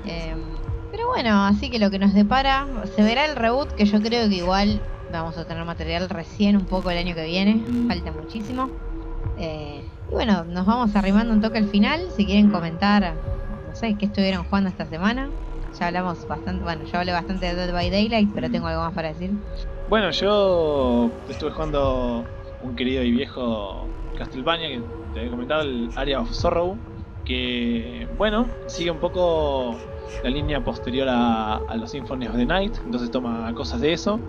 Eh, 0.04 0.34
pero 0.96 1.08
bueno, 1.08 1.44
así 1.44 1.68
que 1.68 1.78
lo 1.78 1.90
que 1.90 1.98
nos 1.98 2.14
depara, 2.14 2.66
se 2.94 3.02
verá 3.02 3.26
el 3.26 3.36
reboot, 3.36 3.70
que 3.72 3.84
yo 3.84 4.00
creo 4.00 4.30
que 4.30 4.36
igual 4.36 4.80
vamos 5.12 5.36
a 5.36 5.44
tener 5.44 5.62
material 5.66 6.08
recién 6.08 6.56
un 6.56 6.64
poco 6.64 6.90
el 6.90 6.96
año 6.96 7.14
que 7.14 7.26
viene, 7.26 7.62
falta 7.86 8.10
muchísimo. 8.12 8.70
Eh, 9.36 9.84
y 10.08 10.14
bueno, 10.14 10.44
nos 10.44 10.64
vamos 10.64 10.96
arrimando 10.96 11.34
un 11.34 11.42
toque 11.42 11.58
al 11.58 11.68
final, 11.68 12.00
si 12.16 12.24
quieren 12.24 12.50
comentar, 12.50 13.14
no 13.66 13.74
sé, 13.74 13.94
qué 13.98 14.06
estuvieron 14.06 14.44
jugando 14.44 14.70
esta 14.70 14.86
semana. 14.86 15.30
Ya 15.78 15.88
hablamos 15.88 16.26
bastante, 16.26 16.62
bueno, 16.64 16.82
yo 16.90 16.98
hablé 16.98 17.12
bastante 17.12 17.44
de 17.44 17.54
Dead 17.54 17.72
by 17.74 17.90
Daylight, 17.90 18.30
pero 18.34 18.50
tengo 18.50 18.66
algo 18.66 18.80
más 18.80 18.94
para 18.94 19.12
decir. 19.12 19.32
Bueno, 19.90 20.10
yo 20.12 21.10
estuve 21.28 21.50
jugando 21.50 22.24
un 22.62 22.74
querido 22.74 23.02
y 23.02 23.10
viejo 23.10 23.86
Castlevania 24.16 24.68
que 24.68 24.80
te 25.12 25.18
había 25.20 25.30
comentado, 25.30 25.60
el 25.60 25.90
Area 25.94 26.20
of 26.20 26.30
Sorrow, 26.30 26.78
que, 27.26 28.08
bueno, 28.16 28.48
sigue 28.66 28.90
un 28.90 28.98
poco 28.98 29.76
la 30.22 30.30
línea 30.30 30.62
posterior 30.62 31.08
a, 31.10 31.60
los 31.76 31.90
Symphony 31.90 32.26
of 32.26 32.36
the 32.36 32.46
Night, 32.46 32.74
entonces 32.84 33.10
toma 33.10 33.52
cosas 33.54 33.80
de 33.80 33.92
eso. 33.92 34.20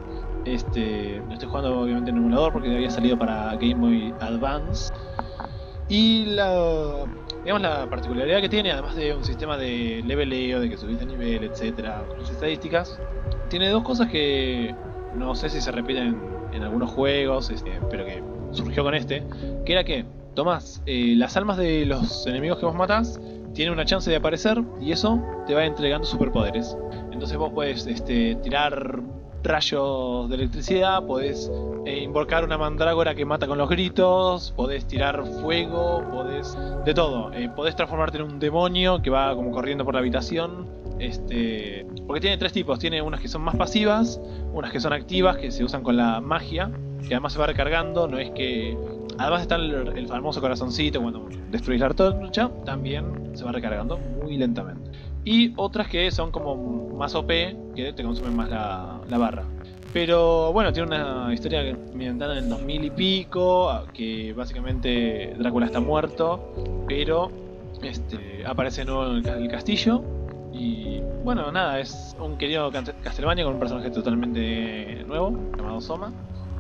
Este, 0.46 1.22
lo 1.28 1.34
estoy 1.34 1.50
jugando 1.50 1.82
obviamente 1.82 2.12
en 2.12 2.18
emulador 2.18 2.54
porque 2.54 2.74
había 2.74 2.90
salido 2.90 3.18
para 3.18 3.56
Game 3.56 3.76
Boy 3.76 4.14
Advance. 4.20 4.94
Y 5.90 6.26
la, 6.26 7.06
digamos, 7.44 7.62
la 7.62 7.90
particularidad 7.90 8.42
que 8.42 8.50
tiene, 8.50 8.72
además 8.72 8.96
de 8.96 9.14
un 9.16 9.24
sistema 9.24 9.58
de 9.58 10.04
leveleo, 10.06 10.60
de 10.60 10.70
que 10.70 10.78
subís 10.78 11.00
de 11.00 11.06
nivel, 11.06 11.44
etcétera, 11.44 12.04
con 12.08 12.20
sus 12.20 12.32
estadísticas, 12.32 13.00
tiene 13.50 13.70
dos 13.70 13.84
cosas 13.84 14.10
que 14.10 14.76
no 15.16 15.34
sé 15.36 15.50
si 15.50 15.62
se 15.62 15.72
repiten 15.72 16.18
en 16.52 16.64
algunos 16.64 16.92
juegos, 16.92 17.50
este, 17.50 17.80
pero 17.90 18.06
que 18.06 18.22
surgió 18.52 18.84
con 18.84 18.96
este, 18.96 19.24
que 19.66 19.74
era 19.74 19.84
que 19.84 20.06
tomás 20.36 20.82
eh, 20.86 21.14
las 21.16 21.36
almas 21.36 21.58
de 21.58 21.86
los 21.86 22.28
enemigos 22.28 22.60
que 22.60 22.66
vos 22.66 22.76
matás, 22.76 23.20
tienen 23.58 23.74
una 23.74 23.86
chance 23.86 24.08
de 24.08 24.16
aparecer 24.16 24.62
y 24.80 24.92
eso 24.92 25.20
te 25.48 25.56
va 25.56 25.66
entregando 25.66 26.06
superpoderes. 26.06 26.78
Entonces 27.12 27.40
vos 27.40 27.52
puedes 27.52 27.88
este, 27.88 28.36
tirar 28.36 29.02
rayos 29.42 30.30
de 30.30 30.36
electricidad, 30.36 31.04
podés 31.08 31.52
eh, 31.88 32.04
invocar 32.04 32.44
una 32.44 32.60
mandrágora 32.60 33.16
que 33.16 33.26
mata 33.26 33.48
con 33.48 33.58
los 33.58 33.68
gritos, 33.68 34.54
podés 34.56 34.86
tirar 34.86 35.26
fuego, 35.42 36.04
podés... 36.12 36.56
de 36.86 36.94
todo. 36.94 37.34
Eh, 37.34 37.50
podés 37.50 37.76
transformarte 37.76 38.20
en 38.20 38.26
un 38.26 38.40
demonio 38.40 39.02
que 39.02 39.10
va 39.10 39.34
como 39.34 39.50
corriendo 39.50 39.84
por 39.84 39.96
la 39.96 40.02
habitación. 40.02 40.68
Este, 41.00 41.88
porque 42.06 42.22
tiene 42.22 42.38
tres 42.38 42.54
tipos, 42.54 42.78
tiene 42.78 43.02
unas 43.02 43.22
que 43.22 43.28
son 43.28 43.42
más 43.42 43.56
pasivas, 43.56 44.22
unas 44.54 44.72
que 44.72 44.80
son 44.80 44.94
activas, 44.94 45.38
que 45.38 45.50
se 45.50 45.64
usan 45.64 45.82
con 45.82 45.98
la 45.98 46.22
magia, 46.22 46.70
que 47.08 47.14
además 47.14 47.34
se 47.34 47.40
va 47.40 47.48
recargando, 47.48 48.08
no 48.08 48.18
es 48.20 48.32
que... 48.32 48.78
Además 49.20 49.42
está 49.42 49.56
el, 49.56 50.08
famoso 50.08 50.40
corazoncito 50.42 51.02
cuando 51.02 51.28
destruís 51.50 51.80
la 51.80 51.88
antorcha, 51.88 52.52
también 52.66 53.32
se 53.36 53.44
va 53.44 53.52
recargando 53.52 53.98
muy 53.98 54.38
lentamente. 54.38 54.92
Y 55.26 55.54
otras 55.56 55.88
que 55.88 56.12
son 56.12 56.30
como 56.32 56.56
más 56.96 57.16
OP, 57.16 57.28
que 57.76 57.94
te 57.94 58.04
consumen 58.04 58.36
más 58.36 58.50
la, 58.50 59.02
la 59.10 59.18
barra. 59.18 59.44
Pero 59.92 60.54
bueno, 60.54 60.72
tiene 60.72 60.88
una 60.90 61.34
historia 61.34 61.62
ambientada 61.92 62.38
en 62.38 62.44
el 62.44 62.50
2000 62.50 62.86
y 62.86 62.90
pico, 62.92 63.72
que 63.94 64.34
básicamente 64.34 65.34
Drácula 65.40 65.66
está 65.66 65.80
muerto, 65.80 66.54
pero 66.88 67.32
este, 67.82 68.46
aparece 68.46 68.86
nuevo 68.86 69.08
en 69.08 69.16
el, 69.18 69.24
ca- 69.24 69.38
el 69.38 69.48
castillo. 69.48 70.04
Y 70.54 71.00
bueno, 71.24 71.52
nada, 71.52 71.80
es 71.80 72.16
un 72.20 72.38
querido 72.38 72.72
Castlevania 72.72 73.44
con 73.46 73.54
un 73.56 73.60
personaje 73.60 73.90
totalmente 73.90 75.04
nuevo, 75.08 75.32
llamado 75.58 75.82
Soma. 75.82 76.14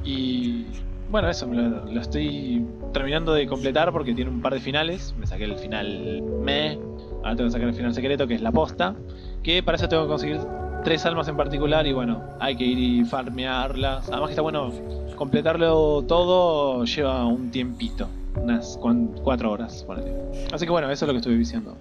Y 0.07 0.65
bueno, 1.11 1.29
eso, 1.29 1.45
lo, 1.47 1.99
estoy 1.99 2.65
terminando 2.93 3.33
de 3.33 3.45
completar 3.45 3.91
porque 3.91 4.13
tiene 4.13 4.31
un 4.31 4.41
par 4.41 4.53
de 4.53 4.61
finales. 4.61 5.13
Me 5.19 5.27
saqué 5.27 5.43
el 5.43 5.55
final 5.55 6.23
me, 6.41 6.79
ahora 7.17 7.35
tengo 7.35 7.49
que 7.49 7.51
sacar 7.51 7.67
el 7.67 7.73
final 7.73 7.93
secreto, 7.93 8.25
que 8.25 8.35
es 8.35 8.41
la 8.41 8.53
posta. 8.53 8.95
Que 9.43 9.61
para 9.61 9.75
eso 9.75 9.89
tengo 9.89 10.03
que 10.03 10.09
conseguir 10.09 10.39
tres 10.85 11.05
almas 11.05 11.27
en 11.27 11.35
particular 11.35 11.85
y 11.85 11.91
bueno, 11.91 12.23
hay 12.39 12.55
que 12.55 12.63
ir 12.63 12.79
y 12.79 13.03
farmearlas. 13.03 14.07
Además 14.07 14.29
que 14.29 14.31
está 14.31 14.41
bueno, 14.41 14.71
completarlo 15.17 16.03
todo 16.03 16.85
lleva 16.85 17.25
un 17.25 17.51
tiempito, 17.51 18.07
unas 18.41 18.79
cuatro 19.23 19.51
horas. 19.51 19.85
Así 20.53 20.65
que 20.65 20.71
bueno, 20.71 20.89
eso 20.89 21.03
es 21.03 21.07
lo 21.07 21.13
que 21.13 21.17
estoy 21.17 21.37
diciendo. 21.37 21.75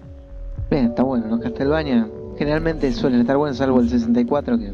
Bien, 0.69 0.87
está 0.87 1.03
bueno, 1.03 1.27
los 1.27 1.39
Castlevania 1.39 2.09
generalmente 2.37 2.91
suelen 2.91 3.21
estar 3.21 3.37
buenos, 3.37 3.55
salvo 3.55 3.79
el 3.79 3.89
64, 3.89 4.59
que. 4.59 4.65
eh, 4.65 4.73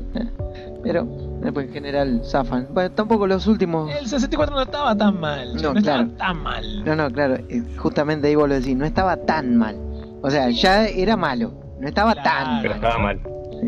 pero 0.82 1.08
después 1.44 1.68
en 1.68 1.74
general 1.74 2.22
zafan. 2.24 2.68
Bueno, 2.74 2.92
tampoco 2.92 3.28
los 3.28 3.46
últimos. 3.48 3.92
El 3.94 4.08
64 4.08 4.56
no 4.56 4.62
estaba 4.62 4.96
tan 4.96 5.20
mal, 5.20 5.54
No, 5.56 5.74
no, 5.74 5.80
estaba 5.80 5.98
claro. 6.04 6.10
tan 6.18 6.44
mal. 6.44 6.86
No, 6.86 6.96
no, 6.96 7.10
claro, 7.12 7.36
eh, 7.50 7.64
justamente 7.78 8.28
ahí 8.28 8.36
vos 8.36 8.48
lo 8.50 8.56
decís, 8.56 8.76
no 8.76 8.86
estaba 8.86 9.18
tan 9.18 9.58
mal. 9.58 9.78
O 10.22 10.30
sea, 10.30 10.50
ya 10.50 10.86
era 10.88 11.18
malo, 11.18 11.54
no 11.80 11.88
estaba 11.88 12.16
tan 12.16 12.62
Pero 12.62 12.76
mal. 12.76 12.84
estaba 12.84 12.98
mal. 13.04 13.20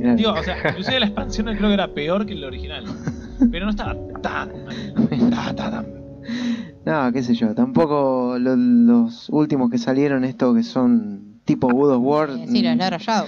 Claro. 0.02 0.15
Digo, 0.18 0.31
o 0.34 0.43
sea, 0.43 0.57
inclusive 0.69 0.99
la 0.99 1.06
expansión 1.06 1.45
creo 1.56 1.68
que 1.69 1.73
era 1.73 1.88
peor 1.88 2.26
que 2.26 2.34
el 2.34 2.43
original. 2.43 2.84
Pero 3.52 3.65
no 3.65 3.72
estaba 3.72 3.95
tan 4.22 4.49
mal. 4.65 5.07
Estaba 5.11 5.53
tan 5.56 5.72
mal. 5.73 6.02
No, 6.85 7.11
qué 7.11 7.23
sé 7.23 7.34
yo, 7.34 7.53
tampoco 7.56 8.38
lo- 8.39 8.56
los 8.56 9.27
últimos 9.30 9.69
que 9.72 9.77
salieron, 9.77 10.23
estos 10.23 10.56
que 10.56 10.64
son 10.64 11.39
tipo 11.43 11.68
God 11.69 11.93
of 11.95 12.02
War, 12.03 12.30
Eh, 12.30 12.45
sí, 12.47 12.61
los 12.61 12.76
mm, 12.76 12.97
Shadow. 12.99 13.27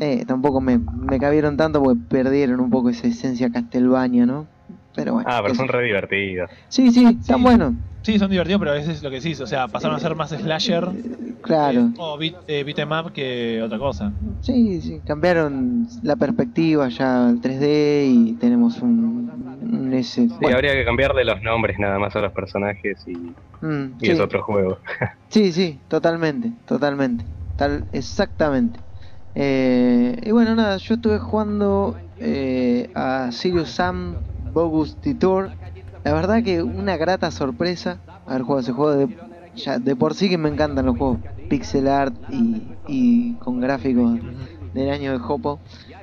Eh, 0.00 0.24
tampoco 0.26 0.60
me, 0.60 0.78
me 0.78 1.18
cabieron 1.18 1.56
tanto 1.56 1.82
porque 1.82 2.00
perdieron 2.08 2.60
un 2.60 2.70
poco 2.70 2.90
esa 2.90 3.06
esencia 3.06 3.50
Castlevania, 3.50 4.26
¿no? 4.26 4.48
Pero 4.94 5.14
bueno. 5.14 5.28
Ah, 5.30 5.40
pero 5.42 5.54
son 5.54 5.68
re 5.68 5.84
divertidos. 5.84 6.50
Sí, 6.68 6.90
sí, 6.90 7.04
están 7.04 7.38
Sí. 7.38 7.42
buenos. 7.44 7.74
Sí, 8.02 8.18
son 8.18 8.30
divertidos, 8.30 8.58
pero 8.58 8.70
a 8.72 8.74
veces 8.74 8.96
es 8.98 9.02
lo 9.02 9.08
que 9.10 9.16
decís. 9.16 9.40
O 9.40 9.46
sea, 9.46 9.66
pasaron 9.68 9.96
a 9.96 10.00
ser 10.00 10.14
más 10.14 10.30
slasher 10.30 10.84
Claro. 11.42 11.80
eh, 11.80 11.94
o 11.98 12.18
beat, 12.18 12.34
eh, 12.46 12.62
beat 12.64 12.78
'em 12.78 12.92
up 12.92 13.12
que 13.12 13.62
otra 13.62 13.78
cosa. 13.78 14.12
Sí, 14.42 14.80
sí, 14.82 15.02
cambiaron 15.06 15.86
la 16.02 16.16
perspectiva 16.16 16.88
ya 16.90 17.28
al 17.28 17.40
3D 17.40 18.06
y 18.06 18.36
tenemos 18.38 18.78
un, 18.82 19.30
un 19.62 19.92
ese. 19.94 20.28
Sí, 20.28 20.36
bueno, 20.38 20.56
habría 20.56 20.74
que 20.74 20.84
cambiarle 20.84 21.24
los 21.24 21.40
nombres 21.42 21.78
nada 21.78 21.98
más 21.98 22.14
a 22.14 22.20
los 22.20 22.32
personajes 22.32 23.02
y, 23.06 23.34
mm, 23.62 23.96
y 24.00 24.06
sí, 24.06 24.10
es 24.10 24.20
otro 24.20 24.42
juego. 24.42 24.78
sí, 25.30 25.52
sí, 25.52 25.82
totalmente, 25.88 26.52
totalmente, 26.66 27.24
tal, 27.56 27.88
exactamente. 27.92 28.83
Eh, 29.34 30.20
y 30.22 30.30
bueno, 30.30 30.54
nada, 30.54 30.76
yo 30.76 30.94
estuve 30.94 31.18
jugando 31.18 31.96
eh, 32.18 32.90
a 32.94 33.30
Sirius 33.32 33.70
Sam 33.70 34.16
Bogus 34.52 34.96
Detour. 35.02 35.50
La 36.04 36.12
verdad 36.12 36.42
que 36.42 36.62
una 36.62 36.96
grata 36.96 37.30
sorpresa 37.30 37.98
haber 38.26 38.42
jugado 38.42 38.60
ese 38.60 38.72
juego 38.72 38.92
de, 38.94 39.16
ya, 39.56 39.78
de 39.78 39.96
por 39.96 40.14
sí 40.14 40.28
que 40.28 40.38
me 40.38 40.48
encantan 40.48 40.86
los 40.86 40.96
juegos 40.96 41.18
pixel 41.48 41.88
art 41.88 42.14
y, 42.30 43.34
con 43.34 43.60
gráficos 43.60 44.20
del 44.72 44.90
año 44.90 45.18
de 45.18 45.24
Hopo. 45.26 45.58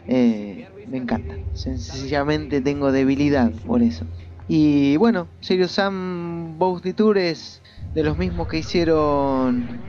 Eh, 0.08 0.68
me 0.88 0.98
encanta. 0.98 1.36
Sencillamente 1.54 2.60
tengo 2.62 2.92
debilidad 2.92 3.52
por 3.66 3.82
eso. 3.82 4.06
Y 4.48 4.98
bueno, 4.98 5.28
Serious 5.40 5.72
Sam 5.72 6.58
Bounty 6.58 6.92
Tour 6.92 7.18
es 7.18 7.62
de 7.94 8.04
los 8.04 8.18
mismos 8.18 8.48
que 8.50 8.58
hicieron 8.58 9.80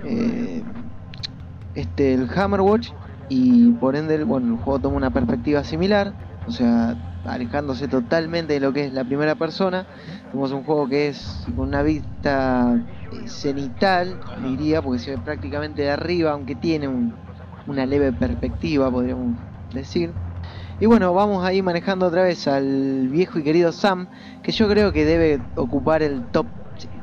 este 1.74 2.14
el 2.14 2.28
Hammerwatch 2.31 2.90
y 3.35 3.73
por 3.73 3.97
ende 3.97 4.23
bueno, 4.25 4.49
el 4.49 4.57
juego 4.61 4.81
toma 4.81 4.97
una 4.97 5.11
perspectiva 5.13 5.65
similar, 5.65 6.17
o 6.45 6.51
sea, 6.51 6.97
alejándose 7.25 7.89
totalmente 7.89 8.55
de 8.55 8.61
lo 8.61 8.73
que 8.73 8.85
es 8.87 8.93
la 8.93 9.05
primera 9.05 9.37
persona. 9.37 9.89
Tenemos 10.31 10.53
un 10.53 10.65
juego 10.65 10.89
que 10.89 11.09
es 11.09 11.45
con 11.55 11.69
una 11.69 11.83
vista 11.83 12.81
eh, 13.11 13.29
cenital, 13.29 14.25
diría, 14.35 14.83
porque 14.83 14.99
se 15.01 15.13
ve 15.13 15.19
prácticamente 15.19 15.83
de 15.83 15.91
arriba, 15.91 16.33
aunque 16.33 16.57
tiene 16.57 16.89
un- 16.89 17.21
una 17.65 17.87
leve 17.87 18.13
perspectiva, 18.13 18.91
podríamos 18.91 19.37
decir. 19.71 20.17
Y 20.79 20.87
bueno, 20.87 21.13
vamos 21.15 21.45
ahí 21.45 21.63
manejando 21.63 22.07
otra 22.07 22.25
vez 22.25 22.47
al 22.49 23.09
viejo 23.09 23.39
y 23.39 23.45
querido 23.45 23.73
Sam, 23.73 24.09
que 24.43 24.53
yo 24.53 24.69
creo 24.69 24.93
que 24.93 25.05
debe 25.05 25.47
ocupar 25.55 26.03
el 26.03 26.31
top 26.31 26.53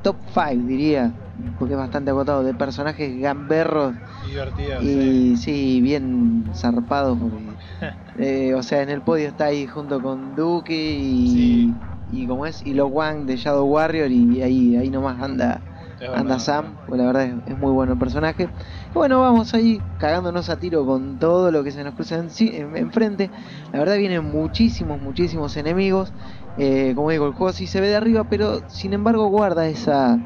top 0.02 0.22
5, 0.28 0.66
diría, 0.68 1.16
porque 1.58 1.74
es 1.74 1.78
bastante 1.80 2.12
agotado, 2.12 2.44
de 2.44 2.54
personajes 2.54 3.20
gamberros 3.20 3.98
Divertidos. 4.22 4.84
y 4.84 5.38
sí, 5.38 5.82
bien 5.82 6.52
zarpados, 6.56 7.18
porque, 7.20 7.58
eh, 8.16 8.54
o 8.56 8.64
sea, 8.64 8.82
en 8.82 8.90
el 8.90 9.04
podio 9.04 9.28
está 9.30 9.46
ahí 9.46 9.68
junto 9.68 10.02
con 10.02 10.36
Duke 10.36 10.74
y, 10.74 11.76
Sí. 11.76 11.82
y 12.06 12.28
como 12.28 12.46
es, 12.46 12.62
y 12.66 12.74
los 12.74 12.90
Wang 12.92 13.26
de 13.26 13.38
Shadow 13.38 13.68
Warrior, 13.68 14.12
y 14.12 14.42
ahí, 14.42 14.76
ahí 14.76 14.90
nomás 14.92 15.22
anda 15.22 15.66
anda 16.12 16.40
Sam, 16.40 16.80
pues 16.86 16.98
la 17.00 17.06
verdad 17.06 17.26
es, 17.28 17.36
es 17.54 17.58
muy 17.58 17.72
bueno 17.72 17.94
el 17.94 18.00
personaje. 18.00 18.52
Y 18.88 18.92
bueno, 18.96 19.22
vamos 19.22 19.54
ahí 19.54 19.86
cagándonos 19.98 20.50
a 20.50 20.58
tiro 20.58 20.86
con 20.86 21.20
todo 21.20 21.52
lo 21.52 21.64
que 21.64 21.72
se 21.72 21.84
nos 21.84 21.94
cruza 21.96 22.18
en, 22.18 22.32
sí- 22.32 22.50
en- 22.56 22.76
enfrente. 22.76 23.32
La 23.72 23.80
verdad 23.80 23.98
vienen 23.98 24.24
muchísimos, 24.26 25.00
muchísimos 25.00 25.56
enemigos. 25.58 26.14
Eh, 26.56 26.94
como 26.96 27.12
digo, 27.12 27.28
el 27.28 27.34
juego 27.34 27.54
sí 27.54 27.68
se 27.68 27.80
ve 27.82 27.88
de 27.90 27.96
arriba, 27.96 28.28
pero 28.28 28.64
sin 28.68 28.94
embargo 28.94 29.28
guarda 29.28 29.68
esa, 29.70 30.20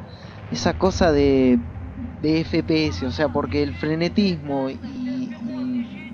esa 0.50 0.74
cosa 0.74 1.12
de, 1.12 1.60
de 1.96 2.42
FPS, 2.42 3.06
o 3.06 3.12
sea, 3.12 3.30
porque 3.30 3.64
el 3.64 3.76
frenetismo 3.76 4.70
y, 4.70 5.38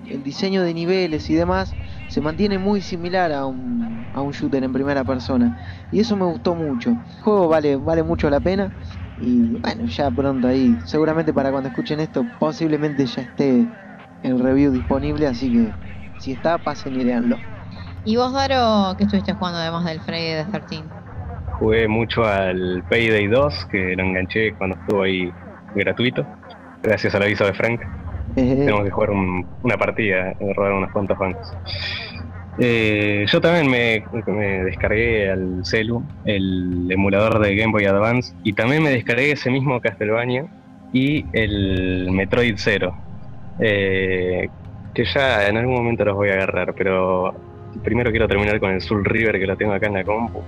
el 0.09 0.23
diseño 0.23 0.63
de 0.63 0.73
niveles 0.73 1.29
y 1.29 1.35
demás 1.35 1.77
se 2.07 2.21
mantiene 2.21 2.57
muy 2.57 2.81
similar 2.81 3.31
a 3.31 3.45
un, 3.45 4.09
a 4.13 4.21
un 4.21 4.31
shooter 4.31 4.63
en 4.63 4.73
primera 4.73 5.05
persona. 5.05 5.53
Y 5.89 5.99
eso 5.99 6.15
me 6.17 6.25
gustó 6.25 6.55
mucho. 6.55 6.91
El 6.91 7.21
juego 7.21 7.47
vale, 7.47 7.75
vale 7.77 8.03
mucho 8.03 8.29
la 8.29 8.39
pena. 8.41 8.73
Y 9.15 9.59
bueno, 9.59 9.85
ya 9.85 10.09
pronto 10.11 10.47
ahí, 10.47 10.79
seguramente 10.85 11.33
para 11.33 11.51
cuando 11.51 11.67
escuchen 11.69 11.99
esto, 11.99 12.25
posiblemente 12.39 13.05
ya 13.05 13.21
esté 13.23 13.69
el 14.21 14.39
review 14.39 14.71
disponible, 14.71 15.27
así 15.27 15.51
que 15.51 15.75
si 16.17 16.31
está, 16.31 16.57
pasen 16.59 16.95
y 16.95 17.03
leanlo. 17.03 17.43
¿Y 18.03 18.15
vos, 18.15 18.33
Daro, 18.33 18.95
qué 18.97 19.03
estuviste 19.03 19.33
jugando 19.33 19.59
además 19.59 19.85
del 19.85 20.01
Friday 20.01 20.45
the 20.45 20.51
13? 20.51 20.91
Jugué 21.59 21.87
mucho 21.87 22.23
al 22.25 22.83
Payday 22.89 23.27
2, 23.27 23.65
que 23.71 23.95
lo 23.95 24.03
enganché 24.03 24.53
cuando 24.53 24.77
estuvo 24.77 25.03
ahí 25.03 25.29
gratuito, 25.75 26.25
gracias 26.81 27.13
al 27.15 27.23
aviso 27.23 27.45
de 27.45 27.53
Frank. 27.53 27.81
Tenemos 28.59 28.83
que 28.85 28.91
jugar 28.91 29.11
un- 29.11 29.45
una 29.63 29.77
partida, 29.77 30.33
robar 30.55 30.73
unos 30.73 30.91
cuantos 30.91 31.17
bancos. 31.17 31.51
Eh, 32.61 33.25
yo 33.27 33.39
también 33.39 33.69
me, 33.69 34.03
me 34.27 34.63
descargué 34.65 35.29
al 35.31 35.61
celu 35.65 36.03
el 36.25 36.91
emulador 36.91 37.39
de 37.39 37.55
Game 37.55 37.71
Boy 37.71 37.85
Advance 37.85 38.33
y 38.43 38.53
también 38.53 38.83
me 38.83 38.89
descargué 38.89 39.31
ese 39.31 39.49
mismo 39.49 39.79
Castlevania 39.79 40.45
y 40.91 41.25
el 41.33 42.09
Metroid 42.11 42.55
Zero. 42.57 42.95
Eh, 43.59 44.49
que 44.93 45.05
ya 45.05 45.47
en 45.47 45.57
algún 45.57 45.75
momento 45.75 46.03
los 46.03 46.15
voy 46.15 46.29
a 46.29 46.33
agarrar, 46.33 46.73
pero 46.73 47.33
primero 47.83 48.09
quiero 48.11 48.27
terminar 48.27 48.59
con 48.59 48.71
el 48.71 48.81
Soul 48.81 49.05
River 49.05 49.39
que 49.39 49.45
lo 49.47 49.55
tengo 49.55 49.73
acá 49.73 49.87
en 49.87 49.93
la 49.93 50.03
compu. 50.03 50.41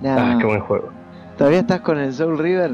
Nah, 0.00 0.34
Ah, 0.34 0.38
qué 0.38 0.46
buen 0.46 0.60
juego. 0.60 0.90
¿Todavía 1.36 1.60
estás 1.60 1.80
con 1.80 1.98
el 1.98 2.12
Soul 2.12 2.38
River? 2.38 2.72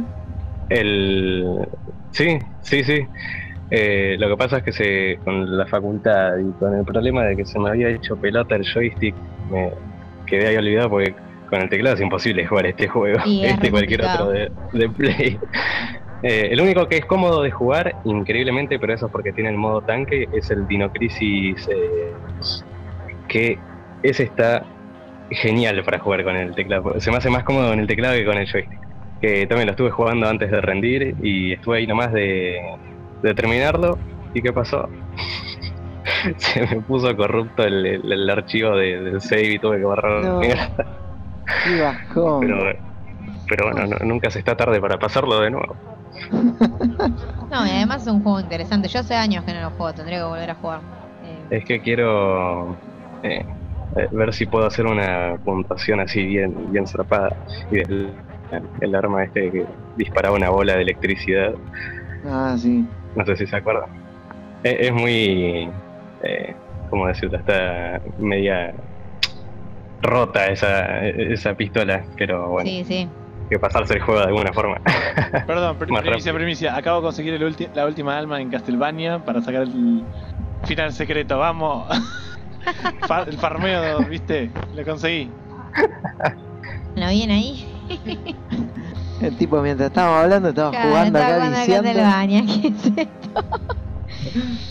El... 0.69 1.69
Sí, 2.11 2.39
sí, 2.63 2.83
sí. 2.83 3.07
Eh, 3.71 4.17
lo 4.19 4.29
que 4.29 4.37
pasa 4.37 4.59
es 4.59 4.63
que 4.63 4.73
se, 4.73 5.19
con 5.25 5.57
la 5.57 5.67
facultad 5.67 6.39
y 6.39 6.51
con 6.59 6.75
el 6.75 6.85
problema 6.85 7.25
de 7.25 7.37
que 7.37 7.45
se 7.45 7.59
me 7.59 7.71
había 7.71 7.89
hecho 7.89 8.17
pelota 8.17 8.55
el 8.57 8.65
joystick, 8.65 9.15
me 9.51 9.73
quedé 10.27 10.49
ahí 10.49 10.57
olvidado 10.57 10.91
porque 10.91 11.15
con 11.51 11.63
el 11.63 11.69
teclado 11.69 11.97
es 11.97 12.03
imposible 12.03 12.47
jugar 12.47 12.67
este 12.67 12.89
juego, 12.89 13.21
Y 13.25 13.45
es 13.45 13.55
este 13.55 13.69
y 13.69 13.71
cualquier 13.71 14.05
otro 14.05 14.31
de, 14.31 14.51
de 14.73 14.89
Play. 14.89 15.39
Eh, 16.23 16.49
el 16.51 16.61
único 16.61 16.89
que 16.89 16.97
es 16.97 17.05
cómodo 17.05 17.43
de 17.43 17.51
jugar, 17.51 17.95
increíblemente, 18.05 18.79
pero 18.79 18.95
eso 18.95 19.07
es 19.07 19.13
porque 19.13 19.33
tiene 19.33 19.51
el 19.51 19.57
modo 19.57 19.83
tanque, 19.83 20.29
es 20.33 20.51
el 20.51 20.67
Dino 20.67 20.91
Crisis, 20.91 21.69
eh, 21.69 22.13
que 23.29 23.59
ese 24.03 24.25
está 24.25 24.65
genial 25.31 25.83
para 25.85 25.99
jugar 25.99 26.25
con 26.25 26.37
el 26.37 26.55
teclado. 26.55 26.99
Se 27.01 27.11
me 27.11 27.17
hace 27.19 27.31
más 27.31 27.45
cómodo 27.45 27.71
con 27.71 27.79
el 27.81 27.87
teclado 27.87 28.15
que 28.15 28.25
con 28.25 28.37
el 28.37 28.47
joystick. 28.51 28.79
Que 29.21 29.47
también 29.47 29.67
lo 29.67 29.71
estuve 29.73 29.91
jugando 29.91 30.29
antes 30.29 30.51
de 30.51 30.61
rendir 30.61 31.17
y 31.23 31.53
estuve 31.53 31.79
ahí 31.79 31.87
nomás 31.87 32.13
de, 32.13 32.59
de 33.23 33.35
terminarlo. 33.35 33.99
¿Y 34.35 34.43
qué 34.43 34.53
pasó? 34.53 34.89
Se 36.37 36.61
me 36.67 36.81
puso 36.83 37.17
corrupto 37.17 37.63
el, 37.65 37.85
el- 37.87 38.13
el 38.13 38.31
archivo 38.31 38.77
de- 38.77 39.01
del 39.01 39.21
save 39.21 39.55
y 39.55 39.59
tuve 39.59 39.79
que 39.79 39.85
borrar. 39.85 40.23
No. 40.25 40.41
Qué 40.41 41.81
bajón. 41.81 42.41
Pero, 42.41 42.73
pero 43.49 43.71
bueno, 43.73 43.87
no- 43.87 44.05
nunca 44.07 44.31
se 44.31 44.39
está 44.41 44.57
tarde 44.57 44.81
para 44.81 44.99
pasarlo 44.99 45.41
de 45.41 45.51
nuevo. 45.51 45.77
No, 47.51 47.65
y 47.65 47.71
además 47.71 48.03
es 48.03 48.09
un 48.09 48.23
juego 48.23 48.41
interesante. 48.41 48.89
Yo 48.89 48.99
hace 49.01 49.15
años 49.15 49.45
que 49.45 49.55
no 49.55 49.61
lo 49.63 49.71
juego, 49.71 49.93
tendría 49.95 50.19
que 50.19 50.25
volver 50.25 50.51
a 50.51 50.55
jugar. 50.57 50.81
Eh, 51.25 51.47
Es 51.51 51.65
que 51.65 51.81
quiero 51.81 52.77
eh, 53.23 53.45
eh, 53.97 54.09
ver 54.11 54.33
si 54.35 54.47
puedo 54.47 54.67
hacer 54.67 54.87
una 54.87 55.37
puntuación 55.45 56.01
así 56.01 56.25
bien, 56.25 56.73
bien 56.73 56.87
zarpada. 56.87 57.31
Y 57.71 57.79
el, 57.79 58.15
el 58.81 58.95
arma 58.95 59.25
este 59.25 59.51
que 59.51 59.67
disparaba 59.97 60.37
una 60.37 60.51
bola 60.51 60.75
de 60.77 60.83
electricidad, 60.83 61.55
Ah, 62.25 62.57
sí. 62.59 62.85
no 63.15 63.25
sé 63.25 63.37
si 63.37 63.47
se 63.47 63.57
acuerdan. 63.57 63.89
Es, 64.65 64.77
es 64.81 64.93
muy, 64.93 65.71
eh, 66.23 66.55
¿cómo 66.91 67.07
decirlo? 67.07 67.39
Está 67.39 68.01
media 68.19 68.75
rota 70.03 70.47
esa, 70.49 71.07
esa 71.09 71.55
pistola, 71.55 72.05
pero 72.17 72.49
bueno, 72.51 72.69
Sí, 72.69 72.85
sí. 72.85 72.95
hay 72.95 73.49
que 73.51 73.59
pasarse 73.59 73.95
el 73.95 74.01
juego 74.01 74.21
de 74.21 74.27
alguna 74.27 74.53
forma. 74.53 74.81
Perdón, 75.47 75.77
Más 75.89 76.03
primicia, 76.03 76.35
primicia. 76.35 76.77
Acabo 76.77 77.01
de 77.01 77.05
conseguir 77.07 77.35
el 77.35 77.43
ulti- 77.43 77.71
la 77.75 77.87
última 77.87 78.17
alma 78.19 78.41
en 78.41 78.51
Castlevania 78.51 79.19
para 79.21 79.41
sacar 79.43 79.63
el 79.63 80.05
final 80.65 80.93
secreto. 80.93 81.39
Vamos. 81.39 81.87
Fa- 83.07 83.23
el 83.23 83.39
farmeo, 83.39 84.05
viste, 84.05 84.51
lo 84.75 84.85
conseguí. 84.85 85.31
¿Lo 86.95 87.09
bien 87.11 87.31
ahí? 87.31 87.67
El 89.21 89.37
tipo, 89.37 89.61
mientras 89.63 89.89
estábamos 89.89 90.25
hablando, 90.25 90.49
estaba 90.51 90.71
Claro, 90.71 90.89
jugando 90.89 91.19
estaba 91.19 91.37
acá, 91.37 91.65
jugando 91.67 91.91
acá 91.91 92.17
baño. 92.17 92.45
¿Qué 92.63 92.69
es 92.69 92.87
esto? 92.87 93.45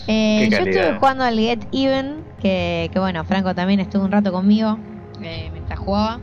Eh, 0.08 0.46
Qué 0.48 0.50
yo 0.50 0.58
estuve 0.58 0.98
jugando 0.98 1.24
al 1.24 1.36
Get 1.38 1.66
Even, 1.72 2.22
que, 2.40 2.88
que 2.92 2.98
bueno, 3.00 3.24
Franco 3.24 3.54
también 3.54 3.80
estuvo 3.80 4.04
un 4.04 4.12
rato 4.12 4.30
conmigo 4.30 4.78
eh, 5.20 5.48
mientras 5.52 5.78
jugaba. 5.80 6.20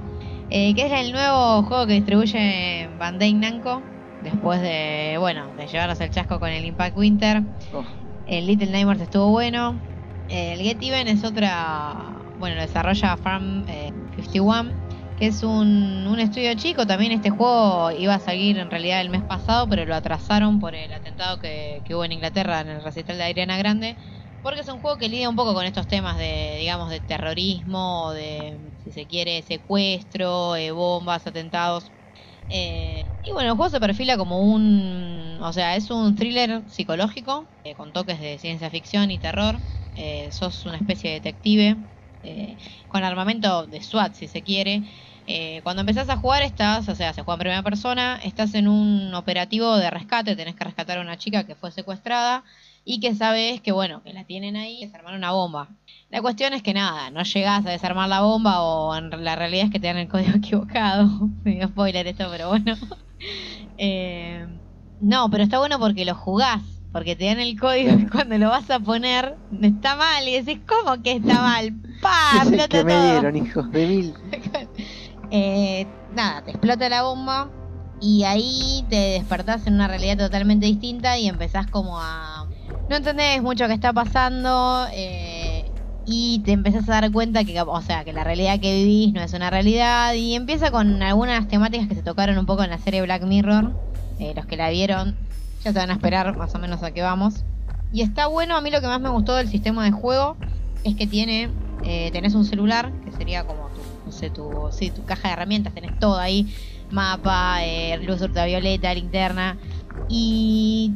eh, 0.50 0.74
que 0.74 0.86
es 0.86 0.92
el 1.06 1.12
nuevo 1.12 1.64
juego 1.64 1.86
que 1.88 1.94
distribuye 1.94 2.90
Bandai 2.98 3.34
Namco 3.34 3.82
después 4.22 4.62
de, 4.62 5.18
bueno, 5.20 5.54
de 5.58 5.68
llevarnos 5.68 6.00
el 6.00 6.12
chasco 6.12 6.40
con 6.40 6.50
el 6.50 6.64
Impact 6.64 6.96
Winter. 6.96 7.42
Oh. 7.74 7.84
El 8.28 8.48
Little 8.48 8.72
Nightmares 8.72 9.02
estuvo 9.02 9.30
bueno. 9.32 9.76
Eh, 10.30 10.54
el 10.54 10.62
Get 10.62 10.82
Even 10.82 11.08
es 11.08 11.24
otra, 11.24 11.94
bueno, 12.40 12.56
lo 12.56 12.62
desarrolla 12.62 13.18
Farm 13.18 13.66
eh, 13.68 13.92
51, 14.16 14.72
que 15.18 15.28
es 15.28 15.44
un, 15.44 16.08
un 16.08 16.20
estudio 16.20 16.54
chico. 16.56 16.88
También 16.88 17.12
este 17.12 17.30
juego 17.30 17.92
iba 17.92 18.16
a 18.16 18.20
salir 18.20 18.58
en 18.58 18.70
realidad 18.70 19.02
el 19.02 19.10
mes 19.10 19.24
pasado, 19.24 19.68
pero 19.70 19.86
lo 19.86 19.96
atrasaron 19.96 20.60
por 20.60 20.76
el 20.76 20.92
atentado 20.94 21.40
que, 21.40 21.82
que 21.86 21.96
hubo 21.96 22.06
en 22.06 22.14
Inglaterra 22.14 22.62
en 22.62 22.70
el 22.70 22.84
recital 22.84 23.18
de 23.18 23.24
Adriana 23.24 23.58
Grande. 23.58 23.98
Porque 24.42 24.60
es 24.60 24.68
un 24.68 24.80
juego 24.80 24.98
que 24.98 25.08
lidia 25.08 25.30
un 25.30 25.38
poco 25.38 25.54
con 25.54 25.66
estos 25.66 25.88
temas 25.88 26.18
de, 26.18 26.58
digamos, 26.60 26.90
de 26.90 27.00
terrorismo, 27.00 28.12
de, 28.12 28.60
si 28.84 28.92
se 28.92 29.08
quiere, 29.08 29.42
secuestro, 29.42 30.58
eh, 30.58 30.72
bombas, 30.72 31.26
atentados. 31.26 31.94
Eh, 32.56 33.12
y 33.24 33.32
bueno, 33.32 33.50
el 33.52 33.56
juego 33.58 33.70
se 33.72 33.80
perfila 33.80 34.16
como 34.18 34.42
un. 34.54 35.40
O 35.42 35.52
sea, 35.54 35.76
es 35.76 35.90
un 35.90 36.16
thriller 36.16 36.64
psicológico 36.70 37.50
eh, 37.64 37.74
con 37.76 37.94
toques 37.94 38.20
de 38.20 38.38
ciencia 38.38 38.70
ficción 38.70 39.10
y 39.12 39.18
terror. 39.20 39.60
Eh, 39.96 40.32
sos 40.32 40.66
una 40.66 40.78
especie 40.78 41.10
de 41.12 41.16
detective 41.20 41.78
eh, 42.22 42.58
con 42.88 43.04
armamento 43.04 43.66
de 43.68 43.82
SWAT, 43.82 44.14
si 44.16 44.28
se 44.28 44.44
quiere. 44.44 44.84
Eh, 45.26 45.62
cuando 45.64 45.82
empezás 45.82 46.10
a 46.10 46.18
jugar, 46.18 46.44
estás, 46.44 46.88
o 46.90 46.96
sea, 46.96 47.14
se 47.14 47.22
juega 47.24 47.36
en 47.36 47.40
primera 47.40 47.64
persona, 47.64 48.20
estás 48.24 48.54
en 48.56 48.68
un 48.68 49.14
operativo 49.16 49.76
de 49.78 49.90
rescate, 49.90 50.36
tenés 50.36 50.56
que 50.56 50.64
rescatar 50.66 50.98
a 50.98 51.02
una 51.02 51.18
chica 51.18 51.46
que 51.48 51.56
fue 51.56 51.72
secuestrada 51.72 52.44
y 52.84 53.00
que 53.00 53.16
sabes 53.16 53.62
que, 53.62 53.72
bueno, 53.72 54.04
que 54.04 54.14
la 54.14 54.26
tienen 54.26 54.58
ahí, 54.58 54.80
que 54.82 54.90
se 54.90 54.96
armaron 54.98 55.18
una 55.20 55.32
bomba. 55.32 55.70
La 56.14 56.22
cuestión 56.22 56.54
es 56.54 56.62
que 56.62 56.76
nada, 56.76 57.10
no 57.10 57.24
llegás 57.24 57.66
a 57.66 57.72
desarmar 57.72 58.08
la 58.08 58.22
bomba 58.22 58.62
o 58.62 58.96
en 58.96 59.10
la 59.24 59.36
realidad 59.36 59.66
es 59.66 59.72
que 59.72 59.80
te 59.80 59.88
dan 59.88 59.98
el 59.98 60.08
código 60.08 60.32
equivocado. 60.38 61.10
Medio 61.44 61.68
spoiler 61.70 62.06
esto, 62.06 62.28
pero 62.32 62.50
bueno. 62.50 62.76
Eh, 63.78 64.46
no, 65.02 65.30
pero 65.32 65.44
está 65.44 65.58
bueno 65.58 65.80
porque 65.80 66.06
lo 66.06 66.14
jugás, 66.14 66.62
porque 66.92 67.16
te 67.16 67.26
dan 67.26 67.40
el 67.40 67.58
código 67.60 67.98
y 67.98 68.06
cuando 68.06 68.38
lo 68.38 68.50
vas 68.50 68.70
a 68.70 68.80
poner 68.80 69.36
está 69.62 69.96
mal 69.96 70.28
y 70.28 70.34
decís, 70.42 70.60
¿cómo 70.68 71.02
que 71.02 71.14
está 71.14 71.42
mal? 71.42 71.74
¡Pa! 72.02 72.42
Es 72.42 72.48
el 72.50 72.60
Explota 72.60 72.68
que 72.68 72.84
me 72.84 72.94
todo. 72.94 73.12
dieron, 73.12 73.36
hijos 73.38 73.72
de 73.72 73.88
mil. 73.88 74.14
Eh, 75.32 75.88
nada, 76.14 76.44
te 76.44 76.52
explota 76.52 76.88
la 76.90 77.02
bomba 77.04 77.50
y 78.00 78.24
ahí 78.24 78.86
te 78.90 78.98
despertás 78.98 79.66
en 79.66 79.76
una 79.76 79.88
realidad 79.88 80.18
totalmente 80.18 80.66
distinta 80.68 81.18
y 81.18 81.28
empezás 81.28 81.66
como 81.68 82.00
a... 82.00 82.48
No 82.90 82.96
entendés 82.98 83.42
mucho 83.42 83.66
qué 83.68 83.74
está 83.74 83.94
pasando 83.94 84.86
eh, 84.92 85.72
y 86.06 86.42
te 86.46 86.52
empezás 86.52 86.88
a 86.90 86.94
dar 87.02 87.12
cuenta 87.12 87.44
que, 87.44 87.60
o 87.62 87.82
sea, 87.82 88.04
que 88.04 88.14
la 88.14 88.24
realidad 88.24 88.60
que 88.60 88.74
vivís 88.74 89.14
no 89.14 89.22
es 89.22 89.34
una 89.34 89.50
realidad 89.50 90.14
y 90.14 90.36
empieza 90.36 90.72
con 90.72 91.02
algunas 91.02 91.48
temáticas 91.48 91.88
que 91.88 91.96
se 91.96 92.04
tocaron 92.04 92.38
un 92.38 92.46
poco 92.46 92.64
en 92.64 92.70
la 92.70 92.78
serie 92.78 93.02
Black 93.02 93.24
Mirror. 93.24 93.72
Eh, 94.20 94.34
los 94.36 94.46
que 94.46 94.58
la 94.58 94.70
vieron 94.70 95.16
ya 95.64 95.72
se 95.72 95.80
van 95.80 95.90
a 95.90 95.94
esperar 95.94 96.36
más 96.36 96.54
o 96.56 96.60
menos 96.60 96.84
a 96.84 96.92
qué 96.92 97.02
vamos. 97.02 97.46
Y 97.92 98.02
está 98.02 98.28
bueno, 98.28 98.58
a 98.58 98.62
mí 98.62 98.70
lo 98.70 98.82
que 98.82 98.88
más 98.88 99.00
me 99.00 99.10
gustó 99.10 99.36
del 99.36 99.48
sistema 99.48 99.86
de 99.86 99.92
juego 99.92 100.36
es 100.84 100.96
que 100.96 101.08
tiene, 101.08 101.52
eh, 101.84 102.10
tenés 102.12 102.36
un 102.36 102.44
celular, 102.44 102.92
que 103.06 103.12
sería 103.12 103.46
como 103.46 103.70
tu, 103.70 103.82
no 104.06 104.12
sé, 104.12 104.30
tu, 104.30 104.70
sí, 104.72 104.92
tu 104.92 105.06
caja 105.06 105.30
de 105.30 105.34
herramientas, 105.36 105.74
tenés 105.74 105.98
todo 106.00 106.18
ahí, 106.18 106.54
mapa, 106.90 107.64
eh, 107.64 107.98
luz 108.04 108.22
ultravioleta, 108.22 108.94
linterna, 108.94 109.58
y 110.08 110.92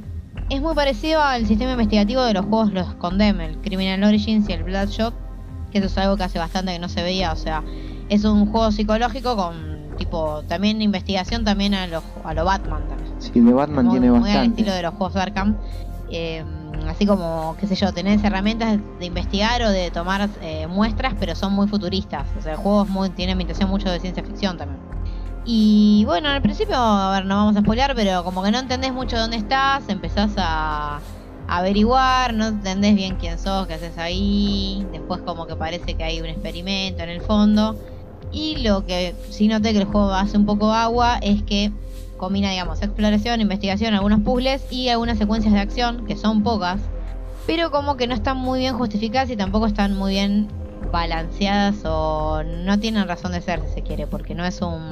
es 0.49 0.61
muy 0.61 0.73
parecido 0.75 1.21
al 1.21 1.45
sistema 1.45 1.71
investigativo 1.71 2.21
de 2.23 2.33
los 2.33 2.45
juegos 2.45 2.71
los 2.73 2.93
Condemn, 2.95 3.41
el 3.41 3.57
Criminal 3.57 4.03
Origins 4.03 4.47
y 4.49 4.53
el 4.53 4.63
Bloodshot, 4.63 5.13
que 5.71 5.79
eso 5.79 5.87
es 5.87 5.97
algo 5.97 6.15
que 6.17 6.23
hace 6.23 6.39
bastante 6.39 6.73
que 6.73 6.79
no 6.79 6.89
se 6.89 7.03
veía, 7.03 7.31
o 7.31 7.35
sea, 7.35 7.63
es 8.09 8.23
un 8.23 8.45
juego 8.51 8.71
psicológico 8.71 9.35
con 9.35 9.77
tipo, 9.97 10.43
también 10.47 10.81
investigación 10.81 11.43
también 11.43 11.73
a 11.73 11.87
lo, 11.87 12.03
a 12.23 12.33
lo 12.33 12.45
Batman 12.45 12.83
también 12.87 13.07
Sí, 13.19 13.39
de 13.39 13.51
Batman 13.51 13.89
tiene 13.89 14.11
muy 14.11 14.29
al 14.29 14.45
estilo 14.45 14.47
bastante. 14.49 14.71
de 14.71 14.81
los 14.83 14.93
juegos 14.93 15.13
de 15.15 15.21
Arkham. 15.21 15.57
Eh, 16.11 16.43
así 16.87 17.05
como, 17.05 17.55
qué 17.59 17.65
sé 17.67 17.75
yo, 17.75 17.91
tenés 17.91 18.23
herramientas 18.23 18.77
de 18.99 19.05
investigar 19.05 19.61
o 19.63 19.69
de 19.69 19.89
tomar 19.91 20.29
eh, 20.41 20.67
muestras, 20.67 21.15
pero 21.19 21.35
son 21.35 21.53
muy 21.53 21.67
futuristas. 21.67 22.27
O 22.37 22.41
sea, 22.41 22.53
el 22.53 22.57
juego 22.59 22.83
es 22.83 22.89
muy, 22.89 23.09
tiene 23.09 23.31
ambientación 23.31 23.69
mucho 23.69 23.89
de 23.89 23.99
ciencia 23.99 24.23
ficción 24.23 24.57
también. 24.57 24.79
Y 25.49 26.03
bueno, 26.03 26.27
al 26.27 26.41
principio, 26.41 26.75
a 26.75 27.09
ver, 27.13 27.25
no 27.25 27.37
vamos 27.37 27.55
a 27.55 27.61
spoilear, 27.61 27.95
pero 27.95 28.25
como 28.25 28.43
que 28.43 28.51
no 28.51 28.59
entendés 28.59 28.91
mucho 28.91 29.17
dónde 29.17 29.37
estás, 29.37 29.87
empezás 29.87 30.31
a, 30.35 30.99
averiguar, 31.47 32.33
no 32.33 32.47
entendés 32.47 32.95
bien 32.95 33.15
quién 33.15 33.39
sos, 33.39 33.65
qué 33.65 33.75
haces 33.75 33.97
ahí, 33.97 34.85
después 34.91 35.21
como 35.21 35.47
que 35.47 35.55
parece 35.55 35.93
que 35.93 36.03
hay 36.03 36.19
un 36.19 36.27
experimento 36.27 37.01
en 37.03 37.09
el 37.09 37.21
fondo. 37.21 37.77
Y 38.33 38.57
lo 38.57 38.85
que 38.85 39.15
sí 39.29 39.47
noté 39.47 39.71
que 39.71 39.79
el 39.79 39.85
juego 39.85 40.11
hace 40.11 40.37
un 40.37 40.45
poco 40.45 40.73
agua 40.73 41.17
es 41.21 41.41
que 41.43 41.71
combina, 42.17 42.51
digamos, 42.51 42.81
exploración, 42.81 43.39
investigación, 43.39 43.93
algunos 43.93 44.19
puzzles 44.21 44.65
y 44.69 44.89
algunas 44.89 45.17
secuencias 45.17 45.53
de 45.53 45.61
acción, 45.61 46.05
que 46.05 46.17
son 46.17 46.43
pocas, 46.43 46.81
pero 47.45 47.71
como 47.71 47.95
que 47.95 48.07
no 48.07 48.15
están 48.15 48.35
muy 48.35 48.59
bien 48.59 48.77
justificadas 48.77 49.29
y 49.29 49.37
tampoco 49.37 49.67
están 49.67 49.95
muy 49.95 50.11
bien 50.11 50.49
balanceadas 50.91 51.77
o 51.85 52.43
no 52.43 52.79
tienen 52.79 53.07
razón 53.07 53.31
de 53.31 53.41
ser, 53.41 53.61
si 53.67 53.75
se 53.75 53.81
quiere, 53.81 54.07
porque 54.07 54.35
no 54.35 54.45
es 54.45 54.61
un... 54.61 54.89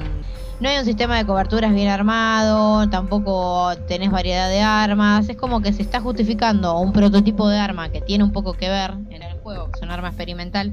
No 0.58 0.70
hay 0.70 0.78
un 0.78 0.86
sistema 0.86 1.18
de 1.18 1.26
coberturas 1.26 1.74
bien 1.74 1.88
armado, 1.88 2.88
tampoco 2.88 3.70
tenés 3.86 4.10
variedad 4.10 4.48
de 4.48 4.62
armas, 4.62 5.28
es 5.28 5.36
como 5.36 5.60
que 5.60 5.74
se 5.74 5.82
está 5.82 6.00
justificando 6.00 6.80
un 6.80 6.92
prototipo 6.92 7.46
de 7.48 7.58
arma 7.58 7.90
que 7.90 8.00
tiene 8.00 8.24
un 8.24 8.32
poco 8.32 8.56
que 8.56 8.70
ver 8.70 8.92
en 9.10 9.22
el 9.22 9.34
juego, 9.34 9.66
que 9.66 9.74
es 9.76 9.82
un 9.82 9.90
arma 9.90 10.08
experimental, 10.08 10.72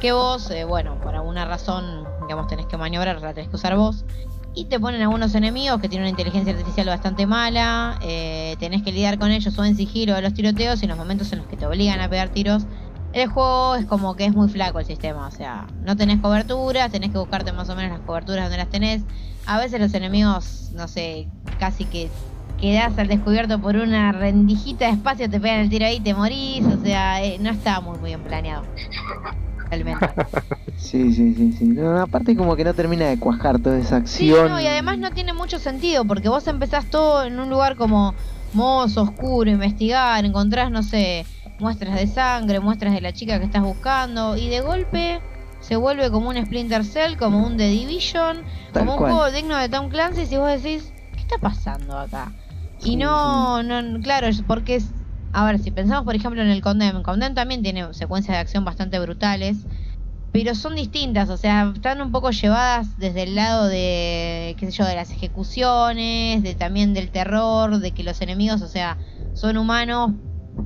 que 0.00 0.10
vos, 0.12 0.50
eh, 0.50 0.64
bueno, 0.64 0.98
por 1.00 1.14
alguna 1.14 1.44
razón, 1.44 2.12
digamos, 2.18 2.48
tenés 2.48 2.66
que 2.66 2.76
maniobrar, 2.76 3.20
la 3.20 3.32
tenés 3.32 3.50
que 3.50 3.56
usar 3.56 3.76
vos, 3.76 4.04
y 4.52 4.66
te 4.68 4.80
ponen 4.80 5.00
algunos 5.02 5.32
enemigos 5.36 5.80
que 5.80 5.88
tienen 5.88 6.04
una 6.06 6.10
inteligencia 6.10 6.52
artificial 6.52 6.88
bastante 6.88 7.24
mala, 7.26 7.98
eh, 8.00 8.56
tenés 8.58 8.82
que 8.82 8.90
lidiar 8.90 9.16
con 9.18 9.30
ellos 9.30 9.56
o 9.56 9.64
en 9.64 9.76
sigilo 9.76 10.14
de 10.14 10.22
los 10.22 10.34
tiroteos 10.34 10.82
y 10.82 10.86
en 10.86 10.88
los 10.90 10.98
momentos 10.98 11.32
en 11.32 11.38
los 11.38 11.46
que 11.46 11.56
te 11.56 11.66
obligan 11.66 12.00
a 12.00 12.08
pegar 12.08 12.30
tiros. 12.30 12.66
El 13.12 13.28
juego 13.28 13.74
es 13.74 13.86
como 13.86 14.14
que 14.14 14.24
es 14.26 14.32
muy 14.34 14.48
flaco 14.48 14.78
el 14.78 14.86
sistema, 14.86 15.26
o 15.26 15.30
sea, 15.32 15.66
no 15.84 15.96
tenés 15.96 16.20
coberturas, 16.20 16.92
tenés 16.92 17.10
que 17.10 17.18
buscarte 17.18 17.52
más 17.52 17.68
o 17.68 17.74
menos 17.74 17.90
las 17.98 18.00
coberturas 18.06 18.44
donde 18.44 18.58
las 18.58 18.68
tenés. 18.68 19.02
A 19.46 19.58
veces 19.58 19.80
los 19.80 19.92
enemigos, 19.94 20.70
no 20.74 20.86
sé, 20.86 21.26
casi 21.58 21.84
que 21.86 22.08
quedás 22.60 22.96
al 22.98 23.08
descubierto 23.08 23.58
por 23.60 23.74
una 23.76 24.12
rendijita 24.12 24.86
de 24.86 24.92
espacio, 24.92 25.28
te 25.28 25.40
pegan 25.40 25.60
el 25.60 25.70
tiro 25.70 25.86
ahí 25.86 25.96
y 25.96 26.00
te 26.00 26.14
morís. 26.14 26.64
O 26.66 26.80
sea, 26.84 27.20
eh, 27.24 27.38
no 27.40 27.50
está 27.50 27.80
muy, 27.80 27.98
muy 27.98 28.10
bien 28.10 28.20
planeado. 28.22 28.62
Realmente. 29.70 30.06
Sí, 30.76 31.12
sí, 31.12 31.34
sí, 31.34 31.52
sí. 31.52 31.64
No, 31.66 32.00
aparte 32.00 32.34
como 32.34 32.56
que 32.56 32.64
no 32.64 32.72
termina 32.72 33.06
de 33.06 33.18
cuajar 33.18 33.58
toda 33.58 33.76
esa 33.78 33.98
Sí, 34.06 34.30
acción. 34.30 34.48
no, 34.48 34.60
y 34.60 34.66
además 34.66 34.96
no 34.98 35.10
tiene 35.10 35.34
mucho 35.34 35.58
sentido 35.58 36.06
porque 36.06 36.30
vos 36.30 36.46
empezás 36.48 36.86
todo 36.86 37.22
en 37.24 37.38
un 37.38 37.50
lugar 37.50 37.76
como 37.76 38.14
mozo, 38.54 39.02
oscuro, 39.02 39.50
investigar, 39.50 40.24
encontrás, 40.24 40.70
no 40.70 40.82
sé, 40.82 41.26
muestras 41.60 41.96
de 41.96 42.06
sangre, 42.06 42.60
muestras 42.60 42.94
de 42.94 43.00
la 43.00 43.12
chica 43.12 43.38
que 43.38 43.44
estás 43.46 43.62
buscando 43.62 44.36
y 44.36 44.48
de 44.48 44.60
golpe 44.60 45.24
se 45.58 45.76
vuelve 45.76 46.10
como 46.10 46.28
un 46.30 46.36
Splinter 46.44 46.84
Cell, 46.84 47.16
como 47.16 47.44
un 47.46 47.56
The 47.56 47.68
Division, 47.68 48.46
Tal 48.72 48.86
como 48.86 48.94
un 48.96 49.04
juego 49.04 49.30
digno 49.30 49.56
de 49.58 49.68
Tom 49.68 49.88
Clancy 49.90 50.22
y 50.34 50.36
vos 50.38 50.48
decís, 50.62 50.94
¿qué 51.14 51.22
está 51.22 51.38
pasando 51.38 51.98
acá? 51.98 52.34
Sí, 52.78 52.90
Y 52.90 52.96
no, 52.96 53.62
no, 53.62 54.00
claro, 54.00 54.26
es 54.26 54.42
porque 54.42 54.76
es, 54.76 54.94
a 55.32 55.44
ver, 55.46 55.58
si 55.58 55.70
pensamos 55.70 56.04
por 56.04 56.14
ejemplo 56.14 56.42
en 56.42 56.48
el 56.48 56.62
Condemn, 56.62 57.02
Condemn 57.02 57.34
también 57.34 57.62
tiene 57.62 57.92
secuencias 57.94 58.36
de 58.36 58.40
acción 58.40 58.64
bastante 58.64 58.98
brutales, 58.98 59.66
pero 60.32 60.54
son 60.54 60.76
distintas, 60.76 61.28
o 61.30 61.36
sea, 61.36 61.72
están 61.74 62.00
un 62.02 62.12
poco 62.12 62.30
llevadas 62.30 62.96
desde 62.96 63.24
el 63.24 63.34
lado 63.34 63.66
de, 63.68 64.54
qué 64.58 64.66
sé 64.66 64.72
yo, 64.72 64.84
de 64.86 64.94
las 64.94 65.12
ejecuciones, 65.12 66.42
de 66.42 66.54
también 66.54 66.94
del 66.94 67.10
terror, 67.10 67.78
de 67.80 67.92
que 67.94 68.04
los 68.04 68.20
enemigos, 68.22 68.62
o 68.62 68.68
sea, 68.68 68.98
son 69.32 69.56
humanos, 69.56 70.12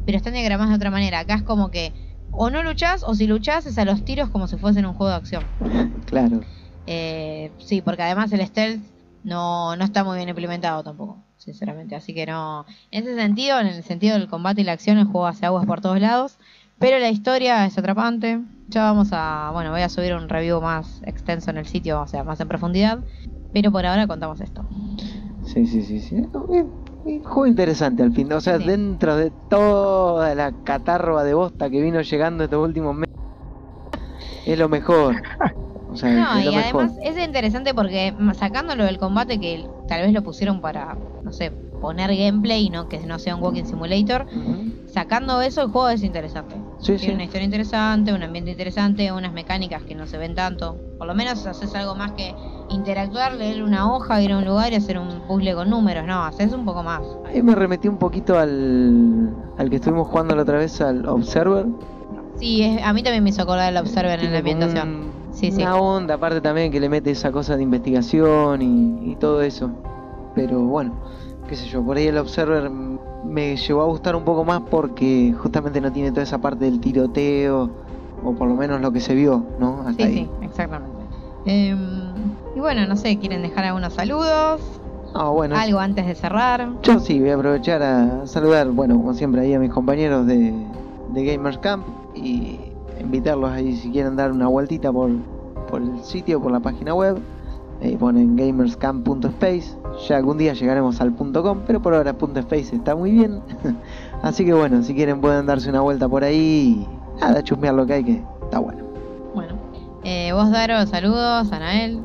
pero 0.04 0.16
están 0.16 0.32
diagramados 0.32 0.70
de 0.70 0.76
otra 0.76 0.90
manera. 0.90 1.20
Acá 1.20 1.34
es 1.34 1.42
como 1.42 1.70
que 1.70 1.92
o 2.30 2.50
no 2.50 2.62
luchás, 2.62 3.04
o 3.06 3.14
si 3.14 3.26
luchás 3.26 3.66
es 3.66 3.78
a 3.78 3.84
los 3.84 4.04
tiros 4.04 4.28
como 4.28 4.46
si 4.48 4.56
fuesen 4.56 4.86
un 4.86 4.94
juego 4.94 5.10
de 5.10 5.16
acción. 5.16 5.44
Claro. 6.06 6.42
Eh, 6.86 7.50
sí, 7.58 7.80
porque 7.80 8.02
además 8.02 8.30
el 8.32 8.46
stealth 8.46 8.84
no, 9.24 9.74
no 9.74 9.84
está 9.84 10.04
muy 10.04 10.16
bien 10.16 10.28
implementado 10.28 10.84
tampoco, 10.84 11.24
sinceramente. 11.38 11.96
Así 11.96 12.14
que 12.14 12.26
no. 12.26 12.66
En 12.90 13.04
ese 13.04 13.16
sentido, 13.16 13.58
en 13.58 13.66
el 13.66 13.82
sentido 13.82 14.16
del 14.18 14.28
combate 14.28 14.60
y 14.60 14.64
la 14.64 14.72
acción, 14.72 14.98
el 14.98 15.06
juego 15.06 15.26
hace 15.26 15.46
aguas 15.46 15.66
por 15.66 15.80
todos 15.80 16.00
lados. 16.00 16.38
Pero 16.78 16.98
la 16.98 17.08
historia 17.08 17.64
es 17.64 17.78
atrapante. 17.78 18.40
Ya 18.68 18.84
vamos 18.84 19.08
a. 19.12 19.50
Bueno, 19.52 19.70
voy 19.70 19.80
a 19.80 19.88
subir 19.88 20.14
un 20.14 20.28
review 20.28 20.60
más 20.60 21.02
extenso 21.04 21.50
en 21.50 21.56
el 21.56 21.66
sitio, 21.66 22.02
o 22.02 22.06
sea, 22.06 22.22
más 22.22 22.38
en 22.40 22.48
profundidad. 22.48 22.98
Pero 23.52 23.72
por 23.72 23.86
ahora 23.86 24.06
contamos 24.06 24.40
esto. 24.40 24.64
Sí, 25.44 25.66
sí, 25.66 25.82
sí, 25.82 26.00
sí. 26.00 26.16
Un 26.16 26.83
juego 27.24 27.46
interesante 27.46 28.02
al 28.02 28.12
fin. 28.12 28.32
O 28.32 28.40
sea, 28.40 28.58
Sí. 28.58 28.64
dentro 28.66 29.16
de 29.16 29.30
toda 29.48 30.34
la 30.34 30.52
catarroa 30.64 31.24
de 31.24 31.34
bosta 31.34 31.70
que 31.70 31.80
vino 31.80 32.00
llegando 32.00 32.44
estos 32.44 32.64
últimos 32.64 32.94
meses, 32.94 33.04
es 34.46 34.58
lo 34.58 34.68
mejor. 34.68 35.14
O 35.86 35.96
sea, 35.96 36.10
No, 36.10 36.38
es 36.40 36.44
lo 36.46 36.52
y 36.52 36.56
mejor. 36.56 36.82
además 36.82 36.98
es 37.04 37.24
interesante 37.24 37.72
porque 37.72 38.12
mm, 38.18 38.32
sacándolo 38.34 38.84
del 38.84 38.98
combate, 38.98 39.38
que 39.38 39.64
tal 39.86 40.02
vez 40.02 40.12
lo 40.12 40.22
pusieron 40.22 40.60
para, 40.60 40.96
no 41.22 41.32
sé, 41.32 41.52
poner 41.84 42.16
gameplay 42.16 42.64
y 42.64 42.70
no 42.70 42.88
que 42.88 42.98
no 43.06 43.18
sea 43.18 43.36
un 43.36 43.42
walking 43.42 43.64
simulator. 43.64 44.24
Sacando 44.86 45.42
eso, 45.42 45.60
el 45.60 45.68
juego 45.68 45.90
es 45.90 46.02
interesante. 46.02 46.54
Sí, 46.78 46.96
Tiene 46.96 46.98
sí. 46.98 47.10
una 47.12 47.24
historia 47.24 47.44
interesante, 47.44 48.12
un 48.14 48.22
ambiente 48.22 48.52
interesante, 48.52 49.12
unas 49.12 49.34
mecánicas 49.34 49.82
que 49.84 49.94
no 49.94 50.06
se 50.06 50.16
ven 50.16 50.34
tanto. 50.34 50.76
Por 50.96 51.06
lo 51.06 51.14
menos 51.14 51.44
haces 51.46 51.74
algo 51.74 51.94
más 51.94 52.12
que 52.12 52.34
interactuar, 52.70 53.34
leer 53.34 53.62
una 53.62 53.92
hoja, 53.92 54.22
ir 54.22 54.32
a 54.32 54.38
un 54.38 54.46
lugar 54.46 54.72
y 54.72 54.76
hacer 54.76 54.98
un 54.98 55.20
puzzle 55.28 55.54
con 55.54 55.68
números. 55.68 56.06
No, 56.06 56.24
haces 56.24 56.54
un 56.54 56.64
poco 56.64 56.82
más. 56.82 57.02
Ahí 57.26 57.42
me 57.42 57.54
remetí 57.54 57.86
un 57.88 57.98
poquito 57.98 58.38
al, 58.38 59.34
al 59.58 59.68
que 59.68 59.76
estuvimos 59.76 60.08
jugando 60.08 60.34
la 60.36 60.42
otra 60.42 60.56
vez, 60.56 60.80
al 60.80 61.06
Observer. 61.06 61.66
Sí, 62.38 62.62
es- 62.62 62.82
a 62.82 62.92
mí 62.94 63.02
también 63.02 63.22
me 63.24 63.28
hizo 63.30 63.42
acordar 63.42 63.70
el 63.70 63.76
Observer 63.76 64.20
en 64.24 64.32
la 64.32 64.38
ambientación. 64.38 64.88
un- 64.88 65.14
Sí, 65.34 65.50
sí. 65.50 65.60
Una 65.62 65.74
onda, 65.76 66.14
aparte 66.14 66.40
también 66.40 66.70
que 66.70 66.78
le 66.78 66.88
mete 66.88 67.10
esa 67.10 67.32
cosa 67.32 67.56
de 67.56 67.62
investigación 67.64 68.62
y, 68.62 69.10
y 69.12 69.16
todo 69.16 69.42
eso. 69.42 69.68
Pero 70.36 70.60
bueno, 70.62 70.94
qué 71.48 71.56
sé 71.56 71.66
yo, 71.66 71.82
por 71.82 71.96
ahí 71.96 72.06
el 72.06 72.18
Observer 72.18 72.70
me 72.70 73.56
llegó 73.56 73.82
a 73.82 73.86
gustar 73.86 74.16
un 74.16 74.24
poco 74.24 74.44
más 74.44 74.60
porque 74.70 75.34
justamente 75.38 75.80
no 75.80 75.92
tiene 75.92 76.10
toda 76.10 76.22
esa 76.22 76.38
parte 76.38 76.64
del 76.66 76.80
tiroteo, 76.80 77.70
o 78.24 78.32
por 78.34 78.48
lo 78.48 78.54
menos 78.54 78.80
lo 78.80 78.92
que 78.92 79.00
se 79.00 79.14
vio, 79.14 79.44
¿no? 79.58 79.80
Hasta 79.80 79.92
Sí, 79.92 80.02
ahí. 80.02 80.14
sí, 80.14 80.30
exactamente. 80.42 80.94
Em, 81.46 81.76
y 82.56 82.60
bueno, 82.60 82.86
no 82.86 82.96
sé, 82.96 83.18
¿quieren 83.18 83.42
dejar 83.42 83.64
algunos 83.64 83.92
saludos? 83.92 84.60
Ah, 85.14 85.28
bueno, 85.28 85.54
¿Algo 85.56 85.78
antes 85.78 86.06
de 86.06 86.14
cerrar? 86.14 86.68
yo 86.82 86.98
sí 86.98 87.20
voy 87.20 87.30
a 87.30 87.34
aprovechar 87.34 87.82
a 87.82 88.26
saludar, 88.26 88.68
bueno, 88.70 88.96
como 88.96 89.14
siempre, 89.14 89.42
ahí 89.42 89.54
a 89.54 89.58
mis 89.60 89.70
compañeros 89.70 90.26
de, 90.26 90.52
de 91.12 91.24
Gamers 91.24 91.58
Camp 91.58 91.84
y 92.14 92.58
invitarlos 93.00 93.50
ahí 93.50 93.76
si 93.76 93.90
quieren 93.90 94.16
dar 94.16 94.32
una 94.32 94.48
vueltita 94.48 94.90
por, 94.92 95.10
por 95.70 95.82
el 95.82 96.02
sitio, 96.02 96.40
por 96.40 96.50
la 96.50 96.60
página 96.60 96.94
web. 96.94 97.18
Ahí 97.84 97.96
ponen 97.96 98.34
gamerscamp.space. 98.34 99.76
Ya 100.08 100.16
algún 100.16 100.38
día 100.38 100.54
llegaremos 100.54 101.02
al 101.02 101.14
.com, 101.14 101.60
pero 101.66 101.82
por 101.82 101.92
ahora 101.92 102.16
.space 102.36 102.74
está 102.74 102.96
muy 102.96 103.10
bien. 103.10 103.42
Así 104.22 104.46
que 104.46 104.54
bueno, 104.54 104.82
si 104.82 104.94
quieren 104.94 105.20
pueden 105.20 105.44
darse 105.44 105.68
una 105.68 105.82
vuelta 105.82 106.08
por 106.08 106.24
ahí 106.24 106.86
y 106.88 107.20
nada, 107.20 107.42
chusmear 107.42 107.74
lo 107.74 107.84
que 107.84 107.92
hay 107.92 108.04
que 108.04 108.22
está 108.42 108.58
bueno. 108.58 108.82
Bueno. 109.34 109.58
Eh, 110.02 110.32
vos, 110.32 110.50
Daro, 110.50 110.86
saludos. 110.86 111.52
Anael. 111.52 112.00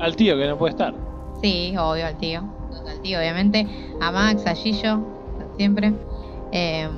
Al 0.00 0.16
tío 0.16 0.38
que 0.38 0.48
no 0.48 0.56
puede 0.56 0.70
estar. 0.70 0.94
Sí, 1.42 1.74
obvio, 1.78 2.06
al 2.06 2.16
tío. 2.16 2.42
Al 2.88 2.98
tío, 3.00 3.18
obviamente. 3.18 3.68
A 4.00 4.10
Max, 4.10 4.46
a 4.46 4.54
Gillo, 4.54 5.00
siempre. 5.58 5.92
Eh, 6.50 6.88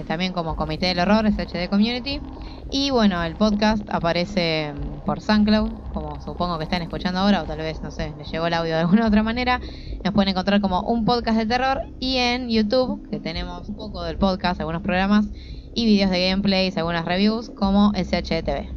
también 0.07 0.33
como 0.33 0.55
Comité 0.55 0.87
del 0.87 0.99
Horror, 0.99 1.25
SHD 1.27 1.69
Community. 1.69 2.21
Y 2.69 2.91
bueno, 2.91 3.23
el 3.23 3.35
podcast 3.35 3.83
aparece 3.89 4.73
por 5.05 5.21
SoundCloud, 5.21 5.89
como 5.93 6.19
supongo 6.19 6.57
que 6.57 6.65
están 6.65 6.81
escuchando 6.81 7.19
ahora, 7.19 7.41
o 7.41 7.45
tal 7.45 7.59
vez, 7.59 7.81
no 7.81 7.91
sé, 7.91 8.13
les 8.17 8.29
llegó 8.29 8.47
el 8.47 8.53
audio 8.53 8.73
de 8.73 8.81
alguna 8.81 9.07
otra 9.07 9.23
manera. 9.23 9.61
Nos 10.03 10.13
pueden 10.13 10.29
encontrar 10.29 10.59
como 10.61 10.81
un 10.81 11.05
podcast 11.05 11.37
de 11.37 11.45
terror. 11.45 11.81
Y 11.99 12.17
en 12.17 12.49
YouTube, 12.49 13.07
que 13.09 13.19
tenemos 13.19 13.67
poco 13.71 14.03
del 14.03 14.17
podcast, 14.17 14.59
algunos 14.59 14.81
programas 14.81 15.25
y 15.73 15.85
vídeos 15.85 16.11
de 16.11 16.29
gameplays, 16.29 16.77
algunas 16.77 17.05
reviews, 17.05 17.49
como 17.51 17.93
SHTV. 17.93 18.67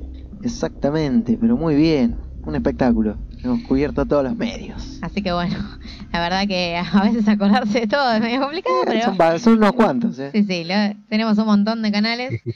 Exactamente, 0.42 1.36
pero 1.40 1.56
muy 1.56 1.74
bien. 1.74 2.16
Un 2.44 2.54
espectáculo. 2.54 3.18
Hemos 3.42 3.62
cubierto 3.62 4.04
todos 4.06 4.24
los 4.24 4.36
medios. 4.36 4.98
Así 5.02 5.22
que 5.22 5.32
bueno, 5.32 5.56
la 6.12 6.20
verdad 6.20 6.46
que 6.46 6.76
a 6.76 7.02
veces 7.04 7.26
acordarse 7.28 7.80
de 7.80 7.86
todo 7.86 8.12
es 8.12 8.20
medio 8.20 8.40
complicado, 8.40 8.76
pero... 8.86 9.38
Son, 9.38 9.54
unos 9.54 9.72
cuantos, 9.72 10.18
¿eh? 10.18 10.30
Sí, 10.32 10.44
sí, 10.44 10.64
lo- 10.64 10.94
tenemos 11.08 11.38
un 11.38 11.46
montón 11.46 11.82
de 11.82 11.92
canales. 11.92 12.40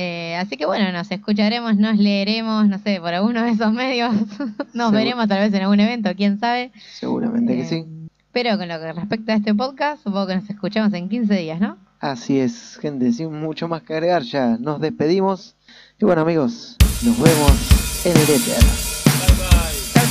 Eh, 0.00 0.36
así 0.36 0.56
que 0.56 0.64
bueno, 0.64 0.92
nos 0.92 1.10
escucharemos, 1.10 1.76
nos 1.76 1.96
leeremos, 1.98 2.68
no 2.68 2.78
sé, 2.78 3.00
por 3.00 3.14
alguno 3.14 3.42
de 3.42 3.50
esos 3.50 3.72
medios. 3.72 4.14
nos 4.72 4.92
veremos 4.92 5.26
tal 5.26 5.40
vez 5.40 5.52
en 5.52 5.62
algún 5.62 5.80
evento, 5.80 6.10
quién 6.16 6.38
sabe. 6.38 6.70
Seguramente 6.92 7.56
que 7.56 7.62
Eh, 7.62 7.64
sí. 7.64 7.84
Pero 8.30 8.56
con 8.58 8.68
lo 8.68 8.78
que 8.78 8.92
respecta 8.92 9.32
a 9.32 9.36
este 9.36 9.52
podcast, 9.56 10.04
supongo 10.04 10.28
que 10.28 10.36
nos 10.36 10.48
escuchamos 10.48 10.92
en 10.92 11.08
15 11.08 11.34
días, 11.34 11.58
¿no? 11.60 11.78
Así 11.98 12.38
es, 12.38 12.78
gente, 12.80 13.10
sin 13.12 13.32
mucho 13.40 13.66
más 13.66 13.82
que 13.82 13.94
agregar, 13.94 14.22
ya 14.22 14.56
nos 14.60 14.80
despedimos. 14.80 15.56
Y 16.00 16.04
bueno, 16.04 16.22
amigos, 16.22 16.76
nos 17.02 17.18
vemos 17.18 18.04
en 18.06 18.12
el 18.12 18.22
éter. 18.22 18.87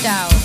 down. 0.04 0.37